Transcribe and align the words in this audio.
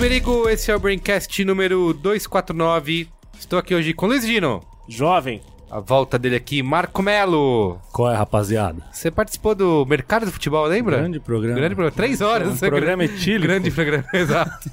Merigo, 0.00 0.48
esse 0.48 0.70
é 0.70 0.76
o 0.76 0.78
Braincast 0.78 1.44
número 1.44 1.92
249. 1.92 3.08
Estou 3.36 3.58
aqui 3.58 3.74
hoje 3.74 3.92
com 3.92 4.06
Luiz 4.06 4.24
Dino. 4.24 4.62
Jovem. 4.88 5.42
A 5.68 5.80
volta 5.80 6.16
dele 6.16 6.36
aqui, 6.36 6.62
Marco 6.62 7.02
Melo. 7.02 7.80
Qual 7.92 8.08
é, 8.08 8.14
rapaziada? 8.14 8.80
Você 8.92 9.10
participou 9.10 9.56
do 9.56 9.84
Mercado 9.86 10.24
do 10.24 10.30
Futebol, 10.30 10.64
lembra? 10.66 10.98
Grande 10.98 11.18
programa. 11.18 11.56
Grande 11.56 11.74
programa. 11.74 11.96
Três 11.96 12.20
horas. 12.20 12.62
Um 12.62 12.68
programa 12.68 13.04
etílico. 13.04 13.48
Grande 13.48 13.72
programa, 13.72 14.06
exato. 14.14 14.70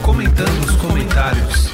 Comentando 0.05 0.65
os 0.67 0.77
comentários. 0.77 1.71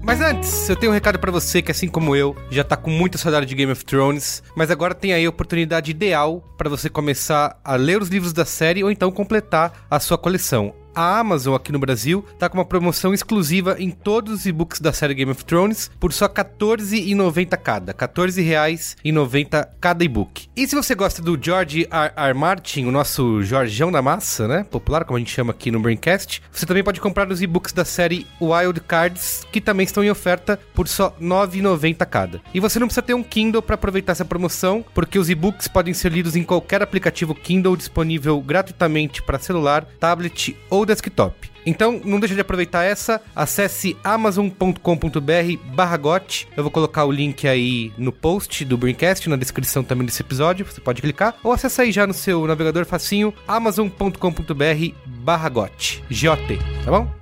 Mas 0.00 0.20
antes, 0.20 0.68
eu 0.68 0.76
tenho 0.76 0.92
um 0.92 0.94
recado 0.94 1.18
pra 1.18 1.32
você 1.32 1.60
que, 1.60 1.72
assim 1.72 1.88
como 1.88 2.14
eu, 2.14 2.36
já 2.48 2.62
tá 2.62 2.76
com 2.76 2.90
muita 2.90 3.18
saudade 3.18 3.44
de 3.46 3.56
Game 3.56 3.72
of 3.72 3.84
Thrones, 3.84 4.40
mas 4.56 4.70
agora 4.70 4.94
tem 4.94 5.12
aí 5.12 5.26
a 5.26 5.30
oportunidade 5.30 5.90
ideal 5.90 6.40
pra 6.56 6.70
você 6.70 6.88
começar 6.88 7.60
a 7.64 7.74
ler 7.74 8.00
os 8.00 8.08
livros 8.08 8.32
da 8.32 8.44
série 8.44 8.84
ou 8.84 8.90
então 8.90 9.10
completar 9.10 9.86
a 9.90 9.98
sua 9.98 10.16
coleção. 10.16 10.79
A 10.94 11.20
Amazon 11.20 11.54
aqui 11.54 11.70
no 11.70 11.78
Brasil 11.78 12.24
tá 12.38 12.48
com 12.48 12.58
uma 12.58 12.64
promoção 12.64 13.14
exclusiva 13.14 13.76
em 13.78 13.90
todos 13.90 14.32
os 14.32 14.46
e-books 14.46 14.80
da 14.80 14.92
série 14.92 15.14
Game 15.14 15.30
of 15.30 15.44
Thrones 15.44 15.90
por 16.00 16.12
só 16.12 16.26
R$ 16.26 16.32
14,90 16.32 17.56
cada. 17.56 17.92
R$ 17.92 17.98
14,90 17.98 19.68
cada 19.80 20.04
e-book. 20.04 20.48
E 20.56 20.66
se 20.66 20.74
você 20.74 20.94
gosta 20.94 21.22
do 21.22 21.38
George 21.40 21.86
R. 21.90 22.12
R. 22.16 22.34
Martin, 22.34 22.86
o 22.86 22.92
nosso 22.92 23.42
Jorjão 23.42 23.92
da 23.92 24.02
Massa, 24.02 24.48
né? 24.48 24.64
Popular, 24.64 25.04
como 25.04 25.16
a 25.16 25.20
gente 25.20 25.30
chama 25.30 25.52
aqui 25.52 25.70
no 25.70 25.80
Braincast, 25.80 26.42
você 26.50 26.66
também 26.66 26.82
pode 26.82 27.00
comprar 27.00 27.30
os 27.30 27.40
e-books 27.40 27.72
da 27.72 27.84
série 27.84 28.26
Wild 28.40 28.80
Cards, 28.80 29.46
que 29.52 29.60
também 29.60 29.84
estão 29.84 30.02
em 30.02 30.10
oferta 30.10 30.58
por 30.74 30.88
só 30.88 31.14
R$ 31.20 31.26
9,90 31.26 32.04
cada. 32.06 32.40
E 32.52 32.58
você 32.58 32.78
não 32.78 32.88
precisa 32.88 33.02
ter 33.02 33.14
um 33.14 33.22
Kindle 33.22 33.62
para 33.62 33.76
aproveitar 33.76 34.12
essa 34.12 34.24
promoção, 34.24 34.84
porque 34.92 35.18
os 35.18 35.30
e-books 35.30 35.68
podem 35.68 35.94
ser 35.94 36.12
lidos 36.12 36.34
em 36.34 36.42
qualquer 36.42 36.82
aplicativo 36.82 37.34
Kindle 37.34 37.76
disponível 37.76 38.40
gratuitamente 38.40 39.22
para 39.22 39.38
celular, 39.38 39.86
tablet 39.98 40.56
ou 40.68 40.79
desktop. 40.86 41.50
Então, 41.64 42.00
não 42.04 42.18
deixe 42.18 42.34
de 42.34 42.40
aproveitar 42.40 42.84
essa. 42.84 43.20
Acesse 43.34 43.96
amazon.com.br 44.02 45.74
barra 45.74 45.96
GOT. 45.96 46.48
Eu 46.56 46.62
vou 46.62 46.70
colocar 46.70 47.04
o 47.04 47.12
link 47.12 47.46
aí 47.46 47.92
no 47.98 48.12
post 48.12 48.64
do 48.64 48.78
Braincast, 48.78 49.28
na 49.28 49.36
descrição 49.36 49.82
também 49.82 50.06
desse 50.06 50.22
episódio. 50.22 50.64
Você 50.64 50.80
pode 50.80 51.02
clicar. 51.02 51.34
Ou 51.44 51.52
acesse 51.52 51.80
aí 51.80 51.92
já 51.92 52.06
no 52.06 52.14
seu 52.14 52.46
navegador 52.46 52.84
facinho, 52.84 53.34
amazon.com.br 53.46 54.94
barra 55.06 55.48
GOT. 55.48 56.02
G-O-T, 56.08 56.58
tá 56.84 56.90
bom? 56.90 57.19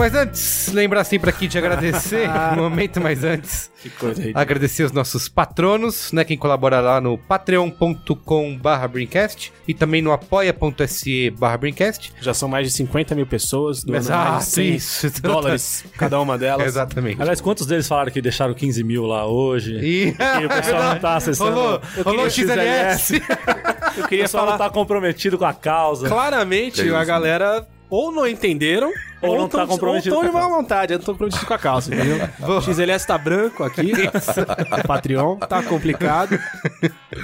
Mas 0.00 0.14
antes, 0.14 0.72
lembrar 0.72 1.04
sempre 1.04 1.28
aqui 1.28 1.46
de 1.46 1.58
agradecer, 1.58 2.26
um 2.56 2.56
momento 2.56 2.98
mais 3.02 3.22
antes, 3.22 3.70
Que 3.82 3.90
coisa 3.90 4.22
aí. 4.22 4.32
agradecer 4.34 4.82
os 4.82 4.92
nossos 4.92 5.28
patronos, 5.28 6.10
né, 6.10 6.24
quem 6.24 6.38
colabora 6.38 6.80
lá 6.80 7.02
no 7.02 7.18
patreon.com 7.18 8.56
barra 8.56 8.88
Brincast 8.88 9.52
e 9.68 9.74
também 9.74 10.00
no 10.00 10.10
apoia.se 10.10 11.28
barra 11.38 11.58
Brincast. 11.58 12.14
Já 12.18 12.32
são 12.32 12.48
mais 12.48 12.66
de 12.66 12.72
50 12.72 13.14
mil 13.14 13.26
pessoas 13.26 13.84
doando 13.84 13.98
Exato, 13.98 14.30
mais 14.32 14.44
de 14.46 14.50
100 14.52 14.74
isso. 14.74 15.20
dólares 15.20 15.84
cada 15.98 16.18
uma 16.18 16.38
delas. 16.38 16.66
Exatamente. 16.66 17.20
Aliás, 17.20 17.42
quantos 17.42 17.66
deles 17.66 17.86
falaram 17.86 18.10
que 18.10 18.22
deixaram 18.22 18.54
15 18.54 18.82
mil 18.82 19.04
lá 19.04 19.26
hoje? 19.26 19.74
E, 19.82 20.16
E 20.40 20.46
o 20.46 20.48
pessoal 20.48 20.82
não 20.94 20.98
tá 20.98 21.16
acessando. 21.16 21.78
Rolou, 22.02 22.30
XLS. 22.30 23.20
Eu 23.98 24.08
queria 24.08 24.24
não 24.24 24.30
falar 24.30 24.56
tá 24.56 24.70
comprometido 24.70 25.36
com 25.36 25.44
a 25.44 25.52
causa. 25.52 26.08
claramente 26.08 26.88
a 26.88 27.04
galera 27.04 27.68
ou 27.90 28.10
não 28.10 28.26
entenderam 28.26 28.90
Ou 29.22 29.36
não 29.36 29.48
tão- 29.48 29.60
tá 29.60 29.66
comprometido 29.66 30.14
Ou 30.14 30.22
a 30.22 30.24
de 30.26 30.30
má 30.32 30.48
vontade, 30.48 30.92
eu 30.92 30.98
não 30.98 31.04
tô 31.04 31.12
comprometido 31.12 31.44
com 31.46 31.54
a 31.54 31.58
calça, 31.58 31.94
entendeu? 31.94 32.18
O 32.40 32.60
XLS 32.60 33.06
tá 33.06 33.18
branco 33.18 33.62
aqui, 33.64 33.92
o 33.92 34.82
Patreon, 34.88 35.36
tá 35.36 35.62
complicado. 35.62 36.38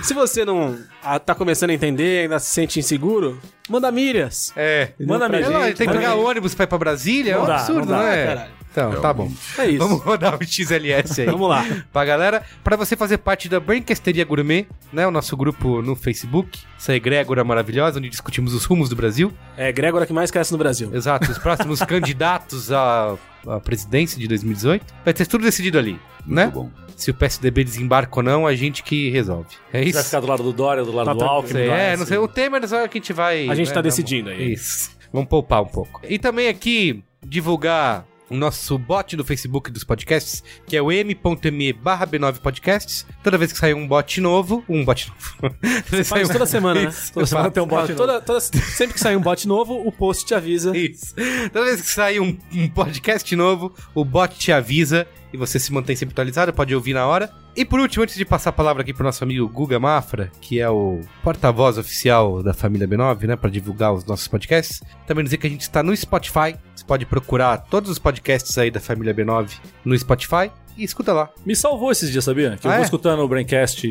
Se 0.03 0.13
você 0.13 0.45
não 0.45 0.77
ah, 1.03 1.19
tá 1.19 1.35
começando 1.35 1.71
a 1.71 1.75
entender, 1.75 2.23
ainda 2.23 2.39
se 2.39 2.47
sente 2.53 2.79
inseguro, 2.79 3.41
manda 3.69 3.91
milhas. 3.91 4.53
É. 4.57 4.91
Manda. 5.01 5.29
Não, 5.29 5.65
gente, 5.65 5.77
tem 5.77 5.87
que 5.89 5.93
pegar 5.95 6.15
ônibus 6.17 6.55
pra 6.55 6.65
ir 6.65 6.67
pra 6.67 6.79
Brasília? 6.79 7.33
É 7.33 7.37
um 7.37 7.41
Não 7.41 7.47
dá, 7.47 7.57
absurdo, 7.57 7.87
não 7.87 7.97
não, 7.97 8.03
dá, 8.05 8.15
é? 8.15 8.27
caralho. 8.27 8.51
Então, 8.77 9.01
tá 9.01 9.13
bom. 9.13 9.31
É 9.59 9.67
isso. 9.69 9.79
Vamos 9.79 10.03
rodar 10.03 10.35
o 10.39 10.45
XLS 10.45 11.21
aí. 11.23 11.27
Vamos 11.27 11.49
lá. 11.49 11.65
Pra 11.93 12.05
galera, 12.05 12.43
pra 12.63 12.77
você 12.77 12.95
fazer 12.97 13.19
parte 13.19 13.49
da 13.49 13.59
Brancasteria 13.59 14.25
Gourmet, 14.25 14.67
né? 14.93 15.07
O 15.07 15.11
nosso 15.11 15.37
grupo 15.37 15.81
no 15.81 15.97
Facebook, 15.97 16.59
essa 16.79 16.95
egrégora 16.95 17.43
maravilhosa, 17.43 17.99
onde 17.99 18.09
discutimos 18.09 18.53
os 18.55 18.65
rumos 18.65 18.89
do 18.89 18.97
Brasil. 18.97 19.33
É 19.57 19.73
Grégora 19.73 20.05
que 20.07 20.13
mais 20.13 20.31
cresce 20.31 20.53
no 20.53 20.59
Brasil. 20.59 20.91
Exato, 20.95 21.31
os 21.31 21.39
próximos 21.39 21.81
candidatos 21.87 22.71
à, 22.71 23.17
à 23.47 23.61
presidência 23.61 24.19
de 24.19 24.29
2018. 24.29 24.85
Vai 25.05 25.15
ter 25.15 25.27
tudo 25.27 25.43
decidido 25.45 25.79
ali, 25.79 25.99
né? 26.27 26.45
Muito 26.45 26.55
bom. 26.55 26.71
Se 26.97 27.11
o 27.11 27.15
PSDB 27.15 27.63
desembarca 27.63 28.11
ou 28.17 28.23
não, 28.23 28.47
a 28.47 28.55
gente 28.55 28.83
que 28.83 29.11
resolve. 29.11 29.49
É 29.71 29.81
Vai 29.81 29.89
isso? 29.89 30.03
ficar 30.05 30.21
do 30.21 30.27
lado 30.27 30.43
do 30.43 30.53
Dória, 30.53 30.83
do 30.83 30.93
lado 30.93 31.07
Tá 31.07 31.13
do. 31.13 31.25
Alckmin. 31.25 31.61
É, 31.61 31.95
não 31.97 32.07
sei, 32.07 32.17
o 32.17 32.27
Temer 32.27 32.67
só 32.67 32.89
que 32.89 32.97
a 32.97 33.01
gente 33.01 33.13
vai... 33.13 33.49
A 33.51 33.55
gente 33.55 33.69
né, 33.69 33.75
tá 33.75 33.81
vamos- 33.83 33.95
decidindo 33.95 34.31
aí. 34.31 34.53
Isso. 34.55 34.91
Vamos 35.13 35.29
poupar 35.29 35.63
um 35.63 35.67
pouco. 35.67 36.01
E 36.09 36.19
também 36.19 36.49
aqui, 36.49 37.03
divulgar 37.23 38.07
o 38.29 38.37
nosso 38.37 38.77
bot 38.79 39.17
do 39.17 39.25
Facebook 39.25 39.71
dos 39.71 39.85
podcasts, 39.85 40.43
que 40.67 40.77
é 40.77 40.83
o 40.83 40.91
m.me 40.91 41.73
barra 41.73 42.07
B9 42.07 42.39
Podcasts. 42.41 43.07
Toda 43.23 43.39
vez 43.39 43.53
que 43.53 43.59
sair 43.59 43.75
um 43.75 43.87
bot 43.87 44.21
novo, 44.21 44.65
um 44.69 44.85
bot 44.85 45.09
novo. 45.43 45.55
Faz 46.05 46.29
toda 46.29 46.47
semana, 46.47 46.83
né? 46.83 46.89
Isso, 46.89 47.13
Toda 47.13 47.27
semana 47.27 47.51
tem 47.51 47.63
um 47.63 47.67
bot 47.67 47.95
toda- 47.95 48.21
toda- 48.21 48.41
sempre 48.41 48.95
que 48.95 49.01
sair 49.01 49.17
um 49.17 49.21
bot 49.21 49.47
novo, 49.47 49.75
o 49.87 49.93
post 49.93 50.25
te 50.27 50.35
avisa. 50.35 50.77
Isso. 50.77 51.15
Toda 51.53 51.65
vez 51.67 51.81
que 51.81 51.89
sair 51.89 52.21
um, 52.21 52.37
um 52.53 52.69
podcast 52.69 53.35
novo, 53.37 53.73
o 53.95 54.05
bot 54.05 54.37
te 54.37 54.51
avisa 54.51 55.07
e 55.33 55.37
você 55.37 55.59
se 55.59 55.73
mantém 55.73 55.95
sempre 55.97 56.13
atualizado, 56.13 56.53
pode 56.53 56.75
ouvir 56.75 56.95
na 56.95 57.07
hora. 57.07 57.31
E 57.57 57.65
por 57.65 57.81
último, 57.81 58.03
antes 58.05 58.17
de 58.17 58.25
passar 58.25 58.51
a 58.51 58.53
palavra 58.53 58.83
aqui 58.83 58.93
pro 58.93 59.05
nosso 59.05 59.25
amigo 59.25 59.49
Guga 59.49 59.81
Mafra, 59.81 60.31
que 60.41 60.61
é 60.61 60.69
o 60.69 61.01
porta-voz 61.23 61.79
oficial 61.79 62.43
da 62.43 62.53
família 62.53 62.87
B9, 62.87 63.25
né, 63.27 63.37
para 63.37 63.49
divulgar 63.51 63.93
os 63.95 64.05
nossos 64.05 64.29
podcasts, 64.29 64.83
também 65.07 65.25
dizer 65.25 65.39
que 65.39 65.47
a 65.47 65.51
gente 65.51 65.63
está 65.63 65.83
no 65.83 65.97
Spotify. 65.97 66.57
Você 66.75 66.85
pode 66.85 67.07
procurar 67.07 67.57
todos 67.59 67.91
os 67.91 67.99
podcasts 67.99 68.57
aí 68.59 68.71
da 68.71 68.81
família 68.81 69.15
B9 69.15 69.53
no 69.85 69.99
Spotify 69.99 70.51
e 70.77 70.85
escuta 70.85 71.13
lá. 71.15 71.31
Me 71.47 71.57
salvou 71.57 71.91
esses 71.91 72.11
dias, 72.13 72.25
sabia? 72.25 72.57
Que 72.61 72.67
eu 72.67 72.71
Ah, 72.71 72.75
vou 72.75 72.83
é? 72.83 72.85
escutando 72.85 73.21
o 73.21 73.29
Braincast. 73.29 73.85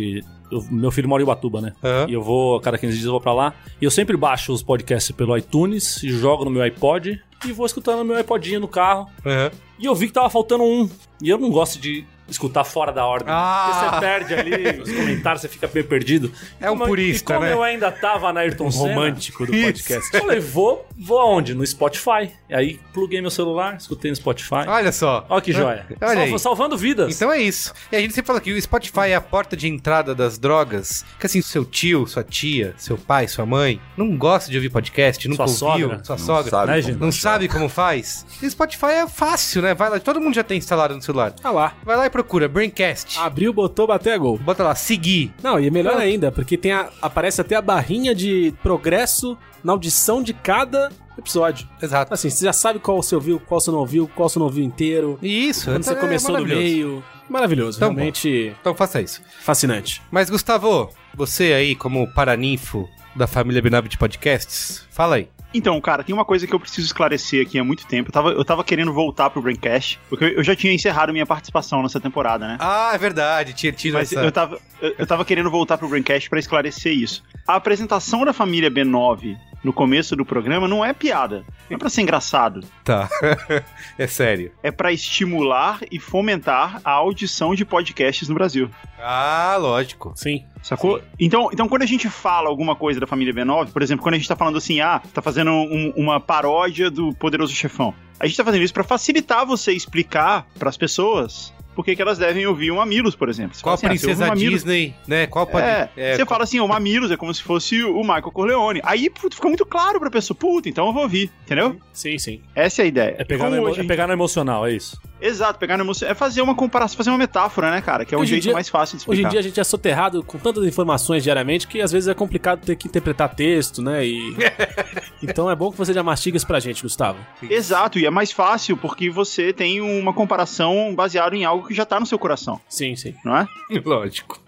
eu- 0.51 0.63
meu 0.69 0.91
filho 0.91 1.09
mora 1.09 1.21
em 1.21 1.25
Ubatuba, 1.25 1.59
né? 1.59 1.73
Aham. 1.83 2.05
E 2.07 2.13
eu 2.13 2.21
vou, 2.21 2.59
cada 2.61 2.77
15 2.77 2.93
dias 2.93 3.05
eu 3.05 3.11
vou 3.11 3.19
pra 3.19 3.33
lá. 3.33 3.55
E 3.81 3.83
eu 3.85 3.89
sempre 3.89 4.15
baixo 4.15 4.53
os 4.53 4.61
podcasts 4.61 5.11
pelo 5.15 5.35
iTunes, 5.35 6.03
e 6.03 6.09
jogo 6.09 6.45
no 6.45 6.51
meu 6.51 6.61
iPod 6.61 7.19
e 7.49 7.53
vou 7.53 7.65
escutando 7.65 8.03
meu 8.05 8.19
iPodinho 8.19 8.59
no 8.59 8.67
carro. 8.67 9.09
Aham. 9.25 9.51
E 9.77 9.85
eu 9.85 9.95
vi 9.95 10.07
que 10.07 10.13
tava 10.13 10.29
faltando 10.29 10.63
um. 10.63 10.89
E 11.21 11.29
eu 11.29 11.37
não 11.37 11.49
gosto 11.49 11.79
de 11.79 12.05
escutar 12.27 12.63
fora 12.63 12.91
da 12.91 13.05
ordem. 13.05 13.27
Ah. 13.29 13.67
Porque 13.69 13.89
você 13.89 13.99
perde 13.99 14.33
ali 14.33 14.81
os 14.81 14.91
comentários, 14.91 15.41
você 15.41 15.47
fica 15.47 15.69
meio 15.73 15.85
perdido. 15.87 16.31
É 16.59 16.69
um 16.71 16.77
purista, 16.77 17.33
e 17.33 17.35
como 17.35 17.45
né? 17.47 17.53
eu 17.53 17.61
ainda 17.63 17.91
tava 17.91 18.31
na 18.33 18.41
Ayrton 18.41 18.65
Um 18.67 18.71
Senna, 18.71 18.93
romântico 18.95 19.45
do 19.45 19.53
Isso. 19.55 19.65
podcast. 19.65 20.09
eu 20.13 20.21
falei, 20.21 20.39
vou, 20.39 20.87
vou 20.97 21.19
aonde? 21.19 21.53
No 21.53 21.65
Spotify. 21.65 22.31
E 22.49 22.53
aí 22.55 22.79
pluguei 22.93 23.21
meu 23.21 23.31
celular, 23.31 23.75
escutei 23.77 24.09
no 24.11 24.15
Spotify. 24.15 24.65
Olha 24.67 24.91
só. 24.91 25.25
Olha 25.29 25.41
que 25.41 25.51
joia. 25.51 25.85
Olha 26.01 26.07
Salva- 26.15 26.21
aí. 26.33 26.39
salvando 26.39 26.77
vidas. 26.77 27.15
Então 27.15 27.31
é 27.31 27.39
isso. 27.39 27.73
E 27.91 27.95
a 27.95 27.99
gente 27.99 28.13
sempre 28.13 28.27
fala 28.27 28.41
que 28.41 28.51
o 28.51 28.61
Spotify 28.61 29.09
é 29.09 29.15
a 29.15 29.21
porta 29.21 29.55
de 29.55 29.67
entrada 29.67 30.13
das 30.15 30.37
drogas. 30.37 31.05
Que 31.19 31.25
assim, 31.25 31.41
seu 31.41 31.63
tio, 31.65 32.07
sua 32.07 32.23
tia, 32.23 32.73
seu 32.77 32.97
pai, 32.97 33.27
sua 33.27 33.45
mãe 33.45 33.79
não 33.97 34.15
gosta 34.17 34.49
de 34.49 34.57
ouvir 34.57 34.69
podcast, 34.69 35.27
nunca 35.27 35.47
Sua 35.47 35.69
ouviu, 35.71 35.87
sogra. 35.89 36.03
sua 36.03 36.15
Não 36.17 36.25
sogra. 36.25 36.49
sabe 36.51 36.67
né, 36.67 36.73
como 36.81 36.81
gente? 36.93 37.01
Não 37.01 37.11
sabe 37.11 37.47
como 37.47 37.69
faz? 37.69 38.25
E 38.41 38.45
o 38.45 38.51
Spotify 38.51 38.85
é 38.87 39.07
fácil, 39.07 39.61
né? 39.61 39.73
Vai 39.73 39.89
lá, 39.89 39.99
todo 39.99 40.19
mundo 40.21 40.33
já 40.35 40.43
tem 40.43 40.57
instalado 40.57 40.95
no 40.95 41.01
celular. 41.01 41.33
Ah 41.43 41.51
lá. 41.51 41.73
Vai 41.83 41.95
lá 41.97 42.05
e 42.05 42.09
procura 42.15 42.47
Braincast. 42.47 43.19
Abriu, 43.19 43.51
botou, 43.51 43.85
bateu 43.85 44.13
a 44.13 44.17
gol. 44.17 44.37
Bota 44.37 44.63
lá, 44.63 44.73
seguir. 44.73 45.33
Não, 45.43 45.59
e 45.59 45.67
é 45.67 45.69
melhor 45.69 45.91
Pronto. 45.95 46.03
ainda, 46.05 46.31
porque 46.31 46.55
tem 46.57 46.71
a- 46.71 46.89
aparece 47.01 47.41
até 47.41 47.57
a 47.57 47.61
barrinha 47.61 48.15
de 48.15 48.53
progresso 48.63 49.37
na 49.61 49.73
audição 49.73 50.23
de 50.23 50.33
cada 50.33 50.89
episódio. 51.17 51.67
Exato. 51.81 52.13
Assim, 52.13 52.29
você 52.29 52.45
já 52.45 52.53
sabe 52.53 52.79
qual 52.79 53.03
você 53.03 53.15
ouviu, 53.15 53.37
qual 53.37 53.59
você 53.59 53.69
não 53.69 53.79
ouviu, 53.79 54.09
qual 54.15 54.29
você 54.29 54.39
não 54.39 54.45
ouviu 54.45 54.63
inteiro. 54.63 55.19
E 55.21 55.49
isso. 55.49 55.65
Quando 55.65 55.83
você 55.83 55.95
começou 55.95 56.37
é 56.37 56.39
no 56.39 56.45
meio. 56.47 57.03
Maravilhoso, 57.27 57.77
Então, 57.79 57.89
realmente 57.93 58.55
Então 58.61 58.73
faça 58.73 59.01
isso. 59.01 59.21
fascinante. 59.41 60.01
Mas, 60.09 60.29
Gustavo, 60.29 60.89
você 61.13 61.51
aí, 61.51 61.75
como 61.75 62.07
paraninfo 62.13 62.87
da 63.13 63.27
família 63.27 63.61
B9 63.61 63.89
de 63.89 63.97
podcasts, 63.97 64.85
fala 64.89 65.15
aí. 65.17 65.27
Então, 65.55 65.79
cara, 65.79 66.03
tem 66.03 66.13
uma 66.13 66.25
coisa 66.25 66.45
que 66.45 66.53
eu 66.53 66.59
preciso 66.59 66.85
esclarecer 66.85 67.41
aqui 67.41 67.57
há 67.57 67.63
muito 67.63 67.87
tempo. 67.87 68.09
Eu 68.09 68.13
tava, 68.13 68.29
eu 68.31 68.43
tava 68.43 68.63
querendo 68.63 68.91
voltar 68.91 69.29
pro 69.29 69.41
Braincast, 69.41 69.97
porque 70.09 70.25
eu, 70.37 70.43
já 70.43 70.53
tinha 70.53 70.73
encerrado 70.73 71.13
minha 71.13 71.25
participação 71.25 71.81
nessa 71.81 71.99
temporada, 71.99 72.45
né? 72.45 72.57
Ah, 72.59 72.91
é 72.93 72.97
verdade. 72.97 73.53
Tinha 73.53 73.71
tido 73.71 73.93
Mas 73.93 74.11
essa... 74.11 74.21
eu 74.21 74.31
tava, 74.31 74.59
eu, 74.81 74.95
eu 74.99 75.07
tava 75.07 75.23
querendo 75.23 75.49
voltar 75.49 75.77
pro 75.77 75.87
Braincast 75.87 76.29
pra 76.29 76.39
esclarecer 76.39 76.93
isso. 76.93 77.23
A 77.47 77.55
apresentação 77.55 78.25
da 78.25 78.33
família 78.33 78.69
B9 78.69 79.37
no 79.65 79.73
começo 79.73 80.15
do 80.15 80.23
programa 80.23 80.67
não 80.67 80.85
é 80.85 80.93
piada. 80.93 81.43
Não 81.69 81.75
é 81.75 81.77
pra 81.77 81.89
ser 81.89 82.01
engraçado. 82.03 82.61
Tá. 82.83 83.09
é 83.97 84.05
sério. 84.07 84.51
É 84.61 84.69
pra 84.71 84.93
estimular 84.93 85.79
e 85.91 85.99
fomentar 85.99 86.79
a 86.85 86.91
audição 86.91 87.55
de 87.55 87.65
podcasts 87.65 88.29
no 88.29 88.35
Brasil. 88.35 88.69
Ah, 88.99 89.57
lógico. 89.59 90.13
Sim. 90.15 90.43
Sacou? 90.61 91.01
Então, 91.19 91.49
então, 91.51 91.67
quando 91.67 91.81
a 91.81 91.87
gente 91.87 92.07
fala 92.09 92.47
alguma 92.47 92.75
coisa 92.75 92.99
da 92.99 93.07
família 93.07 93.33
B9, 93.33 93.71
por 93.71 93.81
exemplo, 93.81 94.03
quando 94.03 94.15
a 94.15 94.17
gente 94.17 94.27
tá 94.27 94.35
falando 94.35 94.57
assim, 94.57 94.79
ah, 94.81 95.01
tá 95.13 95.21
fazendo 95.21 95.51
um- 95.51 95.93
uma 95.95 96.19
paródia 96.19 96.89
do 96.89 97.13
Poderoso 97.15 97.53
Chefão, 97.53 97.93
a 98.19 98.25
gente 98.27 98.37
tá 98.37 98.43
fazendo 98.45 98.63
isso 98.63 98.73
pra 98.73 98.83
facilitar 98.83 99.45
você 99.45 99.73
explicar 99.73 100.45
pras 100.57 100.77
pessoas 100.77 101.53
por 101.75 101.83
que 101.85 101.95
que 101.95 102.01
elas 102.01 102.17
devem 102.17 102.47
ouvir 102.47 102.71
o 102.71 102.77
Mamilos, 102.77 103.15
por 103.15 103.29
exemplo. 103.29 103.55
Você 103.55 103.61
Qual 103.61 103.77
fala 103.77 103.93
assim, 103.93 104.05
ah, 104.05 104.07
princesa 104.07 104.27
Mamilos- 104.27 104.53
Disney, 104.63 104.95
né? 105.07 105.27
Qual 105.27 105.45
pode... 105.45 105.65
É, 105.65 106.15
você 106.15 106.25
fala 106.25 106.43
assim, 106.43 106.59
o 106.59 106.67
Mamilos 106.67 107.11
é 107.11 107.17
como 107.17 107.33
se 107.33 107.43
fosse 107.43 107.83
o 107.83 108.01
Michael 108.01 108.31
Corleone. 108.31 108.79
Aí 108.83 109.09
puto, 109.09 109.35
fica 109.35 109.47
muito 109.47 109.65
claro 109.65 109.99
pra 109.99 110.09
pessoa, 110.09 110.35
puta, 110.37 110.69
então 110.69 110.87
eu 110.87 110.93
vou 110.93 111.03
ouvir, 111.03 111.29
entendeu? 111.43 111.77
Sim, 111.93 112.17
sim. 112.17 112.41
Essa 112.55 112.81
é 112.81 112.85
a 112.85 112.87
ideia. 112.87 113.15
É 113.19 113.23
pegar, 113.23 113.43
Como 113.45 113.51
no, 113.55 113.61
emo- 113.61 113.67
hoje- 113.71 113.81
é 113.81 113.83
pegar 113.83 114.07
no 114.07 114.13
emocional, 114.13 114.65
é 114.65 114.73
isso. 114.73 114.99
Exato, 115.21 115.57
pegar 115.57 115.77
no 115.77 115.83
emoção. 115.83 116.07
É 116.07 116.13
fazer 116.13 116.41
uma 116.41 116.53
comparação, 116.53 116.97
fazer 116.97 117.09
uma 117.09 117.17
metáfora, 117.17 117.71
né, 117.71 117.81
cara? 117.81 118.03
Que 118.05 118.13
é 118.13 118.17
o 118.17 118.21
Hoje 118.21 118.31
em 118.31 118.35
jeito 118.35 118.43
dia- 118.43 118.53
mais 118.53 118.69
fácil 118.69 118.97
de 118.97 119.03
Hoje 119.03 119.21
explicar. 119.21 119.27
em 119.27 119.31
dia 119.31 119.39
a 119.39 119.43
gente 119.43 119.59
é 119.59 119.63
soterrado 119.63 120.23
com 120.23 120.37
tantas 120.37 120.63
informações 120.65 121.23
diariamente 121.23 121.67
que 121.67 121.81
às 121.81 121.91
vezes 121.91 122.07
é 122.09 122.13
complicado 122.13 122.65
ter 122.65 122.75
que 122.75 122.87
interpretar 122.87 123.33
texto, 123.33 123.81
né? 123.81 124.05
E... 124.05 124.35
então 125.23 125.49
é 125.49 125.55
bom 125.55 125.71
que 125.71 125.77
você 125.77 125.93
já 125.93 126.03
mastiga 126.03 126.37
isso 126.37 126.45
pra 126.45 126.59
gente, 126.59 126.81
Gustavo. 126.81 127.17
Exato, 127.49 127.97
e 127.97 128.05
é 128.05 128.09
mais 128.09 128.31
fácil 128.31 128.75
porque 128.77 129.09
você 129.09 129.51
tem 129.53 129.81
uma 129.81 130.13
comparação 130.13 130.93
baseada 130.95 131.35
em 131.35 131.45
algo 131.45 131.67
que 131.67 131.73
já 131.73 131.85
tá 131.85 131.99
no 131.99 132.05
seu 132.05 132.19
coração, 132.19 132.59
Sim, 132.67 132.95
sim. 132.95 133.13
não 133.23 133.37
é? 133.37 133.47
Lógico. 133.85 134.43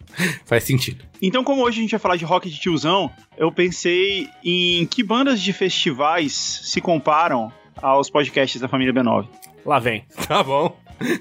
Faz 0.46 0.64
sentido. 0.64 1.06
Então, 1.22 1.44
como 1.44 1.62
hoje 1.64 1.78
a 1.78 1.82
gente 1.82 1.92
vai 1.92 2.00
falar 2.00 2.16
de 2.16 2.26
rock 2.26 2.50
de 2.50 2.60
tiozão, 2.60 3.12
eu 3.38 3.52
pensei 3.52 4.28
em 4.44 4.86
que 4.88 5.04
bandas 5.04 5.40
de 5.40 5.54
festivais 5.54 6.34
se 6.64 6.82
comparam 6.82 7.52
aos 7.82 8.10
podcasts 8.10 8.60
da 8.60 8.68
família 8.68 8.92
B9. 8.92 9.28
Lá 9.68 9.80
vem. 9.80 10.04
Tá 10.28 10.42
bom. 10.42 10.76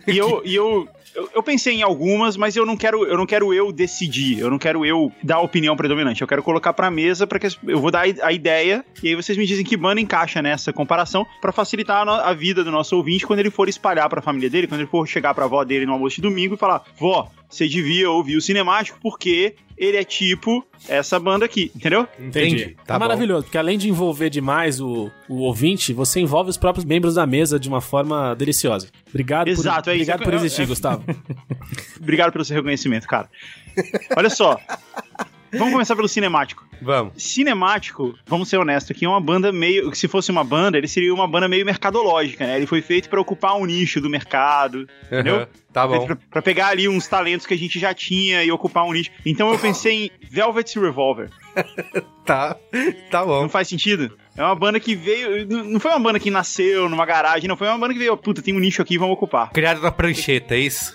E 0.06 0.16
eu, 0.16 0.42
e 0.44 0.54
eu, 0.54 0.88
eu, 1.14 1.28
eu 1.34 1.42
pensei 1.42 1.74
em 1.74 1.82
algumas, 1.82 2.36
mas 2.36 2.56
eu 2.56 2.64
não 2.64 2.76
quero 2.76 3.04
eu 3.04 3.16
não 3.16 3.26
quero 3.26 3.52
eu 3.52 3.70
decidir, 3.70 4.38
eu 4.38 4.50
não 4.50 4.58
quero 4.58 4.86
eu 4.86 5.12
dar 5.22 5.36
a 5.36 5.40
opinião 5.40 5.76
predominante, 5.76 6.22
eu 6.22 6.28
quero 6.28 6.42
colocar 6.42 6.72
pra 6.72 6.90
mesa 6.90 7.26
para 7.26 7.38
que 7.38 7.46
eu 7.66 7.78
vou 7.78 7.90
dar 7.90 8.06
a 8.22 8.32
ideia 8.32 8.84
e 9.02 9.08
aí 9.08 9.14
vocês 9.14 9.36
me 9.36 9.46
dizem 9.46 9.64
que 9.64 9.76
banda 9.76 10.00
encaixa 10.00 10.40
nessa 10.40 10.72
comparação 10.72 11.26
pra 11.42 11.52
facilitar 11.52 12.08
a, 12.08 12.30
a 12.30 12.32
vida 12.32 12.64
do 12.64 12.70
nosso 12.70 12.96
ouvinte 12.96 13.26
quando 13.26 13.40
ele 13.40 13.50
for 13.50 13.68
espalhar 13.68 14.08
pra 14.08 14.22
família 14.22 14.48
dele, 14.48 14.66
quando 14.66 14.80
ele 14.80 14.90
for 14.90 15.06
chegar 15.06 15.34
pra 15.34 15.44
avó 15.44 15.62
dele 15.62 15.84
no 15.84 15.92
almoço 15.92 16.16
de 16.16 16.22
domingo 16.22 16.54
e 16.54 16.58
falar: 16.58 16.82
"Vó, 16.98 17.28
você 17.48 17.66
devia 17.68 18.10
ouvir 18.10 18.36
o 18.36 18.40
cinemático 18.40 18.98
porque 19.00 19.54
ele 19.78 19.96
é 19.98 20.04
tipo 20.04 20.66
essa 20.88 21.18
banda 21.20 21.44
aqui", 21.44 21.70
entendeu? 21.76 22.08
Entendi. 22.18 22.76
Tá 22.86 22.94
é 22.94 22.98
bom. 22.98 23.04
maravilhoso, 23.04 23.44
porque 23.44 23.58
além 23.58 23.76
de 23.78 23.88
envolver 23.88 24.30
demais 24.30 24.80
o, 24.80 25.10
o 25.28 25.40
ouvinte, 25.40 25.92
você 25.92 26.20
envolve 26.20 26.48
os 26.50 26.56
próprios 26.56 26.84
membros 26.84 27.14
da 27.14 27.26
mesa 27.26 27.58
de 27.60 27.68
uma 27.68 27.80
forma 27.80 28.34
deliciosa. 28.34 28.88
Obrigado 29.08 29.48
Exato, 29.48 29.84
por, 29.84 29.90
é 29.90 29.94
isso. 29.96 30.02
obrigado 30.02 30.24
por 30.24 30.32
É- 30.32 30.36
existir, 30.36 30.62
é- 30.62 30.66
Gustavo. 30.66 31.04
Obrigado 32.00 32.32
pelo 32.32 32.44
seu 32.44 32.56
reconhecimento, 32.56 33.06
cara. 33.06 33.28
Olha 34.16 34.30
só. 34.30 34.58
Vamos 35.52 35.72
começar 35.72 35.96
pelo 35.96 36.08
cinemático. 36.08 36.66
Vamos. 36.80 37.22
Cinemático, 37.22 38.14
vamos 38.26 38.48
ser 38.48 38.58
honestos 38.58 38.90
aqui, 38.94 39.04
é 39.04 39.08
uma 39.08 39.20
banda 39.20 39.50
meio. 39.50 39.94
Se 39.94 40.06
fosse 40.08 40.30
uma 40.30 40.44
banda, 40.44 40.76
ele 40.76 40.88
seria 40.88 41.12
uma 41.12 41.26
banda 41.26 41.48
meio 41.48 41.64
mercadológica, 41.64 42.46
né? 42.46 42.56
Ele 42.56 42.66
foi 42.66 42.82
feito 42.82 43.08
pra 43.08 43.20
ocupar 43.20 43.56
um 43.56 43.64
nicho 43.64 44.00
do 44.00 44.10
mercado, 44.10 44.86
entendeu? 45.06 45.36
Aham. 45.36 45.48
Tá 45.72 45.86
bom. 45.86 46.06
Pra, 46.06 46.16
pra 46.30 46.42
pegar 46.42 46.68
ali 46.68 46.88
uns 46.88 47.06
talentos 47.06 47.46
que 47.46 47.52
a 47.52 47.58
gente 47.58 47.78
já 47.78 47.92
tinha 47.92 48.42
e 48.42 48.50
ocupar 48.50 48.84
um 48.84 48.92
nicho. 48.92 49.10
Então 49.26 49.50
eu 49.52 49.58
pensei 49.58 50.06
em 50.06 50.10
Velvet 50.30 50.78
Revolver. 50.78 51.30
Tá. 52.26 52.56
Tá 53.08 53.24
bom. 53.24 53.42
Não 53.42 53.48
faz 53.48 53.68
sentido? 53.68 54.18
É 54.36 54.42
uma 54.42 54.56
banda 54.56 54.80
que 54.80 54.96
veio. 54.96 55.46
Não 55.46 55.78
foi 55.78 55.92
uma 55.92 56.00
banda 56.00 56.18
que 56.18 56.28
nasceu 56.28 56.88
numa 56.88 57.06
garagem, 57.06 57.46
não. 57.46 57.56
Foi 57.56 57.68
uma 57.68 57.78
banda 57.78 57.92
que 57.92 58.00
veio, 58.00 58.16
puta, 58.16 58.42
tem 58.42 58.52
um 58.52 58.58
nicho 58.58 58.82
aqui, 58.82 58.98
vamos 58.98 59.14
ocupar. 59.14 59.50
Criado 59.52 59.80
na 59.80 59.92
prancheta, 59.92 60.56
é 60.56 60.58
isso? 60.58 60.92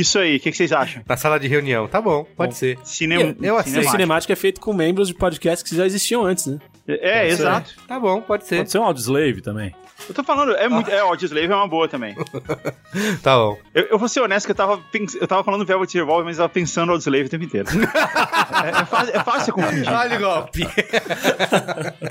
Isso 0.00 0.18
aí, 0.18 0.36
o 0.36 0.40
que, 0.40 0.50
que 0.50 0.56
vocês 0.56 0.72
acham? 0.72 1.02
Na 1.08 1.16
sala 1.16 1.38
de 1.38 1.46
reunião. 1.48 1.86
Tá 1.88 2.00
bom, 2.00 2.24
pode 2.36 2.56
ser. 2.56 2.78
Cinema, 2.84 3.22
Eu- 3.22 3.36
eu 3.42 3.56
aceito. 3.58 3.86
O 3.86 3.90
cinemático 3.90 4.32
é 4.32 4.36
feito 4.36 4.60
com 4.60 4.72
membros 4.72 5.08
de 5.08 5.14
podcasts 5.14 5.68
que 5.68 5.76
já 5.76 5.86
existiam 5.86 6.24
antes, 6.24 6.46
né? 6.46 6.58
É, 6.86 7.28
exato. 7.28 7.74
Tá 7.88 7.98
bom, 7.98 8.20
pode 8.20 8.46
ser. 8.46 8.56
Pode 8.58 8.70
ser 8.70 8.78
um 8.78 8.84
Audioslave 8.84 9.40
também. 9.40 9.74
Eu 10.06 10.14
tô 10.14 10.22
falando, 10.22 10.54
é 10.56 10.68
muito. 10.68 10.90
É, 10.90 10.98
Audioslave 11.00 11.46
é 11.50 11.54
uma 11.56 11.68
boa 11.68 11.88
também. 11.88 12.14
Tá 13.22 13.36
bom. 13.36 13.58
Eu, 13.74 13.84
eu 13.92 13.98
vou 13.98 14.06
ser 14.08 14.20
honesto 14.20 14.46
que 14.46 14.52
eu 14.52 14.56
tava, 14.56 14.78
pens- 14.92 15.14
eu 15.14 15.26
tava 15.26 15.42
falando 15.42 15.64
Velvet 15.64 15.92
Revolver, 15.94 16.24
mas 16.24 16.36
eu 16.36 16.42
tava 16.44 16.52
pensando 16.52 16.90
Audioslave 16.92 17.24
o 17.24 17.28
tempo 17.30 17.44
inteiro. 17.44 17.68
é, 17.72 18.80
é 18.82 18.84
fácil, 18.84 19.16
é 19.16 19.24
fácil 19.24 19.52
confundir. 19.54 19.88
Olha 19.90 20.16
o 20.16 20.20
golpe. 20.20 20.68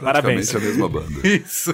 Parabéns. 0.01 0.53
A 0.55 0.59
mesma 0.59 0.89
banda. 0.89 1.27
Isso. 1.27 1.73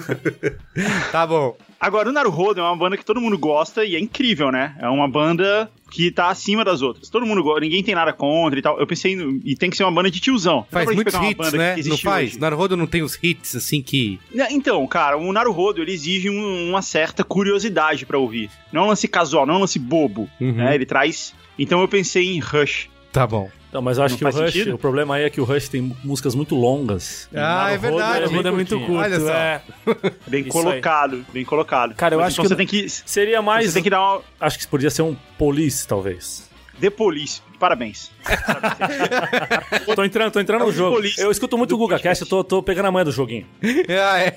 Tá 1.10 1.26
bom. 1.26 1.56
Agora, 1.80 2.10
o 2.10 2.12
Naruhodo 2.12 2.60
é 2.60 2.62
uma 2.62 2.76
banda 2.76 2.94
que 2.96 3.04
todo 3.04 3.20
mundo 3.22 3.38
gosta 3.38 3.84
e 3.86 3.96
é 3.96 3.98
incrível, 3.98 4.52
né? 4.52 4.76
É 4.78 4.86
uma 4.88 5.08
banda 5.08 5.70
que 5.90 6.10
tá 6.10 6.28
acima 6.28 6.62
das 6.62 6.82
outras. 6.82 7.08
Todo 7.08 7.24
mundo 7.24 7.42
gosta, 7.42 7.60
ninguém 7.60 7.82
tem 7.82 7.94
nada 7.94 8.12
contra 8.12 8.58
e 8.58 8.62
tal. 8.62 8.78
Eu 8.78 8.86
pensei, 8.86 9.16
no- 9.16 9.40
e 9.42 9.56
tem 9.56 9.70
que 9.70 9.76
ser 9.78 9.84
uma 9.84 9.90
banda 9.90 10.10
de 10.10 10.20
tiozão. 10.20 10.66
Faz 10.70 10.94
muitos 10.94 11.14
hits, 11.14 11.52
né? 11.54 11.76
Não 11.86 11.96
faz? 11.96 12.30
hoje. 12.32 12.38
Naruhodo 12.40 12.76
não 12.76 12.86
tem 12.86 13.02
os 13.02 13.18
hits, 13.22 13.56
assim, 13.56 13.80
que... 13.80 14.20
Né, 14.32 14.46
Então, 14.50 14.86
cara, 14.86 15.16
o 15.16 15.32
Naruhodo, 15.32 15.80
ele 15.80 15.92
exige 15.92 16.28
um- 16.28 16.68
uma 16.68 16.82
certa 16.82 17.24
curiosidade 17.24 18.04
pra 18.04 18.18
ouvir. 18.18 18.50
Não 18.70 18.82
é 18.82 18.84
um 18.84 18.88
lance 18.88 19.08
casual, 19.08 19.46
não 19.46 19.54
é 19.54 19.56
um 19.56 19.60
lance 19.60 19.78
bobo, 19.78 20.28
Uhum. 20.38 20.52
né? 20.52 20.74
Ele 20.74 20.84
traz... 20.84 21.34
Então 21.58 21.80
eu 21.80 21.88
pensei 21.88 22.26
em 22.26 22.38
Rush. 22.40 22.88
Tá 23.10 23.26
bom. 23.26 23.50
Não, 23.72 23.80
mas 23.80 23.98
eu 23.98 24.04
acho 24.04 24.14
Não 24.14 24.18
que 24.18 24.24
o 24.24 24.40
Rush, 24.42 24.52
sentido? 24.52 24.74
o 24.74 24.78
problema 24.78 25.14
aí 25.14 25.22
é 25.24 25.30
que 25.30 25.40
o 25.40 25.44
Rush 25.44 25.68
tem 25.68 25.96
músicas 26.02 26.34
muito 26.34 26.54
longas. 26.56 27.28
O 27.32 27.36
Ah, 27.38 27.70
é 27.70 27.78
verdade. 27.78 28.26
bem 28.26 28.36
Muda 28.36 28.48
é 28.48 28.52
muito 28.52 28.78
curto. 28.80 28.94
Olha 28.96 29.20
só. 29.20 29.32
É. 29.32 29.62
Bem 30.26 30.40
Isso 30.42 30.50
colocado, 30.50 31.24
bem 31.32 31.44
colocado. 31.44 31.94
Cara, 31.94 32.14
eu 32.14 32.18
Mas 32.18 32.28
acho 32.28 32.34
então 32.34 32.44
que 32.44 32.48
você 32.48 32.56
tem 32.56 32.66
que... 32.66 32.88
Seria 32.88 33.40
mais. 33.40 33.66
Você 33.66 33.74
tem 33.74 33.82
que 33.82 33.90
dar 33.90 34.00
uma... 34.00 34.22
Acho 34.40 34.58
que 34.58 34.66
podia 34.66 34.90
ser 34.90 35.02
um 35.02 35.14
Police, 35.38 35.86
talvez. 35.86 36.48
The 36.80 36.90
Police. 36.90 37.42
Parabéns. 37.58 38.10
Tô 39.94 40.02
entrando, 40.04 40.32
tô 40.32 40.40
entrando 40.40 40.62
É 40.62 40.64
no 40.64 40.70
um 40.70 40.72
jogo. 40.74 40.96
Police 40.96 41.20
Eu 41.20 41.30
escuto 41.30 41.58
muito 41.58 41.72
o 41.72 41.74
do 41.76 41.78
Guga 41.78 41.96
podcast. 41.96 42.24
Cast, 42.24 42.32
eu 42.32 42.42
tô, 42.42 42.44
tô 42.56 42.62
pegando 42.62 42.86
a 42.86 42.90
manha 42.92 43.04
do 43.04 43.12
joguinho. 43.12 43.46
Ah, 43.90 44.18
é. 44.18 44.34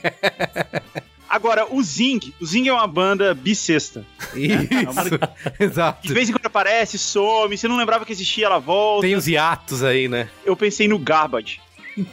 Agora, 1.36 1.66
o 1.74 1.82
Zing. 1.82 2.20
O 2.40 2.46
Zing 2.46 2.68
é 2.68 2.74
uma 2.74 2.86
banda 2.86 3.34
bissexta. 3.34 4.06
Isso. 4.36 5.20
Exato. 5.60 6.08
De 6.08 6.14
vez 6.14 6.30
em 6.30 6.32
quando 6.32 6.46
aparece, 6.46 6.96
some. 7.00 7.58
Você 7.58 7.68
não 7.68 7.76
lembrava 7.76 8.06
que 8.06 8.12
existia, 8.12 8.46
ela 8.46 8.60
volta. 8.60 9.08
Tem 9.08 9.16
os 9.16 9.28
hiatos 9.28 9.82
aí, 9.84 10.08
né? 10.08 10.30
Eu 10.46 10.56
pensei 10.56 10.88
no 10.88 11.00
Garbage. 11.00 11.60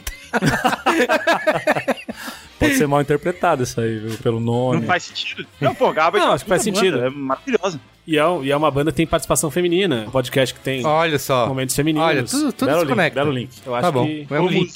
Pode 2.59 2.75
ser 2.75 2.87
mal 2.87 3.01
interpretado 3.01 3.61
isso 3.63 3.79
aí, 3.79 3.97
viu? 3.99 4.17
Pelo 4.19 4.39
nome. 4.39 4.79
Não 4.81 4.87
faz 4.87 5.03
sentido? 5.03 5.45
Não, 5.59 5.73
pô, 5.75 5.91
Garbage 5.91 6.19
Não, 6.21 6.27
é 6.27 6.29
uma 6.29 6.35
acho 6.35 6.43
que 6.45 6.49
faz 6.49 6.63
puta 6.63 6.75
sentido. 6.75 6.97
banda, 6.97 7.07
É 7.07 7.09
maravilhosa. 7.11 7.79
E 8.07 8.17
é, 8.17 8.23
e 8.43 8.51
é 8.51 8.57
uma 8.57 8.71
banda 8.71 8.91
que 8.91 8.97
tem 8.97 9.05
participação 9.07 9.49
feminina. 9.51 10.05
Um 10.07 10.11
podcast 10.11 10.53
que 10.55 10.59
tem 10.61 10.83
Olha 10.85 11.19
só. 11.19 11.47
momentos 11.47 11.75
femininos. 11.75 12.07
Olha, 12.07 12.23
tudo, 12.23 12.51
tudo 12.53 12.67
Belo 12.67 12.79
se 12.79 12.85
link, 12.85 12.95
conecta. 12.95 13.19
belo 13.19 13.31
link. 13.31 13.49
Eu 13.65 13.75
acho 13.75 13.81
Tá 13.83 13.91
bom. 13.91 14.05
que 14.05 14.27
É. 14.29 14.47
Zing, 14.49 14.71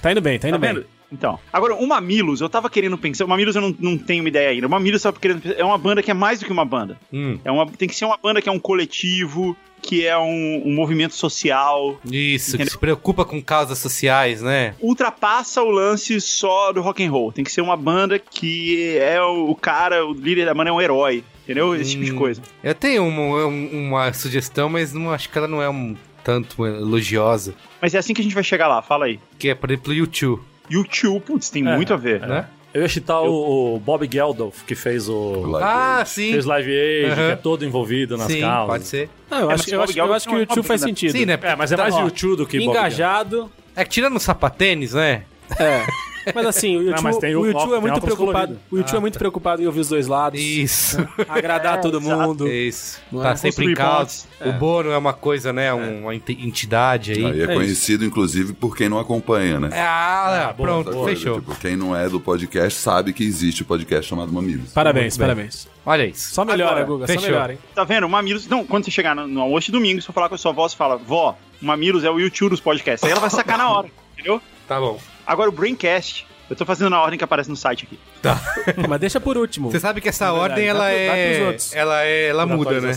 tá 0.00 0.12
indo 0.12 0.20
bem, 0.20 0.38
tá 0.38 0.42
Tá 0.42 0.48
indo 0.48 0.58
bem. 0.60 0.74
vendo? 0.74 0.86
Então, 1.12 1.38
agora, 1.52 1.74
o 1.74 1.86
Mamilos, 1.86 2.40
eu 2.40 2.48
tava 2.48 2.70
querendo 2.70 2.96
pensar. 2.96 3.24
O 3.24 3.28
Mamilos 3.28 3.56
eu 3.56 3.62
não, 3.62 3.74
não 3.78 3.98
tenho 3.98 4.22
uma 4.22 4.28
ideia 4.28 4.50
ainda. 4.50 4.66
O 4.66 4.70
Mamilos 4.70 5.04
eu 5.04 5.10
tava 5.12 5.20
querendo 5.20 5.40
pensar. 5.42 5.58
É 5.58 5.64
uma 5.64 5.78
banda 5.78 6.02
que 6.02 6.10
é 6.10 6.14
mais 6.14 6.38
do 6.40 6.46
que 6.46 6.52
uma 6.52 6.64
banda. 6.64 6.98
Hum, 7.12 7.38
É 7.44 7.50
uma, 7.50 7.66
tem 7.66 7.88
que 7.88 7.94
ser 7.94 8.04
uma 8.04 8.16
banda 8.16 8.40
que 8.40 8.48
é 8.48 8.52
um 8.52 8.58
coletivo, 8.60 9.56
que 9.82 10.06
é 10.06 10.16
um, 10.16 10.62
um 10.66 10.72
movimento 10.74 11.14
social. 11.14 11.98
isso, 12.04 12.50
que 12.50 12.56
Entendeu? 12.56 12.72
se 12.72 12.78
preocupa 12.78 13.24
com 13.24 13.42
causas 13.42 13.78
sociais, 13.78 14.40
né? 14.42 14.74
Ultrapassa 14.80 15.62
o 15.62 15.70
lance 15.70 16.20
só 16.20 16.72
do 16.72 16.80
rock 16.82 17.04
and 17.04 17.10
roll. 17.10 17.32
Tem 17.32 17.42
que 17.44 17.50
ser 17.52 17.60
uma 17.60 17.76
banda 17.76 18.18
que 18.18 18.96
é 18.98 19.20
o, 19.22 19.50
o 19.50 19.54
cara, 19.54 20.06
o 20.06 20.12
líder 20.12 20.44
da 20.46 20.54
banda 20.54 20.70
é 20.70 20.72
um 20.72 20.80
herói. 20.80 21.24
Entendeu? 21.44 21.74
Esse 21.74 21.92
tipo 21.92 22.04
de 22.04 22.12
Hum. 22.12 22.16
coisa. 22.16 22.40
Eu 22.62 22.74
tenho 22.76 23.04
uma, 23.04 23.46
um- 23.46 23.88
uma 23.88 24.12
sugestão, 24.12 24.68
mas 24.68 24.92
não 24.92 25.10
acho 25.10 25.28
que 25.28 25.36
ela 25.36 25.48
não 25.48 25.60
é 25.60 25.68
um 25.68 25.96
tanto 26.22 26.64
elogiosa. 26.64 27.54
Mas 27.82 27.94
é 27.94 27.98
assim 27.98 28.14
que 28.14 28.20
a 28.20 28.24
gente 28.24 28.34
vai 28.34 28.44
chegar 28.44 28.68
lá, 28.68 28.80
fala 28.82 29.06
aí. 29.06 29.18
Que 29.38 29.48
é, 29.48 29.54
por 29.54 29.68
exemplo, 29.70 29.92
YouTube, 29.92 30.42
YouTube, 30.70 31.20
putz, 31.22 31.50
tem 31.50 31.66
É, 31.66 31.74
muito 31.76 31.92
a 31.92 31.96
ver. 31.96 32.20
né? 32.20 32.46
Eu 32.72 32.82
ia 32.82 32.88
citar 32.88 33.20
o, 33.22 33.74
o 33.74 33.80
Bob 33.80 34.08
Geldof, 34.10 34.62
que 34.64 34.76
fez 34.76 35.08
o. 35.08 35.42
Live 35.42 35.66
Ah, 35.68 35.98
Aid. 35.98 36.08
sim. 36.08 36.30
Fez 36.30 36.44
Live 36.44 36.70
Aid, 36.70 37.06
Aham. 37.06 37.14
que 37.26 37.32
é 37.32 37.36
todo 37.36 37.64
envolvido 37.64 38.16
nas 38.16 38.28
Sim, 38.28 38.40
causas. 38.42 38.66
pode 38.68 38.84
ser. 38.86 39.10
Não, 39.28 39.38
eu 39.40 39.50
É, 39.50 39.54
acho, 39.54 39.62
mas 39.64 39.72
eu 39.72 39.78
o 39.80 39.82
acho, 39.82 39.98
eu 39.98 40.14
acho 40.14 40.28
que 40.28 40.34
o 40.34 40.38
é 40.38 40.40
YouTube 40.42 40.62
faz 40.66 40.80
banda. 40.80 40.90
sentido. 40.90 41.10
Sim, 41.12 41.26
né? 41.26 41.38
É, 41.42 41.56
mas 41.56 41.72
é 41.72 41.76
Tá, 41.76 41.82
mais 41.82 41.94
ó, 41.96 42.02
YouTube 42.02 42.36
do 42.36 42.46
que 42.46 42.58
Bob 42.58 42.66
Geldof. 42.66 42.78
Engajado. 42.78 43.50
É 43.74 43.84
que 43.84 43.90
tirando 43.90 44.14
o 44.16 44.20
sapatênis, 44.20 44.94
né? 44.94 45.24
É. 45.58 45.84
Mas 46.34 46.46
assim, 46.46 46.76
o 46.76 46.82
YouTube, 46.82 46.96
o 47.34 47.56
óculos- 47.56 47.76
é 47.76 47.80
muito 47.80 48.00
preocupado. 48.00 48.32
colorido. 48.32 48.60
O 48.70 48.76
YouTube 48.78 48.96
é 48.96 49.00
muito 49.00 49.18
preocupado 49.18 49.62
em 49.62 49.66
ouvir 49.66 49.80
os 49.80 49.88
dois 49.88 50.06
lados. 50.06 50.40
Isso. 50.40 50.96
Agradar 51.28 51.80
todo 51.80 51.98
exato. 51.98 52.20
mundo. 52.28 52.48
Isso. 52.48 53.00
Não 53.10 53.22
tá 53.22 53.30
é? 53.30 53.36
sempre 53.36 53.72
em 53.72 53.74
pontes. 53.74 54.28
O 54.44 54.52
Bono 54.52 54.90
é 54.90 54.98
uma 54.98 55.12
coisa, 55.12 55.52
né? 55.52 55.72
Uma 55.72 56.14
enti- 56.14 56.38
entidade 56.40 57.12
aí. 57.12 57.24
Aí 57.24 57.40
é, 57.40 57.44
É 57.44 57.54
conhecido, 57.54 58.04
inclusive, 58.04 58.52
por 58.52 58.76
quem 58.76 58.88
não 58.88 58.98
acompanha, 58.98 59.58
né? 59.60 59.70
Ah, 59.72 60.48
Ah, 60.50 60.52
boa, 60.52 60.82
pronto, 60.82 61.04
fechou. 61.04 61.40
Tipo, 61.40 61.54
quem 61.56 61.76
não 61.76 61.94
é 61.96 62.08
do 62.08 62.20
podcast 62.20 62.78
sabe 62.80 63.12
que 63.12 63.24
existe 63.24 63.62
o 63.62 63.64
podcast 63.64 64.08
chamado 64.08 64.32
Mamilos. 64.32 64.72
Parabéns, 64.72 65.16
parabens. 65.16 65.68
Olha 65.84 66.06
isso. 66.06 66.34
Só 66.34 66.44
melhora, 66.44 66.72
Agora, 66.82 66.84
Guga, 66.86 67.06
fechou. 67.06 67.22
só 67.22 67.28
melhora, 67.28 67.52
hein? 67.54 67.58
Tá 67.74 67.84
vendo? 67.84 68.06
O 68.06 68.08
Mamilos. 68.10 68.46
Não, 68.46 68.64
quando 68.64 68.84
você 68.84 68.90
chegar 68.90 69.14
no, 69.16 69.26
no 69.26 69.40
almoço 69.40 69.66
de 69.66 69.72
domingo, 69.72 70.00
você 70.00 70.06
for 70.06 70.12
falar 70.12 70.28
com 70.28 70.34
a 70.34 70.38
sua 70.38 70.50
avó, 70.52 70.68
você 70.68 70.76
fala, 70.76 70.96
vó, 70.96 71.36
o 71.60 71.64
Mamilos 71.64 72.04
é 72.04 72.10
o 72.10 72.18
YouTube 72.18 72.50
dos 72.50 72.60
podcasts. 72.60 73.02
Aí 73.04 73.10
ela 73.10 73.20
vai 73.20 73.30
sacar 73.30 73.56
na 73.58 73.70
hora, 73.70 73.88
entendeu? 74.12 74.40
Tá 74.68 74.78
bom. 74.78 74.98
Agora 75.26 75.48
o 75.48 75.52
Braincast. 75.52 76.26
Eu 76.48 76.56
tô 76.56 76.66
fazendo 76.66 76.90
na 76.90 77.00
ordem 77.00 77.16
que 77.16 77.22
aparece 77.22 77.48
no 77.48 77.54
site 77.54 77.84
aqui. 77.84 77.96
Pô, 78.20 78.28
Mas 78.88 78.98
deixa 79.00 79.20
por 79.20 79.36
último. 79.38 79.70
Você 79.70 79.78
sabe 79.78 80.00
que 80.00 80.08
essa 80.08 80.26
É 80.26 80.30
ordem, 80.30 80.66
ela 80.66 80.90
é... 80.90 81.56
Ela 81.72 82.04
é... 82.04 82.26
Ela 82.26 82.44
Por 82.44 82.56
muda, 82.56 82.80
né? 82.80 82.90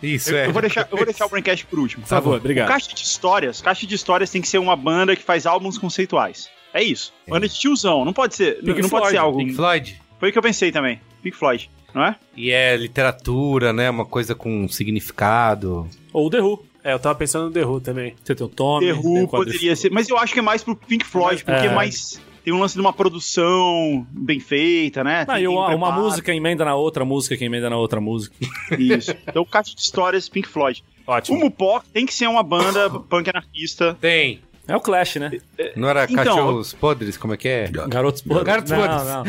Isso, 0.00 0.30
Eu, 0.30 0.38
é. 0.38 0.46
eu 0.46 0.52
vou 0.52 0.62
deixar, 0.62 0.86
eu 0.88 0.96
vou 0.96 1.04
deixar 1.04 1.26
o 1.26 1.28
Braincast 1.28 1.66
por 1.66 1.80
último. 1.80 2.02
Por 2.04 2.08
favor, 2.08 2.36
obrigado. 2.36 2.68
Caixa 2.68 2.94
de 2.94 3.02
Histórias. 3.02 3.60
Caixa 3.60 3.84
de 3.84 3.96
Histórias 3.96 4.30
tem 4.30 4.40
que 4.40 4.46
ser 4.46 4.58
uma 4.58 4.76
banda 4.76 5.16
que 5.16 5.24
faz 5.24 5.44
álbuns 5.44 5.76
conceituais. 5.76 6.48
É 6.72 6.84
isso. 6.84 7.12
Banda 7.26 7.48
de 7.48 7.58
tiozão. 7.58 8.04
Não 8.04 8.12
pode 8.12 8.36
ser. 8.36 8.58
Não, 8.58 8.74
Pink 8.74 8.82
não 8.82 8.88
pode 8.88 9.08
ser 9.08 9.16
algo. 9.16 9.38
Pink 9.38 9.54
Floyd. 9.54 10.00
Foi 10.20 10.28
o 10.28 10.32
que 10.32 10.38
eu 10.38 10.42
pensei 10.42 10.70
também. 10.70 11.00
Pink 11.20 11.36
Floyd, 11.36 11.68
não 11.92 12.04
é? 12.04 12.14
E 12.36 12.52
é 12.52 12.76
literatura, 12.76 13.72
né? 13.72 13.90
Uma 13.90 14.06
coisa 14.06 14.36
com 14.36 14.68
significado. 14.68 15.88
Ou 16.12 16.28
o 16.28 16.30
The 16.30 16.40
Who. 16.40 16.64
É, 16.82 16.92
eu 16.92 16.98
tava 16.98 17.14
pensando 17.14 17.46
no 17.46 17.50
The 17.52 17.64
Who 17.64 17.80
também. 17.80 18.14
Você 18.24 18.34
tem 18.34 18.46
o 18.46 18.48
Tommy. 18.48 18.86
The 18.86 18.92
tem 18.94 19.00
Who 19.02 19.24
o 19.24 19.28
quadrif- 19.28 19.52
poderia 19.54 19.76
ser. 19.76 19.90
Mas 19.90 20.08
eu 20.08 20.16
acho 20.18 20.32
que 20.32 20.38
é 20.38 20.42
mais 20.42 20.62
pro 20.64 20.74
Pink 20.76 21.04
Floyd, 21.04 21.44
porque 21.44 21.66
É. 21.66 21.70
é 21.70 21.74
mais. 21.74 22.20
Tem 22.42 22.54
um 22.54 22.58
lance 22.58 22.74
de 22.74 22.80
uma 22.80 22.92
produção 22.92 24.06
bem 24.10 24.40
feita, 24.40 25.04
né? 25.04 25.22
Ah, 25.28 25.34
Tem- 25.34 25.44
e 25.44 25.46
tem 25.46 25.48
uma, 25.48 25.92
música 25.92 26.34
emenda 26.34 26.64
na 26.64 26.74
outra 26.74 27.04
música, 27.04 27.36
que 27.36 27.44
emenda 27.44 27.68
na 27.68 27.76
outra 27.76 28.00
música. 28.00 28.34
Isso. 28.78 29.14
Então, 29.28 29.44
Caixa 29.44 29.74
de 29.74 29.80
Histórias, 29.82 30.28
Pink 30.28 30.48
Floyd. 30.48 30.82
O 31.06 31.12
Ótimo. 31.12 31.38
Mupoc 31.38 31.84
tem 31.92 32.06
que 32.06 32.14
ser 32.14 32.26
uma 32.28 32.42
banda 32.42 32.88
punk 32.88 33.28
anarquista. 33.28 33.96
Tem. 34.00 34.40
É 34.66 34.76
o 34.76 34.80
Clash, 34.80 35.16
né? 35.16 35.32
Não 35.76 35.88
era 35.88 36.04
Então- 36.04 36.24
cachorros 36.24 36.72
podres? 36.72 37.16
Como 37.16 37.34
é 37.34 37.36
que 37.36 37.48
é? 37.48 37.68
Garotos 37.88 38.22
podres. 38.22 38.46
Garotos 38.46 38.70
não, 38.70 38.78
podres. 38.80 39.04
não. 39.04 39.24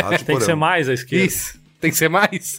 Rato 0.10 0.24
Tem 0.24 0.36
que 0.38 0.44
ser 0.44 0.54
mais 0.54 0.88
à 0.88 0.94
esquerda. 0.94 1.24
Isso. 1.26 1.60
Tem 1.80 1.90
que 1.90 1.96
ser 1.96 2.08
mais? 2.08 2.58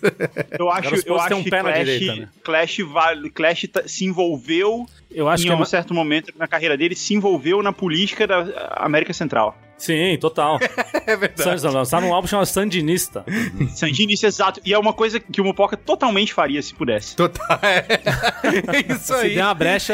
Eu 0.57 0.69
acho, 0.69 0.95
eu 1.05 1.19
acho 1.19 1.35
um 1.35 1.43
que 1.43 1.49
pé 1.49 1.63
na 1.63 1.71
Clash, 1.71 1.85
direita, 1.85 2.15
né? 2.15 2.29
Clash, 2.43 2.77
vale- 2.91 3.29
Clash 3.31 3.67
tá- 3.71 3.87
se 3.87 4.05
envolveu 4.05 4.85
Eu 5.09 5.27
acho 5.27 5.43
em 5.43 5.47
que 5.47 5.51
é 5.51 5.55
um 5.55 5.59
uma... 5.59 5.65
certo 5.65 5.93
momento 5.93 6.31
na 6.37 6.47
carreira 6.47 6.77
dele, 6.77 6.95
se 6.95 7.13
envolveu 7.13 7.61
na 7.63 7.73
política 7.73 8.27
da 8.27 8.73
América 8.77 9.13
Central. 9.13 9.57
Sim, 9.77 10.17
total. 10.19 10.59
é 11.05 11.15
verdade. 11.15 11.67
Lançaram 11.67 12.09
um 12.09 12.13
álbum 12.13 12.27
chamado 12.27 12.47
Sandinista. 12.47 13.23
Sandinista, 13.75 14.25
exato. 14.27 14.59
E 14.65 14.73
é 14.73 14.77
uma 14.79 14.91
coisa 14.93 15.19
que 15.19 15.39
o 15.39 15.43
Mupoca 15.43 15.77
totalmente 15.77 16.33
faria 16.33 16.61
se 16.61 16.73
pudesse. 16.73 17.15
Total. 17.15 17.59
É, 17.61 17.85
é 18.89 18.93
isso 18.93 19.05
Se 19.05 19.13
aí. 19.13 19.35
der 19.35 19.43
uma 19.43 19.53
brecha. 19.53 19.93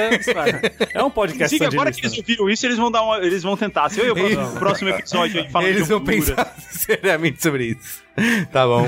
É 0.93 1.03
um 1.03 1.09
podcast 1.09 1.53
Inclusive, 1.55 1.65
agora 1.77 1.91
que 1.91 1.99
eles 2.01 2.17
ouviram 2.17 2.49
isso, 2.49 2.65
eles 2.65 2.77
vão, 2.77 2.89
dar 2.91 3.03
uma, 3.03 3.17
eles 3.17 3.43
vão 3.43 3.57
tentar. 3.57 3.89
Se 3.89 3.99
eu 3.99 4.17
e 4.17 4.35
o 4.35 4.51
próximo 4.53 4.89
episódio 4.89 5.39
a 5.39 5.41
gente 5.41 5.51
fala 5.51 5.65
Eles 5.67 5.83
de 5.83 5.89
vão 5.89 6.03
pensar 6.03 6.55
seriamente 6.69 7.41
sobre 7.41 7.65
isso. 7.67 8.02
Tá 8.51 8.65
bom. 8.65 8.87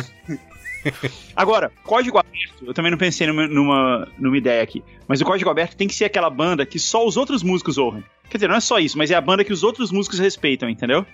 Agora, 1.35 1.71
Código 1.83 2.19
Aberto, 2.19 2.63
eu 2.63 2.73
também 2.73 2.91
não 2.91 2.97
pensei 2.97 3.25
numa, 3.25 3.47
numa, 3.47 4.07
numa 4.19 4.37
ideia 4.37 4.61
aqui, 4.61 4.83
mas 5.07 5.19
o 5.19 5.25
Código 5.25 5.49
Aberto 5.49 5.75
tem 5.75 5.87
que 5.87 5.95
ser 5.95 6.05
aquela 6.05 6.29
banda 6.29 6.63
que 6.65 6.77
só 6.77 7.05
os 7.05 7.17
outros 7.17 7.41
músicos 7.41 7.77
ouvem. 7.77 8.03
Quer 8.29 8.37
dizer, 8.37 8.47
não 8.47 8.55
é 8.55 8.59
só 8.59 8.79
isso, 8.79 8.97
mas 8.97 9.09
é 9.09 9.15
a 9.15 9.21
banda 9.21 9.43
que 9.43 9.51
os 9.53 9.63
outros 9.63 9.91
músicos 9.91 10.19
respeitam, 10.19 10.69
entendeu? 10.69 11.05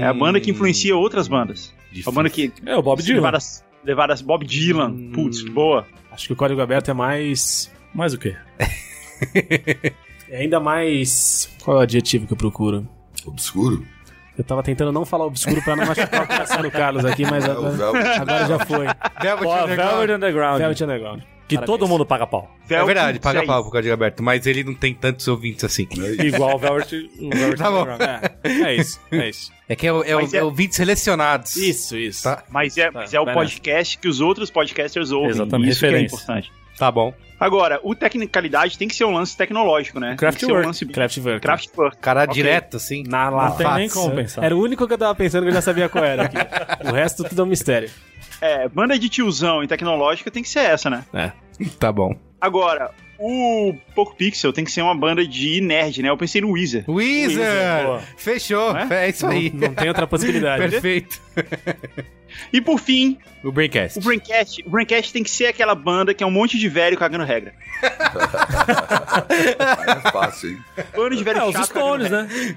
É 0.00 0.04
a 0.04 0.12
banda 0.12 0.40
que 0.40 0.50
influencia 0.50 0.96
outras 0.96 1.28
bandas. 1.28 1.72
A 2.06 2.10
banda 2.10 2.28
que. 2.30 2.52
É 2.66 2.76
o 2.76 2.82
Bob 2.82 3.02
Dylan. 3.02 3.16
Levadas, 3.18 3.64
levadas 3.84 4.22
Bob 4.22 4.44
Dylan. 4.44 5.10
Putz, 5.12 5.42
boa. 5.42 5.86
Acho 6.10 6.26
que 6.28 6.32
o 6.32 6.36
código 6.36 6.60
aberto 6.60 6.90
é 6.90 6.94
mais. 6.94 7.70
Mais 7.94 8.14
o 8.14 8.18
quê? 8.18 8.36
É 10.30 10.42
ainda 10.42 10.60
mais. 10.60 11.50
Qual 11.64 11.76
é 11.76 11.80
o 11.80 11.82
adjetivo 11.82 12.24
que 12.24 12.32
eu 12.32 12.36
procuro? 12.36 12.88
Obscuro? 13.26 13.84
Eu 14.40 14.44
tava 14.44 14.62
tentando 14.62 14.90
não 14.90 15.04
falar 15.04 15.26
obscuro 15.26 15.60
pra 15.62 15.76
não 15.76 15.84
machucar 15.84 16.24
o 16.24 16.26
coração 16.26 16.62
do 16.62 16.70
Carlos 16.70 17.04
aqui, 17.04 17.24
mas 17.24 17.44
É 17.44 17.50
agora, 17.50 17.70
Velvet. 17.72 18.06
agora 18.20 18.46
já 18.46 18.58
foi. 18.64 18.86
Velvet 19.20 19.44
Pô, 19.44 19.54
Underground. 19.54 19.90
Velvet 19.90 20.12
Underground. 20.16 20.58
Velvet 20.58 20.82
Underground. 20.84 21.20
Que 21.46 21.56
Parabéns. 21.56 21.66
todo 21.78 21.88
mundo 21.88 22.06
paga 22.06 22.26
pau. 22.26 22.56
É 22.70 22.84
verdade, 22.84 22.94
Velvet 22.94 23.20
paga 23.22 23.38
Seis. 23.40 23.46
pau 23.50 23.62
pro 23.62 23.70
código 23.72 23.92
aberto, 23.92 24.22
mas 24.22 24.46
ele 24.46 24.64
não 24.64 24.72
tem 24.74 24.94
tantos 24.94 25.28
ouvintes 25.28 25.62
assim. 25.64 25.86
É. 26.18 26.24
Igual 26.24 26.54
o 26.56 26.58
Velvet, 26.58 27.10
o 27.20 27.28
Velvet 27.28 27.58
Tá 27.58 27.70
bom. 27.70 27.82
Underground. 27.82 28.00
É, 28.44 28.50
é 28.50 28.74
isso, 28.76 28.98
é 29.12 29.28
isso. 29.28 29.52
É 29.68 29.76
que 29.76 29.86
é, 29.86 29.92
o- 29.92 30.02
é, 30.04 30.16
o- 30.16 30.20
é- 30.20 30.36
é 30.38 30.42
ouvintes 30.42 30.76
selecionados. 30.76 31.54
Isso, 31.56 31.98
isso. 31.98 32.22
Tá. 32.22 32.42
Mas 32.48 32.78
é, 32.78 32.90
mas 32.90 33.12
é 33.12 33.20
o 33.20 33.26
podcast 33.26 33.98
que 33.98 34.08
os 34.08 34.20
outros 34.22 34.50
podcasters 34.50 35.10
ouvem. 35.10 35.30
Exatamente, 35.32 35.70
Isso 35.72 35.80
que 35.80 35.86
é 35.94 36.00
importante. 36.00 36.50
Tá 36.78 36.90
bom. 36.90 37.12
Agora, 37.40 37.80
o 37.82 37.94
tecnicalidade 37.94 38.76
tem 38.76 38.86
que 38.86 38.94
ser 38.94 39.04
um 39.06 39.14
lance 39.14 39.34
tecnológico, 39.34 39.98
né? 39.98 40.08
Ser 40.08 40.12
um 40.12 40.16
Craftwork. 40.18 40.66
lance 40.66 40.86
Craftwork. 40.86 41.40
Craftwork. 41.40 41.96
Cara 41.96 42.24
Ok. 42.24 42.34
direto, 42.34 42.76
assim. 42.76 43.02
Na 43.08 43.30
Não 43.30 43.56
tem 43.56 43.74
nem 43.74 43.88
como 43.88 44.14
pensar. 44.14 44.44
Era 44.44 44.54
o 44.54 44.60
único 44.60 44.86
que 44.86 44.92
eu 44.92 44.98
tava 44.98 45.14
pensando 45.14 45.44
que 45.44 45.48
eu 45.48 45.54
já 45.54 45.62
sabia 45.62 45.88
qual 45.88 46.04
era 46.04 46.24
aqui. 46.24 46.36
O 46.86 46.92
resto 46.92 47.24
tudo 47.24 47.40
é 47.40 47.44
um 47.44 47.48
mistério. 47.48 47.90
É, 48.40 48.68
banda 48.68 48.98
de 48.98 49.08
tiozão 49.08 49.62
e 49.62 49.68
tecnológica 49.68 50.30
tem 50.30 50.42
que 50.42 50.48
ser 50.48 50.60
essa, 50.60 50.90
né? 50.90 51.04
É. 51.14 51.32
Tá 51.78 51.90
bom. 51.90 52.14
Agora, 52.40 52.90
o 53.18 53.74
Poco 53.94 54.14
Pixel 54.16 54.52
tem 54.52 54.64
que 54.64 54.72
ser 54.72 54.80
uma 54.82 54.94
banda 54.94 55.26
de 55.26 55.60
nerd, 55.60 56.02
né? 56.02 56.08
Eu 56.08 56.16
pensei 56.16 56.40
no 56.40 56.52
Weezer. 56.52 56.84
Wizard! 56.88 57.84
boa. 57.84 58.00
Fechou. 58.16 58.72
Não 58.72 58.80
É, 58.80 59.08
isso 59.08 59.26
aí. 59.26 59.50
Não 59.50 59.74
tem 59.74 59.88
outra 59.88 60.06
possibilidade. 60.06 60.62
Perfeito. 60.68 61.20
E 62.52 62.60
por 62.60 62.78
fim, 62.80 63.16
O 63.42 63.50
Braincast. 63.52 63.98
o 63.98 64.02
Braincast. 64.02 64.62
O 64.66 64.70
Braincast 64.70 65.12
tem 65.12 65.22
que 65.22 65.30
ser 65.30 65.46
aquela 65.46 65.74
banda 65.74 66.12
que 66.14 66.22
é 66.22 66.26
um 66.26 66.30
monte 66.30 66.58
de 66.58 66.68
velho 66.68 66.96
cagando 66.98 67.24
regra. 67.24 67.52
É 69.96 70.10
fácil, 70.10 70.50
hein? 70.50 70.58
Bando 70.94 71.16
de 71.16 71.24
velho 71.24 71.38
É, 71.38 71.44
os 71.44 71.52
chato 71.52 71.66
Stones, 71.66 72.10
cagando 72.10 72.28
né? 72.28 72.56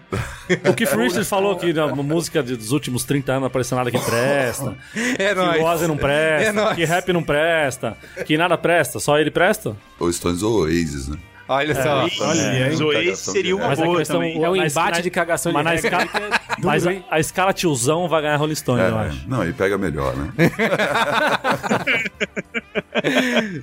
O 0.70 0.74
Keith 0.74 0.92
Richards 0.94 1.28
falou 1.30 1.56
que 1.58 1.72
na 1.74 1.88
música 1.88 2.42
dos 2.44 2.72
últimos 2.72 3.04
30 3.04 3.32
anos 3.32 3.42
não 3.42 3.48
apareceu 3.48 3.78
nada 3.78 3.92
que 3.92 4.00
presta. 4.00 4.78
É 5.18 5.34
Que 5.34 5.40
o 5.60 5.64
Ozzy 5.64 5.88
não 5.88 5.96
É 5.96 5.98
presta, 6.00 6.54
nóis. 6.54 6.76
que 6.76 6.86
rap 6.86 7.14
não 7.14 7.24
presta, 7.24 7.98
que 8.26 8.38
nada 8.38 8.58
presta, 8.58 9.00
só 9.00 9.18
ele 9.20 9.32
presta. 9.32 9.76
Ou 10.00 10.12
Stones 10.12 10.44
ou 10.44 10.62
Oasis, 10.64 11.08
né? 11.08 11.18
Olha 11.56 11.76
só. 11.76 12.08
Olha, 12.26 12.68
hein? 12.70 12.76
Zoe 12.76 12.94
Cagação 12.96 13.34
seria 13.34 13.56
uma 13.56 13.68
Mas 13.68 13.80
boa 13.80 13.98
questão- 13.98 14.16
também. 14.18 14.44
É 14.44 14.50
um 14.50 14.56
embate 14.56 15.02
de 15.02 15.10
cagação 15.10 15.52
de 15.52 15.56
Mas 15.62 15.66
na 15.66 15.72
regra. 15.72 16.04
escala, 16.06 16.30
mas 16.64 16.88
a, 16.88 16.92
a 17.12 17.20
escala 17.20 17.54
tiozão 17.54 18.08
vai 18.08 18.22
ganhar 18.22 18.38
Rolling 18.38 18.56
Stone, 18.56 18.82
eu 18.82 19.00
É, 19.00 19.08
acho. 19.08 19.28
não, 19.28 19.42
aí 19.42 19.54
pega 19.54 19.78
melhor, 19.78 20.16
né? 20.16 20.32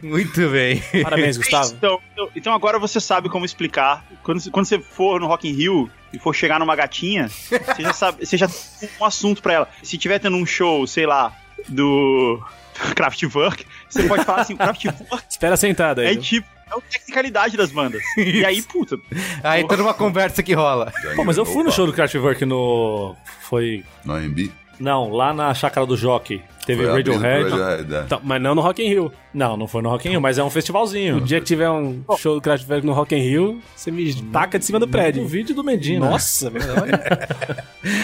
Muito 0.02 0.48
bem. 0.50 0.82
Parabéns, 1.02 1.36
Gustavo. 1.36 1.72
Então, 1.76 1.98
então- 2.12 2.28
então 2.36 2.54
agora 2.54 2.78
você 2.78 3.00
sabe 3.00 3.28
como 3.28 3.44
explicar. 3.44 4.04
Quando, 4.22 4.50
quando 4.50 4.66
você 4.66 4.78
for 4.78 5.20
no 5.20 5.26
Rock 5.26 5.48
in 5.48 5.52
Rio 5.52 5.90
e 6.12 6.18
for 6.18 6.34
chegar 6.34 6.58
numa 6.58 6.76
gatinha, 6.76 7.28
você 7.28 7.82
já 7.82 7.92
sabe, 7.92 8.26
você 8.26 8.36
já 8.36 8.48
tem 8.48 8.88
um 9.00 9.04
assunto 9.04 9.42
pra 9.42 9.52
ela. 9.54 9.68
Se 9.82 9.96
tiver 9.98 10.18
tendo 10.18 10.36
um 10.36 10.46
show, 10.46 10.86
sei 10.86 11.06
lá, 11.06 11.32
do 11.68 12.40
Kraftwerk, 12.94 13.64
você 13.88 14.02
pode 14.04 14.24
falar 14.24 14.42
assim, 14.42 14.54
o 14.54 14.58
Kraftwerk 14.58 15.04
Espera 15.28 15.56
sentado 15.56 16.00
aí. 16.00 16.08
é 16.08 16.16
tipo, 16.16 16.46
é 16.70 16.78
a 16.78 16.80
tecnicalidade 16.80 17.56
das 17.56 17.70
bandas. 17.70 18.02
E 18.16 18.44
aí, 18.44 18.62
puta, 18.62 18.98
Aí 19.42 19.66
toda 19.66 19.82
uma 19.82 19.94
conversa 19.94 20.42
que 20.42 20.52
rola. 20.54 20.92
Pô, 21.16 21.24
mas 21.24 21.36
eu 21.36 21.44
fui 21.44 21.62
no 21.62 21.72
show 21.72 21.86
do 21.86 21.92
Kraftwerk 21.92 22.44
no... 22.44 23.14
Foi... 23.40 23.84
No 24.04 24.14
AMB? 24.14 24.50
Não, 24.78 25.10
lá 25.10 25.34
na 25.34 25.52
chácara 25.52 25.86
do 25.86 25.96
Jockey. 25.96 26.42
Teve 26.70 26.84
Foi 26.84 26.92
Radiohead. 26.96 27.50
Radiohead, 27.50 27.94
é. 27.94 28.00
Então, 28.06 28.20
mas 28.22 28.40
não 28.42 28.54
no 28.54 28.60
Rock 28.60 28.82
in 28.82 28.88
Rio. 28.88 29.12
Não, 29.32 29.56
não 29.56 29.66
foi 29.68 29.82
no 29.82 29.88
Rock 29.88 30.06
in 30.08 30.12
Rio, 30.12 30.20
mas 30.20 30.38
é 30.38 30.44
um 30.44 30.50
festivalzinho. 30.50 31.16
O 31.18 31.20
dia 31.20 31.38
que 31.40 31.46
tiver 31.46 31.68
um 31.70 32.02
show 32.18 32.34
do 32.34 32.40
Kraftwerk 32.40 32.84
no 32.86 32.92
Rock 32.92 33.14
in 33.14 33.20
Rio, 33.20 33.60
você 33.74 33.90
me 33.90 34.12
taca 34.32 34.58
de 34.58 34.64
cima 34.64 34.78
do 34.78 34.86
O 34.86 34.88
prédio. 34.88 35.26
vídeo 35.26 35.54
do 35.54 35.62
Medina. 35.64 36.08
Nossa, 36.10 36.50
velho. 36.50 36.64
olha. 36.80 37.28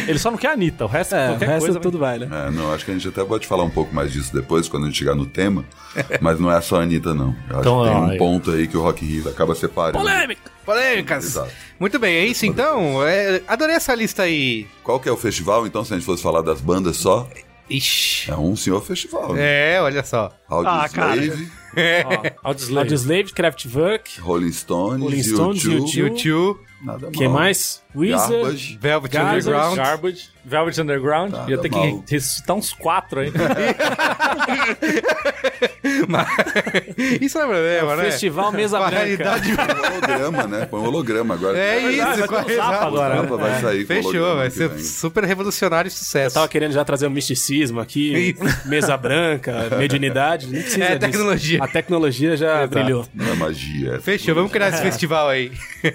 Ele 0.08 0.18
só 0.18 0.30
não 0.30 0.38
quer 0.38 0.48
a 0.48 0.52
Anitta, 0.52 0.84
o 0.84 0.88
resto, 0.88 1.14
É, 1.14 1.26
o 1.26 1.28
qualquer 1.32 1.48
resto 1.48 1.64
coisa... 1.66 1.80
tudo 1.80 1.98
vai, 1.98 2.18
né? 2.18 2.28
É, 2.30 2.50
não, 2.50 2.72
acho 2.72 2.84
que 2.84 2.90
a 2.90 2.94
gente 2.94 3.08
até 3.08 3.24
pode 3.24 3.46
falar 3.46 3.64
um 3.64 3.70
pouco 3.70 3.94
mais 3.94 4.12
disso 4.12 4.32
depois, 4.34 4.68
quando 4.68 4.84
a 4.84 4.86
gente 4.86 4.98
chegar 4.98 5.14
no 5.14 5.26
tema. 5.26 5.64
Mas 6.20 6.38
não 6.38 6.50
é 6.50 6.60
só 6.60 6.80
a 6.80 6.82
Anitta, 6.82 7.14
não. 7.14 7.34
Eu 7.50 7.58
acho 7.58 7.60
Então, 7.60 7.82
que 7.82 7.88
tem 7.88 7.96
ó, 7.96 8.00
um 8.00 8.10
aí. 8.10 8.18
ponto 8.18 8.50
aí 8.50 8.66
que 8.66 8.76
o 8.76 8.82
Rock 8.82 9.04
in 9.04 9.08
Rio 9.08 9.28
acaba 9.28 9.54
separando. 9.54 9.98
Polêmica! 9.98 10.50
Polêmicas. 10.64 11.24
Exato. 11.24 11.50
Muito 11.78 11.98
bem, 11.98 12.16
é 12.16 12.26
isso 12.26 12.44
então. 12.46 13.06
É, 13.06 13.40
adorei 13.46 13.76
essa 13.76 13.94
lista 13.94 14.22
aí. 14.24 14.66
Qual 14.82 14.98
que 14.98 15.08
é 15.08 15.12
o 15.12 15.16
festival, 15.16 15.66
então, 15.66 15.84
se 15.84 15.92
a 15.92 15.96
gente 15.96 16.04
fosse 16.06 16.22
falar 16.22 16.42
das 16.42 16.60
bandas 16.60 16.96
só? 16.96 17.28
Ixi. 17.68 18.30
É 18.30 18.36
um 18.36 18.54
senhor 18.56 18.80
festival, 18.82 19.34
né? 19.34 19.74
É, 19.74 19.82
olha 19.82 20.04
só. 20.04 20.32
Ah. 20.48 20.54
Audioslave, 20.54 21.48
Audioslave. 22.42 22.78
Audioslave, 22.78 23.32
Kraftwerk, 23.32 24.20
Rolling 24.20 24.52
Stones, 24.52 25.02
Rolling 25.02 25.22
Stones, 25.22 25.64
U2, 25.64 25.80
U2. 25.80 25.94
YouTube, 25.96 26.60
nada 26.82 27.10
quem 27.10 27.28
mal. 27.28 27.38
mais? 27.40 27.82
Weezer, 27.96 28.28
Garbage. 28.42 28.78
Velvet 28.80 29.12
Garbage, 29.12 29.48
Underground. 29.48 29.76
Garbage, 29.76 30.28
Velvet 30.44 30.80
Underground. 30.80 31.32
Tá, 31.32 31.46
Ia 31.48 31.56
tá 31.56 31.62
ter 31.62 31.68
que 31.70 31.76
mal. 31.76 32.04
ressuscitar 32.08 32.56
uns 32.56 32.72
quatro 32.72 33.20
aí. 33.20 33.32
Mas- 36.08 36.28
Isso 37.20 37.38
não 37.38 37.44
é 37.44 37.48
problema, 37.48 37.96
né? 37.96 38.04
Festival 38.04 38.52
Mesa 38.52 38.78
Branca. 38.78 38.96
realidade. 38.96 39.52
Põe 39.56 39.64
um 39.64 39.86
holograma, 39.94 40.46
né? 40.46 40.66
Põe 40.66 40.80
um 40.80 40.84
holograma 40.84 41.34
agora. 41.34 41.58
É 41.58 41.80
verdade, 41.80 42.10
isso, 42.10 42.18
vai 42.18 42.28
com 42.28 42.36
a 42.36 42.44
ter 42.44 42.52
um 42.52 42.54
exato. 42.54 42.84
agora, 42.84 43.22
né? 43.22 43.28
Vai 43.28 43.60
sair 43.60 43.80
com 43.86 43.94
Fechou, 43.94 44.36
vai 44.36 44.50
ser 44.50 44.78
super 44.80 45.24
revolucionário 45.24 45.88
e 45.88 45.90
sucesso. 45.90 46.34
Tava 46.34 46.48
querendo 46.48 46.72
já 46.72 46.84
trazer 46.84 47.06
um 47.06 47.10
misticismo 47.10 47.80
aqui, 47.80 48.36
mesa 48.66 48.96
branca, 48.96 49.68
mediunidade. 49.78 50.46
Não 50.46 50.60
precisa 50.60 50.84
É, 50.84 50.88
disso. 50.88 51.00
tecnologia. 51.00 51.64
A 51.64 51.68
tecnologia 51.68 52.36
já 52.36 52.66
brilhou. 52.66 53.06
Não 53.14 53.26
é 53.32 53.34
magia. 53.34 53.94
é 53.94 54.00
Fechou, 54.00 54.34
vamos 54.34 54.52
criar 54.52 54.68
esse 54.68 54.82
festival 54.82 55.28
aí. 55.28 55.52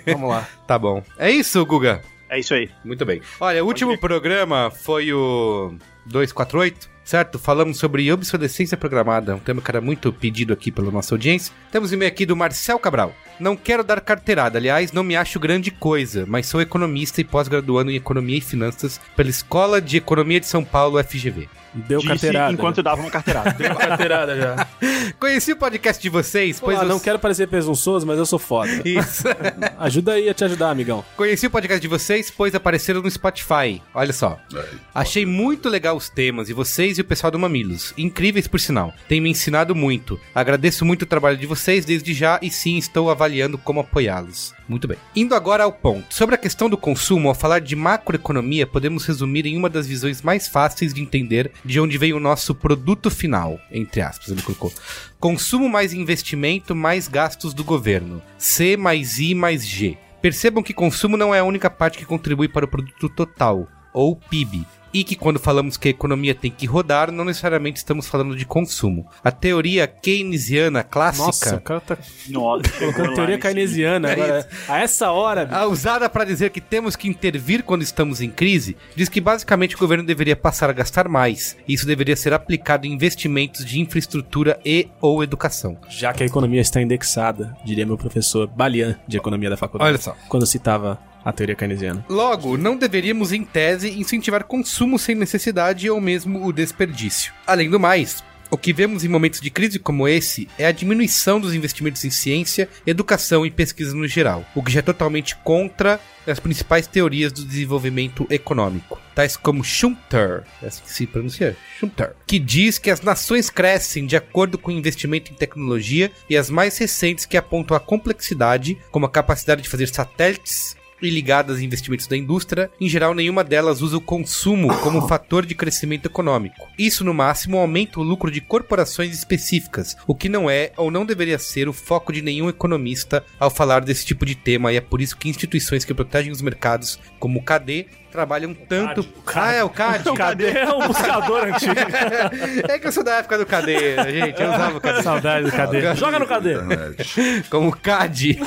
Vamos 0.08 0.30
lá. 0.30 0.48
Tá 0.72 0.80
bom. 0.80 1.04
É 1.20 1.30
isso, 1.30 1.66
Guga. 1.96 2.02
é 2.30 2.40
isso 2.40 2.54
aí. 2.54 2.70
Muito 2.84 3.06
bem. 3.06 3.22
Olha, 3.40 3.64
o 3.64 3.68
último 3.68 3.98
programa 3.98 4.72
foi 4.72 5.12
o 5.14 5.74
248, 6.06 6.90
certo? 7.04 7.38
Falamos 7.38 7.78
sobre 7.78 8.12
obsolescência 8.12 8.78
programada, 8.78 9.36
um 9.36 9.40
tema 9.40 9.62
que 9.62 9.72
era 9.72 9.82
muito 9.82 10.12
pedido 10.12 10.54
aqui 10.54 10.72
pela 10.72 10.92
nossa 10.92 11.14
audiência. 11.14 11.54
Temos 11.72 11.92
um 11.92 11.96
e-mail 11.96 12.12
aqui 12.12 12.26
do 12.26 12.36
Marcel 12.36 12.80
Cabral. 12.80 13.14
Não 13.40 13.56
quero 13.56 13.84
dar 13.84 14.02
carteirada, 14.02 14.58
aliás, 14.58 14.92
não 14.92 15.04
me 15.04 15.16
acho 15.16 15.40
grande 15.40 15.72
coisa, 15.72 16.26
mas 16.28 16.46
sou 16.46 16.62
economista 16.62 17.22
e 17.22 17.24
pós-graduando 17.24 17.92
em 17.92 17.96
Economia 17.96 18.38
e 18.38 18.42
Finanças 18.42 19.00
pela 19.16 19.30
Escola 19.30 19.82
de 19.82 19.98
Economia 19.98 20.40
de 20.40 20.46
São 20.46 20.64
Paulo, 20.64 21.04
FGV. 21.04 21.50
Deu 21.74 22.00
Disse 22.00 22.10
carteirada. 22.10 22.54
enquanto 22.54 22.84
dava 22.84 23.02
uma 23.02 23.10
carteirada. 23.12 23.52
Deu 23.52 23.74
carteirada 23.76 24.36
já. 24.40 24.68
Conheci 25.20 25.54
o 25.54 25.56
podcast 25.56 26.02
de 26.02 26.10
vocês, 26.10 26.60
Pois 26.60 26.78
pois 26.78 26.88
não 26.90 26.98
os- 26.98 27.02
quero 27.02 27.18
parecer 27.20 27.48
presunçoso, 27.48 28.06
mas 28.06 28.18
eu 28.18 28.26
sou 28.26 28.38
foda. 28.40 28.70
Isso. 28.84 29.24
Ajuda 29.80 30.14
aí 30.14 30.30
a 30.30 30.34
te 30.34 30.44
ajudar, 30.44 30.70
amigão. 30.70 31.04
Conheci 31.16 31.48
o 31.48 31.50
podcast 31.52 31.82
de 31.82 31.88
vocês, 31.88 32.30
pois 32.30 32.54
apareceram 32.54 33.02
no 33.02 33.10
Spotify. 33.10 33.82
Olha 33.94 34.14
só. 34.14 34.38
É. 34.54 34.66
Achei 34.94 35.26
muito 35.26 35.70
legal 35.70 35.96
os 35.96 36.10
temas 36.10 36.50
e 36.50 36.54
vocês 36.54 36.98
e 36.98 37.02
o 37.02 37.06
pessoal 37.06 37.32
do 37.32 37.40
Mamilos. 37.40 37.94
Incríveis 37.98 38.48
por 38.48 38.60
sinal. 38.60 38.94
Tem 39.08 39.22
me 39.22 39.30
ensinado 39.30 39.74
muito. 39.76 40.20
Agradeço 40.36 40.84
muito 40.86 41.04
o 41.04 41.06
trabalho 41.06 41.38
de 41.38 41.46
vocês 41.46 41.86
desde 41.86 42.14
já 42.14 42.38
e 42.42 42.50
sim 42.50 42.78
estou 42.78 43.10
avaliando 43.10 43.58
como 43.58 43.80
apoiá-los. 43.80 44.54
Muito 44.72 44.88
bem. 44.88 44.98
Indo 45.14 45.36
agora 45.36 45.66
ao 45.66 45.72
ponto. 45.74 46.16
Sobre 46.16 46.34
a 46.34 46.38
questão 46.38 46.70
do 46.70 46.78
consumo, 46.78 47.28
ao 47.28 47.36
falar 47.36 47.60
de 47.60 47.76
macroeconomia, 47.76 48.66
podemos 48.66 49.06
resumir 49.06 49.46
em 49.46 49.58
uma 49.58 49.70
das 49.70 49.86
visões 49.86 50.22
mais 50.22 50.48
fáceis 50.48 50.94
de 50.94 51.02
entender 51.02 51.52
de 51.66 51.78
onde 51.78 51.98
vem 51.98 52.14
o 52.14 52.22
nosso 52.22 52.56
produto 52.56 53.12
final, 53.12 53.60
entre 53.70 54.00
aspas, 54.00 54.30
ele 54.30 54.42
colocou. 54.42 54.72
Consumo 55.20 55.68
mais 55.68 55.92
investimento 55.92 56.74
mais 56.74 57.10
gastos 57.10 57.54
do 57.54 57.66
governo. 57.66 58.22
C 58.38 58.78
mais 58.78 59.20
I 59.20 59.36
mais 59.36 59.68
G. 59.68 59.98
Percebam 60.22 60.64
que 60.64 60.74
consumo 60.74 61.18
não 61.18 61.36
é 61.36 61.40
a 61.40 61.44
única 61.44 61.70
parte 61.70 61.98
que 61.98 62.06
contribui 62.06 62.48
para 62.48 62.64
o 62.64 62.68
produto 62.70 63.10
total, 63.10 63.68
ou 63.94 64.16
PIB. 64.16 64.66
E 64.94 65.04
que 65.04 65.16
quando 65.16 65.40
falamos 65.40 65.78
que 65.78 65.88
a 65.88 65.92
economia 65.92 66.36
tem 66.36 66.52
que 66.52 66.66
rodar, 66.66 67.12
não 67.12 67.24
necessariamente 67.24 67.78
estamos 67.78 68.08
falando 68.08 68.36
de 68.36 68.46
consumo. 68.46 69.08
A 69.24 69.32
teoria 69.32 69.88
keynesiana 69.88 70.84
clássica, 70.84 71.26
Nossa, 71.26 71.56
o 71.56 71.62
cara 71.62 71.80
tá 71.82 71.98
Nossa, 72.30 72.70
colocando 72.78 73.14
teoria 73.16 73.38
keynesiana. 73.38 74.10
É 74.10 74.14
Agora, 74.14 74.50
a 74.68 74.80
essa 74.80 75.12
hora, 75.12 75.46
bicho, 75.46 75.58
a 75.58 75.66
usada 75.66 76.10
para 76.10 76.26
dizer 76.26 76.50
que 76.52 76.62
temos 76.62 76.96
que 76.96 77.08
intervir 77.08 77.64
quando 77.64 77.82
estamos 77.82 78.22
em 78.22 78.30
crise, 78.30 78.76
diz 78.96 79.10
que 79.10 79.22
basicamente 79.22 79.76
o 79.76 79.80
governo 79.80 80.04
deveria 80.04 80.36
passar 80.36 80.70
a 80.70 80.74
gastar 80.74 81.08
mais. 81.08 81.58
E 81.68 81.74
isso 81.74 81.86
deveria 81.86 82.16
ser 82.16 82.34
aplicado 82.34 82.86
em 82.86 82.92
investimentos 82.92 83.66
de 83.66 83.80
infraestrutura 83.80 84.60
e 84.66 84.88
ou 85.00 85.24
educação. 85.24 85.78
já 85.90 86.14
que 86.14 86.24
a 86.24 86.26
economia 86.26 86.62
está 86.62 86.82
indexada, 86.82 87.56
diria 87.64 87.86
meu 87.86 87.98
professor 87.98 88.48
Balian, 88.48 89.00
de 89.08 89.18
economia 89.18 89.50
da 89.50 89.58
faculdade. 89.58 89.90
Olha 89.90 89.98
só. 90.02 90.16
Quando 90.28 90.46
citava 90.46 91.00
a 91.24 91.32
teoria 91.32 91.56
keynesiana. 91.56 92.06
Logo, 92.10 92.58
não 92.58 92.78
deveríamos, 92.78 93.32
em 93.32 93.44
tese, 93.44 94.00
incentivar 94.00 94.44
consumo 94.44 94.98
sem 94.98 95.16
necessidade 95.16 95.90
ou 95.90 96.02
mesmo 96.02 96.46
o 96.46 96.52
desperdício. 96.52 97.34
Além 97.46 97.70
do 97.70 97.80
mais, 97.80 98.24
o 98.54 98.58
que 98.58 98.74
vemos 98.74 99.06
em 99.06 99.08
momentos 99.08 99.40
de 99.40 99.50
crise 99.50 99.80
como 99.80 100.06
esse 100.06 100.46
é 100.60 100.66
a 100.66 100.74
diminuição 100.74 101.40
dos 101.40 101.54
investimentos 101.54 102.04
em 102.04 102.10
ciência, 102.10 102.68
educação 102.86 103.46
e 103.46 103.50
pesquisa 103.50 103.96
no 103.96 104.06
geral, 104.06 104.46
o 104.54 104.62
que 104.62 104.74
já 104.74 104.80
é 104.80 104.82
totalmente 104.84 105.38
contra 105.38 106.02
as 106.28 106.38
principais 106.38 106.86
teorias 106.86 107.32
do 107.32 107.46
desenvolvimento 107.46 108.28
econômico, 108.30 109.00
tais 109.16 109.38
como 109.38 109.64
Schumpeter, 109.64 110.44
é 110.62 110.68
assim 110.68 110.84
que 110.84 110.92
se 110.92 111.08
pronuncia, 111.08 111.56
Schumpeter, 111.80 112.14
que 112.28 112.38
diz 112.38 112.78
que 112.78 112.92
as 112.92 113.02
nações 113.02 113.50
crescem 113.50 114.06
de 114.06 114.18
acordo 114.18 114.58
com 114.58 114.70
o 114.70 114.74
investimento 114.74 115.32
em 115.32 115.36
tecnologia 115.36 116.12
e 116.30 116.36
as 116.36 116.50
mais 116.50 116.78
recentes 116.78 117.26
que 117.26 117.38
apontam 117.38 117.76
a 117.76 117.80
complexidade, 117.80 118.78
como 118.92 119.06
a 119.06 119.10
capacidade 119.10 119.62
de 119.62 119.70
fazer 119.70 119.88
satélites, 119.88 120.76
e 121.02 121.10
ligadas 121.10 121.58
a 121.58 121.64
investimentos 121.64 122.08
da 122.08 122.18
indústria, 122.18 122.70
em 122.80 122.88
geral 122.88 123.14
nenhuma 123.14 123.44
delas 123.44 123.82
usa 123.82 123.98
o 123.98 124.02
consumo 124.02 124.76
como 124.80 125.06
fator 125.08 125.46
de 125.46 125.56
crescimento 125.56 126.06
econômico. 126.06 126.68
Isso, 126.78 127.04
no 127.04 127.14
máximo, 127.14 127.58
aumenta 127.58 128.00
o 128.00 128.04
lucro 128.04 128.32
de 128.32 128.42
corporações 128.42 129.16
específicas, 129.16 129.96
o 130.08 130.16
que 130.16 130.30
não 130.30 130.50
é 130.50 130.72
ou 130.78 130.92
não 130.92 131.06
deveria 131.06 131.40
ser 131.40 131.68
o 131.68 131.74
foco 131.74 132.14
de 132.14 132.22
nenhum 132.22 132.50
economista 132.50 133.24
ao 133.40 133.50
falar 133.50 133.82
desse 133.82 134.06
tipo 134.06 134.26
de 134.26 134.36
tema, 134.36 134.72
e 134.72 134.78
é 134.78 134.82
por 134.82 135.02
isso 135.02 135.18
que 135.18 135.30
instituições 135.30 135.86
que 135.86 135.94
protegem 135.94 136.32
os 136.32 136.42
mercados, 136.42 137.00
como 137.20 137.40
o 137.40 137.44
KD, 137.44 137.88
trabalham 138.12 138.54
tanto. 138.54 139.04
CAD. 139.26 139.40
Ah, 139.40 139.52
é 139.54 139.64
o 139.64 139.70
CAD. 139.70 140.12
Cadê 140.16 140.64
o 140.66 140.88
buscador 140.88 141.46
antigo? 141.46 141.74
é 142.70 142.80
que 142.80 142.88
eu 142.88 142.92
sou 142.92 143.04
da 143.04 143.16
época 143.16 143.38
do 143.38 143.46
KD, 143.46 143.96
gente. 144.12 144.42
Eu 144.42 144.50
usava 144.50 144.78
o 144.78 144.82
KD. 144.82 145.04
Saudade 145.04 145.46
do 145.46 145.52
cadê? 145.52 145.96
Joga 145.96 146.20
no? 146.20 146.26
Internet. 146.26 147.46
Como 147.50 147.76
CAD, 147.76 148.40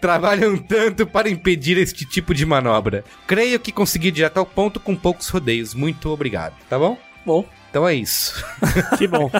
trabalham 0.00 0.56
tanto 0.56 1.06
para 1.06 1.28
impedir 1.28 1.76
este 1.78 2.04
tipo 2.04 2.34
de 2.34 2.46
manobra. 2.46 3.04
Creio 3.26 3.58
que 3.58 3.72
consegui 3.72 4.10
direto 4.10 4.38
ao 4.38 4.46
ponto 4.46 4.78
com 4.78 4.94
poucos 4.94 5.28
rodeios. 5.28 5.74
Muito 5.74 6.08
obrigado. 6.08 6.54
Tá 6.68 6.78
bom? 6.78 6.96
Bom, 7.24 7.44
Então 7.70 7.86
é 7.88 7.94
isso. 7.94 8.44
Que 8.98 9.06
bom. 9.06 9.30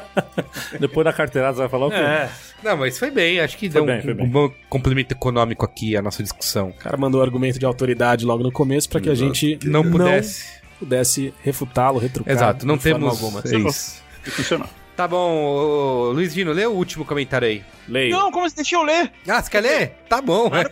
depois 0.79 1.05
da 1.05 1.13
carteirada 1.13 1.55
você 1.55 1.61
vai 1.61 1.69
falar 1.69 1.87
o 1.87 1.91
quê? 1.91 1.97
É. 1.97 2.31
Não, 2.63 2.77
mas 2.77 2.99
foi 2.99 3.11
bem. 3.11 3.41
Acho 3.41 3.57
que 3.59 3.69
deu 3.69 3.85
bem, 3.85 3.99
um, 3.99 4.03
foi 4.03 4.15
bem. 4.15 4.27
um 4.27 4.29
bom 4.29 4.51
complemento 4.69 5.13
econômico 5.15 5.65
aqui 5.65 5.97
à 5.97 6.03
nossa 6.03 6.23
discussão. 6.23 6.69
O 6.71 6.75
cara 6.75 6.97
mandou 6.97 7.21
argumento 7.23 7.59
de 7.59 7.67
autoridade 7.67 8.25
logo 8.25 8.43
no 8.43 8.53
começo 8.53 8.89
pra 8.89 9.01
que 9.01 9.11
a 9.11 9.15
gente 9.15 9.59
Não 9.65 9.89
pudesse. 9.91 10.45
pudesse 10.79 11.35
refutá-lo, 11.43 11.99
retrucar. 11.99 12.33
Exato, 12.33 12.67
não 12.67 12.79
temos. 12.79 13.11
alguma. 13.23 13.43
É 13.45 13.57
isso. 13.57 14.03
E 14.27 14.31
funcionou. 14.31 14.69
Tá 15.01 15.09
bom, 15.09 15.33
ô, 15.35 16.13
Luiz 16.13 16.35
Dino, 16.35 16.53
lê 16.53 16.67
o 16.67 16.73
último 16.73 17.07
comentário 17.07 17.49
aí. 17.49 17.65
Leio. 17.89 18.15
Não, 18.15 18.31
como 18.31 18.47
você 18.47 18.57
deixa 18.57 18.77
eu 18.77 18.83
ler? 18.83 19.11
Ah, 19.27 19.43
você 19.43 19.51
quer 19.51 19.61
ler? 19.63 19.89
Tá 20.11 20.21
bom, 20.21 20.51
é. 20.55 20.65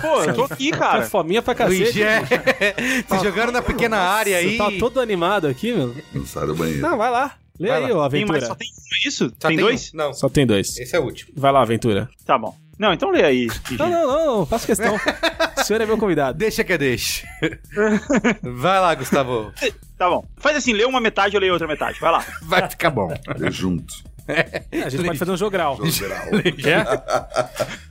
Pô, 0.00 0.24
eu 0.24 0.34
tô 0.34 0.42
aqui, 0.42 0.72
Tá 0.72 0.78
cara. 0.78 1.02
fominha 1.04 1.40
pra 1.40 1.66
Luiz, 1.66 1.94
cacete. 1.94 2.02
é. 2.02 3.02
Vocês 3.06 3.22
jogaram 3.22 3.52
na 3.52 3.62
pequena 3.62 3.96
área 3.98 4.38
aí. 4.38 4.56
Você 4.56 4.58
tá 4.58 4.72
todo 4.80 4.98
animado 5.00 5.46
aqui, 5.46 5.72
meu? 5.72 5.94
Não 6.12 6.26
sai 6.26 6.46
do 6.48 6.56
banheiro. 6.56 6.82
Não, 6.82 6.98
vai 6.98 7.12
lá. 7.12 7.36
Lê 7.60 7.68
Vai 7.68 7.84
aí, 7.84 7.92
lá. 7.92 8.06
ô 8.06 8.10
Tem 8.10 8.24
Aventura. 8.24 8.44
só 8.46 8.54
tem 8.56 8.68
um, 8.68 8.72
é 9.04 9.08
isso? 9.08 9.32
Só 9.40 9.48
tem 9.48 9.56
dois? 9.56 9.92
um? 9.94 9.96
Não, 9.98 10.12
Só 10.12 10.28
tem 10.28 10.44
dois. 10.44 10.76
esse 10.78 10.96
é 10.96 10.98
o 10.98 11.04
último. 11.04 11.32
Vai 11.36 11.52
lá, 11.52 11.62
Aventura. 11.62 12.08
Tá 12.26 12.36
bom. 12.36 12.56
Não, 12.78 12.92
então 12.92 13.10
lê 13.10 13.24
aí. 13.24 13.46
Não, 13.78 13.88
não, 13.88 14.06
não, 14.06 14.36
não, 14.38 14.46
faço 14.46 14.66
questão. 14.66 14.96
o 14.96 15.64
senhor 15.64 15.80
é 15.80 15.86
meu 15.86 15.96
convidado. 15.96 16.36
Deixa 16.36 16.62
que 16.62 16.72
eu 16.72 16.78
deixo. 16.78 17.26
Vai 18.42 18.80
lá, 18.80 18.94
Gustavo. 18.94 19.52
Tá 19.96 20.10
bom. 20.10 20.26
Faz 20.36 20.56
assim, 20.56 20.72
lê 20.74 20.84
uma 20.84 21.00
metade, 21.00 21.34
eu 21.34 21.40
leio 21.40 21.54
outra 21.54 21.66
metade. 21.66 21.98
Vai 21.98 22.12
lá. 22.12 22.24
Vai 22.42 22.68
ficar 22.68 22.90
bom. 22.90 23.10
É 23.12 23.50
junto. 23.50 23.94
A 24.28 24.88
gente 24.88 25.04
pode 25.04 25.18
fazer 25.18 25.30
um 25.30 25.36
jogral. 25.36 25.78
Geral. 25.86 26.26
Vamos 26.30 26.52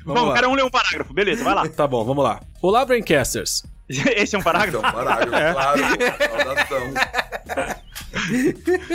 Bom, 0.21 0.25
lá. 0.25 0.35
cada 0.35 0.49
um 0.49 0.53
lê 0.53 0.61
um 0.63 0.69
parágrafo. 0.69 1.13
Beleza, 1.13 1.43
vai 1.43 1.55
lá. 1.55 1.67
Tá 1.69 1.87
bom, 1.87 2.03
vamos 2.03 2.23
lá. 2.23 2.41
Olá, 2.61 2.85
Braincasters. 2.85 3.63
Esse 3.89 4.35
é 4.35 4.39
um 4.39 4.43
parágrafo? 4.43 4.79
Então, 4.79 4.91
parágrafo, 4.91 5.53
claro. 5.53 5.81
Saudação. 6.29 6.93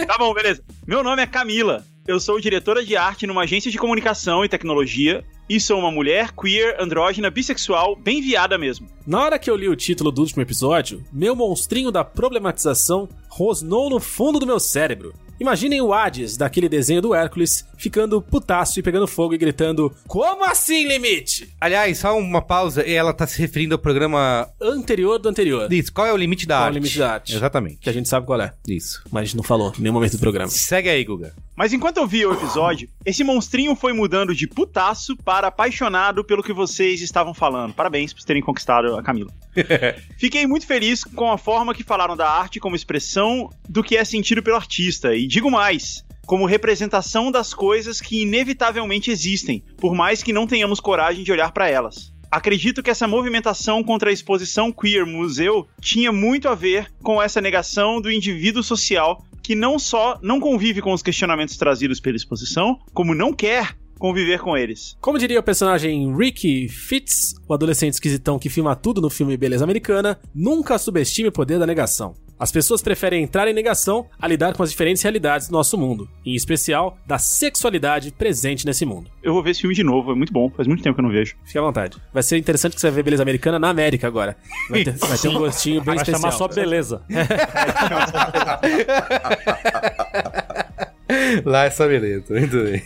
Tá 0.07 0.18
bom, 0.18 0.35
beleza. 0.35 0.62
Meu 0.87 1.03
nome 1.03 1.22
é 1.22 1.26
Camila. 1.26 1.85
Eu 2.07 2.18
sou 2.20 2.40
diretora 2.40 2.85
de 2.85 2.96
arte 2.96 3.26
numa 3.26 3.42
agência 3.42 3.70
de 3.70 3.79
comunicação 3.79 4.44
e 4.44 4.48
tecnologia. 4.48 5.24
E 5.51 5.59
sou 5.59 5.81
uma 5.81 5.91
mulher 5.91 6.31
queer, 6.31 6.77
andrógena, 6.81 7.29
bissexual, 7.29 7.97
bem 7.97 8.23
viada 8.23 8.57
mesmo. 8.57 8.87
Na 9.05 9.21
hora 9.21 9.37
que 9.37 9.51
eu 9.51 9.57
li 9.57 9.69
o 9.69 9.75
título 9.75 10.13
do 10.13 10.21
último 10.21 10.41
episódio, 10.41 11.03
meu 11.13 11.35
monstrinho 11.35 11.91
da 11.91 12.05
problematização 12.05 13.09
rosnou 13.29 13.91
no 13.91 13.99
fundo 13.99 14.39
do 14.39 14.47
meu 14.47 14.61
cérebro. 14.61 15.13
Imaginem 15.41 15.81
o 15.81 15.93
Hades 15.93 16.37
daquele 16.37 16.69
desenho 16.69 17.01
do 17.01 17.15
Hércules 17.15 17.67
ficando 17.79 18.21
putaço 18.21 18.79
e 18.79 18.83
pegando 18.83 19.09
fogo 19.09 19.33
e 19.33 19.39
gritando: 19.39 19.91
Como 20.07 20.45
assim, 20.45 20.87
limite? 20.87 21.49
Aliás, 21.59 21.97
só 21.99 22.17
uma 22.19 22.43
pausa. 22.43 22.83
Ela 22.83 23.15
tá 23.15 23.27
se 23.27 23.41
referindo 23.41 23.75
ao 23.75 23.79
programa. 23.79 24.47
Anterior 24.61 25.19
do 25.19 25.31
anterior. 25.31 25.73
Isso, 25.73 25.91
qual 25.95 26.07
é 26.07 26.13
o 26.13 26.17
limite 26.17 26.47
da 26.47 26.57
Qual 26.57 26.61
é 26.61 26.65
o 26.65 26.67
arte? 26.67 26.75
limite 26.75 26.99
da 26.99 27.13
arte? 27.15 27.35
Exatamente. 27.35 27.79
Que 27.79 27.89
a 27.89 27.93
gente 27.93 28.07
sabe 28.07 28.27
qual 28.27 28.39
é. 28.39 28.53
Isso. 28.69 29.03
Mas 29.11 29.23
a 29.23 29.25
gente 29.25 29.37
não 29.39 29.43
falou 29.43 29.73
em 29.79 29.81
nenhum 29.81 29.95
momento 29.95 30.13
do 30.13 30.19
programa. 30.19 30.51
Segue 30.51 30.91
aí, 30.91 31.03
Guga. 31.03 31.33
Mas 31.57 31.73
enquanto 31.73 31.97
eu 31.97 32.07
via 32.07 32.29
o 32.29 32.35
episódio, 32.35 32.91
esse 33.07 33.25
monstrinho 33.25 33.75
foi 33.75 33.95
mudando 33.95 34.35
de 34.35 34.47
putaço 34.47 35.17
para 35.17 35.39
apaixonado 35.48 36.24
pelo 36.24 36.42
que 36.42 36.53
vocês 36.53 37.00
estavam 37.00 37.35
falando. 37.35 37.74
Parabéns 37.74 38.12
por 38.12 38.22
terem 38.24 38.42
conquistado 38.42 38.96
a 38.96 39.03
Camila. 39.03 39.33
Fiquei 40.18 40.46
muito 40.46 40.66
feliz 40.66 41.05
com 41.05 41.31
a 41.31 41.38
forma 41.38 41.74
que 41.74 41.83
falaram 41.83 42.16
da 42.16 42.29
arte 42.29 42.61
como 42.61 42.76
expressão 42.76 43.50
do 43.68 43.83
que 43.83 43.96
é 43.96 44.05
sentido 44.05 44.42
pelo 44.42 44.57
artista. 44.57 45.14
E 45.14 45.26
digo 45.26 45.50
mais, 45.50 46.05
como 46.26 46.46
representação 46.46 47.31
das 47.31 47.53
coisas 47.53 48.00
que 48.00 48.22
inevitavelmente 48.22 49.11
existem, 49.11 49.64
por 49.76 49.94
mais 49.94 50.22
que 50.22 50.33
não 50.33 50.46
tenhamos 50.46 50.81
coragem 50.81 51.24
de 51.24 51.33
olhar 51.33 51.53
para 51.53 51.68
elas. 51.68 52.12
Acredito 52.31 52.83
que 52.83 52.90
essa 52.90 53.09
movimentação 53.09 53.83
contra 53.83 54.11
a 54.11 54.12
exposição 54.12 54.70
queer 54.70 55.05
museu 55.05 55.66
tinha 55.81 56.12
muito 56.12 56.48
a 56.48 56.55
ver 56.55 56.87
com 57.03 57.20
essa 57.20 57.40
negação 57.40 58.00
do 58.00 58.12
indivíduo 58.12 58.62
social 58.62 59.24
que 59.42 59.57
não 59.57 59.81
só 59.81 60.16
não 60.22 60.38
convive 60.38 60.81
com 60.81 60.92
os 60.92 61.03
questionamentos 61.03 61.57
trazidos 61.57 61.98
pela 61.98 62.16
exposição, 62.16 62.79
como 62.94 63.16
não 63.16 63.33
quer 63.33 63.76
conviver 64.01 64.41
com 64.41 64.57
eles. 64.57 64.97
Como 65.01 65.19
diria 65.19 65.39
o 65.39 65.43
personagem 65.43 66.13
Ricky 66.17 66.69
Fitz, 66.69 67.35
o 67.47 67.55
adolescente 67.55 67.93
esquisitão 67.93 68.39
que 68.39 68.49
filma 68.49 68.75
tudo 68.75 69.01
no 69.01 69.11
filme 69.11 69.37
Beleza 69.37 69.63
Americana, 69.63 70.19
nunca 70.35 70.79
subestime 70.79 71.29
o 71.29 71.33
poder 71.33 71.59
da 71.59 71.67
negação. 71.67 72.15
As 72.39 72.51
pessoas 72.51 72.81
preferem 72.81 73.23
entrar 73.23 73.47
em 73.49 73.53
negação 73.53 74.07
a 74.19 74.27
lidar 74.27 74.55
com 74.55 74.63
as 74.63 74.71
diferentes 74.71 75.03
realidades 75.03 75.49
do 75.49 75.53
nosso 75.53 75.77
mundo, 75.77 76.09
em 76.25 76.35
especial 76.35 76.97
da 77.07 77.19
sexualidade 77.19 78.11
presente 78.13 78.65
nesse 78.65 78.87
mundo. 78.87 79.11
Eu 79.23 79.35
vou 79.35 79.43
ver 79.43 79.51
esse 79.51 79.61
filme 79.61 79.77
de 79.77 79.85
novo, 79.85 80.13
é 80.13 80.15
muito 80.15 80.33
bom, 80.33 80.49
faz 80.49 80.67
muito 80.67 80.83
tempo 80.83 80.95
que 80.95 81.01
eu 81.03 81.05
não 81.05 81.13
vejo. 81.13 81.37
Fique 81.45 81.59
à 81.59 81.61
vontade. 81.61 81.99
Vai 82.15 82.23
ser 82.23 82.39
interessante 82.39 82.75
que 82.75 82.81
você 82.81 82.87
vai 82.87 82.97
ver 82.97 83.03
Beleza 83.03 83.23
Americana 83.23 83.59
na 83.59 83.69
América 83.69 84.07
agora. 84.07 84.35
Vai 84.71 84.85
ter, 84.85 84.93
vai 84.97 85.19
ter 85.19 85.29
um 85.29 85.35
gostinho 85.35 85.83
bem 85.83 85.97
Vai 85.97 85.97
especial. 85.97 86.19
chamar 86.19 86.33
só 86.33 86.49
beleza. 86.49 87.03
Lá 91.45 91.65
é 91.65 91.71
só 91.71 91.87
beleza, 91.87 92.33
muito 92.33 92.57
bem. 92.65 92.83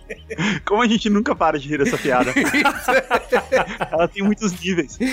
Como 0.63 0.81
a 0.81 0.87
gente 0.87 1.09
nunca 1.09 1.35
para 1.35 1.59
de 1.59 1.67
rir 1.67 1.79
dessa 1.79 1.97
piada. 1.97 2.33
Ela 3.91 4.07
tem 4.07 4.23
muitos 4.23 4.57
níveis. 4.59 4.97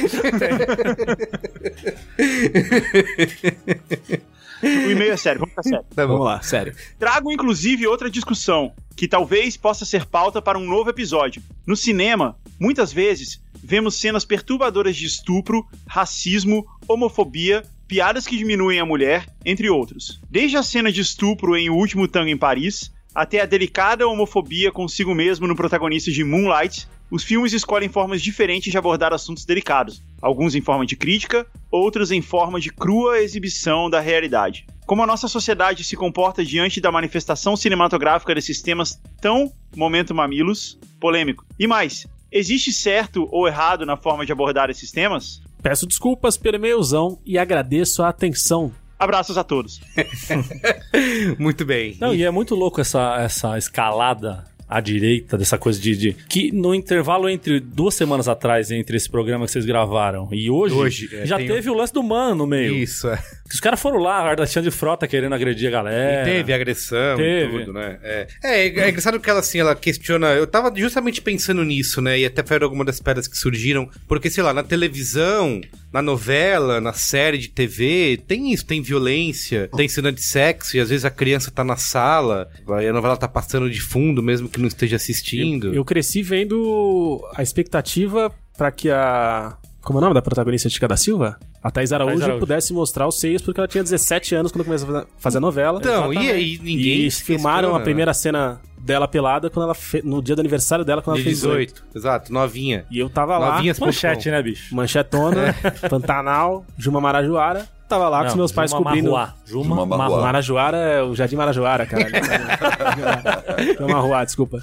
o 4.62 4.90
e-mail 4.90 5.12
é 5.12 5.16
sério, 5.16 5.40
vamos 5.40 5.50
ficar 5.50 5.62
sério. 5.62 5.84
Tá. 5.94 6.06
Vamos 6.06 6.24
lá, 6.24 6.42
sério. 6.42 6.74
Trago 6.98 7.32
inclusive 7.32 7.86
outra 7.86 8.10
discussão, 8.10 8.72
que 8.96 9.08
talvez 9.08 9.56
possa 9.56 9.84
ser 9.84 10.06
pauta 10.06 10.40
para 10.40 10.58
um 10.58 10.66
novo 10.66 10.90
episódio. 10.90 11.42
No 11.66 11.76
cinema, 11.76 12.36
muitas 12.60 12.92
vezes, 12.92 13.42
vemos 13.62 13.96
cenas 13.96 14.24
perturbadoras 14.24 14.96
de 14.96 15.06
estupro, 15.06 15.66
racismo, 15.86 16.66
homofobia, 16.86 17.64
piadas 17.86 18.26
que 18.26 18.36
diminuem 18.36 18.80
a 18.80 18.86
mulher, 18.86 19.26
entre 19.44 19.68
outros. 19.68 20.20
Desde 20.30 20.56
a 20.56 20.62
cena 20.62 20.90
de 20.90 21.00
estupro 21.00 21.56
em 21.56 21.70
O 21.70 21.74
Último 21.74 22.08
Tango 22.08 22.28
em 22.28 22.36
Paris, 22.36 22.92
até 23.14 23.40
a 23.40 23.46
delicada 23.46 24.06
homofobia 24.06 24.72
consigo 24.72 25.14
mesmo 25.14 25.46
no 25.46 25.56
protagonista 25.56 26.10
de 26.10 26.24
Moonlight, 26.24 26.88
os 27.10 27.22
filmes 27.22 27.52
escolhem 27.52 27.90
formas 27.90 28.22
diferentes 28.22 28.72
de 28.72 28.78
abordar 28.78 29.12
assuntos 29.12 29.44
delicados, 29.44 30.02
alguns 30.22 30.54
em 30.54 30.62
forma 30.62 30.86
de 30.86 30.96
crítica, 30.96 31.46
outros 31.70 32.10
em 32.10 32.22
forma 32.22 32.58
de 32.58 32.70
crua 32.70 33.18
exibição 33.18 33.90
da 33.90 34.00
realidade. 34.00 34.64
Como 34.86 35.02
a 35.02 35.06
nossa 35.06 35.28
sociedade 35.28 35.84
se 35.84 35.94
comporta 35.94 36.42
diante 36.42 36.80
da 36.80 36.90
manifestação 36.90 37.54
cinematográfica 37.54 38.34
desses 38.34 38.62
temas 38.62 38.98
tão 39.20 39.52
momento 39.76 40.14
mamilos, 40.14 40.78
polêmico. 40.98 41.44
E 41.58 41.66
mais, 41.66 42.06
existe 42.30 42.72
certo 42.72 43.28
ou 43.30 43.46
errado 43.46 43.84
na 43.84 43.96
forma 43.96 44.24
de 44.24 44.32
abordar 44.32 44.70
esses 44.70 44.90
temas? 44.90 45.42
Peço 45.62 45.86
desculpas 45.86 46.36
pelo 46.36 46.56
e-mailzão 46.56 47.18
e 47.24 47.38
agradeço 47.38 48.02
a 48.02 48.08
atenção. 48.08 48.72
Abraços 48.98 49.36
a 49.38 49.44
todos. 49.44 49.80
Muito 51.38 51.64
bem. 51.64 51.96
Não, 52.00 52.14
e 52.14 52.22
é 52.22 52.30
muito 52.30 52.54
louco 52.54 52.80
essa, 52.80 53.16
essa 53.20 53.58
escalada 53.58 54.44
à 54.76 54.80
direita, 54.80 55.36
dessa 55.38 55.58
coisa 55.58 55.80
de, 55.80 55.96
de- 55.96 56.12
Que 56.28 56.50
no 56.52 56.74
intervalo 56.74 57.28
entre 57.28 57.60
duas 57.60 57.94
semanas 57.94 58.28
atrás, 58.28 58.70
entre 58.70 58.96
esse 58.96 59.08
programa 59.08 59.44
que 59.46 59.52
vocês 59.52 59.64
gravaram 59.64 60.28
e 60.32 60.50
hoje, 60.50 60.74
Hoje, 60.74 61.08
é, 61.12 61.26
já 61.26 61.36
teve 61.38 61.68
o 61.70 61.74
lance 61.74 61.92
do 61.92 62.02
mano 62.02 62.34
no 62.36 62.46
meio. 62.46 62.74
Isso, 62.74 63.08
é. 63.08 63.18
Os 63.52 63.60
caras 63.60 63.80
foram 63.80 63.98
lá, 63.98 64.16
Ardatiano 64.18 64.68
de 64.68 64.74
Frota 64.74 65.06
querendo 65.06 65.34
agredir 65.34 65.68
a 65.68 65.70
galera. 65.70 66.24
Teve 66.24 66.52
agressão 66.52 67.16
Teve. 67.16 67.56
e 67.56 67.58
tudo, 67.60 67.72
né? 67.74 67.98
É, 68.02 68.26
é, 68.42 68.66
é 68.66 68.88
engraçado 68.88 69.20
que 69.20 69.28
ela, 69.28 69.40
assim, 69.40 69.58
ela 69.60 69.74
questiona... 69.74 70.28
Eu 70.28 70.46
tava 70.46 70.72
justamente 70.74 71.20
pensando 71.20 71.62
nisso, 71.64 72.00
né? 72.00 72.18
E 72.18 72.24
até 72.24 72.42
foi 72.42 72.56
alguma 72.62 72.84
das 72.84 72.98
pedras 72.98 73.28
que 73.28 73.36
surgiram. 73.36 73.88
Porque, 74.08 74.30
sei 74.30 74.42
lá, 74.42 74.54
na 74.54 74.62
televisão, 74.62 75.60
na 75.92 76.00
novela, 76.00 76.80
na 76.80 76.92
série 76.92 77.38
de 77.38 77.48
TV, 77.48 78.20
tem 78.26 78.52
isso. 78.52 78.64
Tem 78.64 78.80
violência, 78.80 79.68
tem 79.76 79.88
cena 79.88 80.10
de 80.10 80.22
sexo. 80.22 80.76
E 80.76 80.80
às 80.80 80.88
vezes 80.88 81.04
a 81.04 81.10
criança 81.10 81.50
tá 81.50 81.62
na 81.62 81.76
sala. 81.76 82.48
aí 82.70 82.88
A 82.88 82.92
novela 82.92 83.16
tá 83.16 83.28
passando 83.28 83.70
de 83.70 83.80
fundo, 83.80 84.22
mesmo 84.22 84.48
que 84.48 84.60
não 84.60 84.68
esteja 84.68 84.96
assistindo. 84.96 85.74
Eu 85.74 85.84
cresci 85.84 86.22
vendo 86.22 87.20
a 87.34 87.42
expectativa 87.42 88.32
pra 88.56 88.70
que 88.70 88.90
a. 88.90 89.56
Como 89.82 89.98
é 89.98 90.00
o 90.00 90.02
nome 90.02 90.14
da 90.14 90.22
protagonista 90.22 90.68
de 90.68 90.78
da 90.78 90.96
Silva? 90.96 91.38
A 91.62 91.70
Thais 91.70 91.92
Araújo, 91.92 92.22
Araújo. 92.24 92.38
pudesse 92.40 92.72
mostrar 92.72 93.06
os 93.08 93.18
seios, 93.18 93.42
porque 93.42 93.58
ela 93.60 93.66
tinha 93.68 93.82
17 93.82 94.34
anos 94.34 94.52
quando 94.52 94.64
começou 94.64 94.96
a 94.96 95.04
fazer- 95.18 95.38
a 95.38 95.40
novela. 95.40 95.78
Então, 95.80 96.12
e 96.14 96.30
aí 96.30 96.58
ninguém 96.62 97.06
E 97.06 97.10
filmaram 97.10 97.68
a 97.70 97.72
questiona. 97.72 97.84
primeira 97.84 98.14
cena 98.14 98.60
dela 98.78 99.06
pelada 99.08 99.50
quando 99.50 99.64
ela 99.64 99.74
fe... 99.74 100.00
no 100.04 100.22
dia 100.22 100.34
do 100.36 100.40
aniversário 100.40 100.84
dela, 100.84 101.02
quando 101.02 101.16
De 101.16 101.22
ela 101.22 101.28
fez 101.30 101.40
18. 101.40 101.74
18. 101.74 101.84
Exato, 101.96 102.32
novinha. 102.32 102.84
E 102.90 102.98
eu 102.98 103.08
tava 103.10 103.36
lá, 103.38 103.54
Novinhas 103.56 103.78
Manchete, 103.80 104.30
né, 104.30 104.40
bicho? 104.42 104.74
manchetona, 104.74 105.54
Pantanal, 105.90 106.64
Juma 106.78 107.00
Marajoara. 107.00 107.66
Tava 107.88 108.08
lá 108.08 108.20
com 108.20 108.26
os 108.28 108.32
Não, 108.32 108.38
meus 108.38 108.52
pais 108.52 108.70
Juma 108.70 108.82
cobrindo. 108.84 109.10
Marruá. 109.12 109.34
Juma, 109.44 109.76
Juma. 109.76 109.96
Marruá. 109.98 110.20
Marajoara 110.22 110.76
é 110.78 111.02
o 111.02 111.14
Jardim 111.14 111.36
Marajoara, 111.36 111.84
cara. 111.86 112.06
Juma 113.78 113.88
Marruá, 113.94 114.24
desculpa. 114.24 114.60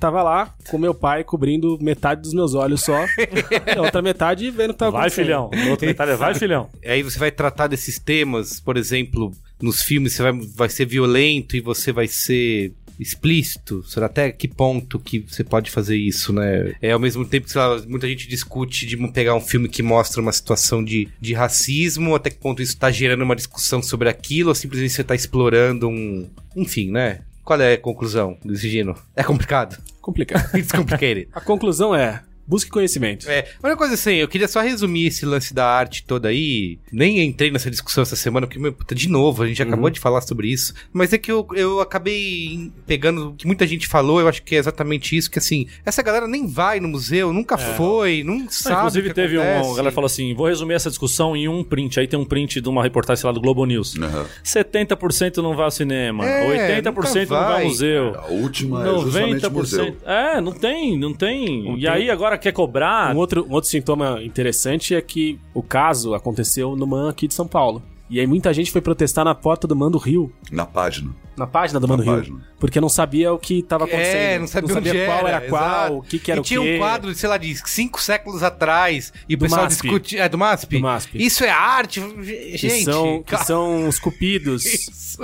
Tava 0.00 0.22
lá 0.22 0.54
com 0.68 0.78
meu 0.78 0.94
pai 0.94 1.22
cobrindo 1.22 1.78
metade 1.80 2.22
dos 2.22 2.32
meus 2.32 2.54
olhos 2.54 2.82
só. 2.82 3.04
e 3.04 3.76
a 3.78 3.82
outra 3.82 4.00
metade 4.00 4.50
vendo 4.50 4.70
o 4.70 4.72
que 4.72 4.78
tava 4.78 4.98
Vai, 4.98 5.10
filhão. 5.10 5.50
O 5.52 5.70
outro 5.70 5.86
detalhe 5.86 6.12
é 6.12 6.16
vai, 6.16 6.34
filhão. 6.34 6.68
Aí 6.84 7.02
você 7.02 7.18
vai 7.18 7.30
tratar 7.30 7.66
desses 7.66 7.98
temas, 7.98 8.58
por 8.58 8.76
exemplo, 8.76 9.32
nos 9.60 9.82
filmes 9.82 10.14
você 10.14 10.22
vai, 10.22 10.32
vai 10.32 10.68
ser 10.68 10.86
violento 10.86 11.56
e 11.56 11.60
você 11.60 11.92
vai 11.92 12.08
ser 12.08 12.72
explícito? 12.98 13.82
Será 13.84 14.06
até 14.06 14.30
que 14.30 14.46
ponto 14.46 14.98
que 14.98 15.20
você 15.20 15.42
pode 15.42 15.70
fazer 15.70 15.96
isso, 15.96 16.32
né? 16.32 16.74
É 16.82 16.92
ao 16.92 16.98
mesmo 16.98 17.24
tempo 17.24 17.46
que, 17.46 17.52
sei 17.52 17.60
lá, 17.60 17.80
muita 17.88 18.06
gente 18.06 18.28
discute 18.28 18.86
de 18.86 18.96
pegar 19.08 19.34
um 19.34 19.40
filme 19.40 19.68
que 19.68 19.82
mostra 19.82 20.20
uma 20.20 20.32
situação 20.32 20.84
de, 20.84 21.08
de 21.20 21.32
racismo, 21.32 22.14
até 22.14 22.28
que 22.28 22.36
ponto 22.36 22.60
isso 22.60 22.76
tá 22.76 22.90
gerando 22.90 23.22
uma 23.22 23.36
discussão 23.36 23.82
sobre 23.82 24.08
aquilo, 24.08 24.50
ou 24.50 24.54
simplesmente 24.54 24.92
você 24.92 25.04
tá 25.04 25.14
explorando 25.14 25.88
um... 25.88 26.28
Enfim, 26.54 26.90
né? 26.90 27.20
Qual 27.42 27.60
é 27.60 27.72
a 27.72 27.78
conclusão, 27.78 28.36
Luiz 28.44 28.60
Gino? 28.60 28.94
É 29.16 29.24
complicado? 29.24 29.78
Complicado. 30.00 30.50
It's 30.56 30.72
complicated. 30.72 31.28
A 31.32 31.40
conclusão 31.40 31.94
é: 31.94 32.22
busque 32.50 32.68
conhecimento. 32.70 33.30
É, 33.30 33.46
uma 33.62 33.76
coisa 33.76 33.94
assim, 33.94 34.14
eu 34.14 34.26
queria 34.28 34.48
só 34.48 34.60
resumir 34.60 35.06
esse 35.06 35.24
lance 35.24 35.54
da 35.54 35.64
arte 35.66 36.02
toda 36.04 36.28
aí. 36.28 36.78
Nem 36.92 37.20
entrei 37.24 37.50
nessa 37.50 37.70
discussão 37.70 38.02
essa 38.02 38.16
semana, 38.16 38.46
porque, 38.46 38.58
meu, 38.58 38.72
puta, 38.72 38.92
de 38.94 39.08
novo, 39.08 39.44
a 39.44 39.46
gente 39.46 39.62
acabou 39.62 39.88
de 39.88 40.00
falar 40.00 40.20
sobre 40.22 40.48
isso. 40.48 40.74
Mas 40.92 41.12
é 41.12 41.18
que 41.18 41.30
eu, 41.30 41.46
eu 41.54 41.80
acabei 41.80 42.72
pegando 42.86 43.28
o 43.30 43.34
que 43.34 43.46
muita 43.46 43.66
gente 43.66 43.86
falou, 43.86 44.20
eu 44.20 44.26
acho 44.28 44.42
que 44.42 44.56
é 44.56 44.58
exatamente 44.58 45.16
isso, 45.16 45.30
que 45.30 45.38
assim, 45.38 45.66
essa 45.86 46.02
galera 46.02 46.26
nem 46.26 46.46
vai 46.48 46.80
no 46.80 46.88
museu, 46.88 47.32
nunca 47.32 47.56
foi, 47.56 48.24
não 48.24 48.48
sabe. 48.50 48.74
Ah, 48.74 48.78
Inclusive 48.80 49.06
o 49.06 49.10
que 49.10 49.14
teve 49.14 49.38
um, 49.38 49.42
acontece. 49.42 49.72
a 49.72 49.76
galera 49.76 49.94
falou 49.94 50.06
assim, 50.06 50.34
vou 50.34 50.46
resumir 50.48 50.74
essa 50.74 50.88
discussão 50.90 51.36
em 51.36 51.46
um 51.48 51.62
print. 51.62 52.00
Aí 52.00 52.08
tem 52.08 52.18
um 52.18 52.24
print 52.24 52.60
de 52.60 52.68
uma 52.68 52.82
reportagem 52.82 53.24
lá 53.24 53.30
do 53.32 53.40
Globo 53.40 53.64
News. 53.64 53.94
Aham. 53.96 54.26
70% 54.44 55.36
não 55.38 55.54
vai 55.54 55.64
ao 55.66 55.70
cinema, 55.70 56.26
É, 56.26 56.80
80% 56.80 56.84
não 56.84 56.92
nunca 56.92 57.26
vai 57.26 57.38
ao 57.38 57.52
vai. 57.52 57.64
museu. 57.64 58.14
A 58.16 58.26
última 58.26 58.88
é 58.88 59.00
justamente 59.00 59.48
museu. 59.50 59.96
É, 60.04 60.40
não 60.40 60.52
tem, 60.52 60.98
não 60.98 61.12
tem. 61.14 61.62
Não 61.64 61.76
e 61.76 61.80
tem. 61.82 61.90
aí 61.90 62.10
agora 62.10 62.38
quer 62.40 62.52
cobrar. 62.52 63.14
Um 63.14 63.18
outro, 63.18 63.46
um 63.48 63.52
outro 63.52 63.70
sintoma 63.70 64.22
interessante 64.22 64.94
é 64.94 65.00
que 65.00 65.38
o 65.54 65.62
caso 65.62 66.14
aconteceu 66.14 66.74
no 66.74 66.86
MAN 66.86 67.10
aqui 67.10 67.28
de 67.28 67.34
São 67.34 67.46
Paulo. 67.46 67.82
E 68.10 68.18
aí 68.18 68.26
muita 68.26 68.52
gente 68.52 68.72
foi 68.72 68.80
protestar 68.80 69.24
na 69.24 69.34
porta 69.36 69.68
do 69.68 69.76
MAN 69.76 69.88
do 69.88 69.96
Rio, 69.96 70.32
Na 70.50 70.66
página. 70.66 71.14
na 71.36 71.46
página 71.46 71.78
do 71.78 71.86
MAN 71.86 71.96
do 71.96 72.04
Na 72.04 72.10
Rio, 72.12 72.20
página. 72.20 72.46
porque 72.58 72.80
não 72.80 72.88
sabia 72.88 73.32
o 73.32 73.38
que 73.38 73.60
estava 73.60 73.84
acontecendo. 73.84 74.16
É, 74.16 74.38
não 74.40 74.46
sabia, 74.48 74.76
onde 74.76 75.04
qual 75.06 75.28
era, 75.28 75.40
qual, 75.42 75.62
exato. 75.62 75.96
o 75.98 76.02
que, 76.02 76.18
que 76.18 76.30
era 76.32 76.38
e 76.38 76.42
o 76.42 76.44
tinha 76.44 76.60
quê. 76.60 76.74
um 76.74 76.78
quadro, 76.78 77.14
sei 77.14 77.28
lá, 77.28 77.36
de 77.38 77.54
cinco 77.70 78.02
séculos 78.02 78.42
atrás, 78.42 79.12
e 79.28 79.34
o 79.34 79.38
Do 79.38 79.42
pessoal 79.44 79.62
MASP. 79.62 79.82
discutia... 79.82 80.24
É, 80.24 80.28
do 80.28 80.36
MASP? 80.36 80.76
Do 80.78 80.82
MASP. 80.82 81.24
Isso 81.24 81.44
é 81.44 81.50
arte? 81.50 82.00
que 82.00 82.58
Gente... 82.58 82.84
são, 82.84 83.22
que 83.22 83.36
são 83.44 83.86
os 83.88 83.98
cupidos. 84.00 84.64
Isso. 84.66 85.20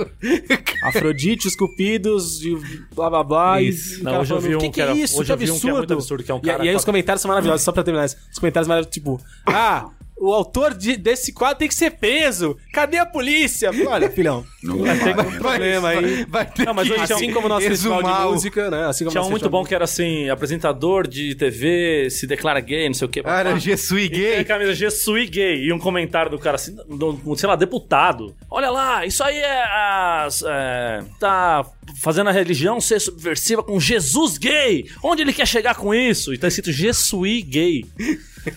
Afrodite, 0.83 1.45
os 1.47 1.55
cupidos, 1.55 2.39
de 2.39 2.55
blá 2.95 3.09
blá 3.09 3.23
blá. 3.23 3.61
Isso. 3.61 3.97
E, 3.97 4.01
o 4.01 4.03
Não, 4.05 4.21
hoje 4.21 4.33
eu 4.33 4.39
vi 4.39 4.55
um 4.55 4.59
que, 4.59 4.69
que 4.69 4.81
era- 4.81 4.91
é 4.91 4.95
isso? 4.95 5.19
hoje 5.19 5.25
que 5.27 5.31
eu 5.33 5.37
vi 5.37 5.51
um 5.51 5.59
que 5.59 5.69
é 5.69 5.73
muito 5.73 5.93
absurdo, 5.93 6.23
que 6.23 6.31
é 6.31 6.33
um 6.35 6.37
E- 6.37 6.41
cara 6.41 6.65
E, 6.65 6.69
aí 6.69 6.75
os 6.75 6.85
comentários 6.85 7.21
são 7.21 7.27
maravilhosos, 7.29 7.63
só 7.63 7.71
pra 7.71 7.83
terminar 7.83 8.05
isso. 8.05 8.15
Os 8.31 8.39
comentários 8.39 8.67
maravilhosos, 8.67 8.93
tipo, 8.93 9.19
ah, 9.45 9.89
o 10.19 10.33
autor 10.33 10.73
de- 10.73 10.97
desse 10.97 11.31
quadro 11.31 11.59
tem 11.59 11.67
que 11.67 11.75
ser 11.75 11.91
preso. 11.91 12.57
Cadê 12.73 12.97
a 12.97 13.05
polícia? 13.05 13.69
Olha, 13.87 14.09
filhão, 14.09 14.45
Não 14.63 14.79
vai 14.79 14.97
ter 14.97 15.19
um 15.19 15.37
problema 15.37 15.89
aí. 15.89 16.25
Vai 16.27 16.45
ter 16.45 16.65
Não, 16.65 16.73
mas 16.73 16.87
que 16.87 16.93
hoje 16.93 17.05
tinha 17.05 17.15
Assim 17.15 17.31
como 17.31 17.45
o 17.45 17.49
nosso 17.49 17.67
festival 17.67 18.03
de 18.03 18.09
música, 18.31 18.69
né? 18.69 18.85
Assim 18.87 19.03
como 19.05 19.11
Tinha 19.11 19.23
um 19.23 19.29
muito 19.29 19.49
bom 19.49 19.63
que 19.63 19.73
era 19.75 19.83
assim, 19.83 20.29
apresentador 20.29 21.07
de 21.07 21.35
TV 21.35 22.09
se 22.09 22.25
declara 22.27 22.59
gay, 22.59 22.87
não 22.87 22.93
sei 22.93 23.05
o 23.05 23.09
que. 23.09 23.21
Ah, 23.23 23.39
era 23.39 23.59
Jesui 23.59 24.09
tem 24.09 24.19
gay. 24.19 24.39
a 24.39 24.45
camisa 24.45 24.73
Je 24.73 24.89
suis 24.91 25.29
gay. 25.29 25.63
E 25.63 25.71
um 25.71 25.79
comentário 25.79 26.31
do 26.31 26.39
cara 26.39 26.55
assim, 26.55 26.75
do, 26.75 27.35
sei 27.35 27.47
lá, 27.47 27.55
deputado. 27.55 28.35
Olha 28.49 28.69
lá, 28.69 29.05
isso 29.05 29.23
aí 29.23 29.37
é, 29.37 29.63
as, 29.63 30.43
é. 30.45 31.03
Tá 31.19 31.65
fazendo 32.01 32.29
a 32.29 32.33
religião 32.33 32.81
ser 32.81 32.99
subversiva 32.99 33.63
com 33.63 33.79
Jesus 33.79 34.37
gay. 34.37 34.85
Onde 35.03 35.21
ele 35.21 35.33
quer 35.33 35.47
chegar 35.47 35.75
com 35.75 35.93
isso? 35.93 36.33
E 36.33 36.37
tá 36.37 36.47
escrito 36.47 36.71
Je 36.71 36.93
suis 36.93 37.43
gay. 37.43 37.85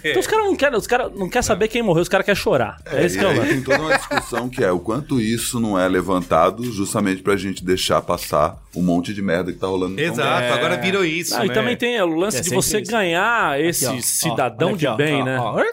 Então 0.05 0.21
os 0.21 0.27
caras 0.27 0.45
não 0.47 0.57
querem, 0.57 0.79
os 0.79 0.87
caras 0.87 1.13
não 1.17 1.29
querem 1.29 1.43
saber 1.43 1.69
quem 1.69 1.83
morreu, 1.83 2.03
os 2.03 2.09
caras 2.09 2.25
querem 2.25 2.41
chorar. 2.41 2.77
É, 2.87 3.05
esse 3.05 3.17
e 3.17 3.19
que 3.19 3.25
é 3.25 3.29
o 3.29 3.31
aí 3.33 3.39
lance. 3.39 3.51
tem 3.53 3.63
toda 3.63 3.81
uma 3.81 3.97
discussão 3.97 4.49
que 4.49 4.65
é 4.65 4.71
o 4.71 4.79
quanto 4.81 5.21
isso 5.21 5.59
não 5.61 5.79
é 5.79 5.87
levantado 5.89 6.63
justamente 6.73 7.23
pra 7.23 7.37
gente 7.37 7.65
deixar 7.65 8.01
passar 8.03 8.61
um 8.75 8.83
monte 8.83 9.13
de 9.13 9.21
merda 9.23 9.53
que 9.53 9.59
tá 9.59 9.67
rolando 9.67 9.95
no 9.95 10.01
Exato, 10.01 10.45
É. 10.45 10.51
agora 10.53 10.77
virou 10.77 11.05
isso, 11.05 11.35
Ah, 11.35 11.41
né? 11.41 11.47
E 11.47 11.51
também 11.53 11.77
tem 11.77 12.01
o 12.01 12.07
lance 12.07 12.39
É 12.39 12.41
de 12.41 12.51
você 12.51 12.81
isso. 12.81 12.91
ganhar 12.91 13.61
esse 13.61 13.87
Aqui, 13.87 13.97
ó. 13.99 14.01
cidadão 14.03 14.73
Ó, 14.73 14.77
de 14.77 14.87
aqui, 14.87 14.97
bem, 14.97 15.23
Ó, 15.23 15.25
né? 15.25 15.65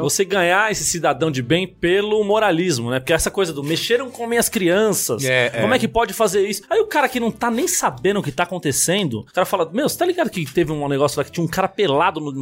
Você 0.00 0.22
ganhar 0.22 0.70
esse 0.70 0.84
cidadão 0.84 1.30
de 1.30 1.42
bem 1.42 1.66
pelo 1.66 2.22
moralismo, 2.22 2.90
né? 2.90 3.00
Porque 3.00 3.12
essa 3.14 3.30
coisa 3.30 3.54
do 3.54 3.64
mexeram 3.64 4.10
com 4.10 4.26
minhas 4.26 4.46
crianças. 4.46 5.24
É, 5.24 5.48
como 5.48 5.72
é. 5.72 5.76
é 5.76 5.80
que 5.80 5.88
pode 5.88 6.12
fazer 6.12 6.46
isso? 6.46 6.60
Aí 6.68 6.78
o 6.78 6.86
cara 6.86 7.08
que 7.08 7.18
não 7.18 7.30
tá 7.30 7.50
nem 7.50 7.66
sabendo 7.66 8.20
o 8.20 8.22
que 8.22 8.30
tá 8.30 8.42
acontecendo, 8.42 9.20
o 9.20 9.32
cara 9.32 9.46
fala: 9.46 9.68
Meu, 9.72 9.88
você 9.88 9.96
tá 9.96 10.04
ligado 10.04 10.28
que 10.28 10.44
teve 10.44 10.70
um 10.72 10.86
negócio 10.88 11.18
lá 11.18 11.24
que 11.24 11.32
tinha 11.32 11.42
um 11.42 11.48
cara 11.48 11.66
pelado 11.68 12.20
no, 12.20 12.32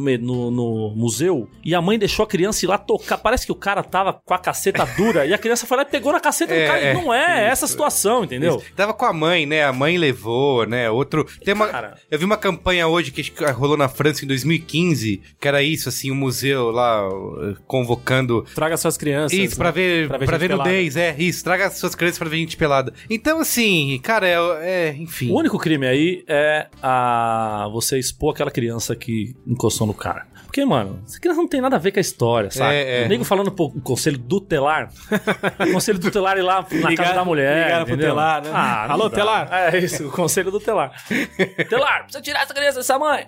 no- 0.51 0.93
no 0.93 1.06
museu 1.07 1.49
e 1.63 1.73
a 1.73 1.81
mãe 1.81 1.97
deixou 1.97 2.23
a 2.23 2.27
criança 2.27 2.65
ir 2.65 2.67
lá 2.67 2.77
tocar. 2.77 3.17
Parece 3.17 3.45
que 3.45 3.51
o 3.51 3.55
cara 3.55 3.81
tava 3.83 4.13
com 4.13 4.33
a 4.33 4.37
caceta 4.37 4.85
dura 4.85 5.25
e 5.25 5.33
a 5.33 5.37
criança 5.37 5.65
foi 5.65 5.77
lá 5.77 5.83
e 5.83 5.85
pegou 5.85 6.11
na 6.11 6.19
caceta 6.19 6.53
É, 6.53 6.63
do 6.63 6.67
cara. 6.67 6.79
é. 6.81 6.91
E 6.91 6.93
não 6.93 7.13
é 7.13 7.47
essa 7.47 7.65
a 7.65 7.67
situação, 7.67 8.23
entendeu? 8.23 8.61
Tava 8.75 8.93
com 8.93 9.05
a 9.05 9.13
mãe, 9.13 9.45
né? 9.45 9.63
A 9.63 9.71
mãe 9.73 9.97
levou, 9.97 10.65
né? 10.65 10.89
Outro. 10.89 11.25
Tem 11.43 11.53
uma, 11.53 11.67
Cara. 11.67 11.95
eu 12.11 12.19
vi 12.19 12.25
uma 12.25 12.37
campanha 12.37 12.87
hoje 12.87 13.11
que 13.11 13.33
rolou 13.53 13.77
na 13.77 13.87
França 13.89 14.23
em 14.23 14.27
2015, 14.27 15.21
que 15.39 15.47
era 15.47 15.61
isso, 15.63 15.87
assim, 15.89 16.11
um 16.11 16.15
museu 16.15 16.71
lá 16.71 17.07
uh, 17.07 17.55
convocando. 17.65 18.45
Traga 18.55 18.75
suas 18.77 18.97
crianças. 18.97 19.37
Isso, 19.37 19.55
pra 19.57 19.67
né? 19.67 19.71
ver, 19.71 20.07
Pra 20.07 20.17
pra 20.19 20.37
ver 20.37 20.47
ver, 20.47 20.53
gente 20.55 20.57
nudez, 20.57 20.97
é, 20.97 21.15
isso. 21.17 21.43
Traga 21.43 21.69
suas 21.69 21.95
crianças 21.95 22.17
pra 22.19 22.29
ver 22.29 22.37
gente 22.37 22.57
pelada. 22.57 22.93
Então, 23.09 23.39
assim, 23.39 23.99
cara, 24.03 24.27
é, 24.27 24.35
é 24.61 24.95
enfim. 24.97 25.29
O 25.31 25.37
único 25.37 25.57
crime 25.57 25.85
aí 25.87 26.23
é 26.27 26.67
a 26.81 27.67
você 27.71 27.97
expor 27.99 28.33
aquela 28.33 28.51
criança 28.51 28.95
que 28.95 29.35
encostou 29.45 29.85
no 29.87 29.93
cara. 29.93 30.25
Porque, 30.57 30.65
mano, 30.65 31.03
essa 31.05 31.19
criança 31.19 31.39
não 31.39 31.47
tem 31.47 31.61
nada 31.61 31.75
a 31.75 31.79
ver 31.79 31.91
com 31.91 31.99
a 31.99 32.01
história, 32.01 32.49
sabe? 32.49 32.73
É, 32.73 33.03
é. 33.03 33.05
O 33.05 33.09
nego 33.09 33.23
falando 33.23 33.51
pro 33.51 33.69
conselho 33.81 34.17
tutelar. 34.17 34.89
o 35.69 35.71
conselho 35.71 35.99
tutelar 35.99 36.35
ir 36.35 36.41
lá 36.41 36.65
na 36.71 36.89
Ligar- 36.89 37.05
casa 37.05 37.15
da 37.19 37.23
mulher. 37.23 37.65
ligaram 37.65 37.85
pro 37.85 37.93
entendeu? 37.93 38.09
telar, 38.15 38.41
né? 38.41 38.49
Ah, 38.51 38.91
Alô, 38.91 39.07
dá. 39.07 39.15
telar? 39.15 39.49
É 39.71 39.77
isso, 39.77 40.07
o 40.07 40.11
conselho 40.11 40.49
do 40.49 40.59
telar. 40.59 40.93
telar, 41.69 42.05
precisa 42.05 42.21
tirar 42.23 42.41
essa 42.41 42.55
criança 42.55 42.79
dessa 42.79 42.97
mãe. 42.97 43.27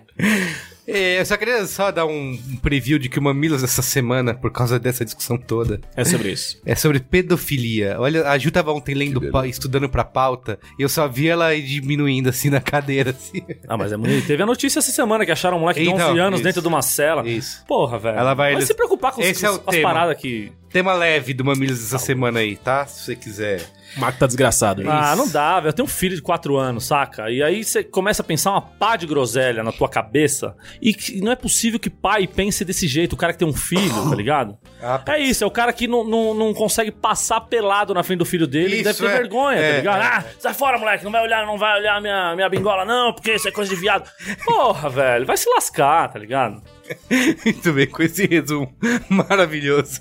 É, 0.91 1.19
eu 1.21 1.25
só 1.25 1.37
queria 1.37 1.65
só 1.67 1.91
dar 1.91 2.05
um 2.05 2.37
preview 2.61 2.97
de 2.97 3.07
que 3.09 3.19
o 3.19 3.21
Mamilos 3.21 3.63
essa 3.63 3.81
semana, 3.81 4.33
por 4.33 4.51
causa 4.51 4.79
dessa 4.79 5.05
discussão 5.05 5.37
toda, 5.37 5.79
É 5.95 6.03
sobre 6.03 6.31
isso. 6.31 6.59
é 6.65 6.75
sobre 6.75 6.99
pedofilia. 6.99 7.95
Olha, 7.99 8.27
a 8.29 8.37
Ju 8.37 8.51
tava 8.51 8.71
ontem 8.73 8.95
lendo, 8.95 9.21
pa- 9.31 9.47
estudando 9.47 9.87
pra 9.89 10.03
pauta, 10.03 10.59
e 10.77 10.81
eu 10.81 10.89
só 10.89 11.07
vi 11.07 11.27
ela 11.27 11.55
diminuindo 11.55 12.29
assim 12.29 12.49
na 12.49 12.59
cadeira, 12.59 13.11
assim. 13.11 13.41
Ah, 13.67 13.77
mas 13.77 13.91
é 13.91 13.97
muito. 13.97 14.25
Teve 14.27 14.43
a 14.43 14.45
notícia 14.45 14.79
essa 14.79 14.91
semana 14.91 15.25
que 15.25 15.31
acharam 15.31 15.57
um 15.57 15.61
moleque 15.61 15.81
de 15.81 15.89
11 15.89 15.95
Então, 16.03 16.17
anos 16.17 16.39
isso. 16.39 16.43
dentro 16.47 16.61
de 16.61 16.67
uma 16.67 16.81
cela. 16.81 17.27
Isso. 17.27 17.63
Porra, 17.67 17.97
velho. 17.99 18.17
Ela 18.17 18.33
vai- 18.33 18.53
Vai 18.53 18.61
se 18.63 18.73
preocupar 18.73 19.11
com, 19.11 19.21
os- 19.21 19.27
Esse 19.27 19.45
é 19.45 19.49
o 19.49 19.59
com 19.59 19.69
as 19.69 19.75
tema. 19.75 19.89
paradas 19.89 20.17
que. 20.19 20.51
Tema 20.71 20.93
leve 20.93 21.33
do 21.33 21.43
Mamilos 21.43 21.83
essa 21.83 21.97
semana 21.97 22.39
aí, 22.39 22.55
tá? 22.55 22.85
Se 22.85 23.03
você 23.05 23.15
quiser. 23.15 23.61
O 23.97 23.99
Marco 24.01 24.19
tá 24.19 24.27
desgraçado. 24.27 24.83
hein? 24.83 24.87
Ah, 24.87 25.15
não 25.15 25.27
dá, 25.27 25.55
velho. 25.55 25.69
Eu 25.69 25.73
tenho 25.73 25.85
um 25.87 25.89
filho 25.89 26.15
de 26.15 26.21
4 26.21 26.55
anos, 26.55 26.85
saca? 26.85 27.31
E 27.31 27.41
aí 27.41 27.63
você 27.63 27.83
começa 27.83 28.21
a 28.21 28.25
pensar 28.25 28.51
uma 28.51 28.61
pá 28.61 28.95
de 28.95 29.07
groselha 29.07 29.63
na 29.63 29.71
tua 29.71 29.89
cabeça. 29.89 30.55
E 30.79 30.95
não 31.23 31.31
é 31.31 31.35
possível 31.35 31.79
que 31.79 31.89
pai 31.89 32.27
pense 32.27 32.63
desse 32.63 32.87
jeito, 32.87 33.13
o 33.13 33.17
cara 33.17 33.33
que 33.33 33.39
tem 33.39 33.47
um 33.47 33.53
filho, 33.53 34.09
tá 34.09 34.15
ligado? 34.15 34.57
Ah, 34.81 35.01
É 35.07 35.19
isso, 35.19 35.43
é 35.43 35.47
o 35.47 35.51
cara 35.51 35.73
que 35.73 35.87
não, 35.89 36.05
não, 36.05 36.33
não 36.33 36.53
consegue 36.53 36.89
passar 36.89 37.41
pelado 37.41 37.93
na 37.93 38.01
frente 38.01 38.19
do 38.19 38.25
filho 38.25 38.47
dele 38.47 38.75
e 38.75 38.81
Isso, 38.81 38.83
deve 38.85 38.97
ter 38.99 39.05
é. 39.07 39.17
vergonha, 39.17 39.57
É, 39.59 39.71
tá 39.71 39.77
ligado? 39.79 40.01
é, 40.01 40.05
ah, 40.05 40.25
sai 40.39 40.53
fora, 40.53 40.77
moleque, 40.77 41.03
não 41.03 41.11
vai 41.11 41.21
olhar, 41.21 41.45
não 41.45 41.57
vai 41.57 41.77
olhar 41.79 41.99
minha, 42.01 42.33
minha 42.33 42.47
bingola, 42.47 42.85
não, 42.85 43.11
porque 43.11 43.33
isso 43.33 43.45
é 43.49 43.51
coisa 43.51 43.75
de 43.75 43.81
viado. 43.81 44.09
Porra, 44.45 44.89
velho, 44.89 45.25
vai 45.25 45.35
se 45.35 45.49
lascar, 45.49 46.07
tá 46.13 46.17
ligado? 46.17 46.63
Muito 47.45 47.73
bem, 47.73 47.87
com 47.87 48.03
esse 48.03 48.25
resumo 48.25 48.73
maravilhoso 49.09 49.99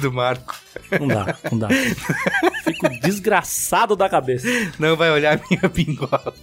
do 0.00 0.12
Marco. 0.12 0.54
Não 1.00 1.08
dá, 1.08 1.36
não 1.50 1.58
dá. 1.58 1.68
Fico 2.64 2.88
desgraçado 3.00 3.96
da 3.96 4.08
cabeça. 4.08 4.46
Não 4.78 4.96
vai 4.96 5.10
olhar 5.10 5.40
minha 5.50 5.68
pingola. 5.68 6.34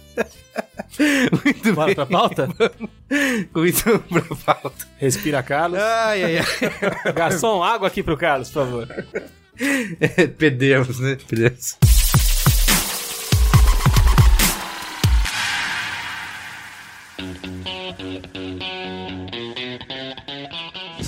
Muito 1.44 1.72
Bora 1.72 1.86
bem. 1.86 1.94
pra 1.94 2.06
pauta? 2.06 2.48
Com 3.52 3.64
isso 3.64 3.98
pra 4.08 4.36
pauta. 4.54 4.86
Respira, 4.98 5.42
Carlos. 5.42 5.78
Ai, 5.80 6.24
ai, 6.24 6.38
ai. 6.38 6.44
Garçom, 7.14 7.62
água 7.62 7.88
aqui 7.88 8.02
pro 8.02 8.16
Carlos, 8.16 8.50
por 8.50 8.64
favor. 8.64 8.88
É, 10.00 10.26
Perdemos, 10.26 10.98
né? 11.00 11.16
Perdemos. 11.28 11.76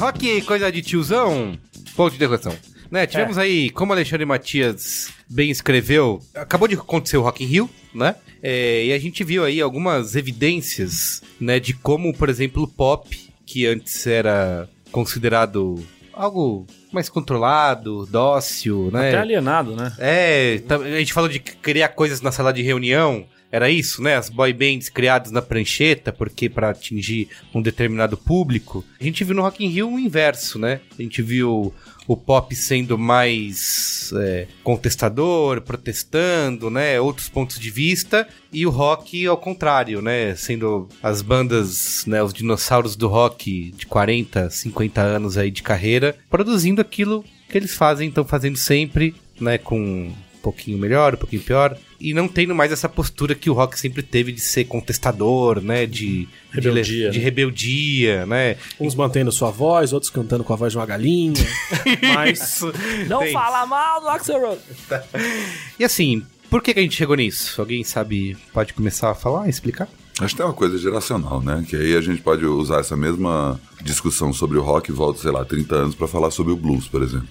Rock, 0.02 0.42
coisa 0.42 0.72
de 0.72 0.82
tiozão, 0.82 1.56
ponto 1.94 2.10
de 2.10 2.16
interrogação. 2.16 2.56
Né, 2.90 3.06
tivemos 3.06 3.38
aí, 3.38 3.70
como 3.70 3.92
Alexandre 3.92 4.26
Matias 4.26 5.08
bem 5.30 5.48
escreveu, 5.50 6.20
acabou 6.34 6.66
de 6.66 6.74
acontecer 6.74 7.16
o 7.16 7.22
Rock 7.22 7.42
in 7.44 7.46
Rio, 7.46 7.70
né? 7.94 8.16
É, 8.42 8.84
e 8.86 8.92
a 8.92 8.98
gente 8.98 9.22
viu 9.22 9.44
aí 9.44 9.60
algumas 9.60 10.16
evidências, 10.16 11.22
né, 11.40 11.60
de 11.60 11.72
como, 11.72 12.12
por 12.12 12.28
exemplo, 12.28 12.64
o 12.64 12.68
pop, 12.68 13.08
que 13.46 13.64
antes 13.64 14.04
era 14.06 14.68
considerado 14.90 15.76
algo 16.12 16.66
mais 16.92 17.08
controlado, 17.08 18.04
dócil, 18.06 18.90
né? 18.92 19.08
Até 19.10 19.18
alienado, 19.18 19.74
né? 19.76 19.92
É, 19.98 20.58
tá- 20.66 20.76
a 20.76 20.98
gente 20.98 21.12
falou 21.12 21.28
de 21.30 21.38
criar 21.38 21.88
coisas 21.90 22.20
na 22.20 22.32
sala 22.32 22.52
de 22.52 22.60
reunião. 22.60 23.24
Era 23.52 23.70
isso, 23.70 24.02
né? 24.02 24.16
As 24.16 24.30
boy 24.30 24.50
bands 24.54 24.88
criadas 24.88 25.30
na 25.30 25.42
prancheta, 25.42 26.10
porque 26.10 26.48
para 26.48 26.70
atingir 26.70 27.28
um 27.54 27.60
determinado 27.60 28.16
público. 28.16 28.82
A 28.98 29.04
gente 29.04 29.22
viu 29.22 29.36
no 29.36 29.42
Rock 29.42 29.62
in 29.62 29.68
Rio 29.68 29.92
o 29.92 29.98
inverso, 29.98 30.58
né? 30.58 30.80
A 30.98 31.02
gente 31.02 31.20
viu 31.20 31.72
o 32.06 32.16
pop 32.16 32.54
sendo 32.54 32.98
mais 32.98 34.12
é, 34.16 34.46
contestador, 34.64 35.60
protestando, 35.60 36.70
né, 36.70 37.00
outros 37.00 37.28
pontos 37.28 37.58
de 37.58 37.70
vista, 37.70 38.26
e 38.52 38.66
o 38.66 38.70
rock 38.70 39.24
ao 39.26 39.36
contrário, 39.36 40.02
né, 40.02 40.34
sendo 40.34 40.88
as 41.02 41.22
bandas, 41.22 42.04
né, 42.06 42.20
os 42.20 42.32
dinossauros 42.32 42.96
do 42.96 43.06
rock 43.06 43.72
de 43.76 43.86
40, 43.86 44.50
50 44.50 45.00
anos 45.00 45.38
aí 45.38 45.50
de 45.50 45.62
carreira, 45.62 46.16
produzindo 46.28 46.80
aquilo 46.80 47.24
que 47.48 47.56
eles 47.56 47.74
fazem, 47.74 48.08
estão 48.08 48.24
fazendo 48.24 48.56
sempre, 48.56 49.14
né, 49.40 49.58
com 49.58 50.12
pouquinho 50.42 50.76
melhor, 50.78 51.14
um 51.14 51.16
pouquinho 51.16 51.42
pior, 51.42 51.76
e 52.00 52.12
não 52.12 52.26
tendo 52.28 52.55
mais 52.55 52.72
essa 52.72 52.88
postura 52.88 53.35
que 53.35 53.48
o 53.48 53.52
rock 53.52 53.78
sempre 53.78 54.02
teve 54.02 54.33
de 54.33 54.40
ser 54.40 54.64
contestador, 54.64 55.61
né, 55.61 55.87
de 55.87 56.28
Rebeldia, 56.50 56.83
de, 56.83 57.11
de 57.12 57.18
né? 57.18 57.24
rebeldia, 57.24 58.26
né? 58.26 58.57
Uns 58.78 58.94
mantendo 58.94 59.31
sua 59.33 59.50
voz, 59.50 59.92
outros 59.92 60.11
cantando 60.11 60.44
com 60.44 60.52
a 60.52 60.57
voz 60.57 60.72
de 60.72 60.78
uma 60.78 60.85
galinha. 60.87 61.33
Mas 62.14 62.61
Não 63.09 63.20
Tem. 63.20 63.33
fala 63.33 63.64
mal 63.66 64.00
do 64.00 64.09
Axel 64.09 64.40
Rose. 64.40 64.61
E 65.78 65.85
assim, 65.85 66.22
por 66.50 66.62
que, 66.62 66.74
que 66.74 66.81
a 66.81 66.83
gente 66.83 66.94
chegou 66.96 67.16
nisso? 67.16 67.61
Alguém 67.61 67.83
sabe, 67.83 68.37
pode 68.52 68.74
começar 68.74 69.11
a 69.11 69.14
falar, 69.14 69.48
explicar? 69.48 69.88
Acho 70.20 70.35
que 70.35 70.37
tem 70.37 70.46
uma 70.46 70.53
coisa 70.53 70.77
geracional, 70.77 71.40
né? 71.40 71.64
Que 71.66 71.75
aí 71.75 71.96
a 71.96 72.01
gente 72.01 72.20
pode 72.20 72.44
usar 72.44 72.81
essa 72.81 72.96
mesma 72.96 73.59
discussão 73.83 74.33
sobre 74.33 74.59
o 74.59 74.62
rock 74.62 74.90
e 74.90 74.94
volta, 74.94 75.20
sei 75.20 75.31
lá, 75.31 75.44
30 75.44 75.75
anos 75.75 75.94
pra 75.94 76.07
falar 76.07 76.31
sobre 76.31 76.53
o 76.53 76.57
blues, 76.57 76.87
por 76.87 77.03
exemplo. 77.03 77.27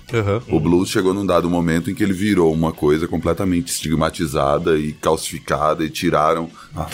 O 0.49 0.59
blues 0.59 0.89
chegou 0.89 1.13
num 1.13 1.25
dado 1.25 1.49
momento 1.49 1.89
em 1.91 1.95
que 1.95 2.03
ele 2.03 2.13
virou 2.13 2.51
uma 2.51 2.73
coisa 2.73 3.07
completamente 3.07 3.69
estigmatizada 3.69 4.77
e 4.77 4.93
calcificada 4.93 5.83
e 5.83 5.89
tiraram, 5.89 6.49
ah, 6.75 6.89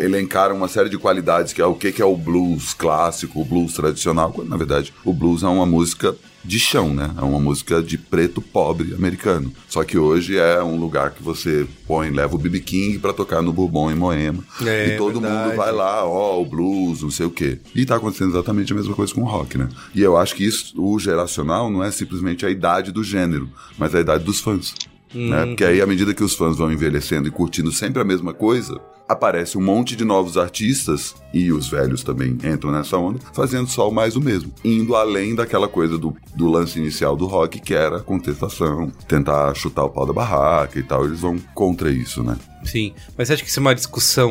elencaram 0.00 0.56
uma 0.56 0.68
série 0.68 0.88
de 0.88 0.96
qualidades 0.96 1.52
que 1.52 1.60
é 1.60 1.66
o 1.66 1.74
que, 1.74 1.92
que 1.92 2.00
é 2.00 2.06
o 2.06 2.16
blues 2.16 2.72
clássico, 2.72 3.40
o 3.40 3.44
blues 3.44 3.74
tradicional, 3.74 4.32
quando 4.32 4.48
na 4.48 4.56
verdade 4.56 4.94
o 5.04 5.12
blues 5.12 5.42
é 5.42 5.48
uma 5.48 5.66
música 5.66 6.14
de 6.44 6.58
chão, 6.58 6.92
né? 6.92 7.10
É 7.16 7.22
uma 7.22 7.38
música 7.38 7.82
de 7.82 7.96
preto 7.96 8.40
pobre 8.40 8.94
americano. 8.94 9.52
Só 9.68 9.84
que 9.84 9.96
hoje 9.96 10.36
é 10.36 10.62
um 10.62 10.76
lugar 10.76 11.12
que 11.12 11.22
você 11.22 11.66
põe, 11.86 12.10
leva 12.10 12.34
o 12.34 12.38
BB 12.38 12.60
King 12.60 12.98
pra 12.98 13.12
tocar 13.12 13.42
no 13.42 13.52
Bourbon 13.52 13.90
em 13.90 13.94
Moema. 13.94 14.42
É, 14.64 14.94
e 14.94 14.96
todo 14.96 15.20
verdade. 15.20 15.48
mundo 15.48 15.56
vai 15.56 15.72
lá, 15.72 16.04
ó, 16.04 16.40
o 16.40 16.44
blues, 16.44 17.02
não 17.02 17.10
sei 17.10 17.26
o 17.26 17.30
quê. 17.30 17.58
E 17.74 17.86
tá 17.86 17.96
acontecendo 17.96 18.30
exatamente 18.30 18.72
a 18.72 18.76
mesma 18.76 18.94
coisa 18.94 19.14
com 19.14 19.22
o 19.22 19.26
rock, 19.26 19.56
né? 19.58 19.68
E 19.94 20.02
eu 20.02 20.16
acho 20.16 20.34
que 20.34 20.44
isso, 20.44 20.74
o 20.76 20.98
geracional 20.98 21.70
não 21.70 21.82
é 21.82 21.90
simplesmente 21.90 22.44
a 22.44 22.50
idade 22.50 22.92
do 22.92 23.04
gênero, 23.04 23.48
mas 23.78 23.94
a 23.94 24.00
idade 24.00 24.24
dos 24.24 24.40
fãs. 24.40 24.74
Né? 25.14 25.46
Porque 25.46 25.64
aí, 25.64 25.80
à 25.80 25.86
medida 25.86 26.14
que 26.14 26.24
os 26.24 26.34
fãs 26.34 26.56
vão 26.56 26.72
envelhecendo 26.72 27.28
e 27.28 27.30
curtindo 27.30 27.70
sempre 27.70 28.00
a 28.00 28.04
mesma 28.04 28.32
coisa, 28.32 28.80
aparece 29.12 29.56
um 29.56 29.62
monte 29.62 29.96
de 29.96 30.04
novos 30.04 30.36
artistas, 30.36 31.14
e 31.32 31.52
os 31.52 31.68
velhos 31.68 32.02
também 32.02 32.36
entram 32.44 32.70
nessa 32.70 32.96
onda, 32.96 33.18
fazendo 33.32 33.68
só 33.68 33.88
o 33.88 33.92
mais 33.92 34.16
o 34.16 34.20
mesmo. 34.20 34.52
Indo 34.64 34.94
além 34.94 35.34
daquela 35.34 35.68
coisa 35.68 35.96
do, 35.96 36.14
do 36.34 36.50
lance 36.50 36.78
inicial 36.78 37.16
do 37.16 37.26
rock, 37.26 37.60
que 37.60 37.74
era 37.74 37.96
a 37.96 38.00
contestação, 38.00 38.92
tentar 39.08 39.54
chutar 39.54 39.84
o 39.84 39.90
pau 39.90 40.06
da 40.06 40.12
barraca 40.12 40.78
e 40.78 40.82
tal. 40.82 41.04
Eles 41.04 41.20
vão 41.20 41.38
contra 41.54 41.90
isso, 41.90 42.22
né? 42.22 42.36
Sim, 42.64 42.92
mas 43.18 43.30
acha 43.30 43.42
que 43.42 43.48
isso 43.48 43.58
é 43.58 43.62
uma 43.62 43.74
discussão 43.74 44.30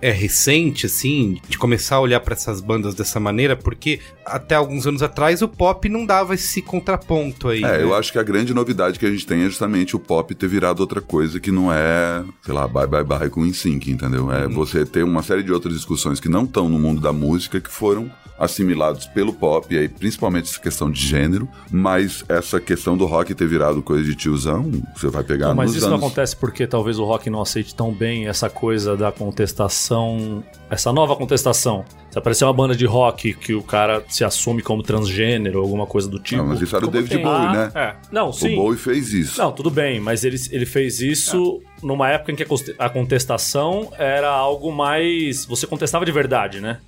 é 0.00 0.10
recente, 0.10 0.86
assim, 0.86 1.38
de 1.48 1.58
começar 1.58 1.96
a 1.96 2.00
olhar 2.00 2.20
pra 2.20 2.34
essas 2.34 2.60
bandas 2.60 2.94
dessa 2.94 3.20
maneira? 3.20 3.56
Porque 3.56 4.00
até 4.24 4.54
alguns 4.54 4.86
anos 4.86 5.02
atrás 5.02 5.42
o 5.42 5.48
pop 5.48 5.86
não 5.88 6.06
dava 6.06 6.34
esse 6.34 6.62
contraponto 6.62 7.48
aí. 7.48 7.62
É, 7.62 7.78
né? 7.78 7.82
eu 7.82 7.94
acho 7.94 8.12
que 8.12 8.18
a 8.18 8.22
grande 8.22 8.54
novidade 8.54 8.98
que 8.98 9.04
a 9.04 9.10
gente 9.10 9.26
tem 9.26 9.42
é 9.42 9.44
justamente 9.44 9.94
o 9.94 9.98
pop 9.98 10.34
ter 10.34 10.48
virado 10.48 10.80
outra 10.80 11.00
coisa 11.00 11.38
que 11.38 11.50
não 11.50 11.72
é, 11.72 12.24
sei 12.42 12.54
lá, 12.54 12.66
bye 12.66 12.86
bye 12.86 13.04
bye 13.04 13.28
com 13.28 13.44
NSYNC, 13.44 13.90
entendeu? 13.90 14.07
É 14.16 14.48
você 14.48 14.84
ter 14.84 15.02
uma 15.02 15.22
série 15.22 15.42
de 15.42 15.52
outras 15.52 15.74
discussões 15.74 16.20
que 16.20 16.28
não 16.28 16.44
estão 16.44 16.68
no 16.68 16.78
mundo 16.78 17.00
da 17.00 17.12
música 17.12 17.60
que 17.60 17.70
foram 17.70 18.10
assimilados 18.38 19.06
pelo 19.06 19.32
pop, 19.32 19.74
e 19.74 19.78
aí 19.78 19.88
principalmente 19.88 20.48
essa 20.48 20.60
questão 20.60 20.90
de 20.90 21.04
gênero, 21.04 21.48
mas 21.70 22.24
essa 22.28 22.60
questão 22.60 22.96
do 22.96 23.04
rock 23.04 23.34
ter 23.34 23.48
virado 23.48 23.82
coisa 23.82 24.04
de 24.04 24.14
tiozão, 24.14 24.70
você 24.96 25.08
vai 25.08 25.24
pegar 25.24 25.48
Não, 25.48 25.56
mas 25.56 25.74
isso 25.74 25.86
anos... 25.86 25.98
não 25.98 26.06
acontece 26.06 26.36
porque 26.36 26.66
talvez 26.66 26.98
o 27.00 27.04
rock 27.04 27.28
não 27.28 27.42
aceite 27.42 27.74
tão 27.74 27.92
bem 27.92 28.28
essa 28.28 28.48
coisa 28.48 28.96
da 28.96 29.10
contestação, 29.10 30.44
essa 30.70 30.92
nova 30.92 31.14
contestação. 31.16 31.84
Se 32.10 32.18
aparecer 32.18 32.44
uma 32.44 32.52
banda 32.52 32.74
de 32.74 32.86
rock 32.86 33.34
que 33.34 33.54
o 33.54 33.62
cara 33.62 34.02
se 34.08 34.24
assume 34.24 34.62
como 34.62 34.82
transgênero, 34.82 35.60
alguma 35.60 35.86
coisa 35.86 36.08
do 36.08 36.18
tipo. 36.18 36.40
Não, 36.42 36.48
mas 36.48 36.60
isso 36.62 36.74
era 36.76 36.86
o 36.86 36.90
David 36.90 37.14
tem- 37.14 37.22
Bowie, 37.22 37.46
Ah, 37.46 37.52
né? 37.52 37.70
É. 37.74 37.94
Não, 38.10 38.32
sim. 38.32 38.54
O 38.54 38.62
Bowie 38.62 38.78
fez 38.78 39.12
isso. 39.12 39.38
Não, 39.40 39.52
tudo 39.52 39.70
bem, 39.70 40.00
mas 40.00 40.24
ele, 40.24 40.36
ele 40.50 40.66
fez 40.66 41.00
isso 41.00 41.60
numa 41.82 42.08
época 42.10 42.32
em 42.32 42.34
que 42.36 42.42
a 42.42 42.46
conte- 42.46 42.74
a 42.78 42.88
contestação 42.88 43.92
era 43.98 44.28
algo 44.30 44.72
mais. 44.72 45.44
Você 45.44 45.66
contestava 45.66 46.04
de 46.04 46.10
verdade, 46.12 46.60
né? 46.60 46.78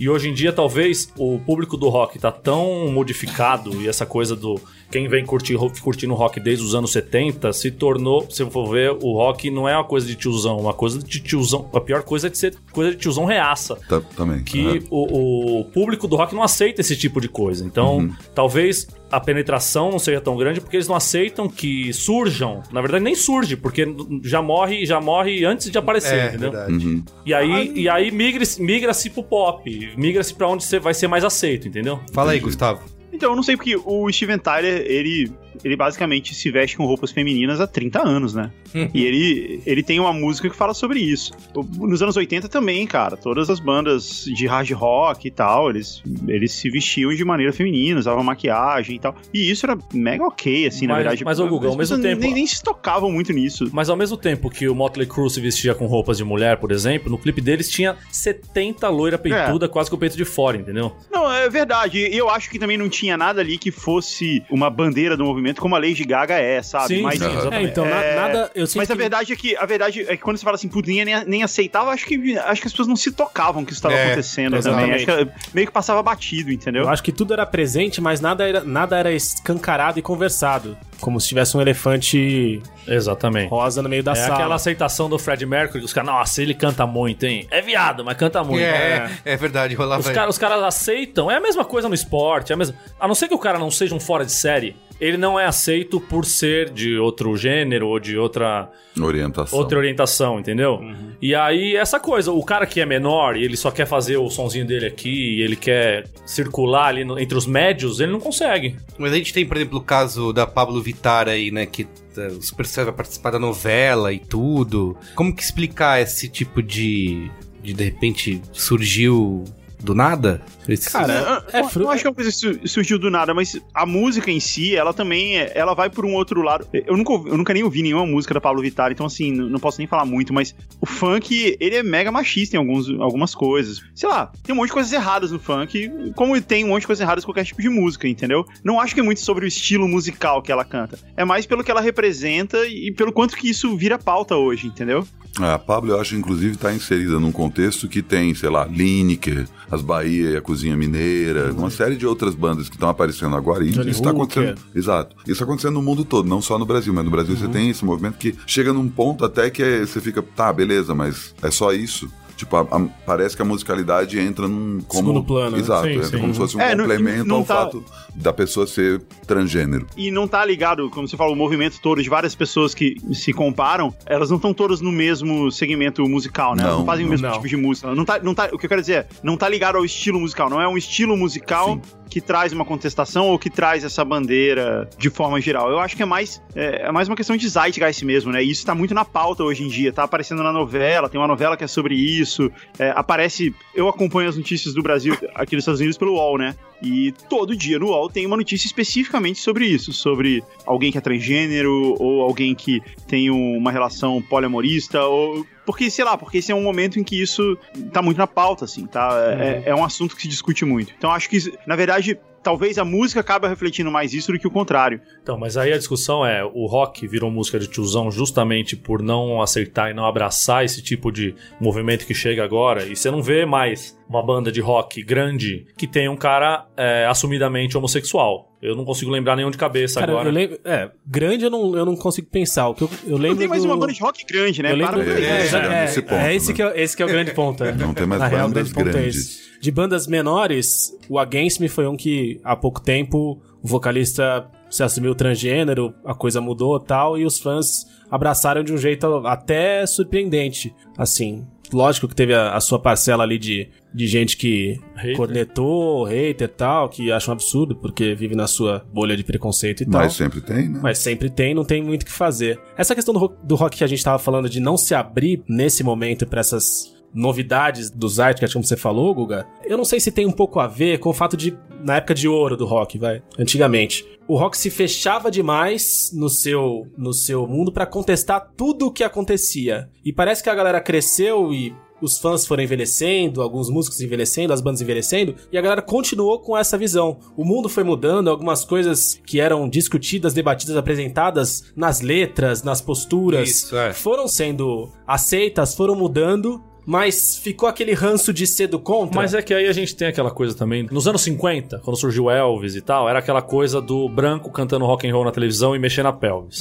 E 0.00 0.08
hoje 0.08 0.28
em 0.28 0.34
dia, 0.34 0.52
talvez, 0.52 1.08
o 1.18 1.38
público 1.40 1.76
do 1.76 1.88
rock 1.88 2.18
tá 2.18 2.32
tão 2.32 2.90
modificado 2.90 3.80
e 3.82 3.88
essa 3.88 4.06
coisa 4.06 4.34
do. 4.34 4.60
Quem 4.90 5.08
vem 5.08 5.24
curtir, 5.26 5.56
curtindo 5.82 6.14
rock 6.14 6.38
desde 6.38 6.64
os 6.64 6.74
anos 6.74 6.92
70 6.92 7.52
se 7.52 7.70
tornou, 7.70 8.26
se 8.30 8.44
for 8.48 8.70
ver, 8.70 8.90
o 8.92 9.12
rock 9.14 9.50
não 9.50 9.68
é 9.68 9.74
uma 9.76 9.82
coisa 9.84 10.06
de 10.06 10.14
tiozão, 10.14 10.56
uma 10.58 10.72
coisa 10.74 10.98
de 11.00 11.20
tiozão. 11.20 11.68
A 11.74 11.80
pior 11.80 12.02
coisa 12.04 12.28
é 12.28 12.30
de 12.30 12.38
ser 12.38 12.54
coisa 12.70 12.92
de 12.92 12.96
tiozão 12.96 13.13
reaça 13.24 13.76
Ta- 13.88 14.00
também. 14.16 14.42
que 14.42 14.60
Aham. 14.66 14.78
o, 14.90 15.60
o 15.60 15.64
público 15.66 16.08
do 16.08 16.16
rock 16.16 16.34
não 16.34 16.42
aceita 16.42 16.80
esse 16.80 16.96
tipo 16.96 17.20
de 17.20 17.28
coisa. 17.28 17.64
Então, 17.64 17.98
Uhum. 17.98 18.12
talvez 18.34 18.88
a 19.12 19.20
penetração 19.20 19.92
não 19.92 19.98
seja 20.00 20.20
tão 20.20 20.36
grande 20.36 20.60
porque 20.60 20.76
eles 20.76 20.88
não 20.88 20.96
aceitam 20.96 21.48
que 21.48 21.92
surjam. 21.92 22.62
Na 22.72 22.80
verdade, 22.80 23.04
nem 23.04 23.14
surge, 23.14 23.56
porque 23.56 23.86
já 24.24 24.42
morre, 24.42 24.84
já 24.84 25.00
morre 25.00 25.44
antes 25.44 25.70
de 25.70 25.78
aparecer, 25.78 26.14
É, 26.18 26.26
entendeu? 26.30 26.50
verdade. 26.50 27.04
E 27.24 27.32
aí, 27.32 27.72
e 27.76 27.88
aí 27.88 28.10
migra-se 28.10 28.60
migra-se 28.60 29.10
pro 29.10 29.22
pop, 29.22 29.92
migra-se 29.96 30.34
pra 30.34 30.48
onde 30.48 30.64
você 30.64 30.80
vai 30.80 30.92
ser 30.94 31.06
mais 31.06 31.22
aceito, 31.22 31.68
entendeu? 31.68 32.00
Fala 32.12 32.32
aí, 32.32 32.40
Gustavo. 32.40 32.82
Então, 33.12 33.30
eu 33.30 33.36
não 33.36 33.44
sei 33.44 33.56
porque 33.56 33.76
o 33.76 34.10
Steven 34.10 34.38
Tyler, 34.38 34.84
ele, 34.88 35.30
ele 35.62 35.76
basicamente 35.76 36.34
se 36.34 36.50
veste 36.50 36.76
com 36.76 36.84
roupas 36.86 37.10
femininas 37.12 37.60
há 37.60 37.66
30 37.66 38.02
anos, 38.06 38.34
né? 38.34 38.50
e 38.92 39.04
ele, 39.04 39.60
ele 39.64 39.82
tem 39.82 40.00
uma 40.00 40.12
música 40.12 40.48
que 40.50 40.56
fala 40.56 40.74
sobre 40.74 40.98
isso. 41.00 41.32
O- 41.54 41.86
Nos 41.86 42.02
anos 42.02 42.16
80 42.16 42.48
também, 42.48 42.86
cara, 42.86 43.16
todas 43.16 43.48
as 43.50 43.60
bandas 43.60 44.24
de 44.24 44.46
hard 44.46 44.70
rock 44.72 45.28
e 45.28 45.30
tal, 45.30 45.70
eles, 45.70 46.02
eles 46.26 46.52
se 46.52 46.68
vestiam 46.70 47.14
de 47.14 47.24
maneira 47.24 47.52
feminina, 47.52 48.00
usavam 48.00 48.24
maquiagem 48.24 48.96
e 48.96 48.98
tal. 48.98 49.14
E 49.32 49.50
isso 49.50 49.64
era 49.66 49.78
mega 49.92 50.24
ok, 50.24 50.66
assim, 50.66 50.86
na 50.86 50.94
Mas- 50.94 51.02
verdade. 51.02 51.24
mas, 51.24 51.38
ô, 51.38 51.46
Guga, 51.48 51.68
ao 51.68 51.76
mesmo 51.76 52.00
tempo- 52.00 52.20
Nem, 52.20 52.32
nem 52.34 52.46
se 52.46 52.62
tocavam 52.62 53.10
muito 53.12 53.32
nisso. 53.32 53.68
Mas 53.72 53.88
ao 53.88 53.96
mesmo 53.96 54.16
tempo 54.16 54.50
que 54.50 54.68
o 54.68 54.74
Motley 54.74 55.06
Crue 55.06 55.30
se 55.30 55.40
vestia 55.40 55.74
com 55.74 55.86
roupas 55.86 56.16
de 56.16 56.24
mulher, 56.24 56.56
por 56.56 56.72
exemplo, 56.72 57.10
no 57.10 57.18
clipe 57.18 57.40
deles 57.40 57.68
tinha 57.70 57.96
70 58.10 58.88
loira 58.88 59.18
peituda, 59.18 59.68
quase 59.68 59.90
com 59.90 59.96
o 59.96 59.98
peito 59.98 60.16
de 60.16 60.24
fora, 60.24 60.56
entendeu? 60.56 60.92
Não, 61.12 61.30
é 61.30 61.48
verdade. 61.48 61.98
E 61.98 62.16
eu 62.16 62.28
acho 62.30 62.50
que 62.50 62.58
também 62.58 62.76
não 62.76 62.88
tinha 62.88 63.16
nada 63.16 63.40
ali 63.40 63.58
que 63.58 63.70
fosse 63.70 64.42
uma 64.50 64.68
bandeira 64.70 65.16
do 65.16 65.24
movimento 65.24 65.43
como 65.60 65.74
a 65.74 65.78
Lady 65.78 66.04
Gaga 66.04 66.34
é, 66.34 66.62
sabe? 66.62 66.88
Sim, 66.96 67.02
Mas, 67.02 67.18
sim, 67.18 67.26
é, 67.26 67.32
exatamente. 67.32 67.70
então, 67.70 67.84
na- 67.84 68.02
É, 68.02 68.14
nada. 68.16 68.50
Eu 68.54 68.66
sinto 68.66 68.78
Mas 68.78 68.90
a 68.90 68.94
que- 68.94 68.98
verdade 69.00 69.32
é 69.32 69.36
que 69.36 69.56
a 69.56 69.66
verdade 69.66 70.00
é 70.02 70.16
que 70.16 70.22
quando 70.22 70.36
você 70.36 70.44
fala 70.44 70.54
assim, 70.56 70.70
ninguém 70.74 71.04
nem, 71.04 71.24
nem 71.24 71.42
aceitava, 71.42 71.90
acho 71.90 72.06
que 72.06 72.38
acho 72.38 72.60
que 72.60 72.66
as 72.66 72.72
pessoas 72.72 72.88
não 72.88 72.96
se 72.96 73.10
tocavam 73.12 73.64
que 73.64 73.72
isso 73.72 73.78
estava 73.78 73.94
É, 73.94 74.06
acontecendo 74.06 74.60
também. 74.62 74.92
Acho 74.92 75.04
exatamente. 75.04 75.32
que 75.40 75.54
meio 75.54 75.66
que 75.66 75.72
passava 75.72 76.02
batido, 76.02 76.50
entendeu? 76.52 76.82
Eu 76.84 76.88
acho 76.88 77.02
que 77.02 77.12
tudo 77.12 77.32
era 77.32 77.44
presente, 77.46 78.00
mas 78.00 78.20
nada 78.20 78.46
era, 78.48 78.64
nada 78.64 78.96
era 78.96 79.12
escancarado 79.12 79.98
e 79.98 80.02
conversado. 80.02 80.76
Como 81.00 81.20
se 81.20 81.28
tivesse 81.28 81.56
um 81.56 81.60
elefante 81.60 82.62
Exatamente. 82.86 83.48
rosa 83.50 83.82
no 83.82 83.88
meio 83.88 84.02
da 84.02 84.12
É 84.12 84.14
sala. 84.14 84.34
aquela 84.34 84.54
aceitação 84.54 85.08
do 85.08 85.18
Fred 85.18 85.44
Mercury, 85.44 85.80
que 85.80 85.84
os 85.84 85.92
caras, 85.92 86.08
nossa, 86.10 86.40
ele 86.42 86.54
canta 86.54 86.86
muito, 86.86 87.24
hein? 87.24 87.46
É 87.50 87.60
viado, 87.60 88.04
mas 88.04 88.16
canta 88.16 88.42
muito. 88.44 88.62
É, 88.62 89.10
é 89.24 89.36
verdade, 89.36 89.74
rolava 89.74 90.00
Os, 90.00 90.08
cara- 90.08 90.30
os 90.30 90.38
caras 90.38 90.62
aceitam, 90.62 91.30
é 91.30 91.36
a 91.36 91.40
mesma 91.40 91.64
coisa 91.64 91.88
no 91.88 91.94
esporte, 91.94 92.52
é 92.52 92.54
a, 92.54 92.56
mesma... 92.56 92.74
a 92.98 93.06
não 93.08 93.14
ser 93.14 93.28
que 93.28 93.34
o 93.34 93.38
cara 93.38 93.58
não 93.58 93.70
seja 93.70 93.94
um 93.94 94.00
fora 94.00 94.24
de 94.24 94.32
série, 94.32 94.76
ele 95.04 95.16
não 95.16 95.38
é 95.38 95.46
aceito 95.46 96.00
por 96.00 96.24
ser 96.24 96.70
de 96.70 96.96
outro 96.98 97.36
gênero 97.36 97.88
ou 97.88 97.98
de 98.00 98.16
outra, 98.16 98.70
Orientação. 99.00 99.58
outra 99.58 99.78
orientação, 99.78 100.38
entendeu? 100.40 100.74
Uhum. 100.76 101.10
E 101.20 101.34
aí, 101.34 101.76
essa 101.76 101.98
coisa, 102.00 102.32
o 102.32 102.42
cara 102.44 102.66
que 102.66 102.80
é 102.80 102.86
menor 102.86 103.36
e 103.36 103.44
ele 103.44 103.56
só 103.56 103.70
quer 103.70 103.86
fazer 103.86 104.16
o 104.16 104.28
sonzinho 104.30 104.66
dele 104.66 104.86
aqui, 104.86 105.38
e 105.38 105.42
ele 105.42 105.56
quer 105.56 106.06
circular 106.26 106.86
ali 106.88 107.04
no- 107.04 107.18
entre 107.18 107.36
os 107.36 107.46
médios, 107.46 108.00
ele 108.00 108.12
não 108.12 108.20
consegue. 108.20 108.76
Mas 108.98 109.12
a 109.12 109.16
gente 109.16 109.32
tem, 109.32 109.44
por 109.46 109.56
exemplo, 109.56 109.78
o 109.78 109.82
caso 109.82 110.32
da 110.32 110.46
Pablo 110.46 110.80
Vittar 110.82 111.28
aí, 111.28 111.50
né? 111.50 111.66
Que 111.66 111.86
eh, 112.16 112.26
o 112.28 112.42
Super 112.42 112.66
Céu 112.66 112.84
vai 112.84 112.94
participar 112.94 113.30
da 113.30 113.38
novela 113.38 114.12
e 114.12 114.18
tudo. 114.18 114.96
Como 115.14 115.34
que 115.34 115.42
explicar 115.42 116.00
esse 116.00 116.28
tipo 116.28 116.62
de. 116.62 117.30
de 117.62 117.72
de 117.74 117.84
repente 117.84 118.40
surgiu 118.52 119.44
do 119.82 119.94
nada? 119.94 120.40
Esse- 120.68 120.90
Cara, 120.90 121.12
Eu- 121.52 121.60
é 121.60 121.62
eu 121.62 121.80
não 121.82 121.90
acho 121.90 122.02
que 122.02 122.06
é 122.06 122.10
uma 122.10 122.14
coisa 122.14 122.30
que 122.30 122.36
su- 122.36 122.68
surgiu 122.68 122.98
do 122.98 123.10
nada, 123.10 123.34
mas 123.34 123.60
a 123.74 123.84
música 123.84 124.30
em 124.30 124.40
si, 124.40 124.74
ela 124.74 124.92
também, 124.94 125.36
é- 125.38 125.52
ela 125.54 125.74
vai 125.74 125.90
por 125.90 126.04
um 126.04 126.14
outro 126.14 126.42
lado. 126.42 126.66
Eu 126.72 126.96
nunca, 126.96 127.12
eu 127.12 127.36
nunca 127.36 127.52
nem 127.52 127.62
ouvi 127.62 127.82
nenhuma 127.82 128.06
música 128.06 128.34
da 128.34 128.40
Pablo 128.40 128.62
Vittar, 128.62 128.90
então 128.92 129.06
assim, 129.06 129.30
não 129.32 129.58
posso 129.60 129.78
nem 129.78 129.86
falar 129.86 130.04
muito, 130.04 130.32
mas 130.32 130.54
o 130.80 130.86
funk, 130.86 131.56
ele 131.60 131.76
é 131.76 131.82
mega 131.82 132.10
machista 132.10 132.56
em 132.56 132.58
alguns, 132.58 132.88
algumas 133.00 133.34
coisas. 133.34 133.82
Sei 133.94 134.08
lá, 134.08 134.32
tem 134.42 134.54
um 134.54 134.56
monte 134.58 134.68
de 134.68 134.72
coisas 134.74 134.92
erradas 134.92 135.30
no 135.30 135.38
funk, 135.38 135.90
como 136.14 136.40
tem 136.40 136.64
um 136.64 136.68
monte 136.68 136.80
de 136.82 136.86
coisas 136.86 137.02
erradas 137.02 137.24
em 137.24 137.26
qualquer 137.26 137.44
tipo 137.44 137.60
de 137.60 137.68
música, 137.68 138.08
entendeu? 138.08 138.46
Não 138.62 138.80
acho 138.80 138.94
que 138.94 139.00
é 139.00 139.02
muito 139.04 139.20
sobre 139.20 139.44
o 139.44 139.48
estilo 139.48 139.86
musical 139.88 140.40
que 140.42 140.50
ela 140.50 140.64
canta. 140.64 140.98
É 141.16 141.24
mais 141.24 141.46
pelo 141.46 141.62
que 141.62 141.70
ela 141.70 141.80
representa 141.80 142.66
e 142.66 142.90
pelo 142.92 143.12
quanto 143.12 143.36
que 143.36 143.48
isso 143.50 143.76
vira 143.76 143.98
pauta 143.98 144.36
hoje, 144.36 144.66
entendeu? 144.66 145.06
A 145.40 145.58
Pablo, 145.58 145.90
eu 145.92 146.00
acho, 146.00 146.14
inclusive, 146.14 146.54
está 146.54 146.72
inserida 146.72 147.18
num 147.18 147.32
contexto 147.32 147.88
que 147.88 148.00
tem, 148.02 148.32
sei 148.36 148.48
lá, 148.48 148.66
Lineker, 148.66 149.48
as 149.68 149.82
Bahia 149.82 150.30
e 150.30 150.36
a 150.36 150.40
Cozinha 150.54 150.76
Mineira, 150.76 151.52
uma 151.52 151.68
série 151.68 151.96
de 151.96 152.06
outras 152.06 152.32
bandas 152.32 152.68
que 152.68 152.76
estão 152.76 152.88
aparecendo 152.88 153.34
agora. 153.34 153.64
E 153.64 153.70
Johnny 153.70 153.90
isso 153.90 154.00
está 154.00 154.10
acontecendo. 154.10 154.60
Exato. 154.72 155.16
Isso 155.26 155.40
tá 155.40 155.44
acontecendo 155.44 155.74
no 155.74 155.82
mundo 155.82 156.04
todo, 156.04 156.28
não 156.28 156.40
só 156.40 156.56
no 156.56 156.64
Brasil. 156.64 156.94
Mas 156.94 157.04
no 157.04 157.10
Brasil 157.10 157.36
você 157.36 157.48
tem 157.48 157.70
esse 157.70 157.84
movimento 157.84 158.18
que 158.18 158.36
chega 158.46 158.72
num 158.72 158.88
ponto 158.88 159.24
até 159.24 159.50
que 159.50 159.80
você 159.80 160.00
fica, 160.00 160.22
tá, 160.22 160.52
beleza, 160.52 160.94
mas 160.94 161.34
é 161.42 161.50
só 161.50 161.72
isso. 161.72 162.08
Tipo, 162.36 162.56
a- 162.56 162.62
a- 162.62 162.86
parece 163.06 163.36
que 163.36 163.42
a 163.42 163.44
musicalidade 163.44 164.18
entra 164.18 164.48
num. 164.48 164.80
Como, 164.88 165.02
Segundo 165.08 165.24
plano, 165.24 165.52
né? 165.56 165.58
Exato, 165.62 165.84
Sim, 165.86 165.92
entra 165.94 166.06
sim. 166.08 166.18
como 166.18 166.32
se 166.32 166.38
fosse 166.40 166.56
um 166.56 166.60
É, 166.60 166.74
não- 166.74 166.84
complemento 166.84 167.24
não 167.26 167.36
ao 167.36 167.44
tá- 167.44 167.54
fato 167.54 167.84
da 168.14 168.32
pessoa 168.32 168.66
ser 168.66 169.00
transgênero. 169.26 169.86
E 169.96 170.10
não 170.10 170.26
tá 170.28 170.44
ligado, 170.44 170.88
como 170.90 171.06
você 171.08 171.16
falou, 171.16 171.32
o 171.32 171.36
movimento 171.36 171.80
todo 171.80 172.02
de 172.02 172.08
várias 172.08 172.34
pessoas 172.34 172.74
que 172.74 172.96
se 173.12 173.32
comparam, 173.32 173.94
elas 174.06 174.30
não 174.30 174.36
estão 174.36 174.52
todas 174.52 174.80
no 174.80 174.90
mesmo 174.92 175.50
segmento 175.50 176.02
musical, 176.08 176.54
né? 176.54 176.62
elas 176.62 176.72
Não, 176.72 176.78
não 176.80 176.86
fazem 176.86 177.06
o 177.06 177.08
mesmo 177.08 177.26
não. 177.26 177.34
tipo 177.34 177.48
de 177.48 177.56
música. 177.56 177.94
Não 177.94 178.04
tá, 178.04 178.18
não 178.22 178.34
tá, 178.34 178.48
o 178.52 178.58
que 178.58 178.66
eu 178.66 178.68
quero 178.68 178.80
dizer 178.80 178.92
é, 178.94 179.06
não 179.22 179.36
tá 179.36 179.48
ligado 179.48 179.76
ao 179.76 179.84
estilo 179.84 180.20
musical, 180.20 180.50
não 180.50 180.60
é 180.60 180.68
um 180.68 180.76
estilo 180.76 181.16
musical 181.16 181.74
Sim. 181.74 181.80
Que 182.08 182.20
traz 182.20 182.52
uma 182.52 182.64
contestação 182.64 183.28
ou 183.28 183.38
que 183.38 183.50
traz 183.50 183.84
essa 183.84 184.04
bandeira 184.04 184.88
de 184.98 185.10
forma 185.10 185.40
geral. 185.40 185.70
Eu 185.70 185.78
acho 185.78 185.96
que 185.96 186.02
é 186.02 186.06
mais, 186.06 186.42
é, 186.54 186.86
é 186.86 186.92
mais 186.92 187.08
uma 187.08 187.16
questão 187.16 187.36
de 187.36 187.48
zeitgeist 187.48 188.04
mesmo, 188.04 188.32
né? 188.32 188.42
E 188.42 188.50
isso 188.50 188.64
tá 188.64 188.74
muito 188.74 188.94
na 188.94 189.04
pauta 189.04 189.42
hoje 189.42 189.64
em 189.64 189.68
dia, 189.68 189.92
tá 189.92 190.04
aparecendo 190.04 190.42
na 190.42 190.52
novela, 190.52 191.08
tem 191.08 191.20
uma 191.20 191.28
novela 191.28 191.56
que 191.56 191.64
é 191.64 191.66
sobre 191.66 191.94
isso, 191.94 192.50
é, 192.78 192.92
aparece... 192.94 193.54
Eu 193.74 193.88
acompanho 193.88 194.28
as 194.28 194.36
notícias 194.36 194.74
do 194.74 194.82
Brasil 194.82 195.16
aqui 195.34 195.56
nos 195.56 195.62
Estados 195.62 195.80
Unidos 195.80 195.98
pelo 195.98 196.14
UOL, 196.14 196.38
né? 196.38 196.54
E 196.84 197.12
todo 197.30 197.56
dia 197.56 197.78
no 197.78 197.86
UOL 197.86 198.10
tem 198.10 198.26
uma 198.26 198.36
notícia 198.36 198.66
especificamente 198.66 199.40
sobre 199.40 199.64
isso, 199.64 199.92
sobre 199.92 200.44
alguém 200.66 200.92
que 200.92 200.98
é 200.98 201.00
transgênero 201.00 201.96
ou 201.98 202.22
alguém 202.22 202.54
que 202.54 202.82
tem 203.08 203.30
uma 203.30 203.72
relação 203.72 204.20
poliamorista 204.20 205.02
ou 205.04 205.46
porque 205.64 205.90
sei 205.90 206.04
lá, 206.04 206.16
porque 206.18 206.38
esse 206.38 206.52
é 206.52 206.54
um 206.54 206.62
momento 206.62 207.00
em 207.00 207.02
que 207.02 207.20
isso 207.20 207.56
tá 207.90 208.02
muito 208.02 208.18
na 208.18 208.26
pauta 208.26 208.66
assim, 208.66 208.86
tá? 208.86 209.10
É, 209.38 209.62
é 209.70 209.74
um 209.74 209.82
assunto 209.82 210.14
que 210.14 210.22
se 210.22 210.28
discute 210.28 210.64
muito. 210.64 210.92
Então 210.96 211.10
acho 211.10 211.28
que 211.28 211.38
na 211.66 211.74
verdade 211.74 212.18
talvez 212.44 212.76
a 212.78 212.84
música 212.84 213.20
acabe 213.20 213.48
refletindo 213.48 213.90
mais 213.90 214.12
isso 214.12 214.30
do 214.30 214.38
que 214.38 214.46
o 214.46 214.50
contrário. 214.50 215.00
Então, 215.22 215.38
mas 215.38 215.56
aí 215.56 215.72
a 215.72 215.78
discussão 215.78 216.24
é: 216.24 216.44
o 216.44 216.66
rock 216.66 217.08
virou 217.08 217.30
música 217.30 217.58
de 217.58 217.66
tiozão 217.66 218.10
justamente 218.10 218.76
por 218.76 219.02
não 219.02 219.40
aceitar 219.40 219.90
e 219.90 219.94
não 219.94 220.04
abraçar 220.04 220.64
esse 220.64 220.82
tipo 220.82 221.10
de 221.10 221.34
movimento 221.58 222.06
que 222.06 222.14
chega 222.14 222.44
agora. 222.44 222.84
E 222.84 222.94
você 222.94 223.10
não 223.10 223.22
vê 223.22 223.46
mais 223.46 223.98
uma 224.08 224.22
banda 224.24 224.52
de 224.52 224.60
rock 224.60 225.02
grande 225.02 225.66
que 225.76 225.86
tem 225.86 226.08
um 226.08 226.16
cara 226.16 226.66
é, 226.76 227.06
assumidamente 227.06 227.76
homossexual. 227.76 228.50
Eu 228.60 228.74
não 228.76 228.84
consigo 228.84 229.10
lembrar 229.10 229.36
nenhum 229.36 229.50
de 229.50 229.58
cabeça 229.58 230.00
Cara, 230.00 230.12
agora. 230.12 230.28
eu 230.28 230.32
lembro. 230.32 230.58
É, 230.64 230.90
grande 231.06 231.44
eu 231.44 231.50
não, 231.50 231.76
eu 231.76 231.84
não 231.84 231.96
consigo 231.96 232.28
pensar. 232.30 232.68
O 232.68 232.74
que 232.74 232.82
eu, 232.84 232.90
eu 233.06 233.16
lembro. 233.16 233.30
Não 233.30 233.36
tem 233.36 233.48
mais 233.48 233.62
do- 233.62 233.68
uma 233.68 233.76
banda 233.76 233.92
de 233.92 234.00
rock 234.00 234.24
grande, 234.26 234.62
né? 234.62 234.72
Eu 234.72 234.76
lembro. 234.76 234.94
Para. 235.04 235.04
É, 235.20 235.22
É, 235.22 235.46
é, 235.56 235.80
nesse 235.82 236.02
ponto, 236.02 236.14
é 236.14 236.34
esse, 236.34 236.48
né? 236.48 236.54
que 236.54 236.62
é, 236.62 236.82
esse 236.82 236.96
que 236.96 237.02
é 237.02 237.06
o 237.06 237.08
grande 237.08 237.32
ponto. 237.34 237.62
é. 237.64 237.72
Não 237.72 237.92
tem 237.94 238.06
mais 238.06 238.20
Na 238.20 238.26
real, 238.28 238.46
o 238.46 238.48
bandas 238.48 238.72
grande 238.72 238.74
ponto 238.74 238.88
é 238.96 239.00
grandes. 239.00 239.16
esse. 239.16 239.60
De 239.60 239.70
bandas 239.70 240.06
menores, 240.06 240.92
o 241.08 241.18
Against 241.18 241.60
Me 241.60 241.68
foi 241.68 241.86
um 241.86 241.96
que 241.96 242.40
há 242.44 242.54
pouco 242.56 242.80
tempo 242.82 243.40
o 243.62 243.66
vocalista 243.68 244.46
se 244.70 244.82
assumiu 244.82 245.14
transgênero, 245.14 245.94
a 246.04 246.14
coisa 246.14 246.40
mudou 246.40 246.78
tal, 246.80 247.16
e 247.18 247.24
os 247.24 247.38
fãs 247.38 247.86
abraçaram 248.10 248.62
de 248.64 248.72
um 248.72 248.76
jeito 248.76 249.06
até 249.26 249.86
surpreendente. 249.86 250.74
Assim, 250.98 251.46
lógico 251.74 252.08
que 252.08 252.14
teve 252.14 252.32
a, 252.34 252.54
a 252.54 252.60
sua 252.60 252.78
parcela 252.78 253.22
ali 253.24 253.38
de, 253.38 253.68
de 253.92 254.06
gente 254.06 254.36
que 254.36 254.80
Hater. 254.94 255.16
cornetou, 255.16 256.04
hater 256.04 256.46
e 256.46 256.48
tal, 256.48 256.88
que 256.88 257.10
acha 257.12 257.30
um 257.30 257.34
absurdo 257.34 257.74
porque 257.76 258.14
vive 258.14 258.34
na 258.34 258.46
sua 258.46 258.84
bolha 258.92 259.16
de 259.16 259.24
preconceito 259.24 259.82
e 259.82 259.86
tal. 259.86 260.00
Mas 260.02 260.14
sempre 260.14 260.40
tem, 260.40 260.68
né? 260.68 260.80
Mas 260.82 260.98
sempre 260.98 261.28
tem, 261.28 261.54
não 261.54 261.64
tem 261.64 261.82
muito 261.82 262.02
o 262.02 262.06
que 262.06 262.12
fazer. 262.12 262.58
Essa 262.76 262.94
questão 262.94 263.12
do, 263.12 263.20
ro- 263.20 263.36
do 263.42 263.54
rock 263.54 263.76
que 263.78 263.84
a 263.84 263.86
gente 263.86 264.02
tava 264.02 264.18
falando 264.18 264.48
de 264.48 264.60
não 264.60 264.76
se 264.76 264.94
abrir 264.94 265.42
nesse 265.48 265.82
momento 265.84 266.26
pra 266.26 266.40
essas 266.40 266.94
novidades 267.12 267.90
do 267.90 268.08
Zeitgeist, 268.08 268.52
como 268.52 268.64
você 268.64 268.76
falou, 268.76 269.14
Guga, 269.14 269.46
eu 269.64 269.76
não 269.76 269.84
sei 269.84 270.00
se 270.00 270.10
tem 270.10 270.26
um 270.26 270.32
pouco 270.32 270.58
a 270.58 270.66
ver 270.66 270.98
com 270.98 271.10
o 271.10 271.12
fato 271.12 271.36
de, 271.36 271.56
na 271.84 271.96
época 271.96 272.12
de 272.14 272.26
ouro 272.26 272.56
do 272.56 272.66
rock, 272.66 272.98
vai, 272.98 273.22
antigamente, 273.38 274.04
o 274.26 274.36
rock 274.36 274.56
se 274.56 274.70
fechava 274.70 275.30
demais 275.30 276.10
no 276.12 276.28
seu, 276.28 276.86
no 276.96 277.12
seu 277.12 277.46
mundo 277.46 277.72
pra 277.72 277.86
contestar 277.86 278.52
tudo 278.56 278.86
o 278.86 278.92
que 278.92 279.04
acontecia. 279.04 279.88
E 280.04 280.12
parece 280.12 280.42
que 280.42 280.50
a 280.50 280.54
galera 280.54 280.80
cresceu 280.80 281.52
e 281.52 281.74
os 282.00 282.18
fãs 282.18 282.46
foram 282.46 282.62
envelhecendo, 282.62 283.40
alguns 283.40 283.70
músicos 283.70 284.00
envelhecendo, 284.00 284.52
as 284.52 284.60
bandas 284.60 284.82
envelhecendo, 284.82 285.34
e 285.50 285.56
a 285.56 285.60
galera 285.60 285.80
continuou 285.80 286.38
com 286.38 286.56
essa 286.56 286.76
visão. 286.76 287.18
O 287.36 287.44
mundo 287.44 287.68
foi 287.68 287.82
mudando, 287.82 288.28
algumas 288.28 288.64
coisas 288.64 289.20
que 289.24 289.40
eram 289.40 289.68
discutidas, 289.68 290.34
debatidas, 290.34 290.76
apresentadas 290.76 291.72
nas 291.74 292.00
letras, 292.00 292.62
nas 292.62 292.80
posturas, 292.80 293.48
Isso, 293.48 293.76
é. 293.76 293.92
foram 293.92 294.28
sendo 294.28 294.90
aceitas, 295.06 295.74
foram 295.74 295.94
mudando, 295.94 296.62
mas 296.86 297.36
ficou 297.38 297.68
aquele 297.68 297.92
ranço 297.94 298.32
de 298.32 298.46
ser 298.46 298.66
do 298.66 298.78
contra. 298.78 299.14
Mas 299.16 299.34
é 299.34 299.42
que 299.42 299.54
aí 299.54 299.66
a 299.66 299.72
gente 299.72 299.94
tem 299.94 300.08
aquela 300.08 300.30
coisa 300.30 300.54
também. 300.56 300.86
Nos 300.90 301.06
anos 301.06 301.22
50, 301.22 301.80
quando 301.84 301.96
surgiu 301.96 302.30
Elvis 302.30 302.74
e 302.74 302.80
tal, 302.80 303.08
era 303.08 303.18
aquela 303.18 303.42
coisa 303.42 303.80
do 303.80 304.08
branco 304.08 304.50
cantando 304.50 304.84
rock 304.84 305.08
and 305.08 305.12
roll 305.14 305.24
na 305.24 305.32
televisão 305.32 305.74
e 305.74 305.78
mexendo 305.78 306.04
na 306.04 306.12
pelvis. 306.12 306.58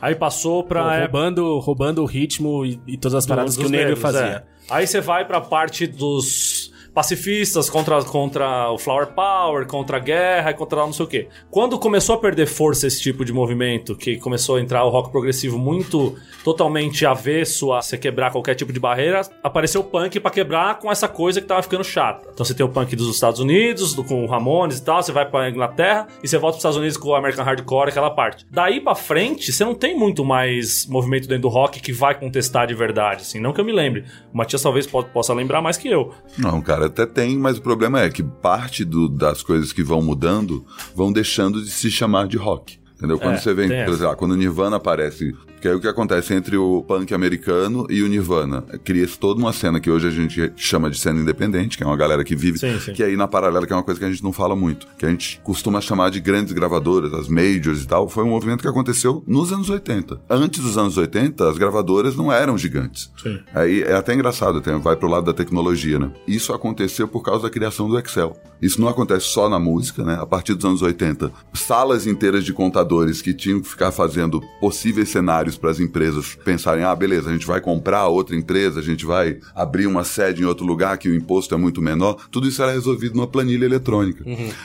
Aí 0.00 0.14
passou 0.14 0.64
pra 0.64 0.96
época 0.96 1.18
roubando, 1.18 1.58
roubando 1.58 2.02
o 2.02 2.06
ritmo 2.06 2.64
e, 2.66 2.80
e 2.86 2.96
todas 2.96 3.14
as 3.14 3.26
paradas 3.26 3.56
que 3.56 3.64
o 3.64 3.68
negro 3.68 3.96
fazia. 3.96 4.20
é. 4.20 4.42
Aí 4.70 4.86
você 4.86 5.00
vai 5.00 5.24
pra 5.26 5.40
parte 5.40 5.86
dos 5.86 6.71
pacifistas 6.94 7.68
contra, 7.70 8.02
contra 8.04 8.70
o 8.70 8.78
Flower 8.78 9.08
Power, 9.08 9.66
contra 9.66 9.96
a 9.96 10.00
guerra 10.00 10.52
contra 10.52 10.80
não 10.80 10.92
sei 10.92 11.04
o 11.04 11.08
quê. 11.08 11.28
Quando 11.50 11.78
começou 11.78 12.14
a 12.14 12.18
perder 12.18 12.46
força 12.46 12.86
esse 12.86 13.00
tipo 13.00 13.24
de 13.24 13.32
movimento, 13.32 13.96
que 13.96 14.16
começou 14.18 14.56
a 14.56 14.60
entrar 14.60 14.84
o 14.84 14.88
rock 14.90 15.10
progressivo 15.10 15.58
muito 15.58 16.14
totalmente 16.44 17.06
avesso 17.06 17.72
a 17.72 17.80
se 17.80 17.96
quebrar 17.96 18.30
qualquer 18.32 18.54
tipo 18.54 18.72
de 18.72 18.80
barreira, 18.80 19.22
apareceu 19.42 19.80
o 19.80 19.84
punk 19.84 20.18
pra 20.20 20.30
quebrar 20.30 20.78
com 20.78 20.90
essa 20.90 21.08
coisa 21.08 21.40
que 21.40 21.46
tava 21.46 21.62
ficando 21.62 21.84
chata. 21.84 22.28
Então 22.32 22.44
você 22.44 22.54
tem 22.54 22.64
o 22.64 22.68
punk 22.68 22.94
dos 22.96 23.14
Estados 23.14 23.40
Unidos, 23.40 23.94
do, 23.94 24.02
com 24.04 24.24
o 24.24 24.26
Ramones 24.28 24.78
e 24.78 24.84
tal, 24.84 25.02
você 25.02 25.12
vai 25.12 25.24
pra 25.28 25.48
Inglaterra 25.48 26.06
e 26.22 26.28
você 26.28 26.36
volta 26.38 26.54
pros 26.54 26.60
Estados 26.60 26.76
Unidos 26.78 26.96
com 26.96 27.08
o 27.08 27.14
American 27.14 27.44
Hardcore, 27.44 27.90
aquela 27.90 28.10
parte. 28.10 28.46
Daí 28.50 28.80
pra 28.80 28.94
frente, 28.94 29.52
você 29.52 29.64
não 29.64 29.74
tem 29.74 29.96
muito 29.96 30.24
mais 30.24 30.86
movimento 30.86 31.28
dentro 31.28 31.42
do 31.42 31.48
rock 31.48 31.80
que 31.80 31.92
vai 31.92 32.14
contestar 32.18 32.66
de 32.66 32.74
verdade, 32.74 33.22
assim. 33.22 33.40
Não 33.40 33.52
que 33.52 33.60
eu 33.60 33.64
me 33.64 33.72
lembre. 33.72 34.04
O 34.32 34.36
Matias 34.36 34.62
talvez 34.62 34.86
po- 34.86 35.04
possa 35.04 35.32
lembrar 35.32 35.62
mais 35.62 35.76
que 35.76 35.88
eu. 35.88 36.12
Não, 36.38 36.60
cara, 36.60 36.81
até 36.86 37.06
tem, 37.06 37.36
mas 37.38 37.58
o 37.58 37.62
problema 37.62 38.00
é 38.00 38.08
que 38.10 38.22
parte 38.22 38.84
do- 38.84 39.08
das 39.08 39.42
coisas 39.42 39.72
que 39.72 39.82
vão 39.82 40.02
mudando 40.02 40.64
vão 40.94 41.12
deixando 41.12 41.62
de 41.62 41.70
se 41.70 41.90
chamar 41.90 42.26
de 42.28 42.36
rock. 42.36 42.78
Entendeu? 42.96 43.18
Quando 43.18 43.34
É, 43.34 43.38
você 43.38 43.52
vem, 43.52 43.68
por 43.84 43.94
exemplo, 43.94 44.16
quando 44.16 44.32
o 44.32 44.36
Nirvana 44.36 44.76
aparece, 44.76 45.34
que 45.62 45.68
é 45.68 45.74
o 45.74 45.80
que 45.80 45.86
acontece 45.86 46.34
entre 46.34 46.56
o 46.56 46.82
punk 46.82 47.14
americano 47.14 47.86
e 47.88 48.02
o 48.02 48.08
Nirvana. 48.08 48.62
Cria-se 48.84 49.16
toda 49.16 49.38
uma 49.40 49.52
cena 49.52 49.78
que 49.80 49.88
hoje 49.88 50.08
a 50.08 50.10
gente 50.10 50.52
chama 50.56 50.90
de 50.90 50.98
cena 50.98 51.20
independente, 51.20 51.78
que 51.78 51.84
é 51.84 51.86
uma 51.86 51.96
galera 51.96 52.24
que 52.24 52.34
vive, 52.34 52.58
Sim, 52.58 52.80
sim. 52.80 52.92
que 52.92 53.02
aí 53.02 53.16
na 53.16 53.28
paralela, 53.28 53.64
que 53.66 53.72
é 53.72 53.76
uma 53.76 53.82
coisa 53.84 54.00
que 54.00 54.04
a 54.04 54.10
gente 54.10 54.24
não 54.24 54.32
fala 54.32 54.56
muito, 54.56 54.88
que 54.98 55.06
a 55.06 55.08
gente 55.08 55.40
costuma 55.44 55.80
chamar 55.80 56.10
de 56.10 56.18
grandes 56.20 56.52
gravadoras, 56.52 57.14
as 57.14 57.28
majors 57.28 57.84
e 57.84 57.86
tal, 57.86 58.08
foi 58.08 58.24
um 58.24 58.28
movimento 58.30 58.60
que 58.60 58.68
aconteceu 58.68 59.22
nos 59.26 59.52
anos 59.52 59.70
80. 59.70 60.20
Antes 60.28 60.60
dos 60.60 60.76
anos 60.76 60.96
80, 60.98 61.48
as 61.48 61.56
gravadoras 61.56 62.16
não 62.16 62.32
eram 62.32 62.58
gigantes. 62.58 63.12
Sim. 63.22 63.38
Aí 63.54 63.82
é 63.82 63.94
até 63.94 64.12
engraçado, 64.14 64.60
tem- 64.60 64.78
vai 64.80 64.96
pro 64.96 65.08
lado 65.08 65.26
da 65.26 65.32
tecnologia, 65.32 65.96
né? 65.98 66.10
Isso 66.26 66.52
aconteceu 66.52 67.06
por 67.06 67.22
causa 67.22 67.44
da 67.44 67.50
criação 67.50 67.88
do 67.88 67.96
Excel. 67.98 68.36
Isso 68.60 68.80
não 68.80 68.88
acontece 68.88 69.26
só 69.26 69.48
na 69.48 69.58
música, 69.60 70.02
né? 70.04 70.18
A 70.20 70.26
partir 70.26 70.54
dos 70.54 70.64
anos 70.64 70.82
80, 70.82 71.30
salas 71.52 72.06
inteiras 72.06 72.44
de 72.44 72.52
contadores 72.52 73.22
que 73.22 73.32
tinham 73.32 73.60
que 73.60 73.68
ficar 73.68 73.92
fazendo 73.92 74.40
possíveis 74.60 75.08
cenários 75.08 75.51
para 75.56 75.70
as 75.70 75.80
empresas 75.80 76.36
pensarem: 76.44 76.84
ah, 76.84 76.94
beleza, 76.94 77.30
a 77.30 77.32
gente 77.32 77.46
vai 77.46 77.60
comprar 77.60 78.06
outra 78.08 78.36
empresa, 78.36 78.80
a 78.80 78.82
gente 78.82 79.04
vai 79.04 79.38
abrir 79.54 79.86
uma 79.86 80.04
sede 80.04 80.42
em 80.42 80.44
outro 80.44 80.64
lugar 80.64 80.98
que 80.98 81.08
o 81.08 81.14
imposto 81.14 81.54
é 81.54 81.58
muito 81.58 81.80
menor. 81.80 82.16
Tudo 82.30 82.48
isso 82.48 82.62
era 82.62 82.72
resolvido 82.72 83.14
numa 83.14 83.26
planilha 83.26 83.64
eletrônica. 83.64 84.24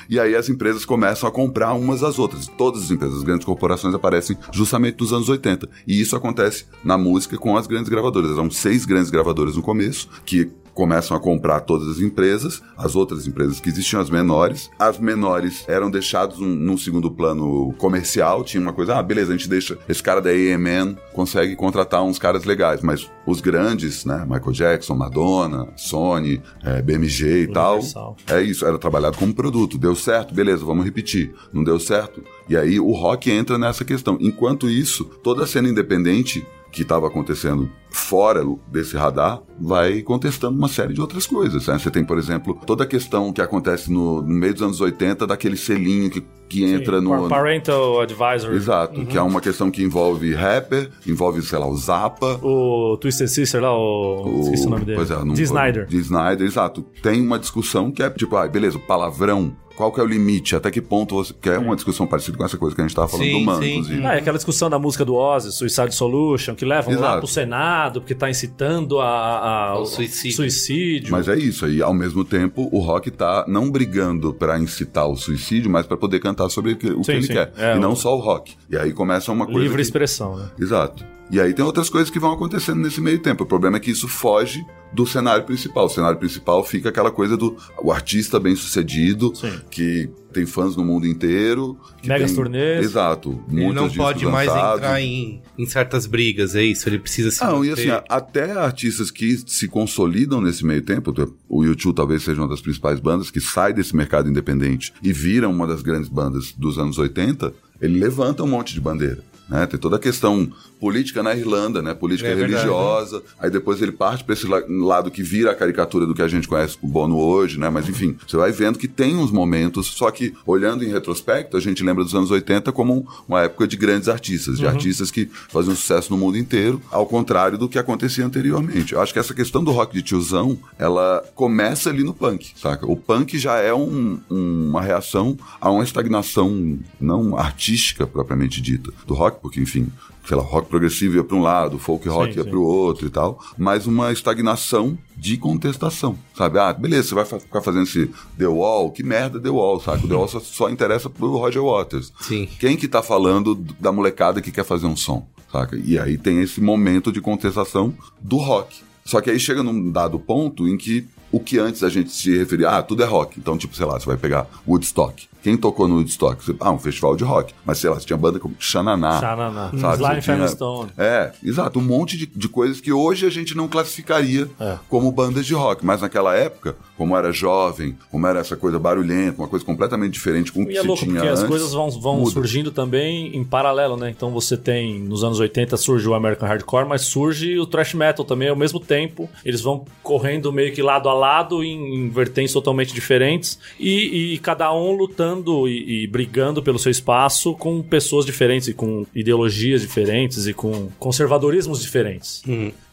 E 0.09 0.19
aí 0.19 0.35
as 0.35 0.49
empresas 0.49 0.85
começam 0.85 1.27
a 1.27 1.31
comprar 1.31 1.73
umas 1.73 2.03
às 2.03 2.19
outras. 2.19 2.47
Todas 2.47 2.83
as 2.83 2.91
empresas, 2.91 3.17
as 3.17 3.23
grandes 3.23 3.45
corporações 3.45 3.93
aparecem 3.93 4.38
justamente 4.51 4.99
nos 4.99 5.13
anos 5.13 5.29
80. 5.29 5.67
E 5.85 5.99
isso 5.99 6.15
acontece 6.15 6.65
na 6.83 6.97
música 6.97 7.38
com 7.38 7.57
as 7.57 7.67
grandes 7.67 7.89
gravadoras. 7.89 8.31
Eram 8.31 8.49
seis 8.49 8.85
grandes 8.85 9.09
gravadoras 9.09 9.55
no 9.55 9.61
começo, 9.61 10.09
que 10.25 10.49
começam 10.78 11.17
a 11.17 11.19
comprar 11.19 11.61
todas 11.61 11.88
as 11.88 11.99
empresas, 11.99 12.61
as 12.78 12.95
outras 12.95 13.25
empresas 13.25 13.59
que 13.59 13.67
existiam, 13.67 13.99
as 13.99 14.11
menores. 14.11 14.69
As 14.78 14.99
menores 14.99 15.67
eram 15.67 15.89
deixadas 15.89 16.38
num, 16.38 16.53
num 16.53 16.78
segundo 16.78 17.09
plano 17.09 17.73
comercial, 17.80 18.43
tinha 18.43 18.61
uma 18.61 18.71
coisa, 18.71 18.95
ah, 18.95 19.01
beleza, 19.01 19.34
a 19.34 19.36
gente 19.36 19.49
deixa 19.49 19.75
esse 19.89 20.03
cara 20.03 20.21
da 20.21 20.30
AMN, 20.30 20.95
consegue 21.13 21.55
contratar 21.55 22.03
uns 22.03 22.19
caras 22.19 22.45
legais, 22.45 22.84
mas 22.84 23.09
os 23.25 23.41
grandes, 23.41 24.05
né, 24.05 24.23
Michael 24.30 24.51
Jackson, 24.51 24.93
Madonna, 24.93 25.67
Sony, 25.75 26.43
é, 26.63 26.80
BMG 26.80 27.41
e 27.41 27.47
tal, 27.47 27.78
Universal. 27.78 28.15
é 28.28 28.41
isso, 28.43 28.63
era 28.63 28.78
trabalhado 28.78 29.17
como 29.17 29.34
produto. 29.34 29.80
Deu 29.80 29.95
certo, 29.95 30.32
beleza, 30.32 30.63
vamos 30.63 30.86
repetir. 30.86 31.34
Não 31.51 31.63
deu 31.63 31.80
certo? 31.80 32.23
E 32.47 32.55
aí 32.55 32.80
o 32.80 32.91
rock 32.91 33.32
entra 33.32 33.57
nessa 33.57 33.84
questão. 33.84 34.15
Enquanto 34.21 34.69
isso, 34.69 35.05
toda 35.23 35.43
a 35.43 35.47
cena 35.47 35.67
independente 35.67 36.45
que 36.78 36.84
estava 36.84 37.07
acontecendo 37.07 37.69
fora 37.89 38.43
desse 38.71 38.95
radar 38.95 39.41
vai 39.59 40.01
contestando 40.01 40.55
uma 40.57 40.67
série 40.67 40.93
de 40.93 41.01
outras 41.01 41.25
coisas. 41.25 41.65
né? 41.67 41.78
Você 41.80 41.89
tem, 41.89 42.05
por 42.05 42.17
exemplo, 42.17 42.57
toda 42.65 42.84
a 42.84 42.88
questão 42.88 43.34
que 43.34 43.41
acontece 43.41 43.91
no, 43.91 44.21
no 44.21 44.28
meio 44.28 44.53
dos 44.53 44.61
anos 44.61 44.80
80 44.80 45.25
daquele 45.25 45.57
selinho 45.57 46.09
que, 46.09 46.23
que 46.47 46.63
entra 46.63 47.01
no. 47.01 47.28
Parental 47.28 47.99
Advisor. 48.01 48.53
Exato, 48.53 49.05
que 49.05 49.17
é 49.17 49.21
uma 49.21 49.41
questão 49.41 49.71
que 49.71 49.82
envolve 49.84 50.34
rapper, 50.34 50.89
envolve, 51.07 51.41
sei 51.41 51.57
lá, 51.57 51.67
o 51.67 51.75
Zappa. 51.75 52.39
O 52.43 52.95
Twisted 53.01 53.28
Sister 53.28 53.61
lá, 53.61 53.75
o... 53.75 54.41
Esqueci 54.43 54.67
o 54.67 54.69
nome 54.69 54.86
dele. 54.86 54.97
Pois 54.97 55.09
é, 55.11 55.15
não- 55.25 55.34
Dee 55.34 55.43
Snyder. 55.43 55.88
Dee 55.88 55.99
Snyder, 55.99 56.45
exato. 56.45 56.84
Tem 57.01 57.19
uma 57.21 57.39
discussão 57.39 57.91
que 57.91 58.03
é 58.03 58.09
tipo, 58.11 58.36
ah, 58.36 58.47
beleza, 58.47 58.78
palavrão. 58.80 59.55
Qual 59.78 59.91
que 59.91 59.99
é 59.99 60.03
o 60.03 60.07
limite? 60.07 60.55
Até 60.55 60.71
que 60.71 60.82
ponto 60.82 61.13
você. 61.13 61.32
Que 61.39 61.49
é 61.49 61.57
uma 61.59 61.75
discussão 61.75 62.07
parecida 62.07 62.36
com 62.36 62.43
essa 62.43 62.57
coisa 62.57 62.75
que 62.75 62.82
a 62.82 62.86
gente 62.88 62.95
tava 62.95 63.07
falando 63.07 63.28
Sim, 63.28 63.39
do 63.39 63.45
Man, 63.45 63.59
sim. 63.61 63.71
inclusive. 63.73 64.05
Ah, 64.07 64.15
é 64.15 64.17
aquela 64.17 64.38
discussão 64.38 64.69
da 64.71 64.80
música 64.80 65.05
do 65.05 65.13
Ozzy, 65.13 65.51
Suicide 65.51 65.93
Solution, 65.93 66.55
que 66.55 66.65
levam 66.65 66.91
lá 66.95 66.99
Exato. 66.99 67.17
pro 67.19 67.28
Senado, 67.28 68.01
porque 68.01 68.15
tá 68.15 68.28
incitando 68.28 68.99
a, 68.99 69.05
a- 69.07 69.69
Ao 69.69 69.84
o 69.84 69.86
suicídio. 69.86 70.36
suicídio. 70.38 71.11
Mas 71.11 71.28
é 71.28 71.38
isso, 71.38 71.63
aí 71.63 71.80
ao 71.80 71.93
mesmo 71.93 72.25
tempo 72.25 72.67
o 72.71 72.80
rock 72.80 73.11
tá 73.11 73.45
não 73.47 73.69
brigando 73.69 74.34
pra 74.34 74.57
incitar 74.59 75.07
o 75.07 75.15
suicídio, 75.15 75.69
mas 75.69 75.86
pra 75.86 75.95
poder 75.95 76.19
cantar 76.21 76.49
sobre 76.49 76.71
o 76.71 76.75
que, 76.75 76.88
o 76.88 77.01
que 77.01 77.05
Sim, 77.05 77.11
ele 77.13 77.28
sim. 77.28 77.34
quer. 77.34 77.53
É, 77.55 77.75
e 77.75 77.80
não 77.80 77.91
o- 77.91 77.95
só 77.95 78.15
o 78.15 78.19
rock. 78.19 78.55
E 78.71 78.75
aí 78.75 78.91
começa 78.91 79.32
uma 79.32 79.45
coisa. 79.45 79.59
Livre 79.59 79.75
que- 79.75 79.82
expressão, 79.84 80.36
né? 80.38 80.49
Exato. 80.59 81.05
E 81.30 81.41
aí 81.41 81.53
tem 81.53 81.63
outras 81.65 81.89
coisas 81.89 82.09
que 82.09 82.19
vão 82.19 82.32
acontecendo 82.32 82.78
nesse 82.82 83.01
meio 83.01 83.19
tempo. 83.19 83.43
O 83.43 83.47
problema 83.47 83.78
é 83.78 83.80
que 83.82 83.91
isso 83.91 84.07
foge 84.07 84.65
do 84.93 85.05
cenário 85.05 85.43
principal. 85.43 85.86
O 85.86 85.89
cenário 85.89 86.17
principal 86.17 86.63
fica 86.63 86.88
aquela 86.88 87.11
coisa 87.11 87.36
do 87.36 87.57
o 87.82 87.91
artista 87.91 88.39
bem 88.39 88.55
sucedido, 88.55 89.34
Sim. 89.36 89.59
que 89.69 90.09
tem 90.32 90.45
fãs 90.45 90.78
no 90.78 90.86
mundo 90.86 91.05
inteiro. 91.05 91.78
que 92.01 92.07
Megas 92.07 92.32
tem- 92.32 92.36
turnês. 92.41 92.86
Exato. 92.86 93.43
Ele 93.51 93.73
não 93.73 93.89
pode 93.89 94.25
mais 94.25 94.47
lançados. 94.47 94.78
entrar 94.78 95.01
em, 95.01 95.41
em 95.57 95.65
certas 95.65 96.05
brigas, 96.05 96.55
é 96.55 96.63
isso? 96.63 96.88
Ele 96.88 96.97
precisa 96.99 97.30
se 97.30 97.43
Não, 97.43 97.65
e 97.65 97.69
manter. 97.71 97.91
assim, 97.91 98.03
até 98.07 98.51
artistas 98.53 99.11
que 99.11 99.38
se 99.45 99.67
consolidam 99.67 100.39
nesse 100.39 100.65
meio 100.65 100.82
tempo, 100.82 101.13
o 101.49 101.65
YouTube 101.65 101.95
talvez 101.95 102.23
seja 102.23 102.39
uma 102.39 102.47
das 102.47 102.61
principais 102.61 103.01
bandas 103.01 103.30
que 103.30 103.41
sai 103.41 103.73
desse 103.73 103.93
mercado 103.93 104.30
independente 104.30 104.93
e 105.03 105.11
vira 105.11 105.49
uma 105.49 105.67
das 105.67 105.82
grandes 105.82 106.07
bandas 106.07 106.53
dos 106.53 106.80
anos 106.80 106.97
80, 106.97 107.53
ele 107.82 107.99
levanta 107.99 108.43
um 108.43 108.47
monte 108.47 108.73
de 108.73 108.80
bandeira. 108.80 109.21
Né? 109.49 109.65
Tem 109.65 109.79
toda 109.79 109.95
a 109.95 109.99
questão 109.99 110.51
política 110.79 111.23
na 111.23 111.33
Irlanda, 111.35 111.81
né? 111.81 111.93
política 111.93 112.29
É 112.29 112.35
verdade, 112.35 112.53
religiosa. 112.63 113.23
Aí 113.39 113.49
depois 113.49 113.81
ele 113.81 113.91
parte 113.91 114.23
para 114.23 114.33
esse 114.33 114.45
la- 114.47 114.61
lado 114.67 115.09
que 115.09 115.23
vira 115.23 115.51
a 115.51 115.55
caricatura 115.55 116.05
do 116.05 116.13
que 116.13 116.21
a 116.21 116.27
gente 116.27 116.47
conhece 116.47 116.77
com 116.77 116.85
o 116.85 116.89
Bono 116.89 117.17
hoje, 117.17 117.57
né? 117.59 117.69
Mas 117.69 117.87
enfim, 117.89 118.15
você 118.27 118.35
vai 118.37 118.51
vendo 118.51 118.77
que 118.77 118.87
tem 118.87 119.15
uns 119.15 119.31
momentos, 119.31 119.87
só 119.87 120.11
que 120.11 120.33
olhando 120.45 120.83
em 120.83 120.89
retrospecto, 120.89 121.55
a 121.57 121.59
gente 121.59 121.83
lembra 121.83 122.03
dos 122.03 122.13
anos 122.13 122.29
80 122.29 122.71
como 122.71 122.93
um- 122.97 123.05
uma 123.27 123.41
época 123.43 123.67
de 123.67 123.75
grandes 123.77 124.07
artistas, 124.09 124.57
de 124.57 124.65
Uhum. 124.65 124.71
artistas 124.71 125.09
que 125.09 125.29
faziam 125.49 125.75
sucesso 125.75 126.11
no 126.11 126.17
mundo 126.17 126.37
inteiro, 126.37 126.81
ao 126.91 127.05
contrário 127.05 127.57
do 127.57 127.67
que 127.69 127.79
acontecia 127.79 128.25
anteriormente. 128.25 128.93
Eu 128.93 129.01
acho 129.01 129.13
que 129.13 129.19
essa 129.19 129.33
questão 129.33 129.63
do 129.63 129.71
rock 129.71 129.93
de 129.93 130.01
tiozão, 130.01 130.57
ela 130.77 131.23
começa 131.35 131.89
ali 131.89 132.03
no 132.03 132.13
punk, 132.13 132.51
saca? 132.55 132.85
O 132.85 132.95
punk 132.97 133.37
já 133.39 133.55
é 133.57 133.73
um- 133.73 134.19
um- 134.29 134.69
uma 134.69 134.81
reação 134.81 135.37
a 135.59 135.69
uma 135.71 135.83
estagnação 135.83 136.77
não 136.99 137.37
artística 137.37 138.05
propriamente 138.05 138.61
dita 138.61 138.91
do 139.05 139.13
rock, 139.13 139.36
porque 139.41 139.61
enfim, 139.61 139.91
sei 140.25 140.35
lá, 140.35 140.43
rock 140.43 140.67
progressivo 140.69 141.15
ia 141.15 141.23
para 141.23 141.38
um 141.38 141.41
lado, 141.41 141.79
folk 141.79 142.07
rock 142.09 142.33
Sim, 142.33 142.39
ia 142.39 142.45
para 142.45 142.57
o 142.57 142.63
outro 142.63 143.07
e 143.07 143.09
tal, 143.09 143.39
mas 143.57 143.88
uma 143.88 144.11
estagnação 144.11 144.97
de 145.15 145.38
contestação, 145.38 146.17
sabe? 146.35 146.59
Ah, 146.59 146.73
beleza, 146.73 147.09
você 147.09 147.15
vai 147.15 147.25
ficar 147.25 147.61
fazendo 147.61 147.83
esse 147.83 148.09
The 148.38 148.47
Wall, 148.47 148.91
que 148.91 149.03
merda 149.03 149.39
The 149.39 149.49
Wall, 149.49 149.79
sabe? 149.79 150.05
O 150.05 150.07
The 150.07 150.15
Wall 150.15 150.27
só, 150.27 150.39
só 150.39 150.69
interessa 150.69 151.09
pro 151.09 151.38
Roger 151.38 151.63
Waters. 151.63 152.11
Sim. 152.19 152.47
Quem 152.59 152.75
que 152.75 152.88
tá 152.88 153.01
falando 153.01 153.55
da 153.79 153.91
molecada 153.91 154.41
que 154.41 154.51
quer 154.51 154.65
fazer 154.65 154.85
um 154.85 154.95
som, 154.95 155.27
saca? 155.51 155.77
E 155.77 155.97
aí 155.97 156.17
tem 156.17 156.41
esse 156.41 156.59
momento 156.59 157.11
de 157.11 157.21
contestação 157.21 157.93
do 158.21 158.38
rock. 158.38 158.81
Só 159.05 159.21
que 159.21 159.29
aí 159.29 159.39
chega 159.39 159.63
num 159.63 159.89
dado 159.89 160.19
ponto 160.19 160.67
em 160.67 160.77
que 160.77 161.07
o 161.31 161.39
que 161.39 161.57
antes 161.57 161.83
a 161.83 161.89
gente 161.89 162.11
se 162.11 162.38
referia, 162.38 162.69
ah, 162.69 162.83
tudo 162.83 163.03
é 163.03 163.05
rock. 163.05 163.39
Então, 163.39 163.57
tipo, 163.57 163.75
sei 163.75 163.85
lá, 163.85 163.99
você 163.99 164.05
vai 164.05 164.17
pegar 164.17 164.47
Woodstock. 164.67 165.27
Quem 165.47 165.55
tocou 165.55 165.87
no 165.87 165.95
Woodstock? 165.95 166.43
Ah, 166.59 166.71
um 166.71 166.77
festival 166.77 167.15
de 167.15 167.23
rock. 167.23 167.53
Mas, 167.65 167.77
sei 167.77 167.89
lá, 167.89 167.97
você 167.97 168.05
tinha 168.05 168.17
banda 168.17 168.37
como 168.37 168.53
Xananá. 168.59 169.17
Xananá. 169.21 169.71
Sabe? 169.79 170.03
Sly 170.03 170.15
Você 170.15 170.21
tinha- 170.35 170.47
Stone. 170.49 170.91
É, 170.97 171.31
exato. 171.41 171.79
Um 171.79 171.83
monte 171.83 172.17
de, 172.17 172.25
de 172.25 172.49
coisas 172.49 172.81
que 172.81 172.91
hoje 172.91 173.25
a 173.25 173.29
gente 173.29 173.55
não 173.55 173.65
classificaria 173.69 174.49
É. 174.59 174.75
como 174.89 175.09
bandas 175.09 175.45
de 175.45 175.53
rock. 175.53 175.85
Mas 175.85 176.01
naquela 176.01 176.35
época, 176.35 176.75
como 176.97 177.15
era 177.15 177.31
jovem, 177.31 177.97
como 178.11 178.27
era 178.27 178.39
essa 178.41 178.57
coisa 178.57 178.77
barulhenta, 178.77 179.41
uma 179.41 179.47
coisa 179.47 179.63
completamente 179.63 180.11
diferente 180.11 180.51
com 180.51 180.63
o 180.63 180.67
que 180.67 180.73
E 180.73 180.77
é 180.77 180.81
louco, 180.81 181.01
tinha 181.03 181.13
porque 181.15 181.27
antes. 181.29 181.43
as 181.43 181.47
coisas 181.47 181.71
vão, 181.71 181.89
vão 181.91 182.17
muda. 182.17 182.31
surgindo 182.31 182.69
também 182.69 183.33
em 183.33 183.43
paralelo, 183.45 183.95
né? 183.95 184.09
Então 184.09 184.31
você 184.31 184.57
tem, 184.57 184.99
nos 184.99 185.23
anos 185.23 185.39
80 185.39 185.77
surge 185.77 186.09
o 186.09 186.13
American 186.13 186.45
Hardcore, 186.45 186.89
mas 186.89 187.03
surge 187.03 187.57
o 187.57 187.65
Thrash 187.65 187.93
Metal 187.93 188.25
também 188.25 188.49
ao 188.49 188.55
mesmo 188.57 188.81
tempo. 188.81 189.29
Eles 189.45 189.61
vão 189.61 189.85
correndo 190.03 190.51
meio 190.51 190.73
que 190.73 190.81
lado 190.81 191.07
a 191.07 191.13
lado 191.13 191.63
em, 191.63 191.95
em 191.95 192.09
vertentes 192.09 192.51
totalmente 192.51 192.93
diferentes 192.93 193.57
e, 193.79 194.33
e 194.33 194.39
cada 194.39 194.73
um 194.73 194.91
lutando 194.91 195.36
e, 195.67 196.03
e 196.03 196.07
brigando 196.07 196.61
pelo 196.61 196.79
seu 196.79 196.91
espaço 196.91 197.53
com 197.53 197.81
pessoas 197.81 198.25
diferentes 198.25 198.67
e 198.67 198.73
com 198.73 199.05
ideologias 199.13 199.81
diferentes 199.81 200.47
e 200.47 200.53
com 200.53 200.89
conservadorismos 200.99 201.81
diferentes. 201.81 202.43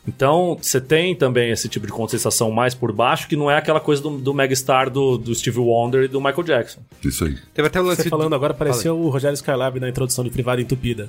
Então, 0.07 0.59
você 0.61 0.80
tem 0.80 1.14
também 1.14 1.50
esse 1.50 1.68
tipo 1.68 1.86
de 1.86 1.92
contestação 1.92 2.50
mais 2.50 2.74
por 2.74 2.92
baixo, 2.92 3.26
que 3.26 3.36
não 3.36 3.50
é 3.50 3.57
aquela 3.57 3.80
coisa 3.80 4.02
do, 4.02 4.11
do 4.18 4.34
megastar 4.34 4.90
do, 4.90 5.16
do 5.16 5.34
Steve 5.34 5.59
Wonder 5.59 6.05
e 6.05 6.09
do 6.09 6.20
Michael 6.20 6.42
Jackson. 6.42 6.80
Isso 7.02 7.24
aí. 7.24 7.36
Teve 7.55 7.68
até 7.68 7.80
o 7.80 7.84
lance 7.84 8.02
Você 8.02 8.09
falando 8.11 8.34
agora 8.34 8.52
pareceu 8.52 8.98
o 8.98 9.09
Rogério 9.09 9.34
Skylab 9.34 9.80
na 9.80 9.88
introdução 9.88 10.22
de 10.22 10.30
Privada 10.30 10.61
Entupida. 10.61 11.09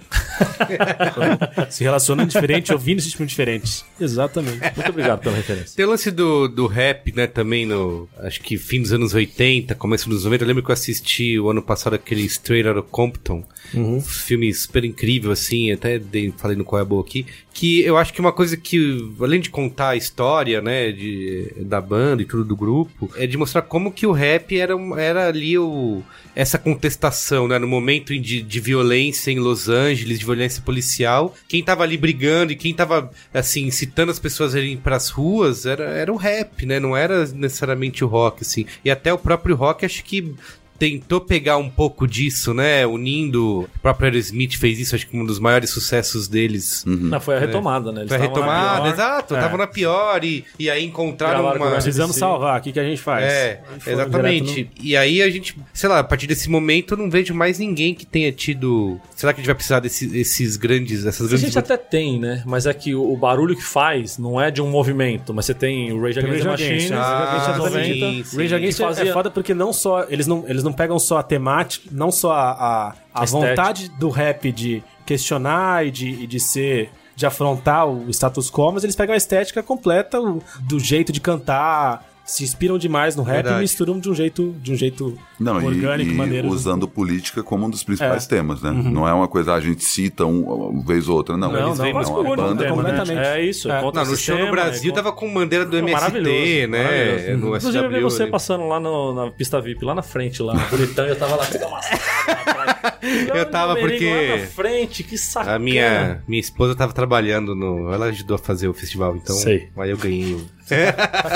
Se 1.70 1.84
relacionando 1.84 2.30
diferente, 2.30 2.72
ouvindo 2.72 3.00
esse 3.00 3.12
tipo 3.12 3.26
diferente. 3.26 3.84
Exatamente. 4.00 4.60
Muito 4.76 4.90
obrigado 4.90 5.20
pela 5.20 5.36
referência. 5.36 5.76
Tem 5.76 5.86
o 5.86 5.90
lance 5.90 6.10
do, 6.12 6.48
do 6.48 6.68
rap, 6.68 7.14
né, 7.14 7.28
também 7.28 7.66
no. 7.66 8.08
Acho 8.20 8.42
que 8.42 8.58
fim 8.58 8.82
dos 8.82 8.94
anos 8.94 9.14
80, 9.14 9.76
começo 9.76 10.08
dos 10.10 10.24
90. 10.24 10.44
Eu 10.44 10.48
lembro 10.48 10.64
que 10.64 10.72
eu 10.72 10.74
assisti 10.74 11.40
o 11.40 11.50
ano 11.50 11.62
passado 11.62 11.96
aquele 11.96 12.22
Straight 12.22 12.68
Outta 12.68 12.82
Compton. 12.82 13.44
Um 13.74 14.02
filme 14.02 14.54
super 14.54 14.84
incrível, 14.84 15.32
assim, 15.32 15.72
até 15.72 15.98
dei, 15.98 16.34
falei 16.38 16.56
no 16.56 16.64
Qual 16.64 16.80
é 16.80 16.82
a 16.82 16.86
Boa 16.86 17.02
aqui. 17.02 17.26
Que 17.54 17.82
eu 17.82 17.98
acho 17.98 18.14
que 18.14 18.20
uma 18.20 18.34
coisa 18.34 18.58
que, 18.58 19.14
além 19.20 19.40
de 19.40 19.50
contar 19.50 19.90
a 19.90 19.96
história, 19.96 20.62
né, 20.62 20.92
de, 20.92 21.54
da 21.62 21.80
banda 21.80 22.22
e 22.22 22.26
tudo 22.26 22.44
do 22.44 22.56
grupo, 22.56 23.10
é 23.16 23.26
de 23.26 23.38
mostrar 23.38 23.62
como 23.62 23.92
que 23.92 24.06
o 24.06 24.12
rap 24.12 24.58
era, 24.58 24.74
era 24.98 25.28
ali 25.28 25.58
o, 25.58 26.04
essa 26.36 26.58
contestação, 26.58 27.48
né, 27.48 27.58
no 27.58 27.68
momento 27.68 28.18
de, 28.20 28.42
de 28.42 28.60
violência 28.60 29.32
em 29.32 29.40
Los 29.40 29.70
Angeles, 29.70 30.20
de 30.20 30.26
violência 30.26 30.62
policial. 30.62 31.34
Quem 31.48 31.64
tava 31.64 31.84
ali 31.84 31.98
brigando 31.98 32.52
e 32.52 32.58
quem 32.58 32.74
tava, 32.74 33.10
assim, 33.34 33.66
incitando 33.66 34.12
as 34.12 34.20
pessoas 34.20 34.54
a 34.54 34.60
irem 34.60 34.78
pras 34.78 35.10
ruas 35.10 35.66
era, 35.66 35.86
era 35.86 36.12
o 36.12 36.18
rap, 36.18 36.66
né, 36.66 36.80
não 36.80 36.96
era 36.96 37.26
necessariamente 37.28 38.04
o 38.04 38.08
rock, 38.08 38.42
assim. 38.42 38.66
E 38.84 38.92
até 38.92 39.14
o 39.14 39.18
próprio 39.18 39.56
rock, 39.56 39.86
acho 39.86 40.04
que 40.04 40.36
tentou 40.78 41.22
pegar 41.22 41.58
um 41.58 41.70
pouco 41.70 42.08
disso, 42.08 42.54
né? 42.54 42.86
Unindo. 42.86 43.62
O 43.62 43.80
próprio 43.82 44.08
Aerosmith 44.08 44.58
fez 44.58 44.80
isso, 44.80 44.96
acho 44.96 45.08
que 45.08 45.18
um 45.18 45.26
dos 45.26 45.40
maiores 45.40 45.70
sucessos 45.70 46.28
deles. 46.28 46.84
Não, 46.86 47.20
foi 47.20 47.38
a 47.38 47.40
retomada, 47.40 47.92
né? 47.92 48.02
Eles 48.02 48.10
Foi 48.10 48.18
a 48.18 48.26
estavam 48.26 48.46
na 48.46 48.52
retomada, 48.54 48.82
pior. 48.82 48.94
exato, 48.94 49.34
É. 49.34 49.38
estavam 49.38 49.58
na 49.58 49.68
pior 49.68 50.24
e, 50.24 50.46
e 50.60 50.70
aí 50.70 50.86
encontraram 50.86 51.42
Gravaram 51.42 51.62
uma. 51.62 51.72
Precisamos 51.72 52.16
salvar, 52.16 52.60
o 52.60 52.64
que, 52.64 52.72
que 52.72 52.80
a 52.80 52.84
gente 52.84 53.02
faz? 53.02 53.24
É, 53.26 53.62
exatamente. 53.88 54.54
direto 54.54 54.72
E 54.82 54.96
aí 54.98 55.22
a 55.22 55.30
gente, 55.30 55.58
sei 55.74 55.90
lá, 55.90 56.00
a 56.00 56.04
partir 56.04 56.28
desse 56.28 56.50
momento 56.50 56.94
eu 56.94 56.98
não 56.98 57.10
vejo 57.10 57.34
mais 57.34 57.60
ninguém 57.60 57.94
que 57.94 58.06
tenha 58.06 58.32
tido. 58.32 59.00
Será 59.16 59.34
que 59.34 59.40
a 59.40 59.42
gente 59.42 59.48
vai 59.48 59.56
precisar 59.56 59.80
desses 59.80 60.14
esses 60.14 60.58
grandes, 60.58 61.06
essas 61.06 61.28
A 61.28 61.30
grandes. 61.30 61.42
gente 61.46 61.60
até 61.60 61.78
tem, 61.78 62.20
né? 62.20 62.44
Mas 62.46 62.66
é 62.66 62.74
que 62.74 62.94
o, 62.94 63.12
o 63.14 63.18
barulho 63.18 63.56
que 63.56 63.64
faz 63.64 64.18
não 64.18 64.40
é 64.40 64.52
de 64.52 64.62
um 64.62 64.70
movimento, 64.70 65.34
mas 65.34 65.46
você 65.46 65.54
tem 65.54 65.92
o 65.92 66.02
Rage 66.02 66.22
no- 66.22 66.28
Against 66.28 66.44
the 66.44 66.50
Machine, 66.50 66.70
Rage 66.70 66.74
Against 66.74 66.92
é 66.92 66.96
Ah, 66.96 67.70
sim, 67.84 68.24
sim. 68.24 68.38
Rage 68.38 68.56
Against 68.56 68.80
é- 68.80 68.84
fazia- 68.84 69.10
é 69.10 69.14
foda 69.14 69.32
porque 69.32 69.54
não 69.54 69.72
só 69.74 70.06
eles 70.10 70.28
não, 70.28 70.44
eles 70.48 70.64
não 70.66 70.74
pegam 70.74 71.00
só 71.00 71.20
a 71.20 71.24
temática, 71.24 71.88
não 71.92 72.12
só 72.12 72.34
a, 72.34 72.52
a, 72.52 72.94
a 73.14 73.22
vontade 73.56 73.90
do 73.98 74.10
rap 74.10 74.52
de 74.52 74.84
questionar 75.06 75.86
e 75.86 75.92
de, 75.92 76.10
e 76.10 76.28
de 76.28 76.40
ser 76.40 76.92
de 77.16 77.26
afrontar 77.26 77.88
o 77.88 78.10
status 78.10 78.52
quo, 78.52 78.72
mas 78.74 78.84
eles 78.84 78.96
pegam 78.96 79.14
a 79.14 79.18
estética 79.18 79.64
completa 79.64 80.20
o- 80.20 80.42
do 80.62 80.78
jeito 80.80 81.14
de 81.14 81.22
cantar, 81.22 82.04
se 82.26 82.44
inspiram 82.44 82.78
demais 82.78 83.16
no 83.16 83.22
rap 83.24 83.36
Verdade. 83.36 83.58
e 83.58 83.62
misturam 83.62 84.00
de 84.00 84.10
um 84.10 84.16
jeito, 84.16 84.56
de 84.60 84.72
um 84.74 84.76
jeito 84.76 85.16
Não, 85.40 85.62
e- 85.62 85.66
orgânico, 85.66 86.12
e, 86.12 86.16
maneiro. 86.16 86.48
usando 86.48 86.88
política 86.88 87.44
como 87.44 87.68
um 87.68 87.70
dos 87.70 87.84
principais 87.84 88.26
É. 88.26 88.28
temas, 88.28 88.62
né? 88.64 88.72
Não 88.72 89.08
é 89.08 89.14
uma 89.14 89.28
coisa 89.28 89.54
a 89.54 89.60
gente 89.62 89.84
cita 89.86 90.26
um, 90.26 90.42
uma 90.44 90.84
vez 90.84 91.08
ou 91.08 91.16
outra, 91.18 91.38
não. 91.38 91.52
Não, 91.52 91.68
Eles 91.68 91.78
não, 91.78 91.86
vêm, 91.86 91.94
não, 91.94 92.04
que 92.04 92.10
o 92.10 92.20
a 92.34 92.36
banda 92.36 92.64
tema, 92.64 92.82
né? 92.84 92.90
Completamente. 92.90 93.26
É 93.28 93.42
isso. 93.46 93.72
É. 93.72 93.80
contra 93.80 94.04
Não, 94.04 94.10
no 94.12 94.18
show 94.18 94.38
no 94.40 94.50
Brasil 94.50 94.92
é 94.92 94.96
tava 94.96 95.12
com 95.12 95.32
bandeira 95.32 95.66
do 95.66 95.78
MST, 95.78 95.94
maravilhoso, 95.94 96.68
né? 96.72 96.84
maravilhoso. 96.84 97.38
No 97.38 97.58
Inclusive, 97.58 97.84
eu 97.86 97.90
vi 97.92 98.02
você 98.02 98.24
ali. 98.24 98.32
passando 98.32 98.68
lá 98.68 98.80
no- 98.80 99.14
na 99.14 99.32
pista 99.32 99.62
VIP, 99.62 99.86
lá 99.86 99.94
na 99.94 100.02
frente, 100.02 100.42
lá, 100.42 100.56
bonitão, 100.56 101.06
e 101.06 101.10
eu 101.10 101.16
tava 101.16 101.36
lá 101.36 101.46
com 101.46 101.58
uma 101.68 101.80
Eu 103.36 103.46
tava 103.52 103.76
porque- 103.76 104.10
Lá 104.32 104.38
na 104.38 104.48
frente, 104.48 105.04
que 105.04 105.18
sacana. 105.18 105.56
A 105.56 105.60
minha, 105.60 106.24
minha 106.28 106.40
esposa 106.40 106.74
tava 106.76 106.92
trabalhando 106.94 107.54
no. 107.56 107.92
Ela 107.94 108.08
ajudou 108.08 108.36
a 108.36 108.38
fazer 108.38 108.68
o 108.68 108.74
festival, 108.74 109.16
então. 109.16 109.36
Sei. 109.36 109.70
Aí 109.78 109.92
eu 109.92 109.98
ganhei. 109.98 110.34
o- 110.34 110.46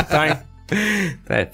Tá, 0.09 0.27
hein? 0.29 0.37
É. 1.29 1.47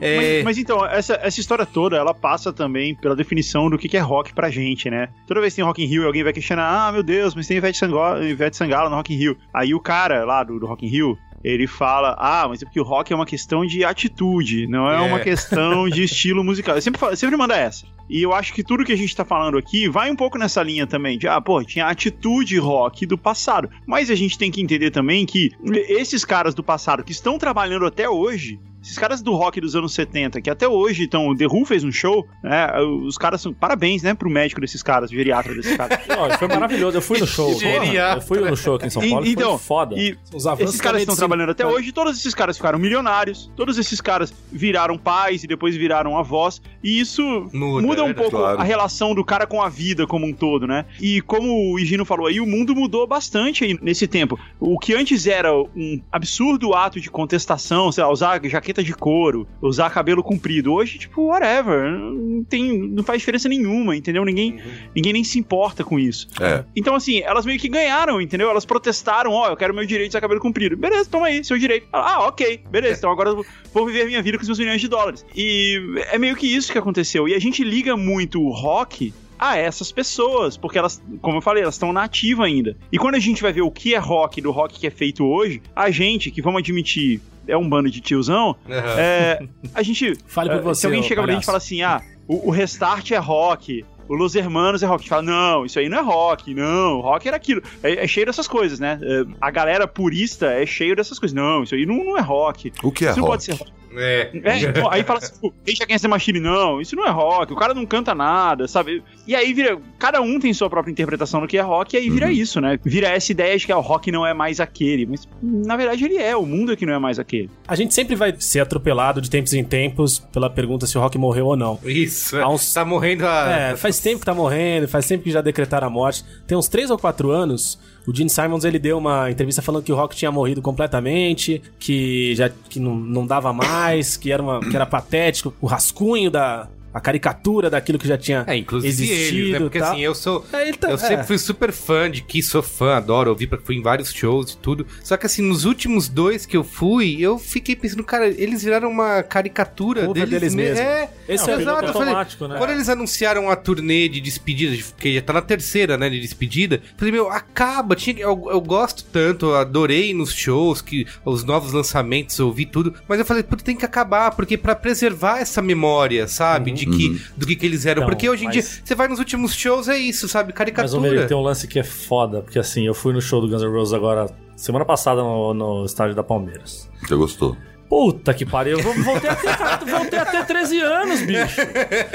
É, 0.00 0.16
Mas, 0.16 0.44
mas 0.44 0.58
então, 0.58 0.84
essa, 0.86 1.18
essa 1.22 1.40
história 1.40 1.66
toda, 1.66 1.96
ela 1.96 2.14
passa 2.14 2.52
também 2.52 2.94
pela 2.94 3.14
definição 3.16 3.68
do 3.68 3.78
que 3.78 3.88
que 3.88 3.96
é 3.96 4.00
rock 4.00 4.32
pra 4.32 4.50
gente, 4.50 4.88
né? 4.90 5.08
Toda 5.26 5.40
vez 5.40 5.52
que 5.52 5.56
tem 5.56 5.64
Rock 5.64 5.82
in 5.82 5.86
Rio, 5.86 6.06
alguém 6.06 6.22
vai 6.22 6.32
questionar, 6.32 6.88
ah, 6.88 6.92
meu 6.92 7.02
Deus, 7.02 7.34
mas 7.34 7.46
tem 7.46 7.56
Ivete 7.56 7.78
Sangalo, 7.78 8.22
Ivete 8.24 8.56
Sangalo 8.56 8.88
no 8.90 8.96
Rock 8.96 9.12
in 9.14 9.16
Rio. 9.18 9.36
Aí 9.52 9.74
o 9.74 9.80
cara 9.80 10.24
lá 10.24 10.42
do, 10.42 10.58
do 10.58 10.66
Rock 10.66 10.86
in 10.86 10.88
Rio, 10.88 11.18
ele 11.42 11.66
fala, 11.66 12.14
ah, 12.18 12.46
mas 12.48 12.62
é 12.62 12.64
porque 12.66 12.80
o 12.80 12.84
rock 12.84 13.12
é 13.12 13.16
uma 13.16 13.24
questão 13.26 13.64
de 13.64 13.84
atitude, 13.84 14.66
não 14.66 14.90
é, 14.90 14.96
É. 14.96 15.00
uma 15.00 15.20
questão 15.20 15.88
de 15.88 16.02
estilo 16.02 16.44
musical. 16.44 16.74
Eu 16.74 16.82
sempre, 16.82 17.00
falo- 17.00 17.16
sempre 17.16 17.36
manda 17.36 17.56
essa. 17.56 17.86
E 18.08 18.20
eu 18.22 18.34
acho 18.34 18.52
que 18.52 18.62
tudo 18.64 18.84
que 18.84 18.92
a 18.92 18.96
gente 18.96 19.14
tá 19.14 19.24
falando 19.24 19.56
aqui 19.56 19.88
vai 19.88 20.10
um 20.10 20.16
pouco 20.16 20.36
nessa 20.36 20.62
linha 20.62 20.86
também, 20.86 21.16
de, 21.16 21.28
ah, 21.28 21.40
pô, 21.40 21.62
tinha 21.62 21.86
a 21.86 21.90
atitude 21.90 22.58
rock 22.58 23.06
do 23.06 23.16
passado. 23.16 23.70
Mas 23.86 24.10
a 24.10 24.14
gente 24.14 24.36
tem 24.36 24.50
que 24.50 24.60
entender 24.60 24.90
também 24.90 25.24
que 25.24 25.52
esses 25.88 26.24
caras 26.24 26.54
do 26.54 26.62
passado 26.62 27.04
que 27.04 27.12
estão 27.12 27.38
trabalhando 27.38 27.86
até 27.86 28.08
hoje, 28.08 28.58
esses 28.82 28.96
caras 28.98 29.20
do 29.22 29.32
rock 29.34 29.60
dos 29.60 29.76
anos 29.76 29.92
70, 29.94 30.40
que 30.40 30.48
até 30.50 30.66
hoje 30.68 31.04
estão. 31.04 31.28
O 31.28 31.36
The 31.36 31.46
Who 31.46 31.64
fez 31.64 31.84
um 31.84 31.92
show, 31.92 32.26
né? 32.42 32.68
Os 32.80 33.18
caras 33.18 33.40
são. 33.40 33.52
Parabéns, 33.52 34.02
né, 34.02 34.14
pro 34.14 34.30
médico 34.30 34.60
desses 34.60 34.82
caras, 34.82 35.10
geriatra 35.10 35.54
desses 35.54 35.76
caras. 35.76 35.98
Não, 36.08 36.30
foi 36.38 36.48
maravilhoso. 36.48 36.96
Eu 36.96 37.02
fui 37.02 37.18
no 37.18 37.26
show. 37.26 37.58
Genial. 37.58 38.16
Eu 38.16 38.22
fui 38.22 38.38
no 38.40 38.56
show 38.56 38.76
aqui 38.76 38.86
em 38.86 38.90
São 38.90 39.08
Paulo. 39.08 39.26
E- 39.26 39.32
então, 39.32 39.58
foi 39.58 39.66
foda. 39.66 39.96
E 39.98 40.16
Os 40.34 40.46
avanços 40.46 40.70
esses 40.70 40.80
caras 40.80 41.00
estão 41.02 41.12
medicina. 41.12 41.16
trabalhando 41.16 41.50
até 41.50 41.62
É. 41.62 41.66
hoje, 41.66 41.92
todos 41.92 42.18
esses 42.18 42.34
caras 42.34 42.56
ficaram 42.56 42.78
milionários, 42.78 43.50
todos 43.56 43.76
esses 43.78 44.00
caras 44.00 44.32
viraram 44.50 44.96
pais 44.96 45.44
e 45.44 45.46
depois 45.46 45.76
viraram 45.76 46.16
avós, 46.16 46.60
e 46.82 46.98
isso 47.00 47.22
Muda, 47.52 47.86
muda, 47.86 48.02
um 48.02 48.06
verdade. 48.06 48.14
pouco 48.14 48.30
Claro. 48.38 48.60
a 48.60 48.64
relação 48.64 49.14
do 49.14 49.24
cara 49.24 49.46
com 49.46 49.60
a 49.62 49.68
vida 49.68 50.06
como 50.06 50.26
um 50.26 50.32
todo, 50.32 50.66
né? 50.66 50.84
E 51.00 51.20
como 51.22 51.72
o 51.72 51.78
Higino 51.78 52.04
falou 52.04 52.26
aí, 52.26 52.40
o 52.40 52.46
mundo 52.46 52.74
mudou 52.74 53.06
bastante 53.06 53.64
aí 53.64 53.78
nesse 53.82 54.06
tempo. 54.06 54.38
O 54.58 54.78
que 54.78 54.94
antes 54.94 55.26
era 55.26 55.52
um 55.54 56.00
absurdo 56.10 56.74
ato 56.74 57.00
de 57.00 57.10
contestação, 57.10 57.90
sei 57.92 58.04
lá, 58.04 58.10
usar 58.10 58.40
jaqueta 58.44 58.69
de 58.72 58.94
couro, 58.94 59.46
usar 59.60 59.90
cabelo 59.90 60.22
comprido, 60.22 60.72
hoje, 60.72 60.98
tipo, 60.98 61.26
whatever, 61.26 61.90
não, 61.90 62.44
tem, 62.44 62.78
não 62.88 63.02
faz 63.02 63.20
diferença 63.20 63.48
nenhuma, 63.48 63.96
entendeu? 63.96 64.24
Ninguém, 64.24 64.60
ninguém 64.94 65.12
nem 65.12 65.24
se 65.24 65.38
importa 65.38 65.82
com 65.82 65.98
isso. 65.98 66.28
É. 66.40 66.64
Então, 66.76 66.94
assim, 66.94 67.20
elas 67.20 67.44
meio 67.44 67.58
que 67.58 67.68
ganharam, 67.68 68.20
entendeu? 68.20 68.50
Elas 68.50 68.64
protestaram, 68.64 69.32
ó, 69.32 69.48
eu 69.48 69.56
quero 69.56 69.74
meu 69.74 69.84
direito 69.84 70.10
de 70.10 70.16
usar 70.16 70.20
cabelo 70.20 70.40
comprido. 70.40 70.76
Beleza, 70.76 71.08
toma 71.10 71.26
aí, 71.26 71.44
seu 71.44 71.58
direito. 71.58 71.86
Ah, 71.92 72.26
ok, 72.26 72.62
beleza, 72.70 72.98
então 72.98 73.10
agora 73.10 73.30
eu 73.30 73.44
vou 73.72 73.86
viver 73.86 74.02
a 74.02 74.06
minha 74.06 74.22
vida 74.22 74.38
com 74.38 74.42
os 74.42 74.48
meus 74.48 74.58
milhões 74.58 74.80
de 74.80 74.88
dólares. 74.88 75.24
E 75.34 75.80
é 76.10 76.18
meio 76.18 76.36
que 76.36 76.46
isso 76.46 76.72
que 76.72 76.78
aconteceu. 76.78 77.28
E 77.28 77.34
a 77.34 77.38
gente 77.38 77.64
liga 77.64 77.96
muito 77.96 78.42
o 78.42 78.50
rock 78.50 79.12
a 79.40 79.56
essas 79.56 79.90
pessoas, 79.90 80.58
porque 80.58 80.78
elas, 80.78 81.02
como 81.22 81.38
eu 81.38 81.42
falei, 81.42 81.62
elas 81.62 81.74
estão 81.74 81.94
na 81.94 82.04
ativa 82.04 82.44
ainda. 82.44 82.76
E 82.92 82.98
quando 82.98 83.14
a 83.14 83.18
gente 83.18 83.40
vai 83.40 83.52
ver 83.52 83.62
o 83.62 83.70
que 83.70 83.94
é 83.94 83.98
rock 83.98 84.40
do 84.42 84.50
rock 84.50 84.78
que 84.78 84.86
é 84.86 84.90
feito 84.90 85.24
hoje, 85.24 85.62
a 85.74 85.90
gente, 85.90 86.30
que 86.30 86.42
vamos 86.42 86.60
admitir, 86.60 87.22
é 87.48 87.56
um 87.56 87.66
bando 87.66 87.90
de 87.90 88.02
tiozão, 88.02 88.54
aham. 88.68 89.00
é, 89.00 89.42
a 89.74 89.82
gente. 89.82 90.16
Fale 90.28 90.50
por 90.50 90.58
é, 90.58 90.60
você, 90.60 90.82
Se 90.82 90.86
alguém 90.86 91.02
chega 91.02 91.22
pra 91.22 91.32
gente 91.32 91.42
e 91.42 91.46
fala 91.46 91.58
assim, 91.58 91.80
ah, 91.80 92.02
o, 92.28 92.48
o 92.48 92.50
Restart 92.50 93.10
é 93.12 93.18
rock. 93.18 93.84
O 94.06 94.14
Los 94.14 94.34
Hermanos 94.34 94.82
é 94.82 94.86
rock. 94.86 95.00
A 95.00 95.02
gente 95.02 95.08
fala, 95.08 95.22
não, 95.22 95.64
isso 95.64 95.78
aí 95.78 95.88
não 95.88 95.98
é 95.98 96.02
rock, 96.02 96.52
não, 96.52 97.00
rock 97.00 97.28
era 97.28 97.36
aquilo. 97.36 97.62
É, 97.82 98.04
é 98.04 98.06
cheio 98.08 98.26
dessas 98.26 98.46
coisas, 98.48 98.78
né? 98.78 98.98
É, 99.00 99.24
a 99.40 99.50
galera 99.50 99.86
purista 99.86 100.46
é 100.46 100.66
cheio 100.66 100.94
dessas 100.94 101.18
coisas. 101.18 101.34
Não, 101.34 101.62
isso 101.62 101.74
aí 101.74 101.86
não, 101.86 102.04
não 102.04 102.18
é 102.18 102.20
rock. 102.20 102.72
O 102.82 102.90
que 102.90 103.06
é 103.06 103.10
isso 103.10 103.20
não 103.20 103.26
rock? 103.26 103.32
pode 103.32 103.44
ser 103.44 103.52
rock. 103.52 103.79
É. 103.96 104.30
É, 104.44 104.58
então, 104.60 104.90
aí 104.90 105.02
fala 105.02 105.18
assim, 105.18 105.50
deixa 105.64 105.84
quem 105.86 105.96
é 106.02 106.08
machine, 106.08 106.38
não, 106.40 106.80
isso 106.80 106.94
não 106.94 107.06
é 107.06 107.10
rock, 107.10 107.52
o 107.52 107.56
cara 107.56 107.74
não 107.74 107.84
canta 107.84 108.14
nada, 108.14 108.68
sabe? 108.68 109.02
E 109.26 109.34
aí 109.34 109.52
vira, 109.52 109.78
cada 109.98 110.20
um 110.20 110.38
tem 110.38 110.52
sua 110.54 110.70
própria 110.70 110.92
interpretação 110.92 111.40
do 111.40 111.46
que 111.48 111.58
é 111.58 111.60
rock, 111.60 111.94
e 111.94 111.98
aí 111.98 112.08
vira 112.10 112.26
Uhum. 112.26 112.32
isso, 112.32 112.60
né? 112.60 112.78
Vira 112.84 113.08
essa 113.08 113.32
ideia 113.32 113.56
de 113.58 113.66
que 113.66 113.72
o 113.72 113.80
rock 113.80 114.10
não 114.12 114.24
é 114.26 114.32
mais 114.32 114.60
aquele, 114.60 115.06
mas 115.06 115.28
na 115.42 115.76
verdade 115.76 116.04
ele 116.04 116.16
é, 116.16 116.36
o 116.36 116.46
mundo 116.46 116.72
é 116.72 116.76
que 116.76 116.86
não 116.86 116.94
é 116.94 116.98
mais 116.98 117.18
aquele. 117.18 117.50
A 117.66 117.74
gente 117.74 117.92
sempre 117.94 118.14
vai 118.14 118.34
ser 118.38 118.60
atropelado 118.60 119.20
de 119.20 119.28
tempos 119.28 119.52
em 119.54 119.64
tempos 119.64 120.18
pela 120.32 120.48
pergunta 120.48 120.86
se 120.86 120.96
o 120.96 121.00
rock 121.00 121.18
morreu 121.18 121.46
ou 121.46 121.56
não. 121.56 121.78
Isso. 121.84 122.36
Há 122.36 122.48
uns- 122.48 122.72
Tá 122.72 122.84
morrendo 122.84 123.26
a. 123.26 123.50
É, 123.72 123.76
faz 123.76 123.98
tempo 123.98 124.20
que 124.20 124.26
tá 124.26 124.34
morrendo, 124.34 124.86
faz 124.88 125.06
tempo 125.06 125.24
que 125.24 125.30
já 125.30 125.40
decretaram 125.40 125.86
a 125.86 125.90
morte. 125.90 126.24
Tem 126.46 126.56
uns 126.56 126.68
3 126.68 126.90
ou 126.90 126.98
4 126.98 127.30
anos, 127.30 127.78
o 128.06 128.14
Gene 128.14 128.30
Simons 128.30 128.64
ele 128.64 128.78
deu 128.78 128.98
uma 128.98 129.30
entrevista 129.30 129.62
falando 129.62 129.84
que 129.84 129.92
o 129.92 129.96
rock 129.96 130.16
tinha 130.16 130.30
morrido 130.30 130.62
completamente, 130.62 131.62
que 131.78 132.34
já 132.34 132.48
que 132.48 132.80
não, 132.80 132.94
não 132.94 133.26
dava 133.26 133.52
mais, 133.52 134.16
que 134.16 134.32
era, 134.32 134.42
uma, 134.42 134.60
que 134.60 134.74
era 134.74 134.86
patético, 134.86 135.54
o 135.60 135.66
rascunho 135.66 136.30
da 136.30 136.68
a 136.92 137.00
caricatura 137.00 137.70
daquilo 137.70 137.98
que 137.98 138.06
já 138.08 138.18
tinha 138.18 138.44
É, 138.46 138.56
inclusive 138.56 138.88
existido. 139.04 139.36
eles, 139.38 139.52
né? 139.52 139.58
Porque 139.60 139.78
tal. 139.78 139.92
assim, 139.92 140.00
eu 140.00 140.14
sou. 140.14 140.44
É, 140.52 140.68
ele 140.68 140.76
tá- 140.76 140.90
eu 140.90 140.98
sempre 140.98 141.16
é. 141.16 141.24
fui 141.24 141.38
super 141.38 141.72
fã 141.72 142.10
de 142.10 142.20
Kiss, 142.22 142.50
sou 142.50 142.62
fã, 142.62 142.96
adoro 142.96 143.30
ouvir, 143.30 143.46
porque 143.46 143.64
fui 143.64 143.76
em 143.76 143.82
vários 143.82 144.12
shows 144.12 144.52
e 144.52 144.56
tudo. 144.58 144.86
Só 145.02 145.16
que 145.16 145.26
assim, 145.26 145.42
nos 145.42 145.64
últimos 145.64 146.08
dois 146.08 146.44
que 146.46 146.56
eu 146.56 146.64
fui, 146.64 147.16
eu 147.20 147.38
fiquei 147.38 147.76
pensando, 147.76 148.02
cara, 148.04 148.26
eles 148.28 148.62
viraram 148.62 148.88
uma 148.90 149.22
caricatura 149.22 150.06
Cover 150.06 150.26
deles, 150.26 150.40
deles 150.40 150.54
me- 150.54 150.62
mesmo. 150.64 150.80
É, 150.80 151.08
Esse 151.28 151.48
é 151.50 151.52
é 151.52 151.56
o 151.56 151.60
exato. 151.60 151.84
Eu 151.86 151.92
falei, 151.92 152.08
automático, 152.08 152.48
né? 152.48 152.58
Quando 152.58 152.70
eles 152.70 152.88
anunciaram 152.88 153.50
a 153.50 153.56
turnê 153.56 154.08
de 154.08 154.20
despedida, 154.20 154.76
que 154.98 155.14
já 155.14 155.22
tá 155.22 155.32
na 155.32 155.42
terceira, 155.42 155.96
né, 155.96 156.08
de 156.10 156.20
despedida, 156.20 156.76
eu 156.76 156.82
falei, 156.96 157.12
meu, 157.12 157.30
acaba, 157.30 157.94
tinha, 157.96 158.14
que- 158.14 158.20
eu, 158.20 158.48
eu 158.50 158.60
gosto 158.60 159.04
tanto, 159.04 159.46
eu 159.46 159.56
adorei 159.56 160.12
nos 160.14 160.32
shows, 160.34 160.80
que 160.82 161.06
os 161.24 161.44
novos 161.44 161.72
lançamentos, 161.72 162.38
eu 162.38 162.46
ouvi 162.46 162.66
tudo, 162.66 162.94
mas 163.08 163.18
eu 163.18 163.24
falei, 163.24 163.42
puta, 163.42 163.62
tem 163.64 163.76
que 163.76 163.84
acabar, 163.84 164.30
porque 164.32 164.56
pra 164.56 164.74
preservar 164.74 165.38
essa 165.40 165.62
memória, 165.62 166.26
sabe, 166.28 166.70
de 166.84 166.96
que, 166.96 167.22
do 167.36 167.46
que, 167.46 167.56
que 167.56 167.66
eles 167.66 167.86
eram, 167.86 168.02
Então, 168.02 168.10
porque 168.10 168.28
hoje 168.28 168.42
em 168.42 168.46
mas- 168.46 168.54
dia, 168.54 168.62
você 168.84 168.94
vai 168.94 169.08
nos 169.08 169.18
últimos 169.18 169.54
shows, 169.54 169.88
é 169.88 169.96
isso, 169.96 170.28
sabe, 170.28 170.48
Mas 170.48 170.54
o 170.54 170.56
caricatura. 170.56 171.00
Meire, 171.00 171.26
tem 171.26 171.36
um 171.36 171.42
lance 171.42 171.66
que 171.68 171.78
é 171.78 171.84
foda, 171.84 172.42
porque 172.42 172.58
assim, 172.58 172.86
eu 172.86 172.94
fui 172.94 173.12
no 173.12 173.20
show 173.20 173.40
do 173.40 173.48
Guns 173.48 173.62
N' 173.62 173.68
Roses 173.70 173.94
agora, 173.94 174.26
semana 174.56 174.84
passada, 174.84 175.22
no, 175.22 175.54
no 175.54 175.84
estádio 175.84 176.14
da 176.14 176.22
Palmeiras. 176.22 176.88
Você 177.06 177.14
gostou? 177.14 177.56
Puta 177.90 178.32
que 178.32 178.46
pariu, 178.46 178.78
eu 178.78 179.02
voltei 179.02 179.28
a 179.28 179.34
ter, 179.34 179.84
voltei 179.84 180.18
a 180.20 180.24
ter 180.24 180.46
13 180.46 180.80
anos, 180.80 181.22
bicho. 181.22 181.60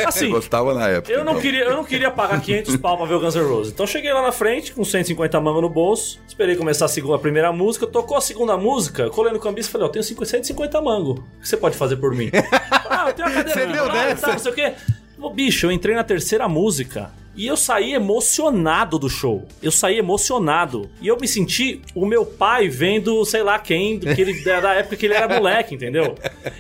Assim, 0.08 0.30
gostava 0.30 0.74
na 0.74 0.88
época. 0.88 1.12
eu 1.12 1.26
não, 1.26 1.34
então. 1.34 1.42
queria, 1.42 1.66
eu 1.66 1.76
não 1.76 1.84
queria 1.84 2.10
pagar 2.10 2.40
500 2.40 2.78
pau 2.78 2.96
pra 2.96 3.06
ver 3.06 3.16
o 3.16 3.20
Guns 3.20 3.36
N' 3.36 3.44
Roses. 3.44 3.74
Então 3.74 3.86
cheguei 3.86 4.14
lá 4.14 4.22
na 4.22 4.32
frente, 4.32 4.72
com 4.72 4.86
150 4.86 5.38
mangos 5.42 5.62
no 5.62 5.68
bolso, 5.68 6.18
esperei 6.26 6.56
começar 6.56 6.86
a, 6.86 6.88
segunda, 6.88 7.18
a 7.18 7.20
primeira 7.20 7.52
música, 7.52 7.86
tocou 7.86 8.16
a 8.16 8.22
segunda 8.22 8.56
música, 8.56 9.10
colei 9.10 9.34
no 9.34 9.40
cambista 9.40 9.70
e 9.70 9.74
falei, 9.74 9.88
ó, 9.88 9.90
tenho 9.90 10.04
50, 10.04 10.32
150 10.32 10.82
mangos, 10.82 11.20
o 11.20 11.42
que 11.42 11.50
você 11.50 11.58
pode 11.58 11.76
fazer 11.76 11.98
por 11.98 12.16
mim? 12.16 12.32
ah, 12.90 13.10
eu 13.10 13.14
tenho 13.14 13.28
uma 13.28 13.36
cadeira 13.36 13.60
Você 13.60 13.74
deu 13.74 13.86
e 13.86 13.92
dessa? 13.92 14.22
tal, 14.22 14.32
não 14.32 14.40
sei 14.40 14.52
o 14.54 14.56
quê. 14.56 14.74
Ô, 15.20 15.30
bicho, 15.30 15.66
eu 15.66 15.72
entrei 15.74 15.94
na 15.94 16.06
terceira 16.06 16.48
música 16.48 17.12
e 17.36 17.46
eu 17.48 17.58
saí 17.58 17.94
emocionado 17.94 18.98
do 18.98 19.10
show. 19.10 19.46
Eu 19.62 19.72
saí 19.72 19.98
emocionado. 19.98 20.90
E 21.02 21.08
eu 21.08 21.18
me 21.20 21.28
senti 21.28 21.82
o 21.94 22.06
meu 22.06 22.26
pai 22.26 22.70
vendo, 22.70 23.24
sei 23.26 23.44
lá 23.44 23.60
quem, 23.60 24.00
que 24.00 24.22
ele, 24.22 24.44
da 24.44 24.74
época 24.74 24.96
que 24.96 25.06
ele 25.06 25.14
era 25.14 25.28
moleque, 25.28 25.76
entendeu? 25.76 26.16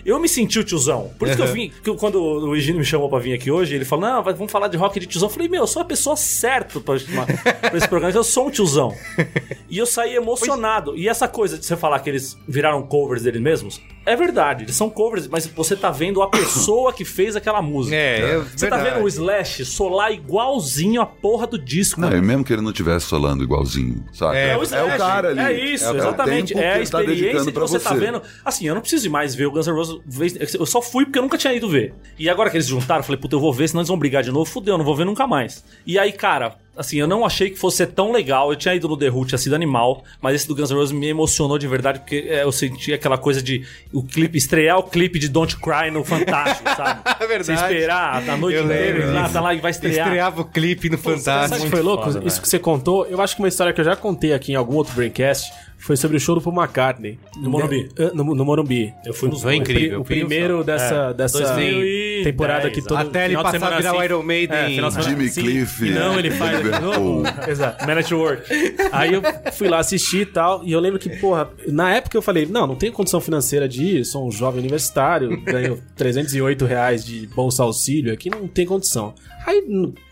Eu 0.05 0.19
me 0.19 0.27
senti 0.27 0.59
o 0.59 0.63
tiozão. 0.63 1.11
Por 1.17 1.27
isso 1.27 1.37
que 1.37 1.43
eu 1.43 1.47
vim, 1.53 1.71
que 1.83 1.89
eu- 1.89 1.95
quando 1.95 2.21
o 2.21 2.55
Egino 2.55 2.79
me 2.79 2.85
chamou 2.85 3.09
pra 3.09 3.19
vir 3.19 3.33
aqui 3.33 3.49
hoje, 3.49 3.75
ele 3.75 3.85
falou: 3.85 4.05
Não, 4.05 4.23
vamos 4.23 4.51
falar 4.51 4.67
de 4.67 4.77
rock 4.77 4.99
de 4.99 5.05
tiozão. 5.05 5.29
Eu 5.29 5.33
falei: 5.33 5.47
Meu, 5.47 5.61
eu 5.61 5.67
sou 5.67 5.81
a 5.81 5.85
pessoa 5.85 6.15
certa 6.15 6.79
pra, 6.79 6.95
pra 6.95 7.77
esse 7.77 7.87
programa, 7.87 8.13
eu 8.15 8.23
sou 8.23 8.47
um 8.47 8.51
tiozão. 8.51 8.93
E 9.69 9.77
eu 9.77 9.85
saí 9.85 10.15
emocionado. 10.15 10.95
E 10.97 11.07
essa 11.07 11.27
coisa 11.27 11.57
de 11.57 11.65
você 11.65 11.75
falar 11.75 11.99
que 11.99 12.09
eles 12.09 12.37
viraram 12.47 12.83
covers 12.83 13.23
deles 13.23 13.41
mesmos, 13.41 13.81
é 14.05 14.15
verdade, 14.15 14.63
eles 14.65 14.75
são 14.75 14.89
covers, 14.89 15.27
mas 15.27 15.45
você 15.47 15.75
tá 15.75 15.89
vendo 15.91 16.21
a 16.21 16.27
pessoa 16.27 16.93
que 16.93 17.03
fez 17.03 17.35
aquela 17.35 17.61
música. 17.61 17.95
É, 17.95 18.19
é 18.19 18.37
Você 18.39 18.67
tá 18.67 18.75
verdade. 18.75 18.95
vendo 18.97 19.05
o 19.05 19.07
Slash 19.07 19.65
solar 19.65 20.11
igualzinho 20.11 21.01
a 21.01 21.05
porra 21.05 21.47
do 21.47 21.57
disco. 21.57 21.99
Não, 21.99 22.11
e 22.11 22.21
mesmo 22.21 22.43
que 22.43 22.53
ele 22.53 22.61
não 22.61 22.71
estivesse 22.71 23.05
solando 23.07 23.43
igualzinho, 23.43 24.03
saca? 24.13 24.37
É, 24.37 24.49
É, 24.51 24.57
o 24.57 24.63
Slash. 24.63 24.93
o 24.95 24.97
cara 24.97 25.29
ali. 25.29 25.39
É 25.39 25.73
isso, 25.73 25.85
é, 25.85 25.97
exatamente. 25.97 26.53
É, 26.57 26.69
a 26.69 26.73
tá 26.73 26.81
experiência 26.81 27.15
dedicando 27.15 27.45
que 27.45 27.51
pra 27.51 27.61
você, 27.61 27.79
tá 27.79 27.93
vendo. 27.93 28.21
Assim, 28.43 28.67
eu 28.67 28.73
não 28.75 28.81
preciso 28.81 29.09
mais 29.09 29.33
ver 29.33 29.47
o 29.47 29.51
Guns 29.51 29.67
N' 29.67 29.73
Roses. 29.73 30.53
Eu 30.53 30.65
só 30.65 30.81
fui 30.81 31.05
porque 31.05 31.17
eu 31.19 31.23
nunca 31.23 31.37
tinha 31.37 31.53
ido 31.53 31.67
ver. 31.69 31.93
E 32.17 32.29
agora 32.29 32.49
que 32.49 32.57
eles 32.57 32.67
juntaram, 32.67 32.99
eu 32.99 33.03
falei, 33.03 33.19
puta, 33.19 33.35
eu 33.35 33.39
vou 33.39 33.53
ver, 33.53 33.67
senão 33.67 33.81
eles 33.81 33.87
vão 33.89 33.97
brigar 33.97 34.23
de 34.23 34.31
novo. 34.31 34.45
Fudeu, 34.49 34.73
eu 34.75 34.77
não 34.77 34.85
vou 34.85 34.95
ver 34.95 35.05
nunca 35.05 35.25
mais. 35.27 35.63
E 35.85 35.97
aí, 35.97 36.11
cara, 36.11 36.55
assim, 36.77 36.97
eu 36.97 37.07
não 37.07 37.25
achei 37.25 37.49
que 37.49 37.57
fosse 37.57 37.77
ser 37.77 37.87
tão 37.87 38.11
legal. 38.11 38.51
Eu 38.51 38.55
tinha 38.55 38.75
ido 38.75 38.87
no 38.87 38.97
The 38.97 39.09
Who, 39.09 39.25
tinha 39.25 39.37
sido 39.37 39.55
animal. 39.55 40.03
Mas 40.21 40.35
esse 40.35 40.47
do 40.47 40.55
Guns 40.55 40.69
N' 40.71 40.75
Roses 40.75 40.91
me 40.91 41.07
emocionou 41.07 41.57
de 41.57 41.67
verdade, 41.67 41.99
porque 41.99 42.25
é, 42.27 42.43
eu 42.43 42.51
senti 42.51 42.93
aquela 42.93 43.17
coisa 43.17 43.41
de 43.41 43.65
o 43.93 44.03
clipe, 44.03 44.37
estrear 44.37 44.77
o 44.77 44.83
clipe 44.83 45.19
de 45.19 45.29
Don't 45.29 45.55
Cry 45.57 45.91
no 45.91 46.03
Fantástico, 46.03 46.69
sabe? 46.75 47.01
É 47.25 47.27
verdade. 47.27 47.59
Você 47.59 47.65
esperar 47.73 48.29
a 48.29 48.37
noite 48.37 48.59
lembro 48.59 49.13
lá, 49.13 49.29
tá 49.29 49.41
lá 49.41 49.53
e 49.53 49.59
vai 49.59 49.71
estrear. 49.71 50.07
Estreava 50.07 50.41
o 50.41 50.45
clipe 50.45 50.89
no 50.89 50.97
Sabe 50.97 51.17
Fantástico. 51.17 51.61
o 51.61 51.63
que 51.65 51.69
foi 51.71 51.81
louco? 51.81 52.03
foda, 52.11 52.27
Isso 52.27 52.41
que 52.41 52.47
você 52.47 52.59
contou, 52.59 53.05
eu 53.07 53.21
acho 53.21 53.35
que 53.35 53.41
uma 53.41 53.47
história 53.47 53.73
que 53.73 53.79
eu 53.81 53.85
já 53.85 53.95
contei 53.95 54.33
aqui 54.33 54.51
em 54.51 54.55
algum 54.55 54.75
outro 54.75 54.93
Braincast 54.93 55.51
foi 55.85 55.95
sobre 55.95 56.17
o 56.17 56.19
show 56.19 56.33
do 56.35 56.41
Paul 56.41 56.55
McCartney. 56.55 57.19
No 57.37 57.49
Morumbi. 57.49 57.89
Eh, 57.97 58.11
No, 58.13 58.23
no 58.35 58.43
Morumbi. 58.43 58.91
Eu 59.05 59.13
fui 59.13 59.29
nos 59.29 59.41
dois. 59.43 59.55
incrível. 59.55 60.01
O 60.01 60.03
primeiro 60.03 60.63
dessa, 60.63 61.09
É, 61.11 61.13
dessa 61.13 61.39
2010, 61.39 62.23
temporada 62.23 62.69
que 62.71 62.81
todo 62.81 62.97
Até 62.97 63.25
ele 63.25 63.35
passar 63.35 63.49
a 63.49 63.51
semana 63.51 63.77
virar 63.77 63.91
o 63.93 63.95
assim- 63.97 64.05
Iron 64.05 64.23
Maiden. 64.23 64.57
É, 64.57 64.69
final 64.69 64.89
de 64.89 64.95
semana 64.95 65.11
Jimmy 65.11 65.25
assim, 65.29 65.41
Cliff, 65.41 65.85
e 65.85 65.91
não, 65.91 66.17
ele 66.17 66.31
faz 66.31 66.57
Liverpool. 66.57 67.23
Exato. 67.47 67.85
Man 67.85 67.99
at 67.99 68.11
Work. 68.11 68.43
Aí 68.91 69.13
eu 69.13 69.21
fui 69.53 69.67
lá 69.67 69.77
assistir 69.79 70.21
e 70.21 70.25
tal, 70.25 70.61
e 70.65 70.71
eu 70.71 70.79
lembro 70.79 70.97
que, 70.99 71.09
porra, 71.17 71.49
na 71.67 71.93
época 71.95 72.17
eu 72.17 72.21
falei, 72.21 72.45
não, 72.45 72.65
não 72.65 72.75
tenho 72.75 72.91
condição 72.91 73.21
financeira 73.21 73.67
de 73.69 73.83
ir, 73.83 74.05
sou 74.05 74.27
um 74.27 74.31
jovem 74.31 74.59
universitário, 74.61 75.39
ganho 75.45 75.79
308 75.95 76.65
reais 76.65 77.05
de 77.05 77.27
bolsa 77.27 77.61
auxílio, 77.63 78.11
aqui 78.11 78.29
não 78.29 78.47
tem 78.47 78.65
condição. 78.65 79.13
Aí, 79.45 79.63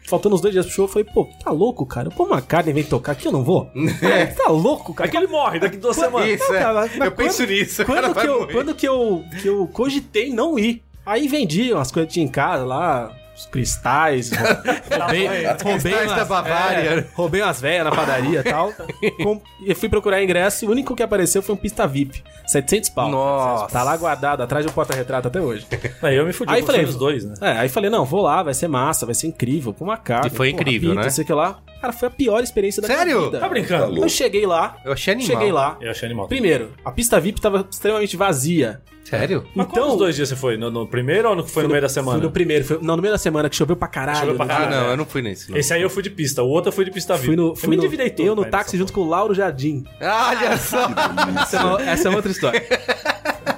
faltando 0.07 0.35
uns 0.35 0.41
dois 0.41 0.53
dias 0.53 0.65
pro 0.65 0.75
show, 0.75 0.85
eu 0.85 0.89
falei, 0.89 1.07
pô, 1.13 1.27
tá 1.43 1.51
louco, 1.51 1.85
cara? 1.85 2.09
Pô, 2.09 2.23
uma 2.25 2.41
carne 2.41 2.73
vem 2.73 2.83
tocar 2.83 3.13
aqui, 3.13 3.27
eu 3.27 3.31
não 3.31 3.43
vou? 3.43 3.69
É, 4.01 4.25
tá 4.27 4.49
louco, 4.49 4.93
cara? 4.93 5.07
Aqui 5.07 5.17
ele 5.17 5.27
morre 5.27 5.59
daqui 5.59 5.77
duas 5.77 5.95
semanas. 5.95 6.29
Isso, 6.29 6.53
é. 6.53 6.59
Cara, 6.59 6.73
mas 6.73 6.91
Eu 6.93 6.99
quando- 6.99 7.15
penso 7.15 7.45
nisso. 7.45 7.85
Quando 7.85 8.13
que, 8.15 8.27
eu, 8.27 8.47
quando 8.47 8.75
que, 8.75 8.87
eu, 8.87 9.23
que 9.41 9.47
eu 9.47 9.67
cogitei 9.67 10.29
não 10.33 10.57
ir? 10.59 10.81
Aí 11.05 11.27
vendi 11.27 11.73
umas 11.73 11.91
coisas 11.91 12.07
que 12.07 12.13
tinha 12.13 12.25
em 12.25 12.29
casa 12.29 12.63
lá, 12.63 13.11
os 13.43 13.45
cristais, 13.45 14.31
roubei, 14.89 15.27
roubei 15.27 15.91
cristais 15.93 16.07
da 16.09 16.15
umas- 16.15 16.27
Bavária. 16.27 16.89
é, 16.99 17.05
roubei 17.13 17.41
umas 17.41 17.59
velhas 17.61 17.85
na 17.85 17.91
padaria 17.91 18.39
e 18.39 18.43
tal. 18.43 18.71
Com- 19.21 19.41
e 19.65 19.73
fui 19.75 19.89
procurar 19.89 20.23
ingresso 20.23 20.65
e 20.65 20.67
o 20.67 20.71
único 20.71 20.95
que 20.95 21.03
apareceu 21.03 21.41
foi 21.41 21.55
um 21.55 21.57
pista 21.57 21.85
VIP. 21.87 22.23
700 22.47 22.89
pau. 22.89 23.09
Nossa. 23.09 23.67
Tá 23.67 23.83
lá 23.83 23.95
guardado 23.97 24.41
atrás 24.43 24.65
do 24.65 24.71
porta-retrato 24.71 25.27
até 25.27 25.39
hoje. 25.39 25.65
Aí 26.01 26.15
eu 26.15 26.25
me 26.25 26.33
fudi. 26.33 26.51
Aí 26.51 26.61
eu 26.61 26.65
falei, 26.65 26.81
nos 26.85 26.95
dois, 26.95 27.23
né? 27.25 27.35
É, 27.41 27.51
aí 27.59 27.69
falei, 27.69 27.89
não, 27.89 28.05
vou 28.05 28.21
lá, 28.21 28.43
vai 28.43 28.53
ser 28.53 28.67
massa, 28.67 29.05
vai 29.05 29.15
ser 29.15 29.27
incrível, 29.27 29.73
com 29.73 29.85
uma 29.85 29.97
cara. 29.97 30.27
E 30.27 30.29
foi 30.29 30.49
incrível, 30.49 30.93
né? 30.93 31.09
Sei 31.09 31.23
que 31.23 31.33
lá. 31.33 31.59
Cara, 31.83 31.91
foi 31.91 32.07
a 32.07 32.11
pior 32.11 32.41
experiência 32.41 32.81
da 32.81 32.87
Sério? 32.87 33.17
minha 33.17 33.25
vida. 33.25 33.39
Tá 33.41 33.49
brincando? 33.49 34.01
Eu 34.01 34.07
cheguei 34.07 34.45
lá, 34.45 34.77
Eu 34.85 34.93
achei 34.93 35.13
animal. 35.13 35.27
cheguei 35.35 35.51
lá. 35.51 35.77
Eu 35.81 35.91
achei 35.91 36.05
animal. 36.07 36.29
Primeiro, 36.29 36.71
a 36.85 36.89
pista 36.93 37.19
VIP 37.19 37.41
tava 37.41 37.67
extremamente 37.69 38.15
vazia. 38.15 38.81
Sério? 39.03 39.45
Mas 39.53 39.67
qual 39.67 39.89
dos 39.89 39.97
dois 39.97 40.15
dias 40.15 40.29
você 40.29 40.35
foi? 40.37 40.55
No, 40.55 40.71
no 40.71 40.87
primeiro 40.87 41.27
ou 41.27 41.35
no, 41.35 41.45
foi 41.45 41.63
no 41.63 41.67
meio 41.69 41.81
da 41.81 41.89
semana? 41.89 42.17
Fui 42.19 42.25
no 42.25 42.31
primeiro, 42.31 42.63
foi- 42.63 42.79
não, 42.81 42.95
no 42.95 43.01
meio 43.01 43.13
da 43.13 43.17
semana 43.17 43.49
que 43.49 43.55
choveu 43.57 43.75
pra 43.75 43.89
caralho. 43.89 44.17
Choveu 44.19 44.35
pra 44.35 44.45
né? 44.45 44.53
Ah, 44.53 44.57
caralho. 44.59 44.75
não, 44.81 44.91
eu 44.91 44.95
não 44.97 45.05
fui 45.05 45.21
nesse. 45.21 45.51
não. 45.51 45.57
Esse 45.57 45.73
aí 45.73 45.81
eu 45.81 45.89
fui 45.89 46.01
de 46.01 46.09
pista, 46.09 46.41
o 46.41 46.47
outro 46.47 46.69
eu 46.69 46.73
fui 46.73 46.85
de 46.85 46.91
pista 46.91 47.15
VIP. 47.15 47.25
Fui 47.25 47.35
no, 47.35 47.49
eu 47.49 47.55
fui 47.57 47.69
me 47.69 47.75
no, 47.75 47.81
dividei 47.81 48.09
todo, 48.09 48.25
eu 48.25 48.33
no 48.33 48.45
táxi 48.45 48.77
junto 48.77 48.93
com 48.93 49.01
o 49.01 49.09
Lauro 49.09 49.33
Jardim. 49.33 49.83
Olha 49.99 50.55
só. 50.57 50.87
Essa 51.41 51.57
é, 51.57 51.63
uma, 51.65 51.81
essa 51.81 52.07
é 52.07 52.15
outra 52.15 52.31
história. 52.31 52.63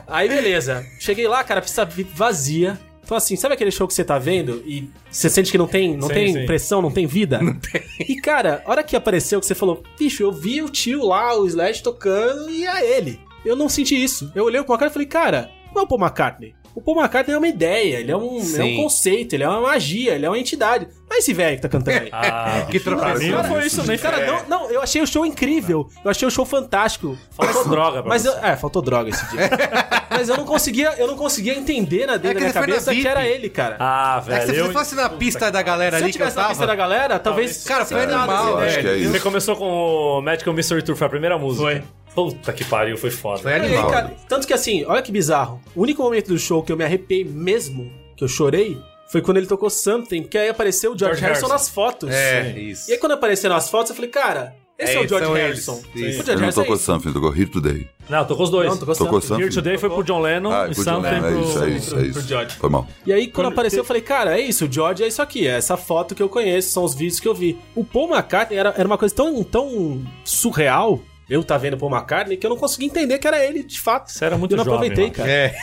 Aí, 0.08 0.28
beleza. 0.28 0.84
Cheguei 1.00 1.28
lá, 1.28 1.44
cara, 1.44 1.60
a 1.60 1.64
pista 1.64 1.86
VIP 1.86 2.10
vazia. 2.12 2.80
Então, 3.06 3.16
assim, 3.16 3.36
sabe 3.36 3.54
aquele 3.54 3.70
show 3.70 3.88
que 3.88 3.94
você 3.94 4.04
tá 4.04 4.18
vendo 4.18 4.64
e 4.66 4.90
você 5.12 5.30
sente 5.30 5.52
que 5.52 5.60
não 5.60 5.68
tem, 5.68 5.96
não 5.96 6.08
Sim, 6.08 6.14
tem 6.14 6.34
sim. 6.34 6.46
pressão, 6.48 6.82
não 6.82 6.90
tem 6.90 7.06
vida? 7.06 7.38
Não 7.46 7.54
tem. 7.54 7.84
E, 8.00 8.16
cara, 8.16 8.64
a 8.66 8.72
hora 8.72 8.84
que 8.84 8.96
apareceu 8.96 9.40
que 9.40 9.46
você 9.46 9.54
falou, 9.54 9.84
bicho, 9.98 10.24
eu 10.24 10.32
vi 10.32 10.64
o 10.64 10.70
tio 10.70 11.06
lá, 11.06 11.38
o 11.38 11.46
Slash 11.46 11.84
tocando 11.84 12.50
e 12.50 12.66
é 12.66 12.98
ele. 12.98 13.20
Eu 13.46 13.56
não 13.56 13.70
senti 13.70 14.02
isso. 14.04 14.32
Eu 14.34 14.46
olhei 14.46 14.64
com 14.64 14.74
a 14.74 14.78
cara 14.78 14.90
e 14.90 14.94
falei, 14.94 15.08
cara, 15.08 15.52
não 15.74 15.84
é 15.84 15.86
o 15.86 15.88
Paul 15.88 16.02
McCartney. 16.02 16.56
O 16.76 16.82
Paul 16.82 17.00
McCartney 17.00 17.34
é 17.34 17.38
uma 17.38 17.48
ideia, 17.48 18.00
ele 18.02 18.12
é 18.12 18.18
um, 18.18 18.38
ele 18.38 18.58
é 18.62 18.64
um 18.66 18.84
conceito, 18.84 19.34
ele 19.34 19.44
é 19.44 19.48
uma 19.48 19.62
magia, 19.62 20.14
ele 20.14 20.26
é 20.26 20.30
uma 20.30 20.38
entidade. 20.38 20.88
Mas 21.10 21.20
esse 21.20 21.34
velho 21.34 21.56
que 21.56 21.62
tá 21.62 21.70
cantando 21.70 21.98
aí. 21.98 22.10
Ah, 22.12 22.66
Que 22.70 22.80
troca 22.80 23.02
pra 23.02 23.16
mim 23.16 23.30
não 23.30 23.44
foi 23.46 23.66
isso 23.66 23.82
nem, 23.88 23.98
Cara, 23.98 24.26
não, 24.26 24.50
não, 24.50 24.70
eu 24.72 24.82
achei 24.82 25.02
o 25.02 25.08
show 25.08 25.26
incrível. 25.26 25.88
Eu 26.04 26.12
achei 26.12 26.28
o 26.28 26.32
show 26.32 26.46
fantástico. 26.46 27.18
Faltou 27.32 27.70
droga 27.70 28.02
pra 28.02 28.10
Mas 28.10 28.24
você. 28.24 28.30
eu, 28.30 28.38
é, 28.44 28.56
faltou 28.58 28.82
droga 28.82 29.10
esse 29.10 29.26
dia. 29.30 29.50
mas 30.10 30.28
eu 30.28 30.36
não 30.36 30.44
conseguia, 30.44 30.94
eu 30.98 31.08
não 31.08 31.16
conseguia 31.16 31.58
entender 31.58 32.06
na, 32.08 32.18
dentro 32.18 32.32
É 32.32 32.34
da 32.34 32.40
minha 32.42 32.54
cabeça 32.54 32.94
que 32.94 33.08
era 33.08 33.26
ele, 33.26 33.50
cara. 33.50 33.78
Ah, 33.80 34.18
É 34.28 34.40
que 34.40 34.46
velho. 34.46 34.54
se 34.54 34.58
eu... 34.58 34.66
você 34.68 34.74
fosse 34.74 34.96
na 34.96 35.10
pista 35.10 35.50
da 35.50 35.62
galera 35.62 35.98
Se 35.98 36.04
eu 36.04 36.06
ali 36.06 36.12
que 36.14 36.18
eu 36.22 36.28
tivesse 36.28 36.38
na 36.38 36.50
pista 36.50 36.68
da 36.68 36.76
galera, 36.76 37.20
talvez. 37.20 37.64
Cara, 37.64 37.86
foi 37.86 38.04
animal, 38.04 38.58
assim, 38.58 38.66
acho 38.68 38.76
né? 38.76 38.82
que 38.82 38.88
é 38.90 38.98
isso. 38.98 39.12
Você 39.14 39.20
começou 39.22 39.56
com 39.56 39.66
o 39.66 40.22
Magical 40.22 40.54
Mystery 40.54 40.84
Tour, 40.84 40.96
foi 40.98 41.08
a 41.08 41.10
primeira 41.10 41.38
música. 41.38 41.64
Foi. 41.64 41.84
Puta 42.16 42.54
que 42.54 42.64
pariu, 42.64 42.98
foi 42.98 43.12
foda. 43.12 43.42
Foi 43.42 43.54
aí, 43.54 43.60
animal. 43.66 43.90
cara, 43.92 44.16
tanto 44.28 44.48
que 44.48 44.54
assim, 44.54 44.84
olha 44.86 45.02
que 45.02 45.12
bizarro. 45.12 45.62
O 45.76 45.82
único 45.82 46.02
momento 46.02 46.30
do 46.30 46.40
show 46.40 46.64
que 46.64 46.72
eu 46.72 46.78
me 46.78 46.84
arrepiei 46.84 47.24
mesmo, 47.26 47.92
que 48.16 48.24
eu 48.24 48.28
chorei, 48.28 48.78
foi 49.12 49.22
quando 49.22 49.38
ele 49.38 49.48
tocou 49.48 49.70
Something, 49.70 50.24
que 50.24 50.38
aí 50.38 50.50
apareceu 50.50 50.94
o 50.94 50.98
George, 50.98 51.20
George 51.20 51.22
Harrison, 51.26 51.48
Harrison. 51.48 51.54
nas 51.54 51.70
fotos. 51.70 52.10
É, 52.10 52.58
isso. 52.58 52.90
E 52.90 52.94
aí 52.94 53.00
quando 53.00 53.12
apareceram 53.12 53.56
as 53.56 53.70
fotos, 53.70 53.90
eu 53.90 53.96
falei, 53.96 54.10
cara, 54.10 54.56
esse 54.80 54.94
é, 54.94 54.96
É, 54.96 55.00
o 55.02 55.08
George 55.08 55.32
Harrison. 55.32 55.82
Isso. 55.94 56.22
O 56.22 56.26
George 56.26 56.32
Ele 56.32 56.42
não 56.42 56.48
é 56.50 56.52
tocou 56.52 56.76
isso. 56.76 56.84
Something, 56.86 57.14
tocou 57.14 57.34
Here 57.34 57.46
Today. 57.46 57.88
Não, 58.10 58.26
tocou 58.26 58.44
os 58.46 58.50
dois. 58.50 58.70
Não, 58.70 58.78
tocou 58.78 58.96
Tocou 58.96 59.22
Something. 59.22 59.44
Here 59.44 59.54
Today 59.54 59.78
foi 59.78 59.90
pro 59.90 60.04
John 60.04 60.20
Lennon 60.22 60.52
Ah, 60.52 60.68
e 60.68 60.72
é 60.72 60.74
Something 60.74 61.02
Lennon, 61.12 61.28
é 61.28 61.32
pro... 61.32 61.42
isso, 61.42 61.64
é 61.64 61.70
isso, 61.70 61.96
é 61.96 61.98
pro 62.00 62.08
isso. 62.10 62.22
George. 62.28 62.56
Foi 62.58 62.70
mal. 62.70 62.88
E 63.06 63.14
aí, 63.14 63.28
quando 63.28 63.46
Quando- 63.46 63.54
apareceu, 63.54 63.80
eu 63.80 63.86
falei, 63.86 64.02
cara, 64.02 64.38
é 64.38 64.42
isso, 64.42 64.66
o 64.66 64.72
George 64.72 65.04
é 65.04 65.08
isso 65.08 65.22
aqui, 65.22 65.48
é 65.48 65.52
essa 65.52 65.78
foto 65.78 66.14
que 66.16 66.22
eu 66.22 66.28
conheço, 66.28 66.72
são 66.72 66.84
os 66.84 66.94
vídeos 66.94 67.20
que 67.22 67.28
eu 67.28 67.34
vi. 67.34 67.58
O 67.74 67.86
Paul 67.86 68.10
McCartney 68.14 68.58
era, 68.60 68.74
era 68.78 68.86
uma 68.88 68.98
coisa 68.98 69.14
tão, 69.16 69.42
tão 69.44 70.02
surreal, 70.26 71.00
eu 71.30 71.44
tá 71.44 71.58
vendo 71.58 71.74
o 71.74 71.78
Paul 71.78 71.92
McCartney, 71.92 72.38
que 72.38 72.46
eu 72.46 72.50
não 72.50 72.58
conseguia 72.58 72.88
entender 72.88 73.18
que 73.18 73.28
era 73.28 73.44
ele, 73.44 73.64
de 73.64 73.80
fato. 73.80 74.12
Você 74.12 74.24
era 74.26 74.38
muito 74.38 74.52
eu 74.54 74.58
não 74.58 74.66
jovem, 74.66 74.90
aproveitei, 74.92 75.04
mano. 75.06 75.16
cara. 75.16 75.30
É. 75.32 75.56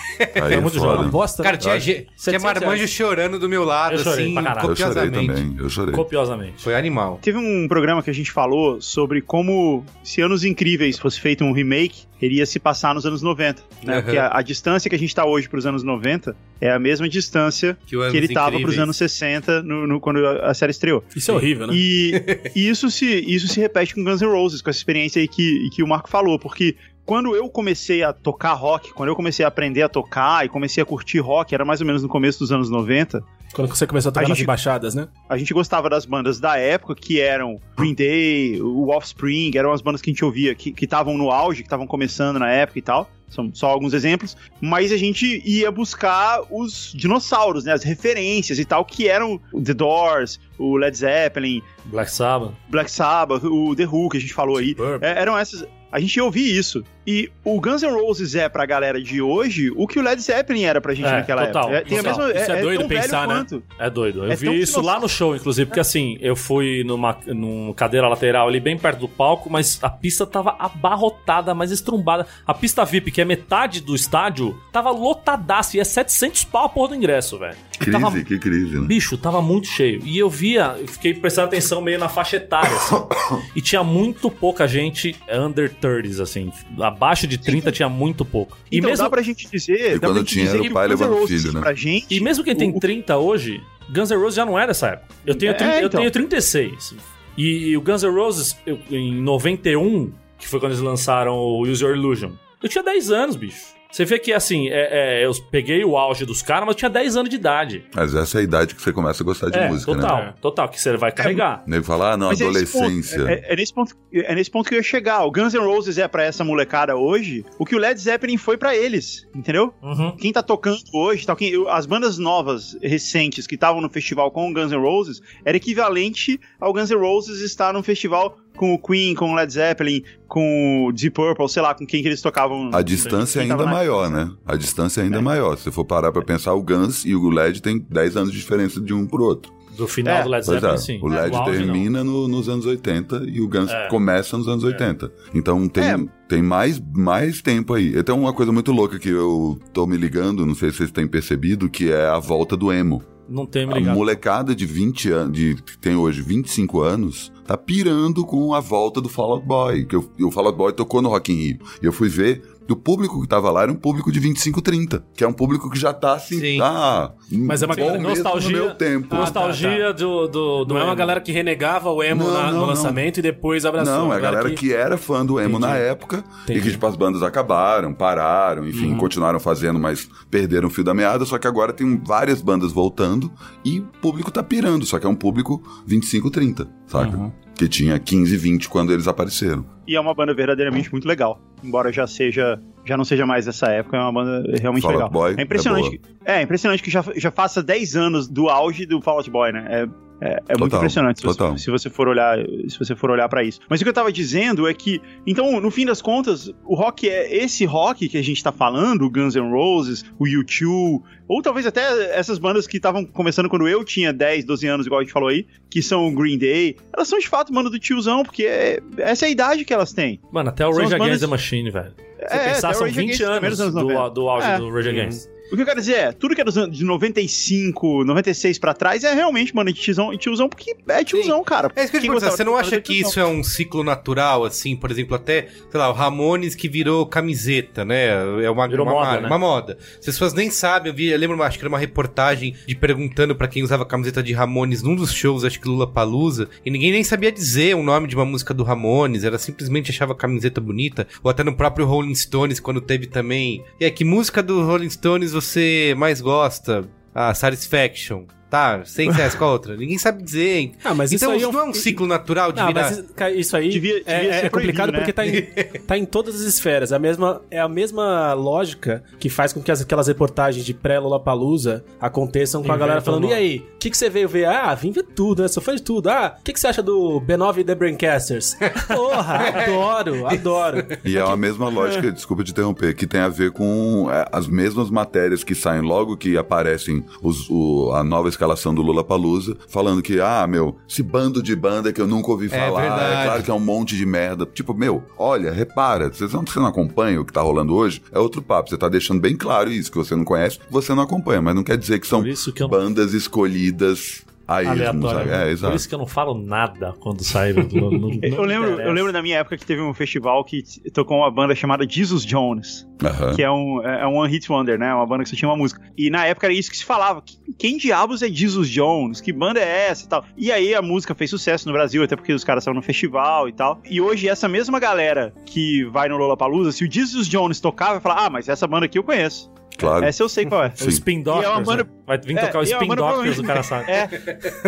Aí 0.46 0.54
é 0.54 0.60
muito 0.60 0.78
foda. 0.78 1.02
Uma 1.02 1.08
bosta. 1.10 1.42
Cara, 1.42 1.56
né? 1.56 1.60
tinha, 1.62 1.78
ge- 1.80 1.94
tinha 1.94 2.08
700 2.16 2.42
marmanjo 2.44 2.76
reais. 2.76 2.90
chorando 2.90 3.38
do 3.38 3.48
meu 3.48 3.64
lado, 3.64 3.94
Eu 3.94 3.98
chorei 3.98 4.24
assim, 4.24 4.34
caralho. 4.34 4.68
Eu 4.70 4.76
chorei 4.76 4.92
copiosamente. 4.94 5.26
também, 5.26 5.56
eu 5.58 5.68
chorei. 5.70 5.94
Copiosamente. 5.94 6.62
Foi 6.62 6.74
animal. 6.74 7.18
Teve 7.22 7.38
um 7.38 7.66
programa 7.68 8.02
que 8.02 8.10
a 8.10 8.14
gente 8.14 8.30
falou 8.32 8.80
sobre 8.80 9.20
como 9.20 9.84
se 10.02 10.20
Anos 10.20 10.44
Incríveis 10.44 10.98
fosse 10.98 11.20
feito 11.20 11.44
um 11.44 11.52
remake, 11.52 12.04
ele 12.22 12.36
ia 12.36 12.46
se 12.46 12.58
passar 12.60 12.94
nos 12.94 13.04
anos 13.04 13.20
90. 13.20 13.62
Né? 13.84 13.96
Uhum. 13.96 14.02
Porque 14.02 14.16
a, 14.16 14.30
a 14.38 14.40
distância 14.42 14.88
que 14.88 14.94
a 14.94 14.98
gente 14.98 15.14
tá 15.14 15.26
hoje 15.26 15.48
pros 15.48 15.66
anos 15.66 15.82
90 15.82 16.34
é 16.60 16.70
a 16.70 16.78
mesma 16.78 17.08
distância 17.08 17.76
Que, 17.84 17.96
que 18.10 18.16
ele 18.16 18.28
tava 18.28 18.50
Incríveis. 18.50 18.64
pros 18.76 18.78
anos 18.78 18.96
60 18.96 19.62
no, 19.64 19.86
no- 19.86 20.00
quando 20.00 20.24
a 20.24 20.52
a 20.52 20.54
série 20.54 20.70
estreou. 20.70 21.04
Isso 21.16 21.30
é 21.30 21.34
horrível, 21.34 21.66
né? 21.66 21.72
E, 21.76 22.12
e 22.54 22.68
isso, 22.68 22.90
se, 22.90 23.06
isso 23.06 23.48
se 23.48 23.58
repete 23.60 23.94
com 23.94 24.04
Guns 24.04 24.20
N' 24.22 24.28
Roses, 24.28 24.62
com 24.62 24.70
essa 24.70 24.78
experiência 24.78 25.20
aí 25.20 25.26
que, 25.26 25.68
que 25.74 25.82
o 25.82 25.86
Marco 25.88 26.08
falou, 26.08 26.38
porque 26.38 26.76
quando 27.04 27.34
eu 27.34 27.48
comecei 27.48 28.02
a 28.02 28.12
tocar 28.12 28.52
rock, 28.52 28.92
quando 28.92 29.08
eu 29.08 29.16
comecei 29.16 29.44
a 29.44 29.48
aprender 29.48 29.82
a 29.82 29.88
tocar 29.88 30.44
e 30.44 30.48
comecei 30.48 30.82
a 30.82 30.86
curtir 30.86 31.18
rock, 31.18 31.54
era 31.54 31.64
mais 31.64 31.80
ou 31.80 31.86
menos 31.86 32.02
no 32.02 32.08
começo 32.08 32.38
dos 32.38 32.52
anos 32.52 32.70
90, 32.70 33.22
Quando 33.52 33.68
você 33.68 33.86
começou 33.86 34.08
a 34.08 34.12
tocar 34.12 34.24
A 34.26 34.28
nas 34.28 34.38
gente- 34.38 34.44
embaixadas, 34.44 34.94
né? 34.94 35.08
a 35.28 35.36
gente 35.36 35.52
gostava 35.52 35.90
das 35.90 36.06
bandas 36.06 36.40
da 36.40 36.56
época, 36.56 36.94
que 36.94 37.20
eram 37.20 37.60
Green 37.76 37.92
Day, 37.94 38.62
o 38.62 38.88
Offspring, 38.88 39.50
eram 39.56 39.72
as 39.72 39.82
bandas 39.82 40.00
que 40.00 40.08
a 40.10 40.12
gente 40.12 40.24
ouvia, 40.24 40.54
que 40.54 40.72
estavam 40.82 41.18
no 41.18 41.30
auge, 41.30 41.62
que 41.62 41.66
estavam 41.66 41.86
começando 41.86 42.38
na 42.38 42.50
época 42.50 42.78
e 42.78 42.82
tal. 42.82 43.10
São 43.28 43.50
só 43.54 43.68
alguns 43.68 43.94
exemplos. 43.94 44.36
Mas 44.60 44.92
a 44.92 44.96
gente 44.98 45.42
ia 45.44 45.70
buscar 45.70 46.40
os 46.50 46.92
dinossauros, 46.94 47.64
né? 47.64 47.72
As 47.72 47.82
referências 47.82 48.58
e 48.58 48.64
tal, 48.64 48.84
que 48.84 49.08
eram 49.08 49.38
The 49.64 49.72
Doors, 49.74 50.38
o 50.58 50.76
Led 50.76 50.94
Zeppelin, 50.96 51.62
Black 51.86 52.10
Sabbath. 52.10 52.52
Black 52.68 52.90
Sabbath, 52.90 53.42
o 53.44 53.74
The 53.74 53.86
Who, 53.86 54.10
que 54.10 54.18
a 54.18 54.20
gente 54.20 54.34
falou 54.34 54.58
aí. 54.58 54.76
É, 55.00 55.20
eram 55.20 55.36
essas. 55.36 55.66
A 55.92 56.00
gente 56.00 56.16
ia 56.16 56.24
ouvir 56.24 56.56
isso. 56.58 56.82
E 57.06 57.30
o 57.44 57.60
Guns 57.60 57.82
N' 57.82 57.90
Roses 57.92 58.34
é 58.34 58.48
pra 58.48 58.64
galera 58.64 59.02
de 59.02 59.20
hoje 59.20 59.70
o 59.76 59.86
que 59.88 59.98
o 59.98 60.02
Led 60.02 60.20
Zeppelin 60.22 60.62
era 60.64 60.80
pra 60.80 60.94
gente 60.94 61.06
É, 61.08 61.12
naquela 61.12 61.46
total, 61.46 61.62
época. 61.72 61.76
É, 61.78 61.80
tem 61.82 61.98
a 61.98 62.02
total. 62.02 62.26
mesma, 62.28 62.40
Isso 62.42 62.52
é 62.52 62.60
doido 62.62 62.78
tão 62.80 62.88
velho 62.88 63.00
pensar, 63.02 63.26
né? 63.28 63.34
quanto. 63.34 63.62
É 63.78 63.90
doido. 63.90 64.24
Eu 64.24 64.32
É 64.32 64.36
vi 64.36 64.60
isso 64.60 64.80
lá 64.80 65.00
no 65.00 65.08
show, 65.08 65.34
inclusive, 65.34 65.66
porque 65.66 65.80
assim, 65.80 66.16
eu 66.20 66.36
fui 66.36 66.84
numa, 66.84 67.16
numa 67.26 67.74
cadeira 67.74 68.06
lateral 68.08 68.46
ali 68.46 68.60
bem 68.60 68.78
perto 68.78 69.00
do 69.00 69.08
palco, 69.08 69.50
mas 69.50 69.78
a 69.82 69.90
pista 69.90 70.24
tava 70.26 70.54
abarrotada, 70.58 71.54
mas 71.54 71.70
estrumbada. 71.70 72.26
A 72.46 72.54
pista 72.54 72.84
VIP, 72.84 73.10
que 73.10 73.20
é 73.20 73.24
metade 73.24 73.80
do 73.80 73.94
estádio, 73.94 74.58
tava 74.72 74.90
lotadaça 74.90 75.76
e 75.76 75.80
é 75.80 75.84
700 75.84 76.44
pau 76.44 76.66
a 76.66 76.68
porra 76.68 76.88
do 76.90 76.94
ingresso, 76.96 77.38
velho. 77.38 77.56
Crise, 77.78 77.98
tava- 77.98 78.20
que 78.20 78.38
crise, 78.38 78.78
né? 78.78 78.86
Bicho, 78.86 79.16
tava 79.18 79.42
muito 79.42 79.66
cheio. 79.66 80.00
E 80.04 80.16
eu 80.16 80.30
via, 80.30 80.76
eu 80.78 80.86
fiquei 80.86 81.12
prestando 81.14 81.48
atenção 81.48 81.80
meio 81.80 81.98
na 81.98 82.08
faixa 82.08 82.36
etária, 82.36 82.70
assim. 82.76 82.94
e 83.56 83.60
tinha 83.60 83.82
muito 83.82 84.30
pouca 84.30 84.68
gente 84.68 85.16
under 85.28 85.68
30s, 85.80 86.20
assim. 86.20 86.52
Abaixo 86.92 87.26
de 87.26 87.38
30 87.38 87.70
tinha 87.72 87.88
muito 87.88 88.24
pouco. 88.24 88.56
E 88.70 88.78
Então 88.78 88.90
mesmo, 88.90 89.04
dá 89.04 89.10
pra 89.10 89.22
gente 89.22 89.48
dizer. 89.50 89.96
E 89.96 89.98
dá 89.98 90.06
quando 90.08 90.22
tinha, 90.24 90.44
dizer 90.44 90.56
era 90.56 90.62
o 90.62 90.66
que 90.68 90.70
pai 90.72 90.88
levando 90.88 91.14
Roses 91.14 91.42
filho, 91.42 91.52
né? 91.54 91.60
Pra 91.60 91.74
gente, 91.74 92.06
e 92.10 92.20
mesmo 92.20 92.44
quem 92.44 92.54
tem 92.54 92.70
o- 92.70 92.78
30 92.80 93.16
hoje, 93.18 93.60
Guns 93.90 94.10
N' 94.10 94.16
Roses 94.18 94.34
já 94.36 94.44
não 94.46 94.58
era 94.58 94.70
essa 94.70 94.88
época. 94.88 95.14
Eu 95.26 95.34
tenho, 95.34 95.50
É, 95.50 95.54
trin- 95.54 95.66
eu 95.68 95.86
então. 95.86 96.00
tenho 96.00 96.10
36. 96.10 96.94
E, 97.36 97.76
o 97.76 97.80
Guns 97.80 98.02
N' 98.02 98.10
Roses, 98.14 98.56
eu- 98.66 98.78
em 98.90 99.14
91, 99.20 100.12
que 100.38 100.46
foi 100.46 100.60
quando 100.60 100.72
eles 100.72 100.82
lançaram 100.82 101.34
o 101.34 101.62
Use 101.62 101.82
Your 101.82 101.94
Illusion, 101.96 102.32
eu 102.62 102.68
tinha 102.68 102.82
10 102.84 103.10
anos, 103.10 103.36
bicho. 103.36 103.72
Você 103.92 104.06
vê 104.06 104.18
que, 104.18 104.32
assim, 104.32 104.68
é- 104.70 105.20
é, 105.20 105.26
eu 105.26 105.32
peguei 105.50 105.84
o 105.84 105.98
auge 105.98 106.24
dos 106.24 106.40
caras, 106.40 106.64
mas 106.64 106.74
eu 106.74 106.78
tinha 106.78 106.90
10 106.90 107.14
anos 107.14 107.28
de 107.28 107.36
idade. 107.36 107.84
Mas 107.94 108.14
essa 108.14 108.38
é 108.38 108.40
a 108.40 108.42
idade 108.44 108.74
que 108.74 108.80
você 108.80 108.90
começa 108.90 109.22
a 109.22 109.26
gostar 109.26 109.50
de 109.50 109.58
é, 109.58 109.68
música, 109.68 109.94
total, 109.94 110.16
né? 110.16 110.34
total, 110.40 110.68
que 110.70 110.80
você 110.80 110.96
vai 110.96 111.12
carregar. 111.12 111.62
O 111.66 111.70
nego 111.70 111.84
fala, 111.84 112.12
ah, 112.12 112.16
não, 112.16 112.28
Mas 112.28 112.40
é 112.40 112.44
adolescência. 112.44 113.22
É, 113.28 113.52
é 113.52 113.56
nesse 113.56 113.74
ponto, 113.74 113.94
é 114.10 114.34
nesse 114.34 114.50
ponto 114.50 114.66
que 114.66 114.74
eu 114.74 114.78
ia 114.78 114.82
chegar. 114.82 115.24
O 115.24 115.30
Guns 115.30 115.52
N' 115.52 115.60
Roses 115.60 115.98
é 115.98 116.08
pra 116.08 116.24
essa 116.24 116.42
molecada 116.42 116.96
hoje 116.96 117.44
o 117.58 117.66
que 117.66 117.74
o 117.76 117.78
Led 117.78 118.00
Zeppelin 118.00 118.38
foi 118.38 118.56
pra 118.56 118.74
eles, 118.74 119.28
entendeu? 119.34 119.74
Uhum. 119.82 120.16
Quem 120.16 120.32
tá 120.32 120.42
tocando 120.42 120.78
hoje, 120.94 121.26
tal, 121.26 121.36
quem, 121.36 121.52
as 121.68 121.84
bandas 121.84 122.16
novas, 122.16 122.76
recentes, 122.82 123.46
que 123.46 123.56
estavam 123.56 123.82
no 123.82 123.90
festival 123.90 124.30
com 124.30 124.50
o 124.50 124.54
Guns 124.54 124.72
N' 124.72 124.78
Roses, 124.80 125.20
era 125.44 125.56
equivalente 125.56 126.40
ao 126.58 126.72
Guns 126.72 126.90
N' 126.90 126.96
Roses 126.98 127.40
estar 127.42 127.74
num 127.74 127.82
festival 127.82 128.36
com 128.56 128.74
o 128.74 128.78
Queen, 128.78 129.14
com 129.14 129.32
o 129.32 129.34
Led 129.34 129.52
Zeppelin, 129.52 130.02
com 130.28 130.86
o 130.86 130.92
Deep 130.92 131.10
Purple, 131.14 131.48
sei 131.48 131.62
lá, 131.62 131.74
com 131.74 131.86
quem 131.86 132.02
que 132.02 132.08
eles 132.08 132.20
tocavam. 132.22 132.70
A 132.72 132.82
distância 132.82 133.42
ainda 133.42 133.54
é 133.54 133.66
na- 133.66 133.66
maior, 133.66 134.10
né? 134.10 134.30
A 134.46 134.56
distância 134.56 135.02
ainda 135.02 135.18
é. 135.18 135.20
maior. 135.20 135.56
Se 135.56 135.64
você 135.64 135.70
for 135.72 135.84
parar 135.84 136.12
pra 136.12 136.22
pensar, 136.22 136.54
o 136.54 136.62
Guns 136.62 137.04
e 137.04 137.14
o 137.14 137.28
Led 137.30 137.60
tem 137.62 137.78
10 137.90 138.16
anos 138.16 138.32
de 138.32 138.38
diferença 138.38 138.80
de 138.80 138.92
um 138.94 139.06
pro 139.06 139.24
outro. 139.24 139.52
Do 139.76 139.88
final 139.88 140.16
É, 140.18 140.22
do 140.22 140.28
Led 140.28 140.44
Pois 140.44 140.60
Zeppelin, 140.60 140.74
é, 140.74 140.78
sim. 140.78 141.00
o 141.02 141.08
LED 141.08 141.44
termina 141.46 142.04
no- 142.04 142.28
nos 142.28 142.46
anos 142.46 142.66
80 142.66 143.22
e 143.26 143.40
o 143.40 143.48
Guns 143.48 143.70
É. 143.70 143.88
começa 143.88 144.36
nos 144.36 144.46
anos 144.46 144.62
80. 144.64 145.10
Então 145.34 145.66
tem, 145.66 145.84
É. 145.84 145.96
tem 146.28 146.42
mais, 146.42 146.78
mais 146.94 147.40
tempo 147.40 147.72
aí. 147.72 148.02
Tem 148.02 148.14
uma 148.14 148.34
coisa 148.34 148.52
muito 148.52 148.70
louca 148.70 148.98
que 148.98 149.08
eu 149.08 149.58
tô 149.72 149.86
me 149.86 149.96
ligando, 149.96 150.44
não 150.44 150.54
sei 150.54 150.70
se 150.70 150.76
vocês 150.76 150.90
têm 150.90 151.06
percebido, 151.08 151.70
que 151.70 151.90
é 151.90 152.06
a 152.06 152.18
volta 152.18 152.54
do 152.54 152.70
emo. 152.70 153.02
Não 153.28 153.46
tem 153.46 153.66
me 153.66 153.74
A 153.88 153.94
molecada 153.94 154.54
de 154.54 154.66
20 154.66 155.10
anos, 155.10 155.32
de, 155.38 155.54
que 155.56 155.78
tem 155.78 155.94
hoje 155.96 156.20
25 156.22 156.80
anos, 156.80 157.32
tá 157.46 157.56
pirando 157.56 158.24
com 158.26 158.52
a 158.52 158.60
volta 158.60 159.00
do 159.00 159.08
Fall 159.08 159.32
Out 159.32 159.46
Boy. 159.46 159.84
Que 159.86 159.96
eu- 159.96 160.10
o 160.20 160.30
Fall 160.30 160.46
Out 160.46 160.58
Boy 160.58 160.72
tocou 160.72 161.00
no 161.00 161.08
Rock 161.08 161.32
in 161.32 161.36
Rio. 161.36 161.58
E 161.82 161.86
eu 161.86 161.92
fui 161.92 162.08
ver, 162.08 162.42
o 162.70 162.76
público 162.76 163.20
que 163.22 163.26
tava 163.28 163.50
lá 163.50 163.62
era 163.62 163.72
um 163.72 163.76
público 163.76 164.12
de 164.12 164.20
25, 164.20 164.60
30. 164.60 165.04
Que 165.14 165.24
é 165.24 165.28
um 165.28 165.32
público 165.32 165.70
que 165.70 165.78
já 165.78 165.92
tá 165.92 166.14
assim, 166.14 166.38
Sim. 166.38 166.58
tá... 166.58 167.12
Mas 167.30 167.62
é 167.62 167.66
uma 167.66 167.74
mesmo 167.74 167.98
nostalgia- 168.00 168.58
no 168.58 168.64
meu 168.66 168.74
tempo. 168.74 169.14
Nostalgia 169.14 169.92
do, 169.92 170.28
do, 170.28 170.64
do 170.64 170.74
Não 170.74 170.80
é 170.80 170.84
uma 170.84 170.94
galera 170.94 171.20
que 171.20 171.32
renegava 171.32 171.90
o 171.90 172.02
emo 172.02 172.24
Não, 172.24 172.32
na- 172.32 172.42
não, 172.46 172.52
no 172.52 172.58
não. 172.60 172.66
lançamento 172.66 173.18
e 173.18 173.22
depois 173.22 173.64
abraçou. 173.64 173.92
Não, 173.94 174.02
é 174.02 174.06
Uma 174.06 174.14
a 174.16 174.20
galera 174.20 174.50
que... 174.50 174.72
era 174.72 174.96
fã 174.98 175.24
do 175.24 175.40
emo 175.40 175.56
Entendi. 175.58 175.72
na 175.72 175.76
época 175.78 176.24
e 176.40 176.42
Entendi. 176.44 176.60
que, 176.62 176.70
tipo, 176.72 176.86
as 176.86 176.94
bandas 176.96 177.22
acabaram, 177.22 177.92
pararam, 177.94 178.66
enfim, 178.68 178.94
continuaram 178.96 179.40
fazendo, 179.40 179.78
mas 179.78 180.08
perderam 180.30 180.68
o 180.68 180.70
fio 180.70 180.84
da 180.84 180.92
meada. 180.94 181.24
Só 181.24 181.38
que 181.38 181.46
agora 181.46 181.72
tem 181.72 182.00
várias 182.04 182.40
bandas 182.42 182.70
voltando 182.72 183.30
e 183.64 183.80
o 183.80 183.84
público 184.00 184.30
tá 184.30 184.42
pirando. 184.42 184.84
Só 184.84 184.98
que 184.98 185.06
é 185.06 185.08
um 185.08 185.14
público 185.14 185.62
25, 185.86 186.30
30, 186.30 186.68
saca? 186.92 187.32
Que 187.54 187.68
tinha 187.68 187.98
15, 187.98 188.36
20 188.36 188.68
quando 188.68 188.92
eles 188.92 189.08
apareceram. 189.08 189.64
E 189.86 189.96
é 189.96 190.00
uma 190.00 190.14
banda 190.14 190.34
verdadeiramente 190.34 190.90
muito 190.90 191.06
legal. 191.06 191.40
Embora 191.62 191.92
já 191.92 192.06
seja. 192.06 192.60
Já 192.84 192.96
não 192.96 193.04
seja 193.04 193.24
mais 193.24 193.46
dessa 193.46 193.68
época, 193.68 193.96
é 193.96 194.00
uma 194.00 194.12
banda 194.12 194.42
realmente 194.60 194.82
Fall 194.82 194.92
legal. 194.92 195.08
Boy 195.08 195.34
é 195.38 195.42
impressionante. 195.42 195.86
é 195.86 195.90
que, 195.90 196.00
é 196.24 196.42
impressionante 196.42 196.82
que 196.82 196.90
já, 196.90 197.04
já 197.14 197.30
faça 197.30 197.62
10 197.62 197.94
anos 197.94 198.28
do 198.28 198.48
auge 198.48 198.86
do 198.86 199.00
Fall 199.00 199.18
Out 199.18 199.30
Boy, 199.30 199.52
né? 199.52 199.66
É, 199.70 199.88
é, 200.24 200.34
é 200.48 200.56
muito 200.56 200.70
Total, 200.70 200.78
impressionante 200.78 201.20
se 201.20 201.26
você, 201.26 201.58
se 201.58 201.70
você 201.70 201.90
for 201.90 202.06
olhar, 202.08 202.38
se 202.68 202.78
você 202.78 202.94
for 202.94 203.10
olhar 203.10 203.28
para 203.28 203.42
isso. 203.42 203.58
Mas 203.68 203.80
o 203.80 203.84
que 203.84 203.88
eu 203.90 203.94
tava 203.94 204.12
dizendo 204.12 204.68
é 204.68 204.72
que, 204.74 205.00
então, 205.26 205.60
no 205.60 205.70
fim 205.70 205.84
das 205.84 206.00
contas, 206.00 206.48
o 206.64 206.74
rock 206.76 207.08
é 207.08 207.36
esse 207.36 207.64
rock 207.64 208.08
que 208.08 208.16
a 208.16 208.22
gente 208.22 208.42
tá 208.42 208.52
falando, 208.52 209.02
o 209.02 209.10
Guns 209.10 209.34
N' 209.34 209.50
Roses, 209.50 210.04
o 210.18 210.24
U2, 210.24 211.02
ou 211.28 211.42
talvez 211.42 211.66
até 211.66 212.16
essas 212.16 212.38
bandas 212.38 212.66
que 212.66 212.76
estavam 212.76 213.04
começando 213.04 213.48
quando 213.48 213.66
eu 213.66 213.82
tinha 213.84 214.12
10, 214.12 214.44
12 214.44 214.66
anos, 214.66 214.86
igual 214.86 215.00
a 215.00 215.04
gente 215.04 215.12
falou 215.12 215.28
aí, 215.28 215.46
que 215.70 215.82
são 215.82 216.06
o 216.06 216.12
Green 216.14 216.38
Day, 216.38 216.76
elas 216.94 217.08
são 217.08 217.18
de 217.18 217.28
fato 217.28 217.52
banda 217.52 217.68
do 217.70 217.78
tiozão, 217.78 218.22
porque 218.22 218.44
é- 218.44 218.80
essa 218.98 219.24
é 219.24 219.28
a 219.28 219.30
idade 219.30 219.64
que 219.64 219.72
elas 219.74 219.92
têm. 219.92 220.20
Mano, 220.30 220.50
até 220.50 220.64
o 220.66 220.70
Rage 220.70 220.94
Against 220.94 220.98
bandas- 220.98 221.20
the 221.20 221.26
Machine, 221.26 221.70
velho. 221.70 221.92
Se 221.92 222.24
É, 222.24 222.28
você 222.28 222.48
pensar, 222.50 222.74
são 222.74 222.86
Rage 222.86 222.96
20 223.00 223.04
Against 223.14 223.20
também 223.24 223.46
anos 223.48 223.58
do, 223.58 223.80
90. 223.80 224.08
do 224.10 224.28
auge 224.28 224.46
É. 224.46 224.58
do 224.58 224.70
Rage 224.70 224.88
Against. 224.90 225.28
O 225.52 225.54
que 225.54 225.60
eu 225.60 225.66
quero 225.66 225.80
dizer 225.80 225.96
é, 225.96 226.12
tudo 226.12 226.34
que 226.34 226.40
é 226.40 226.44
dos 226.44 226.56
anos 226.56 226.78
de 226.78 226.82
95, 226.82 228.04
96 228.04 228.58
pra 228.58 228.72
trás 228.72 229.04
é 229.04 229.12
realmente, 229.12 229.54
mano, 229.54 229.70
de 229.70 229.78
tiozão, 229.78 230.16
tiozão 230.16 230.48
porque 230.48 230.74
é 230.88 231.04
tiozão, 231.04 231.44
cara. 231.44 231.70
É 231.76 231.82
isso 231.82 231.90
que 231.90 231.98
eu 231.98 232.00
te 232.00 232.06
perguntar, 232.06 232.28
gostava 232.28 232.36
você 232.38 232.44
não 232.44 232.56
acha 232.56 232.80
que 232.80 232.98
isso 232.98 233.20
é 233.20 233.26
um 233.26 233.44
ciclo 233.44 233.84
natural, 233.84 234.44
assim, 234.44 234.74
por 234.74 234.90
exemplo, 234.90 235.14
até, 235.14 235.48
sei 235.70 235.78
lá, 235.78 235.90
o 235.90 235.92
Ramones 235.92 236.54
que 236.54 236.70
virou 236.70 237.04
camiseta, 237.04 237.84
né? 237.84 238.42
É 238.42 238.50
uma, 238.50 238.66
Virou 238.66 238.86
uma, 238.86 238.94
moda, 238.94 239.06
marca, 239.06 239.20
né? 239.20 239.26
uma 239.26 239.38
moda. 239.38 239.78
As 239.98 240.06
pessoas 240.06 240.32
nem 240.32 240.48
sabem, 240.48 240.90
eu, 240.90 240.96
vi, 240.96 241.08
eu 241.08 241.18
lembro, 241.18 241.42
acho 241.42 241.58
que 241.58 241.64
era 241.64 241.68
uma 241.68 241.78
reportagem 241.78 242.54
de 242.66 242.74
perguntando 242.74 243.36
pra 243.36 243.46
quem 243.46 243.62
usava 243.62 243.84
camiseta 243.84 244.22
de 244.22 244.32
Ramones 244.32 244.82
num 244.82 244.94
dos 244.94 245.12
shows, 245.12 245.44
acho 245.44 245.60
que 245.60 245.68
Lula 245.68 245.86
Palusa, 245.86 246.48
e 246.64 246.70
ninguém 246.70 246.92
nem 246.92 247.04
sabia 247.04 247.30
dizer 247.30 247.76
o 247.76 247.82
nome 247.82 248.08
de 248.08 248.16
uma 248.16 248.24
música 248.24 248.54
do 248.54 248.64
Ramones, 248.64 249.22
era 249.22 249.36
simplesmente 249.36 249.90
achava 249.90 250.14
a 250.14 250.16
camiseta 250.16 250.62
bonita, 250.62 251.06
ou 251.22 251.30
até 251.30 251.44
no 251.44 251.54
próprio 251.54 251.84
Rolling 251.84 252.14
Stones, 252.14 252.58
quando 252.58 252.80
teve 252.80 253.06
também. 253.06 253.62
E 253.78 253.84
aí, 253.84 253.90
que 253.90 254.02
música 254.02 254.42
do 254.42 254.64
Rolling 254.64 254.88
Stones 254.88 255.41
você 255.42 255.94
mais 255.96 256.20
gosta? 256.20 256.88
Ah, 257.14 257.34
Satisfaction. 257.34 258.24
Tá, 258.52 258.82
sem 258.84 259.08
qual 259.38 259.48
a 259.48 259.52
outra? 259.54 259.74
Ninguém 259.78 259.96
sabe 259.96 260.22
dizer. 260.22 260.72
Ah, 260.84 260.94
mas 260.94 261.10
isso 261.10 261.24
então, 261.24 261.34
isso 261.34 261.50
não 261.50 261.60
é 261.60 261.64
um 261.64 261.72
ciclo 261.72 262.06
natural 262.06 262.52
de 262.52 262.60
Ah, 262.60 262.66
virar... 262.66 262.82
mas 262.82 263.34
isso- 263.34 263.56
aí 263.56 263.70
Devia- 263.70 264.02
é- 264.04 264.18
devia 264.18 264.30
é, 264.34 264.40
ser 264.40 264.46
é 264.46 264.50
complicado 264.50 264.92
proibido, 264.92 265.14
porque 265.14 265.32
né? 265.32 265.52
tá 265.62 265.72
em, 265.78 265.80
tá 265.86 265.96
em 265.98 266.04
todas 266.04 266.34
as 266.34 266.42
esferas. 266.42 266.92
É 266.92 266.96
a 266.96 266.98
mesma, 266.98 267.40
é 267.50 267.58
a 267.58 267.66
mesma 267.66 268.34
lógica 268.34 269.02
que 269.18 269.30
faz 269.30 269.54
com 269.54 269.62
que 269.62 269.72
as- 269.72 269.80
aquelas 269.80 270.06
reportagens 270.06 270.66
de 270.66 270.74
pré-Lollapalooza 270.74 271.82
aconteçam 271.98 272.62
com 272.62 272.70
a 272.70 272.76
galera 272.76 273.00
falando, 273.00 273.24
e 273.24 273.28
nome. 273.28 273.34
aí, 273.34 273.56
o 273.74 273.78
que, 273.78 273.88
que 273.90 273.96
você 273.96 274.10
veio 274.10 274.28
ver? 274.28 274.44
Ah, 274.44 274.74
vim 274.74 274.90
ver 274.92 275.04
tudo, 275.04 275.40
né? 275.42 275.48
Sou 275.48 275.62
fã 275.62 275.74
de 275.74 275.82
tudo. 275.82 276.10
Ah, 276.10 276.36
o 276.38 276.42
que, 276.44 276.52
que 276.52 276.60
você 276.60 276.66
acha 276.66 276.82
do 276.82 277.22
B9 277.26 277.58
e 277.58 277.64
The 277.64 277.74
Braincasters? 277.74 278.54
Porra, 278.86 279.48
adoro, 279.62 280.26
adoro. 280.26 280.84
E 281.04 281.16
é 281.16 281.20
a 281.22 281.36
mesma 281.36 281.70
lógica, 281.70 282.12
desculpa 282.12 282.44
te 282.44 282.50
interromper, 282.52 282.94
que 282.94 283.06
tem 283.06 283.20
a 283.22 283.28
ver 283.28 283.50
com 283.52 284.08
é, 284.10 284.26
as 284.30 284.46
mesmas 284.46 284.90
matérias 284.90 285.42
que 285.42 285.54
saem 285.54 285.80
logo 285.80 286.16
que 286.16 286.36
aparecem 286.36 287.02
os- 287.22 287.48
o- 287.48 287.90
a 287.94 288.04
nova 288.04 288.28
escalação 288.42 288.74
do 288.74 288.82
Lula 288.82 289.04
Palusa, 289.04 289.56
falando 289.68 290.02
que, 290.02 290.20
ah, 290.20 290.46
meu, 290.48 290.76
esse 290.88 291.02
bando 291.02 291.42
de 291.42 291.54
banda 291.54 291.92
que 291.92 292.00
eu 292.00 292.06
nunca 292.06 292.30
ouvi 292.30 292.48
falar, 292.48 292.80
é, 292.84 292.88
verdade. 292.88 293.24
claro 293.26 293.42
que 293.44 293.50
é 293.50 293.54
um 293.54 293.60
monte 293.60 293.96
de 293.96 294.04
merda. 294.04 294.44
Tipo, 294.46 294.74
meu, 294.74 295.04
olha, 295.16 295.52
repara, 295.52 296.12
você 296.12 296.24
não, 296.24 296.44
você 296.44 296.58
não 296.58 296.66
acompanha 296.66 297.20
o 297.20 297.24
que 297.24 297.32
tá 297.32 297.40
rolando 297.40 297.74
hoje, 297.74 298.02
é 298.10 298.18
outro 298.18 298.42
papo. 298.42 298.68
Você 298.68 298.76
tá 298.76 298.88
deixando 298.88 299.20
bem 299.20 299.36
claro 299.36 299.70
isso, 299.70 299.90
que 299.90 299.98
você 299.98 300.16
não 300.16 300.24
conhece, 300.24 300.58
você 300.68 300.92
não 300.94 301.02
acompanha, 301.04 301.40
mas 301.40 301.54
não 301.54 301.62
quer 301.62 301.76
dizer 301.78 302.00
que 302.00 302.06
são 302.06 302.22
não- 302.22 302.68
bandas 302.68 303.14
escolhidas 303.14 304.22
a 304.46 304.60
esmo, 304.62 304.72
Aleatório. 304.72 305.18
sabe? 305.18 305.30
É, 305.30 305.38
Por 305.44 305.50
exato. 305.50 305.76
isso 305.76 305.88
que 305.88 305.94
eu 305.94 305.98
não 305.98 306.06
falo 306.06 306.34
nada 306.34 306.94
quando 307.00 307.22
sai 307.22 307.52
do. 307.52 307.62
do- 307.64 307.90
no- 307.90 308.10
Eu 308.22 308.42
lembro, 308.42 308.70
interessa. 308.72 308.82
eu 308.88 308.92
lembro 308.92 309.12
da 309.12 309.22
minha 309.22 309.38
época 309.38 309.56
que 309.56 309.64
teve 309.66 309.80
um 309.82 309.94
festival 309.94 310.44
que 310.44 310.62
tocou 310.92 311.18
uma 311.18 311.30
banda 311.30 311.54
chamada 311.54 311.86
Jesus 311.88 312.24
Jones, 312.24 312.86
que 313.34 313.42
é 313.42 313.50
um, 313.50 313.82
é 313.82 314.06
um 314.06 314.16
One 314.16 314.30
Hit 314.30 314.50
Wonder, 314.50 314.78
né? 314.78 314.94
Uma 314.94 315.06
banda 315.06 315.24
que 315.24 315.30
só 315.30 315.36
tinha 315.36 315.48
uma 315.48 315.56
música. 315.56 315.80
E 315.96 316.10
na 316.10 316.26
época 316.26 316.46
era 316.46 316.54
isso 316.54 316.70
que 316.70 316.76
se 316.76 316.84
falava. 316.84 317.22
Quem, 317.24 317.38
quem 317.58 317.76
diabos 317.78 318.22
é 318.22 318.28
Jesus 318.28 318.68
Jones? 318.68 319.20
Que 319.20 319.32
banda 319.32 319.60
é 319.60 319.88
essa 319.88 320.04
e 320.04 320.08
tal? 320.08 320.24
E 320.36 320.50
aí 320.52 320.74
a 320.74 320.82
música 320.82 321.14
fez 321.14 321.30
sucesso 321.30 321.66
no 321.66 321.72
Brasil, 321.72 322.02
até 322.02 322.16
porque 322.16 322.32
os 322.32 322.44
caras 322.44 322.62
estavam 322.62 322.76
no 322.76 322.82
festival 322.82 323.48
e 323.48 323.52
tal. 323.52 323.80
E 323.88 324.00
hoje 324.00 324.28
essa 324.28 324.48
mesma 324.48 324.78
galera 324.80 325.32
que 325.46 325.84
vai 325.90 326.08
no 326.08 326.16
Lollapalooza, 326.16 326.72
se 326.72 326.84
o 326.84 326.90
Jesus 326.92 327.26
Jones 327.28 327.60
tocar, 327.60 327.92
vai 327.92 328.00
falar, 328.00 328.26
ah, 328.26 328.30
mas 328.30 328.48
essa 328.48 328.66
banda 328.66 328.86
aqui 328.86 328.98
eu 328.98 329.04
conheço. 329.04 329.50
Claro. 329.82 330.04
Essa 330.04 330.22
eu 330.22 330.28
sei 330.28 330.46
qual 330.46 330.64
é. 330.64 330.72
O 330.80 330.88
Spin 330.88 331.22
Doctors. 331.22 331.44
E 331.44 331.46
é 331.46 331.50
uma 331.52 331.60
banda- 331.60 331.84
né? 331.84 331.90
Vai 332.06 332.18
vir 332.18 332.36
É, 332.36 332.46
tocar 332.46 332.58
o 332.58 332.62
é 332.62 332.64
uma 332.64 332.82
Spin 332.82 332.88
Doctors, 332.96 333.38
o 333.38 333.44
cara 333.44 333.62
sabe. 333.62 333.84
É, 333.92 334.08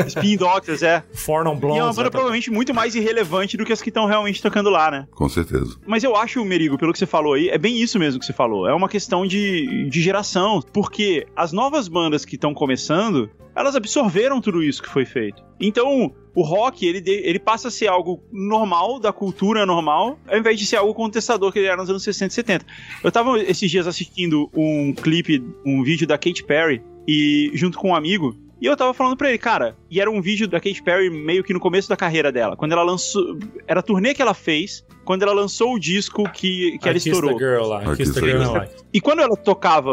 Spin 0.06 0.36
Doctors, 0.36 0.82
é. 0.82 1.02
Four 1.14 1.44
Non 1.44 1.54
E 1.54 1.56
é 1.56 1.60
Blondes. 1.60 1.80
uma 1.82 1.86
banda 1.88 1.94
tocar. 2.04 2.10
provavelmente 2.10 2.50
muito 2.50 2.72
mais 2.74 2.94
irrelevante 2.94 3.56
do 3.56 3.64
que 3.64 3.72
as 3.72 3.80
que 3.82 3.90
estão 3.90 4.06
realmente 4.06 4.40
tocando 4.42 4.70
lá, 4.70 4.90
né? 4.90 5.06
Com 5.12 5.28
certeza. 5.28 5.76
Mas 5.86 6.04
eu 6.04 6.14
acho, 6.16 6.44
Merigo, 6.44 6.76
pelo 6.78 6.92
que 6.92 6.98
você 6.98 7.06
falou 7.06 7.34
aí, 7.34 7.48
é 7.48 7.58
bem 7.58 7.80
isso 7.80 7.98
mesmo 7.98 8.20
que 8.20 8.26
você 8.26 8.32
falou. 8.32 8.68
É 8.68 8.74
uma 8.74 8.88
questão 8.88 9.26
de, 9.26 9.88
de 9.88 10.00
geração. 10.02 10.60
Porque 10.72 11.26
as 11.36 11.52
novas 11.52 11.88
bandas 11.88 12.24
que 12.24 12.34
estão 12.36 12.54
começando, 12.54 13.28
elas 13.54 13.74
absorveram 13.76 14.40
tudo 14.40 14.62
isso 14.62 14.82
que 14.82 14.88
foi 14.88 15.04
feito. 15.04 15.42
Então, 15.60 16.12
o 16.34 16.42
rock, 16.42 16.84
ele, 16.84 17.02
ele 17.06 17.38
passa 17.38 17.68
a 17.68 17.70
ser 17.70 17.86
algo 17.86 18.22
normal, 18.32 18.98
da 18.98 19.12
cultura 19.12 19.64
normal, 19.64 20.18
ao 20.26 20.38
invés 20.38 20.58
de 20.58 20.66
ser 20.66 20.76
algo 20.76 20.92
contestador 20.92 21.52
que 21.52 21.58
ele 21.60 21.68
era 21.68 21.76
nos 21.76 21.88
anos 21.88 22.02
60 22.02 22.32
e 22.32 22.34
70. 22.34 22.66
Eu 23.02 23.12
tava 23.12 23.40
esses 23.40 23.70
dias 23.70 23.86
assistindo 23.86 24.50
um 24.54 24.92
clipe, 24.92 25.42
um 25.64 25.82
vídeo 25.82 26.06
da 26.06 26.18
Katy 26.18 26.44
Perry, 26.44 26.82
e 27.06 27.50
junto 27.54 27.78
com 27.78 27.90
um 27.90 27.94
amigo, 27.94 28.36
e 28.60 28.66
eu 28.66 28.76
tava 28.76 28.94
falando 28.94 29.16
pra 29.16 29.28
ele, 29.28 29.38
cara, 29.38 29.76
e 29.90 30.00
era 30.00 30.10
um 30.10 30.20
vídeo 30.20 30.48
da 30.48 30.58
Katy 30.58 30.82
Perry 30.82 31.10
meio 31.10 31.44
que 31.44 31.52
no 31.52 31.60
começo 31.60 31.88
da 31.88 31.96
carreira 31.96 32.32
dela, 32.32 32.56
quando 32.56 32.72
ela 32.72 32.82
lançou, 32.82 33.38
era 33.66 33.80
a 33.80 33.82
turnê 33.82 34.14
que 34.14 34.22
ela 34.22 34.34
fez, 34.34 34.84
quando 35.04 35.22
ela 35.22 35.32
lançou 35.32 35.74
o 35.74 35.78
disco 35.78 36.24
que, 36.30 36.78
que 36.78 36.86
I 36.86 36.90
ela 36.90 36.96
estourou. 36.98 37.32
the 37.36 37.38
Girl 37.38 37.64
lá. 37.66 37.82
I 37.82 38.02
I 38.02 38.04
Girl 38.04 38.52
Like. 38.52 38.74
E 38.92 39.00
quando 39.00 39.20
ela 39.20 39.36
tocava, 39.36 39.90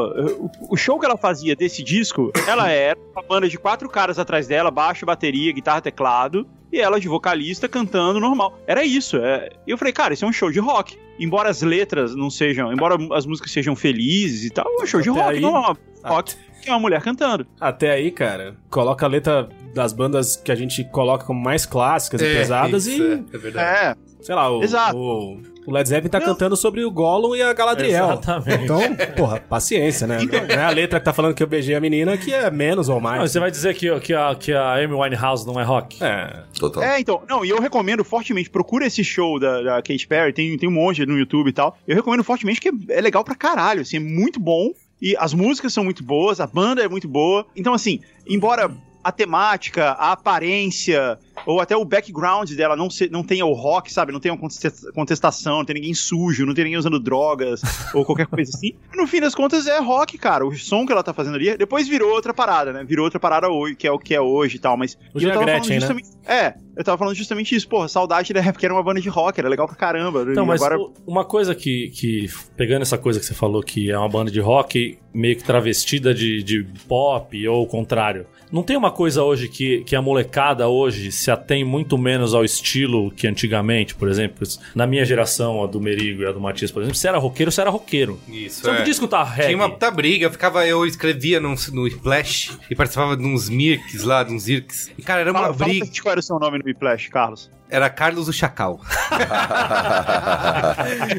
o- 0.69 0.77
show 0.77 0.99
que 0.99 1.05
ela 1.05 1.17
fazia 1.17 1.55
desse 1.55 1.83
disco, 1.83 2.31
ela 2.47 2.69
era 2.69 2.97
uma 3.13 3.21
banda 3.23 3.47
de 3.49 3.57
quatro 3.57 3.89
caras 3.89 4.17
atrás 4.17 4.47
dela, 4.47 4.71
baixo, 4.71 5.05
bateria, 5.05 5.51
guitarra, 5.51 5.81
teclado, 5.81 6.47
e 6.71 6.79
ela 6.79 6.99
de 6.99 7.07
vocalista 7.07 7.67
cantando 7.67 8.19
normal. 8.19 8.57
Era 8.65 8.83
isso. 8.85 9.17
é. 9.17 9.49
E 9.67 9.71
eu 9.71 9.77
falei, 9.77 9.93
cara, 9.93 10.13
isso 10.13 10.23
é 10.23 10.27
um 10.27 10.33
show 10.33 10.49
de 10.51 10.59
rock. 10.59 10.97
Embora 11.19 11.49
as 11.49 11.61
letras 11.61 12.15
não 12.15 12.29
sejam, 12.29 12.71
embora 12.73 12.97
as 13.13 13.25
músicas 13.25 13.51
sejam 13.51 13.75
felizes 13.75 14.45
e 14.45 14.49
tal, 14.49 14.65
é 14.79 14.83
um 14.83 14.87
show 14.87 15.01
de 15.01 15.09
Até 15.09 15.19
rock, 15.21 15.35
aí- 15.35 15.41
não 15.41 15.55
é 15.55 15.59
uma 15.59 15.77
rock 16.05 16.35
que 16.63 16.69
é 16.69 16.73
uma 16.73 16.79
mulher 16.79 17.01
cantando. 17.01 17.45
Até 17.59 17.91
aí, 17.91 18.11
cara, 18.11 18.55
coloca 18.69 19.05
a 19.05 19.09
letra 19.09 19.49
das 19.73 19.93
bandas 19.93 20.35
que 20.35 20.51
a 20.51 20.55
gente 20.55 20.83
coloca 20.85 21.25
como 21.25 21.41
mais 21.41 21.65
clássicas 21.65 22.21
e 22.21 22.25
pesadas 22.25 22.85
isso, 22.85 23.01
e, 23.01 23.11
é, 23.11 23.23
é 23.33 23.37
verdade. 23.37 23.85
É, 23.87 23.95
sei 24.21 24.35
lá, 24.35 24.49
o, 24.49 24.63
Exato. 24.63 24.97
o, 24.97 25.41
o 25.65 25.71
Led 25.71 25.87
Zeppelin 25.87 26.09
tá 26.09 26.19
Não. 26.19 26.27
cantando 26.27 26.55
sobre 26.55 26.83
o 26.83 26.91
Gollum 26.91 27.35
e 27.35 27.41
a 27.41 27.53
Galadriel. 27.53 28.05
Exatamente. 28.05 28.63
Então, 28.63 28.79
porra, 29.15 29.39
paciência, 29.39 30.07
né? 30.07 30.19
Não 30.23 30.55
é 30.61 30.63
a 30.63 30.69
letra 30.69 30.99
que 30.99 31.05
tá 31.05 31.13
falando 31.13 31.33
que 31.33 31.43
eu 31.43 31.47
beijei 31.47 31.75
a 31.75 31.79
menina 31.79 32.17
que 32.17 32.33
é 32.33 32.49
menos 32.51 32.89
ou 32.89 32.95
Não, 32.95 33.01
mais. 33.01 33.31
você 33.31 33.39
vai 33.39 33.51
dizer 33.51 33.73
que, 33.75 33.99
que, 33.99 34.13
a, 34.13 34.35
que 34.35 34.53
a 34.53 34.75
Amy 34.75 34.93
Winehouse 34.93 35.45
não 35.45 35.59
é 35.59 35.63
rock? 35.63 36.03
É, 36.03 36.43
Total. 36.57 36.83
É, 36.83 36.99
então, 36.99 37.21
não, 37.27 37.43
e 37.45 37.49
eu 37.49 37.59
recomendo 37.59 38.03
fortemente, 38.03 38.49
procura 38.49 38.85
esse 38.85 39.03
show 39.03 39.39
da, 39.39 39.61
da 39.61 39.75
Katy 39.81 40.07
Perry, 40.07 40.33
tem, 40.33 40.57
tem 40.57 40.69
um 40.69 40.73
monte 40.73 41.05
no 41.05 41.17
YouTube 41.17 41.49
e 41.49 41.53
tal. 41.53 41.77
Eu 41.87 41.95
recomendo 41.95 42.23
fortemente 42.23 42.59
que 42.61 42.69
é, 42.69 42.71
é 42.89 43.01
legal 43.01 43.23
pra 43.23 43.35
caralho, 43.35 43.81
assim, 43.81 43.97
é 43.97 43.99
muito 43.99 44.39
bom. 44.39 44.71
E 45.01 45.15
as 45.17 45.33
músicas 45.33 45.73
são 45.73 45.83
muito 45.83 46.03
boas, 46.03 46.39
a 46.39 46.45
banda 46.45 46.83
é 46.83 46.87
muito 46.87 47.07
boa. 47.07 47.45
Então, 47.55 47.73
assim, 47.73 47.99
embora 48.27 48.69
a 49.03 49.11
temática, 49.11 49.93
a 49.93 50.11
aparência 50.11 51.17
ou 51.45 51.59
até 51.59 51.75
o 51.75 51.85
background 51.85 52.51
dela 52.51 52.75
não, 52.75 52.89
se, 52.89 53.09
não 53.09 53.23
tenha 53.23 53.45
o 53.45 53.53
rock, 53.53 53.91
sabe? 53.91 54.11
Não 54.11 54.19
tenha 54.19 54.33
uma 54.33 54.39
contesta- 54.39 54.91
contestação, 54.93 55.57
não 55.57 55.65
tem 55.65 55.75
ninguém 55.75 55.93
sujo, 55.93 56.45
não 56.45 56.53
tem 56.53 56.65
ninguém 56.65 56.77
usando 56.79 56.99
drogas 56.99 57.61
ou 57.93 58.05
qualquer 58.05 58.27
coisa 58.27 58.51
assim. 58.53 58.73
No 58.95 59.07
fim 59.07 59.19
das 59.19 59.33
contas 59.35 59.67
é 59.67 59.79
rock, 59.79 60.17
cara. 60.17 60.45
O 60.45 60.55
som 60.55 60.85
que 60.85 60.91
ela 60.91 61.03
tá 61.03 61.13
fazendo 61.13 61.35
ali, 61.35 61.55
depois 61.57 61.87
virou 61.87 62.11
outra 62.11 62.33
parada, 62.33 62.71
né? 62.73 62.83
Virou 62.83 63.05
outra 63.05 63.19
parada 63.19 63.49
hoje, 63.49 63.75
que 63.75 63.87
é 63.87 63.91
o 63.91 63.99
que 63.99 64.13
é 64.13 64.21
hoje 64.21 64.57
e 64.57 64.59
tal, 64.59 64.77
mas 64.77 64.97
Hoje 65.13 65.27
e 65.27 65.29
é 65.29 65.33
a 65.33 65.37
Gretchen, 65.37 65.75
né? 65.75 65.79
justamente, 65.79 66.09
é, 66.25 66.53
eu 66.75 66.83
tava 66.83 66.97
falando 66.97 67.15
justamente 67.15 67.55
isso, 67.55 67.67
porra, 67.67 67.87
saudade 67.87 68.33
da 68.33 68.39
época 68.39 68.59
que 68.59 68.65
era 68.65 68.73
uma 68.73 68.83
banda 68.83 69.01
de 69.01 69.09
rock, 69.09 69.39
era 69.39 69.49
legal 69.49 69.67
pra 69.67 69.75
caramba. 69.75 70.25
Então, 70.29 70.45
mas 70.45 70.61
agora 70.61 70.79
uma 71.05 71.25
coisa 71.25 71.53
que, 71.55 71.89
que, 71.89 72.29
pegando 72.55 72.83
essa 72.83 72.97
coisa 72.97 73.19
que 73.19 73.25
você 73.25 73.33
falou, 73.33 73.61
que 73.61 73.91
é 73.91 73.97
uma 73.97 74.09
banda 74.09 74.31
de 74.31 74.39
rock 74.39 74.97
meio 75.13 75.35
que 75.35 75.43
travestida 75.43 76.13
de, 76.13 76.41
de 76.43 76.65
pop 76.87 77.47
ou 77.47 77.63
o 77.63 77.67
contrário, 77.67 78.25
não 78.51 78.63
tem 78.63 78.77
uma 78.77 78.91
coisa 78.91 79.23
hoje 79.23 79.47
que, 79.47 79.83
que 79.83 79.95
a 79.95 80.01
molecada 80.01 80.67
hoje 80.67 81.11
se 81.21 81.29
atém 81.31 81.63
muito 81.63 81.97
menos 81.97 82.33
ao 82.33 82.43
estilo 82.43 83.11
que 83.11 83.27
antigamente, 83.27 83.93
por 83.95 84.09
exemplo, 84.09 84.47
na 84.73 84.87
minha 84.87 85.05
geração, 85.05 85.63
a 85.63 85.67
do 85.67 85.79
Merigo 85.79 86.23
e 86.23 86.25
a 86.25 86.31
do 86.31 86.39
Matias, 86.39 86.71
por 86.71 86.81
exemplo, 86.81 86.97
se 86.97 87.07
era 87.07 87.17
roqueiro, 87.17 87.51
você 87.51 87.61
era 87.61 87.69
roqueiro. 87.69 88.19
Isso, 88.27 88.61
Você 88.61 88.67
não 88.67 88.73
é. 88.73 88.77
podia 88.77 88.91
escutar 88.91 89.23
reggae. 89.23 89.47
Tinha 89.49 89.57
uma 89.57 89.69
puta 89.69 89.91
briga, 89.91 90.25
eu 90.25 90.31
ficava, 90.31 90.65
eu 90.65 90.85
escrevia 90.85 91.39
num, 91.39 91.55
no 91.73 91.87
Splash 91.87 92.57
e 92.69 92.75
participava 92.75 93.15
de 93.15 93.23
uns 93.25 93.49
Mirks 93.49 94.03
lá, 94.03 94.23
de 94.23 94.33
uns 94.33 94.47
Irks. 94.47 94.91
E, 94.97 95.01
cara, 95.01 95.21
era 95.21 95.31
uma 95.31 95.41
Fala, 95.41 95.53
fala 95.53 95.69
briga. 95.69 95.85
gente 95.85 96.01
qual 96.01 96.11
era 96.11 96.19
o 96.19 96.23
seu 96.23 96.39
nome 96.39 96.57
no 96.57 96.65
Whiplash, 96.65 97.09
Carlos. 97.09 97.51
Era 97.71 97.89
Carlos 97.89 98.27
o 98.27 98.33
Chacal. 98.33 98.81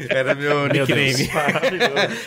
era 0.09 0.35
meu 0.35 0.67
nickname. 0.67 1.29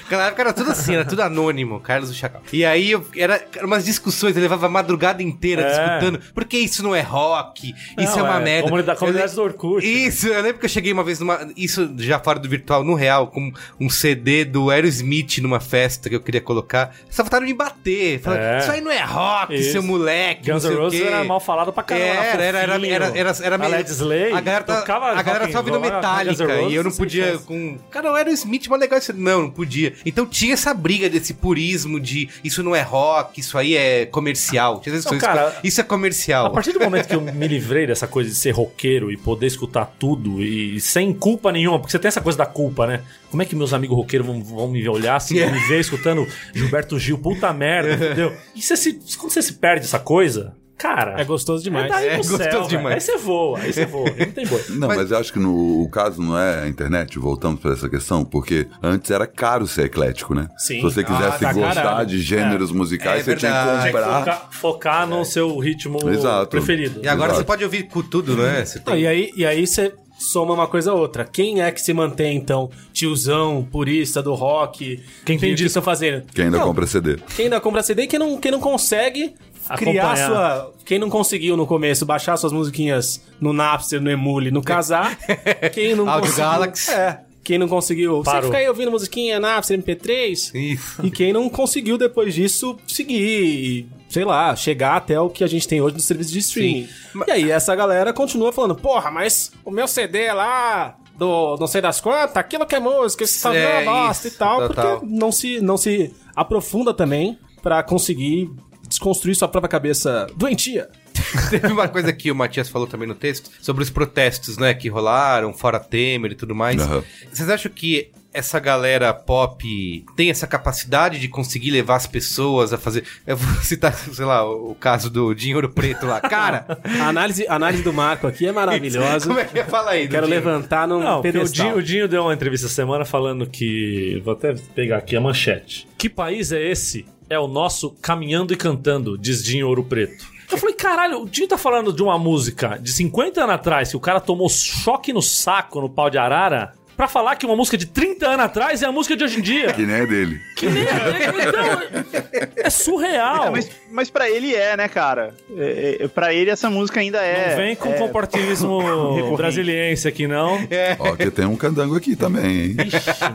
Naquela 0.02 0.26
época 0.28 0.42
era 0.42 0.52
tudo 0.52 0.70
assim, 0.72 0.94
era 0.94 1.04
tudo 1.04 1.22
anônimo, 1.22 1.80
Carlos 1.80 2.10
o 2.10 2.14
Chacal. 2.14 2.42
E 2.52 2.64
aí 2.64 2.90
eu, 2.90 3.06
era, 3.16 3.40
era 3.54 3.66
umas 3.66 3.84
discussões, 3.84 4.36
eu 4.36 4.42
levava 4.42 4.66
a 4.66 4.68
madrugada 4.68 5.22
inteira 5.22 5.62
É. 5.62 5.68
disputando, 5.68 6.20
porque 6.34 6.56
isso 6.58 6.82
não 6.82 6.94
é 6.94 7.00
rock, 7.00 7.74
isso 7.98 8.18
Não, 8.18 8.26
é 8.26 8.30
uma 8.30 8.40
é, 8.40 8.44
merda. 8.44 8.68
comunidade- 8.68 8.98
comunidade 8.98 9.34
do 9.34 9.42
Orkut, 9.42 9.84
né? 9.86 9.92
Isso, 9.92 10.28
eu 10.28 10.42
lembro 10.42 10.58
que 10.58 10.64
eu 10.64 10.68
cheguei 10.70 10.92
uma 10.92 11.04
vez 11.04 11.20
numa. 11.20 11.48
Isso 11.56 11.94
já 11.98 12.18
fora 12.18 12.38
do 12.38 12.48
virtual, 12.48 12.84
no 12.84 12.94
real, 12.94 13.28
com 13.28 13.52
um 13.80 13.88
CD 13.88 14.44
do 14.44 14.70
Aerosmith 14.70 15.38
numa 15.38 15.60
festa 15.60 16.08
que 16.08 16.16
eu 16.16 16.20
queria 16.20 16.40
colocar. 16.40 16.94
Só 17.10 17.22
faltaram 17.22 17.46
me 17.46 17.54
bater. 17.54 18.20
Falaram, 18.20 18.42
É. 18.42 18.58
isso 18.58 18.70
aí 18.72 18.80
não 18.80 18.90
é 18.90 19.02
rock, 19.02 19.54
Isso. 19.54 19.72
seu 19.72 19.82
moleque. 19.82 20.50
Guns 20.50 20.64
N' 20.64 20.74
Roses 20.74 21.00
quê." 21.00 21.06
era 21.06 21.24
mal 21.24 21.40
falado 21.40 21.72
pra 21.72 21.82
caramba. 21.82 22.06
Era, 22.06 22.42
era, 22.42 22.58
era, 22.58 22.74
fofinho. 22.74 22.94
era, 22.94 23.06
era, 23.18 23.32
era 23.42 23.54
a 23.54 23.58
meio- 23.58 23.70
Led 23.70 23.90
Slay 24.16 24.32
A 24.32 24.40
galera, 24.40 24.64
tá- 24.64 24.80
tocava 24.80 25.06
a 25.06 25.22
galera 25.22 25.50
só 25.50 25.58
ouvindo 25.58 25.78
N' 25.78 25.82
Metallica 25.82 26.60
e 26.62 26.74
eu 26.74 26.84
não 26.84 26.90
podia 26.90 27.38
com... 27.38 27.78
Cara, 27.90 28.12
o 28.12 28.14
Aerosmith, 28.14 28.66
mas 28.68 28.80
legal 28.80 28.98
isso. 28.98 29.12
Não, 29.12 29.42
não 29.42 29.50
podia. 29.50 29.94
Então 30.04 30.26
tinha 30.26 30.54
essa 30.54 30.72
briga 30.72 31.08
desse 31.08 31.34
purismo 31.34 32.00
de 32.00 32.28
isso 32.42 32.62
não 32.62 32.74
é 32.74 32.82
rock, 32.82 33.40
isso 33.40 33.56
aí 33.58 33.76
é 33.76 34.06
comercial. 34.06 34.80
Tinha 34.80 34.92
Não, 34.92 35.00
isso, 35.00 35.18
cara, 35.18 35.56
isso 35.62 35.80
é 35.80 35.84
comercial. 35.84 36.46
A 36.46 36.50
partir 36.50 36.72
do 36.72 36.80
momento 36.80 37.08
que 37.08 37.14
eu 37.14 37.20
me 37.20 37.48
livrei 37.48 37.86
dessa 37.86 38.06
coisa 38.06 38.30
de 38.30 38.36
ser 38.36 38.50
roqueiro 38.52 39.10
e 39.10 39.16
poder 39.16 39.46
escutar 39.46 39.86
tudo 39.98 40.42
e 40.42 40.80
sem 40.80 41.12
culpa 41.12 41.52
nenhuma, 41.52 41.78
porque 41.78 41.92
você 41.92 41.98
tem 41.98 42.08
essa 42.08 42.20
coisa 42.20 42.38
da 42.38 42.46
culpa, 42.46 42.86
né? 42.86 43.02
Como 43.30 43.42
é 43.42 43.44
que 43.44 43.56
meus 43.56 43.72
amigos 43.72 43.96
roqueiros 43.96 44.26
vão, 44.26 44.42
vão 44.42 44.68
me 44.68 44.86
olhar 44.88 45.20
se 45.20 45.38
vão 45.38 45.52
me 45.52 45.58
ver 45.66 45.80
escutando 45.80 46.26
Gilberto 46.54 46.98
Gil, 46.98 47.18
puta 47.18 47.52
merda, 47.52 47.92
entendeu? 48.06 48.32
E 48.54 48.62
você 48.62 48.76
se, 48.76 48.92
quando 49.18 49.32
você 49.32 49.42
se 49.42 49.54
perde 49.54 49.84
essa 49.84 49.98
coisa, 49.98 50.54
cara. 50.76 51.20
É 51.20 51.24
gostoso 51.24 51.62
demais. 51.64 51.86
É 51.86 51.88
daí 51.88 52.06
É 52.08 52.18
pro 52.18 52.18
gostoso 52.28 52.42
céu, 52.50 52.62
demais. 52.68 52.94
Aí 52.94 53.00
você 53.00 53.16
voa, 53.16 53.58
aí 53.58 53.72
você 53.72 53.86
voa, 53.86 54.08
aí 54.10 54.26
não 54.26 54.32
tem 54.32 54.46
boi. 54.46 54.62
Não, 54.70 54.88
mas, 54.88 55.10
eu 55.10 55.18
acho 55.18 55.32
que 55.32 55.38
no 55.38 55.82
o 55.82 55.88
caso 55.88 56.20
não 56.22 56.38
é 56.38 56.62
a 56.64 56.68
internet, 56.68 57.18
voltamos 57.18 57.60
para 57.60 57.72
essa 57.72 57.88
questão, 57.88 58.24
porque 58.24 58.66
antes 58.82 59.10
era 59.10 59.26
caro 59.26 59.66
ser 59.66 59.86
eclético, 59.86 60.34
né? 60.34 60.48
Sim. 60.58 60.76
Se 60.76 60.80
você 60.82 61.02
quisesse 61.04 61.44
Ah, 61.44 61.48
tá 61.48 61.52
gostar 61.52 61.74
caralho. 61.74 62.06
de 62.06 62.18
gêneros 62.20 62.70
musicais, 62.72 63.20
É 63.20 63.24
você 63.24 63.36
tinha 63.36 63.52
verdade. 63.52 63.76
que 63.76 63.90
Tinha 63.90 63.92
que 63.92 64.08
comprar. 64.08 64.36
focar, 64.36 64.48
focar 64.52 65.06
no 65.06 65.24
seu 65.24 65.58
ritmo 65.58 65.98
Exato. 66.10 66.50
preferido. 66.50 67.00
E 67.02 67.08
agora 67.08 67.28
Exato. 67.28 67.40
você 67.40 67.44
pode 67.46 67.64
ouvir 67.64 67.84
com 67.84 68.02
tudo, 68.02 68.36
né? 68.36 68.64
Você 68.64 68.78
Não, 68.78 68.84
tem... 68.92 69.02
e 69.02 69.06
aí, 69.06 69.32
e 69.36 69.44
aí 69.46 69.66
você 69.66 69.92
soma 70.18 70.54
uma 70.54 70.66
coisa 70.66 70.92
a 70.92 70.94
outra. 70.94 71.24
Quem 71.24 71.60
é 71.62 71.70
que 71.70 71.80
se 71.80 71.92
mantém, 71.92 72.36
então, 72.36 72.70
tiozão, 72.92 73.66
purista 73.70 74.22
do 74.22 74.34
rock? 74.34 75.02
Quem 75.24 75.38
tem 75.38 75.54
que 75.54 75.64
estão 75.64 75.82
fazendo? 75.82 76.24
Quem 76.34 76.46
ainda 76.46 76.58
Não, 76.58 76.64
compra 76.66 76.86
CD. 76.86 77.16
Quem 77.36 77.44
ainda 77.46 77.60
compra 77.60 77.82
CD 77.82 78.02
e 78.02 78.06
quem 78.06 78.18
não, 78.18 78.38
quem 78.38 78.50
não 78.50 78.60
consegue 78.60 79.34
criar 79.76 80.12
Acompanhar. 80.12 80.26
sua. 80.28 80.74
Quem 80.84 80.98
não 80.98 81.08
conseguiu 81.10 81.56
no 81.56 81.66
começo 81.66 82.04
baixar 82.06 82.36
suas 82.36 82.52
musiquinhas 82.52 83.22
no 83.40 83.52
Napster, 83.52 84.00
no 84.00 84.10
Emule, 84.10 84.50
no 84.50 84.62
Casar. 84.62 85.16
quem 85.72 85.94
não 85.94 86.08
Audio 86.08 86.30
conseguiu. 86.30 86.44
Galaxy. 86.50 86.90
É. 86.92 87.20
Quem 87.42 87.58
não 87.58 87.68
conseguiu. 87.68 88.16
Você 88.18 88.24
Parou. 88.30 88.44
fica 88.50 88.58
aí 88.58 88.68
ouvindo 88.68 88.90
musiquinha 88.90 89.38
Napster, 89.38 89.78
MP3. 89.80 90.52
Isso. 90.54 91.06
E 91.06 91.10
quem 91.10 91.32
não 91.32 91.48
conseguiu 91.48 91.96
depois 91.96 92.34
disso 92.34 92.76
seguir 92.88 93.16
e, 93.22 93.86
sei 94.08 94.24
lá, 94.24 94.54
chegar 94.56 94.96
até 94.96 95.20
o 95.20 95.30
que 95.30 95.44
a 95.44 95.46
gente 95.46 95.66
tem 95.68 95.80
hoje 95.80 95.94
no 95.94 96.00
serviço 96.00 96.32
de 96.32 96.40
streaming. 96.40 96.88
E 97.26 97.30
aí 97.30 97.50
essa 97.50 97.74
galera 97.76 98.12
continua 98.12 98.52
falando, 98.52 98.74
porra, 98.74 99.12
mas 99.12 99.52
o 99.64 99.70
meu 99.70 99.86
CD 99.86 100.32
lá 100.32 100.96
do 101.16 101.56
não 101.58 101.66
sei 101.68 101.80
das 101.80 102.00
quantas, 102.00 102.36
aquilo 102.36 102.66
que 102.66 102.74
é 102.74 102.80
música, 102.80 103.22
esse 103.24 103.38
só 103.38 103.54
É, 103.54 103.82
é 103.82 103.84
bosta 103.84 104.26
e 104.28 104.30
tal, 104.32 104.66
total. 104.68 104.98
porque 105.00 105.06
não 105.16 105.30
se, 105.32 105.60
não 105.60 105.76
se 105.76 106.12
aprofunda 106.34 106.92
também 106.92 107.38
pra 107.62 107.82
conseguir 107.82 108.50
desconstruir 108.88 109.34
sua 109.34 109.48
própria 109.48 109.68
cabeça 109.68 110.26
doentia. 110.36 110.88
Teve 111.50 111.68
uma 111.68 111.88
coisa 111.88 112.12
que 112.12 112.30
o 112.30 112.34
Matias 112.34 112.68
falou 112.68 112.86
também 112.86 113.08
no 113.08 113.14
texto 113.14 113.50
sobre 113.60 113.82
os 113.82 113.90
protestos, 113.90 114.58
né, 114.58 114.74
que 114.74 114.88
rolaram, 114.88 115.52
fora 115.52 115.80
Temer 115.80 116.32
e 116.32 116.34
tudo 116.34 116.54
mais. 116.54 116.80
Aham. 116.80 117.02
Vocês 117.32 117.48
acham 117.48 117.70
que 117.72 118.10
essa 118.34 118.60
galera 118.60 119.14
pop 119.14 120.04
tem 120.14 120.28
essa 120.28 120.46
capacidade 120.46 121.18
de 121.18 121.26
conseguir 121.26 121.70
levar 121.70 121.96
as 121.96 122.06
pessoas 122.06 122.70
a 122.70 122.76
fazer. 122.76 123.04
Eu 123.26 123.34
vou 123.34 123.62
citar, 123.62 123.94
sei 123.94 124.26
lá, 124.26 124.44
o 124.46 124.74
caso 124.74 125.08
do 125.08 125.32
Dinheiro 125.34 125.70
Preto 125.70 126.04
lá. 126.04 126.20
Cara, 126.20 126.66
A 127.00 127.08
análise, 127.08 127.46
a 127.48 127.54
análise 127.54 127.82
do 127.82 127.94
Marco 127.94 128.26
aqui 128.26 128.46
é 128.46 128.52
maravilhosa. 128.52 129.26
como 129.26 129.40
é 129.40 129.44
que 129.46 129.58
é? 129.58 129.64
Fala 129.64 129.92
aí. 129.92 130.06
Quero 130.06 130.26
Dinheiro? 130.26 130.46
levantar 130.46 130.86
num 130.86 131.00
Não, 131.00 131.22
porque 131.22 131.30
o 131.30 131.32
pedestal. 131.32 131.66
Dinho, 131.66 131.78
o 131.78 131.82
Dinho 131.82 132.08
deu 132.08 132.24
uma 132.24 132.34
entrevista 132.34 132.66
essa 132.66 132.74
semana 132.74 133.06
falando 133.06 133.46
que. 133.46 134.20
Vou 134.22 134.34
até 134.34 134.52
pegar 134.74 134.98
aqui 134.98 135.16
a 135.16 135.20
manchete. 135.20 135.88
Que 135.96 136.10
país 136.10 136.52
é 136.52 136.62
esse? 136.62 137.06
É 137.28 137.38
o 137.38 137.48
nosso 137.48 137.90
Caminhando 138.00 138.52
e 138.52 138.56
Cantando, 138.56 139.18
diz 139.18 139.42
Dinho 139.42 139.66
Ouro 139.68 139.82
Preto. 139.82 140.26
Eu 140.50 140.56
falei, 140.58 140.74
caralho, 140.74 141.22
o 141.22 141.28
Dinho 141.28 141.48
tá 141.48 141.58
falando 141.58 141.92
de 141.92 142.02
uma 142.02 142.16
música 142.18 142.78
de 142.80 142.92
50 142.92 143.42
anos 143.42 143.54
atrás, 143.56 143.90
que 143.90 143.96
o 143.96 144.00
cara 144.00 144.20
tomou 144.20 144.48
choque 144.48 145.12
no 145.12 145.20
saco 145.20 145.80
no 145.80 145.90
pau 145.90 146.08
de 146.08 146.18
arara, 146.18 146.74
pra 146.96 147.06
falar 147.06 147.36
que 147.36 147.44
uma 147.44 147.54
música 147.54 147.76
de 147.76 147.86
30 147.86 148.26
anos 148.26 148.46
atrás 148.46 148.82
é 148.82 148.86
a 148.86 148.92
música 148.92 149.16
de 149.16 149.24
hoje 149.24 149.38
em 149.38 149.42
dia. 149.42 149.72
Que 149.72 149.84
nem 149.84 149.96
é 149.96 150.06
dele. 150.06 150.40
Que 150.56 150.66
nem 150.68 150.82
então, 150.82 152.50
é 152.56 152.70
surreal. 152.70 153.46
É, 153.46 153.50
mas, 153.50 153.70
mas 153.90 154.10
pra 154.10 154.30
ele 154.30 154.54
é, 154.54 154.76
né, 154.76 154.88
cara? 154.88 155.34
É, 155.56 155.98
é, 156.00 156.08
pra 156.08 156.32
ele 156.32 156.50
essa 156.50 156.70
música 156.70 157.00
ainda 157.00 157.18
é. 157.18 157.50
Não 157.50 157.56
vem 157.56 157.76
com 157.76 157.90
é, 157.90 157.98
comportismo 157.98 158.78
recorrente. 159.14 159.36
brasiliense 159.36 160.08
aqui, 160.08 160.26
não. 160.26 160.58
Ó, 160.98 161.16
que 161.16 161.30
tem 161.30 161.44
um 161.44 161.56
candango 161.56 161.96
aqui 161.96 162.16
também, 162.16 162.70
hein? 162.70 162.76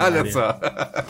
Olha 0.03 0.31
só. 0.31 0.59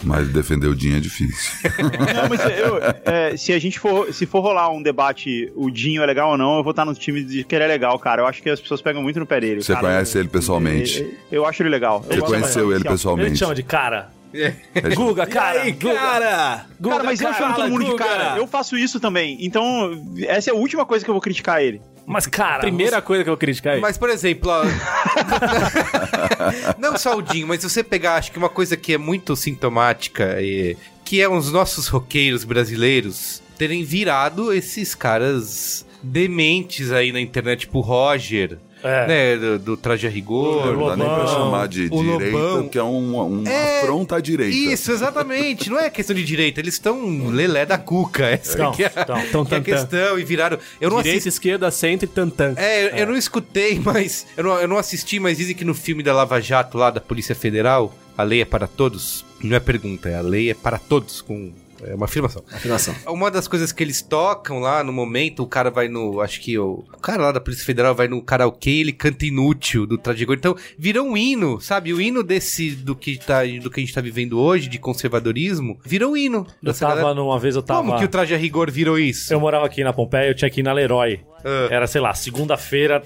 Mas 0.03 0.27
defender 0.29 0.67
o 0.67 0.75
Dinho 0.75 0.97
é 0.97 0.99
difícil. 0.99 1.51
Não, 2.13 2.29
mas 2.29 2.41
eu, 2.57 2.79
é, 3.05 3.37
se 3.37 3.53
a 3.53 3.59
gente 3.59 3.79
for, 3.79 4.13
se 4.13 4.25
for 4.25 4.41
rolar 4.41 4.69
um 4.71 4.81
debate, 4.81 5.51
o 5.55 5.69
Dinho 5.69 6.01
é 6.01 6.05
legal 6.05 6.31
ou 6.31 6.37
não, 6.37 6.57
eu 6.57 6.63
vou 6.63 6.71
estar 6.71 6.85
no 6.85 6.93
time 6.93 7.23
de 7.23 7.43
que 7.43 7.55
ele 7.55 7.63
é 7.63 7.67
legal, 7.67 7.97
cara. 7.99 8.21
Eu 8.21 8.25
acho 8.25 8.41
que 8.41 8.49
as 8.49 8.59
pessoas 8.59 8.81
pegam 8.81 9.01
muito 9.01 9.19
no 9.19 9.25
pé 9.25 9.39
dele. 9.39 9.61
Você 9.61 9.73
cara. 9.73 9.87
conhece 9.87 10.17
ele 10.17 10.27
pessoalmente? 10.27 11.01
Eu, 11.31 11.41
eu 11.41 11.45
acho 11.45 11.61
ele 11.61 11.69
legal. 11.69 12.01
Você 12.01 12.19
Eu 12.19 12.25
conheceu 12.41 12.65
ele 12.65 12.75
Ele 12.75 12.83
te 12.83 12.89
pessoalmente? 12.89 13.37
chama 13.37 13.55
de 13.55 13.63
cara. 13.63 14.09
É, 14.33 14.53
Guga, 14.95 15.27
cara. 15.27 15.69
Guga. 15.71 15.93
cara! 15.93 16.65
Cara, 16.81 17.03
mas 17.03 17.19
eu 17.19 17.33
chamo 17.33 17.53
todo 17.53 17.69
mundo 17.69 17.83
de 17.83 17.91
Guga. 17.91 18.05
cara. 18.05 18.37
Eu 18.37 18.47
faço 18.47 18.77
isso 18.77 18.97
também. 18.99 19.37
Então, 19.41 19.91
essa 20.25 20.49
é 20.49 20.53
a 20.53 20.55
última 20.55 20.85
coisa 20.85 21.03
que 21.03 21.11
eu 21.11 21.13
vou 21.13 21.21
criticar 21.21 21.61
ele. 21.61 21.81
Mas, 22.05 22.27
cara. 22.27 22.59
Primeira 22.61 23.01
coisa 23.01 23.23
que 23.23 23.29
eu 23.29 23.33
vou 23.33 23.37
criticar 23.37 23.77
é 23.77 23.79
Mas, 23.79 23.97
por 23.97 24.09
exemplo, 24.09 24.49
ó, 24.49 24.63
não 26.79 26.97
só 26.97 27.17
o 27.17 27.21
Dinho, 27.21 27.47
mas 27.47 27.61
se 27.61 27.69
você 27.69 27.83
pegar, 27.83 28.15
acho 28.15 28.31
que 28.31 28.37
uma 28.37 28.49
coisa 28.49 28.75
que 28.77 28.93
é 28.93 28.97
muito 28.97 29.35
sintomática, 29.35 30.41
e, 30.41 30.77
que 31.03 31.21
é 31.21 31.29
os 31.29 31.51
nossos 31.51 31.87
roqueiros 31.87 32.43
brasileiros 32.43 33.41
terem 33.57 33.83
virado 33.83 34.53
esses 34.53 34.95
caras 34.95 35.85
dementes 36.01 36.91
aí 36.91 37.11
na 37.11 37.19
internet, 37.19 37.61
tipo 37.61 37.79
o 37.79 37.81
Roger, 37.81 38.57
É. 38.83 39.07
né, 39.07 39.37
do, 39.37 39.59
do 39.59 39.77
Traje 39.77 40.07
a 40.07 40.09
Rigor. 40.09 40.75
Não 40.77 40.87
dá 40.87 40.95
nem 40.95 41.07
pra 41.07 41.27
chamar 41.27 41.67
de 41.67 41.87
o 41.91 42.01
direita, 42.03 42.37
Lobão. 42.37 42.69
que 42.69 42.77
é 42.77 42.83
um, 42.83 43.41
um 43.41 43.47
É, 43.47 43.79
afronta 43.81 44.15
à 44.15 44.19
direita. 44.19 44.55
Isso, 44.55 44.91
exatamente. 44.91 45.69
Não 45.69 45.79
é 45.79 45.89
questão 45.89 46.15
de 46.15 46.23
direita, 46.23 46.59
eles 46.59 46.73
estão 46.75 47.27
lelé 47.29 47.65
da 47.65 47.77
cuca. 47.77 48.25
Essa 48.27 48.51
Estão, 48.51 48.71
que 48.71 48.83
é, 48.83 48.89
que 48.89 48.99
é 48.99 49.01
a 49.01 49.05
tão. 49.31 49.45
questão. 49.61 50.19
E 50.19 50.23
viraram. 50.23 50.57
Eu 50.79 50.89
não 50.89 50.97
Direita, 50.97 51.19
assisti. 51.19 51.29
esquerda, 51.29 51.69
centro 51.71 52.05
e 52.05 52.09
tantã. 52.09 52.53
É, 52.57 52.85
eu, 52.85 52.89
eu 52.97 53.07
não 53.07 53.15
escutei, 53.17 53.79
mas. 53.79 54.25
Eu 54.35 54.43
não, 54.43 54.59
eu 54.59 54.67
não 54.67 54.77
assisti, 54.77 55.19
mas 55.19 55.37
dizem 55.37 55.55
que 55.55 55.63
no 55.65 55.73
filme 55.73 56.01
da 56.03 56.13
Lava 56.13 56.39
Jato 56.41 56.77
lá 56.77 56.89
da 56.89 56.99
Polícia 57.01 57.35
Federal, 57.35 57.93
a 58.17 58.23
lei 58.23 58.41
é 58.41 58.45
para 58.45 58.67
todos. 58.67 59.25
Não 59.43 59.55
é 59.55 59.59
pergunta, 59.59 60.09
é 60.09 60.15
a 60.15 60.21
lei 60.21 60.49
é 60.49 60.53
para 60.53 60.77
todos, 60.77 61.21
com. 61.21 61.51
É 61.83 61.95
uma 61.95 62.05
afirmação. 62.05 62.43
Afirmação. 62.51 62.95
Uma 63.07 63.31
das 63.31 63.47
coisas 63.47 63.71
que 63.71 63.83
eles 63.83 64.01
tocam 64.01 64.59
lá 64.59 64.83
no 64.83 64.93
momento, 64.93 65.43
o 65.43 65.47
cara 65.47 65.69
vai 65.69 65.87
no. 65.87 66.21
Acho 66.21 66.39
que 66.39 66.57
o, 66.57 66.83
o 66.93 66.99
cara 66.99 67.23
lá 67.23 67.31
da 67.31 67.39
Polícia 67.39 67.65
Federal 67.65 67.95
vai 67.95 68.07
no 68.07 68.21
karaokê 68.21 68.69
e 68.69 68.79
ele 68.81 68.93
canta 68.93 69.25
inútil 69.25 69.85
do 69.85 69.97
Tradigor. 69.97 70.35
Então, 70.35 70.55
virou 70.77 71.07
um 71.07 71.17
hino, 71.17 71.59
sabe? 71.59 71.93
O 71.93 72.01
hino 72.01 72.23
desse. 72.23 72.71
Do 72.71 72.95
que, 72.95 73.17
tá, 73.17 73.41
do 73.61 73.69
que 73.69 73.79
a 73.79 73.83
gente 73.83 73.93
tá 73.93 74.01
vivendo 74.01 74.39
hoje, 74.39 74.69
de 74.69 74.77
conservadorismo, 74.77 75.79
virou 75.85 76.11
um 76.13 76.17
hino. 76.17 76.47
Eu 76.63 76.73
tava 76.73 76.95
galera. 76.95 77.15
numa 77.15 77.39
vez, 77.39 77.55
eu 77.55 77.63
tava. 77.63 77.81
Como 77.81 77.97
que 77.97 78.05
o 78.05 78.07
Traje 78.07 78.33
a 78.33 78.37
Rigor 78.37 78.71
virou 78.71 78.99
isso? 78.99 79.33
Eu 79.33 79.39
morava 79.39 79.65
aqui 79.65 79.83
na 79.83 79.93
Pompeia, 79.93 80.29
eu 80.29 80.35
tinha 80.35 80.49
que 80.49 80.59
ir 80.59 80.63
na 80.63 80.73
Leroy. 80.73 81.21
Ah. 81.43 81.67
Era, 81.69 81.87
sei 81.87 82.01
lá, 82.01 82.13
segunda-feira, 82.13 83.01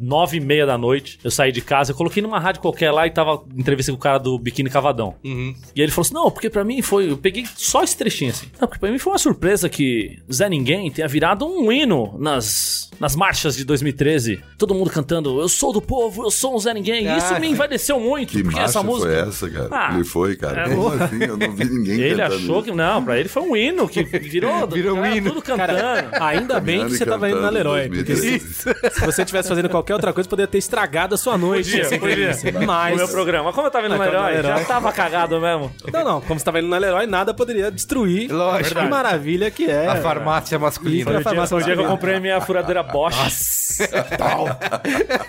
nove 0.00 0.38
e 0.38 0.40
meia 0.40 0.64
da 0.66 0.78
noite. 0.78 1.18
Eu 1.22 1.30
saí 1.30 1.52
de 1.52 1.60
casa, 1.60 1.92
eu 1.92 1.96
coloquei 1.96 2.22
numa 2.22 2.38
rádio 2.40 2.60
qualquer 2.62 2.90
lá 2.90 3.06
e 3.06 3.10
tava 3.10 3.42
entrevista 3.56 3.92
com 3.92 3.98
o 3.98 4.00
cara 4.00 4.18
do 4.18 4.38
Biquíni 4.38 4.70
Cavadão. 4.70 5.14
Uhum. 5.24 5.54
E 5.76 5.80
ele 5.82 5.92
falou 5.92 6.02
assim: 6.06 6.14
não, 6.14 6.30
porque 6.30 6.48
pra 6.48 6.64
mim 6.64 6.80
foi. 6.82 7.10
Eu 7.10 7.16
peguei 7.16 7.44
só 7.56 7.82
esse 7.82 7.96
trechinho 7.96 8.30
assim. 8.30 8.46
Não, 8.60 8.66
porque 8.66 8.80
pra 8.80 8.90
mim 8.90 8.98
foi 8.98 9.12
uma 9.12 9.18
surpresa 9.18 9.68
que 9.68 10.18
Zé 10.32 10.48
Ninguém 10.48 10.90
tenha 10.90 11.06
virado 11.08 11.46
um 11.46 11.70
hino 11.70 12.16
nas, 12.18 12.90
nas 12.98 13.14
marchas 13.14 13.56
de 13.56 13.64
2013. 13.64 14.40
Todo 14.58 14.74
mundo 14.74 14.90
cantando: 14.90 15.40
Eu 15.40 15.48
sou 15.48 15.72
do 15.72 15.80
povo, 15.82 16.24
eu 16.24 16.30
sou 16.30 16.54
um 16.54 16.58
Zé 16.58 16.72
Ninguém. 16.74 17.06
Ah. 17.08 17.18
Isso 17.18 17.38
me 17.40 17.48
envaideceu 17.48 17.98
muito, 18.00 18.30
Que 18.32 18.42
porque 18.42 18.56
marcha 18.56 18.70
essa 18.70 18.82
música. 18.82 19.10
foi 19.10 19.28
essa, 19.28 19.50
cara? 19.50 19.68
Ah, 19.70 19.94
ele 19.94 20.04
foi, 20.04 20.36
cara. 20.36 20.62
é, 20.62 20.74
Como 20.74 20.88
assim? 20.88 21.22
Eu 21.24 21.36
não 21.36 21.52
vi 21.52 21.64
ninguém 21.64 22.00
Ele 22.00 22.16
cantando 22.16 22.34
achou 22.36 22.56
isso. 22.56 22.64
que. 22.64 22.72
Não, 22.72 23.04
pra 23.04 23.18
ele 23.18 23.28
foi 23.28 23.42
um 23.42 23.56
hino 23.56 23.88
que 23.88 24.02
virou. 24.04 24.50
Virou 24.70 24.96
um 24.98 25.02
cara, 25.02 25.16
hino. 25.16 25.30
Tudo 25.30 25.42
cantando. 25.42 26.08
Ainda 26.20 26.60
bem 26.60 26.86
que 26.86 26.96
você 26.96 27.04
tava 27.04 27.28
indo 27.28 27.40
na 27.40 27.50
Leroy. 27.50 27.88
Porque 27.88 28.16
se, 28.16 28.38
2013. 28.38 28.94
se 28.94 29.00
você 29.06 29.22
estivesse 29.22 29.48
fazendo 29.48 29.68
qualquer 29.68 29.89
outra 29.94 30.12
coisa, 30.12 30.28
poderia 30.28 30.46
ter 30.48 30.58
estragado 30.58 31.14
a 31.14 31.18
sua 31.18 31.36
noite. 31.38 31.70
Podia, 31.70 31.84
podia. 31.98 32.12
entrevista. 32.12 32.58
O 32.58 32.66
Mas. 32.66 32.96
meu 32.96 33.08
programa. 33.08 33.52
Como 33.52 33.66
eu 33.66 33.70
tava 33.70 33.86
indo 33.86 33.92
no 33.92 33.98
quando 33.98 34.10
Leroy, 34.10 34.32
era 34.32 34.42
já 34.42 34.48
Leroy. 34.54 34.64
tava 34.64 34.92
cagado 34.92 35.40
mesmo. 35.40 35.72
Não, 35.92 36.04
não. 36.04 36.20
Como 36.20 36.38
você 36.38 36.44
tava 36.44 36.58
indo 36.60 36.68
na 36.68 36.78
Leroy, 36.78 37.06
nada 37.06 37.32
poderia 37.34 37.70
destruir. 37.70 38.30
Lógico. 38.30 38.80
Que 38.80 38.86
maravilha 38.86 39.50
que 39.50 39.70
é. 39.70 39.86
A 39.88 39.96
farmácia 39.96 40.58
masculina. 40.58 41.04
Foi 41.04 41.16
a 41.16 41.20
Foi 41.22 41.32
o 41.32 41.34
dia, 41.34 41.46
foi 41.46 41.60
o 41.60 41.64
dia 41.64 41.76
que 41.76 41.82
eu 41.82 41.86
comprei 41.86 42.20
minha 42.20 42.40
furadeira 42.40 42.82
Bosch. 42.82 43.59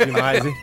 Demais, 0.05 0.45
hein? 0.45 0.53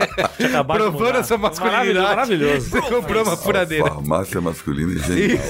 Provando 0.66 1.16
essa 1.18 1.36
masculinidade. 1.39 1.95
Maravilhoso. 1.99 2.70
Você 2.70 2.80
comprou 2.82 3.22
uma 3.24 3.36
furadeira. 3.36 3.86
Farmácia 3.89 4.41
masculina 4.41 4.93
é 4.95 5.05
genial. 5.05 5.45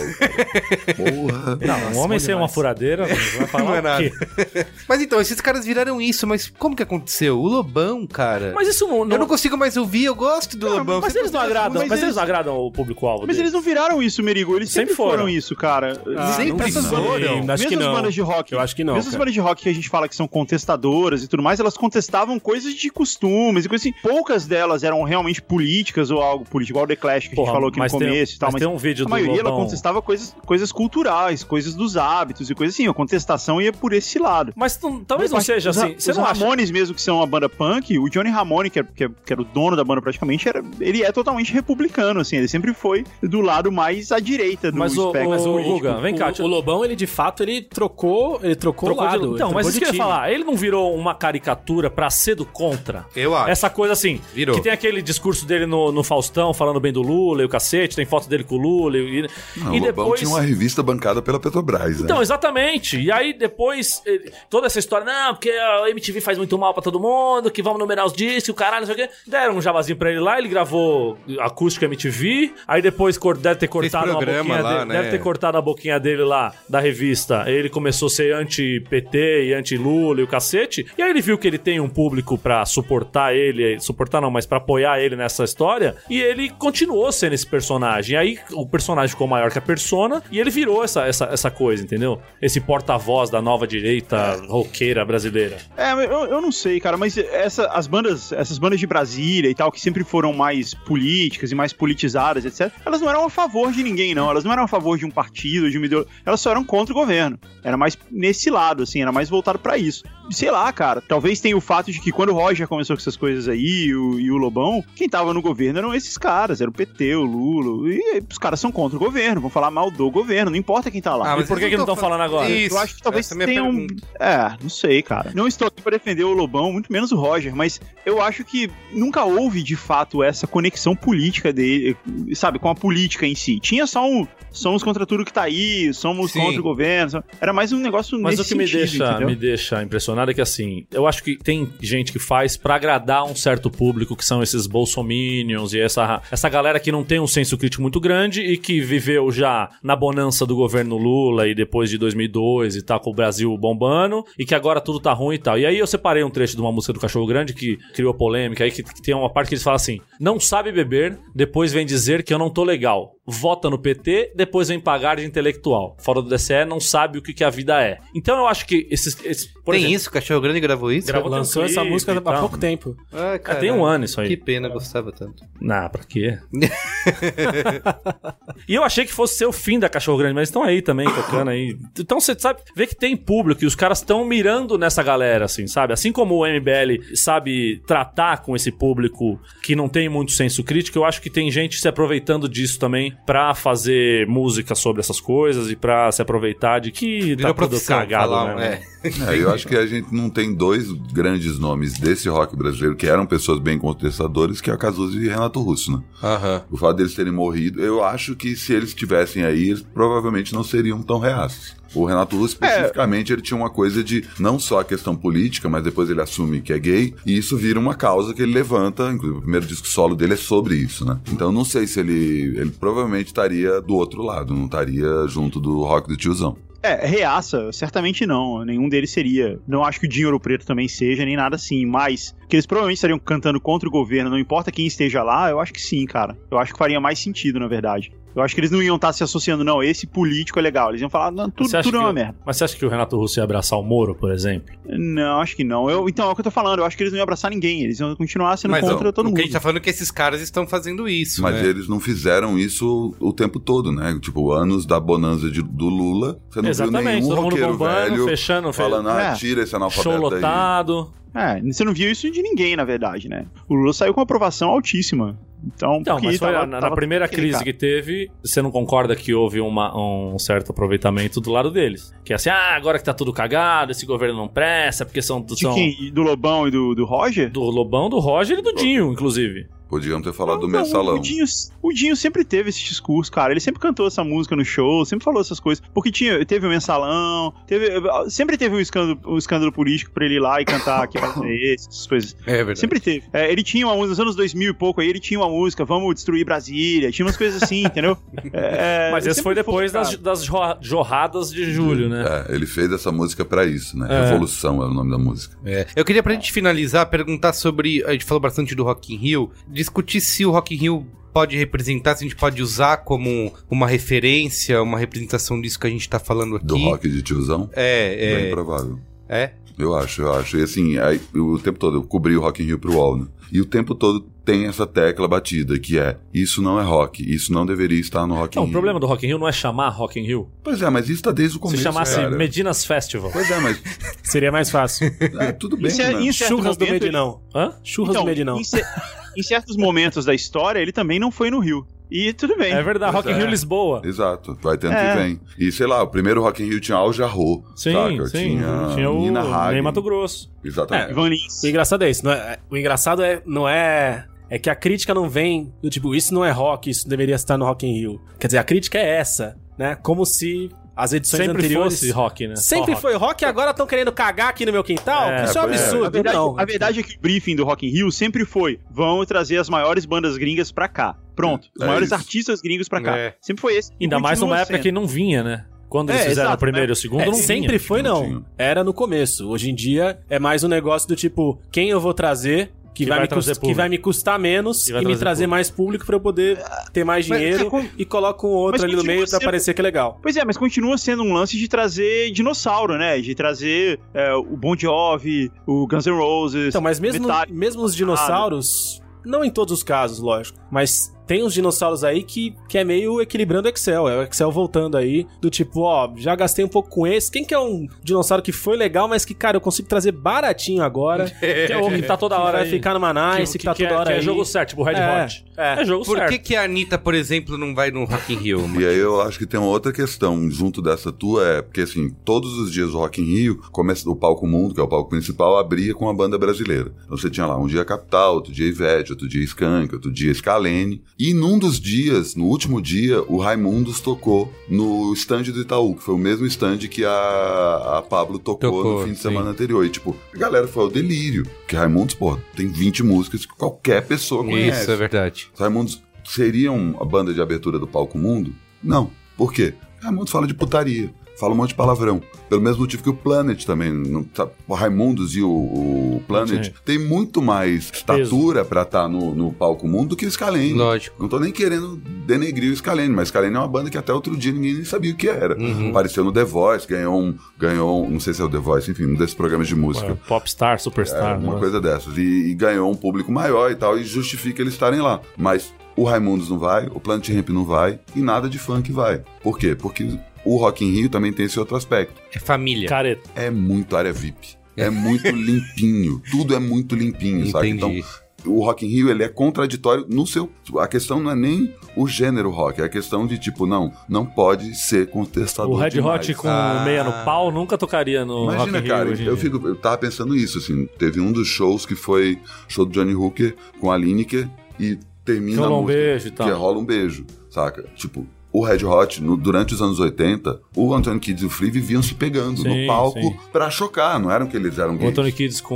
Porra. 0.96 1.56
Não, 1.60 1.92
um 1.98 2.02
homem 2.04 2.18
sem 2.18 2.34
uma 2.34 2.48
furadeira 2.48 3.06
vai 3.36 3.46
falar 3.46 3.64
Não 3.64 3.74
é 3.74 3.78
o 3.78 3.82
nada. 3.82 4.02
quê? 4.10 4.66
Mas 4.88 5.02
então, 5.02 5.20
esses 5.20 5.40
caras 5.40 5.64
viraram 5.64 6.00
isso, 6.00 6.26
mas 6.26 6.52
como 6.58 6.74
que 6.76 6.82
aconteceu? 6.82 7.38
O 7.38 7.46
Lobão, 7.48 8.06
cara. 8.06 8.52
Mas 8.54 8.68
isso 8.68 8.86
não... 8.86 9.04
não- 9.04 9.12
Eu 9.12 9.18
não 9.18 9.26
consigo 9.26 9.56
mais 9.56 9.76
ouvir, 9.76 10.04
eu 10.04 10.14
gosto 10.14 10.56
do 10.56 10.68
Lobão. 10.68 11.00
mas 11.00 11.12
Sempre 11.12 11.20
eles 11.22 11.32
não 11.32 11.40
agradam, 11.40 11.86
mas 11.88 12.02
eles 12.02 12.14
não 12.16 12.22
agradam 12.22 12.56
o 12.56 12.70
público-alvo 12.70 13.20
Mas 13.26 13.36
deles. 13.36 13.40
eles 13.40 13.52
não 13.52 13.60
viraram 13.60 14.02
isso, 14.02 14.22
Merigo. 14.22 14.54
Eles 14.56 14.70
sempre, 14.70 14.88
Sempre 14.90 14.96
foram. 14.96 15.10
foram. 15.18 15.28
isso, 15.28 15.54
cara. 15.56 15.94
Sempre 16.36 16.68
Essas 16.68 16.86
foram. 16.86 17.02
bandas- 17.40 17.48
Acho 17.48 17.62
Mesmo 17.64 17.68
que 17.68 17.74
as 17.74 17.80
não. 17.80 17.92
bandas 17.92 18.14
de 18.14 18.20
rock. 18.20 18.52
Eu 18.52 18.60
acho 18.60 18.76
que 18.76 18.84
não, 18.84 18.94
Mesmo 18.94 19.10
as 19.10 19.16
bandas 19.16 19.34
de 19.34 19.40
rock 19.40 19.62
que 19.62 19.68
a 19.68 19.74
gente 19.74 19.88
fala 19.88 20.08
que 20.08 20.14
são 20.14 20.28
contestadoras 20.28 21.22
e 21.22 21.28
tudo 21.28 21.42
mais, 21.42 21.58
elas 21.60 21.76
contestavam 21.76 22.27
coisas 22.36 22.74
de 22.74 22.90
costumes 22.90 23.64
e 23.64 23.68
coisas 23.68 23.86
assim. 23.86 23.94
Poucas 24.02 24.44
delas 24.44 24.82
eram 24.82 25.04
realmente 25.04 25.40
políticas 25.40 26.10
ou 26.10 26.20
algo 26.20 26.44
político, 26.44 26.72
igual 26.76 26.84
o 26.84 26.88
The 26.88 26.96
Clash 26.96 27.18
que 27.22 27.26
a 27.26 27.28
gente 27.28 27.36
Porra, 27.36 27.52
falou 27.52 27.68
aqui 27.68 27.78
no 27.78 27.84
mas 27.84 27.92
tem- 27.92 28.00
começo 28.00 28.34
e 28.34 28.38
tal. 28.40 28.46
mas 28.48 28.54
Mas 28.54 28.62
tem 28.62 28.68
um 28.68 28.76
vídeo 28.76 29.02
a 29.02 29.04
do 29.04 29.10
maioria 29.10 29.40
ela 29.40 29.50
Lobão. 29.50 29.64
contestava 29.64 30.02
coisas, 30.02 30.34
coisas 30.44 30.72
culturais, 30.72 31.44
coisas 31.44 31.76
dos 31.76 31.96
hábitos 31.96 32.50
e 32.50 32.54
coisas 32.56 32.74
assim. 32.74 32.88
A 32.88 32.92
contestação 32.94 33.62
ia 33.62 33.72
por 33.72 33.92
esse 33.92 34.18
lado. 34.18 34.52
Mas 34.56 34.76
talvez 35.06 35.30
não 35.30 35.38
Os- 35.38 35.44
seja 35.46 35.70
os, 35.70 35.78
assim. 35.78 35.94
Você 35.96 36.10
os 36.10 36.16
não 36.16 36.24
acha... 36.24 36.40
Ramones 36.40 36.70
mesmo, 36.72 36.94
que 36.94 37.00
são 37.02 37.18
uma 37.18 37.26
banda 37.26 37.48
punk, 37.48 37.96
o 37.98 38.08
Johnny 38.08 38.30
Ramone, 38.30 38.70
que, 38.70 38.80
é- 38.80 38.82
que, 38.82 39.04
é- 39.04 39.08
que 39.24 39.32
era 39.32 39.40
o 39.40 39.44
dono 39.44 39.76
da 39.76 39.84
banda 39.84 40.02
praticamente, 40.02 40.48
era, 40.48 40.64
ele 40.80 41.02
é 41.04 41.12
totalmente 41.12 41.52
republicano, 41.52 42.20
assim. 42.20 42.36
Ele 42.36 42.48
sempre 42.48 42.74
foi 42.74 43.04
do 43.22 43.40
lado 43.40 43.70
mais 43.70 44.10
à 44.10 44.18
direita 44.18 44.72
do 44.72 44.78
Mas 44.78 44.96
o- 44.96 45.06
espectro 45.06 45.30
mas 45.30 45.46
o. 45.46 45.62
Guga, 45.62 46.00
vem 46.00 46.14
cá, 46.16 46.32
o, 46.38 46.42
o 46.42 46.46
Lobão, 46.46 46.84
ele 46.84 46.96
de 46.96 47.06
fato, 47.06 47.42
ele 47.42 47.62
trocou, 47.62 48.40
ele 48.42 48.56
trocou, 48.56 48.88
Trocou 48.88 49.06
o 49.06 49.10
de- 49.10 49.16
lado. 49.18 49.34
Então, 49.36 49.48
ele 49.48 49.54
mas 49.54 49.66
trocou 49.66 49.70
isso 49.70 49.78
de 49.78 49.84
que 49.84 49.86
eu 49.90 49.94
ia 49.94 49.98
falar, 50.02 50.32
ele 50.32 50.42
não 50.44 50.56
virou 50.56 50.94
uma 50.96 51.14
caricatura 51.14 51.90
pra 51.90 52.07
ser 52.10 52.34
do 52.34 52.44
contra? 52.44 53.06
Eu 53.14 53.34
acho. 53.34 53.50
Essa 53.50 53.70
coisa 53.70 53.92
assim, 53.92 54.20
Virou. 54.34 54.56
que 54.56 54.62
tem 54.62 54.72
aquele 54.72 55.02
discurso 55.02 55.46
dele 55.46 55.66
no, 55.66 55.90
no 55.92 56.02
Faustão 56.02 56.52
falando 56.54 56.80
bem 56.80 56.92
do 56.92 57.02
Lula 57.02 57.42
e 57.42 57.44
o 57.44 57.48
cacete, 57.48 57.96
tem 57.96 58.04
foto 58.06 58.28
dele 58.28 58.44
com 58.44 58.56
o 58.56 58.58
Lula 58.58 58.98
e, 58.98 59.28
Não, 59.56 59.74
e 59.74 59.80
o 59.80 59.84
Lobão 59.84 60.04
depois... 60.04 60.20
tinha 60.20 60.30
uma 60.30 60.40
revista 60.40 60.82
bancada 60.82 61.20
pela 61.22 61.38
Petrobras, 61.38 61.98
né? 61.98 62.04
Então, 62.04 62.20
exatamente. 62.22 63.00
E 63.00 63.10
aí 63.10 63.32
depois, 63.32 64.02
ele- 64.04 64.32
toda 64.50 64.66
essa 64.66 64.78
história, 64.78 65.04
não, 65.04 65.34
porque 65.34 65.50
a 65.50 65.88
MTV 65.90 66.20
faz 66.20 66.38
muito 66.38 66.56
mal 66.58 66.72
pra 66.74 66.82
todo 66.82 66.98
mundo, 67.00 67.50
que 67.50 67.62
vamos 67.62 67.78
numerar 67.78 68.06
os 68.06 68.12
discos, 68.12 68.48
o 68.50 68.54
caralho, 68.54 68.86
não 68.86 68.94
sei 68.94 69.04
o 69.04 69.08
quê. 69.08 69.14
Deram 69.26 69.56
um 69.56 69.60
jabazinho 69.60 69.96
pra 69.96 70.10
ele 70.10 70.20
lá, 70.20 70.38
ele 70.38 70.48
gravou 70.48 71.16
acústico 71.40 71.84
MTV, 71.84 72.52
aí 72.66 72.82
depois 72.82 73.18
deve 73.38 73.56
ter 73.60 73.68
cortado 73.68 74.10
a 74.12 74.16
programa 74.16 74.38
boquinha 74.44 74.62
lá, 74.62 74.72
dele, 74.78 74.84
né? 74.86 74.94
deve 74.98 75.10
ter 75.10 75.18
cortado 75.22 75.58
a 75.58 75.62
boquinha 75.62 75.98
dele 76.00 76.22
lá, 76.22 76.52
da 76.68 76.80
revista. 76.80 77.44
Ele 77.46 77.68
começou 77.68 78.06
a 78.06 78.10
ser 78.10 78.34
anti-PT 78.34 79.44
e 79.46 79.54
anti-Lula 79.54 80.20
e 80.20 80.24
o 80.24 80.26
cacete, 80.26 80.86
e 80.96 81.02
aí 81.02 81.10
ele 81.10 81.20
viu 81.20 81.38
que 81.38 81.46
ele 81.46 81.58
tem 81.58 81.80
um 81.80 81.88
público 81.98 82.38
pra 82.38 82.64
suportar 82.64 83.34
ele, 83.34 83.80
suportar 83.80 84.20
não, 84.20 84.30
mas 84.30 84.46
pra 84.46 84.58
apoiar 84.58 85.00
ele 85.00 85.16
nessa 85.16 85.42
história, 85.42 85.96
e 86.08 86.20
ele 86.20 86.48
continuou 86.48 87.10
sendo 87.10 87.32
esse 87.32 87.44
personagem. 87.44 88.16
Aí 88.16 88.38
o 88.52 88.64
personagem 88.64 89.10
ficou 89.10 89.26
maior 89.26 89.50
que 89.50 89.58
a 89.58 89.60
persona, 89.60 90.22
e 90.30 90.38
ele 90.38 90.48
virou 90.48 90.84
essa, 90.84 91.04
essa, 91.08 91.24
essa 91.24 91.50
coisa, 91.50 91.82
entendeu? 91.82 92.22
Esse 92.40 92.60
porta-voz 92.60 93.30
da 93.30 93.42
nova 93.42 93.66
direita 93.66 94.40
roqueira 94.48 95.04
brasileira. 95.04 95.56
É, 95.76 95.92
eu, 95.92 96.26
eu 96.26 96.40
não 96.40 96.52
sei, 96.52 96.78
cara, 96.78 96.96
mas 96.96 97.18
essa, 97.18 97.66
as 97.66 97.88
bandas, 97.88 98.30
essas 98.30 98.58
bandas 98.58 98.78
de 98.78 98.86
Brasília 98.86 99.50
e 99.50 99.54
tal, 99.54 99.72
que 99.72 99.80
sempre 99.80 100.04
foram 100.04 100.32
mais 100.32 100.74
políticas 100.74 101.50
e 101.50 101.54
mais 101.56 101.72
politizadas, 101.72 102.44
etc., 102.44 102.72
elas 102.86 103.00
não 103.00 103.10
eram 103.10 103.24
a 103.24 103.30
favor 103.30 103.72
de 103.72 103.82
ninguém, 103.82 104.14
não. 104.14 104.30
Elas 104.30 104.44
não 104.44 104.52
eram 104.52 104.62
a 104.62 104.68
favor 104.68 104.96
de 104.96 105.04
um 105.04 105.10
partido, 105.10 105.68
de 105.68 105.76
uma 105.76 105.86
ideologia. 105.86 106.12
Elas 106.24 106.40
só 106.40 106.52
eram 106.52 106.62
contra 106.62 106.94
o 106.94 106.96
governo. 106.96 107.40
Era 107.64 107.76
mais 107.76 107.98
nesse 108.08 108.50
lado, 108.50 108.84
assim, 108.84 109.02
era 109.02 109.10
mais 109.10 109.28
voltado 109.28 109.58
pra 109.58 109.76
isso. 109.76 110.04
Sei 110.30 110.50
lá, 110.50 110.70
cara, 110.72 111.00
talvez 111.00 111.40
tenha 111.40 111.56
o 111.56 111.60
fato 111.60 111.87
de 111.92 112.00
que 112.00 112.12
quando 112.12 112.30
o 112.30 112.34
Roger 112.34 112.66
começou 112.68 112.96
com 112.96 113.00
essas 113.00 113.16
coisas 113.16 113.48
aí, 113.48 113.86
e 113.86 113.94
o, 113.94 114.18
e 114.18 114.30
o 114.30 114.36
Lobão, 114.36 114.84
quem 114.94 115.08
tava 115.08 115.32
no 115.34 115.42
governo 115.42 115.78
eram 115.78 115.94
esses 115.94 116.16
caras, 116.18 116.60
era 116.60 116.70
o 116.70 116.72
PT, 116.72 117.14
o 117.16 117.24
Lula, 117.24 117.92
e 117.92 118.22
os 118.30 118.38
caras 118.38 118.60
são 118.60 118.70
contra 118.72 118.96
o 118.96 119.00
governo, 119.00 119.40
vão 119.40 119.50
falar 119.50 119.70
mal 119.70 119.90
do 119.90 120.10
governo, 120.10 120.50
não 120.50 120.58
importa 120.58 120.90
quem 120.90 121.00
tá 121.00 121.14
lá. 121.14 121.32
Ah, 121.32 121.34
E 121.34 121.38
mas 121.38 121.48
por 121.48 121.58
que 121.58 121.64
eles 121.64 121.74
que 121.74 121.78
não 121.78 121.86
tão 121.86 121.94
tão 121.94 122.02
falando 122.02 122.22
agora? 122.22 122.48
Isso. 122.50 122.74
Eu 122.74 122.78
acho 122.80 122.96
que 122.96 123.02
talvez 123.02 123.30
é 123.30 123.46
tenha 123.46 123.64
um. 123.64 123.86
É, 124.18 124.56
não 124.62 124.70
sei, 124.70 125.02
cara. 125.02 125.32
Não 125.34 125.46
estou 125.46 125.68
aqui 125.68 125.82
para 125.82 125.92
defender 125.96 126.24
o 126.24 126.32
Lobão, 126.32 126.72
muito 126.72 126.92
menos 126.92 127.12
o 127.12 127.16
Roger, 127.16 127.54
mas 127.54 127.80
eu 128.04 128.20
acho 128.22 128.44
que 128.44 128.70
nunca 128.92 129.24
houve 129.24 129.62
de 129.62 129.76
fato 129.76 130.22
essa 130.22 130.46
conexão 130.46 130.94
política 130.96 131.52
dele, 131.52 131.96
sabe, 132.34 132.58
com 132.58 132.68
a 132.68 132.74
política 132.74 133.26
em 133.26 133.34
si. 133.34 133.58
Tinha 133.60 133.86
só 133.86 134.08
um. 134.08 134.26
Somos 134.50 134.82
contra 134.82 135.04
tudo 135.06 135.24
que 135.24 135.32
tá 135.32 135.42
aí, 135.42 135.92
somos 135.92 136.32
Sim. 136.32 136.40
contra 136.40 136.60
o 136.60 136.62
governo. 136.62 137.22
Era 137.40 137.52
mais 137.52 137.72
um 137.72 137.78
negócio 137.78 138.18
Mas 138.20 138.38
nesse 138.38 138.52
o 138.54 138.56
que 138.56 138.64
me 138.64 138.70
deixa, 138.70 139.10
entendeu? 139.10 139.28
me 139.28 139.36
deixa 139.36 139.82
impressionado 139.82 140.30
é 140.30 140.34
que 140.34 140.40
assim, 140.40 140.86
eu 140.92 141.06
acho 141.06 141.22
que 141.22 141.36
tem 141.36 141.66
gente 141.80 142.12
que 142.12 142.18
faz 142.18 142.56
pra 142.56 142.76
agradar 142.76 143.24
um 143.24 143.34
certo 143.34 143.70
público, 143.70 144.16
que 144.16 144.24
são 144.24 144.42
esses 144.42 144.66
bolsominions 144.66 145.72
e 145.72 145.80
essa, 145.80 146.22
essa 146.30 146.48
galera 146.48 146.80
que 146.80 146.92
não 146.92 147.04
tem 147.04 147.20
um 147.20 147.26
senso 147.26 147.56
crítico 147.56 147.82
muito 147.82 148.00
grande 148.00 148.42
e 148.42 148.56
que 148.56 148.80
viveu 148.80 149.30
já 149.30 149.70
na 149.82 149.96
bonança 149.96 150.46
do 150.46 150.56
governo 150.56 150.96
Lula 150.96 151.46
e 151.46 151.54
depois 151.54 151.90
de 151.90 151.98
2002 151.98 152.76
e 152.76 152.82
tal, 152.82 153.00
com 153.00 153.10
o 153.10 153.14
Brasil 153.14 153.56
bombando, 153.56 154.24
e 154.38 154.44
que 154.44 154.54
agora 154.54 154.80
tudo 154.80 155.00
tá 155.00 155.12
ruim 155.12 155.36
e 155.36 155.38
tal. 155.38 155.58
E 155.58 155.66
aí 155.66 155.78
eu 155.78 155.86
separei 155.86 156.22
um 156.22 156.30
trecho 156.30 156.54
de 156.54 156.62
uma 156.62 156.72
música 156.72 156.92
do 156.92 157.00
Cachorro 157.00 157.26
Grande 157.26 157.54
que 157.54 157.76
criou 157.94 158.14
polêmica, 158.14 158.64
aí 158.64 158.70
que, 158.70 158.82
que 158.82 159.02
tem 159.02 159.14
uma 159.14 159.32
parte 159.32 159.48
que 159.48 159.54
eles 159.54 159.62
falam 159.62 159.76
assim: 159.76 160.00
não 160.20 160.38
sabe 160.40 160.72
beber, 160.72 161.18
depois 161.34 161.72
vem 161.72 161.86
dizer 161.86 162.22
que 162.22 162.32
eu 162.32 162.38
não 162.38 162.50
tô 162.50 162.64
legal. 162.64 163.14
Vota 163.26 163.68
no 163.68 163.78
PT, 163.78 164.32
depois 164.34 164.68
vem 164.68 164.80
pagar 164.80 165.16
de 165.16 165.24
intelectual. 165.24 165.96
Fora 166.00 166.22
do 166.22 166.30
DCE, 166.30 166.64
não 166.66 166.80
sabe 166.80 167.18
o 167.18 167.22
que, 167.22 167.34
que 167.34 167.44
a 167.44 167.50
vida 167.50 167.82
é. 167.82 167.98
Então 168.14 168.38
eu 168.38 168.46
acho 168.46 168.66
que 168.66 168.88
esses. 168.90 169.22
esses 169.22 169.46
por 169.46 169.72
Tem 169.72 169.80
exemplo, 169.80 169.96
isso? 169.96 170.10
Cachorro 170.10 170.40
Grande 170.40 170.60
gravou 170.60 170.90
isso? 170.90 171.06
Gravou 171.06 171.30
Lançou 171.30 171.64
essa 171.70 171.84
música 171.84 172.12
há 172.12 172.20
tal. 172.20 172.40
pouco 172.40 172.58
tempo. 172.58 172.96
Ah, 173.12 173.34
É, 173.34 173.38
caralho. 173.38 173.60
tem 173.66 173.72
um 173.72 173.84
ano 173.84 174.04
isso 174.04 174.20
aí. 174.20 174.28
Que 174.28 174.36
pena, 174.36 174.68
gostava 174.68 175.12
tanto. 175.12 175.44
Não, 175.60 175.88
pra 175.88 176.02
quê? 176.04 176.38
e 178.68 178.74
eu 178.74 178.82
achei 178.82 179.04
que 179.04 179.12
fosse 179.12 179.36
ser 179.36 179.46
o 179.46 179.52
fim 179.52 179.78
da 179.78 179.88
Cachorro 179.88 180.18
Grande, 180.18 180.34
mas 180.34 180.48
estão 180.48 180.62
aí 180.62 180.82
também, 180.82 181.08
tocando 181.12 181.50
aí. 181.50 181.76
Então 181.98 182.20
você 182.20 182.34
sabe, 182.38 182.60
vê 182.74 182.86
que 182.86 182.94
tem 182.94 183.16
público 183.16 183.64
e 183.64 183.66
os 183.66 183.74
caras 183.74 183.98
estão 183.98 184.24
mirando 184.24 184.78
nessa 184.78 185.02
galera, 185.02 185.44
assim, 185.44 185.66
sabe? 185.66 185.92
Assim 185.92 186.12
como 186.12 186.34
o 186.36 186.46
MBL 186.46 187.14
sabe 187.14 187.82
tratar 187.86 188.42
com 188.42 188.54
esse 188.54 188.70
público 188.70 189.40
que 189.62 189.74
não 189.74 189.88
tem 189.88 190.08
muito 190.08 190.32
senso 190.32 190.62
crítico, 190.64 190.98
eu 190.98 191.04
acho 191.04 191.20
que 191.20 191.30
tem 191.30 191.50
gente 191.50 191.80
se 191.80 191.88
aproveitando 191.88 192.48
disso 192.48 192.78
também 192.78 193.16
pra 193.26 193.54
fazer 193.54 194.26
música 194.26 194.74
sobre 194.74 195.00
essas 195.00 195.20
coisas 195.20 195.70
e 195.70 195.76
pra 195.76 196.10
se 196.12 196.22
aproveitar 196.22 196.80
de 196.80 196.90
que 196.90 197.34
Virou 197.36 197.54
tá 197.54 197.68
tudo 197.68 197.80
cagado, 197.80 198.32
falar, 198.32 198.56
né? 198.56 198.74
é. 198.74 198.97
É, 199.28 199.36
eu 199.36 199.50
acho 199.50 199.66
que 199.66 199.76
a 199.76 199.86
gente 199.86 200.12
não 200.12 200.30
tem 200.30 200.54
dois 200.54 200.90
grandes 201.12 201.58
nomes 201.58 201.98
desse 201.98 202.28
rock 202.28 202.56
brasileiro 202.56 202.96
que 202.96 203.06
eram 203.06 203.26
pessoas 203.26 203.58
bem 203.58 203.78
contestadoras, 203.78 204.60
que 204.60 204.70
é 204.70 204.72
a 204.74 204.76
Cazuza 204.76 205.16
e 205.18 205.28
Renato 205.28 205.60
Russo, 205.60 205.92
né? 205.92 206.02
Aham. 206.22 206.62
O 206.70 206.76
fato 206.76 206.96
deles 206.96 207.14
terem 207.14 207.32
morrido, 207.32 207.80
eu 207.80 208.02
acho 208.02 208.34
que 208.36 208.56
se 208.56 208.72
eles 208.72 208.90
estivessem 208.90 209.44
aí, 209.44 209.70
eles 209.70 209.82
provavelmente 209.82 210.52
não 210.52 210.62
seriam 210.62 211.02
tão 211.02 211.18
reaços. 211.18 211.76
O 211.94 212.04
Renato 212.04 212.36
Russo, 212.36 212.54
especificamente, 212.54 213.32
ele 213.32 213.40
tinha 213.42 213.56
uma 213.56 213.70
coisa 213.70 214.04
de 214.04 214.24
não 214.38 214.58
só 214.58 214.80
a 214.80 214.84
questão 214.84 215.16
política, 215.16 215.68
mas 215.68 215.82
depois 215.82 216.10
ele 216.10 216.20
assume 216.20 216.60
que 216.60 216.72
é 216.72 216.78
gay, 216.78 217.14
e 217.24 217.36
isso 217.36 217.56
vira 217.56 217.78
uma 217.78 217.94
causa 217.94 218.34
que 218.34 218.42
ele 218.42 218.52
levanta. 218.52 219.10
Inclusive, 219.10 219.38
o 219.38 219.42
primeiro 219.42 219.66
disco 219.66 219.88
solo 219.88 220.14
dele 220.14 220.34
é 220.34 220.36
sobre 220.36 220.76
isso, 220.76 221.04
né? 221.04 221.18
Então, 221.32 221.50
não 221.50 221.64
sei 221.64 221.86
se 221.86 222.00
ele. 222.00 222.58
Ele 222.58 222.70
provavelmente 222.70 223.28
estaria 223.28 223.80
do 223.80 223.94
outro 223.94 224.22
lado, 224.22 224.54
não 224.54 224.66
estaria 224.66 225.26
junto 225.26 225.58
do 225.58 225.82
rock 225.82 226.08
do 226.08 226.16
tiozão. 226.16 226.56
É, 226.82 227.06
reaça, 227.06 227.72
certamente 227.72 228.24
não. 228.26 228.64
Nenhum 228.64 228.88
deles 228.88 229.10
seria. 229.10 229.58
Não 229.66 229.84
acho 229.84 229.98
que 230.00 230.06
o 230.06 230.08
Dinheiro 230.08 230.38
Preto 230.38 230.64
também 230.64 230.86
seja, 230.88 231.24
nem 231.24 231.36
nada 231.36 231.56
assim. 231.56 231.84
Mas 231.84 232.34
que 232.48 232.56
eles 232.56 232.66
provavelmente 232.66 232.96
estariam 232.98 233.18
cantando 233.18 233.60
contra 233.60 233.88
o 233.88 233.92
governo, 233.92 234.30
não 234.30 234.38
importa 234.38 234.70
quem 234.72 234.86
esteja 234.86 235.22
lá, 235.22 235.50
eu 235.50 235.60
acho 235.60 235.72
que 235.72 235.80
sim, 235.82 236.06
cara. 236.06 236.36
Eu 236.50 236.58
acho 236.58 236.72
que 236.72 236.78
faria 236.78 237.00
mais 237.00 237.18
sentido, 237.18 237.58
na 237.58 237.66
verdade. 237.68 238.12
Eu 238.36 238.42
acho 238.42 238.54
que 238.54 238.60
eles 238.60 238.70
não 238.70 238.80
iam 238.80 238.94
estar 238.94 239.12
se 239.12 239.24
associando, 239.24 239.64
não. 239.64 239.82
Esse 239.82 240.06
político 240.06 240.60
é 240.60 240.62
legal. 240.62 240.90
Eles 240.90 241.00
iam 241.00 241.10
falar, 241.10 241.32
não, 241.32 241.50
tudo, 241.50 241.68
tudo 241.82 241.96
é 241.96 242.00
uma 242.00 242.10
o- 242.10 242.12
merda. 242.14 242.36
Mas 242.46 242.56
você 242.56 242.64
acha 242.64 242.76
que 242.76 242.86
o 242.86 242.88
Renato 242.88 243.16
Russo 243.16 243.40
ia 243.40 243.42
abraçar 243.42 243.76
o 243.76 243.82
Moro, 243.82 244.14
por 244.14 244.30
exemplo? 244.30 244.72
Não, 244.86 245.40
acho 245.40 245.56
que 245.56 245.64
não. 245.64 245.90
Eu, 245.90 246.08
então, 246.08 246.28
é 246.28 246.30
o 246.30 246.34
que 246.36 246.40
eu 246.42 246.44
tô 246.44 246.50
falando. 246.50 246.78
Eu 246.78 246.84
acho 246.84 246.96
que 246.96 247.02
eles 247.02 247.12
não 247.12 247.16
iam 247.18 247.24
abraçar 247.24 247.50
ninguém. 247.50 247.82
Eles 247.82 247.98
iam 247.98 248.14
continuar 248.14 248.56
sendo 248.56 248.70
Mas 248.70 248.82
contra 248.88 249.08
ó, 249.08 249.12
todo 249.12 249.24
o 249.26 249.28
que 249.28 249.30
mundo. 249.30 249.38
a 249.40 249.42
gente 249.42 249.52
tá 249.52 249.60
falando 249.60 249.78
é 249.78 249.80
que 249.80 249.90
esses 249.90 250.10
caras 250.12 250.40
estão 250.40 250.68
fazendo 250.68 251.08
isso, 251.08 251.42
Mas 251.42 251.56
né? 251.56 251.66
eles 251.68 251.88
não 251.88 251.98
fizeram 251.98 252.56
isso 252.56 253.12
o 253.18 253.32
tempo 253.32 253.58
todo, 253.58 253.90
né? 253.90 254.16
Tipo, 254.22 254.52
anos 254.52 254.86
da 254.86 255.00
bonança 255.00 255.50
de- 255.50 255.62
do 255.62 255.88
Lula, 255.88 256.40
você 256.48 256.62
não 256.62 256.67
Exatamente, 256.70 257.02
viu 257.04 257.12
nenhum 257.12 257.28
todo 257.28 257.36
mundo 257.42 257.50
roqueiro 257.52 257.72
bombando, 257.72 258.10
velho 258.10 258.24
fechando, 258.24 258.72
fe- 258.72 258.82
falando, 258.82 259.08
ah, 259.08 259.22
É. 259.22 259.34
tira 259.34 259.62
esse 259.62 259.70
Show 259.70 259.76
analfabeto 259.78 260.10
aí. 260.14 260.20
lotado. 260.20 261.12
É, 261.34 261.60
você 261.60 261.84
não 261.84 261.92
viu 261.92 262.10
isso 262.10 262.28
de 262.30 262.42
ninguém, 262.42 262.74
na 262.74 262.84
verdade, 262.84 263.28
né? 263.28 263.44
O 263.68 263.74
Lula 263.74 263.92
saiu 263.92 264.12
com 264.14 264.20
uma 264.20 264.24
aprovação 264.24 264.70
altíssima. 264.70 265.38
Então, 265.66 265.98
Então, 266.00 266.18
mas 266.22 266.38
foi 266.38 266.48
tava- 266.52 266.66
na, 266.66 266.76
na 266.76 266.80
tava 266.80 266.94
primeira 266.94 267.24
aquele 267.26 267.42
crise 267.42 267.52
cara. 267.58 267.64
que 267.64 267.72
teve, 267.72 268.30
você 268.42 268.62
não 268.62 268.70
concorda 268.70 269.14
que 269.14 269.34
houve 269.34 269.60
uma- 269.60 269.92
um 269.96 270.38
certo 270.38 270.70
aproveitamento 270.70 271.40
do 271.40 271.50
lado 271.50 271.70
deles? 271.70 272.14
Que 272.24 272.32
é 272.32 272.36
assim, 272.36 272.48
ah, 272.48 272.74
agora 272.76 272.98
que 272.98 273.04
tá 273.04 273.12
tudo 273.12 273.32
cagado, 273.32 273.90
esse 273.92 274.06
governo 274.06 274.36
não 274.36 274.48
presta, 274.48 275.04
porque 275.04 275.20
são, 275.20 275.40
De 275.42 275.58
são 275.60 275.74
quem? 275.74 276.10
Do 276.12 276.22
Lobão 276.22 276.66
e 276.66 276.70
do, 276.70 276.94
do 276.94 277.04
Roger? 277.04 277.50
do 277.50 277.60
Lobão, 277.62 278.08
do 278.08 278.18
Roger 278.20 278.58
e 278.58 278.62
do 278.62 278.72
Dinho, 278.72 279.12
inclusive. 279.12 279.66
Podiam 279.88 280.20
ter 280.20 280.32
falado 280.32 280.60
do 280.60 280.68
Não, 280.68 280.80
mensalão. 280.80 281.16
O 281.16 281.18
Dinho, 281.20 281.44
o 281.82 281.92
Dinho 281.92 282.14
sempre 282.16 282.44
teve 282.44 282.68
esse 282.70 282.80
discurso, 282.84 283.30
cara. 283.32 283.52
Ele 283.52 283.60
sempre 283.60 283.80
cantou 283.80 284.06
essa 284.06 284.22
música 284.22 284.54
no 284.54 284.64
show, 284.64 285.04
sempre 285.04 285.24
falou 285.24 285.40
essas 285.40 285.58
coisas. 285.58 285.82
Porque 285.94 286.10
tinha, 286.10 286.44
teve 286.44 286.66
o 286.66 286.70
mensalão, 286.70 287.52
teve, 287.66 287.88
sempre 288.28 288.56
teve 288.56 288.76
um 288.76 288.80
escândalo, 288.80 289.18
um 289.26 289.38
escândalo 289.38 289.72
político 289.72 290.10
pra 290.12 290.24
ele 290.24 290.34
ir 290.36 290.40
lá 290.40 290.60
e 290.60 290.64
cantar 290.64 291.06
que 291.08 291.18
vai 291.18 291.32
ser 291.32 291.74
esse, 291.74 291.88
essas 291.88 292.06
coisas. 292.06 292.36
É 292.46 292.56
verdade. 292.56 292.78
Sempre 292.80 293.00
teve. 293.00 293.24
É, 293.32 293.50
ele 293.50 293.62
tinha 293.62 293.86
uma 293.86 293.94
música, 293.94 294.08
nos 294.10 294.20
anos 294.20 294.36
2000 294.36 294.70
e 294.70 294.74
pouco 294.74 295.00
aí, 295.00 295.08
ele 295.08 295.20
tinha 295.20 295.40
uma 295.40 295.48
música, 295.48 295.84
vamos 295.84 296.14
destruir 296.14 296.44
Brasília, 296.44 297.10
tinha 297.10 297.24
umas 297.24 297.36
coisas 297.36 297.62
assim, 297.62 297.84
entendeu? 297.86 298.16
É, 298.52 299.10
Mas 299.10 299.26
esse 299.26 299.42
foi 299.42 299.54
depois 299.54 299.90
das, 299.92 300.16
das 300.16 300.44
jo- 300.44 300.52
jorradas 300.80 301.50
de 301.50 301.72
julho, 301.72 302.08
né? 302.08 302.44
É, 302.48 302.54
ele 302.54 302.66
fez 302.66 302.90
essa 302.92 303.10
música 303.10 303.44
pra 303.44 303.64
isso, 303.64 303.98
né? 303.98 304.06
É. 304.10 304.24
Revolução 304.26 304.82
é 304.82 304.86
o 304.86 304.90
nome 304.90 305.10
da 305.10 305.18
música. 305.18 305.56
É. 305.64 305.86
Eu 305.96 306.04
queria, 306.04 306.22
pra 306.22 306.34
gente 306.34 306.52
finalizar, 306.52 307.06
perguntar 307.08 307.52
sobre. 307.52 308.04
A 308.04 308.12
gente 308.12 308.24
falou 308.24 308.40
bastante 308.40 308.74
do 308.74 308.84
Rock 308.84 309.14
in 309.14 309.16
Rio. 309.16 309.50
Discutir 309.78 310.20
se 310.20 310.44
o 310.44 310.50
Rock 310.50 310.74
in 310.74 310.78
Rio 310.78 311.06
pode 311.32 311.56
representar, 311.56 312.16
se 312.16 312.24
a 312.24 312.28
gente 312.28 312.36
pode 312.36 312.60
usar 312.60 312.96
como 312.98 313.52
uma 313.70 313.86
referência, 313.86 314.82
uma 314.82 314.98
representação 314.98 315.60
disso 315.60 315.78
que 315.78 315.86
a 315.86 315.90
gente 315.90 316.08
tá 316.08 316.18
falando 316.18 316.56
aqui. 316.56 316.66
Do 316.66 316.76
rock 316.76 317.08
de 317.08 317.22
tiozão, 317.22 317.70
É, 317.74 318.16
bem 318.36 318.46
é. 318.46 318.50
provável. 318.50 318.98
É. 319.28 319.52
Eu 319.78 319.94
acho, 319.94 320.22
eu 320.22 320.32
acho. 320.32 320.58
E 320.58 320.62
assim, 320.64 320.98
aí, 320.98 321.20
o 321.36 321.56
tempo 321.60 321.78
todo 321.78 321.98
eu 321.98 322.02
cobri 322.02 322.36
o 322.36 322.40
Rock 322.40 322.60
in 322.60 322.66
Rio 322.66 322.80
pro 322.80 322.92
UOL, 322.94 323.16
né? 323.18 323.26
E 323.52 323.60
o 323.60 323.64
tempo 323.64 323.94
todo 323.94 324.22
tem 324.44 324.66
essa 324.66 324.84
tecla 324.84 325.28
batida, 325.28 325.78
que 325.78 325.96
é, 325.96 326.16
isso 326.34 326.60
não 326.60 326.80
é 326.80 326.82
rock, 326.82 327.22
isso 327.22 327.52
não 327.52 327.64
deveria 327.64 328.00
estar 328.00 328.26
no 328.26 328.34
Rock 328.34 328.56
Não, 328.56 328.64
in 328.64 328.66
o 328.66 328.68
Rio. 328.68 328.72
problema 328.72 328.98
do 328.98 329.06
Rock 329.06 329.24
in 329.24 329.28
Rio 329.28 329.38
não 329.38 329.46
é 329.46 329.52
chamar 329.52 329.90
Rock 329.90 330.18
in 330.18 330.24
Rio. 330.24 330.50
Pois 330.64 330.82
é, 330.82 330.90
mas 330.90 331.08
isso 331.08 331.22
tá 331.22 331.30
desde 331.30 331.52
o 331.56 331.60
Se 331.60 331.62
começo, 331.62 331.82
chamasse 331.84 332.16
cara. 332.16 332.30
Medinas 332.36 332.84
Festival. 332.84 333.30
Pois 333.32 333.48
é, 333.48 333.60
mas 333.60 333.80
Seria 334.24 334.50
mais 334.50 334.68
fácil. 334.68 335.14
é, 335.38 335.52
tudo 335.52 335.76
bem, 335.76 335.86
Isso 335.86 336.02
é- 336.02 336.12
né? 336.12 336.22
em 336.22 336.32
certo 336.32 336.48
Churras 336.56 336.76
do 336.76 336.84
momento, 336.84 337.02
Medinão. 337.02 337.40
Hã? 337.54 337.74
Churras 337.84 338.10
Então, 338.16 338.24
do 338.24 338.28
Medinão. 338.28 338.58
Em, 338.58 338.62
em 339.38 339.42
certos 339.42 339.76
momentos 339.76 340.24
da 340.24 340.34
história, 340.34 340.80
ele 340.80 340.92
também 340.92 341.18
não 341.18 341.30
foi 341.30 341.50
no 341.50 341.60
Rio. 341.60 341.86
E 342.10 342.32
tudo 342.32 342.56
bem. 342.56 342.72
É 342.72 342.82
verdade, 342.82 343.12
Pois 343.12 343.24
Rock 343.24 343.28
in 343.28 343.38
é. 343.38 343.42
Rio 343.42 343.50
Lisboa. 343.50 344.00
Exato, 344.02 344.58
vai 344.62 344.78
tendo 344.78 344.94
É. 344.94 345.12
que 345.12 345.18
vem. 345.22 345.40
E 345.58 345.70
sei 345.70 345.86
lá, 345.86 346.02
o 346.02 346.06
primeiro 346.06 346.40
Rock 346.42 346.62
in 346.62 346.66
Rio 346.68 346.80
tinha 346.80 346.96
Al 346.96 347.12
Jarreau, 347.12 347.62
Sim, 347.76 347.92
saca? 347.92 348.26
sim. 348.28 348.38
Tinha, 348.56 348.90
Tinha, 348.94 349.10
o 349.10 349.20
Nina 349.20 349.40
Hagen. 349.42 349.72
Ney 349.74 349.82
Mato 349.82 350.00
Grosso. 350.02 350.50
Exatamente. 350.64 351.10
Ivan 351.10 351.28
Lins. 351.28 351.62
O 351.62 351.66
engraçado 351.66 352.02
é 352.04 352.10
isso. 352.10 352.24
Não 352.24 352.32
é, 352.32 352.58
o 352.70 352.76
engraçado 352.78 353.22
é, 353.22 353.42
não 353.44 353.68
é. 353.68 354.26
É 354.50 354.58
que 354.58 354.70
a 354.70 354.74
crítica 354.74 355.12
não 355.12 355.28
vem 355.28 355.70
do 355.82 355.90
tipo, 355.90 356.14
isso 356.14 356.32
não 356.32 356.42
é 356.42 356.50
rock, 356.50 356.88
isso 356.88 357.06
deveria 357.06 357.34
estar 357.34 357.58
no 357.58 357.66
Rock 357.66 357.86
in 357.86 357.92
Rio. 357.92 358.18
Quer 358.40 358.46
dizer, 358.46 358.58
a 358.58 358.64
crítica 358.64 358.96
é 358.96 359.16
essa, 359.18 359.58
né? 359.76 359.94
Como 359.94 360.24
se 360.24 360.70
as 360.98 361.12
edições 361.12 361.44
Sempre 361.44 361.58
anteriores. 361.58 361.94
fosse 362.00 362.10
rock, 362.10 362.48
né? 362.48 362.56
Sempre 362.56 362.90
rock. 362.92 363.02
foi 363.02 363.14
rock 363.14 363.42
e 363.42 363.46
agora 363.46 363.70
estão 363.70 363.86
querendo 363.86 364.10
cagar 364.10 364.48
aqui 364.48 364.66
no 364.66 364.72
meu 364.72 364.82
quintal? 364.82 365.30
É, 365.30 365.44
isso 365.44 365.56
é 365.56 365.60
um 365.60 365.64
é. 365.64 365.74
absurdo. 365.74 366.04
A 366.06 366.10
verdade, 366.10 366.36
não. 366.36 366.58
a 366.58 366.64
verdade 366.64 367.00
é 367.00 367.02
que 367.04 367.16
o 367.16 367.20
briefing 367.20 367.54
do 367.54 367.64
Rock 367.64 367.86
in 367.86 367.90
Rio 367.90 368.10
sempre 368.10 368.44
foi: 368.44 368.80
vamos 368.90 369.26
trazer 369.26 369.58
as 369.58 369.68
maiores 369.68 370.04
bandas 370.04 370.36
gringas 370.36 370.72
pra 370.72 370.88
cá. 370.88 371.16
Pronto. 371.36 371.68
Os 371.76 371.82
É 371.82 371.86
maiores 371.86 372.06
isso. 372.08 372.14
artistas 372.16 372.60
gringos 372.60 372.88
pra 372.88 373.00
cá. 373.00 373.16
É. 373.16 373.34
Sempre 373.40 373.60
foi 373.62 373.76
esse. 373.76 373.92
Ainda 374.00 374.18
mais 374.18 374.40
numa 374.40 374.56
época 374.58 374.74
sendo. 374.74 374.82
que 374.82 374.90
não 374.92 375.06
vinha, 375.06 375.42
né? 375.44 375.64
Quando 375.88 376.10
eles 376.10 376.20
É, 376.20 376.28
fizeram 376.28 376.48
exato, 376.48 376.56
o 376.56 376.60
primeiro 376.60 376.86
né? 376.88 376.90
e 376.90 376.92
o 376.92 376.96
segundo, 376.96 377.20
É, 377.22 377.26
não 377.26 377.32
sempre 377.32 377.68
vinha. 377.68 377.80
foi, 377.80 378.02
Não. 378.02 378.44
Era 378.58 378.84
no 378.84 378.92
começo. 378.92 379.48
Hoje 379.48 379.70
em 379.70 379.74
dia 379.74 380.18
é 380.28 380.38
mais 380.38 380.62
um 380.62 380.68
negócio 380.68 381.08
do 381.08 381.16
tipo, 381.16 381.58
quem 381.72 381.88
eu 381.88 381.98
vou 381.98 382.12
trazer 382.12 382.72
que, 382.94 383.04
Que 383.04 383.08
vai, 383.08 383.18
vai 383.18 383.24
me 383.24 383.28
trazer 383.28 383.50
cust- 383.52 383.60
que 383.66 383.74
vai 383.74 383.88
me 383.88 383.98
custar 383.98 384.38
menos 384.38 384.84
Que 384.84 384.90
e 384.90 384.92
vai 384.94 385.04
me 385.04 385.16
trazer 385.16 385.44
público. 385.44 385.50
mais 385.50 385.70
público 385.70 386.06
pra 386.06 386.16
eu 386.16 386.20
poder 386.20 386.58
ter 386.92 387.04
mais 387.04 387.28
Mas 387.28 387.38
dinheiro 387.38 387.66
é 387.66 387.70
com- 387.70 387.86
e 387.96 388.04
coloca 388.04 388.46
um 388.46 388.50
outro 388.50 388.72
Mas 388.80 388.84
ali 388.84 388.96
no 388.96 389.04
meio 389.04 389.20
pra 389.20 389.26
sendo- 389.28 389.44
parecer 389.44 389.74
que 389.74 389.80
é 389.80 389.84
legal. 389.84 390.18
Pois 390.22 390.36
é, 390.36 390.44
mas 390.44 390.56
continua 390.56 390.98
sendo 390.98 391.22
um 391.22 391.32
lance 391.32 391.56
de 391.56 391.68
trazer 391.68 392.30
dinossauro, 392.32 392.96
né? 392.98 393.20
De 393.20 393.34
trazer 393.34 394.00
é, 394.12 394.32
o 394.34 394.56
Bon 394.56 394.76
Jovi, 394.76 395.50
o 395.66 395.86
Guns 395.86 396.06
N' 396.06 396.12
Roses. 396.18 396.68
Então, 396.68 396.80
mas 396.80 396.98
mesmo, 396.98 397.26
Metallica. 397.26 397.56
mesmo 397.56 397.82
os 397.82 397.94
dinossauros, 397.94 399.00
não 399.24 399.44
em 399.44 399.50
todos 399.50 399.72
os 399.74 399.82
casos, 399.82 400.18
lógico, 400.18 400.58
mas 400.70 401.12
tem 401.28 401.44
uns 401.44 401.52
dinossauros 401.52 402.02
aí 402.02 402.22
que, 402.22 402.54
que 402.68 402.78
é 402.78 402.82
meio 402.84 403.20
equilibrando 403.20 403.68
o 403.68 403.70
Excel. 403.70 404.08
É 404.08 404.16
o 404.18 404.22
Excel 404.22 404.50
voltando 404.50 404.96
aí, 404.96 405.26
do 405.40 405.50
tipo, 405.50 405.82
ó, 405.82 406.10
já 406.16 406.34
gastei 406.34 406.64
um 406.64 406.68
pouco 406.68 406.88
com 406.88 407.06
esse. 407.06 407.30
Quem 407.30 407.44
que 407.44 407.52
é 407.54 407.58
um 407.58 407.86
dinossauro 408.02 408.42
que 408.42 408.50
foi 408.50 408.76
legal, 408.78 409.06
mas 409.06 409.24
que, 409.26 409.34
cara, 409.34 409.58
eu 409.58 409.60
consigo 409.60 409.86
trazer 409.86 410.10
baratinho 410.12 410.82
agora? 410.82 411.28
Que 411.68 411.72
é 411.72 411.76
o 411.76 411.90
que 411.90 412.02
tá 412.02 412.16
toda 412.16 412.34
que 412.36 412.40
hora 412.40 412.58
vai 412.58 412.62
aí. 412.66 412.70
ficar 412.70 412.94
numa 412.94 413.12
nice, 413.12 413.58
que, 413.58 413.64
tá 413.64 413.74
que 413.74 413.82
toda 413.82 413.94
é, 413.94 413.98
hora 413.98 414.12
que 414.12 414.18
é 414.18 414.20
jogo 414.22 414.44
certo, 414.44 414.70
tipo 414.70 414.82
Red 414.82 414.94
É, 414.94 415.24
Hot. 415.24 415.44
é. 415.56 415.82
É 415.82 415.84
jogo 415.84 416.04
Por 416.04 416.16
certo. 416.16 416.30
que, 416.30 416.38
que 416.38 416.56
a 416.56 416.62
Anitta, 416.64 416.96
por 416.96 417.14
exemplo, 417.14 417.58
não 417.58 417.74
vai 417.74 417.90
no 417.90 418.04
Rock 418.04 418.32
in 418.32 418.36
Rio? 418.36 418.80
E 418.80 418.86
aí 418.86 418.96
eu 418.96 419.20
acho 419.20 419.38
que 419.38 419.46
tem 419.46 419.58
uma 419.60 419.68
outra 419.68 419.92
questão 419.92 420.50
junto 420.50 420.80
dessa 420.80 421.12
tua, 421.12 421.46
é 421.46 421.62
porque 421.62 421.82
assim, 421.82 422.10
todos 422.24 422.56
os 422.58 422.72
dias 422.72 422.94
o 422.94 422.98
Rock 422.98 423.20
in 423.20 423.24
Rio, 423.24 423.60
começa, 423.70 424.08
o 424.08 424.16
palco 424.16 424.46
mundo, 424.46 424.74
que 424.74 424.80
é 424.80 424.82
o 424.82 424.88
palco 424.88 425.10
principal, 425.10 425.58
abria 425.58 425.92
com 425.94 426.08
a 426.08 426.14
banda 426.14 426.38
brasileira. 426.38 426.92
Então 427.04 427.16
você 427.18 427.28
tinha 427.28 427.46
lá 427.46 427.58
um 427.58 427.66
dia 427.66 427.84
Capital, 427.84 428.34
outro 428.34 428.52
dia 428.52 428.66
Ivete, 428.66 429.12
outro 429.12 429.28
dia 429.28 429.42
Skank, 429.44 429.94
outro 429.94 430.10
dia 430.12 430.32
Scalene. 430.32 431.02
E 431.18 431.34
num 431.34 431.58
dos 431.58 431.80
dias, 431.80 432.36
no 432.36 432.44
último 432.44 432.80
dia, 432.80 433.20
o 433.22 433.38
Raimundos 433.38 434.00
tocou 434.00 434.52
no 434.68 435.12
stand 435.14 435.42
do 435.42 435.60
Itaú, 435.60 435.96
que 435.96 436.02
foi 436.04 436.14
o 436.14 436.18
mesmo 436.18 436.46
stand 436.46 436.78
que 436.78 437.04
a, 437.04 437.98
a 437.98 438.02
Pablo 438.08 438.38
tocou, 438.38 438.70
Tocou, 438.70 439.00
no 439.00 439.04
fim 439.04 439.10
de 439.10 439.16
sim. 439.16 439.22
semana 439.22 439.50
anterior. 439.50 439.84
E 439.84 439.88
tipo, 439.88 440.14
a 440.32 440.38
galera 440.38 440.68
foi 440.68 440.84
ao 440.84 440.88
delírio. 440.88 441.44
Que 441.66 441.74
Raimundos, 441.74 442.14
pô, 442.14 442.38
tem 442.54 442.68
20 442.68 443.02
músicas 443.02 443.44
que 443.44 443.52
qualquer 443.52 444.06
pessoa 444.06 444.44
conhece. 444.44 444.82
Isso, 444.82 444.92
é 444.92 444.96
verdade. 444.96 445.50
Os 445.52 445.58
Raimundos 445.58 446.00
seriam 446.24 446.96
a 447.00 447.04
banda 447.04 447.34
de 447.34 447.42
abertura 447.42 447.80
do 447.80 447.86
palco 447.88 448.16
mundo? 448.16 448.54
Não. 448.80 449.10
Por 449.36 449.52
quê? 449.52 449.74
Raimundos 450.00 450.30
fala 450.30 450.46
de 450.46 450.54
putaria, 450.54 451.12
fala 451.38 451.52
um 451.54 451.56
monte 451.56 451.70
de 451.70 451.74
palavrão. 451.74 452.20
Pelo 452.48 452.60
mesmo 452.60 452.80
motivo 452.80 453.02
que 453.02 453.10
o 453.10 453.14
Planet 453.14 453.64
também. 453.64 453.92
Não, 453.92 454.24
tá- 454.24 454.48
o 454.66 454.74
Raimundos 454.74 455.36
e 455.36 455.42
o, 455.42 455.48
o 455.50 456.22
Planet 456.26 456.66
Sim. 456.66 456.72
tem 456.84 456.98
muito 456.98 457.40
mais 457.42 457.90
estatura 457.92 458.64
pra 458.64 458.82
estar 458.82 459.08
no, 459.08 459.34
no 459.34 459.52
palco 459.52 459.86
mundo 459.86 460.10
do 460.10 460.16
que 460.16 460.26
o 460.26 460.30
Scalene. 460.30 460.74
Lógico. 460.74 461.16
Não 461.20 461.28
tô 461.28 461.38
nem 461.38 461.52
querendo 461.52 461.96
denegrir 462.26 462.72
o 462.72 462.76
Scalene, 462.76 463.14
mas 463.14 463.28
Scalene 463.28 463.54
é 463.54 463.58
uma 463.58 463.68
banda 463.68 463.90
que 463.90 463.98
até 463.98 464.12
outro 464.12 464.36
dia 464.36 464.52
ninguém 464.52 464.74
nem 464.74 464.84
sabia 464.84 465.12
o 465.12 465.16
que 465.16 465.28
era. 465.28 465.58
Uhum. 465.58 465.90
Apareceu 465.90 466.24
no 466.24 466.32
The 466.32 466.44
Voice, 466.44 466.86
ganhou 466.86 467.20
um, 467.20 467.34
ganhou 467.58 468.06
um, 468.06 468.10
não 468.10 468.20
sei 468.20 468.34
se 468.34 468.40
é 468.40 468.44
o 468.44 468.48
The 468.48 468.58
Voice, 468.58 468.90
enfim, 468.90 469.06
um 469.06 469.14
desses 469.14 469.34
programas 469.34 469.68
de 469.68 469.76
música. 469.76 470.12
É, 470.12 470.14
Popstar, 470.28 470.80
Superstar. 470.80 471.34
É, 471.34 471.38
uma 471.38 471.54
né? 471.54 471.60
coisa 471.60 471.80
dessas. 471.80 472.16
E, 472.16 472.50
e 472.50 472.54
ganhou 472.54 472.90
um 472.90 472.96
público 472.96 473.30
maior 473.30 473.70
e 473.70 473.76
tal, 473.76 473.98
e 473.98 474.04
justifica 474.04 474.62
eles 474.62 474.74
estarem 474.74 475.00
lá. 475.00 475.20
Mas 475.36 475.72
o 475.98 476.04
Raimundos 476.04 476.48
não 476.48 476.58
vai, 476.58 476.86
o 476.94 477.00
Planet 477.00 477.28
Ramp 477.28 477.48
não 477.48 477.64
vai, 477.64 477.98
e 478.14 478.20
nada 478.20 478.48
de 478.48 478.56
funk 478.56 478.92
vai. 478.92 479.20
Por 479.42 479.58
quê? 479.58 479.74
Porque 479.74 480.18
o 480.44 480.56
Rock 480.56 480.84
in 480.84 480.90
Rio 480.92 481.08
também 481.08 481.32
tem 481.32 481.46
esse 481.46 481.58
outro 481.58 481.76
aspecto. 481.76 482.20
É 482.34 482.38
família. 482.38 482.88
Careta. 482.88 483.28
É 483.34 483.50
muito 483.50 483.96
área 483.96 484.12
VIP. 484.12 484.56
É 484.76 484.88
muito 484.90 485.28
limpinho. 485.30 486.22
Tudo 486.30 486.54
é 486.54 486.58
muito 486.58 486.94
limpinho, 486.94 487.46
sabe? 487.50 487.68
Entendi. 487.70 487.98
Então, 487.98 488.52
o 488.54 488.64
Rock 488.64 488.86
in 488.86 488.88
Rio, 488.88 489.10
ele 489.10 489.24
é 489.24 489.28
contraditório 489.28 490.06
no 490.08 490.24
seu... 490.24 490.48
A 490.78 490.86
questão 490.86 491.20
não 491.20 491.32
é 491.32 491.34
nem 491.34 491.74
o 491.96 492.06
gênero 492.06 492.50
rock, 492.50 492.80
é 492.80 492.84
a 492.84 492.88
questão 492.88 493.26
de, 493.26 493.36
tipo, 493.36 493.66
não, 493.66 493.92
não 494.08 494.24
pode 494.24 494.76
ser 494.76 495.08
contestador 495.10 495.72
O 495.72 495.76
Red 495.76 495.90
demais. 495.90 496.20
Hot 496.20 496.34
com 496.34 496.48
Ah. 496.48 496.82
meia 496.84 497.02
no 497.02 497.10
pau 497.24 497.50
nunca 497.50 497.76
tocaria 497.76 498.24
no 498.24 498.44
Rock 498.44 498.54
Imagina, 498.54 498.78
in 498.78 498.82
Rio 498.82 498.90
cara, 498.90 499.10
em 499.10 499.24
eu, 499.24 499.36
fico, 499.36 499.66
eu 499.66 499.74
tava 499.74 499.98
pensando 499.98 500.36
isso, 500.36 500.58
assim, 500.58 500.86
teve 500.96 501.20
um 501.20 501.32
dos 501.32 501.48
shows 501.48 501.84
que 501.84 501.96
foi 501.96 502.38
show 502.68 502.84
do 502.86 502.92
Johnny 502.92 503.12
Hooker 503.14 503.56
com 503.80 503.90
a 503.90 503.96
Lineker 503.96 504.48
e 504.78 504.96
termina 505.24 505.60
Rola 505.62 505.74
a 505.74 505.78
um 505.78 505.82
música, 505.82 505.98
beijo 506.00 506.28
e 506.28 506.30
tal. 506.30 506.46
que 506.46 506.52
rola 506.52 506.78
um 506.78 506.84
beijo, 506.84 507.26
saca? 507.50 507.84
Tipo, 507.96 508.24
o 508.52 508.64
Red 508.64 508.84
Hot, 508.84 509.22
no- 509.22 509.36
durante 509.36 509.74
os 509.74 509.82
anos 509.82 510.00
80, 510.00 510.60
o 510.74 510.94
Anthony 510.94 511.20
Kidd 511.20 511.42
e 511.42 511.46
o 511.46 511.50
Flea 511.50 511.70
viviam 511.70 512.02
se 512.02 512.14
pegando 512.14 512.62
Sim, 512.62 512.82
no 512.82 512.86
palco 512.86 513.20
sim. 513.20 513.36
pra 513.52 513.68
chocar, 513.70 514.18
não 514.18 514.30
eram 514.30 514.46
que 514.46 514.56
eles 514.56 514.78
eram 514.78 514.94
O 514.94 514.98
gays. 514.98 515.10
Anthony 515.10 515.32
Kids 515.32 515.60
com 515.60 515.74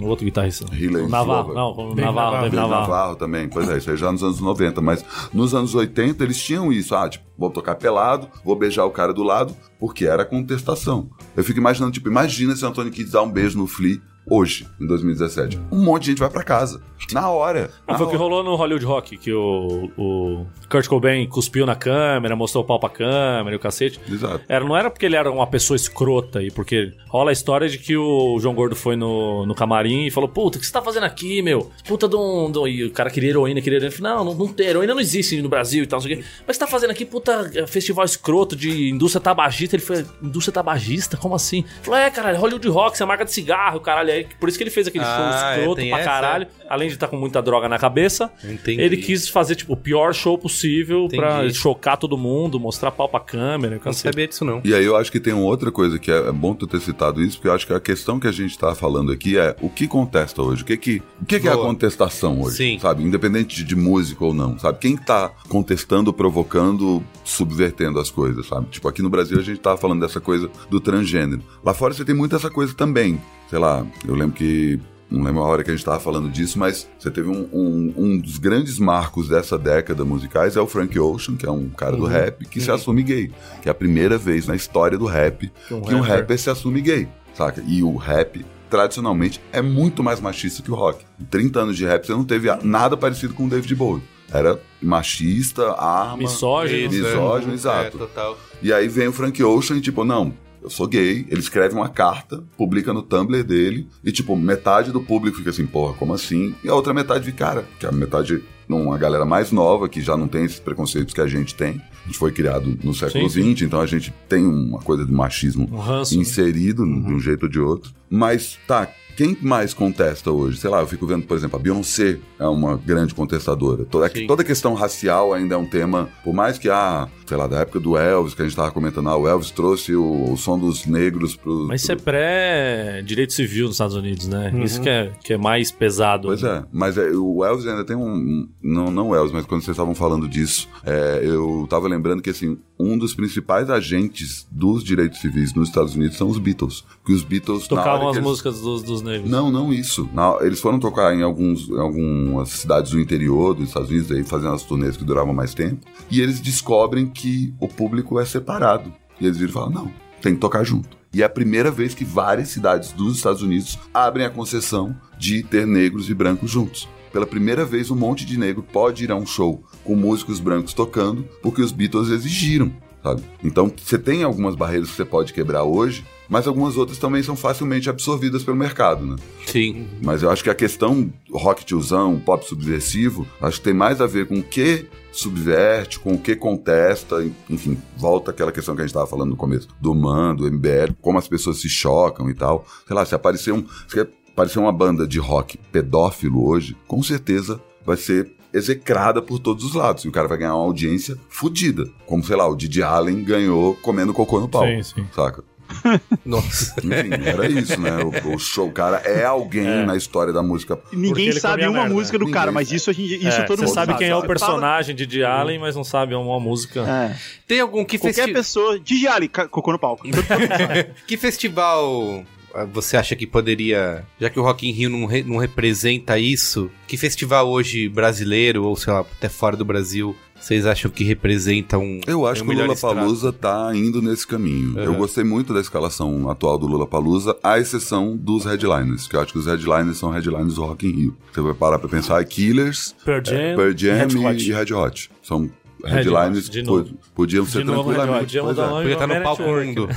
o, 0.00 0.02
o 0.02 0.06
outro 0.08 0.24
guitarrista. 0.24 0.64
Hillary 0.74 1.04
o 1.04 1.08
Navarro. 1.08 1.52
Não, 1.54 1.74
com 1.74 1.88
o 1.90 1.94
Navarro. 1.94 2.14
Navarro. 2.32 2.50
Navarro. 2.54 2.80
Navarro 2.80 3.16
também, 3.16 3.48
pois 3.48 3.68
é, 3.68 3.76
isso 3.78 3.90
aí 3.90 3.96
já 3.96 4.10
nos 4.10 4.22
anos 4.22 4.40
90, 4.40 4.80
mas 4.80 5.04
nos 5.32 5.54
anos 5.54 5.74
80 5.74 6.24
eles 6.24 6.42
tinham 6.42 6.72
isso, 6.72 6.94
ah, 6.94 7.08
tipo, 7.08 7.24
vou 7.36 7.50
tocar 7.50 7.74
pelado, 7.74 8.28
vou 8.44 8.56
beijar 8.56 8.84
o 8.86 8.90
cara 8.90 9.12
do 9.12 9.22
lado, 9.22 9.54
porque 9.78 10.06
era 10.06 10.24
contestação. 10.24 11.10
Eu 11.36 11.44
fico 11.44 11.58
imaginando, 11.58 11.92
tipo, 11.92 12.08
imagina 12.08 12.56
se 12.56 12.64
o 12.64 12.68
Anthony 12.68 12.90
Kidd 12.90 13.10
dá 13.10 13.22
um 13.22 13.30
beijo 13.30 13.58
no 13.58 13.66
Flea 13.66 14.00
hoje, 14.28 14.66
em 14.80 14.86
2017? 14.86 15.58
Um 15.70 15.84
monte 15.84 16.02
de 16.04 16.10
gente 16.10 16.18
vai 16.18 16.30
pra 16.30 16.42
casa. 16.42 16.82
Na 17.12 17.28
hora. 17.28 17.70
Ah, 17.86 17.92
Na 17.92 17.98
foi 17.98 18.06
o 18.06 18.10
que 18.10 18.16
rolou 18.16 18.42
no 18.42 18.54
Hollywood 18.56 18.84
Rock, 18.86 19.16
que 19.18 19.32
o, 19.32 19.90
o 19.96 20.46
Kurt 20.70 20.86
Cobain 20.88 21.28
cuspiu 21.28 21.66
na 21.66 21.74
câmera, 21.74 22.34
mostrou 22.34 22.64
o 22.64 22.66
pau 22.66 22.80
pra 22.80 22.88
câmera 22.88 23.52
e 23.52 23.56
o 23.56 23.60
cacete. 23.60 24.00
Exato. 24.10 24.42
Era, 24.48 24.64
não 24.64 24.74
era 24.76 24.90
porque 24.90 25.04
ele 25.04 25.16
era 25.16 25.30
uma 25.30 25.46
pessoa 25.46 25.76
escrota 25.76 26.42
e 26.42 26.50
porque 26.50 26.92
rola 27.08 27.30
a 27.30 27.32
história 27.32 27.68
de 27.68 27.78
que 27.78 27.96
o 27.96 28.38
João 28.40 28.54
Gordo 28.54 28.74
foi 28.74 28.96
no, 28.96 29.44
no 29.44 29.54
camarim 29.54 30.06
e 30.06 30.10
falou: 30.10 30.28
Puta, 30.28 30.56
o 30.56 30.60
que 30.60 30.66
você 30.66 30.72
tá 30.72 30.80
fazendo 30.80 31.04
aqui, 31.04 31.42
meu? 31.42 31.70
Puta 31.86 32.08
de 32.08 32.16
um. 32.16 32.50
de 32.50 32.58
um-" 32.58 32.66
E 32.66 32.84
o 32.84 32.90
cara 32.90 33.10
queria 33.10 33.30
heroína, 33.30 33.60
queria 33.60 33.78
heroína. 33.78 33.94
Falou, 33.94 34.16
Não, 34.16 34.24
não, 34.24 34.46
não 34.46 34.52
tem 34.52 34.66
heroína, 34.68 34.94
não 34.94 35.00
existe 35.00 35.42
no 35.42 35.48
Brasil 35.48 35.84
e 35.84 35.86
tal, 35.86 35.98
não 35.98 36.06
sei 36.06 36.14
o 36.14 36.18
quê. 36.18 36.24
Mas 36.46 36.56
você 36.56 36.60
tá 36.60 36.66
fazendo 36.66 36.90
aqui, 36.90 37.04
puta, 37.04 37.50
é, 37.54 37.66
festival 37.66 38.04
escroto 38.04 38.56
de 38.56 38.88
indústria 38.88 39.20
tabagista. 39.20 39.76
Ele 39.76 39.82
foi: 39.82 40.06
Indústria 40.22 40.54
tabagista? 40.54 41.16
Como 41.18 41.34
assim? 41.34 41.58
Ele 41.58 41.82
falou: 41.82 42.00
É, 42.00 42.10
caralho, 42.10 42.38
Hollywood 42.38 42.68
Rock, 42.68 42.96
você 42.96 43.02
é 43.02 43.06
marca 43.06 43.24
de 43.26 43.32
cigarro, 43.32 43.80
caralho. 43.80 44.13
É 44.20 44.26
por 44.38 44.48
isso 44.48 44.58
que 44.58 44.64
ele 44.64 44.70
fez 44.70 44.86
aquele 44.86 45.04
Ah, 45.04 45.16
show 45.16 45.24
é, 45.26 45.56
escroto 45.58 45.80
tem 45.80 45.90
pra 45.90 45.98
essa? 46.00 46.08
caralho. 46.10 46.46
Além 46.68 46.88
de 46.88 46.94
estar 46.94 47.08
com 47.08 47.16
muita 47.16 47.40
droga 47.42 47.68
na 47.68 47.78
cabeça, 47.78 48.30
Entendi. 48.42 48.80
ele 48.80 48.96
quis 48.96 49.28
fazer, 49.28 49.54
tipo, 49.54 49.72
o 49.74 49.76
pior 49.76 50.12
show 50.14 50.36
possível 50.38 51.08
pra 51.08 51.38
Entendi. 51.44 51.54
chocar 51.54 51.96
todo 51.96 52.16
mundo, 52.16 52.58
mostrar 52.58 52.90
pau 52.90 53.08
pra 53.08 53.20
câmera. 53.20 53.76
e 53.80 53.84
Não 53.84 53.92
sabia 53.92 54.26
disso, 54.26 54.44
não. 54.44 54.60
E 54.64 54.74
aí 54.74 54.84
eu 54.84 54.96
acho 54.96 55.10
que 55.12 55.20
tem 55.20 55.32
uma 55.32 55.44
outra 55.44 55.70
coisa 55.70 55.98
que 55.98 56.10
é, 56.10 56.16
é 56.28 56.32
bom 56.32 56.54
tu 56.54 56.66
ter 56.66 56.80
citado 56.80 57.22
isso, 57.22 57.36
porque 57.36 57.48
eu 57.48 57.52
acho 57.52 57.66
que 57.66 57.72
a 57.72 57.80
questão 57.80 58.18
que 58.18 58.26
a 58.26 58.32
gente 58.32 58.58
tá 58.58 58.74
falando 58.74 59.12
aqui 59.12 59.36
é 59.38 59.54
o 59.60 59.68
que 59.68 59.86
contesta 59.86 60.42
hoje, 60.42 60.62
o 60.62 60.64
que 60.64 60.76
que, 60.76 61.02
o 61.20 61.24
que, 61.24 61.40
que 61.40 61.48
é 61.48 61.52
a 61.52 61.56
contestação 61.56 62.40
hoje, 62.40 62.56
Sim. 62.56 62.78
sabe? 62.78 63.02
Independente 63.02 63.56
de, 63.56 63.64
de 63.64 63.76
música 63.76 64.24
ou 64.24 64.32
não, 64.34 64.58
sabe? 64.58 64.78
Quem 64.78 64.96
tá 64.96 65.30
contestando, 65.48 66.12
provocando, 66.12 67.02
subvertendo 67.24 67.98
as 67.98 68.10
coisas, 68.10 68.46
sabe? 68.46 68.66
Tipo, 68.70 68.88
aqui 68.88 69.02
no 69.02 69.10
Brasil 69.10 69.38
a 69.38 69.42
gente 69.42 69.58
tava 69.60 69.76
falando 69.76 70.00
dessa 70.00 70.20
coisa 70.20 70.50
do 70.70 70.80
transgênero. 70.80 71.42
Lá 71.64 71.74
fora 71.74 71.92
você 71.94 72.04
tem 72.04 72.14
muito 72.14 72.34
essa 72.36 72.50
coisa 72.50 72.74
também. 72.74 73.20
Sei 73.50 73.58
lá, 73.58 73.86
eu 74.06 74.14
lembro 74.14 74.36
que 74.36 74.78
não 75.10 75.22
lembro 75.22 75.42
a 75.42 75.46
hora 75.46 75.62
que 75.62 75.70
a 75.70 75.74
gente 75.74 75.84
tava 75.84 76.00
falando 76.00 76.28
disso, 76.28 76.58
mas 76.58 76.88
você 76.98 77.10
teve 77.10 77.28
um, 77.28 77.48
um, 77.52 77.94
um 77.96 78.18
dos 78.18 78.38
grandes 78.38 78.78
marcos 78.78 79.28
dessa 79.28 79.56
década 79.56 80.04
musicais 80.04 80.56
é 80.56 80.60
o 80.60 80.66
Frank 80.66 80.98
Ocean, 80.98 81.36
que 81.36 81.46
é 81.46 81.50
um 81.50 81.68
cara 81.68 81.96
do 81.96 82.04
rap 82.04 82.44
que 82.46 82.60
se 82.60 82.70
assume 82.70 83.02
gay. 83.02 83.30
Que 83.62 83.68
é 83.68 83.72
a 83.72 83.74
primeira 83.74 84.18
vez 84.18 84.46
na 84.46 84.56
história 84.56 84.98
do 84.98 85.06
rap 85.06 85.52
que 85.68 85.74
um, 85.74 85.80
rapper. 86.00 86.02
rapper 86.02 86.38
se 86.38 86.50
assume 86.50 86.80
gay, 86.80 87.08
saca? 87.32 87.62
E 87.66 87.82
o 87.82 87.96
rap, 87.96 88.44
tradicionalmente, 88.68 89.40
é 89.52 89.62
muito 89.62 90.02
mais 90.02 90.20
machista 90.20 90.62
que 90.62 90.70
o 90.70 90.74
rock. 90.74 91.04
Em 91.20 91.24
30 91.24 91.60
anos 91.60 91.76
de 91.76 91.84
rap, 91.84 92.04
você 92.06 92.12
não 92.12 92.24
teve 92.24 92.48
nada 92.62 92.96
parecido 92.96 93.34
com 93.34 93.46
o 93.46 93.48
David 93.48 93.74
Bowie. 93.74 94.02
Era 94.32 94.58
machista, 94.82 95.72
arma... 95.72 96.16
Misógino. 96.16 96.90
Misógino, 96.90 97.52
É, 97.52 97.54
exato. 97.54 97.98
total. 97.98 98.36
E 98.60 98.72
aí 98.72 98.88
vem 98.88 99.06
o 99.06 99.12
Frank 99.12 99.40
Ocean 99.44 99.76
e 99.76 99.80
tipo, 99.80 100.04
não, 100.04 100.32
eu 100.64 100.70
sou 100.70 100.88
gay. 100.88 101.26
Ele 101.28 101.40
escreve 101.40 101.74
uma 101.74 101.88
carta, 101.88 102.42
publica 102.56 102.92
no 102.92 103.02
Tumblr 103.02 103.44
dele, 103.44 103.86
e 104.02 104.10
tipo, 104.10 104.34
metade 104.34 104.90
do 104.90 105.00
público 105.00 105.36
fica 105.36 105.50
assim, 105.50 105.66
porra, 105.66 105.92
como 105.94 106.14
assim? 106.14 106.54
E 106.64 106.68
a 106.68 106.74
outra 106.74 106.94
metade 106.94 107.24
fica, 107.26 107.44
cara, 107.44 107.64
que 107.78 107.86
a 107.86 107.92
metade, 107.92 108.42
uma 108.68 108.96
galera 108.96 109.26
mais 109.26 109.52
nova, 109.52 109.88
que 109.88 110.00
já 110.00 110.16
não 110.16 110.26
tem 110.26 110.44
esses 110.44 110.58
preconceitos 110.58 111.12
que 111.12 111.20
a 111.20 111.26
gente 111.26 111.54
tem. 111.54 111.80
A 112.02 112.06
gente 112.06 112.18
foi 112.18 112.32
criado 112.32 112.78
no 112.82 112.94
século 112.94 113.28
XX, 113.28 113.62
então 113.62 113.80
a 113.80 113.86
gente 113.86 114.12
tem 114.28 114.44
uma 114.44 114.78
coisa 114.80 115.04
de 115.04 115.12
machismo 115.12 115.68
Um 115.70 115.76
ranço. 115.78 116.14
né? 116.16 116.22
inserido 116.22 116.84
de 116.84 117.12
um 117.12 117.20
jeito 117.20 117.44
ou 117.44 117.48
de 117.48 117.60
outro. 117.60 117.92
Mas 118.08 118.58
tá, 118.66 118.88
quem 119.16 119.36
mais 119.40 119.72
contesta 119.74 120.30
hoje? 120.30 120.58
Sei 120.58 120.68
lá, 120.70 120.80
eu 120.80 120.86
fico 120.86 121.06
vendo, 121.06 121.24
por 121.26 121.36
exemplo, 121.36 121.58
a 121.58 121.62
Beyoncé 121.62 122.18
é 122.38 122.46
uma 122.46 122.76
grande 122.76 123.14
contestadora. 123.14 123.84
Toda, 123.84 124.08
Sim. 124.10 124.26
toda 124.26 124.42
questão 124.44 124.74
racial 124.74 125.32
ainda 125.32 125.54
é 125.54 125.58
um 125.58 125.66
tema, 125.66 126.08
por 126.22 126.34
mais 126.34 126.58
que, 126.58 126.68
ah, 126.68 127.08
sei 127.26 127.36
lá, 127.36 127.46
da 127.46 127.60
época 127.60 127.78
do 127.80 127.96
Elvis, 127.96 128.34
que 128.34 128.42
a 128.42 128.44
gente 128.44 128.56
tava 128.56 128.70
comentando, 128.70 129.08
ah, 129.08 129.16
o 129.16 129.26
Elvis 129.28 129.50
trouxe 129.50 129.94
o, 129.94 130.32
o 130.32 130.36
som 130.36 130.58
dos 130.58 130.86
negros 130.86 131.36
pro. 131.36 131.66
Mas 131.68 131.82
isso 131.82 131.92
é 131.92 131.96
pro- 131.96 132.04
pré-direito 132.04 133.32
civil 133.32 133.66
nos 133.66 133.74
Estados 133.74 133.96
Unidos, 133.96 134.26
né? 134.26 134.52
Isso 134.64 134.80
que 134.80 134.88
é, 134.88 135.12
que 135.22 135.32
é 135.32 135.36
mais 135.38 135.70
pesado. 135.70 136.28
Pois 136.28 136.42
é, 136.42 136.64
mas 136.72 136.96
é, 136.98 137.10
o 137.10 137.44
Elvis 137.44 137.66
ainda 137.66 137.84
tem 137.84 137.96
um. 137.96 138.48
Não, 138.62 138.90
não 138.90 139.08
o 139.10 139.14
Elvis, 139.14 139.32
mas 139.32 139.46
quando 139.46 139.62
vocês 139.62 139.74
estavam 139.74 139.94
falando 139.94 140.28
disso, 140.28 140.68
é, 140.84 141.20
eu 141.22 141.66
tava 141.68 141.88
lembrando 141.88 142.22
que 142.22 142.30
assim, 142.30 142.58
um 142.78 142.96
dos 142.98 143.14
principais 143.14 143.70
agentes 143.70 144.46
dos 144.50 144.82
direitos 144.82 145.20
civis 145.20 145.54
nos 145.54 145.68
Estados 145.68 145.94
Unidos 145.94 146.16
são 146.16 146.28
os 146.28 146.38
Beatles. 146.38 146.84
Que 147.04 147.12
os 147.12 147.22
Beatles. 147.22 147.68
Tocavam 147.68 148.08
as 148.08 148.16
eles- 148.16 148.28
músicas 148.28 148.60
dos, 148.60 148.82
dos 148.82 149.02
negros. 149.04 149.30
Não, 149.30 149.50
não 149.50 149.72
isso. 149.72 150.08
Na- 150.12 150.38
eles 150.40 150.60
foram 150.60 150.80
tocar 150.80 151.14
em, 151.14 151.22
alguns, 151.22 151.68
em 151.68 151.78
algumas 151.78 152.48
cidades 152.48 152.90
do 152.90 153.00
interior 153.00 153.54
dos 153.54 153.68
Estados 153.68 153.90
Unidos, 153.90 154.10
aí, 154.10 154.24
fazendo 154.24 154.54
as 154.54 154.62
turnês 154.62 154.96
que 154.96 155.04
duravam 155.04 155.32
mais 155.32 155.54
tempo. 155.54 155.86
E 156.10 156.20
eles 156.20 156.40
descobrem 156.40 157.06
que 157.06 157.54
o 157.60 157.68
público 157.68 158.18
é 158.18 158.24
separado. 158.24 158.92
E 159.20 159.26
eles 159.26 159.36
viram 159.36 159.50
e 159.50 159.52
falam: 159.54 159.70
não, 159.70 159.92
tem 160.20 160.34
que 160.34 160.40
tocar 160.40 160.64
junto. 160.64 160.96
E 161.12 161.22
é 161.22 161.24
a 161.24 161.28
primeira 161.28 161.70
vez 161.70 161.94
que 161.94 162.04
várias 162.04 162.48
cidades 162.48 162.90
dos 162.90 163.16
Estados 163.16 163.40
Unidos 163.42 163.78
abrem 163.92 164.26
a 164.26 164.30
concessão 164.30 164.96
de 165.16 165.44
ter 165.44 165.64
negros 165.64 166.10
e 166.10 166.14
brancos 166.14 166.50
juntos. 166.50 166.88
Pela 167.12 167.24
primeira 167.24 167.64
vez, 167.64 167.92
um 167.92 167.94
monte 167.94 168.26
de 168.26 168.36
negro 168.36 168.60
pode 168.60 169.04
ir 169.04 169.12
a 169.12 169.14
um 169.14 169.24
show 169.24 169.62
com 169.84 169.94
músicos 169.94 170.40
brancos 170.40 170.74
tocando, 170.74 171.24
porque 171.40 171.62
os 171.62 171.70
Beatles 171.70 172.08
exigiram, 172.08 172.72
sabe? 173.04 173.22
Então, 173.44 173.70
você 173.76 173.98
tem 173.98 174.22
algumas 174.22 174.54
barreiras 174.54 174.88
que 174.88 174.96
você 174.96 175.04
pode 175.04 175.34
quebrar 175.34 175.62
hoje, 175.62 176.02
mas 176.26 176.46
algumas 176.46 176.78
outras 176.78 176.96
também 176.96 177.22
são 177.22 177.36
facilmente 177.36 177.90
absorvidas 177.90 178.42
pelo 178.42 178.56
mercado, 178.56 179.04
né? 179.04 179.16
Sim. 179.46 179.86
Mas 180.02 180.22
eu 180.22 180.30
acho 180.30 180.42
que 180.42 180.48
a 180.48 180.54
questão 180.54 181.12
rock 181.30 181.66
tiozão, 181.66 182.18
pop 182.18 182.44
subversivo, 182.46 183.26
acho 183.42 183.58
que 183.58 183.64
tem 183.64 183.74
mais 183.74 184.00
a 184.00 184.06
ver 184.06 184.26
com 184.26 184.38
o 184.38 184.42
que 184.42 184.86
subverte, 185.12 186.00
com 186.00 186.14
o 186.14 186.18
que 186.18 186.34
contesta, 186.34 187.24
enfim, 187.48 187.76
volta 187.96 188.30
àquela 188.30 188.50
questão 188.50 188.74
que 188.74 188.80
a 188.80 188.84
gente 188.84 188.90
estava 188.90 189.06
falando 189.06 189.30
no 189.30 189.36
começo, 189.36 189.68
do 189.78 189.94
MAN, 189.94 190.34
do 190.34 190.50
MBL, 190.50 190.94
como 191.02 191.18
as 191.18 191.28
pessoas 191.28 191.58
se 191.58 191.68
chocam 191.68 192.30
e 192.30 192.34
tal. 192.34 192.66
Sei 192.86 192.96
lá, 192.96 193.04
se 193.04 193.14
aparecer, 193.14 193.52
um, 193.52 193.64
se 193.86 194.00
aparecer 194.00 194.58
uma 194.58 194.72
banda 194.72 195.06
de 195.06 195.18
rock 195.18 195.58
pedófilo 195.70 196.48
hoje, 196.48 196.74
com 196.88 197.02
certeza 197.02 197.60
vai 197.84 197.98
ser 197.98 198.32
execrada 198.54 199.20
por 199.20 199.38
todos 199.38 199.64
os 199.64 199.74
lados. 199.74 200.04
E 200.04 200.08
o 200.08 200.12
cara 200.12 200.28
vai 200.28 200.38
ganhar 200.38 200.54
uma 200.54 200.64
audiência 200.64 201.18
fodida. 201.28 201.84
Como, 202.06 202.24
sei 202.24 202.36
lá, 202.36 202.48
o 202.48 202.56
Didi 202.56 202.82
Allen 202.82 203.22
ganhou 203.24 203.74
comendo 203.76 204.14
cocô 204.14 204.40
no 204.40 204.48
pau. 204.48 204.64
Sim, 204.64 204.82
sim. 204.82 205.06
Saca? 205.14 205.42
Nossa. 206.24 206.74
Enfim, 206.78 207.10
era 207.24 207.46
isso, 207.48 207.80
né? 207.80 207.90
O, 208.04 208.34
o 208.34 208.38
show, 208.38 208.68
o 208.68 208.72
cara 208.72 208.98
é 208.98 209.24
alguém 209.24 209.84
na 209.86 209.96
história 209.96 210.32
da 210.32 210.42
música. 210.42 210.78
Ninguém 210.92 211.32
sabe 211.32 211.66
uma 211.66 211.80
merda. 211.80 211.94
música 211.94 212.18
do 212.18 212.30
cara, 212.30 212.50
Ninguém 212.50 212.54
mas 212.54 212.70
isso, 212.70 212.90
a 212.90 212.92
gente, 212.92 213.16
isso 213.16 213.40
É, 213.40 213.44
todo 213.44 213.60
mundo 213.60 213.72
sabe 213.72 213.94
quem 213.96 214.08
é 214.10 214.14
o 214.16 214.22
personagem 214.22 214.94
de 214.94 215.06
Didi 215.06 215.24
Allen, 215.24 215.58
mas 215.58 215.74
não 215.74 215.82
sabe 215.82 216.14
uma 216.14 216.38
música. 216.38 216.80
É. 216.82 217.16
Tem 217.48 217.60
algum 217.60 217.82
que 217.84 217.98
Qualquer 217.98 218.14
festival. 218.14 218.34
pessoa. 218.42 218.78
Didi 218.78 219.28
ca- 219.28 219.48
cocô 219.48 219.72
no 219.72 219.78
palco. 219.78 220.04
Que 221.06 221.16
festival 221.16 222.24
você 222.72 222.96
acha 222.96 223.16
que 223.16 223.26
poderia. 223.26 224.04
Já 224.20 224.30
que 224.30 224.38
o 224.38 224.42
Rock 224.42 224.68
in 224.68 224.72
Rio 224.72 224.90
não, 224.90 225.06
re- 225.06 225.22
não 225.24 225.36
representa 225.38 226.18
isso, 226.18 226.70
que 226.86 226.96
festival 226.96 227.48
hoje 227.48 227.88
brasileiro, 227.88 228.64
ou 228.64 228.76
sei 228.76 228.92
lá, 228.92 229.00
até 229.00 229.28
fora 229.28 229.56
do 229.56 229.64
Brasil, 229.64 230.14
vocês 230.40 230.66
acham 230.66 230.90
que 230.90 231.02
representa 231.04 231.78
um. 231.78 232.00
Eu 232.06 232.26
acho 232.26 232.44
um 232.44 232.46
que 232.48 232.54
o 232.54 232.58
Lula? 232.58 232.76
Palusa 232.76 233.32
tá 233.32 233.70
indo 233.74 234.02
nesse 234.02 234.26
caminho. 234.26 234.78
Eu 234.78 234.94
gostei 234.94 235.24
muito 235.24 235.54
da 235.54 235.60
escalação 235.60 236.28
atual 236.30 236.58
do 236.58 236.66
Lula 236.66 236.86
Palusa, 236.86 237.36
à 237.42 237.58
exceção 237.58 238.16
dos 238.16 238.44
headliners, 238.44 239.06
que 239.08 239.16
eu 239.16 239.20
acho 239.20 239.32
que 239.32 239.38
os 239.38 239.46
headliners 239.46 239.96
são 239.96 240.10
headliners 240.10 240.54
do 240.56 240.64
Rock 240.64 240.86
in 240.86 240.90
Rio. 240.92 241.16
Você 241.32 241.40
vai 241.40 241.54
parar 241.54 241.78
pra 241.78 241.88
pensar, 241.88 242.20
é 242.20 242.24
Killers, 242.24 242.94
Pearl 243.04 243.22
Jam, 243.24 243.36
é, 243.36 243.56
Pearl 243.56 243.72
Jam 243.76 243.94
Red 243.96 244.06
e, 244.14 244.26
Hot. 244.26 244.50
e 244.50 244.52
Red 244.52 244.74
Hot. 244.74 245.10
São 245.22 245.40
Red 245.42 245.50
headliners 245.86 246.50
novo. 246.64 246.90
podiam 247.14 247.44
ser 247.46 247.58
De 247.58 247.64
novo, 247.64 247.92
tranquilamente. 247.92 248.38
Pois 248.38 248.58
é. 248.58 248.68
Podia 248.68 248.92
estar 248.92 249.06
no 249.06 249.22
palco 249.22 249.42
Network. 249.42 249.66
mundo. 249.66 249.88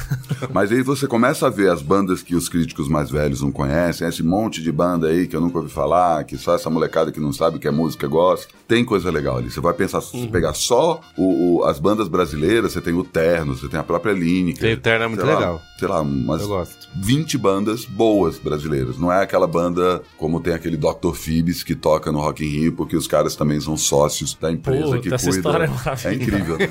Mas 0.54 0.72
aí 0.72 0.82
você 0.82 1.08
começa 1.08 1.48
a 1.48 1.50
ver 1.50 1.70
as 1.72 1.82
bandas 1.82 2.22
que 2.22 2.36
os 2.36 2.48
críticos 2.50 2.88
mais 2.88 3.10
velhos 3.10 3.42
não 3.42 3.52
conhecem, 3.52 4.08
esse 4.08 4.24
monte 4.24 4.62
de 4.62 4.72
banda 4.72 5.08
aí 5.08 5.28
que 5.28 5.36
eu 5.36 5.42
nunca 5.42 5.58
ouvi 5.60 5.70
falar, 5.72 6.24
que 6.24 6.38
só 6.38 6.56
essa 6.56 6.70
molecada 6.70 7.12
que 7.12 7.20
não 7.20 7.32
sabe 7.34 7.58
o 7.58 7.60
que 7.60 7.68
é 7.68 7.72
música 7.72 8.08
gosta. 8.08 8.48
Tem 8.68 8.84
coisa 8.84 9.10
legal 9.10 9.38
ali. 9.38 9.50
Você 9.50 9.62
vai 9.62 9.74
pensar, 9.74 10.02
se 10.02 10.16
Uhum. 10.16 10.24
você 10.24 10.28
pegar 10.30 10.54
só 10.54 11.00
o- 11.18 11.58
o- 11.60 11.64
as 11.66 11.80
bandas 11.80 12.08
brasileiras, 12.08 12.74
você 12.74 12.82
tem 12.82 12.94
o 12.94 13.04
Terno, 13.04 13.56
você 13.56 13.68
tem 13.68 13.80
a 13.80 13.84
própria 13.84 14.12
Lineker. 14.14 14.62
Tem 14.62 14.74
o 14.74 14.78
Terno, 14.78 15.06
é 15.06 15.08
muito 15.08 15.22
sei 15.22 15.30
lá, 15.34 15.40
legal. 15.40 15.62
sei 15.80 15.88
lá, 15.88 16.02
umas 16.02 16.42
Eu 16.42 16.48
gosto. 16.50 16.88
20 16.96 17.38
bandas 17.38 17.86
boas 17.86 18.38
brasileiras. 18.38 18.98
Não 18.98 19.12
é 19.12 19.22
aquela 19.24 19.48
banda 19.48 20.02
como 20.18 20.40
tem 20.40 20.54
aquele 20.54 20.76
Dr. 20.78 21.14
Phoebs 21.14 21.64
que 21.64 21.76
toca 21.76 22.12
no 22.12 22.20
Rock 22.20 22.44
in 22.44 22.50
Rio, 22.50 22.74
porque 22.74 22.96
os 22.98 23.08
caras 23.08 23.36
também 23.36 23.60
são 23.60 23.78
sócios 23.78 24.34
da 24.40 24.52
empresa 24.52 24.84
Puta, 24.86 25.00
que 25.00 25.10
cuida. 25.10 25.30
história 25.30 25.68
é 25.86 25.86
maravilhosa. 25.86 26.14
incrível. 26.14 26.58
né? 26.58 26.70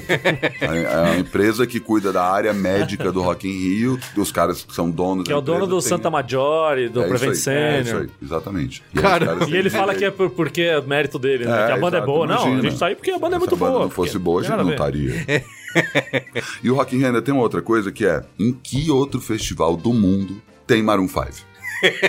É 0.61 0.67
é 0.67 0.95
a 1.13 1.19
empresa 1.19 1.67
que 1.67 1.79
cuida 1.81 2.13
da 2.13 2.25
área 2.25 2.53
médica 2.53 3.11
do 3.13 3.23
Rock 3.23 3.49
in 3.49 3.53
Rio, 3.53 3.99
os 4.17 4.31
caras 4.33 4.63
que 4.65 4.75
são 4.75 4.91
donos 4.91 5.25
Que 5.27 5.33
é 5.33 5.37
o 5.37 5.41
dono 5.41 5.67
do 5.67 5.79
têm- 5.81 5.89
Santa 5.89 6.11
Maggiore, 6.11 6.89
do 6.89 7.01
É 7.03 7.05
isso 7.07 7.09
Prevent 7.19 7.23
aí, 7.49 7.55
é 7.55 7.81
isso 7.81 7.91
Senior. 7.91 8.03
aí, 8.03 8.11
exatamente. 8.23 8.83
E 8.95 8.99
Cara, 9.01 9.37
E 9.49 9.57
ele 9.57 9.71
fala 9.71 9.95
que 9.95 10.05
é 10.05 10.11
por- 10.11 10.31
porque 10.31 10.63
é 10.63 10.81
mérito 10.81 11.19
dele, 11.19 11.45
né? 11.45 11.65
É, 11.65 11.67
que 11.67 11.73
a 11.73 11.77
banda 11.77 11.97
exato, 11.99 12.03
é 12.03 12.07
boa. 12.07 12.27
Não, 12.27 12.35
a 12.39 12.47
imagina. 12.49 12.71
gente 12.71 12.79
tá 12.79 12.87
aí 12.87 12.95
porque 12.95 13.11
a 13.11 13.19
banda 13.19 13.37
é 13.37 13.39
Se 13.39 13.41
muito 13.41 13.55
a 13.55 13.59
banda 13.59 13.73
boa. 13.73 13.83
não 13.85 13.91
fosse 13.91 14.19
boa, 14.19 14.41
a 14.41 14.45
gente 14.45 14.57
não 14.57 14.71
estaria. 14.71 15.13
e 16.63 16.71
o 16.71 16.75
Rock 16.75 16.95
in 16.95 16.99
Rio 16.99 17.07
ainda 17.09 17.23
tem 17.23 17.33
uma 17.35 17.43
outra 17.43 17.61
coisa 17.63 17.93
que 17.93 18.07
é, 18.07 18.23
em 18.39 18.53
que 18.53 18.91
outro 18.91 19.21
festival 19.21 19.77
do 19.77 19.93
mundo 19.93 20.41
tem 20.67 20.83
Maroon 20.83 21.09
5? 21.09 21.47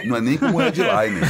Não 0.06 0.16
é 0.16 0.22
nem 0.22 0.38
como 0.38 0.58
headliner. 0.60 1.24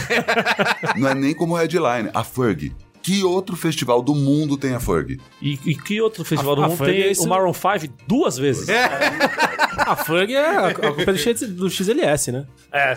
Não 0.95 1.07
é 1.09 1.15
nem 1.15 1.33
como 1.33 1.55
headliner. 1.55 2.11
A 2.13 2.23
Ferg. 2.23 2.71
Que 3.07 3.23
outro 3.23 3.55
festival 3.55 4.01
do 4.01 4.13
mundo 4.13 4.57
tem 4.57 4.73
a 4.73 4.81
Ferg? 4.81 5.17
E, 5.41 5.57
e 5.65 5.75
que 5.75 6.01
outro 6.01 6.25
festival 6.25 6.51
A- 6.51 6.55
do 6.57 6.63
a 6.63 6.67
mundo 6.67 6.77
Ferg 6.77 6.91
tem 6.91 7.01
é 7.03 7.11
isso- 7.11 7.23
o 7.23 7.27
Maroon 7.29 7.53
5 7.53 7.93
duas 8.05 8.37
vezes? 8.37 8.67
É, 8.67 8.83
A 9.77 9.95
Ferg 9.95 10.33
é 10.33 10.45
a, 10.45 10.67
a 10.67 10.73
culpa 10.73 11.01
é 11.03 11.05
do, 11.13 11.17
X- 11.17 11.41
do 11.49 11.69
XLS, 11.69 12.31
né? 12.33 12.45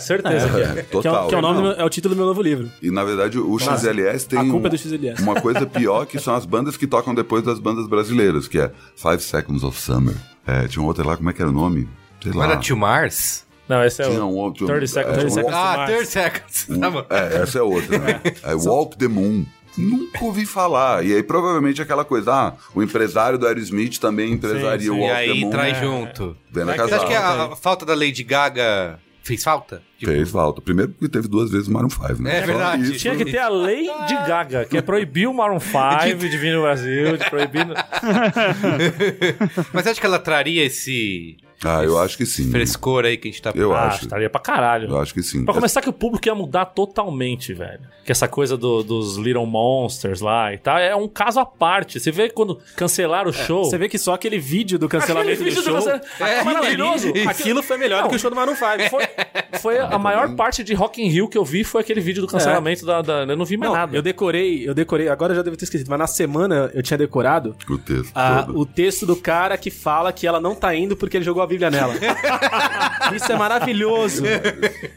certeza 0.00 0.48
que 0.48 0.56
é. 0.56 0.62
É, 0.64 0.72
Que 0.72 0.78
é, 0.80 0.82
total. 0.82 1.26
o- 1.26 1.28
que 1.28 1.34
é 1.36 1.38
o 1.38 1.40
nome, 1.40 1.62
meu- 1.62 1.72
é 1.72 1.84
o 1.84 1.88
título 1.88 2.14
do 2.14 2.18
meu 2.18 2.26
novo 2.26 2.42
livro. 2.42 2.68
E 2.82 2.90
na 2.90 3.04
verdade 3.04 3.38
o 3.38 3.56
XLS 3.56 4.26
tem 4.26 4.38
a 4.40 4.42
culpa 4.42 4.56
um- 4.64 4.66
é 4.66 4.70
do 4.70 4.78
XLS. 4.78 5.22
uma 5.22 5.40
coisa 5.40 5.64
pior 5.64 6.04
que 6.06 6.18
são 6.18 6.34
as 6.34 6.44
bandas 6.44 6.76
que 6.76 6.88
tocam 6.88 7.14
depois 7.14 7.44
das 7.44 7.60
bandas 7.60 7.86
brasileiras, 7.86 8.48
que 8.48 8.58
é 8.58 8.72
Five 8.96 9.22
Seconds 9.22 9.62
of 9.62 9.80
Summer. 9.80 10.16
É, 10.44 10.66
tinha 10.66 10.82
um 10.82 10.86
outro 10.86 11.06
lá, 11.06 11.16
como 11.16 11.30
é 11.30 11.32
que 11.32 11.40
era 11.40 11.50
o 11.50 11.54
nome? 11.54 11.88
Sei 12.20 12.32
Não 12.32 12.38
lá. 12.40 12.46
era 12.46 12.56
Tio 12.56 12.76
Mars? 12.76 13.46
Não, 13.68 13.84
esse 13.84 14.02
é 14.02 14.08
Tinha 14.08 14.24
o 14.24 14.32
um 14.32 14.36
outro. 14.36 14.66
30 14.66 14.86
Seconds. 14.88 15.16
é, 15.16 15.20
30 15.20 15.30
Seconds. 15.34 15.54
Ah, 15.56 15.76
Mars. 15.76 15.90
30 15.90 16.04
seconds. 16.06 16.66
um- 16.68 16.80
Tá 16.80 16.90
bom. 16.90 17.04
é, 17.08 17.36
essa 17.42 17.58
é 17.60 17.62
outra. 17.62 17.98
Né? 18.00 18.20
É 18.42 18.54
Walk 18.56 18.96
the 18.98 19.06
Moon. 19.06 19.46
Nunca 19.78 20.24
ouvi 20.24 20.44
falar. 20.44 21.04
E 21.04 21.14
aí, 21.14 21.22
provavelmente, 21.22 21.80
aquela 21.80 22.04
coisa, 22.04 22.32
ah, 22.34 22.52
o 22.74 22.82
empresário 22.82 23.38
do 23.38 23.46
Aerosmith 23.46 23.98
também 23.98 24.32
empresaria 24.32 24.80
sim. 24.80 24.90
o 24.90 24.96
E 24.96 25.00
Walk 25.00 25.14
the 25.14 25.30
aí 25.32 25.40
Moon. 25.40 25.50
traz 25.50 25.78
junto. 25.78 26.36
Vendo 26.50 26.70
a 26.70 26.76
Você 26.76 26.94
acha 26.94 27.06
que 27.06 27.14
a, 27.14 27.44
a 27.44 27.56
falta 27.56 27.86
da 27.86 27.94
Lady 27.94 28.22
Gaga 28.24 28.98
fez 29.22 29.42
falta? 29.44 29.82
Tipo, 30.00 30.12
Fez 30.12 30.30
falta. 30.30 30.62
Primeiro 30.62 30.92
porque 30.92 31.08
teve 31.10 31.28
duas 31.28 31.50
vezes 31.50 31.68
o 31.68 31.72
Maroon 31.72 31.90
5, 31.90 32.22
né? 32.22 32.38
É 32.38 32.40
Só 32.40 32.46
verdade. 32.46 32.82
isso. 32.84 32.98
Tinha 33.00 33.14
que 33.16 33.24
ter 33.26 33.36
a 33.38 33.50
lei 33.50 33.82
de 34.08 34.14
Gaga, 34.26 34.64
que 34.64 34.78
é 34.78 34.80
proibir 34.82 35.28
o 35.28 35.34
Maroon 35.34 35.60
5 35.60 36.16
de 36.18 36.38
vir 36.38 36.54
no 36.54 36.62
Brasil, 36.62 37.18
de 37.18 37.28
proibir... 37.28 37.66
no- 37.66 37.74
Mas 39.72 39.86
acho 39.86 40.00
que 40.00 40.06
ela 40.06 40.18
traria 40.18 40.64
esse 40.64 41.36
Ah, 41.62 41.82
eu 41.84 41.98
acho 41.98 42.16
que 42.16 42.24
sim. 42.24 42.50
frescor 42.50 43.04
aí 43.04 43.16
que 43.18 43.28
a 43.28 43.30
gente 43.30 43.42
tá... 43.42 43.52
Eu 43.54 43.74
Ah, 43.74 43.88
acho. 43.88 44.04
estaria 44.04 44.30
pra 44.30 44.40
caralho. 44.40 44.88
Eu 44.88 44.98
acho 44.98 45.12
que 45.12 45.22
sim. 45.22 45.44
Pra 45.44 45.52
começar 45.52 45.82
que 45.82 45.88
o 45.90 45.92
público 45.92 46.26
ia 46.26 46.34
mudar 46.34 46.64
totalmente, 46.64 47.52
velho. 47.52 47.80
Que 48.04 48.10
essa 48.12 48.26
coisa 48.26 48.56
do- 48.56 48.82
dos 48.82 49.18
Little 49.18 49.44
Monsters 49.46 50.20
lá 50.22 50.52
e 50.54 50.58
tal, 50.58 50.78
é 50.78 50.96
um 50.96 51.06
caso 51.06 51.38
à 51.38 51.44
parte. 51.46 52.00
Você 52.00 52.10
vê 52.10 52.30
quando 52.30 52.58
cancelaram 52.76 53.28
o 53.28 53.32
show... 53.32 53.64
Você 53.66 53.76
vê 53.76 53.88
que 53.90 53.98
só 53.98 54.14
aquele 54.14 54.38
vídeo 54.38 54.78
do 54.78 54.88
cancelamento 54.88 55.32
Aquele 55.34 55.50
vídeo 55.50 55.62
do 55.62 55.70
do 55.74 55.82
show... 55.82 55.92
cancela- 56.00 56.30
É 56.30 56.42
maravilhoso. 56.42 57.12
Aquilo 57.28 57.62
foi 57.62 57.76
melhor 57.76 58.04
do 58.04 58.08
que 58.08 58.16
o 58.16 58.18
show 58.18 58.30
do 58.30 58.36
Maroon 58.36 58.56
5. 58.56 58.88
Foi, 58.88 59.04
foi 59.60 59.78
a 59.90 59.98
maior 59.98 60.34
parte 60.36 60.62
de 60.64 60.74
Rock 60.74 61.02
in 61.02 61.08
Rio 61.08 61.28
que 61.28 61.36
eu 61.38 61.44
vi 61.44 61.64
foi 61.64 61.80
aquele 61.80 62.00
vídeo 62.00 62.20
do 62.22 62.28
cancelamento 62.28 62.84
da, 62.86 63.02
da- 63.02 63.22
Eu 63.22 63.36
não 63.36 63.44
vi 63.44 63.56
mais 63.56 63.70
Não, 63.72 63.78
nada. 63.78 63.96
eu 63.96 64.02
decorei, 64.02 64.68
eu 64.68 64.74
decorei, 64.74 65.08
agora 65.08 65.32
eu 65.32 65.36
já 65.36 65.42
devo 65.42 65.56
ter 65.56 65.64
esquecido, 65.64 65.88
mas 65.90 65.98
na 65.98 66.06
semana 66.06 66.70
eu 66.74 66.82
tinha 66.82 66.96
decorado 66.98 67.54
O 67.68 67.78
texto 67.78 68.12
a- 68.14 68.46
o 68.52 68.64
texto 68.66 69.06
do 69.06 69.16
cara 69.16 69.56
que 69.56 69.70
fala 69.70 70.12
que 70.12 70.26
ela 70.26 70.40
não 70.40 70.54
tá 70.54 70.74
indo 70.74 70.96
porque 70.96 71.16
ele 71.16 71.24
jogou 71.24 71.42
a 71.42 71.46
Bíblia 71.46 71.70
nela. 71.70 71.94
Isso 73.14 73.30
é 73.32 73.36
maravilhoso. 73.36 74.22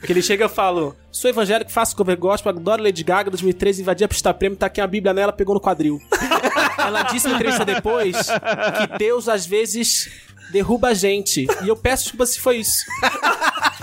Que 0.06 0.12
ele 0.12 0.22
chega 0.22 0.46
e 0.46 0.50
fala: 0.50 0.96
Sou 1.12 1.30
evangélico, 1.30 1.72
faço 1.72 1.96
cover 1.96 2.18
gospel, 2.18 2.52
adoro 2.52 2.84
Lady 2.84 3.04
Gaga, 3.04 3.30
2013 3.32 3.82
invadi 3.82 4.04
a 4.04 4.08
pista 4.08 4.34
prêmio, 4.34 4.58
tá 4.58 4.68
aqui 4.68 4.80
a 4.82 4.88
Bíblia 4.88 5.14
nela, 5.14 5.32
pegou 5.34 5.56
no 5.56 5.62
quadril. 5.62 6.00
Ela 6.78 7.04
disse 7.04 7.28
uma 7.28 7.36
entrevista 7.36 7.64
depois 7.64 8.18
que 8.28 8.98
Deus 8.98 9.30
às 9.30 9.46
vezes 9.46 10.10
derruba 10.52 10.90
a 10.90 10.94
gente. 10.94 11.48
E 11.64 11.68
eu 11.68 11.76
peço 11.76 12.04
desculpa 12.04 12.26
se 12.26 12.40
foi 12.40 12.58
isso. 12.58 12.74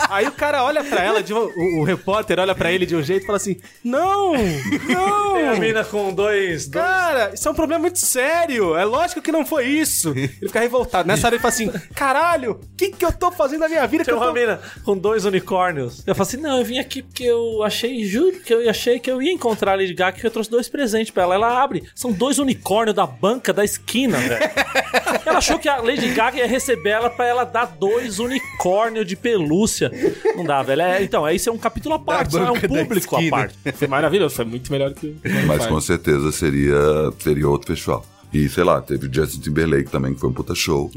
Aí 0.09 0.27
o 0.27 0.33
cara 0.33 0.65
olha 0.65 0.83
pra 0.83 1.03
ela, 1.05 1.23
de 1.23 1.33
o, 1.33 1.81
o 1.81 1.85
repórter 1.85 2.39
olha 2.39 2.55
pra 2.55 2.73
ele 2.73 2.87
de 2.87 2.97
um 2.97 3.03
jeito 3.03 3.23
e 3.23 3.27
fala 3.27 3.37
assim: 3.37 3.57
Não! 3.85 4.33
Não! 4.33 5.35
Tem 5.35 5.49
a 5.49 5.55
mina 5.57 5.85
com 5.85 6.13
dois. 6.13 6.67
dois... 6.67 6.85
Cara, 6.85 7.33
isso 7.35 7.47
é 7.47 7.51
um 7.51 7.55
problema 7.55 7.83
muito 7.83 7.99
sério. 7.99 8.77
É 8.77 8.85
lógico 8.85 9.23
que 9.23 9.33
não 9.33 9.45
foi 9.45 9.67
isso. 9.67 10.11
Ele 10.11 10.29
fica 10.29 10.61
revoltado. 10.61 11.07
Nessa 11.07 11.27
hora 11.27 11.37
ele 11.37 11.43
fala 11.43 11.55
assim: 11.55 11.71
caralho, 11.95 12.53
o 12.53 12.77
que, 12.77 12.91
que 12.91 13.05
eu 13.05 13.13
tô 13.13 13.31
fazendo 13.31 13.61
na 13.61 13.69
minha 13.69 13.87
vida? 13.87 14.05
Que 14.05 14.11
Tem 14.11 14.15
eu 14.15 14.21
uma 14.21 14.29
tô... 14.29 14.33
mina 14.35 14.61
com 14.85 14.97
dois 14.97 15.25
unicórnios. 15.25 16.03
Eu 16.07 16.15
falo 16.15 16.29
assim: 16.29 16.37
não, 16.39 16.59
eu 16.59 16.65
vim 16.65 16.79
aqui 16.79 17.03
porque 17.03 17.25
eu 17.25 17.63
achei, 17.63 18.05
juro 18.05 18.41
que 18.41 18.53
eu 18.53 18.69
achei 18.69 18.99
que 18.99 19.11
eu 19.11 19.23
ia 19.23 19.33
encontrar 19.33 19.73
a 19.73 19.77
Lady 19.77 19.95
Gaga 19.95 20.19
que 20.19 20.27
eu 20.27 20.31
trouxe 20.31 20.51
dois 20.51 20.69
presentes 20.69 21.11
pra 21.11 21.23
ela. 21.25 21.35
Ela 21.35 21.63
abre, 21.63 21.85
são 21.95 22.13
dois 22.13 22.39
unicórnios 22.39 22.97
da 22.97 23.07
banca 23.07 23.53
da 23.53 23.65
esquina, 23.65 24.19
velho. 24.19 24.51
ela 25.25 25.39
achou 25.39 25.59
que 25.59 25.69
a 25.69 25.77
Lady 25.77 26.09
Gaga 26.11 26.39
ia 26.39 26.47
receber 26.47 26.91
ela 26.91 27.11
pra 27.11 27.27
ela 27.27 27.45
dar 27.45 27.67
dois 27.67 28.19
unicórnios 28.19 29.07
de 29.07 29.17
pelúcia. 29.17 29.70
Não 30.37 30.45
dá, 30.45 30.63
velho. 30.63 30.83
É, 30.83 31.03
então, 31.03 31.27
é, 31.27 31.35
isso 31.35 31.49
é 31.49 31.53
um 31.53 31.59
capítulo 31.59 31.95
à 31.95 31.99
parte, 31.99 32.37
é 32.37 32.51
um 32.51 32.55
da 32.55 32.69
público 32.69 33.17
à 33.17 33.21
parte. 33.31 33.55
Foi 33.75 33.89
maravilhoso, 33.89 34.35
foi 34.35 34.45
muito 34.45 34.71
melhor 34.73 34.93
que 34.95 35.07
o. 35.07 35.17
Mas 35.47 35.67
com 35.67 35.81
certeza 35.81 36.31
seria, 36.33 36.77
seria 37.19 37.49
outro 37.49 37.69
festival. 37.69 38.05
E 38.33 38.49
sei 38.49 38.63
lá, 38.63 38.81
teve 38.81 39.09
o 39.09 39.13
Justin 39.13 39.41
Timberlake 39.41 39.91
também, 39.91 40.15
que 40.15 40.21
foi 40.21 40.31
um 40.31 40.33
puta 40.33 40.55
show. 40.55 40.89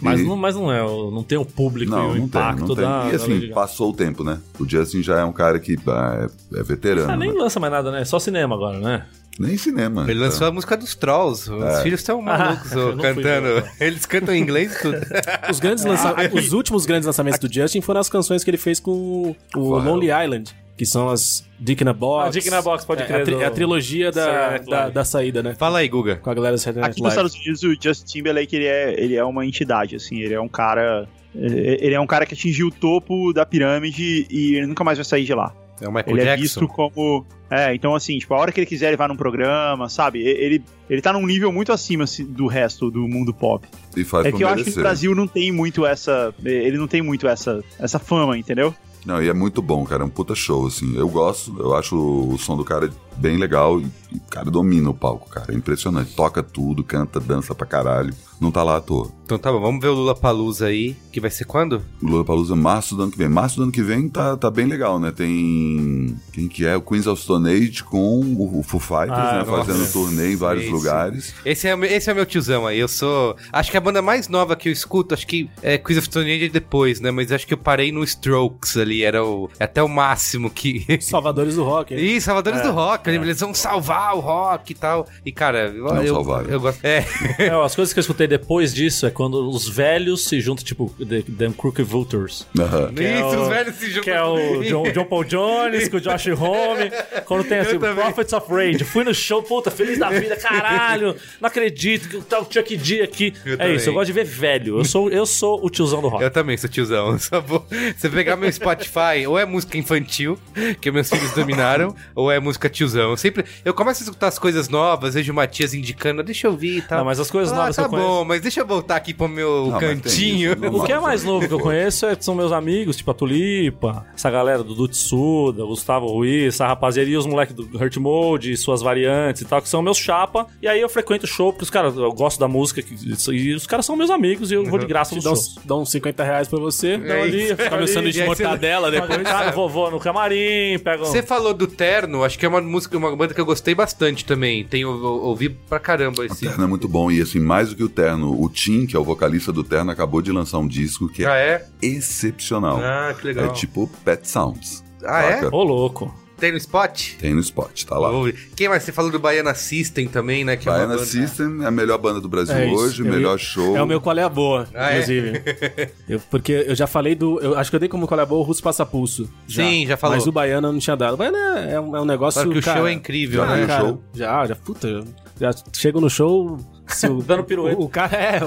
Mas, 0.00 0.20
E- 0.20 0.24
não, 0.24 0.36
mas 0.36 0.54
não 0.54 0.70
é, 0.72 0.80
não 0.80 1.22
tem 1.24 1.36
o 1.36 1.44
público 1.44 1.90
Não, 1.90 1.98
e 1.98 2.02
o 2.04 2.08
não 2.08 2.14
tem, 2.14 2.24
impacto 2.26 2.60
não 2.60 2.74
tem. 2.76 2.84
da. 2.84 3.06
e 3.08 3.10
da 3.10 3.16
assim, 3.16 3.40
Gaga. 3.40 3.54
passou 3.54 3.90
o 3.90 3.92
tempo, 3.92 4.22
né? 4.22 4.38
O 4.58 4.68
Justin 4.68 5.02
já 5.02 5.18
é 5.18 5.24
um 5.24 5.32
cara 5.32 5.58
que 5.58 5.72
é, 5.74 6.58
é 6.60 6.62
veterano. 6.62 7.10
Ah, 7.10 7.16
nem 7.16 7.32
né? 7.32 7.38
lança 7.40 7.58
mais 7.58 7.72
nada, 7.72 7.90
né? 7.90 8.04
Só 8.04 8.20
cinema 8.20 8.54
agora, 8.54 8.78
né? 8.78 9.04
Nem 9.38 9.56
cinema. 9.58 10.02
Ele 10.04 10.12
então. 10.12 10.22
lançou 10.24 10.46
a 10.46 10.52
música 10.52 10.76
dos 10.76 10.94
Trolls. 10.94 11.50
Os 11.52 11.62
É. 11.62 11.82
filhos 11.82 12.00
estão 12.00 12.22
malucos 12.22 12.72
Ah, 12.72 12.76
não 12.76 12.92
fui 12.94 13.02
cantando. 13.02 13.46
ver. 13.62 13.70
Eles 13.80 14.06
cantam 14.06 14.34
em 14.34 14.40
inglês 14.40 14.74
e 14.76 14.80
tudo. 14.82 14.98
Os, 15.50 15.60
grandes 15.60 15.84
lança... 15.84 16.14
Os 16.32 16.52
últimos 16.52 16.86
grandes 16.86 17.06
lançamentos 17.06 17.38
do 17.38 17.52
Justin 17.52 17.80
foram 17.80 18.00
as 18.00 18.08
canções 18.08 18.42
que 18.42 18.50
ele 18.50 18.56
fez 18.56 18.80
com 18.80 18.90
o 18.92 19.36
Pharrell. 19.52 19.92
Lonely 19.92 20.06
Island, 20.24 20.54
que 20.76 20.86
são 20.86 21.08
as 21.10 21.44
Dick 21.60 21.84
in 21.84 21.88
a 21.88 21.92
Box. 21.92 22.28
Ah, 22.28 22.30
Dick 22.30 22.48
in 22.48 22.54
a 22.54 22.62
Box, 22.62 22.84
pode 22.86 23.02
é, 23.02 23.06
crer, 23.06 23.18
É 23.18 23.20
a, 23.20 23.24
tri- 23.24 23.34
do- 23.34 23.42
é 23.42 23.44
a 23.46 23.50
trilogia 23.50 24.10
da, 24.12 24.58
da, 24.58 24.88
da 24.88 25.04
saída, 25.04 25.42
né? 25.42 25.54
Fala 25.54 25.80
aí, 25.80 25.88
Guga. 25.88 26.16
Com 26.16 26.30
a 26.30 26.34
galera 26.34 26.56
do 26.56 26.58
Saturday 26.58 26.82
Night 26.82 26.92
Aqui 26.94 27.02
nos. 27.02 27.12
Estados 27.12 27.34
Unidos, 27.34 27.62
o 27.62 27.74
Justin 27.80 28.04
Timberlake, 28.06 28.56
ele 28.56 28.66
é, 28.66 28.94
ele 28.98 29.14
é 29.16 29.24
uma 29.24 29.44
entidade, 29.44 29.96
assim, 29.96 30.20
ele 30.20 30.32
é 30.34 30.40
um 30.40 30.48
cara... 30.48 31.06
Ele 31.34 31.92
é 31.94 32.00
um 32.00 32.06
cara 32.06 32.24
que 32.24 32.32
atingiu 32.32 32.68
o 32.68 32.70
topo 32.70 33.30
da 33.34 33.44
pirâmide 33.44 34.26
e 34.30 34.54
ele 34.56 34.66
nunca 34.66 34.82
mais 34.82 34.96
vai 34.96 35.04
sair 35.04 35.24
de 35.24 35.34
lá. 35.34 35.52
É 35.80 35.88
o 35.88 35.92
Michael 35.92 36.16
Ele 36.16 36.20
é 36.20 36.24
Jackson. 36.24 36.42
visto 36.42 36.68
como. 36.68 37.26
É, 37.50 37.74
então 37.74 37.94
assim, 37.94 38.18
tipo, 38.18 38.34
a 38.34 38.38
hora 38.38 38.50
que 38.50 38.60
ele 38.60 38.66
quiser 38.66 38.88
ele 38.88 38.96
vai 38.96 39.06
num 39.08 39.16
programa, 39.16 39.88
sabe? 39.88 40.20
Ele, 40.20 40.62
ele 40.88 41.02
tá 41.02 41.12
num 41.12 41.24
nível 41.24 41.52
muito 41.52 41.72
acima 41.72 42.04
assim, 42.04 42.24
do 42.24 42.46
resto 42.46 42.90
do 42.90 43.06
mundo 43.06 43.32
pop. 43.32 43.66
E 43.96 44.04
faz 44.04 44.26
é 44.26 44.32
que 44.32 44.42
eu 44.42 44.48
acho 44.48 44.56
que 44.56 44.70
merecer. 44.70 44.80
o 44.80 44.82
Brasil 44.82 45.14
não 45.14 45.26
tem 45.26 45.52
muito 45.52 45.84
essa. 45.86 46.34
Ele 46.44 46.78
não 46.78 46.88
tem 46.88 47.02
muito 47.02 47.28
essa, 47.28 47.62
essa 47.78 47.98
fama, 47.98 48.36
entendeu? 48.36 48.74
Não, 49.04 49.22
e 49.22 49.28
é 49.28 49.32
muito 49.32 49.62
bom, 49.62 49.84
cara. 49.84 50.02
É 50.02 50.06
um 50.06 50.10
puta 50.10 50.34
show, 50.34 50.66
assim. 50.66 50.96
Eu 50.96 51.08
gosto, 51.08 51.54
eu 51.60 51.74
acho 51.76 51.96
o 51.96 52.36
som 52.38 52.56
do 52.56 52.64
cara 52.64 52.90
bem 53.18 53.36
legal 53.36 53.80
e, 53.80 53.84
o 54.16 54.20
cara 54.30 54.50
domina 54.50 54.88
o 54.90 54.94
palco, 54.94 55.28
cara. 55.28 55.52
É 55.52 55.54
impressionante. 55.56 56.14
Toca 56.14 56.42
tudo, 56.42 56.82
canta, 56.84 57.18
dança 57.20 57.54
pra 57.54 57.66
caralho. 57.66 58.14
Não 58.40 58.50
tá 58.50 58.62
lá 58.62 58.76
à 58.76 58.80
toa. 58.80 59.10
Então 59.24 59.38
tá 59.38 59.50
bom, 59.50 59.60
vamos 59.60 59.80
ver 59.80 59.88
o 59.88 59.94
Lula 59.94 60.14
Palusa 60.14 60.66
aí, 60.66 60.94
que 61.10 61.20
vai 61.20 61.30
ser 61.30 61.44
quando? 61.46 61.82
Lula 62.02 62.22
Palusa 62.24 62.54
março 62.54 62.94
do 62.94 63.02
ano 63.04 63.10
que 63.12 63.16
vem. 63.18 63.28
Março 63.28 63.56
do 63.56 63.62
ano 63.64 63.72
que 63.72 63.82
vem 63.82 64.08
tá, 64.08 64.36
tá 64.36 64.50
bem 64.50 64.66
legal, 64.66 65.00
né? 65.00 65.10
Tem. 65.10 66.16
Quem 66.32 66.46
que 66.48 66.64
é? 66.66 66.76
O 66.76 66.80
Queens 66.82 67.06
of 67.06 67.20
Stone 67.22 67.48
Age 67.50 67.82
com 67.84 68.20
o, 68.20 68.58
o 68.60 68.62
Foo 68.62 68.78
Fighters, 68.80 69.10
Ah, 69.18 69.32
né? 69.42 69.50
nossa. 69.50 69.64
Fazendo 69.72 69.92
turnê 69.92 70.32
em 70.32 70.36
vários 70.36 70.66
Sim, 70.66 70.70
lugares. 70.70 71.34
Esse 71.44 71.66
é, 71.68 71.74
o 71.74 71.78
meu- 71.78 71.90
esse 71.90 72.08
é 72.08 72.12
o 72.12 72.16
meu 72.16 72.26
tiozão 72.26 72.66
aí. 72.66 72.78
Eu 72.78 72.88
sou. 72.88 73.36
Acho 73.52 73.70
que 73.70 73.76
a 73.76 73.80
banda 73.80 74.00
mais 74.02 74.28
nova 74.28 74.54
que 74.54 74.68
eu 74.68 74.72
escuto, 74.72 75.14
acho 75.14 75.26
que 75.26 75.48
é 75.62 75.78
Quiz 75.78 75.98
of 75.98 76.06
Stone 76.06 76.30
Age 76.30 76.44
é 76.46 76.48
depois, 76.48 77.00
né? 77.00 77.10
Mas 77.10 77.32
acho 77.32 77.46
que 77.46 77.54
eu 77.54 77.58
parei 77.58 77.90
no 77.90 78.04
Strokes 78.04 78.76
ali. 78.76 79.02
Era 79.02 79.24
o, 79.24 79.48
é 79.58 79.64
até 79.64 79.82
o 79.82 79.88
máximo 79.88 80.50
que. 80.50 80.84
Salvadores 81.00 81.56
do 81.56 81.64
Rock. 81.64 81.94
hein? 81.94 82.16
Ih, 82.16 82.20
Salvadores 82.20 82.62
do 82.62 82.70
Rock, 82.70 83.05
eles 83.10 83.40
vão 83.40 83.54
salvar 83.54 84.14
o 84.16 84.20
rock 84.20 84.72
e 84.72 84.74
tal. 84.74 85.06
E, 85.24 85.32
cara, 85.32 85.72
eu, 85.74 85.84
Não 85.84 86.02
eu, 86.02 86.14
salvaram. 86.14 86.48
eu 86.50 86.60
gosto. 86.60 86.84
É, 86.84 87.04
É, 87.38 87.48
as 87.64 87.74
coisas 87.74 87.92
que 87.92 87.98
eu 87.98 88.02
escutei 88.02 88.26
depois 88.26 88.72
disso 88.74 89.06
é 89.06 89.10
quando 89.10 89.48
os 89.48 89.68
velhos 89.68 90.24
se 90.24 90.40
juntam, 90.40 90.64
tipo, 90.64 90.92
The, 90.98 91.22
The 91.22 91.52
Crooked 91.56 91.82
Vultures. 91.88 92.46
Aham. 92.58 92.92
é 92.96 93.14
isso, 93.18 93.24
o- 93.24 93.42
os 93.42 93.48
velhos 93.48 93.74
se 93.76 93.86
juntam. 93.90 94.02
Que 94.02 94.10
é 94.10 94.22
o 94.22 94.62
John, 94.62 94.92
John 94.92 95.04
Paul 95.04 95.24
Jones 95.24 95.88
com 95.88 95.96
o 95.96 96.00
Josh 96.00 96.26
Homme. 96.28 96.90
Quando 97.24 97.44
tem 97.44 97.58
assim. 97.58 97.78
Prophets 97.78 98.32
of 98.32 98.46
Rage. 98.52 98.84
Fui 98.84 99.04
no 99.04 99.14
show, 99.14 99.42
puta, 99.42 99.70
feliz 99.70 99.98
da 99.98 100.10
vida, 100.10 100.36
caralho. 100.36 101.14
Não 101.40 101.46
acredito 101.48 102.08
que 102.08 102.20
tá 102.22 102.40
o 102.40 102.44
Chuck 102.50 102.76
D 102.76 103.02
aqui. 103.02 103.34
Eu 103.44 103.54
é 103.54 103.56
também. 103.56 103.76
isso, 103.76 103.88
eu 103.88 103.94
gosto 103.94 104.06
de 104.06 104.12
ver 104.12 104.24
velho. 104.24 104.78
Eu 104.78 104.84
sou, 104.84 105.10
eu 105.10 105.26
sou 105.26 105.64
o 105.64 105.70
tiozão 105.70 106.00
do 106.00 106.08
rock. 106.08 106.22
Eu 106.22 106.30
também 106.30 106.56
sou 106.56 106.68
tiozão. 106.68 107.18
Só 107.18 107.40
vou... 107.40 107.64
Você 107.96 108.08
pegar 108.08 108.36
meu 108.36 108.50
Spotify, 108.52 109.26
ou 109.26 109.38
é 109.38 109.44
música 109.44 109.76
infantil, 109.78 110.38
que 110.80 110.90
meus 110.90 111.08
filhos 111.10 111.32
dominaram, 111.32 111.94
ou 112.14 112.30
é 112.30 112.38
música 112.40 112.68
tiozão. 112.68 112.95
Eu 112.96 113.16
sempre. 113.16 113.44
Eu 113.64 113.74
começo 113.74 114.02
a 114.02 114.04
escutar 114.04 114.28
as 114.28 114.38
coisas 114.38 114.68
novas, 114.68 115.14
vejo 115.14 115.32
o 115.32 115.34
Matias 115.34 115.74
indicando, 115.74 116.22
deixa 116.22 116.46
eu 116.46 116.52
ouvir 116.52 116.78
e 116.78 116.82
tal. 116.82 116.98
Não, 116.98 117.04
mas 117.04 117.20
as 117.20 117.30
coisas 117.30 117.52
ah, 117.52 117.56
novas 117.56 117.76
tá 117.76 117.82
que 117.82 117.86
eu 117.86 117.90
conheço- 117.90 118.08
bom, 118.08 118.24
mas 118.24 118.40
deixa 118.40 118.60
eu 118.60 118.66
voltar 118.66 118.96
aqui 118.96 119.12
pro 119.14 119.28
meu 119.28 119.68
Não, 119.70 119.78
cantinho. 119.78 120.52
isso, 120.52 120.76
O 120.76 120.84
que 120.84 120.92
é 120.92 120.98
mais 121.00 121.24
novo 121.24 121.46
que 121.46 121.54
eu 121.54 121.60
conheço 121.60 122.06
é- 122.06 122.16
são 122.18 122.34
meus 122.34 122.52
amigos, 122.52 122.96
tipo 122.96 123.10
a 123.10 123.14
Tulipa, 123.14 124.06
essa 124.14 124.30
galera 124.30 124.62
do 124.62 124.74
Dutsuda, 124.74 125.64
Gustavo 125.64 126.06
Ruiz, 126.06 126.54
essa 126.54 126.66
rapaziada 126.66 127.08
e 127.08 127.16
os 127.16 127.26
moleques 127.26 127.54
do 127.54 127.62
Hurt 127.76 127.96
Mode, 127.98 128.56
suas 128.56 128.80
variantes 128.82 129.42
e 129.42 129.44
tal, 129.44 129.60
que 129.62 129.68
são 129.68 129.82
meus 129.82 129.98
chapa. 129.98 130.46
E 130.62 130.68
aí 130.68 130.80
eu 130.80 130.88
frequento 130.88 131.24
o 131.24 131.28
show, 131.28 131.52
porque 131.52 131.64
os 131.64 131.70
caras, 131.70 131.96
eu 131.96 132.12
gosto 132.12 132.38
da 132.38 132.48
música, 132.48 132.82
que- 132.82 132.94
e 133.32 133.54
os 133.54 133.66
caras 133.66 133.84
são 133.86 133.96
meus 133.96 134.10
amigos 134.10 134.50
e 134.50 134.54
eu 134.54 134.64
vou 134.64 134.78
de 134.78 134.86
graça 134.86 135.14
no 135.14 135.22
dão, 135.22 135.34
show. 135.34 135.42
uns- 135.42 135.64
dão 135.64 135.82
uns 135.82 135.90
50 135.90 136.24
reais 136.24 136.48
pra 136.48 136.58
você. 136.58 136.94
Então 136.94 137.22
ali, 137.22 137.48
eu 137.48 137.56
fico 137.56 137.68
Come 137.70 137.82
ali, 137.82 137.88
sanduíche 137.88 138.18
e 138.18 138.22
de 138.22 138.26
mortadela 138.26 138.90
depois. 138.90 139.16
Vou 139.76 139.90
no 139.90 139.98
camarim, 139.98 140.78
pego. 140.78 141.04
Você 141.04 141.22
falou 141.22 141.52
do 141.52 141.66
Terno, 141.66 142.22
acho 142.24 142.38
que 142.38 142.46
é 142.46 142.48
uma 142.48 142.60
música, 142.60 142.85
uma 142.94 143.14
banda 143.16 143.32
que 143.34 143.40
eu 143.40 143.46
gostei 143.46 143.74
bastante 143.74 144.24
também. 144.24 144.64
Tenho 144.64 144.90
ouvi 144.90 145.48
pra 145.48 145.78
caramba 145.80 146.22
O 146.22 146.24
esse. 146.24 146.46
Terno 146.46 146.64
é 146.64 146.66
muito 146.66 146.86
bom. 146.88 147.10
E 147.10 147.20
assim, 147.20 147.40
mais 147.40 147.70
do 147.70 147.76
que 147.76 147.82
o 147.82 147.88
Terno, 147.88 148.40
o 148.40 148.48
Tim, 148.48 148.86
que 148.86 148.94
é 148.94 148.98
o 148.98 149.04
vocalista 149.04 149.52
do 149.52 149.64
Terno, 149.64 149.90
acabou 149.90 150.20
de 150.22 150.30
lançar 150.30 150.58
um 150.58 150.68
disco 150.68 151.08
que 151.08 151.24
é 151.24 151.28
Ah, 151.28 151.36
é? 151.36 151.66
excepcional. 151.82 152.78
Ah, 152.80 153.14
que 153.18 153.26
legal. 153.26 153.46
É 153.46 153.48
tipo 153.52 153.88
Pet 154.04 154.28
Sounds. 154.28 154.84
Ah, 155.04 155.22
é? 155.22 155.46
Ô, 155.46 155.62
louco. 155.62 156.14
Tem 156.38 156.52
no 156.52 156.58
Spot? 156.58 157.14
Tem 157.18 157.32
no 157.34 157.40
Spot, 157.40 157.84
tá 157.84 157.98
lá. 157.98 158.10
Quem 158.54 158.68
mais? 158.68 158.82
Você 158.82 158.92
falou 158.92 159.10
do 159.10 159.18
Baiana 159.18 159.54
System 159.54 160.06
também, 160.06 160.44
né? 160.44 160.56
Que 160.56 160.68
é 160.68 160.72
Baiana 160.72 160.94
banda- 160.94 161.04
System 161.06 161.62
é 161.62 161.66
a 161.66 161.70
melhor 161.70 161.96
banda 161.98 162.20
do 162.20 162.28
Brasil 162.28 162.54
É 162.54 162.66
hoje, 162.66 163.02
Eu 163.02 163.06
melhor 163.06 163.32
ia- 163.32 163.38
show. 163.38 163.76
É 163.76 163.82
o 163.82 163.86
meu 163.86 164.00
qual 164.00 164.16
é 164.18 164.22
a 164.22 164.28
boa, 164.28 164.68
Ah, 164.74 164.90
é? 164.92 164.94
inclusive. 165.00 165.42
Eu- 166.08 166.20
porque 166.30 166.52
eu 166.68 166.74
já 166.74 166.86
falei 166.86 167.14
do. 167.14 167.40
Eu 167.40 167.56
acho 167.58 167.70
que 167.70 167.76
eu 167.76 167.80
dei 167.80 167.88
como 167.88 168.06
qual 168.06 168.20
é 168.20 168.22
a 168.22 168.26
boa 168.26 168.40
o 168.40 168.44
Russo 168.44 168.62
Passapulso. 168.62 169.30
Sim, 169.48 169.86
já 169.86 169.96
falou. 169.96 170.16
Mas 170.16 170.26
o 170.26 170.32
Baiano 170.32 170.68
eu 170.68 170.72
não 170.72 170.78
tinha 170.78 170.94
dado. 170.96 171.14
O 171.14 171.16
Baiano 171.16 171.36
é, 171.36 171.72
é 171.74 171.80
um, 171.80 171.96
é 171.96 172.00
um 172.00 172.04
negócio. 172.04 172.40
Claro 172.42 172.52
que 172.52 172.58
o 172.58 172.62
cara, 172.62 172.78
show 172.80 172.88
é 172.88 172.92
incrível, 172.92 173.44
já, 173.44 173.56
né? 173.56 173.66
cara, 173.66 173.84
Show. 173.84 174.02
Já, 174.14 174.46
já, 174.46 174.54
puta. 174.56 175.04
Já 175.40 175.50
chego 175.74 176.00
no 176.00 176.08
show. 176.10 176.58
Se 176.86 177.06
o, 177.08 177.20
Dando 177.24 177.44
pirueta. 177.44 177.78
O, 177.80 177.84
o 177.84 177.88
cara 177.88 178.16
é. 178.16 178.40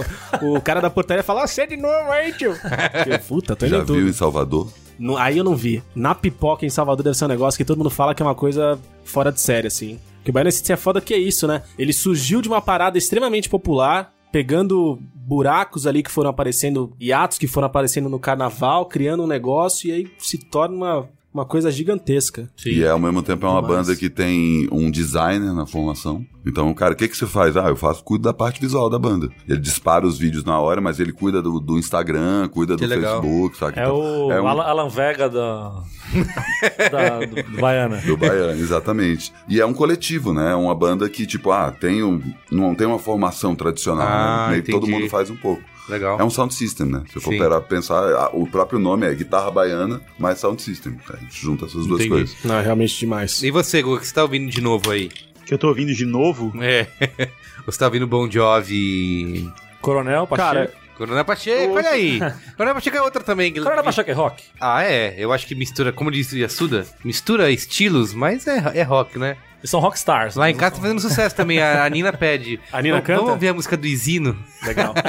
O, 0.44 0.56
o 0.58 0.62
cara 0.62 0.80
da 0.80 0.90
portaria 0.90 1.24
fala, 1.24 1.44
ah, 1.44 1.48
você 1.48 1.62
é 1.62 1.66
de 1.68 1.76
novo 1.78 2.12
aí, 2.12 2.32
tio. 2.34 2.54
Que, 3.04 3.18
puta, 3.28 3.56
tô 3.56 3.66
indo 3.66 3.76
Já 3.76 3.82
tudo. 3.82 3.94
viu 3.96 4.08
em 4.08 4.14
Salvador? 4.14 4.72
No- 5.00 5.18
aí 5.18 5.38
eu 5.38 5.44
não 5.44 5.56
vi. 5.56 5.82
Na 5.96 6.14
pipoca 6.14 6.66
em 6.66 6.70
Salvador 6.70 7.04
deve 7.04 7.18
ser 7.18 7.26
um 7.26 7.30
negócio 7.30 7.58
que 7.58 7.66
todo 7.66 7.78
mundo 7.78 7.90
fala 7.90 8.14
que 8.14 8.22
é 8.22 8.26
uma 8.26 8.36
coisa 8.36 8.78
fora 9.04 9.32
de 9.32 9.40
série, 9.42 9.68
assim. 9.68 9.98
Que 10.24 10.30
o 10.30 10.34
Baiano 10.34 10.52
System 10.52 10.74
é 10.74 10.78
foda 10.78 11.00
que 11.02 11.14
é 11.14 11.18
isso, 11.18 11.48
né? 11.48 11.64
Ele 11.78 11.94
surgiu 11.94 12.42
de 12.42 12.50
uma 12.50 12.62
parada 12.62 12.98
extremamente 12.98 13.48
popular, 13.50 14.14
pegando 14.32 15.00
buracos 15.16 15.88
ali 15.88 16.04
que 16.04 16.12
foram 16.12 16.30
aparecendo, 16.30 16.94
hiatos 17.00 17.38
que 17.38 17.48
foram 17.48 17.68
aparecendo 17.68 18.10
no 18.10 18.20
carnaval, 18.20 18.86
criando 18.86 19.24
um 19.24 19.28
negócio 19.28 19.88
e 19.90 19.92
aí 19.94 20.08
se 20.20 20.38
torna 20.38 20.76
uma, 20.76 21.10
uma 21.34 21.46
coisa 21.46 21.72
gigantesca. 21.72 22.50
E 22.66 22.84
é, 22.84 22.90
ao 22.90 23.00
mesmo 23.00 23.22
tempo 23.22 23.46
é 23.46 23.50
uma 23.50 23.62
Demais. 23.62 23.88
banda 23.88 23.96
que 24.00 24.10
tem 24.10 24.68
um 24.72 24.90
designer 24.90 25.54
na 25.54 25.66
formação. 25.66 26.26
Então, 26.46 26.74
cara, 26.74 26.94
o 26.94 26.98
que, 26.98 27.08
que 27.08 27.16
você 27.16 27.28
faz? 27.28 27.56
Ah, 27.56 27.68
eu 27.70 27.76
faço, 27.76 28.04
cuido 28.04 28.24
da 28.24 28.34
parte 28.34 28.60
visual 28.60 28.90
da 28.90 28.98
banda. 28.98 29.30
Ele 29.48 29.60
dispara 29.60 30.08
os 30.08 30.18
vídeos 30.18 30.44
na 30.44 30.60
hora, 30.60 30.82
mas 30.82 31.00
ele 31.00 31.12
cuida 31.12 31.42
do, 31.42 31.60
do 31.60 31.78
Instagram, 31.78 32.48
cuida 32.50 32.76
Que 32.76 32.86
do 32.86 32.90
legal. 32.90 33.22
Facebook, 33.22 33.58
sabe? 33.58 33.80
É 33.80 33.84
Então, 33.84 33.98
o 34.28 34.32
é 34.32 34.42
um- 34.42 34.48
Alan, 34.48 34.64
Alan 34.64 34.90
Vega 34.90 35.30
da, 35.30 35.84
da 36.92 37.20
do, 37.26 37.36
do 37.44 37.62
Baiana. 37.62 37.98
Do 37.98 38.18
Baiano, 38.18 38.60
exatamente. 38.60 39.32
E 39.48 39.60
é 39.60 39.66
um 39.66 39.74
coletivo, 39.74 40.34
né? 40.34 40.52
É 40.52 40.56
uma 40.56 40.74
banda 40.76 41.08
que, 41.10 41.26
tipo, 41.26 41.52
ah, 41.52 41.72
tem 41.72 42.04
um, 42.04 42.22
não 42.52 42.74
tem 42.76 42.88
uma 42.88 43.00
formação 43.00 43.56
tradicional, 43.56 44.08
Ah, 44.08 44.46
né? 44.48 44.52
Meio 44.54 44.64
que 44.64 44.72
todo 44.72 44.88
mundo 44.88 45.10
faz 45.10 45.30
um 45.30 45.36
pouco. 45.36 45.62
Legal. 45.88 46.20
É 46.20 46.24
um 46.24 46.30
sound 46.30 46.54
system, 46.54 46.86
né? 46.88 47.04
Se 47.12 47.20
for 47.20 47.36
parar 47.36 47.60
pra 47.62 47.70
pensar, 47.70 48.30
o 48.34 48.46
próprio 48.46 48.78
nome 48.80 49.08
é 49.08 49.14
guitarra 49.16 49.50
baiana, 49.50 50.00
mas 50.20 50.38
sound 50.38 50.62
system. 50.62 50.96
A 51.12 51.18
gente 51.18 51.42
junta 51.42 51.66
essas 51.66 51.88
duas 51.88 52.02
Entendi. 52.02 52.10
coisas. 52.10 52.36
Não, 52.46 52.56
é 52.60 52.62
realmente 52.62 53.00
demais. 53.00 53.42
E 53.42 53.50
você, 53.50 53.82
Guga, 53.82 54.00
que 54.00 54.06
você 54.08 54.14
tá 54.14 54.22
ouvindo 54.22 54.52
de 54.52 54.62
novo 54.62 54.92
aí? 54.92 55.10
Que 55.46 55.54
eu 55.56 55.58
tô 55.58 55.68
ouvindo 55.68 55.92
de 55.94 56.06
novo. 56.06 56.54
É. 56.62 56.86
Você 57.66 57.78
tá 57.80 57.86
ouvindo 57.86 58.08
Bon 58.08 58.30
Jovi... 58.30 59.52
Coronel 59.82 60.26
Pacheco. 60.26 60.48
Cara, 60.48 60.72
Coronel 61.00 61.26
Pacheco, 61.26 61.74
olha 61.74 61.90
aí. 61.90 62.20
Coronel 62.56 62.76
Pacheco 62.76 62.98
é 62.98 63.02
outra 63.02 63.24
também. 63.24 63.52
que- 63.52 63.62
Coronel 63.62 63.84
Pacheco 63.84 64.12
é 64.12 64.14
rock? 64.14 64.44
Ah, 64.60 64.84
é. 64.84 65.16
Eu 65.18 65.32
acho 65.34 65.48
que 65.48 65.56
mistura, 65.56 65.92
como 65.92 66.12
disse 66.12 66.40
Yasuda, 66.40 66.86
mistura 67.04 67.50
estilos, 67.50 68.14
mas 68.14 68.46
é, 68.46 68.62
é 68.76 68.84
rock, 68.84 69.18
né? 69.18 69.38
Eles 69.60 69.70
são 69.72 69.80
rockstars. 69.80 70.36
Lá 70.36 70.50
em 70.50 70.56
casa 70.56 70.76
tá 70.76 70.82
fazendo 70.82 71.02
sucesso 71.02 71.36
também. 71.36 71.60
A, 71.62 71.84
a 71.84 71.90
Nina 71.92 72.14
pede. 72.14 72.60
A 72.72 72.82
Nina 72.82 72.96
"Vamos- 72.96 73.08
canta? 73.08 73.18
Vamos 73.20 73.32
ouvir 73.34 73.48
a 73.50 73.54
música 73.54 73.76
do 73.76 73.88
Isino? 73.88 74.38
Legal. 74.64 74.94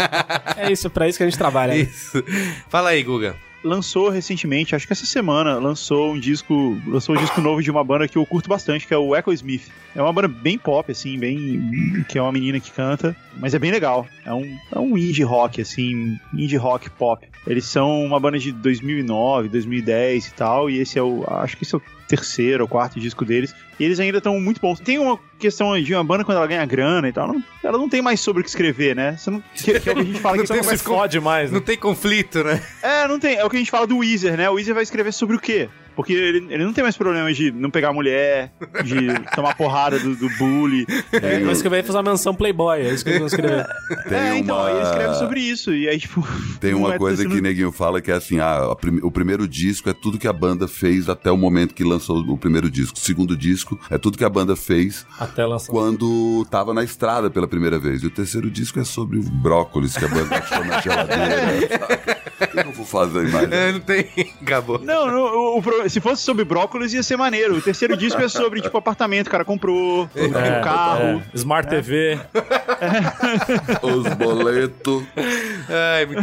É 0.56 0.70
isso, 0.70 0.86
é 0.88 0.90
pra 0.90 1.08
isso 1.08 1.16
que 1.18 1.24
a 1.24 1.26
gente 1.28 1.38
trabalha. 1.38 1.72
né? 1.74 1.80
Isso. 1.80 2.22
Fala 2.68 2.90
aí, 2.90 3.02
Guga. 3.02 3.34
Lançou 3.62 4.08
recentemente, 4.08 4.74
acho 4.74 4.86
que 4.86 4.92
essa 4.92 5.06
semana, 5.06 5.58
lançou 5.58 6.12
um 6.12 6.18
disco, 6.18 6.80
lançou 6.86 7.14
um 7.14 7.18
disco 7.18 7.40
novo 7.40 7.62
de 7.62 7.70
uma 7.70 7.84
banda 7.84 8.08
que 8.08 8.16
eu 8.16 8.24
curto 8.26 8.48
bastante, 8.48 8.86
que 8.86 8.94
é 8.94 8.98
o 8.98 9.14
Echo 9.14 9.32
Smith. 9.32 9.70
É 9.94 10.02
uma 10.02 10.12
banda 10.12 10.28
bem 10.28 10.56
pop, 10.56 10.90
assim, 10.90 11.18
bem. 11.18 12.04
que 12.08 12.18
é 12.18 12.22
uma 12.22 12.32
menina 12.32 12.60
que 12.60 12.70
canta, 12.70 13.16
mas 13.36 13.54
é 13.54 13.58
bem 13.58 13.70
legal. 13.70 14.06
É 14.24 14.32
um, 14.32 14.58
é 14.72 14.78
um 14.78 14.96
indie 14.96 15.22
rock, 15.22 15.60
assim, 15.60 16.18
indie 16.32 16.56
rock 16.56 16.88
pop. 16.90 17.26
Eles 17.46 17.64
são 17.64 18.04
uma 18.04 18.20
banda 18.20 18.38
de 18.38 18.52
2009, 18.52 19.48
2010 19.48 20.26
e 20.26 20.34
tal, 20.34 20.70
e 20.70 20.78
esse 20.78 20.98
é 20.98 21.02
o. 21.02 21.24
acho 21.26 21.56
que 21.56 21.64
esse 21.64 21.74
é 21.74 21.78
o 21.78 21.82
terceiro 22.06 22.64
ou 22.64 22.68
quarto 22.68 23.00
disco 23.00 23.24
deles. 23.24 23.54
E 23.80 23.84
eles 23.84 23.98
ainda 23.98 24.18
estão 24.18 24.38
muito 24.38 24.60
bons. 24.60 24.78
Tem 24.78 24.98
uma 24.98 25.18
questão 25.38 25.80
de 25.82 25.94
uma 25.94 26.04
banda 26.04 26.22
quando 26.22 26.36
ela 26.36 26.46
ganha 26.46 26.66
grana 26.66 27.08
e 27.08 27.12
tal, 27.12 27.26
não- 27.28 27.42
ela 27.64 27.78
não 27.78 27.88
tem 27.88 28.02
mais 28.02 28.20
sobre 28.20 28.40
o 28.42 28.44
que 28.44 28.50
escrever, 28.50 28.94
né? 28.94 29.16
Você 29.16 29.30
não, 29.30 29.42
que, 29.54 29.80
que 29.80 29.88
é 29.88 29.92
o 29.92 29.94
que 29.96 30.00
a 30.02 30.04
gente 30.04 30.20
fala 30.20 30.36
Não 30.38 30.42
que 30.44 30.52
tem 30.52 30.62
são- 30.62 30.94
mais 30.96 31.14
mais, 31.22 31.50
né? 31.50 31.54
Não 31.58 31.64
tem 31.64 31.78
conflito, 31.78 32.44
né? 32.44 32.62
é, 32.82 33.08
não 33.08 33.18
tem. 33.18 33.36
É 33.36 33.44
o 33.44 33.48
que 33.50 33.56
a 33.56 33.58
gente 33.58 33.70
fala 33.70 33.86
do 33.86 33.96
Weezer, 33.98 34.36
né? 34.36 34.50
O 34.50 34.54
Weezer 34.54 34.74
vai 34.74 34.82
escrever 34.82 35.12
sobre 35.12 35.34
o 35.36 35.40
quê? 35.40 35.68
Porque 35.96 36.12
ele, 36.12 36.46
ele 36.50 36.64
não 36.64 36.72
tem 36.72 36.82
mais 36.84 36.96
problema 36.96 37.30
de 37.32 37.50
não 37.50 37.68
pegar 37.70 37.92
mulher, 37.92 38.52
de 38.84 39.08
tomar 39.34 39.54
porrada 39.56 39.98
do, 39.98 40.14
do 40.14 40.30
bully. 40.38 40.86
É, 41.12 41.42
eu 41.42 41.50
escrevi 41.50 41.82
fazer 41.82 41.98
uma 41.98 42.10
menção 42.10 42.34
Playboy, 42.34 42.80
é 42.80 42.94
isso 42.94 43.04
que 43.04 43.10
eu 43.10 43.18
vou 43.18 43.26
escrever. 43.26 43.66
Tem 44.08 44.18
é, 44.18 44.38
então, 44.38 44.56
uma- 44.56 44.68
aí 44.68 44.74
ele 44.76 44.84
escreve 44.84 45.14
sobre 45.14 45.40
isso. 45.40 45.74
E 45.74 45.88
aí, 45.88 45.98
tipo. 45.98 46.26
Tem 46.60 46.72
não 46.72 46.80
uma 46.80 46.94
é- 46.94 46.98
coisa 46.98 47.22
que 47.26 47.34
não- 47.34 47.40
Neguinho 47.42 47.72
fala 47.72 48.00
que 48.00 48.10
é 48.10 48.14
assim: 48.14 48.38
ah, 48.38 48.74
o 49.02 49.10
primeiro 49.10 49.46
disco 49.48 49.90
é 49.90 49.92
tudo 49.92 50.18
que 50.18 50.28
a 50.28 50.32
banda 50.32 50.68
fez 50.68 51.08
até 51.08 51.30
o 51.30 51.36
momento 51.36 51.74
que 51.74 51.82
lançou 51.84 52.18
o 52.18 52.38
primeiro 52.38 52.70
disco. 52.70 52.96
O 52.96 53.00
segundo 53.00 53.36
disco 53.36 53.69
é 53.90 53.98
tudo 53.98 54.16
que 54.18 54.24
a 54.24 54.28
banda 54.28 54.56
fez 54.56 55.06
Até 55.18 55.44
lançar. 55.44 55.70
quando 55.70 56.44
tava 56.50 56.72
na 56.74 56.82
estrada 56.84 57.30
pela 57.30 57.46
primeira 57.46 57.78
vez. 57.78 58.02
E 58.02 58.06
o 58.06 58.10
terceiro 58.10 58.50
disco 58.50 58.78
é 58.80 58.84
sobre 58.84 59.18
o 59.18 59.22
brócolis 59.22 59.96
que 59.96 60.04
a 60.04 60.08
banda 60.08 60.36
achou 60.36 60.64
na 60.64 60.80
geladeira. 60.80 61.68
sabe? 61.78 62.20
O 62.40 62.48
que 62.62 62.68
eu 62.68 62.72
vou 62.72 62.86
fazer 62.86 63.28
mais? 63.28 63.52
É, 63.52 63.72
não 63.72 63.80
tem. 63.80 64.08
Acabou. 64.42 64.78
Não, 64.78 65.06
não, 65.06 65.20
o- 65.22 65.58
o 65.58 65.88
se 65.90 66.00
fosse 66.00 66.22
sobre 66.22 66.44
brócolis 66.44 66.92
ia 66.94 67.02
ser 67.02 67.16
maneiro. 67.16 67.56
O 67.56 67.60
terceiro 67.60 67.96
disco 67.96 68.20
é 68.22 68.28
sobre, 68.28 68.60
tipo, 68.62 68.76
apartamento, 68.78 69.26
o 69.26 69.30
cara 69.30 69.44
comprou, 69.44 70.04
o 70.04 70.10
É, 70.14 70.60
carro. 70.62 71.02
é. 71.02 71.22
Smart 71.34 71.68
TV. 71.68 72.18
Os 73.82 74.14
boletos. 74.14 75.02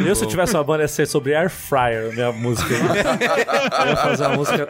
Eu, 0.06 0.16
se 0.16 0.24
eu 0.24 0.28
tivesse 0.28 0.54
uma 0.56 0.64
banda, 0.64 0.84
ia 0.84 0.88
ser 0.88 1.06
sobre 1.08 1.36
Air 1.36 1.50
Fryer, 1.50 2.14
minha 2.14 2.32
música. 2.32 2.74
eu 2.74 3.88
ia 3.90 3.96
fazer 3.96 4.26
uma 4.28 4.36
música 4.38 4.68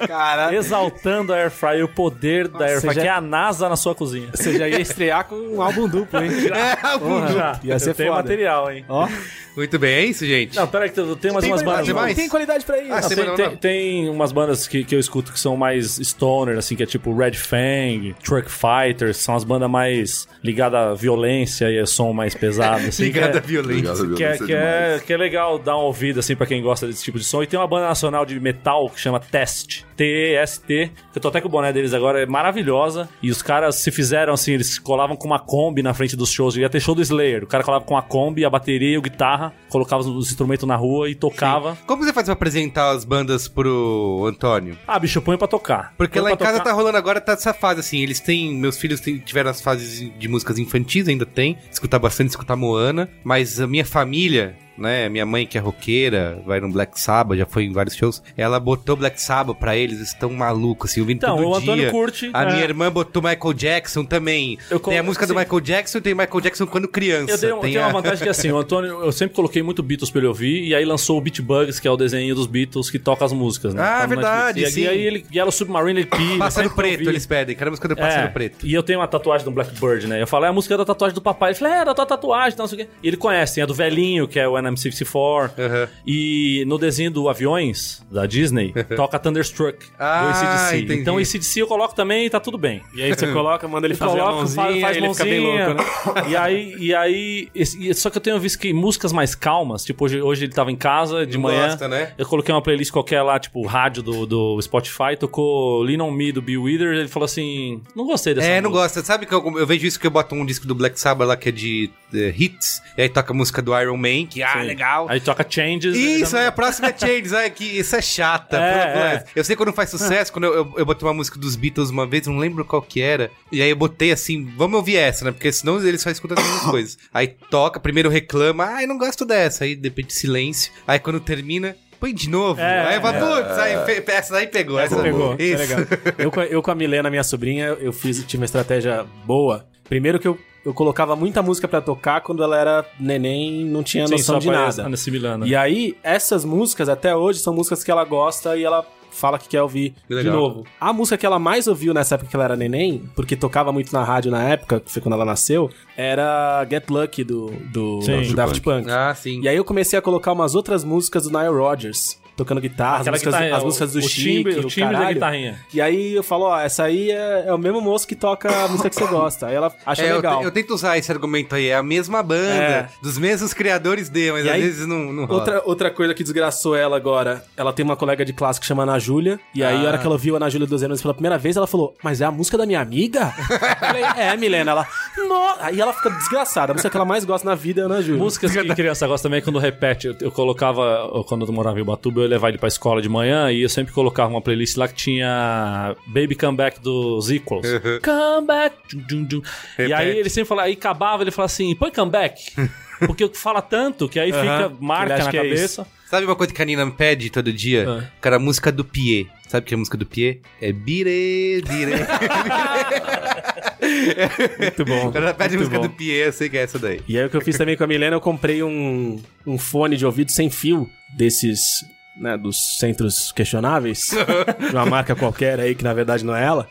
exaltando 0.53 1.33
a 1.33 1.37
Air 1.37 1.51
Fryer, 1.51 1.85
o 1.85 1.87
poder 1.87 2.47
da 2.47 2.66
Air 2.67 2.81
você 2.81 2.87
já- 2.93 3.01
que 3.01 3.07
é 3.07 3.11
a 3.11 3.21
NASA 3.21 3.67
na 3.69 3.75
sua 3.75 3.93
cozinha. 3.95 4.29
Você 4.33 4.57
já 4.57 4.67
ia 4.67 4.79
estrear 4.79 5.25
com 5.25 5.35
um 5.35 5.61
álbum 5.61 5.87
duplo, 5.87 6.21
hein? 6.23 6.29
É, 6.53 7.33
Já, 7.33 7.59
Ia 7.63 7.79
ser 7.79 7.89
eu 7.91 7.95
foda. 7.95 8.11
material, 8.11 8.71
hein? 8.71 8.85
Ó, 8.87 9.07
Muito 9.55 9.79
bem, 9.79 9.93
é 9.95 10.05
isso, 10.05 10.23
gente? 10.25 10.55
Não, 10.55 10.67
peraí, 10.67 10.89
que 10.89 10.99
eu 10.99 11.15
tenho 11.15 11.33
mais 11.33 11.43
Tem 11.43 11.51
umas 11.51 11.63
bandas. 11.63 11.85
demais. 11.85 12.15
tem 12.15 12.29
qualidade 12.29 12.63
pra 12.63 12.77
isso. 12.79 12.91
Ah, 12.93 13.01
Não, 13.01 13.09
você 13.09 13.15
tem, 13.15 13.25
não, 13.25 13.35
tem- 13.35 13.45
não. 13.49 13.55
tem 13.55 14.09
umas 14.09 14.31
bandas 14.31 14.67
que, 14.67 14.83
que 14.83 14.93
eu 14.93 14.99
escuto 14.99 15.33
que 15.33 15.39
são 15.39 15.57
mais 15.57 15.95
stoner, 15.97 16.57
assim, 16.59 16.75
que 16.75 16.83
é 16.83 16.85
tipo 16.85 17.15
Red 17.15 17.33
Fang, 17.33 18.15
Truck 18.23 18.49
Fighters, 18.51 19.17
são 19.17 19.35
as 19.35 19.43
bandas 19.43 19.69
mais 19.69 20.27
ligadas 20.43 20.79
à 20.79 20.93
violência 20.93 21.71
e 21.71 21.79
a 21.79 21.87
som 21.87 22.13
mais 22.13 22.35
pesado, 22.35 22.85
assim. 22.87 23.05
Ligado 23.05 23.31
que 23.31 23.37
à 23.37 23.41
é- 23.41 23.43
violência. 23.43 23.93
Que 24.15 24.23
é, 24.23 24.33
violência 24.33 24.45
que, 24.45 24.53
é, 24.53 25.01
que 25.07 25.13
é 25.13 25.17
legal 25.17 25.57
dar 25.57 25.75
uma 25.75 25.85
ouvida 25.85 26.19
assim 26.19 26.35
pra 26.35 26.45
quem 26.45 26.61
gosta 26.61 26.85
desse 26.85 27.03
tipo 27.03 27.17
de 27.17 27.23
som. 27.25 27.41
E 27.41 27.47
tem 27.47 27.59
uma 27.59 27.67
banda 27.67 27.87
nacional 27.87 28.25
de 28.27 28.39
metal 28.39 28.87
que 28.91 28.99
chama 28.99 29.19
Test. 29.19 29.83
T-E-S-T. 29.95 30.91
que 31.11 31.17
Eu 31.17 31.21
tô 31.21 31.29
até 31.29 31.41
com 31.41 31.47
o 31.47 31.51
boné 31.51 31.73
deles 31.73 31.93
agora, 31.95 32.21
é 32.21 32.25
maravilhosa. 32.67 33.09
E 33.21 33.29
os 33.29 33.41
caras 33.41 33.75
se 33.75 33.91
fizeram 33.91 34.33
assim, 34.33 34.53
eles 34.53 34.77
colavam 34.79 35.15
com 35.15 35.27
uma 35.27 35.39
Kombi 35.39 35.81
na 35.81 35.93
frente 35.93 36.15
dos 36.15 36.31
shows. 36.31 36.55
Ia 36.55 36.69
ter 36.69 36.79
show 36.79 36.95
do 36.95 37.01
Slayer. 37.01 37.43
O 37.43 37.47
cara 37.47 37.63
colava 37.63 37.85
com 37.85 37.97
a 37.97 38.01
Kombi, 38.01 38.45
a 38.45 38.49
bateria 38.49 38.95
e 38.95 38.97
a 38.97 39.01
guitarra, 39.01 39.53
colocava 39.69 40.03
os 40.03 40.29
instrumentos 40.31 40.67
na 40.67 40.75
rua 40.75 41.09
e 41.09 41.15
tocava. 41.15 41.77
Como 41.85 42.03
você 42.03 42.13
faz 42.13 42.25
pra 42.25 42.33
apresentar 42.33 42.91
as 42.91 43.05
bandas 43.05 43.47
pro 43.47 44.25
Antônio? 44.27 44.77
Ah, 44.87 44.99
bicho, 44.99 45.17
eu 45.19 45.21
ponho 45.21 45.37
pra 45.37 45.47
tocar. 45.47 45.93
Porque 45.97 46.19
Põe 46.19 46.29
lá 46.29 46.33
em 46.33 46.37
casa 46.37 46.57
tocar. 46.57 46.69
tá 46.69 46.73
rolando 46.75 46.97
agora, 46.97 47.21
tá 47.21 47.33
essa 47.33 47.53
fase, 47.53 47.79
assim. 47.79 47.99
Eles 47.99 48.19
têm. 48.19 48.53
Meus 48.55 48.77
filhos 48.77 48.99
tiveram 49.01 49.49
as 49.51 49.61
fases 49.61 50.11
de 50.17 50.27
músicas 50.27 50.57
infantis, 50.57 51.07
ainda 51.07 51.25
tem. 51.25 51.57
Escutar 51.71 51.99
bastante, 51.99 52.29
escutar 52.29 52.55
Moana. 52.55 53.09
Mas 53.23 53.59
a 53.59 53.67
minha 53.67 53.85
família. 53.85 54.55
Né, 54.77 55.09
minha 55.09 55.25
mãe 55.25 55.45
que 55.47 55.57
é 55.57 55.61
roqueira, 55.61 56.39
vai 56.45 56.59
no 56.59 56.69
Black 56.71 56.99
Sabbath, 56.99 57.37
já 57.37 57.45
foi 57.45 57.63
em 57.63 57.73
vários 57.73 57.95
shows. 57.95 58.21
Ela 58.35 58.59
botou 58.59 58.95
Black 58.95 59.19
Sabbath 59.21 59.57
pra 59.57 59.75
eles, 59.75 59.97
eles 59.97 60.09
estão 60.09 60.29
malucos, 60.31 60.91
assim, 60.91 61.01
ouvindo 61.01 61.17
Então, 61.17 61.37
todo 61.37 61.47
o 61.49 61.55
Antônio 61.55 61.81
dia. 61.83 61.91
curte, 61.91 62.29
A 62.33 62.43
é. 62.43 62.45
minha 62.51 62.63
irmã 62.63 62.91
botou 62.91 63.21
Michael 63.21 63.53
Jackson 63.53 64.03
também. 64.05 64.57
Eu 64.69 64.79
tem 64.79 64.99
a 64.99 65.03
música 65.03 65.25
do 65.25 65.33
sim. 65.33 65.39
Michael 65.39 65.61
Jackson 65.61 65.97
e 65.97 66.01
tem 66.01 66.13
Michael 66.13 66.41
Jackson 66.41 66.67
quando 66.67 66.87
criança. 66.87 67.31
Eu 67.33 67.37
tenho, 67.39 67.53
tem 67.61 67.71
tenho 67.71 67.83
a- 67.83 67.87
uma 67.87 67.93
vantagem 68.01 68.23
que 68.23 68.29
assim, 68.29 68.51
o 68.51 68.57
Antônio, 68.57 69.01
eu 69.03 69.11
sempre 69.11 69.35
coloquei 69.35 69.63
muito 69.63 69.81
Beatles 69.81 70.09
pra 70.11 70.19
ele 70.19 70.27
ouvir, 70.27 70.67
e 70.67 70.75
aí 70.75 70.85
lançou 70.85 71.17
o 71.17 71.21
Beat 71.21 71.41
Bugs, 71.41 71.79
que 71.79 71.87
é 71.87 71.91
o 71.91 71.97
desenho 71.97 72.35
dos 72.35 72.45
Beatles 72.47 72.89
que 72.89 72.99
toca 72.99 73.25
as 73.25 73.33
músicas, 73.33 73.73
né? 73.73 73.81
Ah, 73.81 73.99
Tá 74.01 74.05
verdade. 74.05 74.63
E, 74.63 74.69
sim. 74.71 74.81
e 74.81 74.87
aí 74.87 75.01
ele, 75.01 75.25
Yellow 75.33 75.51
Submarine, 75.51 76.01
ele 76.01 76.05
pira. 76.07 76.37
Pássaro 76.37 76.69
sempre 76.69 76.75
pra 76.89 76.95
Preto, 76.97 77.09
eles 77.09 77.25
pedem. 77.25 77.55
Quero 77.55 77.69
a 77.69 77.71
música 77.71 77.87
do 77.87 77.95
Pássaro 77.95 78.25
É, 78.27 78.29
Preto. 78.29 78.65
E 78.67 78.73
eu 78.73 78.83
tenho 78.83 78.99
uma 78.99 79.07
tatuagem 79.07 79.43
do 79.45 79.51
Blackbird, 79.51 80.07
né? 80.07 80.21
Eu 80.21 80.27
falei, 80.27 80.47
é 80.47 80.49
a 80.49 80.53
música 80.53 80.77
da 80.77 80.85
tatuagem 80.85 81.15
do 81.15 81.21
papai. 81.21 81.49
Ele 81.51 81.59
falou, 81.59 81.73
é, 81.73 81.85
da 81.85 81.93
tua 81.95 82.05
tatuagem, 82.05 82.57
não 82.57 82.67
sei 82.67 82.81
o 82.81 82.85
quê. 82.85 82.89
E 83.01 83.07
ele 83.07 83.17
conhece, 83.17 83.61
a 83.61 83.65
do 83.65 83.73
velhinho, 83.73 84.27
que 84.27 84.39
é 84.39 84.47
o 84.47 84.57
NM64. 84.71 85.51
Aham. 85.57 85.87
E 86.05 86.63
no 86.67 86.77
desenho 86.77 87.11
do 87.11 87.29
Aviões, 87.29 88.05
da 88.11 88.25
Disney, 88.25 88.73
toca 88.95 89.17
Thunderstruck, 89.19 89.85
Ah, 89.99 90.21
do 90.23 90.29
ACDC. 90.29 90.77
entendi. 90.83 91.01
Então 91.01 91.17
ACDC 91.17 91.61
eu 91.61 91.67
coloco 91.67 91.95
também 91.95 92.25
e 92.25 92.29
tá 92.29 92.39
tudo 92.39 92.57
bem. 92.57 92.81
E 92.95 93.01
aí 93.01 93.13
você 93.13 93.27
coloca, 93.31 93.67
manda 93.67 93.87
ele 93.87 93.95
fazer 93.95 94.17
a 94.19 94.23
Coloca, 94.23 94.35
mãozinha, 94.37 94.63
faz, 94.65 94.81
faz 94.81 94.97
ele 94.97 95.09
fica 95.09 95.23
bem 95.25 95.39
mãozinha. 95.41 95.67
louco, 95.67 96.13
né? 96.15 96.29
E 96.29 96.35
aí, 96.35 96.75
e 96.79 96.95
aí 96.95 97.49
esse- 97.53 97.89
e- 97.89 97.93
só 97.93 98.09
que 98.09 98.17
eu 98.17 98.21
tenho 98.21 98.39
visto 98.39 98.59
que 98.59 98.73
músicas 98.73 99.11
mais 99.11 99.35
calmas, 99.35 99.83
tipo, 99.83 100.05
hoje, 100.05 100.21
hoje 100.21 100.45
ele 100.45 100.53
tava 100.53 100.71
em 100.71 100.75
casa 100.75 101.25
de 101.25 101.33
Não 101.37 101.43
manhã. 101.43 101.67
gosta, 101.67 101.87
né? 101.87 102.13
Eu 102.17 102.25
coloquei 102.25 102.53
uma 102.53 102.61
playlist 102.61 102.91
qualquer 102.91 103.21
lá, 103.21 103.39
tipo, 103.39 103.65
rádio 103.65 104.03
do, 104.03 104.25
do 104.25 104.61
Spotify, 104.61 105.15
tocou 105.19 105.81
Lean 105.83 106.01
on 106.03 106.11
Me 106.11 106.31
do 106.31 106.41
Bill 106.41 106.63
Withers, 106.63 106.99
ele 106.99 107.07
falou 107.07 107.25
assim: 107.25 107.81
não 107.95 108.05
gostei 108.05 108.33
dessa 108.33 108.47
É, 108.47 108.61
não 108.61 108.69
música. 108.69 108.83
gosta. 108.87 109.03
Sabe 109.03 109.25
que 109.25 109.33
eu, 109.33 109.57
eu 109.57 109.65
vejo 109.67 109.85
isso 109.85 109.99
que 109.99 110.07
eu 110.07 110.11
boto 110.11 110.35
um 110.35 110.45
disco 110.45 110.65
do 110.67 110.75
Black 110.75 110.99
Sabbath 110.99 111.27
lá 111.27 111.35
que 111.37 111.49
é 111.49 111.51
de 111.51 111.89
eh, 112.13 112.33
hits, 112.37 112.81
e 112.97 113.01
aí 113.03 113.09
toca 113.09 113.33
a 113.33 113.35
música 113.35 113.61
do 113.61 113.77
Iron 113.79 113.97
Man, 113.97 114.25
que 114.29 114.41
ah, 114.41 114.56
ah, 114.59 114.63
legal. 114.63 115.07
Aí 115.09 115.19
toca 115.19 115.45
Changes. 115.47 115.95
Isso, 115.95 116.35
é, 116.37 116.47
a 116.47 116.51
próxima 116.51 116.89
é 116.89 116.97
Changes, 116.97 117.33
é 117.33 117.49
que 117.49 117.63
isso 117.63 117.95
é 117.95 118.01
chata. 118.01 118.57
É, 118.57 118.61
é. 118.61 119.15
é. 119.15 119.23
Eu 119.35 119.43
sei 119.43 119.55
quando 119.55 119.73
faz 119.73 119.89
sucesso, 119.89 120.31
quando 120.31 120.45
eu, 120.45 120.53
eu, 120.53 120.73
eu 120.77 120.85
botei 120.85 121.07
uma 121.07 121.13
música 121.13 121.39
dos 121.39 121.55
Beatles 121.55 121.89
uma 121.89 122.05
vez, 122.05 122.27
não 122.27 122.37
lembro 122.37 122.63
qual 122.65 122.81
que 122.81 123.01
era, 123.01 123.29
e 123.51 123.61
aí 123.61 123.69
eu 123.69 123.75
botei 123.75 124.11
assim, 124.11 124.45
vamos 124.57 124.77
ouvir 124.77 124.97
essa, 124.97 125.25
né, 125.25 125.31
porque 125.31 125.51
senão 125.51 125.79
eles 125.85 126.01
só 126.01 126.09
escutam 126.09 126.37
as 126.37 126.43
mesmas 126.43 126.63
coisas. 126.71 126.97
Aí 127.13 127.27
toca, 127.49 127.79
primeiro 127.79 128.09
reclama, 128.09 128.65
ai, 128.65 128.85
não 128.85 128.97
gosto 128.97 129.25
dessa, 129.25 129.63
aí 129.63 129.75
de 129.75 129.87
repente 129.89 130.13
silêncio, 130.13 130.71
aí 130.87 130.99
quando 130.99 131.19
termina... 131.19 131.75
Põe 131.99 132.13
de 132.13 132.29
novo. 132.29 132.61
É, 132.61 132.89
aí 132.89 132.95
eu 132.97 133.01
falo, 133.01 133.17
putz, 133.17 133.57
aí 133.57 133.75
pe- 134.03 134.11
essa 134.11 134.31
daí 134.31 134.45
pegou. 134.45 134.77
Essa 134.77 134.93
Essa 134.93 135.03
pegou. 135.03 135.35
Isso. 135.39 135.67
Tá 135.67 135.79
legal. 135.79 135.87
Eu, 136.19 136.31
com 136.31 136.39
a- 136.39 136.45
eu 136.45 136.61
com 136.61 136.69
a 136.69 136.75
Milena, 136.75 137.09
minha 137.09 137.23
sobrinha, 137.23 137.75
eu 137.79 137.91
fiz, 137.91 138.23
tive 138.23 138.39
uma 138.39 138.45
estratégia 138.45 139.03
boa. 139.25 139.65
Primeiro 139.89 140.19
que 140.19 140.27
eu, 140.27 140.37
eu 140.67 140.73
colocava 140.73 141.15
muita 141.15 141.41
música 141.41 141.65
pra 141.65 141.79
tocar 141.79 142.19
quando 142.19 142.43
ela 142.43 142.59
era 142.59 142.85
neném 142.99 143.63
não 143.63 143.81
tinha 143.81 144.05
Sim, 144.05 144.15
noção 144.15 144.37
de 144.37 144.49
nada. 144.49 144.85
assimilando. 144.93 145.47
E 145.47 145.55
aí, 145.55 145.95
essas 146.03 146.43
músicas, 146.43 146.89
até 146.89 147.15
hoje, 147.15 147.39
são 147.39 147.53
músicas 147.53 147.85
que 147.85 147.89
ela 147.89 148.03
gosta 148.03 148.57
e 148.57 148.65
ela 148.65 148.85
fala 149.09 149.39
que 149.39 149.47
quer 149.47 149.61
ouvir 149.61 149.93
Que 150.09 150.21
de 150.21 150.29
novo. 150.29 150.65
A 150.77 150.91
música 150.91 151.17
que 151.17 151.25
ela 151.25 151.39
mais 151.39 151.69
ouviu 151.69 151.93
nessa 151.93 152.15
época 152.15 152.29
que 152.29 152.35
ela 152.35 152.43
era 152.43 152.55
neném, 152.57 153.09
porque 153.15 153.37
tocava 153.37 153.71
muito 153.71 153.93
na 153.93 154.03
rádio 154.03 154.29
na 154.29 154.43
época, 154.43 154.81
que 154.81 154.91
foi 154.91 155.01
quando 155.01 155.13
ela 155.13 155.23
nasceu, 155.23 155.69
era 155.95 156.67
Get 156.69 156.89
Lucky 156.89 157.23
do, 157.23 157.47
do, 157.71 158.01
Sim. 158.01 158.23
do 158.23 158.35
Daft 158.35 158.59
Punk. 158.61 158.89
Ah, 158.91 159.15
sim. 159.15 159.39
E 159.41 159.47
aí 159.47 159.55
eu 159.55 159.63
comecei 159.63 159.97
a 159.97 160.01
colocar 160.01 160.33
umas 160.33 160.53
outras 160.53 160.83
músicas 160.83 161.23
do 161.23 161.29
Nile 161.29 161.49
Rodgers, 161.55 162.19
tocando 162.37 162.61
guitarra, 162.61 162.99
as 163.01 163.07
músicas, 163.07 163.33
guitarra, 163.33 163.57
as 163.57 163.63
músicas 163.63 163.93
do 163.93 163.99
o 163.99 164.01
Chic, 164.03 164.23
timbre, 164.37 164.59
o 164.59 164.67
timbre 164.67 164.91
da 164.93 164.97
caralho. 164.99 165.13
guitarrinha. 165.15 165.59
E 165.73 165.81
aí 165.81 166.13
eu 166.13 166.23
falo, 166.23 166.45
ó, 166.45 166.59
essa 166.59 166.83
aí 166.83 167.11
é, 167.11 167.45
é 167.47 167.53
o 167.53 167.57
mesmo 167.57 167.81
moço 167.81 168.07
que 168.07 168.15
toca 168.15 168.47
a 168.49 168.67
música 168.67 168.89
que 168.89 168.95
você 168.95 169.07
gosta. 169.07 169.47
Aí 169.47 169.55
ela 169.55 169.73
acha 169.85 170.03
É, 170.03 170.11
eu, 170.11 170.15
legal. 170.17 170.39
te- 170.39 170.45
eu 170.45 170.51
tento 170.51 170.73
usar 170.73 170.97
esse 170.97 171.11
argumento 171.11 171.55
aí, 171.55 171.67
é 171.67 171.75
a 171.75 171.83
mesma 171.83 172.21
banda, 172.23 172.39
É. 172.53 172.89
dos 173.01 173.17
mesmos 173.17 173.53
criadores 173.53 174.07
de, 174.07 174.31
mas 174.31 174.45
E 174.45 174.49
às 174.49 174.55
aí, 174.55 174.61
vezes 174.61 174.87
não, 174.87 175.11
não 175.11 175.25
rola. 175.25 175.39
Outra, 175.39 175.61
outra 175.65 175.91
coisa 175.91 176.13
que 176.13 176.23
desgraçou 176.23 176.75
ela 176.75 176.95
agora, 176.95 177.43
ela 177.57 177.73
tem 177.73 177.83
uma 177.83 177.95
colega 177.95 178.23
de 178.23 178.33
classe 178.33 178.59
que 178.59 178.65
chama 178.65 178.83
Ana 178.83 178.99
Júlia, 178.99 179.39
e 179.55 179.63
aí, 179.63 179.75
Ah. 179.75 179.81
a 179.81 179.87
hora 179.87 179.97
que 179.97 180.05
ela 180.05 180.17
viu 180.17 180.35
a 180.35 180.37
Ana 180.37 180.49
Júlia 180.49 180.67
dos 180.67 180.83
anos 180.83 181.01
pela 181.01 181.13
primeira 181.13 181.37
vez, 181.37 181.57
ela 181.57 181.65
falou, 181.67 181.95
mas 182.03 182.21
é 182.21 182.25
a 182.25 182.31
música 182.31 182.57
da 182.57 182.65
minha 182.65 182.79
amiga? 182.79 183.33
Eu 183.49 183.87
falei, 183.87 184.03
é, 184.15 184.37
Milena, 184.37 184.71
ela, 184.71 184.87
nossa, 185.27 185.65
aí 185.65 185.81
ela 185.81 185.91
fica 185.93 186.09
desgraçada, 186.11 186.71
a 186.71 186.73
música 186.73 186.89
que 186.89 186.95
ela 186.97 187.05
mais 187.05 187.25
gosta 187.25 187.47
na 187.47 187.55
vida 187.55 187.81
é 187.81 187.83
a 187.83 187.85
Ana 187.87 188.01
Júlia. 188.01 188.21
Músicas 188.21 188.51
que 188.51 188.75
criança 188.75 189.07
gosta 189.07 189.27
também 189.27 189.41
quando 189.41 189.57
repete. 189.57 190.07
Eu, 190.07 190.15
eu 190.21 190.31
colocava, 190.31 191.09
eu- 191.13 191.23
quando 191.23 191.45
eu 191.45 191.51
morava 191.53 191.79
em 191.79 191.81
Ubatuba, 191.81 192.21
eu 192.27 192.31
levar 192.31 192.49
ele 192.49 192.57
pra 192.57 192.67
escola 192.67 193.01
de 193.01 193.09
manhã 193.09 193.51
e 193.51 193.61
eu 193.61 193.69
sempre 193.69 193.93
colocava 193.93 194.29
uma 194.29 194.41
playlist 194.41 194.77
lá 194.77 194.87
que 194.87 194.93
tinha 194.93 195.95
Baby 196.07 196.35
Come 196.35 196.57
Back 196.57 196.79
dos 196.79 197.31
Equals. 197.31 197.65
Come 198.03 198.47
Back. 198.47 198.75
Dum, 198.93 199.03
dum, 199.07 199.23
dum. 199.23 199.41
E 199.79 199.93
aí 199.93 200.19
ele 200.19 200.29
sempre 200.29 200.47
falava, 200.47 200.67
aí 200.67 200.73
acabava, 200.73 201.23
ele 201.23 201.31
falava 201.31 201.51
assim: 201.51 201.73
põe 201.75 201.91
Come 201.91 202.11
Back. 202.11 202.51
Porque 203.05 203.29
fala 203.33 203.61
tanto 203.61 204.09
que 204.09 204.19
aí 204.19 204.31
fica, 204.31 204.43
Aham. 204.43 204.65
Ele 204.65 204.75
marca 204.79 205.17
na 205.17 205.29
que 205.29 205.37
é 205.37 205.43
cabeça. 205.43 205.87
Sabe 206.09 206.25
uma 206.25 206.35
coisa 206.35 206.53
que 206.53 206.61
a 206.61 206.65
Nina 206.65 206.85
me 206.85 206.93
pede 206.93 207.29
todo 207.29 207.51
dia? 207.51 207.85
Ah. 207.87 208.03
Cara, 208.21 208.37
a 208.37 208.39
música 208.39 208.71
do 208.71 208.83
Pie. 208.83 209.29
Sabe 209.47 209.65
o 209.65 209.67
que 209.67 209.73
é 209.73 209.75
a 209.75 209.77
música 209.77 209.97
do 209.97 210.05
Pie? 210.05 210.41
É 210.61 210.71
bire, 210.71 211.61
dire. 211.61 211.91
muito 214.57 214.85
bom. 214.85 215.11
Ela 215.13 215.33
pede 215.33 215.55
a 215.55 215.57
muito 215.57 215.69
música 215.69 215.79
bom. 215.79 215.87
do 215.87 215.89
Pie, 215.89 216.11
eu 216.11 216.31
sei 216.31 216.49
que 216.49 216.57
é 216.57 216.63
essa 216.63 216.79
daí. 216.79 217.01
E 217.07 217.19
aí 217.19 217.25
o 217.25 217.29
que 217.29 217.35
eu 217.35 217.41
fiz 217.41 217.57
também 217.57 217.75
com 217.75 217.83
a 217.83 217.87
Milena, 217.87 218.15
eu 218.15 218.21
comprei 218.21 218.63
um, 218.63 219.21
um 219.45 219.57
fone 219.57 219.97
de 219.97 220.05
ouvido 220.05 220.31
sem 220.31 220.49
fio 220.49 220.89
desses, 221.15 221.85
né, 222.19 222.37
dos 222.37 222.77
centros 222.79 223.31
questionáveis, 223.31 224.09
de 224.69 224.75
uma 224.75 224.85
marca 224.85 225.15
qualquer 225.15 225.59
aí 225.59 225.75
que 225.75 225.83
na 225.83 225.93
verdade 225.93 226.23
não 226.25 226.35
é 226.35 226.43
ela. 226.43 226.67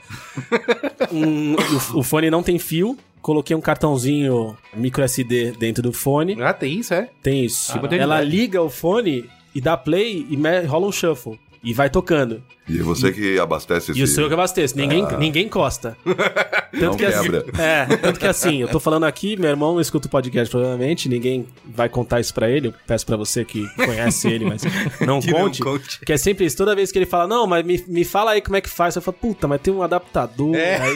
Um- 1.13 1.55
o, 1.95 2.01
o 2.01 2.03
fone 2.03 2.31
não 2.31 2.43
tem 2.43 2.59
fio, 2.59 2.97
coloquei 3.23 3.55
um 3.57 3.61
cartãozinho 3.61 4.57
micro 4.75 5.03
SD 5.03 5.53
dentro 5.53 5.83
do 5.83 5.93
fone, 5.93 6.41
Ah, 6.43 6.53
tem 6.53 6.79
isso, 6.79 6.95
é? 6.95 7.09
tem 7.23 7.45
isso. 7.45 7.73
Modernidade. 7.79 8.03
Ela 8.03 8.21
liga 8.23 8.63
o 8.63 8.71
fone 8.71 9.29
e 9.55 9.61
dá 9.61 9.77
play 9.77 10.27
e 10.29 10.37
rola 10.67 10.87
um 10.87 10.93
shuffle. 10.93 11.39
E 11.67 11.75
vai 11.75 11.91
tocando. 11.91 12.43
E 12.69 12.79
é 12.79 12.83
você 12.83 13.13
que 13.13 13.39
abastece 13.39 13.91
esse... 13.91 14.01
E 14.01 14.03
o 14.03 14.07
seu 14.07 14.27
que 14.29 14.35
abasteço. 14.35 14.77
Ninguém, 14.77 15.05
ninguém 15.19 15.47
encosta. 15.47 15.97
Não 16.73 16.95
que 16.97 17.05
assim, 17.07 17.23
quebra. 17.31 17.45
é, 17.59 17.87
tanto 17.97 18.21
que 18.21 18.27
assim, 18.27 18.61
eu 18.61 18.69
tô 18.69 18.79
falando 18.79 19.05
aqui, 19.05 19.37
meu 19.37 19.49
irmão 19.49 19.73
não 19.75 19.81
escuta 19.81 20.09
o 20.09 20.11
podcast 20.11 20.51
provavelmente, 20.51 21.09
ninguém 21.09 21.47
vai 21.65 21.89
contar 21.89 22.21
isso 22.21 22.35
pra 22.35 22.51
ele, 22.51 22.69
eu 22.69 22.75
peço 22.87 23.07
pra 23.07 23.17
você 23.17 23.47
que 23.47 23.67
conhece 23.77 24.29
ele, 24.29 24.45
mas 24.45 24.63
não 25.01 25.21
Que 25.21 25.31
não 25.31 25.39
conte. 25.41 25.63
conte. 25.63 26.01
Que 26.01 26.13
é 26.13 26.17
sempre 26.19 26.45
isso, 26.45 26.55
toda 26.57 26.75
vez 26.75 26.93
que 26.93 26.99
ele 26.99 27.07
fala, 27.07 27.27
não, 27.27 27.47
mas 27.47 27.65
me, 27.65 27.83
me 27.89 28.05
fala 28.05 28.33
aí 28.33 28.43
como 28.43 28.57
é 28.57 28.61
que 28.61 28.69
faz, 28.69 28.95
eu 28.95 29.01
falo, 29.01 29.17
puta, 29.19 29.49
mas 29.49 29.61
tem 29.63 29.73
um 29.73 29.83
adaptador, 29.83 30.55
É. 30.55 30.77
aí 30.83 30.95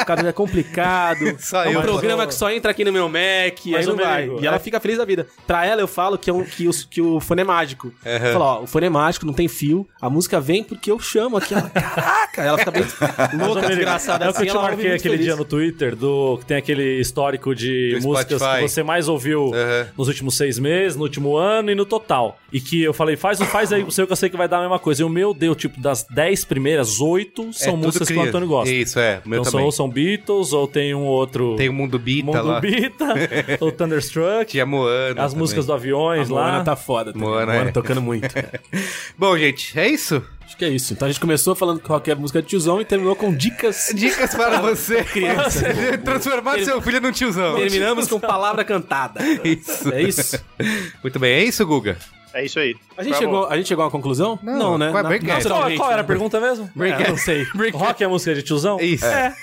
o 0.00 0.06
cara 0.06 0.26
é 0.26 0.32
complicado, 0.32 1.18
Só 1.38 1.64
é 1.64 1.76
um 1.76 1.82
programa 1.82 2.26
que 2.26 2.34
só 2.34 2.50
entra 2.50 2.70
aqui 2.70 2.82
no 2.84 2.92
meu 2.92 3.06
Mac, 3.08 3.58
Mas 3.66 3.74
aí 3.74 3.86
não 3.86 3.96
vai. 3.96 4.22
Merigo, 4.22 4.42
E 4.42 4.46
ela 4.46 4.56
é. 4.56 4.60
fica 4.60 4.80
feliz 4.80 4.96
da 4.96 5.04
vida. 5.04 5.26
Pra 5.46 5.66
ela 5.66 5.82
eu 5.82 5.88
falo 5.88 6.16
que, 6.16 6.30
é 6.30 6.32
um, 6.32 6.44
que, 6.44 6.66
o, 6.66 6.70
que 6.88 7.02
o 7.02 7.20
fone 7.20 7.42
é 7.42 7.44
mágico. 7.44 7.92
Eu 8.04 8.32
falo, 8.32 8.44
ó, 8.44 8.62
o 8.62 8.66
fone 8.66 8.86
é 8.86 8.90
mágico, 8.90 9.26
não 9.26 9.34
tem 9.34 9.48
fio, 9.48 9.86
a 10.00 10.08
música 10.10 10.40
vem 10.40 10.62
porque 10.64 10.90
eu 10.90 10.98
chamo 10.98 11.36
aqui, 11.36 11.52
ela, 11.54 11.68
caraca, 11.70 12.42
ela 12.42 12.58
fica 12.58 12.70
bem 12.70 12.82
louca, 13.38 13.66
desgraçada 13.68 14.24
É 14.24 14.28
o 14.28 14.32
que 14.32 14.38
eu 14.38 14.42
assim, 14.42 14.44
te 14.46 14.50
ela 14.50 14.60
ouve 14.60 14.70
marquei 14.76 14.94
aquele 14.94 15.14
feliz. 15.14 15.26
dia 15.26 15.36
no 15.36 15.44
Twitter, 15.44 15.94
do 15.96 16.38
que 16.38 16.46
tem 16.46 16.56
aquele 16.56 17.00
histórico 17.00 17.54
de 17.54 17.98
Do 18.00 18.08
músicas 18.08 18.38
Spotify. 18.40 18.62
que 18.62 18.68
você 18.68 18.82
mais 18.82 19.08
ouviu 19.08 19.44
Uhum. 19.46 19.86
nos 19.98 20.08
últimos 20.08 20.36
seis 20.36 20.58
meses, 20.58 20.96
no 20.96 21.02
último 21.02 21.36
ano 21.36 21.70
e 21.70 21.74
no 21.74 21.84
total. 21.84 22.38
E 22.52 22.60
que 22.60 22.82
eu 22.82 22.92
falei, 22.92 23.16
faz, 23.16 23.38
faz 23.42 23.72
aí 23.72 23.82
o 23.82 23.90
seu 23.90 24.06
que 24.06 24.12
eu 24.12 24.16
sei 24.16 24.28
que 24.30 24.36
vai 24.36 24.48
dar 24.48 24.58
a 24.58 24.60
mesma 24.62 24.78
coisa. 24.78 25.02
E 25.02 25.04
o 25.04 25.08
meu 25.08 25.32
deu, 25.34 25.54
tipo, 25.54 25.80
das 25.80 26.04
dez 26.10 26.44
primeiras, 26.44 27.00
oito 27.00 27.52
são 27.52 27.74
É 27.74 27.76
músicas 27.76 28.08
que 28.08 28.14
o. 28.14 28.20
Antônio 28.22 28.48
gosta. 28.48 28.72
Isso, 28.72 28.98
é. 28.98 29.20
O 29.24 29.28
meu 29.28 29.40
Então 29.40 29.44
são, 29.44 29.52
também. 29.52 29.66
ou 29.66 29.72
são 29.72 29.88
Beatles, 29.88 30.52
ou 30.52 30.66
tem 30.66 30.94
um 30.94 31.04
outro... 31.04 31.56
Tem 31.56 31.68
o 31.68 31.72
Mundo 31.72 31.98
Bita 31.98 32.26
Mundo 32.26 32.46
lá. 32.48 32.60
Bita, 32.60 33.06
ou 33.60 33.70
Thunderstruck, 33.72 34.50
Tinha 34.50 34.66
Moana. 34.66 35.22
as 35.22 35.32
também. 35.32 35.38
músicas 35.38 35.66
do 35.66 35.72
Aviões 35.72 36.30
A 36.30 36.34
lá. 36.34 36.42
Moana 36.42 36.64
tá 36.64 36.76
foda. 36.76 37.12
também. 37.12 37.28
Moana, 37.28 37.52
Moana 37.52 37.68
é. 37.68 37.72
tocando 37.72 38.00
muito. 38.02 38.28
Bom, 39.18 39.36
gente, 39.38 39.78
é 39.78 39.88
isso? 39.90 40.22
Acho 40.44 40.56
que 40.56 40.64
é 40.64 40.68
isso. 40.68 40.92
Então 40.92 41.06
a 41.06 41.10
gente 41.10 41.20
começou 41.20 41.54
falando 41.54 41.80
que 42.00 42.10
é 42.10 42.12
a 42.12 42.16
música 42.16 42.42
de 42.42 42.48
tiozão 42.48 42.80
e 42.80 42.84
terminou 42.84 43.14
com 43.14 43.32
dicas. 43.32 43.92
Dicas 43.94 44.34
para 44.34 44.60
você. 44.60 45.04
Criança. 45.12 45.66
Transformar 46.04 46.58
seu 46.58 46.82
filho 46.82 47.00
num 47.00 47.12
tiozão. 47.12 47.56
Terminamos 47.56 48.08
com 48.08 48.18
palavra 48.18 48.64
cantada. 48.64 49.20
Isso. 49.44 49.92
É 49.92 50.02
isso? 50.02 50.44
Muito 51.02 51.18
bem, 51.18 51.34
é 51.34 51.44
isso, 51.44 51.64
Guga? 51.64 51.96
É 52.34 52.44
isso 52.44 52.58
aí. 52.58 52.74
A 52.96 53.02
gente, 53.02 53.16
chegou, 53.16 53.46
a 53.46 53.56
gente 53.56 53.68
chegou 53.68 53.82
a 53.82 53.86
uma 53.86 53.90
conclusão? 53.90 54.38
Não, 54.42 54.78
né? 54.78 54.90
qual 54.90 55.00
é 55.00 55.02
Na-? 55.02 55.18
Qual, 55.18 55.36
naturalmente, 55.36 55.76
qual 55.78 55.90
era 55.90 56.00
a 56.00 56.02
né? 56.02 56.06
pergunta 56.06 56.40
mesmo? 56.40 56.70
É, 56.80 57.08
não 57.08 57.16
sei. 57.16 57.46
Rock 57.72 58.02
é 58.02 58.06
a 58.06 58.08
música 58.08 58.34
de 58.34 58.42
tiozão? 58.42 58.80
Isso. 58.80 59.04
É. 59.04 59.34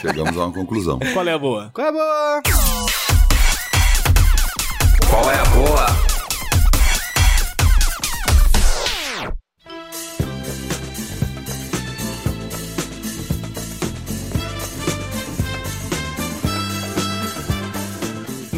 Chegamos 0.00 0.36
a 0.36 0.46
uma 0.46 0.52
conclusão. 0.52 0.98
Qual 1.12 1.26
é 1.26 1.32
a 1.32 1.38
boa? 1.38 1.70
Qual 1.72 1.86
é 1.86 1.90
a 1.90 1.92
boa? 1.92 2.42
Qual 5.08 5.30
é 5.30 5.38
a 5.38 5.44
boa? 5.44 6.09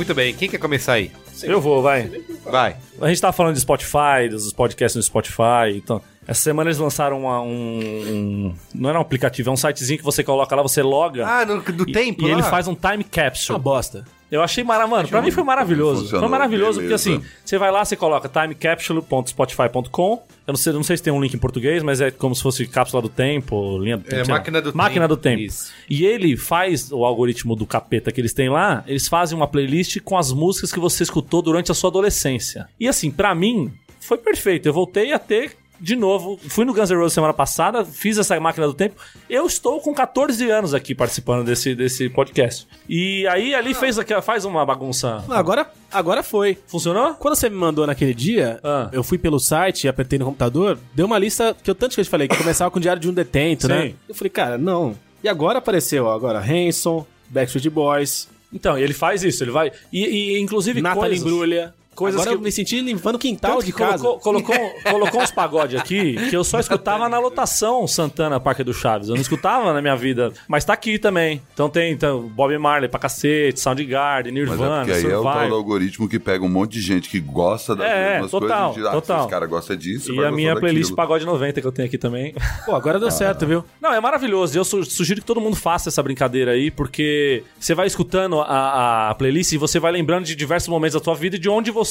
Muito 0.02 0.14
bem, 0.16 0.34
quem 0.34 0.48
quer 0.48 0.58
começar 0.58 0.94
aí? 0.94 1.12
Eu 1.44 1.60
vou, 1.60 1.80
vai. 1.80 2.10
Vai. 2.44 2.76
A 3.00 3.06
gente 3.06 3.20
tava 3.20 3.32
falando 3.32 3.54
de 3.54 3.60
Spotify, 3.60 4.28
dos 4.28 4.52
podcasts 4.52 4.96
no 4.96 5.02
Spotify, 5.02 5.76
então... 5.76 6.02
Essa 6.26 6.40
semana 6.40 6.70
eles 6.70 6.78
lançaram 6.78 7.20
uma- 7.20 7.40
um, 7.40 7.78
um- 7.80 8.54
Não 8.74 8.90
era 8.90 8.98
um 8.98 9.02
aplicativo, 9.02 9.48
é 9.50 9.52
um 9.52 9.56
sitezinho 9.56 9.98
que 9.98 10.04
você 10.04 10.22
coloca 10.24 10.54
lá, 10.56 10.62
você 10.62 10.82
loga. 10.82 11.24
Ah, 11.26 11.44
no, 11.46 11.60
do 11.60 11.88
e, 11.88 11.92
tempo 11.92 12.22
E 12.22 12.26
lá? 12.26 12.32
ele 12.32 12.42
faz 12.44 12.66
um 12.68 12.74
time 12.74 12.96
Uma 12.96 13.04
capsule. 13.04 13.58
bosta. 13.60 14.04
Eu 14.32 14.42
achei 14.42 14.64
maravilhoso. 14.64 14.96
Mano, 14.96 15.08
pra 15.08 15.20
mim 15.22 15.30
foi 15.30 15.44
maravilhoso. 15.44 16.00
Funcionou, 16.00 16.20
Foi 16.22 16.28
maravilhoso 16.30 16.80
porque 16.80 16.94
beleza. 16.96 17.10
assim, 17.16 17.22
você 17.44 17.58
vai 17.58 17.70
lá, 17.70 17.84
você 17.84 17.94
coloca 17.94 18.28
timecapsule.spotify.com. 18.30 20.22
Eu 20.46 20.52
não 20.52 20.56
sei, 20.56 20.72
não 20.72 20.82
sei 20.82 20.96
se 20.96 21.02
tem 21.02 21.12
um 21.12 21.20
link 21.20 21.34
em 21.34 21.38
português, 21.38 21.82
mas 21.82 22.00
é 22.00 22.10
como 22.10 22.34
se 22.34 22.42
fosse 22.42 22.66
cápsula 22.66 23.02
do 23.02 23.08
tempo, 23.08 23.78
linha 23.78 23.96
do 23.98 24.04
tempo. 24.04 24.14
É, 24.22 24.24
sei 24.24 24.32
lá. 24.32 24.38
máquina 24.38 24.62
do 24.62 24.74
Máquina 24.76 25.04
tempo. 25.06 25.16
do 25.16 25.20
tempo. 25.22 25.42
Isso. 25.42 25.72
E 25.88 26.04
ele 26.04 26.36
faz 26.36 26.90
o 26.90 27.04
algoritmo 27.04 27.54
do 27.54 27.66
capeta 27.66 28.10
que 28.10 28.20
eles 28.20 28.32
têm 28.32 28.48
lá, 28.48 28.82
eles 28.86 29.06
fazem 29.06 29.36
uma 29.36 29.46
playlist 29.46 30.00
com 30.00 30.16
as 30.16 30.32
músicas 30.32 30.72
que 30.72 30.80
você 30.80 31.02
escutou 31.02 31.42
durante 31.42 31.70
a 31.70 31.74
sua 31.74 31.90
adolescência. 31.90 32.66
E 32.80 32.88
assim, 32.88 33.10
pra 33.10 33.34
mim, 33.34 33.70
foi 34.00 34.18
perfeito. 34.18 34.66
Eu 34.66 34.72
voltei 34.72 35.12
a 35.12 35.18
ter 35.18 35.56
de 35.82 35.96
novo, 35.96 36.38
fui 36.48 36.64
no 36.64 36.72
Guns 36.72 36.88
N' 36.90 36.96
Roses 36.96 37.12
semana 37.12 37.34
passada, 37.34 37.84
fiz 37.84 38.16
essa 38.16 38.38
máquina 38.38 38.68
do 38.68 38.72
tempo. 38.72 38.94
Eu 39.28 39.46
estou 39.46 39.80
com 39.80 39.92
14 39.92 40.48
anos 40.48 40.72
aqui 40.74 40.94
participando 40.94 41.44
desse, 41.44 41.74
desse 41.74 42.08
podcast. 42.08 42.68
E 42.88 43.26
aí 43.26 43.52
ali 43.52 43.74
fez 43.74 43.98
aquela, 43.98 44.22
faz 44.22 44.44
uma 44.44 44.64
bagunça. 44.64 45.24
Não, 45.28 45.36
Agora, 45.36 45.68
agora 45.90 46.22
foi. 46.22 46.56
Funcionou? 46.68 47.14
Quando 47.14 47.34
você 47.34 47.50
me 47.50 47.56
mandou 47.56 47.84
naquele 47.84 48.14
dia, 48.14 48.60
Ah. 48.62 48.88
eu 48.92 49.02
fui 49.02 49.18
pelo 49.18 49.40
site 49.40 49.84
e 49.84 49.88
apertei 49.88 50.20
no 50.20 50.24
computador, 50.24 50.78
deu 50.94 51.04
uma 51.06 51.18
lista 51.18 51.56
que 51.60 51.68
eu 51.68 51.74
tanto 51.74 51.96
que 51.96 52.00
eu 52.00 52.04
te 52.04 52.10
falei, 52.10 52.28
que 52.28 52.36
começava 52.36 52.70
com 52.70 52.78
o 52.78 52.80
Diário 52.80 53.02
de 53.02 53.08
um 53.08 53.12
Detento, 53.12 53.62
Sim. 53.66 53.72
né? 53.72 53.94
Eu 54.08 54.14
falei, 54.14 54.30
cara, 54.30 54.56
não. 54.56 54.94
E 55.24 55.28
agora 55.28 55.58
apareceu, 55.58 56.04
ó, 56.04 56.14
agora 56.14 56.38
Hanson, 56.38 57.04
Backstreet 57.28 57.68
Boys, 57.70 58.28
Então, 58.52 58.76
ele 58.78 58.92
faz 58.92 59.24
isso, 59.24 59.42
ele 59.42 59.50
vai. 59.50 59.72
E, 59.92 60.04
e, 60.36 60.40
inclusive 60.40 60.80
Natalie 60.80 61.08
coisas... 61.18 61.26
Imbruglia. 61.26 61.74
Coisas 61.94 62.20
Agora 62.20 62.34
que 62.36 62.40
eu 62.40 62.42
me 62.44 62.50
senti 62.50 62.80
limpando 62.80 63.16
o 63.16 63.18
quintal 63.18 63.62
de 63.62 63.72
casa. 63.72 64.02
colocou, 64.02 64.18
colocou, 64.20 64.70
colocou 64.90 65.22
uns 65.22 65.30
pagodes 65.30 65.78
aqui 65.78 66.14
que 66.30 66.34
eu 66.36 66.42
só 66.42 66.58
escutava 66.58 67.08
na 67.08 67.18
lotação 67.18 67.86
Santana 67.86 68.40
Parque 68.40 68.64
do 68.64 68.72
Chaves. 68.72 69.08
Eu 69.08 69.14
não 69.14 69.20
escutava 69.20 69.72
na 69.74 69.82
minha 69.82 69.94
vida. 69.94 70.32
Mas 70.48 70.64
tá 70.64 70.72
aqui 70.72 70.98
também. 70.98 71.42
Então 71.52 71.68
tem 71.68 71.92
então, 71.92 72.22
Bob 72.22 72.56
Marley 72.56 72.88
pra 72.88 72.98
cacete, 72.98 73.60
Soundgarden, 73.60 74.32
Mas 74.32 74.42
é 74.42 74.46
Nirvana, 74.46 74.84
porque 74.86 75.06
aí 75.06 75.12
é 75.12 75.18
o 75.18 75.22
tal 75.22 75.52
algoritmo 75.52 76.08
que 76.08 76.18
pega 76.18 76.42
um 76.42 76.48
monte 76.48 76.72
de 76.72 76.80
gente 76.80 77.10
que 77.10 77.20
gosta 77.20 77.76
das 77.76 77.86
É, 77.86 78.12
mesmas 78.14 78.30
total, 78.30 78.48
coisas 78.48 78.76
e 78.76 78.78
diz, 78.80 78.86
ah, 78.88 78.92
total. 78.92 79.20
esse 79.20 79.28
cara 79.28 79.46
gosta 79.46 79.76
disso, 79.76 80.14
E 80.14 80.24
a 80.24 80.32
minha 80.32 80.54
playlist 80.58 80.84
daquilo. 80.90 80.96
Pagode 80.96 81.26
90 81.26 81.60
que 81.60 81.66
eu 81.66 81.72
tenho 81.72 81.86
aqui 81.88 81.98
também. 81.98 82.34
Pô, 82.64 82.74
agora 82.74 82.98
deu 82.98 83.10
certo, 83.10 83.46
viu? 83.46 83.62
Não, 83.80 83.92
é 83.92 84.00
maravilhoso. 84.00 84.56
Eu 84.58 84.64
su- 84.64 84.84
sugiro 84.84 85.20
que 85.20 85.26
todo 85.26 85.40
mundo 85.42 85.56
faça 85.56 85.90
essa 85.90 86.02
brincadeira 86.02 86.52
aí, 86.52 86.70
porque 86.70 87.44
você 87.60 87.74
vai 87.74 87.86
escutando 87.86 88.40
a, 88.40 89.10
a 89.10 89.14
playlist 89.14 89.52
e 89.52 89.58
você 89.58 89.78
vai 89.78 89.92
lembrando 89.92 90.24
de 90.24 90.34
diversos 90.34 90.68
momentos 90.68 90.94
da 90.94 91.00
tua 91.00 91.14
vida 91.14 91.36
e 91.36 91.38
de 91.38 91.50
onde 91.50 91.70
você 91.70 91.82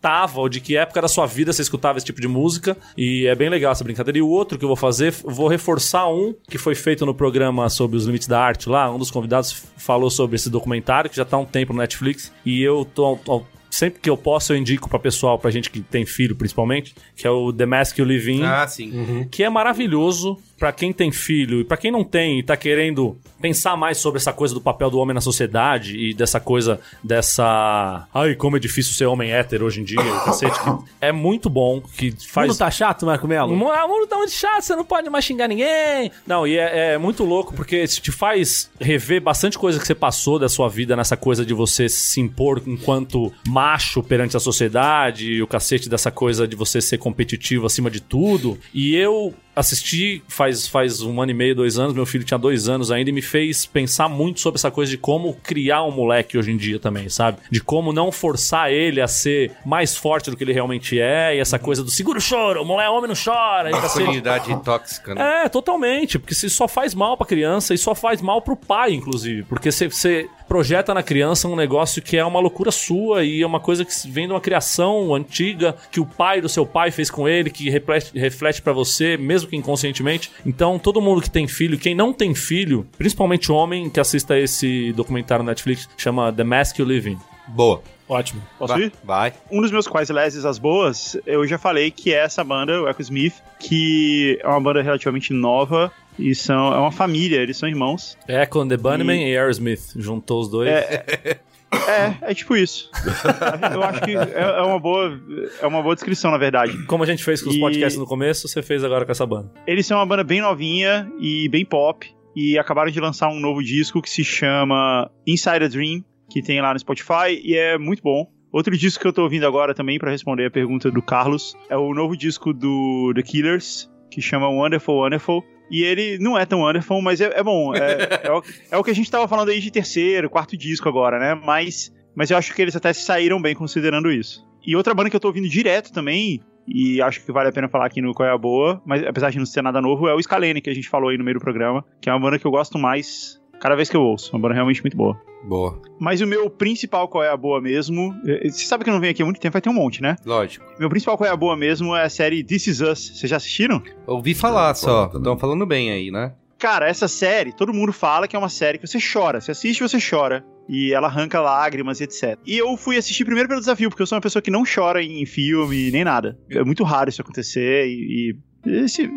tava, 0.00 0.40
ou 0.40 0.48
de 0.48 0.60
que 0.60 0.76
época 0.76 1.00
da 1.02 1.08
sua 1.08 1.26
vida 1.26 1.52
você 1.52 1.62
escutava 1.62 1.96
esse 1.98 2.06
tipo 2.06 2.20
de 2.20 2.28
música. 2.28 2.76
E 2.96 3.26
é 3.26 3.34
bem 3.34 3.48
legal 3.48 3.72
essa 3.72 3.84
brincadeira. 3.84 4.18
E 4.18 4.22
o 4.22 4.28
outro 4.28 4.58
que 4.58 4.64
eu 4.64 4.68
vou 4.68 4.76
fazer, 4.76 5.14
eu 5.24 5.30
vou 5.30 5.48
reforçar 5.48 6.08
um 6.08 6.34
que 6.48 6.58
foi 6.58 6.74
feito 6.74 7.04
no 7.06 7.14
programa 7.14 7.68
sobre 7.68 7.96
os 7.96 8.06
limites 8.06 8.28
da 8.28 8.40
arte 8.40 8.68
lá. 8.68 8.90
Um 8.92 8.98
dos 8.98 9.10
convidados 9.10 9.64
falou 9.76 10.10
sobre 10.10 10.36
esse 10.36 10.48
documentário, 10.50 11.08
que 11.10 11.16
já 11.16 11.24
tá 11.24 11.36
há 11.36 11.40
um 11.40 11.44
tempo 11.44 11.72
no 11.72 11.78
Netflix. 11.80 12.32
E 12.44 12.62
eu 12.62 12.84
tô. 12.84 13.16
tô- 13.16 13.42
Sempre 13.72 14.00
que 14.00 14.10
eu 14.10 14.16
posso, 14.16 14.52
eu 14.52 14.56
indico 14.56 14.88
pra 14.90 14.98
pessoal, 14.98 15.38
pra 15.38 15.48
gente 15.48 15.70
que 15.70 15.80
tem 15.80 16.04
filho 16.04 16.34
principalmente, 16.34 16.92
que 17.14 17.24
é 17.24 17.30
o 17.30 17.52
The 17.52 17.66
Mask 17.66 17.96
You 17.98 18.04
Live 18.04 18.32
In 18.32 18.42
Ah, 18.42 18.66
sim. 18.66 19.28
que 19.30 19.44
é 19.44 19.48
maravilhoso 19.48 20.36
pra 20.60 20.72
quem 20.72 20.92
tem 20.92 21.10
filho 21.10 21.60
e 21.60 21.64
pra 21.64 21.78
quem 21.78 21.90
não 21.90 22.04
tem 22.04 22.38
e 22.38 22.42
tá 22.42 22.54
querendo 22.54 23.18
pensar 23.40 23.78
mais 23.78 23.96
sobre 23.96 24.18
essa 24.18 24.30
coisa 24.30 24.52
do 24.52 24.60
papel 24.60 24.90
do 24.90 24.98
homem 24.98 25.14
na 25.14 25.20
sociedade 25.22 25.96
e 25.96 26.12
dessa 26.12 26.38
coisa 26.38 26.78
dessa 27.02 28.06
ai 28.12 28.34
como 28.34 28.58
é 28.58 28.60
difícil 28.60 28.92
ser 28.92 29.06
homem 29.06 29.32
hétero 29.32 29.64
hoje 29.64 29.80
em 29.80 29.84
dia, 29.84 30.02
cacete, 30.22 30.60
é 31.00 31.10
muito 31.10 31.48
bom 31.48 31.80
que 31.80 32.10
Faz... 32.10 32.26
faz 32.26 32.48
Mundo 32.48 32.58
tá 32.58 32.70
chato, 32.70 33.06
Marco 33.06 33.26
Melo? 33.26 33.54
o 33.54 33.56
mundo 33.56 33.72
ah, 33.72 33.86
o 33.86 33.88
mundo 33.88 34.06
tá 34.06 34.16
muito 34.16 34.32
chato, 34.32 34.60
você 34.60 34.76
não 34.76 34.84
pode 34.84 35.08
mais 35.08 35.24
xingar 35.24 35.48
ninguém. 35.48 36.12
Não, 36.26 36.46
e 36.46 36.58
é, 36.58 36.92
é 36.92 36.98
muito 36.98 37.24
louco 37.24 37.54
porque 37.54 37.82
isso 37.82 38.02
te 38.02 38.12
faz 38.12 38.70
rever 38.78 39.22
bastante 39.22 39.58
coisa 39.58 39.80
que 39.80 39.86
você 39.86 39.94
passou 39.94 40.38
da 40.38 40.48
sua 40.48 40.68
vida 40.68 40.94
nessa 40.94 41.16
coisa 41.16 41.42
de 41.42 41.54
você 41.54 41.88
se 41.88 42.20
impor 42.20 42.60
enquanto 42.66 43.32
macho 43.48 44.02
perante 44.02 44.36
a 44.36 44.40
sociedade 44.40 45.32
e 45.32 45.42
o 45.42 45.46
cacete 45.46 45.88
dessa 45.88 46.10
coisa 46.10 46.46
de 46.46 46.54
você 46.54 46.82
ser 46.82 46.98
competitivo 46.98 47.64
acima 47.64 47.90
de 47.90 48.02
tudo. 48.02 48.58
E 48.74 48.94
eu 48.94 49.34
assisti 49.54 50.22
faz, 50.28 50.66
faz 50.66 51.02
um 51.02 51.20
ano 51.20 51.30
e 51.30 51.34
meio, 51.34 51.54
dois 51.54 51.78
anos, 51.78 51.94
meu 51.94 52.06
filho 52.06 52.24
tinha 52.24 52.38
dois 52.38 52.68
anos 52.68 52.90
ainda 52.90 53.10
e 53.10 53.12
me 53.12 53.22
fez 53.22 53.66
pensar 53.66 54.08
muito 54.08 54.40
sobre 54.40 54.58
essa 54.58 54.70
coisa 54.70 54.90
de 54.90 54.98
como 54.98 55.34
criar 55.42 55.84
um 55.84 55.90
moleque 55.90 56.38
hoje 56.38 56.52
em 56.52 56.56
dia 56.56 56.78
também, 56.78 57.08
sabe? 57.08 57.38
De 57.50 57.60
como 57.60 57.92
não 57.92 58.10
forçar 58.12 58.72
ele 58.72 59.00
a 59.00 59.08
ser 59.08 59.52
mais 59.64 59.96
forte 59.96 60.30
do 60.30 60.36
que 60.36 60.44
ele 60.44 60.52
realmente 60.52 61.00
é 61.00 61.36
e 61.36 61.38
essa 61.38 61.58
coisa 61.58 61.82
do 61.82 61.90
segura 61.90 62.18
o 62.18 62.22
choro, 62.22 62.62
o 62.62 62.64
moleque 62.64 62.90
homem 62.90 63.08
não 63.08 63.14
chora. 63.14 63.70
Masculinidade 63.70 64.64
tóxica, 64.64 65.14
né? 65.14 65.44
É, 65.44 65.48
totalmente, 65.48 66.18
porque 66.18 66.32
isso 66.32 66.48
só 66.50 66.66
faz 66.66 66.94
mal 66.94 67.16
pra 67.16 67.26
criança 67.26 67.74
e 67.74 67.78
só 67.78 67.94
faz 67.94 68.20
mal 68.20 68.42
pro 68.42 68.56
pai, 68.56 68.92
inclusive, 68.92 69.42
porque 69.44 69.70
você 69.70 70.28
projeta 70.50 70.92
na 70.92 71.00
criança 71.00 71.46
um 71.46 71.54
negócio 71.54 72.02
que 72.02 72.16
é 72.16 72.24
uma 72.24 72.40
loucura 72.40 72.72
sua 72.72 73.24
e 73.24 73.40
é 73.40 73.46
uma 73.46 73.60
coisa 73.60 73.84
que 73.84 73.92
vem 74.08 74.26
de 74.26 74.32
uma 74.32 74.40
criação 74.40 75.14
antiga 75.14 75.76
que 75.92 76.00
o 76.00 76.04
pai 76.04 76.40
do 76.40 76.48
seu 76.48 76.66
pai 76.66 76.90
fez 76.90 77.08
com 77.08 77.28
ele, 77.28 77.50
que 77.50 77.70
reflete, 77.70 78.18
reflete 78.18 78.60
para 78.60 78.72
você, 78.72 79.16
mesmo 79.16 79.48
que 79.48 79.54
inconscientemente. 79.54 80.28
Então, 80.44 80.76
todo 80.76 81.00
mundo 81.00 81.22
que 81.22 81.30
tem 81.30 81.46
filho, 81.46 81.78
quem 81.78 81.94
não 81.94 82.12
tem 82.12 82.34
filho, 82.34 82.84
principalmente 82.98 83.52
homem 83.52 83.88
que 83.88 84.00
assista 84.00 84.36
esse 84.36 84.92
documentário 84.92 85.44
na 85.44 85.52
Netflix, 85.52 85.88
chama 85.96 86.32
The 86.32 86.42
Mask 86.42 86.80
You 86.80 86.84
Live 86.84 87.10
In. 87.10 87.18
Boa. 87.46 87.80
Ótimo. 88.10 88.42
Posso 88.58 88.74
Vai. 88.74 88.82
ir? 88.82 88.92
Vai. 89.04 89.32
Um 89.50 89.62
dos 89.62 89.70
meus 89.70 89.86
quais 89.86 90.10
leses 90.10 90.44
as 90.44 90.58
boas, 90.58 91.16
eu 91.24 91.46
já 91.46 91.56
falei 91.58 91.90
que 91.92 92.12
é 92.12 92.18
essa 92.18 92.42
banda, 92.42 92.82
o 92.82 92.88
Echo 92.88 93.02
Smith, 93.02 93.34
que 93.60 94.36
é 94.42 94.48
uma 94.48 94.60
banda 94.60 94.82
relativamente 94.82 95.32
nova 95.32 95.92
e 96.18 96.34
são, 96.34 96.74
é 96.74 96.78
uma 96.78 96.90
família, 96.90 97.36
eles 97.40 97.56
são 97.56 97.68
irmãos. 97.68 98.18
Echo 98.28 98.60
and 98.60 98.68
the 98.68 98.76
Bunnymen 98.76 99.28
e, 99.30 99.36
Aerosmith. 99.38 99.92
Juntou 99.96 100.40
os 100.40 100.50
dois. 100.50 100.68
É, 100.68 102.16
é 102.22 102.34
tipo 102.34 102.56
isso. 102.56 102.90
eu 103.72 103.82
acho 103.82 104.00
que 104.02 104.16
é, 104.16 104.40
é 104.58 104.62
uma 104.62 104.78
boa, 104.80 105.20
é 105.62 105.66
uma 105.66 105.80
boa 105.80 105.94
descrição, 105.94 106.30
na 106.32 106.38
verdade. 106.38 106.76
Como 106.86 107.04
a 107.04 107.06
gente 107.06 107.22
fez 107.22 107.40
com 107.40 107.50
os 107.50 107.56
E- 107.56 107.60
podcasts 107.60 107.96
no 107.98 108.06
começo, 108.06 108.48
você 108.48 108.60
fez 108.60 108.82
agora 108.82 109.04
com 109.06 109.12
essa 109.12 109.24
banda. 109.24 109.52
Eles 109.66 109.86
são 109.86 109.98
uma 109.98 110.06
banda 110.06 110.24
bem 110.24 110.40
novinha 110.40 111.10
e 111.20 111.48
bem 111.48 111.64
pop. 111.64 112.12
E 112.34 112.58
acabaram 112.58 112.90
de 112.90 113.00
lançar 113.00 113.28
um 113.28 113.40
novo 113.40 113.62
disco 113.62 114.00
que 114.00 114.08
se 114.10 114.22
chama 114.24 115.10
Inside 115.26 115.64
a 115.64 115.68
Dream, 115.68 116.04
que 116.30 116.40
tem 116.40 116.60
lá 116.60 116.72
no 116.72 116.78
Spotify 116.78 117.40
e 117.42 117.56
é 117.56 117.76
muito 117.76 118.02
bom. 118.02 118.30
Outro 118.52 118.76
disco 118.76 119.02
que 119.02 119.06
eu 119.06 119.12
tô 119.12 119.22
ouvindo 119.22 119.46
agora 119.46 119.74
também, 119.74 119.98
pra 119.98 120.10
responder 120.10 120.46
a 120.46 120.50
pergunta 120.50 120.90
do 120.90 121.02
Carlos, 121.02 121.56
é 121.68 121.76
o 121.76 121.94
novo 121.94 122.16
disco 122.16 122.52
do 122.52 123.12
The 123.14 123.22
Killers, 123.22 123.88
que 124.10 124.20
chama 124.20 124.48
Wonderful 124.48 124.96
Wonderful. 124.96 125.44
E 125.70 125.84
ele 125.84 126.18
não 126.18 126.36
é 126.36 126.44
tão 126.44 126.62
wonderful, 126.62 127.00
mas 127.00 127.20
é, 127.20 127.26
é 127.32 127.42
bom. 127.44 127.72
É, 127.74 128.22
é, 128.26 128.32
o, 128.32 128.42
é 128.72 128.76
o 128.76 128.82
que 128.82 128.90
a 128.90 128.94
gente 128.94 129.08
tava 129.08 129.28
falando 129.28 129.50
aí 129.50 129.60
de 129.60 129.70
terceiro, 129.70 130.28
quarto 130.28 130.56
disco 130.56 130.88
agora, 130.88 131.18
né? 131.18 131.34
Mas, 131.34 131.94
mas 132.12 132.30
eu 132.30 132.36
acho 132.36 132.52
que 132.52 132.60
eles 132.60 132.74
até 132.74 132.92
se 132.92 133.02
saíram 133.02 133.40
bem 133.40 133.54
considerando 133.54 134.10
isso. 134.10 134.44
E 134.66 134.74
outra 134.74 134.94
banda 134.94 135.08
que 135.08 135.14
eu 135.14 135.20
tô 135.20 135.28
ouvindo 135.28 135.48
direto 135.48 135.92
também, 135.92 136.40
e 136.66 137.00
acho 137.00 137.24
que 137.24 137.30
vale 137.30 137.48
a 137.48 137.52
pena 137.52 137.68
falar 137.68 137.86
aqui 137.86 138.02
no 138.02 138.12
Qual 138.12 138.28
é 138.28 138.32
a 138.32 138.36
Boa, 138.36 138.82
mas 138.84 139.06
apesar 139.06 139.30
de 139.30 139.38
não 139.38 139.46
ser 139.46 139.62
nada 139.62 139.80
novo, 139.80 140.08
é 140.08 140.14
o 140.14 140.20
Scalene, 140.20 140.60
que 140.60 140.70
a 140.70 140.74
gente 140.74 140.88
falou 140.88 141.10
aí 141.10 141.16
no 141.16 141.22
meio 141.22 141.38
do 141.38 141.40
programa, 141.40 141.84
que 142.00 142.10
é 142.10 142.12
uma 142.12 142.20
banda 142.20 142.38
que 142.38 142.46
eu 142.46 142.50
gosto 142.50 142.76
mais 142.76 143.40
cada 143.60 143.76
vez 143.76 143.88
que 143.88 143.96
eu 143.96 144.02
ouço. 144.02 144.32
Uma 144.32 144.40
banda 144.40 144.54
realmente 144.54 144.82
muito 144.82 144.96
boa. 144.96 145.29
Boa. 145.44 145.80
Mas 145.98 146.20
o 146.20 146.26
meu 146.26 146.50
principal 146.50 147.08
Qual 147.08 147.24
é 147.24 147.28
a 147.30 147.36
Boa 147.36 147.60
mesmo, 147.60 148.14
eh, 148.26 148.48
você 148.48 148.64
sabe 148.66 148.84
que 148.84 148.90
eu 148.90 148.94
não 148.94 149.00
venho 149.00 149.12
aqui 149.12 149.22
há 149.22 149.24
muito 149.24 149.40
tempo, 149.40 149.52
vai 149.52 149.62
ter 149.62 149.70
um 149.70 149.74
monte, 149.74 150.02
né? 150.02 150.16
Lógico. 150.24 150.64
Meu 150.78 150.88
principal 150.88 151.16
Qual 151.16 151.28
é 151.28 151.32
a 151.32 151.36
Boa 151.36 151.56
mesmo 151.56 151.94
é 151.96 152.04
a 152.04 152.10
série 152.10 152.44
This 152.44 152.66
Is 152.66 152.80
Us. 152.80 153.12
Vocês 153.18 153.30
já 153.30 153.36
assistiram? 153.36 153.82
Ouvi 154.06 154.34
falar 154.34 154.74
só. 154.74 155.10
Estão 155.14 155.38
falando 155.38 155.64
bem 155.66 155.90
aí, 155.90 156.10
né? 156.10 156.34
Cara, 156.58 156.86
essa 156.86 157.08
série, 157.08 157.54
todo 157.54 157.72
mundo 157.72 157.90
fala 157.90 158.28
que 158.28 158.36
é 158.36 158.38
uma 158.38 158.50
série 158.50 158.76
que 158.76 158.86
você 158.86 158.98
chora. 159.00 159.40
Você 159.40 159.50
assiste, 159.50 159.80
você 159.82 159.98
chora. 159.98 160.44
E 160.68 160.92
ela 160.92 161.08
arranca 161.08 161.40
lágrimas 161.40 162.00
e 162.00 162.04
etc. 162.04 162.38
E 162.46 162.56
eu 162.56 162.76
fui 162.76 162.96
assistir 162.96 163.24
primeiro 163.24 163.48
pelo 163.48 163.60
desafio, 163.60 163.88
porque 163.88 164.02
eu 164.02 164.06
sou 164.06 164.16
uma 164.16 164.22
pessoa 164.22 164.42
que 164.42 164.50
não 164.50 164.62
chora 164.62 165.02
em 165.02 165.24
filme 165.26 165.90
nem 165.90 166.04
nada. 166.04 166.38
É 166.50 166.62
muito 166.62 166.84
raro 166.84 167.08
isso 167.08 167.22
acontecer 167.22 167.86
e. 167.88 168.30
e- 168.30 168.49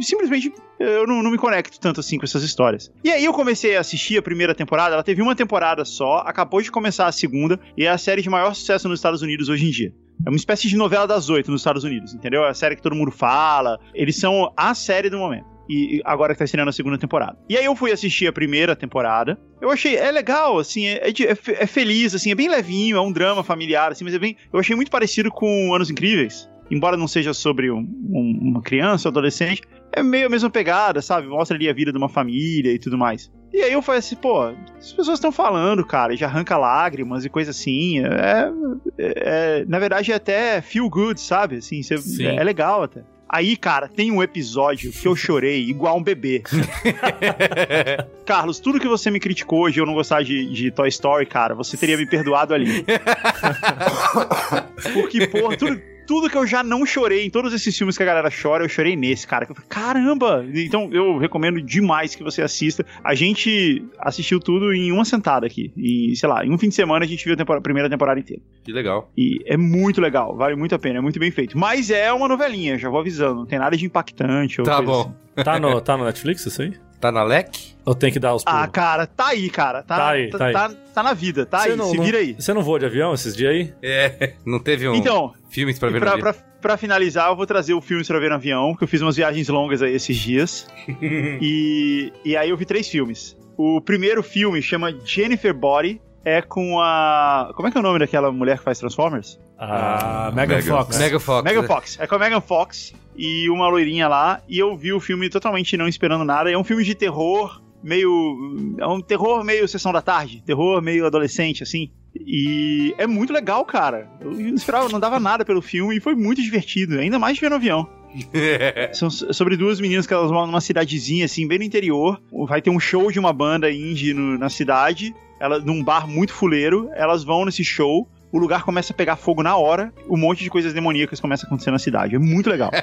simplesmente 0.01 0.53
eu 0.79 1.07
não, 1.07 1.21
não 1.21 1.31
me 1.31 1.37
conecto 1.37 1.79
tanto 1.79 1.99
assim 1.99 2.17
com 2.17 2.25
essas 2.25 2.43
histórias. 2.43 2.91
E 3.03 3.11
aí 3.11 3.23
eu 3.23 3.33
comecei 3.33 3.75
a 3.77 3.81
assistir 3.81 4.17
a 4.17 4.21
primeira 4.21 4.53
temporada, 4.55 4.93
ela 4.95 5.03
teve 5.03 5.21
uma 5.21 5.35
temporada 5.35 5.85
só, 5.85 6.17
acabou 6.19 6.61
de 6.61 6.71
começar 6.71 7.07
a 7.07 7.11
segunda, 7.11 7.59
e 7.77 7.85
é 7.85 7.89
a 7.89 7.97
série 7.97 8.21
de 8.21 8.29
maior 8.29 8.53
sucesso 8.53 8.87
nos 8.87 8.99
Estados 8.99 9.21
Unidos 9.21 9.49
hoje 9.49 9.65
em 9.65 9.71
dia. 9.71 9.93
É 10.25 10.29
uma 10.29 10.37
espécie 10.37 10.67
de 10.67 10.77
novela 10.77 11.05
das 11.05 11.29
oito 11.29 11.51
nos 11.51 11.61
Estados 11.61 11.83
Unidos, 11.83 12.13
entendeu? 12.13 12.43
É 12.43 12.49
a 12.49 12.53
série 12.53 12.75
que 12.75 12.81
todo 12.81 12.95
mundo 12.95 13.11
fala. 13.11 13.79
Eles 13.93 14.15
são 14.15 14.53
a 14.55 14.73
série 14.73 15.09
do 15.09 15.17
momento. 15.17 15.45
E 15.69 16.01
agora 16.03 16.33
que 16.33 16.39
tá 16.39 16.45
estreando 16.45 16.69
a 16.69 16.73
segunda 16.73 16.97
temporada. 16.97 17.37
E 17.49 17.57
aí 17.57 17.65
eu 17.65 17.75
fui 17.75 17.91
assistir 17.91 18.27
a 18.27 18.33
primeira 18.33 18.75
temporada. 18.75 19.39
Eu 19.61 19.71
achei, 19.71 19.95
é 19.95 20.11
legal, 20.11 20.59
assim, 20.59 20.85
é, 20.85 21.09
é 21.09 21.09
é 21.09 21.63
é 21.63 21.65
feliz, 21.65 22.13
assim, 22.13 22.31
é 22.31 22.35
bem 22.35 22.49
levinho, 22.49 22.97
é 22.97 23.01
um 23.01 23.11
drama 23.11 23.43
familiar, 23.43 23.91
assim, 23.91 24.03
mas 24.03 24.13
é 24.13 24.19
bem. 24.19 24.35
Eu 24.51 24.59
achei 24.59 24.75
muito 24.75 24.91
parecido 24.91 25.31
com 25.31 25.73
Anos 25.73 25.89
Incríveis. 25.89 26.49
Embora 26.73 26.97
não 26.97 27.07
seja 27.07 27.33
sobre 27.33 27.69
um- 27.71 27.87
um- 28.09 28.39
uma 28.41 28.61
criança, 28.61 29.09
adolescente, 29.09 29.61
é 29.91 30.01
meio 30.01 30.27
a 30.27 30.29
mesma 30.29 30.49
pegada, 30.49 31.01
sabe? 31.01 31.27
Mostra 31.27 31.55
ali 31.55 31.69
a 31.69 31.73
vida 31.73 31.91
de 31.91 31.97
uma 31.97 32.09
família 32.09 32.71
e 32.73 32.79
tudo 32.79 32.97
mais. 32.97 33.31
E 33.53 33.61
aí 33.61 33.73
eu 33.73 33.81
falei 33.83 33.99
assim, 33.99 34.15
pô, 34.15 34.41
as 34.79 34.93
pessoas 34.93 35.19
estão 35.19 35.31
falando, 35.31 35.85
cara, 35.85 36.13
e 36.13 36.17
já 36.17 36.25
arranca 36.25 36.57
lágrimas 36.57 37.23
e 37.23 37.29
coisa 37.29 37.51
assim. 37.51 37.99
É, 37.99 38.49
é- 38.97 39.13
é- 39.61 39.65
na 39.67 39.77
verdade 39.77 40.11
é 40.11 40.15
até 40.15 40.59
feel 40.61 40.89
good, 40.89 41.21
sabe? 41.21 41.57
Assim, 41.57 41.83
Sim. 41.83 42.25
é, 42.25 42.37
é 42.37 42.43
legal 42.43 42.81
até. 42.83 43.03
Aí, 43.29 43.57
cara, 43.57 43.87
tem 43.87 44.11
um 44.11 44.21
episódio 44.21 44.91
que 44.91 45.07
eu 45.07 45.15
chorei 45.15 45.67
igual 45.67 45.97
um 45.97 46.03
bebê. 46.03 46.43
Carlos, 48.25 48.59
tudo 48.59 48.79
que 48.79 48.87
você 48.87 49.09
me 49.09 49.19
criticou 49.19 49.61
hoje 49.63 49.79
eu 49.79 49.85
não 49.87 49.95
gostar 49.95 50.23
de, 50.23 50.45
de 50.53 50.69
Toy 50.71 50.87
Story, 50.89 51.25
cara, 51.25 51.55
você 51.55 51.75
teria 51.75 51.97
me 51.97 52.05
perdoado 52.05 52.53
ali. 52.53 52.85
Porque, 54.93 55.25
porra, 55.27 55.57
tudo, 55.57 55.81
tudo 56.05 56.29
que 56.29 56.37
eu 56.37 56.45
já 56.45 56.63
não 56.63 56.85
chorei 56.85 57.25
em 57.25 57.29
todos 57.29 57.53
esses 57.53 57.77
filmes 57.77 57.97
que 57.97 58.03
a 58.03 58.05
galera 58.05 58.29
chora, 58.29 58.63
eu 58.63 58.69
chorei 58.69 58.95
nesse, 58.95 59.25
cara. 59.27 59.45
Eu 59.49 59.55
falei, 59.55 59.67
Caramba! 59.69 60.45
Então 60.53 60.89
eu 60.91 61.17
recomendo 61.17 61.61
demais 61.61 62.15
que 62.15 62.23
você 62.23 62.41
assista. 62.41 62.85
A 63.03 63.15
gente 63.15 63.83
assistiu 63.99 64.39
tudo 64.39 64.73
em 64.73 64.91
uma 64.91 65.05
sentada 65.05 65.45
aqui. 65.45 65.71
E, 65.77 66.15
sei 66.15 66.27
lá, 66.29 66.45
em 66.45 66.51
um 66.51 66.57
fim 66.57 66.69
de 66.69 66.75
semana 66.75 67.05
a 67.05 67.07
gente 67.07 67.23
viu 67.23 67.33
a 67.33 67.37
tempora- 67.37 67.61
primeira 67.61 67.89
temporada 67.89 68.19
inteira. 68.19 68.41
Que 68.63 68.71
legal. 68.71 69.11
E 69.17 69.39
é 69.45 69.57
muito 69.57 69.99
legal, 70.01 70.35
vale 70.35 70.55
muito 70.55 70.73
a 70.75 70.79
pena, 70.79 70.99
é 70.99 71.01
muito 71.01 71.19
bem 71.19 71.31
feito. 71.31 71.57
Mas 71.57 71.89
é 71.89 72.11
uma 72.13 72.27
novelinha, 72.27 72.77
já 72.77 72.89
vou 72.89 72.99
avisando, 72.99 73.35
não 73.35 73.45
tem 73.45 73.59
nada 73.59 73.75
de 73.77 73.85
impactante. 73.85 74.61
ou 74.61 74.65
Tá 74.65 74.77
coisa 74.77 74.91
bom. 74.91 75.01
assim. 75.35 75.43
Tá 75.43 75.59
no, 75.59 75.81
tá 75.81 75.97
no 75.97 76.05
Netflix 76.05 76.45
isso 76.45 76.61
aí? 76.61 76.73
Tá 76.99 77.11
na 77.11 77.23
LEC? 77.23 77.72
Ou 77.85 77.93
tem 77.93 78.11
que 78.11 78.19
dar 78.19 78.33
os 78.33 78.43
Ah, 78.45 78.51
pulos? 78.51 78.69
cara, 78.71 79.05
tá 79.07 79.27
aí, 79.27 79.49
cara. 79.49 79.83
Tá, 79.83 79.97
Tá 79.97 80.09
aí, 80.09 80.29
tá, 80.29 80.37
tá 80.37 80.45
aí. 80.45 80.53
tá- 80.53 80.71
tá 80.93 81.03
na 81.03 81.13
vida, 81.13 81.45
tá 81.45 81.59
Você 81.59 81.69
aí, 81.71 81.75
não- 81.75 81.89
se 81.91 81.97
não- 81.97 82.03
vira 82.03 82.17
aí. 82.19 82.33
Você 82.39 82.53
não 82.53 82.61
voa 82.63 82.79
de 82.79 82.85
avião 82.85 83.13
esses 83.13 83.35
dias 83.35 83.51
aí? 83.51 83.73
É. 83.81 84.33
Não 84.45 84.59
teve 84.59 84.87
um 84.87 84.95
Então, 84.95 85.33
filmes 85.49 85.77
pra 85.77 85.89
ver 85.89 85.99
pra, 85.99 86.11
no 86.11 86.15
dia. 86.21 86.23
pra, 86.23 86.33
pra 86.61 86.77
finalizar, 86.77 87.27
eu 87.29 87.35
vou 87.35 87.45
trazer 87.45 87.73
o 87.73 87.81
filme 87.81 88.05
pra 88.05 88.19
ver 88.19 88.29
no 88.29 88.35
avião, 88.35 88.73
que 88.75 88.83
eu 88.83 88.87
fiz 88.87 89.01
umas 89.01 89.15
viagens 89.17 89.49
longas 89.49 89.81
aí 89.81 89.93
esses 89.93 90.15
dias. 90.15 90.67
e, 91.41 92.11
e 92.23 92.37
aí 92.37 92.49
eu 92.49 92.57
vi 92.57 92.65
três 92.65 92.87
filmes. 92.87 93.35
O 93.57 93.81
primeiro 93.81 94.23
filme 94.23 94.61
chama 94.61 94.91
Jennifer 95.05 95.53
Body, 95.53 96.01
é 96.25 96.41
com 96.41 96.79
a. 96.79 97.51
Como 97.55 97.67
é 97.67 97.71
que 97.71 97.77
é 97.77 97.79
o 97.79 97.83
nome 97.83 97.99
daquela 97.99 98.31
mulher 98.31 98.57
que 98.57 98.63
faz 98.63 98.79
Transformers? 98.79 99.39
Ah, 99.59 100.31
Megan 100.33 100.55
Megan. 100.55 100.77
Fox. 100.77 100.97
Mega 100.97 101.19
Fox. 101.19 101.43
Megan 101.43 101.63
Fox. 101.67 101.97
É 101.99 102.07
com 102.07 102.15
a 102.15 102.19
Megan 102.19 102.41
Fox 102.41 102.93
e 103.15 103.49
uma 103.49 103.67
loirinha 103.67 104.07
lá. 104.07 104.41
E 104.47 104.57
eu 104.59 104.75
vi 104.75 104.91
o 104.93 104.99
filme 104.99 105.29
totalmente 105.29 105.77
não 105.77 105.87
esperando 105.87 106.23
nada. 106.25 106.51
É 106.51 106.57
um 106.57 106.63
filme 106.63 106.83
de 106.83 106.95
terror, 106.95 107.61
meio. 107.83 108.75
É 108.79 108.87
um 108.87 109.01
terror 109.01 109.43
meio 109.43 109.67
sessão 109.67 109.91
da 109.91 110.01
tarde. 110.01 110.41
Terror 110.45 110.81
meio 110.81 111.05
adolescente, 111.05 111.61
assim. 111.63 111.91
E 112.15 112.93
é 112.97 113.05
muito 113.07 113.33
legal, 113.33 113.65
cara. 113.65 114.07
Eu 114.21 114.31
não 114.31 114.53
esperava, 114.55 114.87
não 114.89 114.99
dava 114.99 115.19
nada 115.19 115.43
pelo 115.43 115.61
filme 115.61 115.97
e 115.97 115.99
foi 115.99 116.15
muito 116.15 116.41
divertido. 116.41 116.99
Ainda 116.99 117.17
mais 117.19 117.37
ver 117.39 117.49
no 117.49 117.55
avião. 117.55 117.87
São 118.93 119.09
so- 119.09 119.33
sobre 119.33 119.57
duas 119.57 119.79
meninas 119.79 120.05
que 120.05 120.13
elas 120.13 120.31
moram 120.31 120.45
numa 120.47 120.61
cidadezinha, 120.61 121.25
assim, 121.25 121.47
bem 121.47 121.57
no 121.57 121.63
interior. 121.65 122.21
Vai 122.47 122.61
ter 122.61 122.69
um 122.69 122.79
show 122.79 123.11
de 123.11 123.19
uma 123.19 123.33
banda 123.33 123.71
indie 123.71 124.13
no- 124.13 124.37
na 124.37 124.49
cidade, 124.49 125.13
ela, 125.39 125.59
num 125.59 125.83
bar 125.83 126.07
muito 126.07 126.33
fuleiro. 126.33 126.89
Elas 126.95 127.23
vão 127.23 127.43
nesse 127.45 127.63
show, 127.63 128.07
o 128.31 128.37
lugar 128.37 128.63
começa 128.63 128.93
a 128.93 128.95
pegar 128.95 129.15
fogo 129.15 129.41
na 129.41 129.57
hora, 129.57 129.91
um 130.07 130.15
monte 130.17 130.43
de 130.43 130.49
coisas 130.51 130.71
demoníacas 130.73 131.19
começa 131.19 131.45
a 131.45 131.47
acontecer 131.47 131.71
na 131.71 131.79
cidade. 131.79 132.15
É 132.15 132.19
muito 132.19 132.49
legal. 132.49 132.69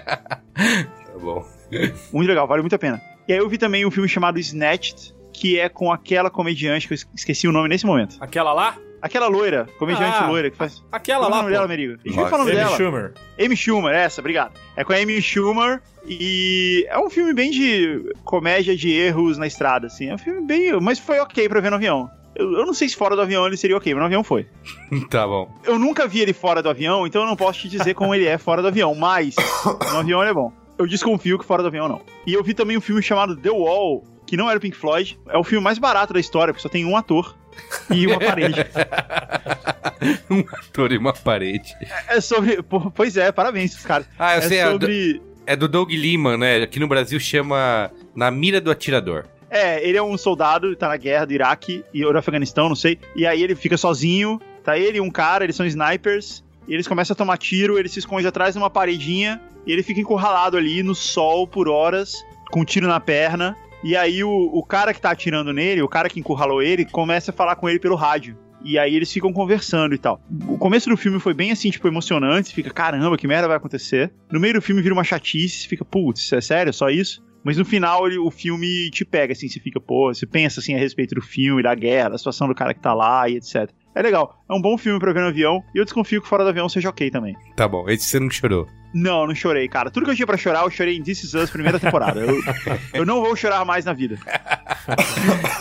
Tá 1.11 1.19
bom. 1.27 1.45
muito 2.13 2.29
legal, 2.29 2.47
vale 2.47 2.63
muito 2.63 2.75
a 2.75 2.79
pena. 2.79 3.01
E 3.31 3.33
aí 3.33 3.39
eu 3.39 3.49
vi 3.49 3.57
também 3.59 3.87
um 3.87 3.93
filme 3.93 4.09
chamado 4.09 4.41
Snatched, 4.41 5.15
que 5.33 5.57
é 5.57 5.69
com 5.69 5.93
aquela 5.93 6.29
comediante 6.29 6.89
que 6.89 6.95
eu 6.95 6.97
es- 6.97 7.09
esqueci 7.15 7.47
o 7.47 7.53
nome 7.53 7.69
nesse 7.69 7.87
momento. 7.87 8.17
Aquela 8.21 8.53
lá? 8.53 8.77
Aquela 9.01 9.29
loira, 9.29 9.69
comediante 9.79 10.17
Ah, 10.21 10.27
loira 10.27 10.51
que 10.51 10.57
faz. 10.57 10.83
Aquela 10.91 11.21
Qual 11.21 11.31
é 11.31 11.33
o 11.33 11.37
lá, 11.37 11.43
nome 11.43 11.53
dela, 11.55 11.63
pô. 11.63 11.69
Merigo? 11.69 11.93
A 11.93 11.97
gente 11.99 12.07
Max. 12.17 12.23
vai 12.23 12.31
falando 12.31 12.49
Amy 12.49 12.57
dela. 12.57 12.77
Schumer. 12.77 13.13
Amy 13.39 13.57
Schumer, 13.57 13.95
essa, 13.95 14.21
obrigado. 14.21 14.53
É 14.77 14.83
com 14.83 14.93
a 14.93 14.97
Amy 14.97 15.23
Schumer 15.23 15.81
e 16.05 16.85
é 16.91 16.99
um 16.99 17.09
filme 17.09 17.33
bem 17.33 17.53
de 17.53 18.13
comédia 18.25 18.77
de 18.77 18.91
erros 18.91 19.39
na 19.39 19.47
estrada, 19.47 19.87
assim. 19.87 20.09
É 20.09 20.15
um 20.15 20.19
filme 20.19 20.45
bem. 20.45 20.73
Mas 20.81 20.99
foi 20.99 21.21
ok 21.21 21.49
pra 21.49 21.61
ver 21.61 21.71
no 21.71 21.77
avião. 21.77 22.11
Eu, 22.35 22.51
eu 22.53 22.67
não 22.67 22.75
sei 22.75 22.89
se 22.89 22.97
fora 22.97 23.15
do 23.15 23.23
avião 23.23 23.47
ele 23.47 23.57
seria 23.57 23.77
ok, 23.77 23.95
mas 23.95 24.01
no 24.01 24.07
avião 24.07 24.25
foi. 24.25 24.49
Tá 25.09 25.25
bom. 25.25 25.49
Eu 25.65 25.79
nunca 25.79 26.09
vi 26.09 26.19
ele 26.19 26.33
fora 26.33 26.61
do 26.61 26.69
avião, 26.69 27.07
então 27.07 27.23
eu 27.23 27.29
não 27.29 27.37
posso 27.37 27.61
te 27.61 27.69
dizer 27.69 27.95
como 27.95 28.13
ele 28.13 28.27
é 28.27 28.39
fora 28.39 28.61
do 28.61 28.67
avião, 28.67 28.93
mas 28.97 29.37
no 29.93 29.99
avião 30.01 30.21
ele 30.21 30.31
é 30.31 30.35
bom. 30.35 30.53
Eu 30.81 30.87
desconfio 30.87 31.39
que 31.39 31.45
fora 31.45 31.63
do 31.63 31.69
avião 31.69 31.87
não. 31.87 32.01
E 32.27 32.33
eu 32.33 32.43
vi 32.43 32.55
também 32.55 32.75
um 32.77 32.81
filme 32.81 33.03
chamado 33.03 33.37
The 33.37 33.51
Wall, 33.51 34.03
que 34.27 34.35
não 34.37 34.49
era 34.49 34.57
o 34.59 34.61
Pink 34.61 34.75
Floyd. 34.77 35.19
É 35.29 35.37
o 35.37 35.45
filme 35.45 35.63
mais 35.63 35.79
barato 35.79 36.15
da 36.15 36.19
história, 36.21 36.55
porque 36.55 36.63
só 36.63 36.71
tem 36.71 36.87
um 36.87 36.97
ator 36.97 37.37
e 37.91 38.07
uma 38.07 38.19
parede. 38.21 38.65
Um 40.31 40.41
ator 40.41 40.93
e 40.93 40.97
uma 40.99 41.13
parede. 41.13 41.75
É 42.09 42.21
sobre. 42.21 42.63
pô, 42.63 42.91
Pois 42.91 43.17
é, 43.17 43.31
parabéns, 43.31 43.77
caras. 43.85 44.07
Ah, 44.19 44.37
eu 44.37 44.39
é 44.39 44.43
sei. 44.43 44.59
é 44.59 44.65
do- 44.65 44.71
sobre. 44.73 45.23
É 45.47 45.57
do 45.57 45.69
Doug 45.69 45.91
Liman, 45.91 46.39
né? 46.39 46.63
Aqui 46.63 46.79
no 46.79 46.87
Brasil 46.89 47.19
chama 47.21 47.91
Na 48.15 48.31
Mira 48.31 48.61
do 48.61 48.71
Atirador. 48.71 49.25
É, 49.51 49.87
ele 49.87 49.99
é 49.99 50.03
um 50.03 50.17
soldado, 50.17 50.75
tá 50.77 50.87
na 50.89 50.97
guerra 50.97 51.25
do 51.27 51.33
Iraque 51.33 51.85
e 51.93 52.05
ou 52.05 52.13
do 52.13 52.19
Afeganistão, 52.19 52.69
não 52.69 52.77
sei. 52.77 52.99
E 53.17 53.27
aí 53.27 53.43
ele 53.43 53.55
fica 53.57 53.77
sozinho, 53.77 54.41
tá 54.65 54.79
ele 54.79 54.99
e 54.99 55.01
um 55.01 55.11
cara, 55.11 55.43
eles 55.45 55.57
são 55.57 55.67
snipers. 55.67 56.43
E 56.69 56.75
eles 56.75 56.87
começam 56.87 57.15
a 57.15 57.17
tomar 57.17 57.37
tiro, 57.37 57.79
ele 57.79 57.89
se 57.89 57.99
esconde 57.99 58.27
atrás 58.27 58.55
de 58.55 58.59
uma 58.59 58.71
paredinha 58.71 59.41
e 59.67 59.73
ele 59.73 59.83
fica 59.83 60.01
encurralado 60.01 60.57
ali 60.57 60.83
no 60.83 60.95
sol 60.95 61.47
por 61.47 61.69
horas, 61.69 62.15
com 62.51 62.61
um 62.61 62.65
tiro 62.65 62.87
na 62.89 63.01
perna. 63.01 63.57
E 63.83 63.97
aí 63.97 64.23
o, 64.23 64.31
o 64.31 64.63
cara 64.65 64.93
que 64.93 65.01
tá 65.01 65.11
atirando 65.11 65.53
nele, 65.53 65.81
o 65.83 65.89
cara 65.89 66.09
que 66.09 66.21
encurralou 66.21 66.63
ele, 66.63 66.85
começa 66.85 67.31
a 67.31 67.35
falar 67.35 67.57
com 67.57 67.69
ele 67.69 67.79
pelo 67.79 67.95
rádio. 67.95 68.37
E 68.63 68.79
aí 68.79 68.95
eles 68.95 69.11
ficam 69.11 69.33
conversando 69.33 69.95
e 69.95 69.99
tal. 69.99 70.21
O 70.47 70.59
começo 70.59 70.91
do 70.91 70.97
filme 70.97 71.19
foi 71.19 71.33
bem 71.33 71.51
assim, 71.51 71.71
tipo, 71.71 71.89
emocionante. 71.89 72.53
Fica, 72.53 72.71
caramba, 72.71 73.17
que 73.17 73.27
merda 73.27 73.49
vai 73.49 73.57
acontecer. 73.57 74.13
No 74.31 74.39
meio 74.39 74.53
do 74.55 74.61
filme 74.61 74.83
vira 74.83 74.93
uma 74.95 75.03
chatice, 75.05 75.67
fica, 75.67 75.83
putz, 75.83 76.31
é 76.35 76.43
sério, 76.43 76.71
só 76.73 76.91
isso? 76.91 77.23
Mas 77.43 77.57
no 77.57 77.65
final 77.65 78.07
ele- 78.07 78.19
o 78.19 78.31
filme 78.31 78.91
te 78.91 79.03
pega, 79.03 79.33
assim, 79.33 79.49
você 79.49 79.59
fica, 79.59 79.81
pô, 79.81 80.13
você 80.13 80.27
pensa 80.27 80.61
assim 80.61 80.75
a 80.75 80.79
respeito 80.79 81.15
do 81.15 81.23
filme, 81.23 81.63
da 81.63 81.75
guerra, 81.75 82.11
da 82.11 82.19
situação 82.19 82.47
do 82.47 82.55
cara 82.55 82.75
que 82.75 82.81
tá 82.81 82.93
lá 82.93 83.27
e 83.31 83.37
etc. 83.37 83.71
É 83.95 84.03
legal. 84.03 84.41
É 84.49 84.55
um 84.55 84.61
bom 84.61 84.79
filme 84.79 84.99
pra 85.01 85.13
ver 85.13 85.21
no 85.21 85.29
avião. 85.29 85.63
E 85.75 85.79
eu 85.79 85.85
desconfio 85.85 86.23
que 86.23 86.29
fora 86.29 86.45
do 86.45 86.51
avião 86.51 86.69
seja 86.69 86.89
ok 86.89 87.11
também. 87.11 87.37
Tá 87.57 87.67
bom, 87.67 87.89
esse 87.89 88.05
você 88.07 88.21
não 88.21 88.31
chorou. 88.31 88.67
Não, 88.95 89.27
não 89.27 89.35
chorei, 89.35 89.69
cara. 89.69 89.91
Tudo 89.91 90.05
que 90.05 90.11
eu 90.13 90.17
tinha 90.17 90.27
pra 90.27 90.37
chorar, 90.37 90.63
eu 90.65 90.71
chorei 90.71 90.97
em 90.97 91.03
This 91.03 91.25
Is 91.25 91.35
Us, 91.35 91.51
primeira 91.51 91.79
temporada. 91.79 92.21
Eu, 92.21 92.41
eu 92.95 93.07
não 93.07 93.21
vou 93.21 93.35
chorar 93.37 93.65
mais 93.65 93.85
na 93.85 93.93
vida. 93.93 94.19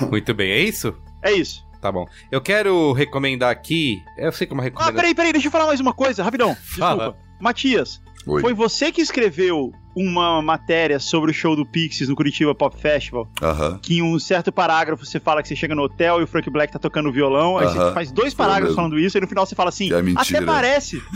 Muito 0.10 0.34
bem, 0.34 0.52
é 0.52 0.60
isso? 0.60 0.96
É 1.24 1.32
isso. 1.32 1.68
Tá 1.82 1.92
bom. 1.92 2.06
Eu 2.32 2.42
quero 2.42 2.92
recomendar 2.94 3.50
aqui. 3.52 4.04
Eu 4.18 4.32
sei 4.32 4.46
como 4.48 4.62
Ah, 4.62 4.66
recomendar. 4.66 4.94
peraí, 4.96 5.16
peraí, 5.16 5.32
deixa 5.32 5.48
eu 5.48 5.52
falar 5.52 5.68
mais 5.68 5.80
uma 5.80 5.94
coisa, 5.94 6.24
rapidão. 6.24 6.54
Desculpa. 6.54 6.80
Fala. 6.80 7.18
Matias, 7.40 8.02
Oi. 8.28 8.42
foi 8.42 8.54
você 8.54 8.92
que 8.92 9.02
escreveu 9.02 9.72
uma 9.96 10.42
matéria 10.42 11.00
sobre 11.00 11.32
o 11.32 11.34
show 11.34 11.56
do 11.56 11.66
Pixies 11.66 12.10
no 12.10 12.16
Curitiba 12.16 12.54
Pop 12.56 12.76
Festival? 12.80 13.28
Aham. 13.42 13.80
que 13.82 13.98
em 13.98 14.02
um 14.02 14.18
certo 14.20 14.52
parágrafo 14.52 15.06
você 15.06 15.20
fala 15.20 15.42
que 15.42 15.48
você 15.48 15.56
chega 15.56 15.76
no 15.76 15.84
hotel 15.84 16.20
e 16.20 16.24
o 16.24 16.28
Frank 16.28 16.50
Black 16.50 16.72
tá 16.72 16.80
tocando 16.80 17.12
violão, 17.12 17.58
aí 17.58 17.68
você 17.68 17.94
faz 17.94 18.12
dois 18.12 18.34
Foi 18.34 18.46
parágrafos 18.46 18.76
falando 18.76 19.00
isso, 19.00 19.18
e 19.18 19.22
no 19.22 19.28
final 19.28 19.46
você 19.46 19.56
fala 19.56 19.70
assim, 19.70 19.92
é 19.92 19.96
até 20.16 20.42
parece. 20.46 21.02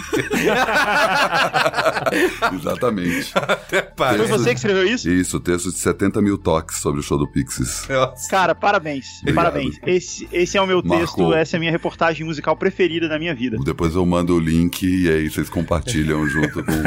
Exatamente. 2.53 3.31
Foi 3.31 4.17
Texto- 4.17 4.27
você 4.27 4.49
que 4.49 4.55
escreveu 4.55 4.87
isso? 4.87 5.09
Isso, 5.09 5.39
texto 5.39 5.71
de 5.71 5.77
70 5.77 6.21
mil 6.21 6.37
toques 6.37 6.77
sobre 6.77 6.99
o 6.99 7.03
show 7.03 7.17
do 7.17 7.27
Pixies. 7.27 7.87
Nossa. 7.89 8.29
Cara, 8.29 8.55
parabéns, 8.55 9.19
Obrigado. 9.21 9.35
parabéns. 9.45 9.75
Esse, 9.85 10.27
esse 10.31 10.57
é 10.57 10.61
o 10.61 10.67
meu 10.67 10.77
Marcou. 10.83 10.99
texto, 10.99 11.33
essa 11.33 11.55
é 11.55 11.57
a 11.57 11.59
minha 11.59 11.71
reportagem 11.71 12.25
musical 12.25 12.55
preferida 12.55 13.07
da 13.07 13.19
minha 13.19 13.35
vida. 13.35 13.57
Depois 13.63 13.95
eu 13.95 14.05
mando 14.05 14.35
o 14.35 14.39
link 14.39 14.83
e 14.83 15.09
aí 15.09 15.29
vocês 15.29 15.49
compartilham 15.49 16.25
junto 16.27 16.63
com. 16.63 16.73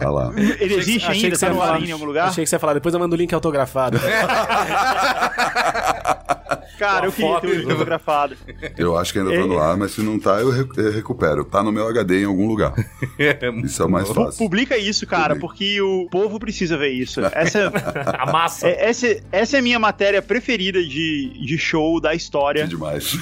Tá 0.00 0.08
lá. 0.08 0.32
Ele 0.34 0.79
existe 0.80 1.06
Achei 1.06 1.24
ainda, 1.24 1.30
que 1.30 1.36
você 1.36 1.46
tá 1.46 1.52
no 1.52 1.58
falar- 1.58 1.74
ar 1.74 1.82
em 1.82 1.92
algum 1.92 2.04
lugar? 2.04 2.28
Achei 2.28 2.44
que 2.44 2.50
você 2.50 2.56
ia 2.56 2.60
falar, 2.60 2.74
depois 2.74 2.92
eu 2.94 3.00
mando 3.00 3.14
o 3.14 3.18
link 3.18 3.32
autografado. 3.32 3.98
Cara, 6.78 7.06
eu 7.06 7.12
queria 7.12 7.40
ter 7.40 7.46
o 7.66 7.68
fotografado. 7.68 8.36
Eu 8.78 8.96
acho 8.96 9.12
que 9.12 9.18
ainda 9.18 9.32
tá 9.38 9.46
no 9.46 9.58
ar, 9.58 9.76
mas 9.76 9.92
se 9.92 10.00
não 10.00 10.18
tá, 10.18 10.40
eu 10.40 10.50
re- 10.50 10.66
eu 10.78 10.90
recupero. 10.90 11.44
Tá 11.44 11.62
no 11.62 11.70
meu 11.70 11.86
HD 11.86 12.22
em 12.22 12.24
algum 12.24 12.46
lugar. 12.48 12.72
Isso 13.62 13.82
é 13.82 13.84
o 13.84 13.90
mais 13.90 14.08
fácil. 14.08 14.38
Publica 14.38 14.78
isso, 14.78 15.06
cara, 15.06 15.34
Publica. 15.34 15.46
porque 15.46 15.80
o 15.82 16.08
povo 16.10 16.38
precisa 16.40 16.78
ver 16.78 16.88
isso. 16.88 17.20
Essa, 17.34 17.70
A 18.18 18.32
massa. 18.32 18.66
é- 18.66 18.88
essa, 18.88 19.20
essa 19.30 19.56
é 19.56 19.60
a 19.60 19.62
minha 19.62 19.78
matéria 19.78 20.22
preferida 20.22 20.82
de, 20.82 21.30
de 21.44 21.58
show 21.58 22.00
da 22.00 22.14
história. 22.14 22.62
Que 22.62 22.70
demais. 22.70 23.12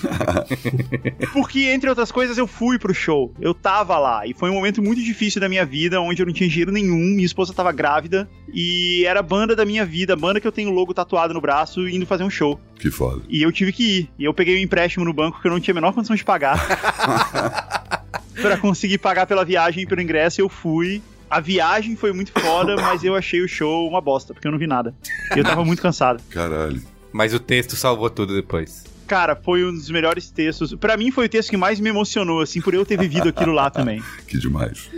Porque, 1.32 1.62
entre 1.68 1.88
outras 1.90 2.12
coisas, 2.12 2.38
eu 2.38 2.46
fui 2.46 2.78
pro 2.78 2.94
show. 2.94 3.34
Eu 3.40 3.52
tava 3.54 3.98
lá. 3.98 4.24
E 4.24 4.34
foi 4.34 4.50
um 4.50 4.54
momento 4.54 4.80
muito 4.80 5.02
difícil 5.02 5.40
da 5.40 5.48
minha 5.48 5.66
vida, 5.66 6.00
onde 6.00 6.22
eu 6.22 6.26
não 6.26 6.32
tinha 6.32 6.48
dinheiro 6.48 6.70
nenhum. 6.70 6.96
Minha 6.96 7.26
esposa 7.26 7.47
tava 7.54 7.72
grávida. 7.72 8.28
E 8.52 9.04
era 9.06 9.20
a 9.20 9.22
banda 9.22 9.54
da 9.54 9.64
minha 9.64 9.84
vida, 9.84 10.12
a 10.12 10.16
banda 10.16 10.40
que 10.40 10.46
eu 10.46 10.52
tenho 10.52 10.70
o 10.70 10.72
logo 10.72 10.94
tatuado 10.94 11.34
no 11.34 11.40
braço, 11.40 11.88
indo 11.88 12.06
fazer 12.06 12.24
um 12.24 12.30
show. 12.30 12.60
que 12.78 12.90
foda. 12.90 13.22
E 13.28 13.42
eu 13.42 13.52
tive 13.52 13.72
que 13.72 13.82
ir. 13.82 14.10
E 14.18 14.24
eu 14.24 14.34
peguei 14.34 14.56
um 14.56 14.62
empréstimo 14.62 15.04
no 15.04 15.12
banco 15.12 15.40
que 15.40 15.46
eu 15.46 15.52
não 15.52 15.60
tinha 15.60 15.72
a 15.72 15.76
menor 15.76 15.92
condição 15.92 16.16
de 16.16 16.24
pagar. 16.24 16.58
pra 18.40 18.56
conseguir 18.56 18.98
pagar 18.98 19.26
pela 19.26 19.44
viagem 19.44 19.82
e 19.82 19.86
pelo 19.86 20.00
ingresso, 20.00 20.40
eu 20.40 20.48
fui. 20.48 21.02
A 21.30 21.40
viagem 21.40 21.94
foi 21.94 22.12
muito 22.12 22.32
foda, 22.32 22.76
mas 22.80 23.04
eu 23.04 23.14
achei 23.14 23.42
o 23.42 23.48
show 23.48 23.86
uma 23.86 24.00
bosta, 24.00 24.32
porque 24.32 24.46
eu 24.46 24.52
não 24.52 24.58
vi 24.58 24.66
nada. 24.66 24.94
E 25.34 25.38
eu 25.38 25.44
tava 25.44 25.64
muito 25.64 25.82
cansado. 25.82 26.22
Caralho. 26.30 26.80
Mas 27.12 27.34
o 27.34 27.40
texto 27.40 27.76
salvou 27.76 28.08
tudo 28.08 28.34
depois. 28.34 28.84
Cara, 29.06 29.34
foi 29.34 29.64
um 29.64 29.72
dos 29.72 29.90
melhores 29.90 30.30
textos. 30.30 30.74
Pra 30.74 30.96
mim 30.96 31.10
foi 31.10 31.26
o 31.26 31.28
texto 31.28 31.48
que 31.48 31.56
mais 31.56 31.80
me 31.80 31.88
emocionou, 31.88 32.42
assim, 32.42 32.60
por 32.60 32.74
eu 32.74 32.84
ter 32.84 32.98
vivido 32.98 33.30
aquilo 33.30 33.52
lá 33.52 33.70
também. 33.70 34.02
Que 34.28 34.38
demais. 34.38 34.90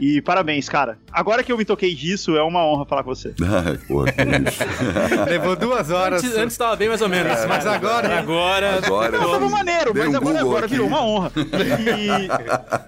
E 0.00 0.20
parabéns, 0.20 0.68
cara. 0.68 0.98
Agora 1.12 1.42
que 1.44 1.52
eu 1.52 1.56
me 1.56 1.64
toquei 1.64 1.94
disso, 1.94 2.36
é 2.36 2.42
uma 2.42 2.66
honra 2.66 2.84
falar 2.84 3.02
com 3.04 3.14
você. 3.14 3.32
Ai, 3.42 3.78
porra, 3.86 4.10
que 4.12 4.22
isso. 4.22 4.64
Levou 5.30 5.54
duas 5.56 5.90
horas. 5.90 6.22
Antes, 6.24 6.36
antes 6.36 6.56
tava 6.56 6.74
bem 6.76 6.88
mais 6.88 7.00
ou 7.00 7.08
menos. 7.08 7.32
mas 7.46 7.66
agora- 7.66 8.18
Agora. 8.18 8.78
Agora. 8.84 9.18
Não, 9.18 9.30
tava 9.32 9.48
maneiro, 9.48 9.92
mas 9.94 10.08
um 10.08 10.16
agora, 10.16 10.40
agora 10.40 10.66
aqui. 10.66 10.74
virou 10.74 10.88
uma 10.88 11.02
honra. 11.04 11.32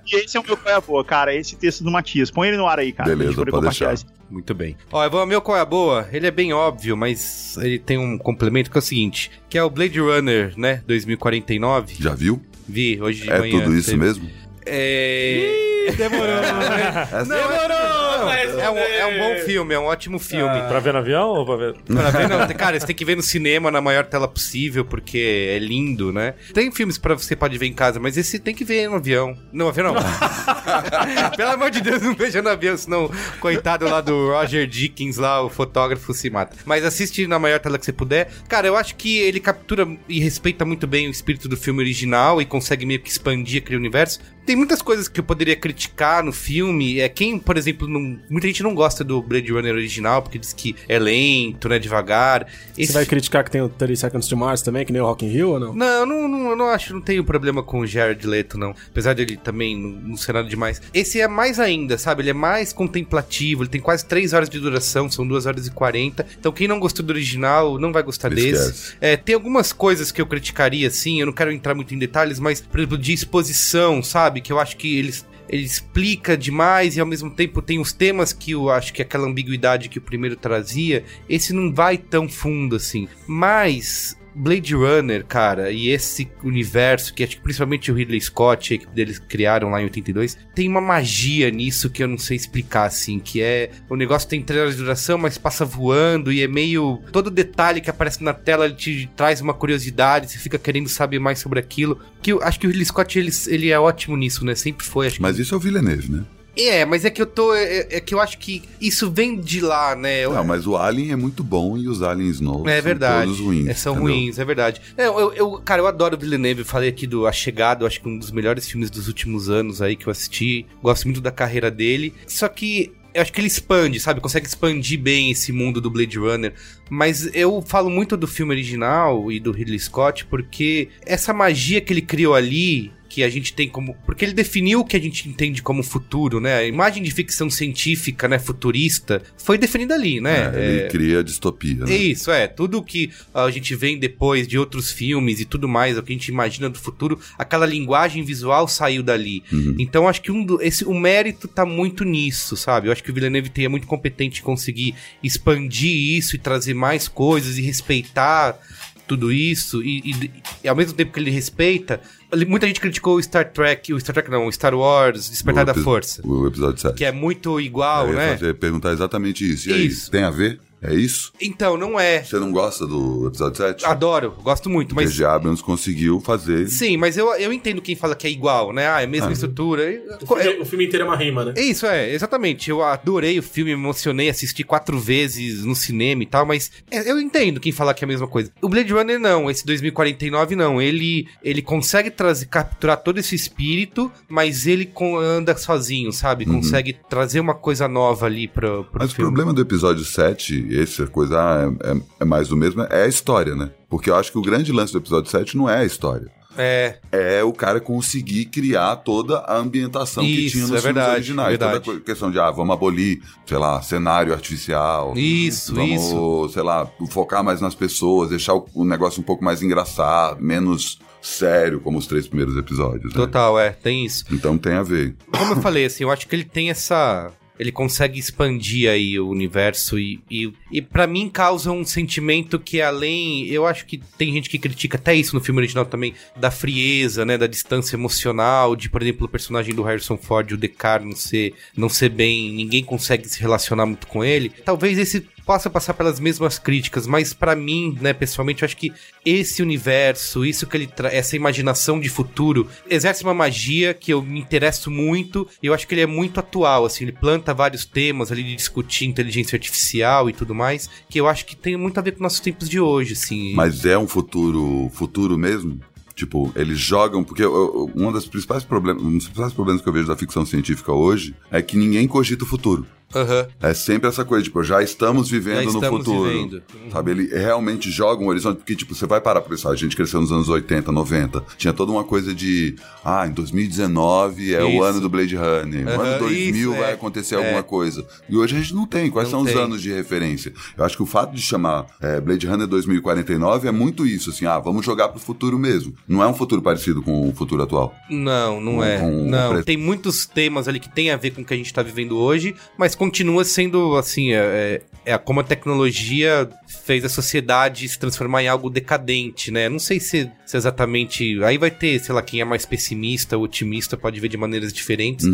E, 0.06 0.16
e 0.16 0.24
esse 0.24 0.36
é 0.36 0.40
o 0.40 0.44
meu 0.44 0.56
qual 0.56 0.74
é 0.74 0.76
a 0.78 0.80
boa, 0.80 1.04
cara. 1.04 1.34
Esse 1.34 1.56
texto 1.56 1.82
do 1.84 1.90
Matias. 1.90 2.30
Põe 2.30 2.48
ele 2.48 2.56
no 2.56 2.66
ar 2.66 2.78
aí, 2.78 2.92
cara. 2.92 3.08
Beleza, 3.10 3.34
pode 3.36 3.50
compartilhar 3.50 3.88
deixar. 3.90 4.06
isso. 4.06 4.16
Muito 4.30 4.54
bem. 4.54 4.76
Ó, 4.90 5.04
eu 5.04 5.10
vou 5.10 5.20
ao 5.20 5.26
meu 5.26 5.40
qual 5.40 5.56
é 5.56 5.60
a 5.60 5.64
boa. 5.64 6.08
Ele 6.12 6.26
é 6.26 6.30
bem 6.30 6.52
óbvio, 6.52 6.96
mas 6.96 7.56
ele 7.58 7.78
tem 7.78 7.96
um 7.98 8.18
complemento 8.18 8.70
que 8.70 8.76
é 8.76 8.80
o 8.80 8.82
seguinte: 8.82 9.30
que 9.48 9.56
é 9.56 9.62
o 9.62 9.70
Blade 9.70 10.00
Runner, 10.00 10.52
né? 10.56 10.82
2049. 10.86 11.96
Já 12.00 12.14
viu? 12.14 12.40
Vi 12.68 13.00
hoje 13.00 13.22
de 13.22 13.30
É 13.30 13.38
manhã. 13.38 13.60
tudo 13.60 13.74
isso 13.76 13.90
teve- 13.90 14.04
mesmo? 14.04 14.28
É. 14.66 15.92
Demorou, 15.96 16.26
né? 16.26 17.08
Essa- 17.12 17.24
Não, 17.24 18.60
é, 18.60 18.70
um, 18.70 18.78
é 18.78 19.06
um 19.06 19.18
bom 19.18 19.44
filme, 19.44 19.74
é 19.74 19.78
um 19.78 19.84
ótimo 19.84 20.18
filme. 20.18 20.60
Pra 20.68 20.80
ver 20.80 20.92
no 20.92 20.98
avião 20.98 21.28
ou 21.28 21.46
pra 21.46 21.56
ver? 21.56 21.74
Pra 21.86 22.10
ver, 22.10 22.28
não, 22.28 22.46
cara, 22.48 22.78
você 22.80 22.86
tem 22.86 22.96
que 22.96 23.04
ver 23.04 23.16
no 23.16 23.22
cinema 23.22 23.70
na 23.70 23.80
maior 23.80 24.04
tela 24.04 24.26
possível, 24.26 24.84
porque 24.84 25.50
é 25.54 25.58
lindo, 25.58 26.12
né? 26.12 26.34
Tem 26.52 26.70
filmes 26.72 26.98
pra 26.98 27.14
você 27.14 27.36
pode 27.36 27.56
ver 27.56 27.66
em 27.66 27.72
casa, 27.72 28.00
mas 28.00 28.16
esse 28.16 28.38
tem 28.40 28.54
que 28.54 28.64
ver 28.64 28.88
no 28.88 28.96
avião. 28.96 29.36
No 29.52 29.68
avião 29.68 29.92
não. 29.94 30.02
Pelo 31.36 31.50
amor 31.50 31.70
de 31.70 31.80
Deus, 31.80 32.02
não 32.02 32.14
veja 32.14 32.42
no 32.42 32.48
avião, 32.48 32.76
senão 32.76 33.10
coitado 33.40 33.84
lá 33.88 34.00
do 34.00 34.30
Roger 34.32 34.66
Dickens, 34.66 35.16
lá, 35.18 35.40
o 35.42 35.48
fotógrafo 35.48 36.12
se 36.12 36.28
mata. 36.30 36.56
Mas 36.64 36.84
assiste 36.84 37.26
na 37.26 37.38
maior 37.38 37.60
tela 37.60 37.78
que 37.78 37.84
você 37.84 37.92
puder. 37.92 38.28
Cara, 38.48 38.66
eu 38.66 38.76
acho 38.76 38.96
que 38.96 39.18
ele 39.18 39.38
captura 39.38 39.86
e 40.08 40.18
respeita 40.20 40.64
muito 40.64 40.86
bem 40.86 41.06
o 41.06 41.10
espírito 41.10 41.48
do 41.48 41.56
filme 41.56 41.80
original 41.80 42.42
e 42.42 42.44
consegue 42.44 42.84
meio 42.84 43.00
que 43.00 43.08
expandir 43.10 43.62
aquele 43.62 43.76
universo. 43.78 44.18
Tem 44.46 44.54
muitas 44.54 44.80
coisas 44.80 45.08
que 45.08 45.18
eu 45.18 45.24
poderia 45.24 45.56
criticar 45.56 46.22
no 46.22 46.32
filme. 46.32 47.00
É 47.00 47.08
quem, 47.08 47.36
por 47.36 47.56
exemplo, 47.56 47.88
não, 47.88 48.16
muita 48.30 48.46
gente 48.46 48.62
não 48.62 48.74
gosta 48.74 49.02
do 49.02 49.20
Blade 49.20 49.50
Runner 49.50 49.74
original 49.74 50.22
porque 50.22 50.38
diz 50.38 50.52
que 50.52 50.76
é 50.88 50.98
lento, 50.98 51.68
né, 51.68 51.80
devagar. 51.80 52.46
Esse 52.78 52.92
Você 52.92 52.98
vai 52.98 53.06
criticar 53.06 53.42
que 53.42 53.50
tem 53.50 53.60
o 53.60 53.68
30 53.68 53.96
Seconds 53.96 54.28
to 54.28 54.36
Mars 54.36 54.62
também, 54.62 54.86
que 54.86 54.92
nem 54.92 55.02
o 55.02 55.04
Rock 55.04 55.26
in 55.26 55.30
Rio 55.30 55.50
ou 55.50 55.60
não? 55.60 55.74
Não, 55.74 56.06
não, 56.06 56.28
não, 56.28 56.50
eu 56.50 56.56
não 56.56 56.66
acho, 56.68 56.94
não 56.94 57.00
tenho 57.00 57.24
problema 57.24 57.60
com 57.62 57.80
o 57.80 57.86
Jared 57.86 58.24
Leto, 58.24 58.56
não. 58.56 58.74
Apesar 58.88 59.14
dele 59.14 59.36
também 59.36 59.76
não, 59.76 59.90
não 59.90 60.16
ser 60.16 60.32
nada 60.32 60.48
demais. 60.48 60.80
Esse 60.94 61.20
é 61.20 61.26
mais 61.26 61.58
ainda, 61.58 61.98
sabe? 61.98 62.22
Ele 62.22 62.30
é 62.30 62.34
mais 62.34 62.72
contemplativo, 62.72 63.64
ele 63.64 63.70
tem 63.70 63.80
quase 63.80 64.06
3 64.06 64.32
horas 64.32 64.48
de 64.48 64.60
duração, 64.60 65.10
são 65.10 65.26
2 65.26 65.46
horas 65.46 65.66
e 65.66 65.70
40. 65.72 66.24
Então 66.38 66.52
quem 66.52 66.68
não 66.68 66.78
gostou 66.78 67.04
do 67.04 67.10
original 67.10 67.78
não 67.78 67.92
vai 67.92 68.02
gostar 68.02 68.32
Esquece. 68.32 68.72
desse. 68.72 68.96
É, 69.00 69.16
tem 69.16 69.34
algumas 69.34 69.72
coisas 69.72 70.12
que 70.12 70.20
eu 70.20 70.26
criticaria, 70.26 70.86
assim, 70.86 71.20
eu 71.20 71.26
não 71.26 71.32
quero 71.32 71.50
entrar 71.50 71.74
muito 71.74 71.92
em 71.94 71.98
detalhes, 71.98 72.38
mas, 72.38 72.60
por 72.60 72.78
exemplo, 72.78 72.98
de 72.98 73.12
exposição, 73.12 74.02
sabe? 74.02 74.35
Que 74.40 74.52
eu 74.52 74.58
acho 74.58 74.76
que 74.76 74.98
eles 74.98 75.26
ele 75.48 75.62
explica 75.62 76.36
demais 76.36 76.96
e 76.96 77.00
ao 77.00 77.06
mesmo 77.06 77.30
tempo 77.30 77.62
tem 77.62 77.78
os 77.78 77.92
temas 77.92 78.32
que 78.32 78.52
eu 78.52 78.68
acho 78.68 78.92
que 78.92 79.00
aquela 79.00 79.28
ambiguidade 79.28 79.88
que 79.88 79.98
o 79.98 80.02
primeiro 80.02 80.36
trazia, 80.36 81.04
esse 81.28 81.52
não 81.52 81.72
vai 81.72 81.96
tão 81.96 82.28
fundo 82.28 82.76
assim. 82.76 83.08
Mas 83.26 84.18
Blade 84.36 84.74
Runner, 84.74 85.24
cara, 85.24 85.70
e 85.70 85.88
esse 85.88 86.28
universo 86.44 87.14
que 87.14 87.24
acho 87.24 87.36
que 87.36 87.42
principalmente 87.42 87.90
o 87.90 87.94
Ridley 87.94 88.20
Scott, 88.20 88.72
a 88.72 88.76
equipe 88.76 88.94
deles 88.94 89.18
criaram 89.18 89.70
lá 89.70 89.80
em 89.80 89.84
82, 89.84 90.36
tem 90.54 90.68
uma 90.68 90.80
magia 90.80 91.50
nisso 91.50 91.88
que 91.88 92.02
eu 92.02 92.08
não 92.08 92.18
sei 92.18 92.36
explicar 92.36 92.84
assim, 92.84 93.18
que 93.18 93.40
é 93.40 93.70
o 93.88 93.96
negócio 93.96 94.28
tem 94.28 94.42
três 94.42 94.60
horas 94.60 94.76
de 94.76 94.82
duração, 94.82 95.16
mas 95.16 95.38
passa 95.38 95.64
voando 95.64 96.30
e 96.30 96.42
é 96.42 96.48
meio 96.48 97.00
todo 97.10 97.30
detalhe 97.30 97.80
que 97.80 97.88
aparece 97.88 98.22
na 98.22 98.34
tela 98.34 98.66
ele 98.66 98.74
te 98.74 99.10
traz 99.16 99.40
uma 99.40 99.54
curiosidade, 99.54 100.30
você 100.30 100.38
fica 100.38 100.58
querendo 100.58 100.88
saber 100.88 101.18
mais 101.18 101.38
sobre 101.38 101.58
aquilo. 101.58 101.98
Que 102.20 102.32
eu 102.32 102.42
acho 102.42 102.60
que 102.60 102.66
o 102.66 102.70
Ridley 102.70 102.86
Scott 102.86 103.18
ele, 103.18 103.30
ele 103.46 103.70
é 103.70 103.78
ótimo 103.78 104.16
nisso, 104.16 104.44
né? 104.44 104.54
Sempre 104.54 104.84
foi, 104.84 105.06
acho 105.06 105.16
que 105.16 105.22
Mas 105.22 105.38
isso 105.38 105.54
é 105.54 105.56
o 105.56 105.60
Villeneuve, 105.60 106.10
né? 106.10 106.24
É, 106.56 106.84
mas 106.84 107.04
é 107.04 107.10
que 107.10 107.20
eu 107.20 107.26
tô. 107.26 107.54
É, 107.54 107.86
é 107.90 108.00
que 108.00 108.14
eu 108.14 108.20
acho 108.20 108.38
que 108.38 108.62
isso 108.80 109.10
vem 109.10 109.38
de 109.40 109.60
lá, 109.60 109.94
né? 109.94 110.24
Eu- 110.24 110.32
Não, 110.34 110.44
mas 110.44 110.66
o 110.66 110.76
Alien 110.76 111.12
é 111.12 111.16
muito 111.16 111.42
bom 111.44 111.76
e 111.76 111.88
os 111.88 112.02
aliens 112.02 112.40
novos 112.40 112.66
é 112.70 112.76
são 112.76 112.82
verdade. 112.82 113.24
todos 113.26 113.40
ruins. 113.40 113.66
É, 113.68 113.74
são 113.74 113.92
entendeu? 113.94 114.12
ruins, 114.14 114.38
é 114.38 114.44
verdade. 114.44 114.80
É, 114.96 115.06
eu, 115.06 115.32
eu- 115.34 115.50
cara, 115.64 115.82
eu 115.82 115.86
adoro 115.86 116.16
Villeneuve. 116.18 116.60
Eu 116.60 116.66
falei 116.66 116.88
aqui 116.88 117.06
do 117.06 117.26
A 117.26 117.32
Chegada, 117.32 117.82
eu 117.82 117.86
acho 117.86 118.00
que 118.00 118.08
um 118.08 118.18
dos 118.18 118.30
melhores 118.30 118.68
filmes 118.68 118.90
dos 118.90 119.08
últimos 119.08 119.48
anos 119.50 119.82
aí 119.82 119.96
que 119.96 120.06
eu 120.06 120.10
assisti. 120.10 120.66
Gosto 120.82 121.04
muito 121.04 121.20
da 121.20 121.30
carreira 121.30 121.70
dele. 121.70 122.14
Só 122.26 122.48
que. 122.48 122.92
Eu 123.14 123.22
acho 123.22 123.32
que 123.32 123.40
ele 123.40 123.48
expande, 123.48 123.98
sabe? 123.98 124.20
Consegue 124.20 124.46
expandir 124.46 125.00
bem 125.00 125.30
esse 125.30 125.50
mundo 125.50 125.80
do 125.80 125.90
Blade 125.90 126.18
Runner. 126.18 126.52
Mas 126.90 127.30
eu 127.34 127.62
falo 127.66 127.88
muito 127.88 128.14
do 128.14 128.26
filme 128.26 128.52
original 128.52 129.32
e 129.32 129.40
do 129.40 129.52
Ridley 129.52 129.78
Scott 129.78 130.26
porque 130.26 130.90
essa 131.00 131.32
magia 131.32 131.80
que 131.80 131.94
ele 131.94 132.02
criou 132.02 132.34
ali, 132.34 132.92
que 133.08 133.22
a 133.22 133.28
gente 133.28 133.52
tem 133.54 133.68
como. 133.68 133.94
Porque 134.04 134.24
ele 134.24 134.32
definiu 134.34 134.80
o 134.80 134.84
que 134.84 134.96
a 134.96 135.00
gente 135.00 135.28
entende 135.28 135.62
como 135.62 135.82
futuro, 135.82 136.40
né? 136.40 136.56
A 136.58 136.64
imagem 136.64 137.02
de 137.02 137.10
ficção 137.10 137.48
científica, 137.48 138.28
né? 138.28 138.38
Futurista, 138.38 139.22
foi 139.36 139.56
definida 139.58 139.94
ali, 139.94 140.20
né? 140.20 140.52
É, 140.54 140.68
ele 140.68 140.80
É, 140.82 140.88
cria 140.88 141.24
distopia. 141.24 141.84
Né? 141.84 141.96
isso, 141.96 142.30
é. 142.30 142.46
Tudo 142.46 142.82
que 142.82 143.10
a 143.34 143.50
gente 143.50 143.74
vem 143.74 143.98
depois 143.98 144.46
de 144.46 144.58
outros 144.58 144.90
filmes 144.90 145.40
e 145.40 145.44
tudo 145.44 145.68
mais, 145.68 145.96
o 145.96 146.02
que 146.02 146.12
a 146.12 146.16
gente 146.16 146.28
imagina 146.28 146.68
do 146.68 146.78
futuro, 146.78 147.18
aquela 147.38 147.66
linguagem 147.66 148.22
visual 148.24 148.66
saiu 148.68 149.02
dali. 149.02 149.42
Então 149.78 150.08
acho 150.08 150.20
que 150.22 150.30
um 150.32 150.44
do, 150.44 150.60
esse, 150.62 150.84
o 150.84 150.94
mérito 150.94 151.46
tá 151.48 151.64
muito 151.64 152.04
nisso, 152.04 152.56
sabe? 152.56 152.88
Eu 152.88 152.92
acho 152.92 153.02
que 153.02 153.10
o 153.10 153.14
Villeneuve 153.14 153.50
é 153.56 153.68
muito 153.68 153.86
competente 153.86 154.40
em 154.40 154.44
conseguir 154.44 154.94
expandir 155.22 156.16
isso 156.16 156.34
e 156.36 156.38
trazer 156.38 156.74
mais 156.74 157.08
coisas 157.08 157.58
e 157.58 157.62
respeitar 157.62 158.58
tudo 159.06 159.32
isso. 159.32 159.82
E, 159.82 159.98
e- 160.10 160.30
e 160.64 160.68
ao 160.68 160.74
mesmo 160.74 160.92
tempo 160.94 161.12
que 161.12 161.20
ele 161.20 161.30
respeita, 161.30 162.00
muita 162.46 162.66
gente 162.66 162.80
criticou 162.80 163.16
o 163.16 163.22
Star 163.22 163.50
Trek, 163.52 163.92
o 163.92 164.00
Star 164.00 164.14
Trek 164.14 164.30
não, 164.30 164.46
o 164.46 164.52
Star 164.52 164.74
Wars, 164.74 165.30
Despertar 165.30 165.64
da 165.64 165.74
Força. 165.74 166.20
O 166.26 166.46
episódio 166.46 166.80
7. 166.80 166.94
Que 166.94 167.04
é 167.04 167.12
muito 167.12 167.60
igual, 167.60 168.08
Eu 168.08 168.14
ia 168.14 168.36
né? 168.36 168.52
perguntar 168.52 168.92
exatamente 168.92 169.48
isso. 169.50 169.68
E 169.68 169.72
aí, 169.72 169.86
Isso. 169.86 170.10
tem 170.10 170.22
a 170.22 170.30
ver? 170.30 170.58
É 170.86 170.94
isso? 170.94 171.32
Então, 171.40 171.76
não 171.76 171.98
é. 171.98 172.22
Você 172.22 172.38
não 172.38 172.50
gosta 172.52 172.86
do 172.86 173.26
episódio 173.26 173.56
7? 173.56 173.84
Adoro, 173.84 174.32
gosto 174.42 174.68
muito, 174.70 174.94
mas. 174.94 175.10
J.J. 175.12 175.24
Abrams 175.26 175.62
conseguiu 175.62 176.20
fazer. 176.20 176.68
Sim, 176.68 176.96
mas 176.96 177.16
eu, 177.16 177.28
eu 177.34 177.52
entendo 177.52 177.80
quem 177.82 177.94
fala 177.96 178.14
que 178.14 178.26
é 178.26 178.30
igual, 178.30 178.72
né? 178.72 178.88
Ah, 178.88 179.00
é 179.00 179.04
a 179.04 179.08
mesma 179.08 179.32
estrutura. 179.32 179.82
Eu- 179.82 180.16
O 180.22 180.26
filme, 180.26 180.44
eu- 180.44 180.62
o 180.62 180.64
filme 180.64 180.86
inteiro 180.86 181.04
é 181.04 181.08
uma 181.08 181.16
rima, 181.16 181.44
né? 181.46 181.54
Isso, 181.56 181.86
é, 181.86 182.12
exatamente. 182.12 182.70
Eu 182.70 182.82
adorei 182.82 183.38
o 183.38 183.42
filme, 183.42 183.74
me 183.74 183.80
emocionei, 183.80 184.28
assisti 184.28 184.62
quatro 184.62 184.98
vezes 184.98 185.64
no 185.64 185.74
cinema 185.74 186.22
e 186.22 186.26
tal, 186.26 186.46
mas 186.46 186.70
é, 186.90 187.10
eu 187.10 187.18
entendo 187.20 187.60
quem 187.60 187.72
fala 187.72 187.92
que 187.94 188.04
é 188.04 188.06
a 188.06 188.08
mesma 188.08 188.28
coisa. 188.28 188.50
O 188.62 188.68
Blade 188.68 188.92
Runner 188.92 189.18
não, 189.18 189.50
esse 189.50 189.64
2049 189.66 190.54
não. 190.56 190.80
Ele, 190.80 191.26
ele 191.42 191.62
consegue 191.62 192.10
trazer, 192.10 192.46
capturar 192.46 192.96
todo 193.02 193.18
esse 193.18 193.34
espírito, 193.34 194.10
mas 194.28 194.66
ele 194.66 194.84
com- 194.86 195.16
anda 195.18 195.56
sozinho, 195.56 196.12
sabe? 196.12 196.44
Consegue 196.46 196.96
trazer 197.08 197.40
uma 197.40 197.54
coisa 197.54 197.88
nova 197.88 198.26
ali 198.26 198.46
pro, 198.48 198.84
pro 198.84 199.00
Mas 199.00 199.10
o 199.12 199.14
filme. 199.14 199.30
problema 199.30 199.52
do 199.52 199.60
episódio 199.62 200.04
7, 200.04 200.66
essa 200.82 201.06
coisa 201.06 201.38
ah, 201.38 201.72
é, 201.84 201.92
é- 201.92 202.00
é 202.20 202.24
mais 202.24 202.48
do 202.48 202.56
mesmo, 202.56 202.82
é 202.82 203.02
a 203.04 203.06
história, 203.08 203.54
né? 203.54 203.70
Porque 203.88 204.10
eu 204.10 204.16
acho 204.16 204.30
que 204.32 204.38
o 204.38 204.42
grande 204.42 204.72
lance 204.72 204.92
do 204.92 204.98
episódio 204.98 205.30
7 205.30 205.56
não 205.56 205.68
é 205.68 205.78
a 205.78 205.84
história. 205.84 206.30
É, 206.58 206.96
É 207.12 207.44
o 207.44 207.52
cara 207.52 207.78
conseguir 207.80 208.46
criar 208.46 208.96
toda 208.96 209.40
a 209.40 209.58
ambientação 209.58 210.24
que 210.24 210.46
Isso, 210.46 210.52
tinha 210.56 210.62
nos 210.66 210.70
é 210.72 210.80
filmes 210.80 210.84
verdade, 210.94 211.14
originais. 211.16 211.48
verdade. 211.50 211.84
Toda 211.84 211.98
a 211.98 212.00
questão 212.00 212.30
de, 212.30 212.38
ah, 212.40 212.50
vamos 212.50 212.72
abolir, 212.72 213.20
sei 213.44 213.58
lá, 213.58 213.82
cenário 213.82 214.32
artificial. 214.32 215.12
Isso, 215.14 215.74
vamos, 215.74 216.02
isso. 216.02 216.48
sei 216.54 216.62
lá, 216.62 216.90
focar 217.10 217.44
mais 217.44 217.60
nas 217.60 217.74
pessoas, 217.74 218.30
deixar 218.30 218.54
o, 218.54 218.66
o 218.74 218.84
negócio 218.86 219.20
um 219.20 219.22
pouco 219.22 219.44
mais 219.44 219.62
engraçado, 219.62 220.40
menos 220.42 220.98
sério, 221.20 221.78
como 221.80 221.98
os 221.98 222.06
três 222.06 222.26
primeiros 222.26 222.56
episódios. 222.56 223.12
né? 223.12 223.20
total, 223.20 223.58
é, 223.60 223.70
tem 223.70 224.06
isso. 224.06 224.24
Então 224.30 224.56
tem 224.56 224.74
a 224.74 224.82
ver. 224.82 225.14
como 225.36 225.52
eu 225.52 225.60
falei, 225.60 225.84
assim, 225.84 226.04
eu 226.04 226.10
acho 226.10 226.26
que 226.26 226.34
ele 226.34 226.44
tem 226.44 226.70
essa. 226.70 227.30
Ele 227.58 227.72
consegue 227.72 228.18
expandir 228.18 228.90
aí 228.90 229.18
o 229.18 229.28
universo 229.28 229.98
e, 229.98 230.20
e, 230.30 230.52
e 230.70 230.82
para 230.82 231.06
mim 231.06 231.28
causa 231.28 231.70
um 231.70 231.84
sentimento 231.84 232.58
que 232.58 232.80
além. 232.80 233.46
Eu 233.48 233.66
acho 233.66 233.86
que 233.86 233.98
tem 234.18 234.32
gente 234.32 234.50
que 234.50 234.58
critica 234.58 234.96
até 234.96 235.14
isso 235.14 235.34
no 235.34 235.40
filme 235.40 235.60
original 235.60 235.86
também, 235.86 236.14
da 236.36 236.50
frieza, 236.50 237.24
né? 237.24 237.38
Da 237.38 237.46
distância 237.46 237.96
emocional, 237.96 238.76
de, 238.76 238.88
por 238.88 239.02
exemplo, 239.02 239.26
o 239.26 239.30
personagem 239.30 239.74
do 239.74 239.82
Harrison 239.82 240.16
Ford, 240.16 240.52
o 240.52 240.56
Decar, 240.56 241.04
não 241.04 241.16
ser, 241.16 241.54
não 241.76 241.88
ser 241.88 242.10
bem. 242.10 242.52
ninguém 242.52 242.84
consegue 242.84 243.28
se 243.28 243.40
relacionar 243.40 243.86
muito 243.86 244.06
com 244.06 244.24
ele. 244.24 244.50
Talvez 244.64 244.98
esse 244.98 245.26
possa 245.46 245.70
passar 245.70 245.94
pelas 245.94 246.18
mesmas 246.18 246.58
críticas, 246.58 247.06
mas 247.06 247.32
pra 247.32 247.54
mim, 247.54 247.96
né, 248.00 248.12
pessoalmente, 248.12 248.62
eu 248.62 248.66
acho 248.66 248.76
que 248.76 248.92
esse 249.24 249.62
universo, 249.62 250.44
isso 250.44 250.66
que 250.66 250.76
ele 250.76 250.88
tra- 250.88 251.12
essa 251.14 251.36
imaginação 251.36 252.00
de 252.00 252.08
futuro, 252.08 252.68
exerce 252.90 253.22
uma 253.22 253.32
magia 253.32 253.94
que 253.94 254.12
eu 254.12 254.20
me 254.20 254.40
interesso 254.40 254.90
muito, 254.90 255.48
e 255.62 255.66
eu 255.68 255.72
acho 255.72 255.86
que 255.86 255.94
ele 255.94 256.00
é 256.00 256.06
muito 256.06 256.40
atual, 256.40 256.84
assim, 256.84 257.04
ele 257.04 257.12
planta 257.12 257.54
vários 257.54 257.84
temas 257.84 258.32
ali 258.32 258.42
de 258.42 258.56
discutir 258.56 259.06
inteligência 259.06 259.54
artificial 259.56 260.28
e 260.28 260.32
tudo 260.32 260.52
mais, 260.52 260.90
que 261.08 261.20
eu 261.20 261.28
acho 261.28 261.46
que 261.46 261.54
tem 261.54 261.76
muito 261.76 261.96
a 261.98 262.02
ver 262.02 262.12
com 262.12 262.22
nossos 262.24 262.40
tempos 262.40 262.68
de 262.68 262.80
hoje, 262.80 263.12
assim. 263.12 263.54
Mas 263.54 263.84
é 263.84 263.96
um 263.96 264.08
futuro 264.08 264.90
futuro 264.92 265.38
mesmo? 265.38 265.78
Tipo, 266.14 266.50
eles 266.56 266.78
jogam. 266.78 267.22
Porque 267.22 267.44
um 267.46 268.10
dos 268.10 268.26
principais 268.26 268.64
problemas, 268.64 269.02
um 269.02 269.12
dos 269.16 269.26
principais 269.26 269.52
problemas 269.52 269.82
que 269.82 269.88
eu 269.88 269.92
vejo 269.92 270.06
da 270.06 270.16
ficção 270.16 270.46
científica 270.46 270.90
hoje 270.90 271.36
é 271.50 271.60
que 271.60 271.76
ninguém 271.76 272.08
cogita 272.08 272.42
o 272.42 272.46
futuro. 272.46 272.86
Aham. 273.14 273.46
É 273.62 273.72
sempre 273.72 274.08
essa 274.08 274.24
coisa, 274.24 274.44
tipo, 274.44 274.62
já 274.64 274.82
estamos 274.82 275.30
vivendo 275.30 275.56
Já 275.58 275.62
no 275.64 275.70
estamos 275.70 275.98
futuro. 276.04 276.28
vivendo. 276.28 276.62
Sabe, 276.92 277.10
ele 277.12 277.26
realmente 277.28 277.90
joga 277.90 278.22
um 278.22 278.28
horizonte, 278.28 278.58
porque, 278.58 278.74
tipo, 278.74 278.94
você 278.94 279.06
vai 279.06 279.20
parar 279.20 279.40
pra 279.40 279.50
pensar, 279.50 279.70
a 279.70 279.76
gente 279.76 279.94
cresceu 279.96 280.20
nos 280.20 280.32
anos 280.32 280.48
80, 280.48 280.90
90, 280.92 281.42
tinha 281.56 281.72
toda 281.72 281.92
uma 281.92 282.04
coisa 282.04 282.34
de, 282.34 282.74
ah, 283.04 283.26
em 283.26 283.30
2019 283.32 284.54
é 284.54 284.62
o 284.62 284.68
Isso. 284.68 284.82
ano 284.82 285.00
do 285.00 285.08
Blade 285.08 285.36
Runner, 285.36 285.84
no 285.84 285.90
Aham, 285.92 286.02
ano 286.02 286.18
2000 286.20 286.72
isso, 286.72 286.80
vai 286.80 286.90
é. 286.90 286.94
acontecer 286.94 287.34
É. 287.36 287.38
alguma 287.38 287.62
coisa. 287.62 288.06
E 288.28 288.36
hoje 288.36 288.56
a 288.56 288.60
gente 288.60 288.74
não 288.74 288.86
tem, 288.86 289.10
quais 289.10 289.30
Não 289.30 289.38
são 289.40 289.46
os 289.46 289.52
tem. 289.52 289.62
anos 289.62 289.80
de 289.82 289.92
referência? 289.92 290.52
Eu 290.76 290.84
acho 290.84 290.96
que 290.96 291.02
o 291.02 291.06
fato 291.06 291.34
de 291.34 291.40
chamar 291.40 291.86
é, 292.00 292.20
Blade 292.20 292.46
Runner 292.46 292.66
2049 292.66 293.68
é 293.68 293.72
muito 293.72 294.06
isso, 294.06 294.30
assim, 294.30 294.46
ah, 294.46 294.58
vamos 294.58 294.84
jogar 294.84 295.08
pro 295.08 295.20
futuro 295.20 295.58
mesmo. 295.58 295.94
Não 296.08 296.22
é 296.22 296.26
um 296.26 296.34
futuro 296.34 296.60
parecido 296.62 297.02
com 297.02 297.28
o 297.28 297.34
futuro 297.34 297.62
atual. 297.62 297.94
Não, 298.10 298.60
não 298.60 298.76
Com- 298.76 298.84
é. 298.84 298.98
com- 298.98 299.30
não, 299.30 299.62
tem 299.62 299.76
muitos 299.76 300.26
temas 300.26 300.68
ali 300.68 300.80
que 300.80 300.88
tem 300.92 301.10
a 301.10 301.16
ver 301.16 301.30
com 301.30 301.42
o 301.42 301.44
que 301.44 301.54
a 301.54 301.56
gente 301.56 301.72
tá 301.72 301.82
vivendo 301.82 302.16
hoje, 302.18 302.54
mas 302.78 302.94
continua 302.96 303.44
sendo, 303.44 303.96
assim, 303.96 304.32
é, 304.32 304.80
é, 305.06 305.12
é 305.14 305.18
como 305.18 305.40
a 305.40 305.44
tecnologia 305.44 306.48
fez 306.84 307.04
a 307.04 307.08
sociedade 307.08 307.88
se 307.88 307.98
transformar 307.98 308.42
em 308.42 308.48
algo 308.48 308.68
decadente, 308.70 309.50
né? 309.50 309.68
Não 309.68 309.78
sei 309.78 309.98
se, 310.00 310.30
se 310.44 310.56
exatamente... 310.56 311.42
Aí 311.44 311.58
vai 311.58 311.70
ter, 311.70 311.98
sei 312.00 312.14
lá, 312.14 312.22
quem 312.22 312.40
é 312.40 312.44
mais 312.44 312.64
pessimista 312.66 313.36
otimista 313.38 313.96
pode 313.96 314.18
ver 314.20 314.28
de 314.28 314.36
maneiras 314.36 314.72
diferentes, 314.72 315.26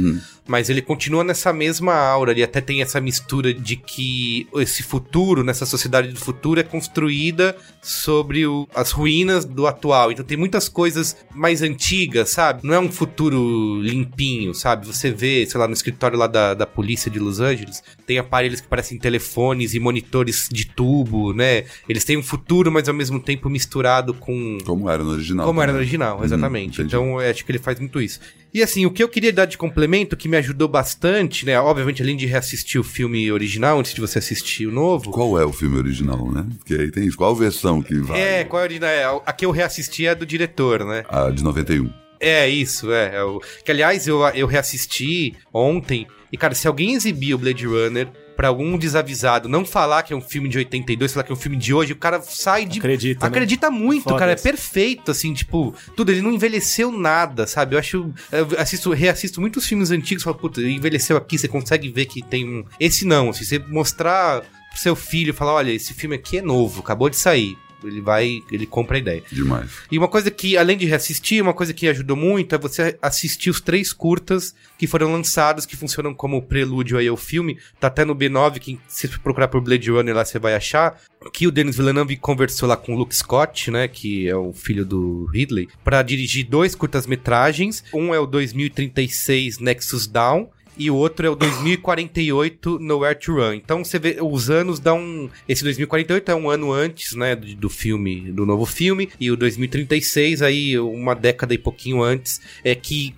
mas 0.46 0.68
ele 0.70 0.82
continua 0.82 1.22
nessa 1.24 1.52
mesma 1.52 1.94
aura, 1.94 2.32
ele 2.32 2.42
até 2.42 2.60
tem 2.60 2.82
essa 2.82 3.00
mistura 3.00 3.52
de 3.54 3.76
que 3.76 4.46
esse 4.56 4.82
futuro, 4.82 5.42
nessa 5.44 5.64
sociedade 5.66 6.08
do 6.08 6.18
futuro, 6.20 6.58
é 6.60 6.62
construída 6.62 7.56
sobre 7.80 8.46
o- 8.46 8.66
as 8.74 8.90
ruínas 8.90 9.44
do 9.44 9.66
atual. 9.66 10.10
Então 10.12 10.24
tem 10.24 10.36
muitas 10.36 10.68
coisas 10.68 11.16
mais 11.34 11.62
antigas, 11.62 12.30
sabe? 12.30 12.60
Não 12.66 12.74
é 12.74 12.78
um 12.78 12.90
futuro 12.90 13.80
limpinho, 13.82 14.54
sabe? 14.54 14.86
Você 14.86 15.10
vê, 15.10 15.46
sei 15.46 15.58
lá, 15.60 15.66
no 15.66 15.74
escritório 15.74 16.18
lá 16.18 16.26
da, 16.26 16.54
da 16.54 16.66
polícia 16.66 17.10
de 17.10 17.18
Los 17.18 17.40
Angeles, 17.40 17.51
Angeles. 17.52 17.82
Tem 18.06 18.18
aparelhos 18.18 18.60
que 18.60 18.68
parecem 18.68 18.98
telefones 18.98 19.74
e 19.74 19.80
monitores 19.80 20.48
de 20.50 20.64
tubo, 20.66 21.32
né? 21.32 21.64
Eles 21.88 22.04
têm 22.04 22.16
um 22.16 22.22
futuro, 22.22 22.70
mas 22.72 22.88
ao 22.88 22.94
mesmo 22.94 23.20
tempo 23.20 23.48
misturado 23.50 24.14
com 24.14 24.58
Como 24.64 24.88
era 24.90 25.02
no 25.04 25.10
original. 25.10 25.46
como 25.46 25.60
era 25.60 25.72
no 25.72 25.76
também. 25.78 25.82
original, 25.86 26.18
Uhum, 26.18 26.24
exatamente. 26.24 26.74
entendi. 26.80 26.88
então, 26.88 27.20
eu 27.20 27.30
acho 27.30 27.44
que 27.44 27.50
ele 27.52 27.58
faz 27.58 27.78
muito 27.78 28.00
isso. 28.00 28.18
E 28.54 28.62
assim, 28.62 28.84
o 28.84 28.90
que 28.90 29.02
eu 29.02 29.08
queria 29.08 29.32
dar 29.32 29.46
de 29.46 29.56
complemento, 29.56 30.14
que 30.16 30.28
me 30.28 30.36
ajudou 30.36 30.68
bastante, 30.68 31.46
né? 31.46 31.58
Obviamente, 31.58 32.02
além 32.02 32.16
de 32.16 32.26
reassistir 32.26 32.78
o 32.80 32.84
filme 32.84 33.32
original, 33.32 33.78
antes 33.78 33.94
de 33.94 34.00
você 34.00 34.18
assistir 34.18 34.66
o 34.66 34.70
novo. 34.72 35.10
Qual 35.10 35.38
é 35.40 35.44
o 35.44 35.52
filme 35.52 35.78
original, 35.78 36.30
né? 36.30 36.44
Porque 36.58 36.74
aí 36.74 36.90
tem 36.90 37.06
isso. 37.06 37.16
Qual 37.16 37.34
versão 37.34 37.80
que 37.80 37.94
vai? 38.00 38.20
É, 38.20 38.44
qual 38.44 38.60
é 38.60 38.64
a 38.64 38.66
original? 38.66 38.90
É, 38.90 39.30
a 39.30 39.32
que 39.32 39.46
eu 39.46 39.50
reassisti 39.50 40.04
é 40.06 40.10
a 40.10 40.14
do 40.14 40.26
diretor, 40.26 40.84
né? 40.84 41.02
A 41.08 41.30
de 41.30 41.42
91. 41.42 42.01
É, 42.22 42.48
isso, 42.48 42.92
é. 42.92 43.16
é 43.16 43.24
o... 43.24 43.40
Que, 43.64 43.72
aliás, 43.72 44.06
eu, 44.06 44.20
eu 44.28 44.46
reassisti 44.46 45.34
ontem. 45.52 46.06
E, 46.30 46.36
cara, 46.36 46.54
se 46.54 46.68
alguém 46.68 46.94
exibir 46.94 47.34
o 47.34 47.38
Blade 47.38 47.66
Runner 47.66 48.08
pra 48.36 48.48
algum 48.48 48.78
desavisado 48.78 49.48
não 49.48 49.64
falar 49.64 50.02
que 50.02 50.12
é 50.12 50.16
um 50.16 50.20
filme 50.20 50.48
de 50.48 50.58
82, 50.58 51.12
falar 51.12 51.24
que 51.24 51.32
é 51.32 51.34
um 51.34 51.38
filme 51.38 51.56
de 51.56 51.74
hoje, 51.74 51.92
o 51.92 51.96
cara 51.96 52.22
sai 52.22 52.64
de. 52.64 52.78
Acredita, 52.78 53.24
né? 53.24 53.28
Acredita 53.28 53.70
muito, 53.70 54.04
Foda 54.04 54.18
cara. 54.18 54.32
É 54.32 54.36
perfeito, 54.36 55.10
assim, 55.10 55.34
tipo, 55.34 55.74
tudo. 55.96 56.10
Ele 56.10 56.22
não 56.22 56.32
envelheceu 56.32 56.90
nada, 56.90 57.46
sabe? 57.46 57.74
Eu 57.74 57.78
acho. 57.78 58.12
Eu 58.30 58.48
assisto, 58.58 58.92
reassisto 58.92 59.40
muitos 59.40 59.66
filmes 59.66 59.90
antigos 59.90 60.22
e 60.22 60.24
falo, 60.24 60.36
puta, 60.36 60.60
envelheceu 60.62 61.16
aqui, 61.16 61.36
você 61.36 61.48
consegue 61.48 61.88
ver 61.90 62.06
que 62.06 62.22
tem 62.22 62.48
um. 62.48 62.64
Esse 62.80 63.04
não, 63.04 63.30
assim, 63.30 63.44
você 63.44 63.58
mostrar 63.58 64.42
pro 64.72 64.80
seu 64.80 64.96
filho, 64.96 65.34
falar, 65.34 65.54
olha, 65.54 65.70
esse 65.70 65.92
filme 65.92 66.16
aqui 66.16 66.38
é 66.38 66.42
novo, 66.42 66.80
acabou 66.80 67.10
de 67.10 67.16
sair. 67.16 67.56
Ele 67.84 68.00
vai, 68.00 68.40
ele 68.50 68.66
compra 68.66 68.96
a 68.96 69.00
ideia. 69.00 69.22
Demais. 69.30 69.70
E 69.90 69.98
uma 69.98 70.08
coisa 70.08 70.30
que, 70.30 70.56
além 70.56 70.76
de 70.76 70.86
reassistir, 70.86 71.42
uma 71.42 71.54
coisa 71.54 71.72
que 71.72 71.88
ajudou 71.88 72.16
muito 72.16 72.54
é 72.54 72.58
você 72.58 72.98
assistir 73.00 73.50
os 73.50 73.60
três 73.60 73.92
curtas 73.92 74.54
que 74.78 74.86
foram 74.86 75.12
lançados, 75.12 75.66
que 75.66 75.76
funcionam 75.76 76.14
como 76.14 76.42
prelúdio 76.42 76.98
aí 76.98 77.08
ao 77.08 77.16
filme. 77.16 77.58
Tá 77.78 77.88
até 77.88 78.04
no 78.04 78.14
B9, 78.14 78.58
que 78.58 78.80
se 78.88 79.08
procurar 79.08 79.48
por 79.48 79.60
Blade 79.60 79.90
Runner 79.90 80.14
lá 80.14 80.24
você 80.24 80.38
vai 80.38 80.54
achar. 80.54 81.00
Que 81.32 81.46
o 81.46 81.52
Denis 81.52 81.76
Villeneuve 81.76 82.16
conversou 82.16 82.68
lá 82.68 82.76
com 82.76 82.94
o 82.94 82.98
Luke 82.98 83.14
Scott, 83.14 83.70
né, 83.70 83.86
que 83.86 84.28
é 84.28 84.34
o 84.34 84.52
filho 84.52 84.84
do 84.84 85.26
Ridley, 85.26 85.68
pra 85.84 86.02
dirigir 86.02 86.46
dois 86.46 86.74
curtas-metragens. 86.74 87.84
Um 87.94 88.12
é 88.12 88.18
o 88.18 88.26
2036 88.26 89.58
Nexus 89.58 90.06
Down, 90.06 90.50
e 90.76 90.90
o 90.90 90.96
outro 90.96 91.26
é 91.26 91.30
o 91.30 91.34
2048 91.34 92.78
Nowhere 92.78 93.18
to 93.18 93.34
Run. 93.34 93.54
Então 93.54 93.84
você 93.84 93.98
vê, 93.98 94.18
os 94.20 94.50
anos 94.50 94.80
dão. 94.80 95.30
Esse 95.48 95.62
2048 95.64 96.30
é 96.30 96.34
um 96.34 96.48
ano 96.48 96.72
antes, 96.72 97.14
né, 97.14 97.36
do, 97.36 97.68
filme, 97.68 98.32
do 98.32 98.46
novo 98.46 98.64
filme, 98.64 99.10
e 99.20 99.30
o 99.30 99.36
2036, 99.36 100.42
aí 100.42 100.78
uma 100.78 101.14
década 101.14 101.54
e 101.54 101.58
pouquinho 101.58 102.02
antes, 102.02 102.40
é 102.64 102.74
que, 102.74 103.14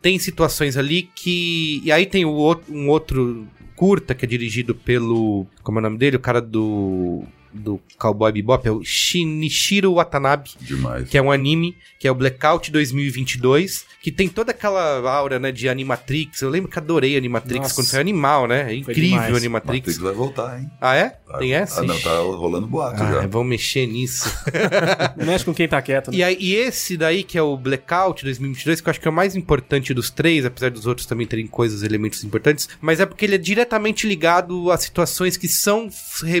tem 0.00 0.18
situações 0.18 0.76
ali 0.76 1.08
que. 1.14 1.80
E 1.84 1.90
aí 1.90 2.06
tem 2.06 2.24
o 2.24 2.56
um 2.68 2.88
outro 2.88 3.46
curta 3.74 4.14
que 4.14 4.24
é 4.24 4.28
dirigido 4.28 4.74
pelo. 4.74 5.46
Como 5.62 5.78
é 5.78 5.80
o 5.80 5.82
nome 5.82 5.98
dele? 5.98 6.16
O 6.16 6.20
cara 6.20 6.40
do. 6.40 7.24
Do 7.56 7.80
Cowboy 7.98 8.32
Bebop, 8.32 8.66
é 8.66 8.70
o 8.70 8.82
Shinichiro 8.84 9.94
Watanabe 9.94 10.50
Demais. 10.60 11.08
que 11.08 11.16
é 11.18 11.22
um 11.22 11.30
anime, 11.32 11.76
que 11.98 12.06
é 12.06 12.10
o 12.10 12.14
Blackout 12.14 12.70
2022, 12.70 13.84
que 14.02 14.12
tem 14.12 14.28
toda 14.28 14.50
aquela 14.52 15.00
aura, 15.10 15.38
né, 15.38 15.50
de 15.50 15.68
Animatrix. 15.68 16.42
Eu 16.42 16.50
lembro 16.50 16.70
que 16.70 16.78
adorei 16.78 17.16
Animatrix 17.16 17.60
Nossa. 17.60 17.74
quando 17.74 17.88
foi 17.88 18.00
animal, 18.00 18.46
né? 18.46 18.72
É 18.72 18.74
incrível. 18.76 19.36
Animatrix. 19.36 19.78
Matrix 19.86 19.98
vai 19.98 20.12
voltar, 20.14 20.60
hein? 20.60 20.70
Ah, 20.80 20.94
é? 20.94 21.16
Vai 21.26 21.38
Tem 21.40 21.54
essa? 21.54 21.80
Ah, 21.80 21.84
não, 21.84 21.98
tá 22.00 22.18
rolando 22.18 22.66
boato 22.66 23.02
Ah, 23.02 23.12
já. 23.22 23.26
vão 23.26 23.42
mexer 23.44 23.86
nisso. 23.86 24.30
Mexe 25.16 25.44
com 25.44 25.54
quem 25.54 25.66
tá 25.68 25.80
quieto, 25.82 26.10
né? 26.10 26.16
e, 26.18 26.22
aí, 26.22 26.36
e 26.38 26.54
esse 26.54 26.96
daí, 26.96 27.22
que 27.24 27.36
é 27.38 27.42
o 27.42 27.56
Blackout 27.56 28.22
2022, 28.24 28.80
que 28.80 28.88
eu 28.88 28.90
acho 28.90 29.00
que 29.00 29.08
é 29.08 29.10
o 29.10 29.14
mais 29.14 29.34
importante 29.34 29.92
dos 29.94 30.10
três, 30.10 30.44
apesar 30.44 30.70
dos 30.70 30.86
outros 30.86 31.06
também 31.06 31.26
terem 31.26 31.46
coisas, 31.46 31.82
elementos 31.82 32.22
importantes, 32.24 32.68
mas 32.80 33.00
é 33.00 33.06
porque 33.06 33.24
ele 33.24 33.34
é 33.34 33.38
diretamente 33.38 34.06
ligado 34.06 34.70
a 34.70 34.76
situações 34.76 35.36
que 35.36 35.48
são 35.48 35.88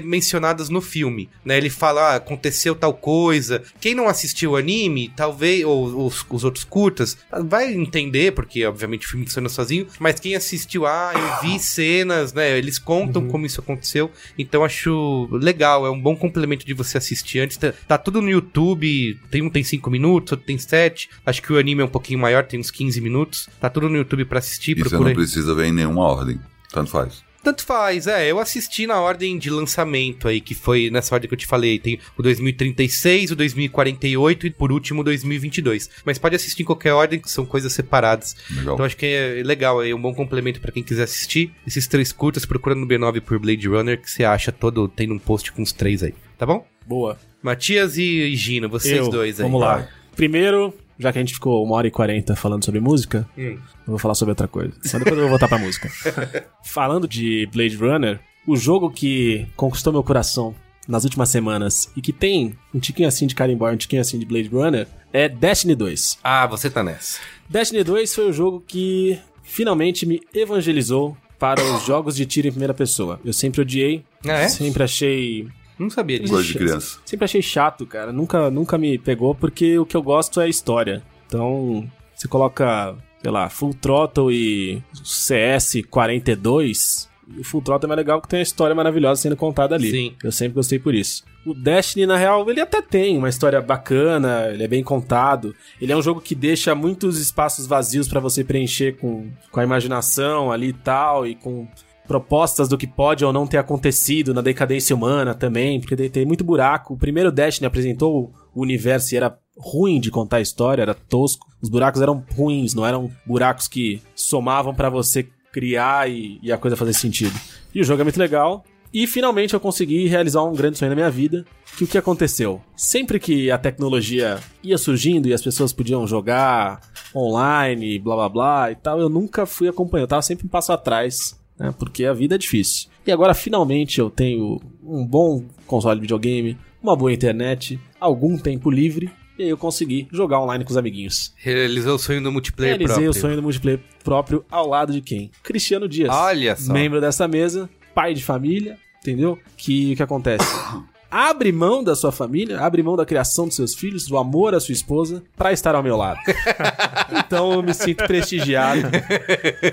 mencionadas 0.04 0.68
no 0.68 0.80
filme, 0.80 1.05
né? 1.44 1.56
Ele 1.56 1.70
fala, 1.70 2.12
ah, 2.12 2.16
aconteceu 2.16 2.74
tal 2.74 2.94
coisa. 2.94 3.62
Quem 3.80 3.94
não 3.94 4.08
assistiu 4.08 4.52
o 4.52 4.56
anime, 4.56 5.12
talvez, 5.16 5.64
ou 5.64 6.06
os, 6.06 6.24
os 6.28 6.44
outros 6.44 6.64
curtas, 6.64 7.16
vai 7.44 7.72
entender, 7.72 8.32
porque 8.32 8.64
obviamente 8.64 9.06
o 9.06 9.10
filme 9.10 9.26
funciona 9.26 9.48
sozinho, 9.48 9.86
mas 9.98 10.20
quem 10.20 10.34
assistiu, 10.34 10.86
ah, 10.86 11.12
eu 11.14 11.48
vi 11.48 11.58
cenas, 11.58 12.32
né? 12.32 12.56
Eles 12.56 12.78
contam 12.78 13.26
como 13.28 13.46
isso 13.46 13.60
aconteceu, 13.60 14.10
então 14.38 14.64
acho 14.64 15.28
legal, 15.32 15.86
é 15.86 15.90
um 15.90 16.00
bom 16.00 16.16
complemento 16.16 16.64
de 16.64 16.74
você 16.74 16.98
assistir 16.98 17.40
antes. 17.40 17.56
Tá, 17.56 17.72
tá 17.86 17.98
tudo 17.98 18.20
no 18.20 18.30
YouTube, 18.30 19.18
tem 19.30 19.42
um 19.42 19.50
tem 19.50 19.64
5 19.64 19.90
minutos, 19.90 20.32
outro 20.32 20.46
tem 20.46 20.58
7. 20.58 21.08
Acho 21.24 21.42
que 21.42 21.52
o 21.52 21.58
anime 21.58 21.82
é 21.82 21.84
um 21.84 21.88
pouquinho 21.88 22.18
maior, 22.18 22.44
tem 22.44 22.60
uns 22.60 22.70
15 22.70 23.00
minutos. 23.00 23.48
Tá 23.60 23.70
tudo 23.70 23.88
no 23.88 23.96
YouTube 23.96 24.24
pra 24.24 24.38
assistir, 24.38 24.72
E 24.72 24.82
você 24.82 24.90
procura 24.90 25.10
não 25.10 25.16
precisa 25.16 25.54
ver 25.54 25.66
em 25.66 25.72
nenhuma 25.72 26.02
ordem. 26.02 26.40
Tanto 26.70 26.90
faz. 26.90 27.24
Tanto 27.46 27.64
faz, 27.64 28.08
é. 28.08 28.28
Eu 28.28 28.40
assisti 28.40 28.88
na 28.88 29.00
ordem 29.00 29.38
de 29.38 29.48
lançamento 29.50 30.26
aí, 30.26 30.40
que 30.40 30.52
foi 30.52 30.90
nessa 30.90 31.14
ordem 31.14 31.28
que 31.28 31.34
eu 31.34 31.38
te 31.38 31.46
falei. 31.46 31.78
Tem 31.78 31.96
o 32.18 32.22
2036, 32.22 33.30
o 33.30 33.36
2048 33.36 34.48
e 34.48 34.50
por 34.50 34.72
último 34.72 35.02
o 35.02 35.04
2022. 35.04 35.88
Mas 36.04 36.18
pode 36.18 36.34
assistir 36.34 36.64
em 36.64 36.66
qualquer 36.66 36.92
ordem, 36.92 37.20
que 37.20 37.30
são 37.30 37.46
coisas 37.46 37.72
separadas. 37.72 38.34
Legal. 38.50 38.74
Então 38.74 38.84
acho 38.84 38.96
que 38.96 39.06
é 39.06 39.42
legal, 39.44 39.80
é 39.80 39.94
um 39.94 40.02
bom 40.02 40.12
complemento 40.12 40.60
pra 40.60 40.72
quem 40.72 40.82
quiser 40.82 41.04
assistir. 41.04 41.52
Esses 41.64 41.86
três 41.86 42.10
curtas, 42.10 42.44
procura 42.44 42.74
no 42.74 42.84
B9 42.84 43.20
por 43.20 43.38
Blade 43.38 43.68
Runner, 43.68 44.02
que 44.02 44.10
você 44.10 44.24
acha 44.24 44.50
todo, 44.50 44.88
tem 44.88 45.12
um 45.12 45.18
post 45.20 45.52
com 45.52 45.62
os 45.62 45.70
três 45.70 46.02
aí, 46.02 46.14
tá 46.36 46.44
bom? 46.44 46.66
Boa. 46.84 47.16
Matias 47.40 47.96
e 47.96 48.34
Gino, 48.34 48.68
vocês 48.68 48.98
Eu, 48.98 49.08
dois 49.08 49.38
aí. 49.38 49.44
Vamos 49.44 49.60
lá. 49.60 49.88
Primeiro, 50.16 50.74
já 50.98 51.12
que 51.12 51.18
a 51.18 51.22
gente 51.22 51.34
ficou 51.34 51.64
uma 51.64 51.74
hora 51.76 51.86
e 51.86 51.90
quarenta 51.90 52.34
falando 52.36 52.64
sobre 52.64 52.80
música, 52.80 53.28
Hum. 53.36 53.58
eu 53.58 53.58
vou 53.86 53.98
falar 53.98 54.14
sobre 54.14 54.32
outra 54.32 54.48
coisa. 54.48 54.72
Só 54.84 54.98
depois 54.98 55.14
eu 55.16 55.22
vou 55.22 55.30
voltar 55.30 55.48
pra 55.48 55.58
música. 55.58 55.90
Falando 56.64 57.06
de 57.08 57.48
Blade 57.52 57.76
Runner, 57.76 58.20
o 58.46 58.56
jogo 58.56 58.90
que 58.90 59.46
conquistou 59.56 59.92
meu 59.92 60.02
coração 60.02 60.54
nas 60.88 61.04
últimas 61.04 61.28
semanas 61.28 61.90
e 61.96 62.00
que 62.00 62.12
tem 62.12 62.54
um 62.74 62.78
tiquinho 62.78 63.08
assim 63.08 63.26
de 63.26 63.34
Carimbó 63.34 63.68
um 63.70 63.76
tiquinho 63.76 64.00
assim 64.00 64.18
de 64.18 64.24
Blade 64.26 64.48
Runner 64.48 64.86
é 65.12 65.28
Destiny 65.28 65.74
2. 65.74 66.18
Ah, 66.22 66.46
você 66.46 66.70
tá 66.70 66.82
nessa. 66.82 67.18
Destiny 67.48 67.82
2 67.82 68.14
foi 68.14 68.28
o 68.28 68.32
jogo 68.32 68.62
que 68.66 69.18
finalmente 69.42 70.06
me 70.06 70.20
evangelizou 70.34 71.16
para 71.38 71.62
os 71.62 71.84
jogos 71.84 72.16
de 72.16 72.24
tiro 72.24 72.48
em 72.48 72.50
primeira 72.50 72.72
pessoa. 72.72 73.20
Eu 73.24 73.32
sempre 73.32 73.60
odiei, 73.60 74.04
Ah, 74.24 74.32
é? 74.32 74.48
sempre 74.48 74.82
achei 74.84 75.48
Não 75.78 75.90
sabia 75.90 76.18
disso. 76.18 76.32
Coisa 76.32 76.48
de 76.48 76.54
criança. 76.54 76.98
Sempre 77.04 77.24
achei 77.24 77.42
chato, 77.42 77.86
cara. 77.86 78.12
Nunca, 78.12 78.50
nunca 78.50 78.78
me 78.78 78.98
pegou 78.98 79.34
porque 79.34 79.78
o 79.78 79.86
que 79.86 79.96
eu 79.96 80.02
gosto 80.02 80.40
é 80.40 80.44
a 80.44 80.48
história. 80.48 81.02
Então, 81.26 81.88
você 82.14 82.26
coloca, 82.26 82.96
sei 83.22 83.30
lá, 83.30 83.48
Full 83.48 83.74
Throttle 83.74 84.32
e 84.32 84.82
CS 85.04 85.82
42. 85.90 87.08
O 87.38 87.44
Full 87.44 87.60
Throttle 87.60 87.86
é 87.86 87.88
mais 87.88 87.98
legal 87.98 88.20
porque 88.20 88.30
tem 88.30 88.38
uma 88.38 88.44
história 88.44 88.74
maravilhosa 88.74 89.20
sendo 89.20 89.36
contada 89.36 89.74
ali. 89.74 89.90
Sim. 89.90 90.14
Eu 90.22 90.32
sempre 90.32 90.54
gostei 90.54 90.78
por 90.78 90.94
isso. 90.94 91.24
O 91.44 91.52
Destiny, 91.52 92.06
na 92.06 92.16
real, 92.16 92.48
ele 92.48 92.60
até 92.60 92.80
tem 92.80 93.18
uma 93.18 93.28
história 93.28 93.60
bacana, 93.60 94.48
ele 94.48 94.64
é 94.64 94.68
bem 94.68 94.82
contado. 94.82 95.54
Ele 95.80 95.92
é 95.92 95.96
um 95.96 96.02
jogo 96.02 96.20
que 96.20 96.34
deixa 96.34 96.74
muitos 96.74 97.20
espaços 97.20 97.66
vazios 97.66 98.08
pra 98.08 98.20
você 98.20 98.42
preencher 98.42 98.96
com, 98.96 99.30
com 99.50 99.60
a 99.60 99.64
imaginação 99.64 100.50
ali 100.50 100.68
e 100.68 100.72
tal, 100.72 101.26
e 101.26 101.34
com 101.34 101.68
propostas 102.06 102.68
do 102.68 102.78
que 102.78 102.86
pode 102.86 103.24
ou 103.24 103.32
não 103.32 103.46
ter 103.46 103.58
acontecido 103.58 104.32
na 104.32 104.40
decadência 104.40 104.94
humana 104.96 105.34
também, 105.34 105.80
porque 105.80 106.08
tem- 106.08 106.24
muito 106.24 106.44
buraco. 106.44 106.94
O 106.94 106.98
primeiro 106.98 107.30
Destiny 107.32 107.66
apresentou 107.66 108.32
o 108.54 108.60
universo 108.62 109.12
e 109.14 109.16
era 109.16 109.36
ruim 109.58 110.00
de 110.00 110.10
contar 110.10 110.36
a 110.38 110.40
história, 110.40 110.82
era 110.82 110.94
tosco. 110.94 111.46
Os 111.62 111.68
buracos 111.68 112.00
eram 112.00 112.24
ruins, 112.34 112.74
não 112.74 112.86
eram 112.86 113.10
buracos 113.26 113.68
que 113.68 114.00
somavam 114.14 114.74
pra 114.74 114.88
você 114.90 115.26
criar 115.52 116.08
e, 116.10 116.38
e 116.42 116.52
a 116.52 116.58
coisa 116.58 116.76
fazer 116.76 116.92
sentido. 116.92 117.34
E 117.74 117.80
o 117.80 117.84
jogo 117.84 118.00
é 118.02 118.04
muito 118.04 118.18
legal. 118.20 118.64
E 118.92 119.06
finalmente 119.06 119.52
eu 119.52 119.60
consegui 119.60 120.06
realizar 120.06 120.42
um 120.44 120.54
grande 120.54 120.78
sonho 120.78 120.90
na 120.90 120.94
minha 120.94 121.10
vida. 121.10 121.44
Que 121.76 121.84
o 121.84 121.86
que 121.86 121.98
aconteceu? 121.98 122.62
Sempre 122.74 123.18
que 123.18 123.50
a 123.50 123.58
tecnologia 123.58 124.38
ia 124.62 124.78
surgindo 124.78 125.28
e 125.28 125.34
as 125.34 125.42
pessoas 125.42 125.72
podiam 125.72 126.06
jogar 126.06 126.80
online, 127.14 127.98
blá 127.98 128.14
blá 128.14 128.28
blá 128.28 128.70
e 128.70 128.76
tal, 128.76 128.98
eu 129.00 129.08
nunca 129.08 129.44
fui 129.44 129.68
acompanhando. 129.68 130.04
Eu 130.04 130.08
tava 130.08 130.22
sempre 130.22 130.46
um 130.46 130.48
passo 130.48 130.72
atrás, 130.72 131.38
né? 131.58 131.74
Porque 131.78 132.04
a 132.04 132.12
vida 132.12 132.34
é 132.34 132.38
difícil. 132.38 132.88
E 133.06 133.12
agora 133.12 133.34
finalmente 133.34 133.98
eu 133.98 134.10
tenho 134.10 134.60
um 134.82 135.06
bom 135.06 135.44
console 135.66 135.96
de 135.96 136.02
videogame, 136.02 136.58
uma 136.82 136.96
boa 136.96 137.12
internet, 137.12 137.78
algum 138.00 138.36
tempo 138.36 138.70
livre. 138.70 139.10
E 139.38 139.42
aí 139.42 139.48
eu 139.50 139.56
consegui 139.58 140.08
jogar 140.10 140.40
online 140.40 140.64
com 140.64 140.70
os 140.70 140.76
amiguinhos. 140.78 141.34
Realizou 141.36 141.96
o 141.96 141.98
sonho 141.98 142.22
do 142.22 142.32
multiplayer 142.32 142.78
Realizei 142.78 143.04
próprio. 143.04 143.10
o 143.10 143.14
sonho 143.20 143.36
do 143.36 143.42
multiplayer 143.42 143.80
próprio 144.02 144.44
ao 144.50 144.66
lado 144.66 144.92
de 144.92 145.02
quem? 145.02 145.30
Cristiano 145.42 145.86
Dias. 145.86 146.08
Olha 146.10 146.56
só. 146.56 146.72
Membro 146.72 147.02
dessa 147.02 147.28
mesa, 147.28 147.68
pai 147.94 148.14
de 148.14 148.24
família, 148.24 148.78
entendeu? 148.98 149.38
Que 149.56 149.92
o 149.92 149.96
que 149.96 150.02
acontece? 150.02 150.44
abre 151.10 151.52
mão 151.52 151.82
da 151.82 151.94
sua 151.94 152.10
família, 152.12 152.60
abre 152.60 152.82
mão 152.82 152.96
da 152.96 153.04
criação 153.06 153.46
dos 153.46 153.56
seus 153.56 153.74
filhos, 153.74 154.06
do 154.06 154.16
amor 154.18 154.54
à 154.54 154.60
sua 154.60 154.72
esposa, 154.72 155.22
pra 155.36 155.52
estar 155.52 155.74
ao 155.74 155.82
meu 155.82 155.96
lado. 155.96 156.20
então 157.18 157.52
eu 157.52 157.62
me 157.62 157.72
sinto 157.74 158.06
prestigiado 158.06 158.80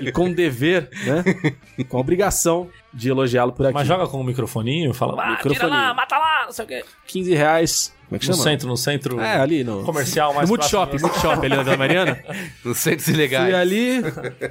e 0.00 0.12
com 0.12 0.32
dever, 0.32 0.88
né? 1.04 1.24
Com 1.88 1.96
a 1.96 2.00
obrigação 2.00 2.68
de 2.92 3.08
elogiá-lo 3.10 3.52
por 3.52 3.66
aqui. 3.66 3.74
Mas 3.74 3.86
joga 3.88 4.06
com 4.06 4.20
o 4.20 4.24
microfoninho, 4.24 4.94
fala, 4.94 5.14
ah, 5.14 5.36
tira 5.36 5.48
Microfoninho. 5.50 5.70
lá, 5.80 5.94
mata 5.94 6.16
lá, 6.16 6.42
não 6.46 6.52
sei 6.52 6.64
o 6.64 6.68
quê. 6.68 6.84
15 7.06 7.34
reais. 7.34 7.94
Como 8.08 8.16
é 8.16 8.18
que 8.18 8.28
No 8.28 8.34
chama? 8.34 8.44
centro, 8.44 8.68
no 8.68 8.76
centro 8.76 9.18
É, 9.20 9.38
ali 9.40 9.64
no. 9.64 9.82
comercial 9.82 10.34
mais 10.34 10.48
no 10.48 10.54
Multishop, 10.54 11.00
Multishop 11.00 11.38
ali 11.46 11.56
na 11.56 11.62
Vila 11.62 11.76
Mariana. 11.76 12.22
Nos 12.64 12.78
centros 12.78 13.08
ilegais. 13.08 13.46
Fui 13.46 13.54
ali, 13.54 14.02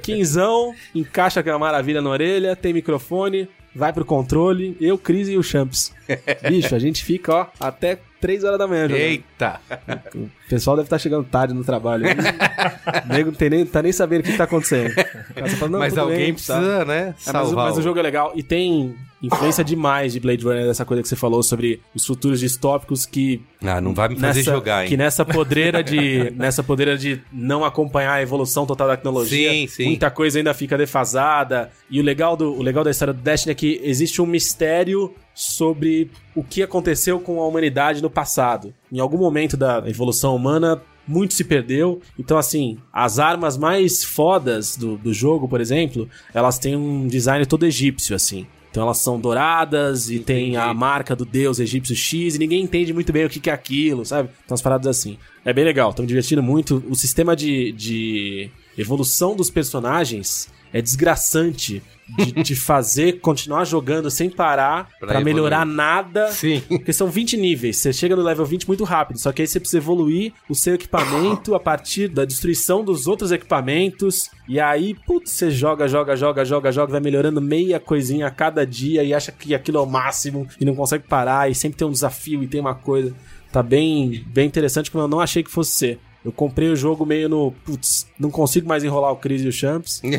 quinzão, 0.02 0.74
encaixa 0.94 1.40
aquela 1.40 1.58
maravilha 1.58 2.02
na 2.02 2.10
orelha, 2.10 2.56
tem 2.56 2.72
microfone, 2.72 3.48
vai 3.74 3.92
pro 3.92 4.04
controle, 4.04 4.76
eu, 4.80 4.96
Cris 4.96 5.28
e 5.28 5.36
o 5.36 5.42
Champs. 5.42 5.92
Bicho, 6.48 6.74
a 6.74 6.78
gente 6.78 7.04
fica, 7.04 7.34
ó, 7.34 7.46
até 7.58 7.98
3 8.20 8.44
horas 8.44 8.58
da 8.58 8.66
manhã 8.66 8.88
jogando. 8.88 9.00
Eita! 9.02 9.60
O 10.14 10.28
pessoal 10.48 10.76
deve 10.76 10.86
estar 10.86 10.98
chegando 10.98 11.24
tarde 11.24 11.52
no 11.52 11.64
trabalho. 11.64 12.06
O 12.06 13.08
nego 13.12 13.30
não 13.30 13.36
tem 13.36 13.50
nem, 13.50 13.66
tá 13.66 13.82
nem 13.82 13.92
sabendo 13.92 14.20
o 14.20 14.24
que 14.24 14.36
tá 14.36 14.44
acontecendo. 14.44 14.94
Fala, 15.58 15.70
"Não, 15.70 15.78
mas 15.78 15.98
alguém 15.98 16.16
bem, 16.18 16.34
tá." 16.34 16.34
precisa, 16.34 16.84
né? 16.84 17.14
É, 17.26 17.32
mas, 17.32 17.52
mas 17.52 17.78
o 17.78 17.82
jogo 17.82 17.98
é 17.98 18.02
legal 18.02 18.32
e 18.34 18.42
tem 18.42 18.94
influência 19.26 19.64
demais 19.64 20.12
de 20.12 20.20
Blade 20.20 20.44
Runner, 20.44 20.66
dessa 20.66 20.84
coisa 20.84 21.02
que 21.02 21.08
você 21.08 21.16
falou 21.16 21.42
sobre 21.42 21.80
os 21.94 22.04
futuros 22.06 22.40
distópicos 22.40 23.06
que 23.06 23.42
Ah, 23.62 23.80
não 23.80 23.94
vai 23.94 24.08
me 24.08 24.16
fazer 24.16 24.40
nessa, 24.40 24.50
jogar, 24.52 24.82
hein? 24.84 24.88
que 24.88 24.96
nessa 24.96 25.24
podreira 25.24 25.82
de 25.82 26.30
nessa 26.36 26.62
podreira 26.62 26.96
de 26.98 27.20
não 27.32 27.64
acompanhar 27.64 28.14
a 28.14 28.22
evolução 28.22 28.66
total 28.66 28.88
da 28.88 28.96
tecnologia, 28.96 29.50
Sim, 29.50 29.66
sim. 29.66 29.84
muita 29.86 30.10
coisa 30.10 30.38
ainda 30.38 30.52
fica 30.54 30.76
defasada. 30.76 31.70
E 31.90 32.00
o 32.00 32.02
legal 32.02 32.36
do 32.36 32.52
o 32.52 32.62
legal 32.62 32.84
da 32.84 32.90
história 32.90 33.14
do 33.14 33.20
Destiny 33.20 33.52
é 33.52 33.54
que 33.54 33.80
existe 33.82 34.20
um 34.22 34.26
mistério 34.26 35.14
sobre 35.34 36.10
o 36.34 36.42
que 36.44 36.62
aconteceu 36.62 37.18
com 37.18 37.40
a 37.40 37.46
humanidade 37.46 38.02
no 38.02 38.10
passado. 38.10 38.72
Em 38.92 39.00
algum 39.00 39.18
momento 39.18 39.56
da 39.56 39.82
evolução 39.86 40.34
humana 40.36 40.80
muito 41.06 41.34
se 41.34 41.44
perdeu. 41.44 42.00
Então, 42.18 42.38
assim, 42.38 42.78
as 42.90 43.18
armas 43.18 43.58
mais 43.58 44.02
fodas 44.02 44.74
do, 44.74 44.96
do 44.96 45.12
jogo, 45.12 45.46
por 45.46 45.60
exemplo, 45.60 46.08
elas 46.32 46.58
têm 46.58 46.74
um 46.76 47.06
design 47.06 47.44
todo 47.44 47.66
egípcio, 47.66 48.16
assim. 48.16 48.46
Então 48.74 48.82
elas 48.82 48.98
são 48.98 49.20
douradas 49.20 50.10
e 50.10 50.18
tem 50.18 50.56
a 50.56 50.74
marca 50.74 51.14
do 51.14 51.24
deus 51.24 51.60
egípcio 51.60 51.94
X 51.94 52.34
e 52.34 52.38
ninguém 52.40 52.60
entende 52.60 52.92
muito 52.92 53.12
bem 53.12 53.24
o 53.24 53.30
que 53.30 53.38
que 53.38 53.48
é 53.48 53.52
aquilo, 53.52 54.04
sabe? 54.04 54.30
Então 54.44 54.52
as 54.52 54.60
paradas 54.60 54.88
assim. 54.88 55.16
É 55.44 55.52
bem 55.52 55.64
legal, 55.64 55.94
me 55.96 56.04
divertindo 56.04 56.42
muito. 56.42 56.82
O 56.88 56.96
sistema 56.96 57.36
de, 57.36 57.70
de 57.70 58.50
evolução 58.76 59.36
dos 59.36 59.48
personagens 59.48 60.48
é 60.74 60.82
desgraçante 60.82 61.80
de, 62.18 62.32
de 62.42 62.56
fazer 62.56 63.20
continuar 63.20 63.64
jogando 63.64 64.10
sem 64.10 64.28
parar 64.28 64.90
Pra 64.98 65.08
pra 65.08 65.20
melhorar 65.20 65.64
nada. 65.64 66.32
Sim. 66.32 66.60
Porque 66.68 66.92
são 66.92 67.08
20 67.08 67.36
níveis. 67.36 67.76
Você 67.76 67.92
chega 67.92 68.16
no 68.16 68.22
level 68.22 68.44
20 68.44 68.66
muito 68.66 68.82
rápido. 68.82 69.18
Só 69.18 69.32
que 69.32 69.40
aí 69.40 69.46
você 69.46 69.60
precisa 69.60 69.78
evoluir 69.78 70.32
o 70.48 70.54
seu 70.54 70.74
equipamento 70.74 71.54
a 71.54 71.60
partir 71.60 72.08
da 72.08 72.24
destruição 72.24 72.84
dos 72.84 73.06
outros 73.06 73.30
equipamentos. 73.30 74.28
E 74.48 74.58
aí, 74.58 74.94
putz, 75.06 75.30
você 75.30 75.50
joga, 75.50 75.86
joga, 75.86 76.16
joga, 76.16 76.44
joga, 76.44 76.72
joga, 76.72 76.92
vai 76.92 77.00
melhorando 77.00 77.40
meia 77.40 77.78
coisinha 77.78 78.26
a 78.26 78.30
cada 78.30 78.66
dia 78.66 79.04
e 79.04 79.14
acha 79.14 79.30
que 79.30 79.54
aquilo 79.54 79.78
é 79.78 79.80
o 79.80 79.86
máximo 79.86 80.48
e 80.60 80.64
não 80.64 80.74
consegue 80.74 81.04
parar. 81.06 81.48
E 81.48 81.54
sempre 81.54 81.78
tem 81.78 81.86
um 81.86 81.92
desafio 81.92 82.42
e 82.42 82.48
tem 82.48 82.60
uma 82.60 82.74
coisa. 82.74 83.14
Tá 83.52 83.62
bem, 83.62 84.24
bem 84.26 84.48
interessante, 84.48 84.90
como 84.90 85.04
eu 85.04 85.08
não 85.08 85.20
achei 85.20 85.44
que 85.44 85.50
fosse 85.50 85.70
ser. 85.70 86.00
Eu 86.24 86.32
comprei 86.32 86.68
o 86.70 86.76
jogo 86.76 87.04
meio 87.04 87.28
no. 87.28 87.52
Putz, 87.64 88.06
não 88.18 88.30
consigo 88.30 88.66
mais 88.66 88.82
enrolar 88.82 89.12
o 89.12 89.16
Chris 89.16 89.42
e 89.42 89.48
o 89.48 89.52
Champs. 89.52 90.00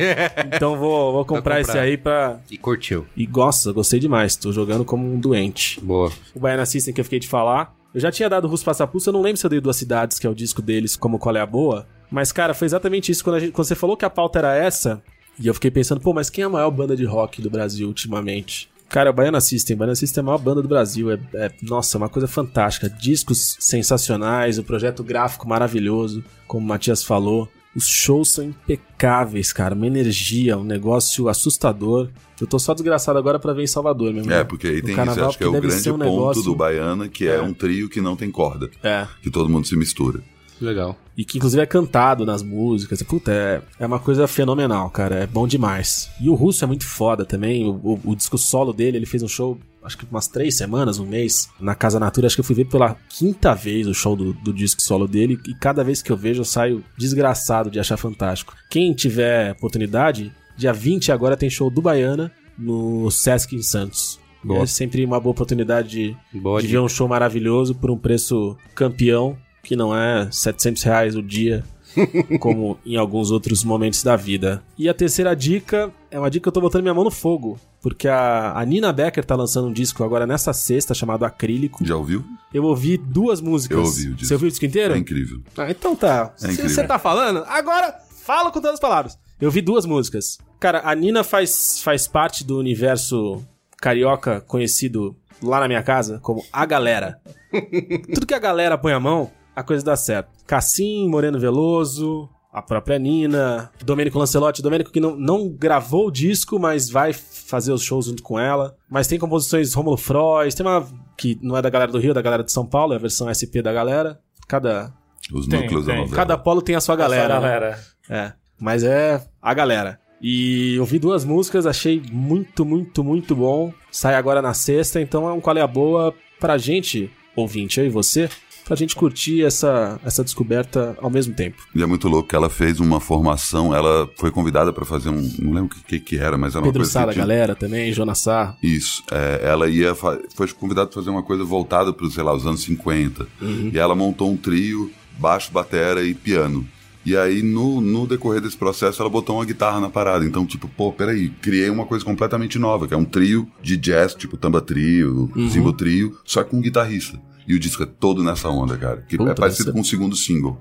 Então 0.55 0.77
vou, 0.77 1.11
vou 1.13 1.25
comprar, 1.25 1.57
comprar. 1.57 1.61
esse 1.61 1.77
aí 1.77 1.97
pra. 1.97 2.39
e 2.49 2.57
curtiu. 2.57 3.05
E 3.17 3.25
gosta, 3.25 3.71
gostei 3.71 3.99
demais. 3.99 4.35
Tô 4.35 4.51
jogando 4.51 4.85
como 4.85 5.05
um 5.11 5.19
doente 5.19 5.79
Boa. 5.81 6.11
o 6.33 6.39
Baiana 6.39 6.65
System 6.65 6.93
que 6.93 7.01
eu 7.01 7.05
fiquei 7.05 7.19
de 7.19 7.27
falar. 7.27 7.75
Eu 7.93 7.99
já 8.01 8.11
tinha 8.11 8.29
dado 8.29 8.45
o 8.45 8.47
Russo 8.49 8.65
Passapulso, 8.65 9.09
eu 9.09 9.13
não 9.13 9.21
lembro 9.21 9.37
se 9.37 9.45
eu 9.45 9.49
dei 9.49 9.61
Duas 9.61 9.77
Cidades, 9.77 10.19
que 10.19 10.27
é 10.27 10.29
o 10.29 10.35
disco 10.35 10.61
deles, 10.61 10.95
como 10.97 11.17
Qual 11.17 11.35
é 11.35 11.39
a 11.39 11.45
Boa. 11.45 11.87
Mas, 12.11 12.31
cara, 12.31 12.53
foi 12.53 12.65
exatamente 12.65 13.11
isso. 13.11 13.23
Quando, 13.23 13.37
a 13.37 13.39
gente- 13.39 13.51
quando 13.53 13.65
você 13.67 13.73
falou 13.75 13.95
que 13.97 14.03
a 14.05 14.09
pauta 14.09 14.37
era 14.39 14.53
essa, 14.55 15.01
e 15.39 15.47
eu 15.47 15.53
fiquei 15.53 15.71
pensando, 15.71 16.01
pô, 16.01 16.13
mas 16.13 16.29
quem 16.29 16.43
é 16.43 16.45
a 16.45 16.49
maior 16.49 16.69
banda 16.71 16.95
de 16.95 17.05
rock 17.05 17.41
do 17.41 17.49
Brasil 17.49 17.87
ultimamente? 17.87 18.69
Cara, 18.95 19.09
é 19.09 19.11
o 19.11 19.13
Baiana 19.13 19.41
System. 19.41 19.75
Baiana 19.75 19.93
System 19.93 20.21
é 20.21 20.23
a 20.23 20.25
maior 20.25 20.37
banda 20.37 20.61
do 20.61 20.69
Brasil. 20.69 21.11
É, 21.11 21.19
é- 21.33 21.51
nossa, 21.61 21.97
é 21.97 21.99
uma 21.99 22.07
coisa 22.07 22.29
fantástica. 22.29 22.89
Discos 22.89 23.57
sensacionais, 23.59 24.57
o 24.57 24.63
projeto 24.63 25.03
gráfico 25.03 25.45
maravilhoso, 25.49 26.23
como 26.47 26.65
o 26.65 26.69
Matias 26.69 27.03
falou. 27.03 27.49
Os 27.75 27.85
shows 27.89 28.29
são 28.31 28.45
impecáveis, 28.45 29.51
cara. 29.51 29.75
Uma 29.75 29.85
energia, 29.85 30.57
um 30.57 30.63
negócio 30.63 31.27
assustador. 31.27 32.07
Eu 32.39 32.47
tô 32.47 32.57
só 32.57 32.73
desgraçado 32.73 33.19
agora 33.19 33.37
pra 33.37 33.51
ver 33.51 33.63
em 33.63 33.67
Salvador, 33.67 34.13
meu 34.13 34.23
irmão. 34.23 34.37
É, 34.37 34.45
porque 34.45 34.67
aí 34.67 34.81
tem 34.81 34.91
isso, 34.91 34.95
carnaval, 34.95 35.27
acho 35.27 35.37
que 35.39 35.43
é 35.43 35.47
o 35.47 35.51
grande 35.51 35.89
um 35.89 35.97
ponto 35.97 36.03
negócio- 36.05 36.43
do 36.43 36.55
Baiana, 36.55 37.09
que 37.09 37.27
é. 37.27 37.41
um 37.41 37.53
trio 37.53 37.89
que 37.89 37.99
não 37.99 38.15
tem 38.15 38.31
corda, 38.31 38.69
É. 38.81 39.05
que 39.21 39.29
todo 39.29 39.49
mundo 39.49 39.67
se 39.67 39.75
mistura. 39.75 40.21
Legal. 40.61 40.97
E 41.17 41.23
que 41.25 41.37
inclusive 41.37 41.61
é 41.61 41.65
cantado 41.65 42.25
nas 42.25 42.41
músicas. 42.43 43.01
Puta, 43.03 43.31
é, 43.31 43.61
é 43.79 43.85
uma 43.85 43.99
coisa 43.99 44.27
fenomenal, 44.27 44.89
cara. 44.89 45.15
É 45.23 45.27
bom 45.27 45.47
demais. 45.47 46.09
E 46.19 46.29
o 46.29 46.33
Russo 46.33 46.63
é 46.63 46.67
muito 46.67 46.85
foda 46.85 47.25
também. 47.25 47.65
O, 47.65 47.71
o- 47.83 47.99
o 48.11 48.15
disco 48.15 48.37
solo 48.37 48.71
dele, 48.73 48.97
ele 48.97 49.05
fez 49.05 49.21
um 49.23 49.27
show, 49.27 49.57
acho 49.83 49.97
que 49.97 50.05
umas 50.09 50.27
três 50.27 50.57
semanas, 50.57 50.97
um 50.99 51.05
mês, 51.05 51.49
na 51.59 51.75
Casa 51.75 51.99
Natura. 51.99 52.27
Acho 52.27 52.35
que 52.35 52.39
eu 52.41 52.45
fui 52.45 52.55
ver 52.55 52.65
pela 52.65 52.95
quinta 53.09 53.53
vez 53.53 53.85
o 53.87 53.93
show 53.93 54.15
do, 54.15 54.33
do 54.33 54.53
disco 54.53 54.81
solo 54.81 55.07
dele. 55.07 55.39
E 55.47 55.53
cada 55.53 55.83
vez 55.83 56.01
que 56.01 56.11
eu 56.11 56.17
vejo, 56.17 56.41
eu 56.41 56.45
saio 56.45 56.83
desgraçado 56.97 57.69
de 57.69 57.79
achar 57.79 57.97
fantástico. 57.97 58.53
Quem 58.69 58.93
tiver 58.93 59.51
oportunidade, 59.53 60.31
dia 60.57 60.71
20 60.73 61.11
agora 61.11 61.37
tem 61.37 61.49
show 61.49 61.69
do 61.69 61.81
Baiana 61.81 62.31
no 62.57 63.09
Sesc 63.11 63.53
em 63.55 63.61
Santos. 63.61 64.19
Boa. 64.43 64.63
É 64.63 64.65
sempre 64.67 65.03
uma 65.03 65.19
boa 65.19 65.31
oportunidade 65.31 65.89
de, 65.89 66.17
Boa 66.39 66.61
de 66.61 66.67
ver 66.67 66.79
um 66.79 66.87
show 66.87 67.07
maravilhoso 67.07 67.73
por 67.73 67.89
um 67.89 67.97
preço 67.97 68.55
campeão, 68.75 69.35
que 69.65 69.75
não 69.75 69.95
é 69.95 70.29
700 70.31 70.83
reais 70.83 71.15
o 71.15 71.23
dia, 71.23 71.63
como 72.39 72.77
em 72.85 72.95
alguns 72.95 73.31
outros 73.31 73.63
momentos 73.63 74.03
da 74.03 74.15
vida. 74.15 74.63
E 74.77 74.87
a 74.87 74.93
terceira 74.93 75.35
dica 75.35 75.91
é 76.11 76.19
uma 76.19 76.29
dica 76.29 76.43
que 76.43 76.47
eu 76.47 76.53
tô 76.53 76.61
botando 76.61 76.83
minha 76.83 76.93
mão 76.93 77.03
no 77.03 77.11
fogo, 77.11 77.59
porque 77.81 78.07
a, 78.07 78.57
a 78.57 78.63
Nina 78.63 78.93
Becker 78.93 79.25
tá 79.25 79.35
lançando 79.35 79.67
um 79.67 79.73
disco 79.73 80.03
agora 80.03 80.27
nessa 80.27 80.53
sexta 80.53 80.93
chamado 80.93 81.25
Acrílico. 81.25 81.83
Já 81.83 81.95
ouviu? 81.95 82.23
Eu 82.53 82.63
ouvi 82.63 82.97
duas 82.97 83.41
músicas. 83.41 83.77
Eu 83.77 83.83
ouvi 83.83 84.07
o 84.09 84.13
disco. 84.13 84.27
Você 84.27 84.33
ouviu 84.33 84.47
o 84.47 84.51
disco 84.51 84.65
inteiro? 84.65 84.93
É 84.93 84.97
incrível. 84.97 85.41
Ah, 85.57 85.69
então 85.69 85.95
tá. 85.95 86.31
Se 86.37 86.45
incrível. 86.45 86.69
você 86.69 86.83
tá 86.83 86.99
falando, 86.99 87.43
agora 87.47 87.93
fala 88.23 88.51
com 88.51 88.61
todas 88.61 88.75
as 88.75 88.79
palavras. 88.79 89.17
Eu 89.41 89.51
vi 89.51 89.61
duas 89.61 89.85
músicas. 89.85 90.37
Cara, 90.59 90.81
a 90.85 90.95
Nina 90.95 91.23
faz, 91.23 91.81
faz 91.81 92.07
parte 92.07 92.43
do 92.43 92.57
universo 92.57 93.43
carioca 93.77 94.41
conhecido 94.41 95.15
lá 95.43 95.59
na 95.59 95.67
minha 95.67 95.83
casa 95.83 96.19
como 96.21 96.43
A 96.51 96.65
Galera. 96.65 97.19
Tudo 98.13 98.25
que 98.25 98.33
a 98.33 98.39
galera 98.39 98.77
põe 98.77 98.93
a 98.93 98.99
mão, 98.99 99.31
a 99.55 99.63
coisa 99.63 99.83
dá 99.83 99.95
certo. 99.95 100.29
Cassim, 100.45 101.07
Moreno 101.09 101.39
Veloso, 101.39 102.29
a 102.51 102.61
própria 102.61 102.97
Nina, 102.99 103.71
Domênico 103.83 104.17
Lancelotti. 104.19 104.61
Domênico 104.61 104.91
que 104.91 104.99
não, 104.99 105.15
não 105.15 105.49
gravou 105.49 106.07
o 106.07 106.11
disco, 106.11 106.59
mas 106.59 106.89
vai 106.89 107.13
fazer 107.13 107.71
os 107.71 107.81
shows 107.81 108.05
junto 108.05 108.23
com 108.23 108.39
ela. 108.39 108.75
Mas 108.89 109.07
tem 109.07 109.19
composições 109.19 109.73
Romulo 109.73 109.97
Frois, 109.97 110.55
tem 110.55 110.65
uma 110.65 110.85
que 111.17 111.37
não 111.41 111.55
é 111.57 111.61
da 111.61 111.69
galera 111.69 111.91
do 111.91 111.97
Rio, 111.99 112.11
é 112.11 112.13
da 112.13 112.21
galera 112.21 112.43
de 112.43 112.51
São 112.51 112.65
Paulo, 112.65 112.93
é 112.93 112.95
a 112.95 112.99
versão 112.99 113.27
SP 113.33 113.61
da 113.61 113.73
galera. 113.73 114.19
Cada, 114.47 114.93
Os 115.33 115.47
Tem, 115.47 115.61
núcleos 115.61 115.85
da 115.85 115.93
tem. 115.93 116.01
novela. 116.01 116.15
cada 116.15 116.37
polo 116.37 116.61
tem 116.61 116.75
a 116.75 116.81
sua 116.81 116.95
galera. 116.95 117.33
Essa 117.33 117.41
né? 117.41 117.47
galera. 117.49 117.79
É, 118.09 118.33
mas 118.59 118.83
é 118.83 119.25
a 119.41 119.53
galera. 119.53 119.99
E 120.21 120.77
ouvi 120.79 120.97
duas 120.97 121.25
músicas, 121.25 121.65
achei 121.65 122.01
muito, 122.11 122.63
muito, 122.63 123.03
muito 123.03 123.35
bom. 123.35 123.73
Sai 123.91 124.15
agora 124.15 124.41
na 124.41 124.53
sexta, 124.53 125.01
então 125.01 125.27
é 125.27 125.33
um 125.33 125.41
qual 125.41 125.57
é 125.57 125.61
a 125.61 125.67
boa 125.67 126.13
pra 126.39 126.57
gente, 126.57 127.11
ouvinte, 127.35 127.79
eu 127.79 127.85
e 127.85 127.89
você, 127.89 128.29
pra 128.65 128.75
gente 128.75 128.95
curtir 128.95 129.43
essa, 129.43 129.99
essa 130.03 130.23
descoberta 130.23 130.97
ao 131.01 131.09
mesmo 131.09 131.33
tempo. 131.33 131.61
E 131.73 131.81
é 131.81 131.85
muito 131.85 132.07
louco 132.09 132.27
que 132.27 132.35
ela 132.35 132.49
fez 132.49 132.79
uma 132.79 132.99
formação, 132.99 133.73
ela 133.73 134.09
foi 134.17 134.31
convidada 134.31 134.73
para 134.73 134.83
fazer 134.83 135.09
um. 135.09 135.21
Não 135.39 135.53
lembro 135.53 135.77
o 135.77 135.83
que, 135.87 135.99
que, 135.99 136.17
era, 136.17 136.37
mas 136.37 136.53
era 136.55 136.59
uma 136.63 136.67
Pedro 136.71 136.79
coisa 136.79 136.91
Sá 136.91 136.99
que 137.01 137.05
da 137.05 137.13
tinha- 137.13 137.23
galera 137.25 137.55
também, 137.55 137.93
Jonas 137.93 138.19
Sá. 138.19 138.57
Isso. 138.61 139.03
é, 139.11 139.41
ela 139.47 139.69
ia. 139.69 139.93
fa- 139.95 140.19
Foi 140.35 140.47
convidada 140.49 140.87
para 140.87 140.95
fazer 140.99 141.09
uma 141.11 141.23
coisa 141.23 141.43
voltada 141.43 141.93
para, 141.93 142.09
sei 142.09 142.23
lá, 142.23 142.33
os 142.35 142.45
anos 142.45 142.61
50. 142.63 143.27
E 143.71 143.77
ela 143.77 143.95
montou 143.95 144.31
um 144.31 144.35
trio, 144.37 144.91
baixo, 145.19 145.51
batera 145.51 146.03
e 146.03 146.13
piano. 146.13 146.67
E 147.05 147.15
aí, 147.15 147.43
no, 147.43 147.81
no 147.81 148.07
decorrer 148.07 148.41
desse 148.41 148.57
processo, 148.57 148.99
ela 148.99 149.11
botou 149.11 149.35
uma 149.37 149.45
guitarra 149.45 149.79
na 149.79 149.89
parada. 149.91 150.25
Então, 150.25 150.43
tipo, 150.43 150.67
pô, 150.67 150.91
peraí, 150.91 151.29
criei 151.29 151.69
uma 151.69 151.85
coisa 151.85 152.03
completamente 152.03 152.57
nova, 152.57 152.87
que 152.87 152.95
é 152.95 152.97
um 152.97 153.05
trio 153.05 153.47
de 153.61 153.77
jazz, 153.77 154.15
tipo 154.15 154.35
Tamba 154.37 154.59
Trio, 154.59 155.29
Simbo 155.51 155.71
Trio, 155.71 156.17
só 156.25 156.43
com 156.43 156.57
um 156.57 156.61
guitarrista. 156.61 157.21
E 157.47 157.53
o 157.53 157.59
disco 157.59 157.83
é 157.83 157.85
todo 157.85 158.23
nessa 158.23 158.49
onda, 158.49 158.75
cara. 158.77 159.03
Que 159.07 159.17
Puta, 159.17 159.31
é 159.31 159.33
parecido 159.35 159.71
com 159.71 159.81
o 159.81 159.85
segundo 159.85 160.15
single, 160.15 160.57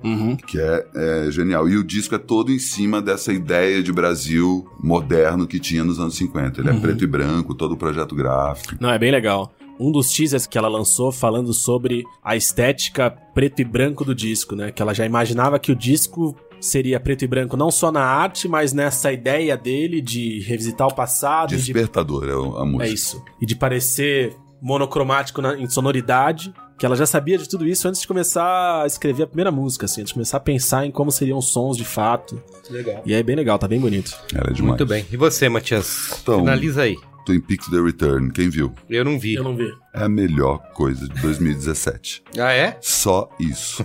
que 0.47 0.59
é, 0.61 0.86
é 0.94 1.31
genial. 1.31 1.69
E 1.69 1.77
o 1.77 1.85
disco 1.85 2.15
é 2.15 2.19
todo 2.19 2.52
em 2.52 2.59
cima 2.59 3.01
dessa 3.01 3.32
ideia 3.32 3.82
de 3.82 3.93
Brasil 3.93 4.69
moderno 4.82 5.47
que 5.47 5.59
tinha 5.59 5.82
nos 5.82 5.98
anos 5.98 6.15
50. 6.16 6.61
Ele 6.61 6.70
é 6.70 6.74
preto 6.74 7.02
e 7.05 7.06
branco, 7.06 7.55
todo 7.55 7.73
o 7.73 7.77
projeto 7.77 8.15
gráfico. 8.15 8.74
Não, 8.81 8.90
é 8.90 8.98
bem 8.98 9.11
legal. 9.11 9.55
Um 9.81 9.90
dos 9.90 10.12
teasers 10.12 10.47
que 10.47 10.56
ela 10.56 10.69
lançou 10.69 11.11
falando 11.11 11.52
sobre 11.52 12.05
a 12.23 12.36
estética 12.36 13.11
preto 13.35 13.61
e 13.61 13.65
branco 13.65 14.05
do 14.05 14.15
disco, 14.15 14.55
né? 14.55 14.70
Que 14.70 14.81
ela 14.81 14.94
já 14.94 15.05
imaginava 15.05 15.59
que 15.59 15.73
o 15.73 15.74
disco 15.74 16.36
seria 16.61 17.01
preto 17.01 17.24
e 17.24 17.27
branco 17.28 17.56
não 17.56 17.70
só 17.70 17.90
na 17.90 18.02
arte, 18.05 18.47
mas 18.47 18.73
nessa 18.73 19.12
ideia 19.12 19.56
dele 19.56 20.01
de 20.01 20.40
revisitar 20.40 20.86
o 20.86 20.94
passado, 20.94 21.48
de 21.51 21.56
Despertador 21.56 22.28
é 22.28 22.35
o- 22.36 22.56
a 22.56 22.65
música. 22.65 22.85
É 22.85 22.89
isso. 22.89 23.23
E 23.40 23.44
de 23.47 23.56
parecer 23.56 24.36
monocromático 24.62 25.43
na- 25.43 25.59
em 25.59 25.69
sonoridade, 25.69 26.52
que 26.78 26.84
ela 26.84 26.96
já 26.96 27.06
sabia 27.06 27.38
de 27.38 27.48
tudo 27.48 27.66
isso 27.66 27.86
antes 27.88 28.01
de 28.01 28.06
começar 28.06 28.82
a 28.82 28.86
escrever 28.86 29.22
a 29.22 29.26
primeira 29.26 29.51
música, 29.52 29.86
assim, 29.86 30.01
antes 30.01 30.10
de 30.10 30.14
começar 30.14 30.36
a 30.38 30.40
pensar 30.40 30.84
em 30.86 30.90
como 30.90 31.10
seriam 31.10 31.38
os 31.38 31.48
sons 31.52 31.76
de 31.76 31.84
fato. 31.84 32.42
Legal. 32.70 33.02
E 33.06 33.14
é 33.14 33.22
bem 33.22 33.36
legal, 33.36 33.59
tá 33.59 33.68
bem 33.68 33.80
bonito. 33.80 34.16
Era 34.34 34.52
demais. 34.52 34.60
Muito 34.70 34.86
bem. 34.86 35.06
E 35.10 35.16
você, 35.16 35.48
Matias? 35.48 36.18
Então- 36.22 36.40
Finaliza 36.40 36.82
aí. 36.82 36.96
Twin 37.24 37.40
Peaks 37.40 37.68
The 37.68 37.80
Return, 37.80 38.30
quem 38.32 38.48
viu? 38.48 38.72
Eu 38.88 39.05
não 39.05 39.18
vi. 39.18 39.34
Eu 39.34 39.44
não 39.44 39.56
vi. 39.56 39.72
É 39.92 40.05
a 40.05 40.09
melhor 40.09 40.59
coisa 40.74 41.09
de 41.09 41.20
2017. 41.20 42.22
Ah, 42.38 42.52
é? 42.52 42.76
Só 42.82 43.28
isso. 43.40 43.84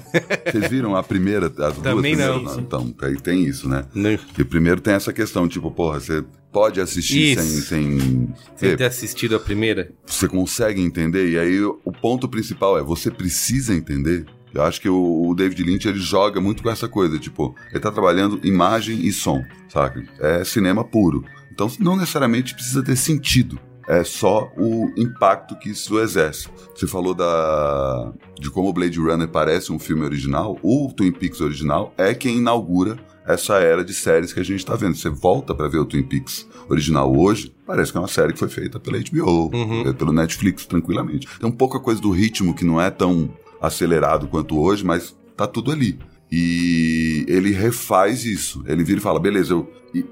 Vocês 0.51 0.67
viram 0.69 0.95
a 0.95 1.03
primeira, 1.03 1.45
as 1.47 1.53
duas 1.53 1.75
Também 1.81 2.15
não. 2.15 2.33
primeiras? 2.39 2.57
Então, 2.57 2.93
aí 3.01 3.15
tem 3.15 3.43
isso, 3.45 3.69
né? 3.69 3.85
Não. 3.93 4.17
Porque 4.17 4.43
primeiro 4.43 4.81
tem 4.81 4.93
essa 4.93 5.13
questão, 5.13 5.47
tipo, 5.47 5.69
porra, 5.71 5.99
você 5.99 6.23
pode 6.51 6.81
assistir 6.81 7.37
Isso. 7.37 7.43
sem, 7.43 7.61
sem 7.61 8.33
Sem 8.55 8.75
ter 8.75 8.85
assistido 8.85 9.35
a 9.35 9.39
primeira? 9.39 9.91
você 10.05 10.27
consegue 10.27 10.81
entender, 10.81 11.29
e 11.29 11.37
aí 11.37 11.61
o 11.63 11.91
ponto 12.01 12.27
principal 12.27 12.77
é, 12.77 12.81
você 12.81 13.11
precisa 13.11 13.73
entender. 13.73 14.25
Eu 14.51 14.63
acho 14.63 14.81
que 14.81 14.89
o, 14.89 15.27
o 15.29 15.35
David 15.35 15.61
Lynch, 15.63 15.87
ele 15.87 15.99
joga 15.99 16.41
muito 16.41 16.63
com 16.63 16.71
essa 16.71 16.87
coisa, 16.89 17.19
tipo, 17.19 17.55
ele 17.69 17.79
tá 17.79 17.91
trabalhando 17.91 18.39
imagem 18.43 19.05
e 19.05 19.11
som, 19.11 19.43
saca? 19.71 20.03
É 20.19 20.43
cinema 20.43 20.83
puro. 20.83 21.23
Então, 21.65 21.69
não 21.79 21.97
necessariamente 21.97 22.53
precisa 22.53 22.81
ter 22.81 22.95
sentido. 22.95 23.59
É 23.85 24.03
só 24.03 24.49
o 24.55 24.89
impacto 24.95 25.57
que 25.57 25.69
isso 25.71 25.99
exerce. 25.99 26.47
Você 26.73 26.87
falou 26.87 27.13
da 27.13 28.13
de 28.39 28.49
como 28.49 28.69
o 28.69 28.73
Blade 28.73 28.97
Runner 28.99 29.27
parece 29.27 29.71
um 29.73 29.79
filme 29.79 30.03
original. 30.05 30.57
O 30.61 30.93
Twin 30.95 31.11
Peaks 31.11 31.41
original 31.41 31.93
é 31.97 32.13
quem 32.13 32.37
inaugura 32.37 32.97
essa 33.27 33.55
era 33.59 33.83
de 33.83 33.93
séries 33.93 34.31
que 34.31 34.39
a 34.39 34.43
gente 34.43 34.65
tá 34.65 34.75
vendo. 34.75 34.95
Você 34.95 35.09
volta 35.09 35.53
pra 35.53 35.67
ver 35.67 35.79
o 35.79 35.85
Twin 35.85 36.03
Peaks 36.03 36.47
original 36.69 37.13
hoje, 37.13 37.53
parece 37.65 37.91
que 37.91 37.97
é 37.97 38.01
uma 38.01 38.07
série 38.07 38.31
que 38.31 38.39
foi 38.39 38.47
feita 38.49 38.79
pela 38.79 38.97
HBO, 38.97 39.51
Uhum. 39.53 39.93
pelo 39.93 40.13
Netflix, 40.13 40.65
tranquilamente. 40.65 41.27
Tem 41.39 41.49
um 41.49 41.51
pouco 41.51 41.75
a 41.75 41.79
coisa 41.81 41.99
do 41.99 42.11
ritmo 42.11 42.53
que 42.53 42.63
não 42.63 42.79
é 42.79 42.89
tão 42.91 43.29
acelerado 43.59 44.27
quanto 44.27 44.57
hoje, 44.57 44.85
mas 44.85 45.15
tá 45.35 45.45
tudo 45.47 45.71
ali. 45.71 45.99
E 46.31 47.25
ele 47.27 47.51
refaz 47.51 48.25
isso. 48.25 48.63
Ele 48.67 48.83
vira 48.83 48.99
e 48.99 49.03
fala: 49.03 49.19
beleza, 49.19 49.53
eu, 49.53 49.71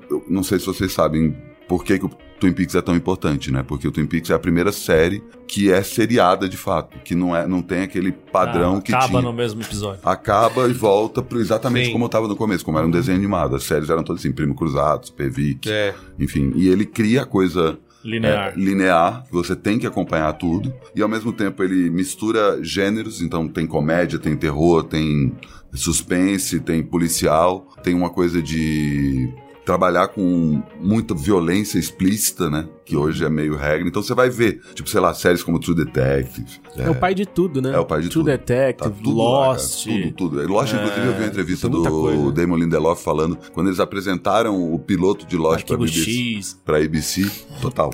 eu 0.09 0.23
não 0.27 0.43
sei 0.43 0.59
se 0.59 0.65
vocês 0.65 0.91
sabem 0.91 1.35
por 1.67 1.83
que, 1.83 1.99
que 1.99 2.05
o 2.05 2.11
Twin 2.39 2.53
Peaks 2.53 2.75
é 2.75 2.81
tão 2.81 2.95
importante, 2.95 3.51
né? 3.51 3.61
Porque 3.63 3.87
o 3.87 3.91
Twin 3.91 4.05
Peaks 4.05 4.29
é 4.29 4.33
a 4.33 4.39
primeira 4.39 4.71
série 4.71 5.21
que 5.47 5.71
é 5.71 5.81
seriada 5.83 6.47
de 6.47 6.55
fato, 6.57 6.97
que 7.03 7.13
não, 7.15 7.35
é, 7.35 7.47
não 7.47 7.61
tem 7.61 7.81
aquele 7.81 8.11
padrão 8.11 8.77
Ah, 8.77 8.81
que 8.81 8.93
acaba 8.93 9.07
tinha. 9.09 9.21
no 9.21 9.33
mesmo 9.33 9.61
episódio. 9.61 9.99
Acaba 10.03 10.67
e 10.67 10.73
volta 10.73 11.21
pro 11.21 11.39
exatamente 11.39 11.87
Sim. 11.87 11.93
como 11.93 12.05
estava 12.05 12.27
no 12.27 12.35
começo, 12.35 12.63
como 12.65 12.77
era 12.77 12.85
um 12.87 12.91
desenho 12.91 13.17
animado. 13.17 13.55
As 13.55 13.63
séries 13.63 13.89
eram 13.89 14.03
todas 14.03 14.21
assim, 14.21 14.31
Primo 14.31 14.55
Cruzado, 14.55 15.07
Super 15.07 15.29
Vic, 15.31 15.69
É. 15.69 15.93
enfim. 16.19 16.51
E 16.55 16.67
ele 16.67 16.85
cria 16.85 17.23
a 17.23 17.25
coisa 17.25 17.77
Linear. 18.07 18.53
é, 18.53 18.59
linear, 18.59 19.25
você 19.29 19.53
tem 19.53 19.77
que 19.77 19.85
acompanhar 19.85 20.31
tudo, 20.33 20.73
e 20.95 21.01
ao 21.01 21.09
mesmo 21.09 21.33
tempo 21.33 21.61
ele 21.61 21.89
mistura 21.89 22.63
gêneros, 22.63 23.21
então 23.21 23.49
tem 23.49 23.67
comédia, 23.67 24.17
tem 24.17 24.33
terror, 24.37 24.83
tem 24.83 25.33
suspense, 25.73 26.61
tem 26.61 26.81
policial, 26.81 27.67
tem 27.83 27.93
uma 27.93 28.09
coisa 28.09 28.41
de 28.41 29.29
trabalhar 29.67 30.07
com 30.07 30.63
muita 30.79 31.13
violência 31.13 31.77
explícita, 31.77 32.49
né? 32.49 32.65
Que 32.85 32.95
hoje 32.95 33.25
é 33.25 33.29
meio 33.29 33.57
regra. 33.57 33.85
Então 33.85 34.01
você 34.01 34.13
vai 34.15 34.29
ver, 34.29 34.61
tipo, 34.73 34.89
sei 34.89 35.01
lá, 35.01 35.13
séries 35.13 35.43
como 35.43 35.59
True 35.59 35.75
Detective. 35.75 36.47
É, 36.77 36.89
o 36.89 36.95
pai 36.95 37.13
de 37.13 37.25
tudo, 37.25 37.61
né? 37.61 37.73
É 37.75 37.77
o 37.77 37.85
pai 37.85 37.99
de 38.01 38.07
True 38.07 38.23
tudo. 38.23 38.31
Detective, 38.31 38.89
Tá 38.89 38.95
tudo 39.03 39.17
lá, 39.17 39.23
Lost. 39.49 39.85
cara. 39.85 40.01
tudo, 40.03 40.13
tudo. 40.13 40.47
Lost, 40.47 40.73
inclusive, 40.73 41.05
eu 41.05 41.13
vi 41.13 41.19
uma 41.19 41.27
entrevista 41.27 41.67
tem 41.67 41.75
muita 41.79 41.93
do 41.93 42.01
coisa. 42.01 42.31
Damon 42.31 42.55
Lindelof 42.55 43.03
falando, 43.03 43.37
quando 43.53 43.67
eles 43.67 43.81
apresentaram 43.81 44.73
o 44.73 44.79
piloto 44.79 45.25
de 45.27 45.35
Lost 45.35 45.65
pra 45.67 45.75
Arquivo 45.75 45.91
BBC, 46.05 46.55
pra 46.63 46.77
ABC, 46.77 47.29
total. 47.61 47.93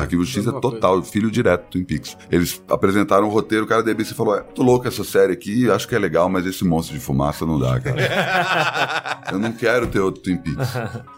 Arquivo 0.00 0.24
X 0.24 0.46
é 0.46 0.52
total, 0.52 1.02
filho 1.02 1.30
direto 1.30 1.64
do 1.64 1.70
Twin 1.70 1.84
Peaks. 1.84 2.16
Eles 2.30 2.62
apresentaram 2.68 3.26
o 3.26 3.30
roteiro, 3.30 3.64
o 3.64 3.68
cara 3.68 3.82
da 3.82 3.90
ABC 3.90 4.14
falou: 4.14 4.36
É, 4.36 4.40
tô 4.42 4.62
louco 4.62 4.86
essa 4.88 5.04
série 5.04 5.32
aqui, 5.32 5.70
acho 5.70 5.86
que 5.88 5.94
é 5.94 5.98
legal, 5.98 6.28
mas 6.28 6.46
esse 6.46 6.64
monstro 6.64 6.96
de 6.96 7.02
fumaça 7.02 7.44
não 7.46 7.58
dá, 7.58 7.78
cara. 7.80 9.22
Eu 9.32 9.38
não 9.38 9.52
quero 9.52 9.86
ter 9.86 10.00
outro 10.00 10.22
Twin 10.22 10.36
Peaks. 10.36 10.68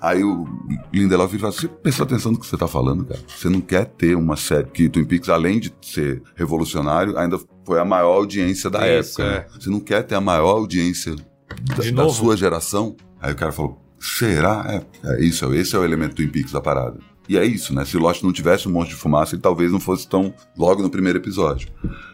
Aí 0.00 0.22
o 0.22 0.46
Lindelof 0.92 1.36
falou: 1.38 1.52
Você 1.52 1.68
prestou 1.68 2.04
atenção 2.04 2.32
no 2.32 2.38
que 2.38 2.46
você 2.46 2.56
tá 2.56 2.68
falando, 2.68 3.04
cara? 3.04 3.20
Você 3.26 3.48
não 3.48 3.60
quer 3.60 3.86
ter 3.86 4.16
uma 4.16 4.36
série 4.36 4.66
que 4.68 4.88
Twin 4.88 5.04
Peaks, 5.04 5.28
além 5.28 5.58
de 5.58 5.74
ser 5.80 6.22
revolucionário, 6.34 7.16
ainda 7.18 7.38
foi 7.64 7.80
a 7.80 7.84
maior 7.84 8.14
audiência 8.16 8.68
da 8.70 8.86
Isso, 8.88 9.20
época. 9.22 9.36
é. 9.36 9.40
né? 9.40 9.46
Você 9.60 9.70
não 9.70 9.80
quer 9.80 10.02
ter 10.02 10.14
a 10.14 10.20
maior 10.20 10.50
audiência 10.58 11.14
da, 11.14 12.02
da 12.04 12.08
sua 12.08 12.36
geração? 12.36 12.94
Aí 13.20 13.32
o 13.32 13.36
cara 13.36 13.52
falou: 13.52 13.80
Será? 13.98 14.82
É, 15.02 15.12
é 15.14 15.24
isso, 15.24 15.52
esse 15.54 15.74
é 15.74 15.78
o 15.78 15.84
elemento 15.84 16.14
Twin 16.16 16.28
Peaks 16.28 16.52
da 16.52 16.60
parada. 16.60 16.98
E 17.28 17.38
é 17.38 17.44
isso, 17.44 17.74
né? 17.74 17.84
Se 17.84 17.96
Lost 17.96 18.22
não 18.22 18.32
tivesse 18.32 18.68
um 18.68 18.72
monte 18.72 18.88
de 18.88 18.94
fumaça, 18.94 19.34
ele 19.34 19.42
talvez 19.42 19.72
não 19.72 19.80
fosse 19.80 20.06
tão 20.06 20.34
logo 20.56 20.82
no 20.82 20.90
primeiro 20.90 21.18
episódio. 21.18 21.68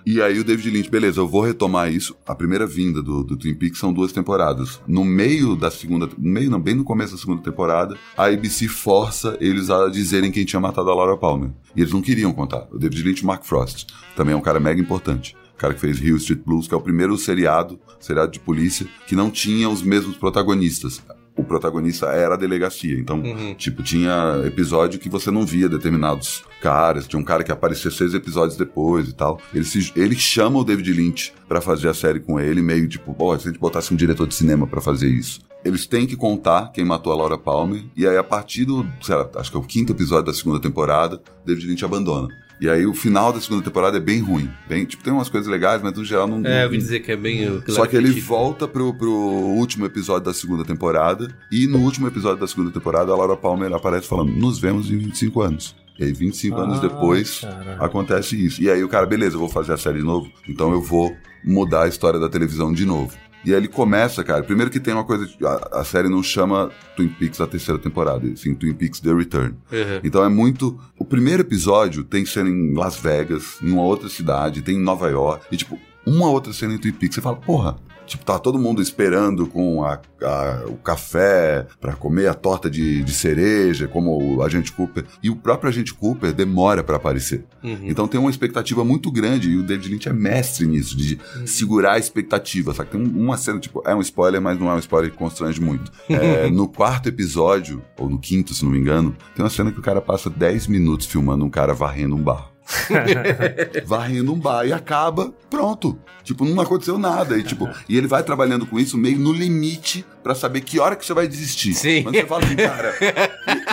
E 0.06 0.22
aí 0.22 0.38
o 0.38 0.44
David 0.44 0.70
Lynch, 0.70 0.90
beleza, 0.90 1.20
eu 1.20 1.28
vou 1.28 1.42
retomar 1.42 1.92
isso. 1.92 2.16
A 2.26 2.34
primeira 2.34 2.66
vinda 2.66 3.02
do, 3.02 3.24
do 3.24 3.36
Twin 3.36 3.54
Peaks 3.54 3.78
são 3.78 3.92
duas 3.92 4.12
temporadas. 4.12 4.80
No 4.86 5.04
meio 5.04 5.56
da 5.56 5.70
segunda, 5.70 6.06
no 6.06 6.30
meio 6.30 6.50
não, 6.50 6.60
bem 6.60 6.74
no 6.74 6.84
começo 6.84 7.12
da 7.14 7.18
segunda 7.18 7.42
temporada, 7.42 7.96
a 8.16 8.26
ABC 8.26 8.68
força 8.68 9.36
eles 9.40 9.68
a 9.68 9.88
dizerem 9.88 10.30
quem 10.30 10.44
tinha 10.44 10.60
matado 10.60 10.90
a 10.90 10.94
Laura 10.94 11.16
Palmer. 11.16 11.50
E 11.74 11.80
eles 11.80 11.92
não 11.92 12.00
queriam 12.00 12.32
contar. 12.32 12.68
O 12.70 12.78
David 12.78 13.02
Lynch 13.02 13.26
Mark 13.26 13.44
Frost, 13.44 13.86
também 14.14 14.34
é 14.34 14.36
um 14.36 14.40
cara 14.42 14.60
mega 14.60 14.80
importante. 14.80 15.36
Cara 15.56 15.74
que 15.74 15.80
fez 15.80 16.00
Hill 16.00 16.16
Street 16.16 16.40
Blues, 16.44 16.66
que 16.66 16.72
é 16.72 16.76
o 16.76 16.80
primeiro 16.80 17.18
seriado, 17.18 17.78
seriado 17.98 18.32
de 18.32 18.40
polícia, 18.40 18.86
que 19.06 19.14
não 19.14 19.30
tinha 19.30 19.68
os 19.68 19.82
mesmos 19.82 20.16
protagonistas. 20.16 21.02
O 21.36 21.44
protagonista 21.44 22.06
era 22.06 22.34
a 22.34 22.36
delegacia. 22.36 22.98
Então, 22.98 23.22
tipo, 23.56 23.82
tinha 23.82 24.42
episódio 24.44 24.98
que 25.00 25.08
você 25.08 25.30
não 25.30 25.46
via 25.46 25.68
determinados 25.68 26.44
caras. 26.60 27.06
Tinha 27.06 27.20
um 27.20 27.24
cara 27.24 27.42
que 27.42 27.52
aparecia 27.52 27.90
seis 27.90 28.12
episódios 28.14 28.56
depois 28.56 29.08
e 29.08 29.14
tal. 29.14 29.40
Ele, 29.54 29.64
se, 29.64 29.92
ele 29.96 30.14
chama 30.14 30.58
o 30.58 30.64
David 30.64 30.92
Lynch 30.92 31.32
pra 31.48 31.60
fazer 31.60 31.88
a 31.88 31.94
série 31.94 32.20
com 32.20 32.38
ele, 32.38 32.60
meio 32.60 32.86
tipo, 32.88 33.14
pô, 33.14 33.36
se 33.38 33.48
a 33.48 33.50
gente 33.50 33.60
botasse 33.60 33.92
um 33.92 33.96
diretor 33.96 34.26
de 34.26 34.34
cinema 34.34 34.66
pra 34.66 34.80
fazer 34.80 35.08
isso. 35.08 35.40
Eles 35.64 35.86
têm 35.86 36.06
que 36.06 36.16
contar 36.16 36.72
quem 36.72 36.84
matou 36.84 37.12
a 37.12 37.16
Laura 37.16 37.38
Palmer. 37.38 37.84
E 37.96 38.06
aí, 38.06 38.16
a 38.16 38.24
partir 38.24 38.64
do, 38.64 38.86
sei 39.02 39.14
lá, 39.14 39.28
acho 39.36 39.50
que 39.50 39.56
é 39.56 39.60
o 39.60 39.64
quinto 39.64 39.92
episódio 39.92 40.26
da 40.26 40.34
segunda 40.34 40.60
temporada, 40.60 41.20
David 41.44 41.66
Lynch 41.66 41.84
abandona. 41.84 42.28
E 42.60 42.68
aí, 42.68 42.86
o 42.86 42.92
final 42.92 43.32
da 43.32 43.40
segunda 43.40 43.64
temporada 43.64 43.96
é 43.96 44.00
bem 44.00 44.20
ruim. 44.20 44.50
Bem, 44.68 44.84
tipo, 44.84 45.02
tem 45.02 45.12
umas 45.12 45.30
coisas 45.30 45.50
legais, 45.50 45.80
mas 45.82 45.94
no 45.94 46.04
geral 46.04 46.28
não. 46.28 46.44
É, 46.46 46.60
eu 46.60 46.64
ouvi 46.64 46.76
dizer 46.76 47.00
que 47.00 47.10
é 47.10 47.16
bem. 47.16 47.62
só 47.68 47.86
que 47.86 47.96
ele 47.96 48.20
volta 48.20 48.68
pro, 48.68 48.92
pro 48.92 49.10
último 49.10 49.86
episódio 49.86 50.26
da 50.26 50.34
segunda 50.34 50.62
temporada. 50.64 51.34
E 51.50 51.66
no 51.66 51.78
último 51.78 52.06
episódio 52.06 52.38
da 52.38 52.46
segunda 52.46 52.70
temporada, 52.70 53.10
a 53.12 53.16
Laura 53.16 53.34
Palmer 53.36 53.72
aparece 53.72 54.06
falando: 54.06 54.30
Nos 54.32 54.58
vemos 54.58 54.90
em 54.90 54.98
25 54.98 55.40
anos. 55.40 55.74
E 55.98 56.04
aí, 56.04 56.12
25 56.12 56.56
anos 56.58 56.78
Ah, 56.78 56.80
depois, 56.82 57.40
caralho. 57.40 57.82
acontece 57.82 58.36
isso. 58.46 58.60
E 58.62 58.70
aí, 58.70 58.82
o 58.84 58.88
cara, 58.88 59.06
beleza, 59.06 59.36
eu 59.36 59.40
vou 59.40 59.48
fazer 59.48 59.72
a 59.72 59.76
série 59.78 59.98
de 59.98 60.04
novo. 60.04 60.30
Então 60.48 60.70
eu 60.72 60.82
vou 60.82 61.14
mudar 61.44 61.84
a 61.84 61.88
história 61.88 62.20
da 62.20 62.28
televisão 62.28 62.72
de 62.72 62.84
novo. 62.84 63.14
E 63.44 63.52
aí 63.52 63.56
ele 63.56 63.68
começa, 63.68 64.22
cara. 64.22 64.42
Primeiro 64.42 64.70
que 64.70 64.80
tem 64.80 64.92
uma 64.92 65.04
coisa. 65.04 65.28
A, 65.44 65.80
a 65.80 65.84
série 65.84 66.08
não 66.08 66.22
chama 66.22 66.70
Twin 66.96 67.08
Peaks 67.08 67.40
a 67.40 67.46
terceira 67.46 67.80
temporada, 67.80 68.26
sim 68.36 68.54
Twin 68.54 68.74
Peaks 68.74 69.00
The 69.00 69.12
Return. 69.12 69.54
Uhum. 69.72 70.00
Então 70.04 70.24
é 70.24 70.28
muito. 70.28 70.78
O 70.98 71.04
primeiro 71.04 71.42
episódio 71.42 72.04
tem 72.04 72.26
cena 72.26 72.50
em 72.50 72.74
Las 72.74 72.96
Vegas, 72.96 73.58
em 73.62 73.70
uma 73.70 73.82
outra 73.82 74.08
cidade, 74.08 74.62
tem 74.62 74.76
em 74.76 74.82
Nova 74.82 75.08
York, 75.08 75.46
e 75.50 75.56
tipo, 75.56 75.78
uma 76.06 76.28
outra 76.28 76.52
cena 76.52 76.74
em 76.74 76.78
Twin 76.78 76.92
Peaks. 76.92 77.14
Você 77.16 77.20
fala, 77.20 77.36
porra. 77.36 77.76
Tipo, 78.10 78.24
tá 78.24 78.38
todo 78.38 78.58
mundo 78.58 78.82
esperando 78.82 79.46
com 79.46 79.84
a, 79.84 80.00
a- 80.22 80.64
o 80.66 80.74
café 80.76 81.66
pra 81.80 81.92
comer 81.94 82.26
a 82.28 82.34
torta 82.34 82.68
de, 82.68 83.02
de 83.04 83.12
cereja, 83.14 83.86
como 83.88 84.36
o 84.36 84.42
agente 84.42 84.72
Cooper. 84.72 85.04
E 85.22 85.30
o 85.30 85.36
próprio 85.36 85.68
agente 85.70 85.94
Cooper 85.94 86.32
demora 86.32 86.82
pra 86.82 86.96
aparecer. 86.96 87.44
Então 87.88 88.08
tem 88.08 88.18
uma 88.20 88.30
expectativa 88.30 88.84
muito 88.84 89.10
grande, 89.12 89.50
e 89.50 89.56
o 89.56 89.62
David 89.62 89.88
Lynch 89.90 90.08
é 90.08 90.12
mestre 90.12 90.66
nisso, 90.66 90.96
de 90.96 91.18
segurar 91.46 91.92
a 91.92 91.98
expectativa. 91.98 92.74
Sabe? 92.74 92.90
Tem 92.90 93.00
um- 93.00 93.18
uma 93.24 93.36
cena, 93.36 93.58
tipo, 93.60 93.82
é 93.86 93.94
um 93.94 94.00
spoiler, 94.00 94.40
mas 94.40 94.58
não 94.58 94.70
é 94.70 94.74
um 94.74 94.78
spoiler 94.78 95.10
que 95.10 95.16
constrange 95.16 95.60
muito. 95.60 95.90
É, 96.20 96.50
no 96.50 96.68
quarto 96.68 97.08
episódio, 97.08 97.82
ou 97.98 98.08
no 98.10 98.18
quinto, 98.18 98.52
se 98.52 98.64
não 98.64 98.72
me 98.72 98.78
engano, 98.78 99.16
tem 99.34 99.42
uma 99.44 99.50
cena 99.50 99.70
que 99.72 99.78
o 99.78 99.82
cara 99.82 100.00
passa 100.00 100.28
10 100.28 100.66
minutos 100.66 101.06
filmando 101.06 101.44
um 101.44 101.50
cara 101.50 101.72
varrendo 101.72 102.14
um 102.16 102.22
bar. 102.22 102.50
varrendo 103.84 104.32
um 104.32 104.38
bar 104.38 104.64
e 104.66 104.72
acaba, 104.72 105.32
pronto. 105.48 105.98
Tipo, 106.22 106.44
não 106.44 106.62
aconteceu 106.62 106.98
nada. 106.98 107.36
E, 107.36 107.42
tipo, 107.42 107.68
e 107.88 107.96
ele 107.96 108.06
vai 108.06 108.22
trabalhando 108.22 108.66
com 108.66 108.78
isso 108.78 108.96
meio 108.96 109.18
no 109.18 109.32
limite 109.32 110.04
pra 110.22 110.34
saber 110.34 110.60
que 110.60 110.78
hora 110.78 110.94
que 110.94 111.04
você 111.04 111.14
vai 111.14 111.26
desistir. 111.26 111.74
Sim. 111.74 112.02
Mas 112.04 112.14
você 112.14 112.26
fala 112.26 112.44
assim, 112.44 112.56
cara. 112.56 112.94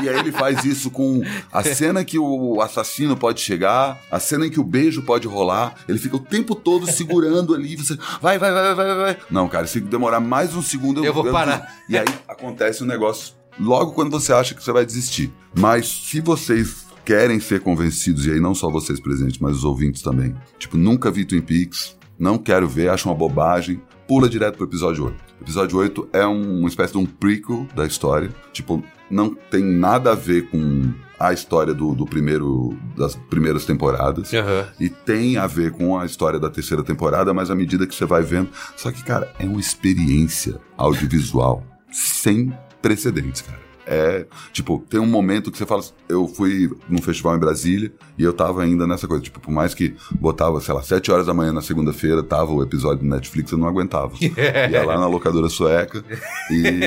e, 0.02 0.06
e 0.06 0.10
aí 0.10 0.20
ele 0.20 0.32
faz 0.32 0.64
isso 0.66 0.90
com 0.90 1.22
a 1.52 1.64
cena 1.64 2.04
que 2.04 2.18
o 2.18 2.62
assassino 2.62 3.16
pode 3.16 3.42
chegar, 3.42 4.00
a 4.10 4.20
cena 4.20 4.48
em 4.48 4.50
que 4.50 4.60
o 4.60 4.64
beijo 4.64 5.04
pode 5.04 5.28
rolar. 5.28 5.76
Ele 5.88 6.00
fica 6.00 6.16
o 6.16 6.20
tempo 6.20 6.56
todo 6.56 6.90
segurando 6.90 7.54
ali. 7.54 7.76
Você 7.76 7.98
vai, 8.22 8.40
vai, 8.40 8.52
vai, 8.52 8.76
vai, 8.76 8.96
vai. 8.96 9.18
Não, 9.30 9.48
cara, 9.48 9.68
se 9.68 9.80
demorar 9.80 10.20
mais 10.20 10.56
um 10.56 10.62
segundo, 10.62 11.06
Eu 11.06 11.14
vou 11.14 11.32
parar. 11.32 11.76
E 11.88 11.98
aí 11.98 12.08
acontece 12.28 12.84
um 12.84 12.88
negócio 12.88 13.36
logo 13.60 13.92
quando 13.92 14.12
você 14.12 14.34
acha 14.34 14.56
que 14.56 14.64
você 14.64 14.72
vai 14.72 14.86
desistir. 14.86 15.32
Mas 15.56 15.88
se 15.88 16.22
vocês 16.22 16.87
querem 17.08 17.40
ser 17.40 17.62
convencidos, 17.62 18.26
e 18.28 18.32
aí 18.32 18.40
não 18.42 18.54
só 18.54 18.70
vocês 18.70 19.00
presentes, 19.00 19.40
mas 19.40 19.56
os 19.56 19.64
ouvintes 19.64 20.02
também. 20.02 20.36
Tipo, 20.60 20.76
nunca 20.78 21.10
vi 21.10 21.24
Twin 21.24 21.40
Peaks, 21.42 21.96
não 22.20 22.38
quero 22.38 22.68
ver, 22.68 22.90
acho 22.90 23.08
uma 23.08 23.16
bobagem. 23.16 23.82
pula 24.08 24.30
direto 24.30 24.56
pro 24.56 24.66
episódio 24.66 25.04
8. 25.06 25.16
O 25.40 25.44
episódio 25.44 25.78
8 25.78 26.08
é 26.14 26.26
um- 26.26 26.60
uma 26.60 26.70
espécie 26.70 26.94
de 26.94 26.98
um 26.98 27.06
prequel 27.06 27.68
da 27.76 27.86
história. 27.86 28.30
Tipo, 28.54 28.82
não 29.12 29.34
tem 29.36 29.62
nada 29.64 30.14
a 30.14 30.16
ver 30.16 30.50
com 30.50 30.94
a 31.20 31.34
história 31.34 31.74
do, 31.74 31.94
do 31.94 32.06
primeiro 32.06 32.78
das 32.96 33.16
primeiras 33.30 33.66
temporadas. 33.66 34.34
Aham. 34.34 34.66
E 34.80 34.90
tem 34.90 35.36
a 35.36 35.46
ver 35.46 35.72
com 35.74 35.98
a 36.00 36.06
história 36.06 36.40
da 36.40 36.50
terceira 36.50 36.84
temporada, 36.84 37.34
mas 37.34 37.52
à 37.52 37.56
medida 37.56 37.86
que 37.86 37.94
você 37.94 38.06
vai 38.06 38.22
vendo. 38.24 38.48
Só 38.78 38.90
que, 38.94 39.04
cara, 39.04 39.34
é 39.40 39.44
uma 39.46 39.60
experiência 39.60 40.58
audiovisual 40.78 41.62
sem 41.92 42.54
precedentes, 42.82 43.42
cara. 43.42 43.67
É, 43.90 44.26
tipo, 44.52 44.84
tem 44.90 45.00
um 45.00 45.06
momento 45.06 45.50
que 45.50 45.58
você 45.58 45.66
fala. 45.66 45.82
Eu 46.10 46.28
fui 46.28 46.70
num 46.90 47.02
festival 47.02 47.36
em 47.38 47.40
Brasília 47.40 47.92
e 48.18 48.24
eu 48.24 48.34
tava 48.34 48.62
ainda 48.62 48.86
nessa 48.86 49.08
coisa. 49.08 49.24
Tipo, 49.24 49.40
por 49.40 49.52
mais 49.52 49.74
que 49.74 49.96
botava, 50.20 50.60
sei 50.60 50.74
lá, 50.74 50.84
7 50.84 51.10
horas 51.10 51.26
da 51.26 51.34
manhã 51.34 51.54
na 51.54 51.62
segunda-feira, 51.62 52.22
tava 52.22 52.52
o 52.52 52.62
episódio 52.62 53.04
do 53.04 53.10
Netflix, 53.10 53.52
eu 53.52 53.58
não 53.58 53.68
aguentava. 53.68 54.12
Ia 54.20 54.86
lá 54.86 55.00
na 55.00 55.08
locadora 55.08 55.48
sueca 55.48 56.04
e 56.52 56.82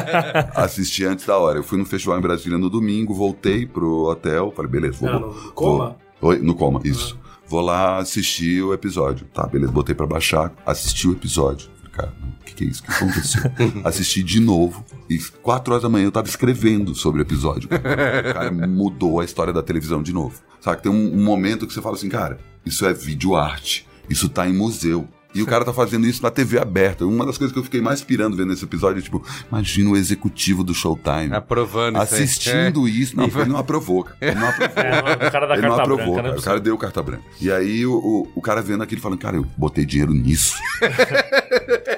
assisti 0.56 1.04
antes 1.04 1.26
da 1.26 1.36
hora. 1.36 1.58
Eu 1.58 1.62
fui 1.62 1.78
no 1.78 1.84
festival 1.84 2.18
em 2.18 2.22
Brasília 2.22 2.56
no 2.56 2.70
domingo, 2.70 3.12
voltei 3.12 3.66
pro 3.66 4.04
hotel, 4.04 4.50
falei, 4.56 4.70
beleza, 4.70 4.98
vou. 4.98 5.08
Era 5.08 5.18
no 5.18 5.52
Coma? 5.52 5.96
Vou, 6.18 6.30
Oi, 6.30 6.38
no 6.38 6.54
coma, 6.54 6.80
isso. 6.82 7.18
Vou 7.46 7.60
lá 7.60 7.98
assistir 7.98 8.62
o 8.62 8.72
episódio. 8.72 9.26
Tá, 9.32 9.46
beleza, 9.46 9.70
botei 9.70 9.94
pra 9.94 10.06
baixar, 10.06 10.52
assisti 10.64 11.06
o 11.06 11.12
episódio. 11.12 11.68
Cara, 11.96 12.12
o 12.40 12.44
que, 12.44 12.52
que 12.54 12.64
é 12.64 12.66
isso? 12.66 12.82
O 12.82 12.86
que 12.86 12.92
aconteceu? 12.92 13.42
assisti 13.84 14.22
de 14.22 14.38
novo 14.38 14.84
e 15.08 15.18
quatro 15.42 15.72
horas 15.72 15.82
da 15.82 15.88
manhã 15.88 16.04
eu 16.04 16.12
tava 16.12 16.28
escrevendo 16.28 16.94
sobre 16.94 17.20
o 17.20 17.22
episódio. 17.22 17.70
O 17.72 18.32
cara 18.34 18.50
mudou 18.50 19.18
a 19.20 19.24
história 19.24 19.52
da 19.52 19.62
televisão 19.62 20.02
de 20.02 20.12
novo. 20.12 20.40
Sabe, 20.60 20.82
tem 20.82 20.92
um, 20.92 21.14
um 21.14 21.24
momento 21.24 21.66
que 21.66 21.72
você 21.72 21.80
fala 21.80 21.94
assim, 21.96 22.08
cara, 22.08 22.38
isso 22.66 22.84
é 22.84 22.92
vídeo 22.92 23.34
arte, 23.34 23.86
isso 24.10 24.28
tá 24.28 24.46
em 24.48 24.52
museu. 24.52 25.08
E 25.34 25.42
o 25.42 25.46
cara 25.46 25.66
tá 25.66 25.72
fazendo 25.72 26.06
isso 26.06 26.22
na 26.22 26.30
TV 26.30 26.58
aberta. 26.58 27.04
Uma 27.04 27.26
das 27.26 27.36
coisas 27.36 27.52
que 27.52 27.58
eu 27.58 27.62
fiquei 27.62 27.82
mais 27.82 28.02
pirando 28.02 28.34
vendo 28.34 28.54
esse 28.54 28.64
episódio 28.64 29.00
é 29.00 29.02
tipo, 29.02 29.22
imagina 29.50 29.90
o 29.90 29.96
executivo 29.96 30.64
do 30.64 30.72
Showtime 30.72 31.34
Aprovando 31.34 32.02
isso 32.02 32.14
aí. 32.14 32.22
assistindo 32.22 32.88
isso. 32.88 33.14
Não, 33.14 33.24
ele 33.28 33.44
não 33.44 33.58
aprovou, 33.58 34.02
cara. 34.04 34.16
Ele 34.18 34.34
não 34.34 34.48
aprovou. 34.48 34.82
É, 34.82 35.26
o 35.28 35.30
cara 35.30 35.46
da 35.46 35.54
Ele 35.54 35.62
não 35.62 35.76
carta 35.76 35.82
aprovou, 35.82 36.14
branca, 36.14 36.22
cara. 36.22 36.34
né? 36.34 36.40
O 36.40 36.42
cara 36.42 36.58
deu 36.60 36.78
carta 36.78 37.02
branca. 37.02 37.22
E 37.38 37.52
aí 37.52 37.84
o, 37.84 37.92
o, 37.92 38.28
o 38.34 38.40
cara 38.40 38.62
vendo 38.62 38.82
aquilo 38.82 39.00
falando, 39.02 39.18
cara, 39.18 39.36
eu 39.36 39.46
botei 39.58 39.84
dinheiro 39.84 40.14
nisso. 40.14 40.54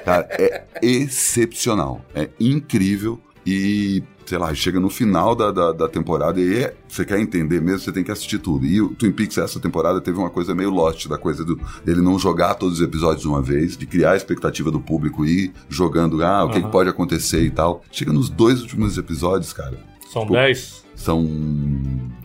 cara, 0.09 0.27
é 0.31 0.65
excepcional. 0.81 2.03
É 2.13 2.29
incrível. 2.39 3.19
E, 3.45 4.03
sei 4.25 4.37
lá, 4.37 4.53
chega 4.53 4.79
no 4.79 4.89
final 4.89 5.33
da, 5.33 5.49
da, 5.51 5.71
da 5.71 5.89
temporada 5.89 6.39
e 6.39 6.63
é, 6.63 6.75
você 6.87 7.03
quer 7.03 7.19
entender 7.19 7.59
mesmo, 7.59 7.79
você 7.79 7.91
tem 7.91 8.03
que 8.03 8.11
assistir 8.11 8.37
tudo. 8.37 8.65
E 8.65 8.79
o 8.79 8.89
Twin 8.89 9.11
Peaks, 9.11 9.37
essa 9.37 9.59
temporada, 9.59 9.99
teve 9.99 10.19
uma 10.19 10.29
coisa 10.29 10.53
meio 10.53 10.69
lost 10.69 11.07
da 11.07 11.17
coisa 11.17 11.43
do, 11.43 11.59
dele 11.83 12.01
não 12.01 12.19
jogar 12.19 12.55
todos 12.55 12.79
os 12.79 12.85
episódios 12.85 13.21
de 13.21 13.27
uma 13.27 13.41
vez, 13.41 13.75
de 13.75 13.87
criar 13.87 14.11
a 14.11 14.15
expectativa 14.17 14.69
do 14.69 14.79
público 14.79 15.25
e 15.25 15.45
ir 15.45 15.53
jogando, 15.67 16.23
ah, 16.23 16.45
o 16.45 16.51
que, 16.51 16.61
que 16.61 16.69
pode 16.69 16.89
acontecer 16.89 17.41
e 17.43 17.49
tal. 17.49 17.81
Chega 17.91 18.13
nos 18.13 18.29
dois 18.29 18.61
últimos 18.61 18.97
episódios, 18.97 19.51
cara, 19.51 19.79
São 20.11 20.23
Tipo, 20.23 20.33
10. 20.33 20.83
são 20.95 21.27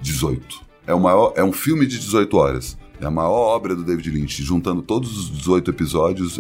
18. 0.02 0.61
É, 0.86 0.93
o 0.93 1.01
maior, 1.01 1.32
é 1.36 1.44
um 1.44 1.52
filme 1.52 1.86
de 1.86 1.98
18 1.98 2.36
horas. 2.36 2.77
É 3.01 3.06
a 3.06 3.11
maior 3.11 3.55
obra 3.56 3.74
do 3.74 3.82
David 3.82 4.11
Lynch. 4.11 4.43
Juntando 4.43 4.82
todos 4.82 5.16
os 5.16 5.31
18 5.39 5.70
episódios, 5.70 6.39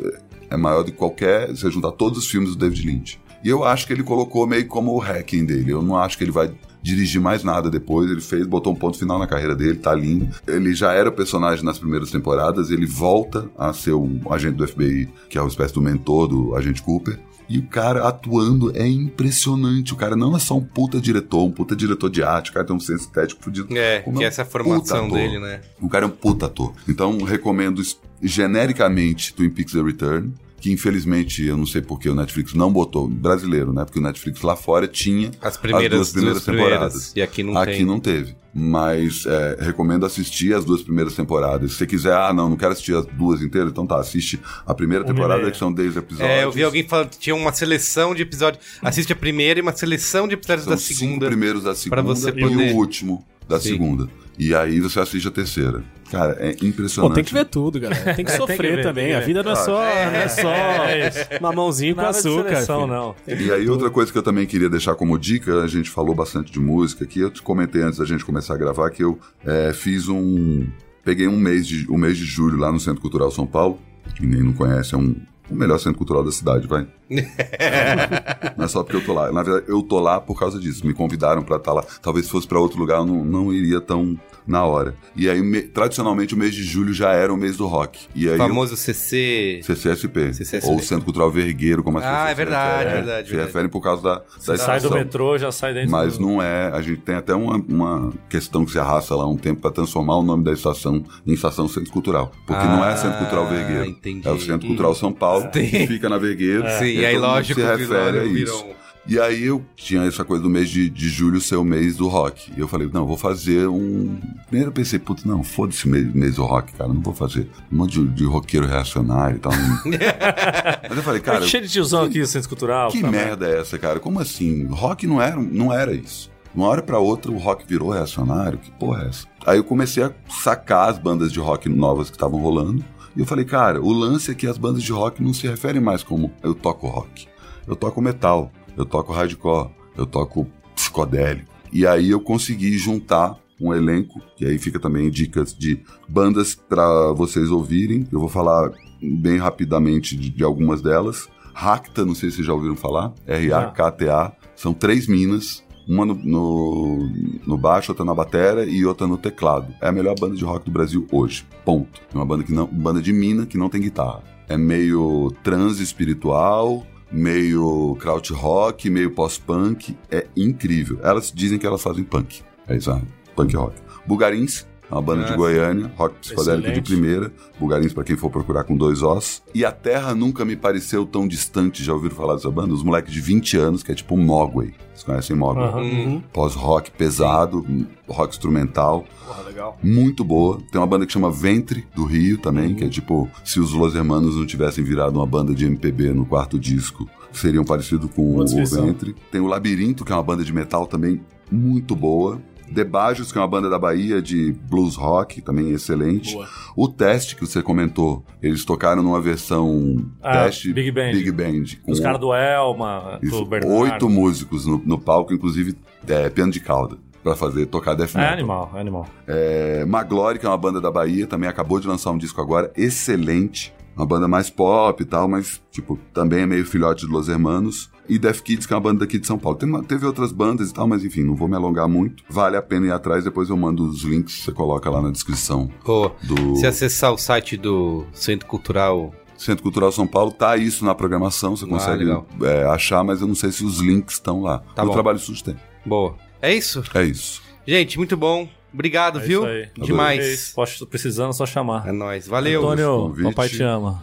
é- 0.50 0.56
maior 0.56 0.82
de 0.82 0.92
qualquer. 0.92 1.54
Se 1.56 1.70
juntar 1.70 1.92
todos 1.92 2.18
os 2.18 2.30
filmes 2.30 2.50
do 2.50 2.56
David 2.56 2.86
Lynch. 2.86 3.20
E 3.42 3.48
eu 3.48 3.62
acho 3.62 3.86
que 3.86 3.92
ele 3.92 4.02
colocou 4.02 4.46
meio 4.46 4.66
como 4.66 4.92
o 4.92 4.98
hacking 4.98 5.44
dele. 5.44 5.70
Eu 5.70 5.82
não 5.82 5.98
acho 5.98 6.16
que 6.16 6.24
ele 6.24 6.30
vai 6.30 6.50
dirigir 6.82 7.20
mais 7.20 7.44
nada 7.44 7.70
depois. 7.70 8.10
Ele 8.10 8.20
fez, 8.20 8.46
botou 8.46 8.72
um 8.72 8.76
ponto 8.76 8.98
final 8.98 9.18
na 9.18 9.26
carreira 9.26 9.54
dele, 9.54 9.76
tá 9.76 9.94
lindo. 9.94 10.28
Ele 10.46 10.74
já 10.74 10.92
era 10.92 11.08
o 11.08 11.12
personagem 11.12 11.64
nas 11.64 11.78
primeiras 11.78 12.10
temporadas, 12.10 12.70
ele 12.70 12.86
volta 12.86 13.50
a 13.58 13.72
ser 13.72 13.92
o 13.92 14.08
agente 14.30 14.56
do 14.56 14.66
FBI, 14.66 15.08
que 15.28 15.36
é 15.36 15.40
uma 15.40 15.48
espécie 15.48 15.74
do 15.74 15.80
mentor 15.80 16.28
do 16.28 16.54
agente 16.54 16.82
Cooper. 16.82 17.18
E 17.48 17.58
o 17.58 17.66
cara 17.66 18.06
atuando 18.08 18.76
é 18.76 18.86
impressionante. 18.86 19.92
O 19.92 19.96
cara 19.96 20.16
não 20.16 20.36
é 20.36 20.38
só 20.38 20.56
um 20.56 20.64
puta 20.64 21.00
diretor, 21.00 21.44
um 21.44 21.50
puta 21.50 21.76
diretor 21.76 22.10
de 22.10 22.22
arte, 22.22 22.50
o 22.50 22.54
cara 22.54 22.66
tem 22.66 22.74
um 22.74 22.80
senso 22.80 23.04
estético 23.04 23.42
fudido. 23.42 23.76
É, 23.76 24.00
que 24.00 24.10
um 24.10 24.22
essa 24.22 24.42
é 24.42 24.44
a 24.44 24.46
formação 24.46 25.08
dele, 25.08 25.38
né? 25.38 25.60
O 25.80 25.88
cara 25.88 26.04
é 26.04 26.08
um 26.08 26.10
puta 26.10 26.46
ator. 26.46 26.72
Então, 26.88 27.18
recomendo 27.18 27.82
genericamente 28.22 29.34
Twin 29.34 29.50
Peaks 29.50 29.74
The 29.74 29.82
Return, 29.82 30.32
que 30.64 30.72
infelizmente, 30.72 31.44
eu 31.44 31.58
não 31.58 31.66
sei 31.66 31.82
porque 31.82 32.08
o 32.08 32.14
Netflix 32.14 32.54
não 32.54 32.72
botou, 32.72 33.06
brasileiro, 33.06 33.70
né? 33.70 33.84
Porque 33.84 33.98
o 33.98 34.02
Netflix 34.02 34.40
lá 34.40 34.56
fora 34.56 34.88
tinha 34.88 35.30
As 35.42 35.58
primeiras, 35.58 35.98
duas 35.98 36.12
primeiras 36.12 36.34
duas 36.42 36.44
primeiras. 36.44 36.72
temporadas. 36.78 37.12
E 37.14 37.20
aqui 37.20 37.42
não 37.42 37.58
Aqui 37.58 37.72
tem. 37.72 37.84
não 37.84 38.00
teve. 38.00 38.34
Mas 38.56 39.26
é, 39.26 39.58
recomendo 39.60 40.06
assistir 40.06 40.54
as 40.54 40.64
duas 40.64 40.80
primeiras 40.82 41.14
temporadas. 41.14 41.72
Se 41.72 41.76
você 41.78 41.86
quiser, 41.86 42.14
ah, 42.14 42.32
não, 42.32 42.48
não 42.48 42.56
quero 42.56 42.72
assistir 42.72 42.94
as 42.96 43.04
duas 43.04 43.42
inteiras, 43.42 43.70
então 43.72 43.86
tá, 43.86 43.98
assiste 44.00 44.40
a 44.64 44.72
primeira 44.72 45.04
e 45.04 45.06
temporada, 45.06 45.50
que 45.50 45.56
são 45.58 45.70
10 45.70 45.96
episódios. 45.98 46.30
É, 46.30 46.44
eu 46.44 46.50
vi 46.52 46.62
alguém 46.62 46.82
falando 46.88 47.10
que 47.10 47.18
tinha 47.18 47.36
uma 47.36 47.52
seleção 47.52 48.14
de 48.14 48.22
episódios. 48.22 48.64
Assiste 48.80 49.12
a 49.12 49.16
primeira 49.16 49.58
e 49.58 49.62
uma 49.62 49.76
seleção 49.76 50.26
de 50.26 50.32
episódios 50.32 50.64
São 50.64 50.72
da 50.72 50.78
segunda. 50.78 51.26
primeiros 51.26 51.64
da 51.64 51.74
segunda 51.74 52.00
você 52.02 52.30
e 52.30 52.40
poder- 52.40 52.72
o 52.72 52.76
último 52.76 53.26
da 53.48 53.60
Sim. 53.60 53.70
segunda. 53.70 54.08
E 54.38 54.54
aí 54.54 54.80
você 54.80 54.98
assiste 54.98 55.28
a 55.28 55.30
terceira. 55.30 55.84
Cara, 56.10 56.36
é 56.38 56.50
impressionante. 56.62 57.10
Pô, 57.10 57.14
tem 57.14 57.24
que 57.24 57.32
ver 57.32 57.44
tudo, 57.46 57.80
galera. 57.80 58.14
Tem 58.14 58.24
que 58.24 58.32
sofrer 58.32 58.76
ver, 58.76 58.82
também. 58.82 59.06
tem 59.06 59.14
que 59.14 59.22
A 59.22 59.26
vida 59.26 59.42
não 59.42 59.52
é 59.52 59.56
só, 59.56 59.72
não 59.72 59.80
é 59.80 60.28
só 60.28 60.50
É 60.50 61.08
isso. 61.08 61.42
mamãozinho 61.42 61.94
com 61.94 62.02
açúcar. 62.02 62.48
seleção, 62.50 62.86
não. 62.86 63.14
E 63.26 63.50
aí, 63.50 63.68
outra 63.68 63.90
coisa 63.90 64.12
que 64.12 64.18
eu 64.18 64.22
também 64.22 64.46
queria 64.46 64.68
deixar 64.68 64.94
como 64.94 65.18
dica, 65.18 65.62
a 65.62 65.66
gente 65.66 65.90
falou 65.90 66.14
bastante 66.14 66.52
de 66.52 66.60
música 66.60 67.04
aqui, 67.04 67.20
eu 67.20 67.30
te 67.30 67.42
comentei 67.42 67.82
antes 67.82 67.98
da 67.98 68.04
gente 68.04 68.24
começar 68.24 68.54
a 68.54 68.56
gravar 68.56 68.90
que 68.90 69.02
eu 69.02 69.18
é, 69.44 69.72
fiz 69.72 70.08
um. 70.08 70.66
Peguei 71.04 71.26
um 71.28 71.36
mês, 71.38 71.66
de, 71.66 71.90
um 71.90 71.96
mês 71.98 72.16
de 72.16 72.24
julho 72.24 72.56
lá 72.58 72.70
no 72.72 72.80
Centro 72.80 73.00
Cultural 73.00 73.30
São 73.30 73.46
Paulo. 73.46 73.78
Quem 74.16 74.26
nem 74.26 74.42
não 74.42 74.52
conhece, 74.52 74.94
é 74.94 74.98
um. 74.98 75.16
O 75.50 75.54
melhor 75.54 75.78
centro 75.78 75.98
cultural 75.98 76.24
da 76.24 76.32
cidade, 76.32 76.66
vai. 76.66 76.86
não 78.56 78.64
é 78.64 78.68
só 78.68 78.82
porque 78.82 78.96
eu 78.96 79.04
tô 79.04 79.12
lá. 79.12 79.30
Na 79.30 79.42
verdade, 79.42 79.66
eu 79.68 79.82
tô 79.82 80.00
lá 80.00 80.20
por 80.20 80.38
causa 80.38 80.58
disso. 80.58 80.86
Me 80.86 80.94
convidaram 80.94 81.42
pra 81.42 81.56
estar 81.56 81.72
lá. 81.72 81.84
Talvez 82.00 82.26
se 82.26 82.32
fosse 82.32 82.46
pra 82.46 82.58
outro 82.58 82.78
lugar, 82.78 82.98
eu 82.98 83.06
não, 83.06 83.24
não 83.24 83.52
iria 83.52 83.80
tão 83.80 84.18
na 84.46 84.64
hora. 84.64 84.94
E 85.16 85.28
aí, 85.28 85.40
me- 85.42 85.62
tradicionalmente, 85.62 86.34
o 86.34 86.36
mês 86.36 86.54
de 86.54 86.62
julho 86.62 86.92
já 86.92 87.12
era 87.12 87.32
o 87.32 87.36
mês 87.36 87.56
do 87.56 87.66
rock. 87.66 88.06
E 88.14 88.28
aí, 88.28 88.34
O 88.34 88.38
famoso 88.38 88.76
CC. 88.76 89.60
CCSP, 89.62 90.34
CCSP. 90.34 90.72
ou 90.72 90.78
Centro 90.80 91.04
Cultural 91.04 91.30
Vergueiro, 91.30 91.82
como 91.82 91.98
as 91.98 92.04
Ah, 92.04 92.08
pessoas 92.10 92.30
é 92.30 92.34
verdade, 92.34 92.64
se 92.64 92.74
referem. 92.84 93.04
verdade, 93.04 93.28
Se 93.28 93.36
referem 93.36 93.68
por 93.70 93.80
causa 93.80 94.02
da, 94.02 94.14
da 94.46 94.56
Sai 94.58 94.80
do 94.80 94.90
metrô, 94.90 95.38
já 95.38 95.50
sai 95.52 95.72
dentro 95.74 95.90
Mas 95.90 96.18
do... 96.18 96.26
não 96.26 96.42
é, 96.42 96.68
a 96.72 96.80
gente 96.82 97.00
tem 97.00 97.14
até 97.14 97.34
uma, 97.34 97.56
uma 97.56 98.12
questão 98.28 98.64
que 98.64 98.72
se 98.72 98.78
arrasta 98.78 99.14
lá 99.14 99.26
um 99.26 99.36
tempo 99.36 99.60
para 99.60 99.70
transformar 99.70 100.16
o 100.16 100.22
nome 100.22 100.44
da 100.44 100.52
estação 100.52 101.02
em 101.26 101.32
Estação 101.32 101.68
Centro 101.68 101.90
Cultural. 101.92 102.30
Porque 102.46 102.64
não 102.64 102.84
é 102.84 102.96
Centro 102.96 103.18
Cultural 103.18 103.44
Ah, 103.46 103.50
Vergueiro. 103.50 103.84
entendi. 103.86 104.26
É 104.28 104.30
o 104.30 104.38
Centro 104.40 104.66
Cultural 104.66 104.94
São 104.94 105.12
Paulo, 105.12 105.48
que 105.50 105.86
fica 105.86 106.08
na 106.08 106.18
Vergueiro. 106.18 106.64
Sim, 106.78 106.84
e 106.86 107.04
aí 107.06 107.16
lógico 107.18 107.60
se 107.60 107.66
refere 107.66 108.18
a 108.18 108.22
viram- 108.22 108.26
isso. 108.36 108.64
E 109.06 109.20
aí 109.20 109.44
eu 109.44 109.62
tinha 109.76 110.02
essa 110.04 110.24
coisa 110.24 110.42
do 110.42 110.48
mês 110.48 110.70
de, 110.70 110.88
de 110.88 111.08
julho 111.10 111.38
ser 111.38 111.56
o 111.56 111.64
mês 111.64 111.96
do 111.96 112.08
rock. 112.08 112.50
E 112.56 112.60
eu 112.60 112.66
falei, 112.66 112.88
não, 112.90 113.06
vou 113.06 113.18
fazer 113.18 113.68
um. 113.68 114.18
Primeiro 114.46 114.70
eu 114.70 114.72
pensei, 114.72 114.98
putz, 114.98 115.24
não, 115.24 115.44
foda-se 115.44 115.86
mês, 115.86 116.10
mês 116.14 116.36
do 116.36 116.44
rock, 116.44 116.72
cara, 116.72 116.92
não 116.92 117.02
vou 117.02 117.12
fazer. 117.12 117.48
Um 117.70 117.76
monte 117.76 118.00
de, 118.00 118.06
de 118.08 118.24
roqueiro 118.24 118.66
reacionário 118.66 119.36
e 119.36 119.40
tal. 119.40 119.52
Mas 120.88 120.96
eu 120.96 121.02
falei, 121.02 121.20
cara. 121.20 121.46
Cheio 121.46 121.64
de 121.64 121.68
tiozão 121.68 122.04
aqui 122.04 122.24
Centro 122.26 122.48
Cultural. 122.48 122.90
Que 122.90 123.02
tá, 123.02 123.10
merda 123.10 123.46
é 123.46 123.60
essa, 123.60 123.78
cara? 123.78 124.00
Como 124.00 124.18
assim? 124.20 124.66
Rock 124.66 125.06
não 125.06 125.20
era, 125.20 125.36
não 125.36 125.70
era 125.70 125.92
isso. 125.92 126.30
De 126.54 126.58
uma 126.58 126.68
hora 126.68 126.82
pra 126.82 126.98
outra 126.98 127.30
o 127.30 127.36
rock 127.36 127.66
virou 127.66 127.90
reacionário? 127.90 128.58
Que 128.58 128.70
porra 128.70 129.04
é 129.04 129.08
essa? 129.08 129.26
Aí 129.44 129.58
eu 129.58 129.64
comecei 129.64 130.02
a 130.02 130.12
sacar 130.28 130.88
as 130.88 130.98
bandas 130.98 131.30
de 131.30 131.40
rock 131.40 131.68
novas 131.68 132.08
que 132.08 132.16
estavam 132.16 132.40
rolando. 132.40 132.82
E 133.14 133.20
eu 133.20 133.26
falei, 133.26 133.44
cara, 133.44 133.82
o 133.82 133.92
lance 133.92 134.30
é 134.30 134.34
que 134.34 134.46
as 134.46 134.56
bandas 134.56 134.82
de 134.82 134.92
rock 134.92 135.22
não 135.22 135.34
se 135.34 135.46
referem 135.46 135.80
mais 135.80 136.02
como 136.02 136.32
eu 136.42 136.54
toco 136.54 136.86
rock. 136.86 137.28
Eu 137.66 137.76
toco 137.76 138.00
metal, 138.00 138.50
eu 138.76 138.84
toco 138.84 139.12
hardcore, 139.12 139.70
eu 139.96 140.06
toco 140.06 140.46
psicodélico. 140.74 141.52
E 141.72 141.86
aí 141.86 142.10
eu 142.10 142.20
consegui 142.20 142.76
juntar 142.78 143.36
um 143.60 143.72
elenco, 143.72 144.20
que 144.36 144.44
aí 144.44 144.58
fica 144.58 144.78
também 144.78 145.10
dicas 145.10 145.54
de 145.56 145.80
bandas 146.08 146.54
pra 146.54 147.12
vocês 147.12 147.50
ouvirem. 147.50 148.06
Eu 148.12 148.20
vou 148.20 148.28
falar 148.28 148.70
bem 149.00 149.38
rapidamente 149.38 150.16
de, 150.16 150.30
de 150.30 150.44
algumas 150.44 150.82
delas. 150.82 151.28
Racta, 151.52 152.04
não 152.04 152.14
sei 152.14 152.30
se 152.30 152.36
vocês 152.36 152.46
já 152.46 152.52
ouviram 152.52 152.76
falar. 152.76 153.12
R-A-K-T-A. 153.26 154.32
São 154.56 154.74
três 154.74 155.06
minas. 155.06 155.62
Uma 155.86 156.06
no, 156.06 156.14
no, 156.14 157.10
no 157.46 157.58
baixo, 157.58 157.92
outra 157.92 158.06
na 158.06 158.14
batera 158.14 158.64
e 158.64 158.86
outra 158.86 159.06
no 159.06 159.18
teclado. 159.18 159.72
É 159.82 159.88
a 159.88 159.92
melhor 159.92 160.14
banda 160.18 160.34
de 160.34 160.42
rock 160.42 160.64
do 160.64 160.70
Brasil 160.70 161.06
hoje. 161.12 161.46
Ponto. 161.64 162.00
É 162.12 162.16
uma 162.16 162.24
banda 162.24 162.42
que 162.42 162.52
não, 162.52 162.66
banda 162.66 163.02
de 163.02 163.12
mina 163.12 163.44
que 163.44 163.58
não 163.58 163.68
tem 163.68 163.82
guitarra. 163.82 164.22
É 164.48 164.56
meio 164.56 165.30
trans 165.42 165.80
espiritual, 165.80 166.86
meio 167.14 167.96
kraut 168.00 168.32
rock, 168.32 168.90
meio 168.90 169.12
pós-punk. 169.12 169.96
É 170.10 170.26
incrível. 170.36 170.98
Elas 171.02 171.32
dizem 171.32 171.58
que 171.58 171.66
elas 171.66 171.82
fazem 171.82 172.04
punk. 172.04 172.42
É 172.66 172.76
isso, 172.76 172.90
ah, 172.90 173.00
punk 173.36 173.54
rock. 173.56 173.76
Bugarins, 174.06 174.66
uma 174.90 175.00
banda 175.02 175.24
Ah, 175.26 175.30
de 175.30 175.36
Goiânia, 175.36 175.90
rock 175.96 176.16
psicodélico 176.20 176.68
Excelente. 176.68 176.82
de 176.84 176.90
primeira, 176.94 177.32
Bulgarins 177.58 177.92
pra 177.92 178.04
quem 178.04 178.16
for 178.16 178.30
procurar 178.30 178.64
com 178.64 178.76
dois 178.76 179.02
ossos. 179.02 179.42
E 179.54 179.64
a 179.64 179.72
Terra 179.72 180.14
nunca 180.14 180.44
me 180.44 180.54
pareceu 180.56 181.04
tão 181.06 181.26
distante, 181.26 181.82
já 181.82 181.92
ouviram 181.92 182.14
falar 182.14 182.34
dessa 182.34 182.50
banda? 182.50 182.74
Os 182.74 182.82
moleques 182.82 183.12
de 183.12 183.20
20 183.20 183.56
anos, 183.56 183.82
que 183.82 183.90
é 183.90 183.94
tipo 183.94 184.16
Mogwai. 184.16 184.72
Vocês 184.92 185.02
conhecem 185.02 185.34
Mogwai? 185.36 185.68
Aham. 185.68 185.80
Uhum. 185.80 186.22
Pós-rock 186.32 186.90
pesado, 186.92 187.66
rock 188.08 188.34
instrumental. 188.34 189.04
Porra, 189.26 189.42
legal. 189.42 189.78
Muito 189.82 190.22
boa. 190.24 190.58
Tem 190.70 190.80
uma 190.80 190.86
banda 190.86 191.06
que 191.06 191.12
chama 191.12 191.30
Ventre, 191.30 191.84
do 191.94 192.04
Rio 192.04 192.38
também, 192.38 192.68
Uhum. 192.68 192.74
que 192.76 192.84
é 192.84 192.88
tipo, 192.88 193.28
se 193.44 193.58
os 193.58 193.72
Los 193.72 193.94
Hermanos 193.94 194.36
não 194.36 194.46
tivessem 194.46 194.84
virado 194.84 195.16
uma 195.18 195.26
banda 195.26 195.54
de 195.54 195.64
MPB 195.66 196.12
no 196.12 196.24
quarto 196.26 196.58
disco, 196.58 197.08
seriam 197.32 197.64
parecidos 197.64 198.08
com 198.14 198.22
Boa 198.32 198.42
o 198.42 198.44
descrição. 198.44 198.86
Ventre. 198.86 199.14
Tem 199.32 199.40
o 199.40 199.46
Labirinto, 199.46 200.04
que 200.04 200.12
é 200.12 200.14
uma 200.14 200.22
banda 200.22 200.44
de 200.44 200.52
metal 200.52 200.86
também 200.86 201.20
muito 201.50 201.96
boa. 201.96 202.40
Debajos, 202.74 203.32
que 203.32 203.38
é 203.38 203.40
uma 203.40 203.48
banda 203.48 203.70
da 203.70 203.78
Bahia 203.78 204.20
de 204.20 204.52
blues 204.68 204.96
rock, 204.96 205.40
também 205.40 205.70
excelente. 205.70 206.34
Boa. 206.34 206.46
O 206.76 206.88
Teste, 206.88 207.36
que 207.36 207.46
você 207.46 207.62
comentou, 207.62 208.24
eles 208.42 208.64
tocaram 208.64 209.02
numa 209.02 209.20
versão 209.20 210.04
Ah, 210.22 210.44
Teste 210.44 210.72
Big 210.72 210.90
Band. 210.90 211.12
Big 211.12 211.30
Band 211.32 211.64
com 211.82 211.92
Os 211.92 212.00
caras 212.00 212.20
do 212.20 212.34
Elma, 212.34 213.18
isso, 213.22 213.38
do 213.38 213.46
Bernardo. 213.46 213.74
oito 213.76 214.08
músicos 214.08 214.66
no, 214.66 214.78
no 214.84 214.98
palco, 214.98 215.32
inclusive 215.32 215.74
é, 216.06 216.28
piano 216.28 216.52
de 216.52 216.60
cauda, 216.60 216.96
pra 217.22 217.34
fazer 217.34 217.66
tocar 217.66 217.94
death 217.94 218.14
É 218.14 218.18
metal. 218.18 218.32
animal, 218.34 218.72
é 218.74 218.80
animal. 218.80 219.06
É, 219.26 219.84
Maglore, 219.86 220.38
que 220.38 220.44
é 220.44 220.48
uma 220.48 220.58
banda 220.58 220.80
da 220.80 220.90
Bahia, 220.90 221.26
também 221.26 221.48
acabou 221.48 221.78
de 221.80 221.86
lançar 221.86 222.10
um 222.10 222.18
disco 222.18 222.40
agora, 222.40 222.70
excelente. 222.76 223.72
Uma 223.96 224.04
banda 224.04 224.26
mais 224.26 224.50
pop 224.50 225.00
e 225.00 225.06
tal, 225.06 225.28
mas, 225.28 225.62
tipo, 225.70 225.96
também 226.12 226.40
é 226.40 226.46
meio 226.46 226.66
filhote 226.66 227.06
de 227.06 227.12
Los 227.12 227.28
Hermanos. 227.28 227.90
E 228.08 228.18
Death 228.18 228.40
Kids, 228.40 228.66
que 228.66 228.72
é 228.72 228.76
uma 228.76 228.82
banda 228.82 229.00
daqui 229.00 229.18
de 229.18 229.26
São 229.26 229.38
Paulo. 229.38 229.56
Tem 229.58 229.68
uma- 229.68 229.82
teve 229.82 230.04
outras 230.06 230.30
bandas 230.32 230.70
e 230.70 230.74
tal, 230.74 230.86
mas 230.86 231.04
enfim, 231.04 231.22
não 231.24 231.34
vou 231.34 231.48
me 231.48 231.56
alongar 231.56 231.88
muito. 231.88 232.22
Vale 232.28 232.56
a 232.56 232.62
pena 232.62 232.86
ir 232.86 232.92
atrás, 232.92 233.24
depois 233.24 233.48
eu 233.48 233.56
mando 233.56 233.88
os 233.88 234.02
links, 234.02 234.42
você 234.44 234.52
coloca 234.52 234.90
lá 234.90 235.00
na 235.00 235.10
descrição 235.10 235.70
Boa. 235.84 236.14
do 236.22 236.56
Se 236.56 236.66
acessar 236.66 237.12
o 237.12 237.18
site 237.18 237.56
do 237.56 238.04
Centro 238.12 238.46
Cultural. 238.46 239.14
Centro 239.36 239.62
Cultural 239.62 239.90
São 239.90 240.06
Paulo, 240.06 240.30
tá 240.30 240.56
isso 240.56 240.84
na 240.84 240.94
programação, 240.94 241.56
você 241.56 241.64
Ah, 241.64 241.68
consegue 241.68 242.04
legal. 242.04 242.26
é, 242.42 242.64
achar, 242.66 243.02
mas 243.02 243.20
eu 243.20 243.26
não 243.26 243.34
sei 243.34 243.50
se 243.50 243.64
os 243.64 243.78
links 243.80 244.14
estão 244.14 244.42
lá. 244.42 244.58
Tá 244.74 244.82
o 244.82 244.86
bom. 244.86 244.92
Trabalho 244.92 245.18
tem. 245.42 245.56
Boa. 245.84 246.14
É 246.40 246.54
isso? 246.54 246.82
É 246.94 247.02
isso. 247.04 247.42
Gente, 247.66 247.96
muito 247.98 248.16
bom. 248.16 248.48
Obrigado, 248.74 249.20
É 249.20 249.22
viu? 249.22 249.40
isso 249.42 249.48
aí. 249.48 249.68
Demais. 249.86 250.52
Posso 250.52 250.84
precisando, 250.84 251.32
só 251.32 251.46
chamar. 251.46 251.88
É 251.88 251.92
nóis. 251.92 252.26
Valeu. 252.26 252.60
Antônio, 252.68 253.14
papai 253.22 253.48
te 253.48 253.62
ama. 253.62 254.00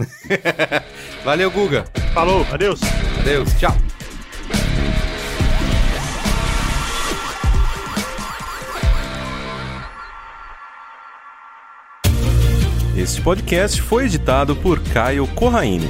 Valeu, 1.26 1.52
Guga. 1.52 1.85
Falou, 2.14 2.48
adeus. 2.49 2.80
Adeus. 3.19 3.53
Tchau. 3.60 3.76
Este 12.95 13.22
podcast 13.22 13.81
foi 13.81 14.06
editado 14.06 14.56
por 14.56 14.80
Caio 14.93 15.26
Corraine. 15.27 15.88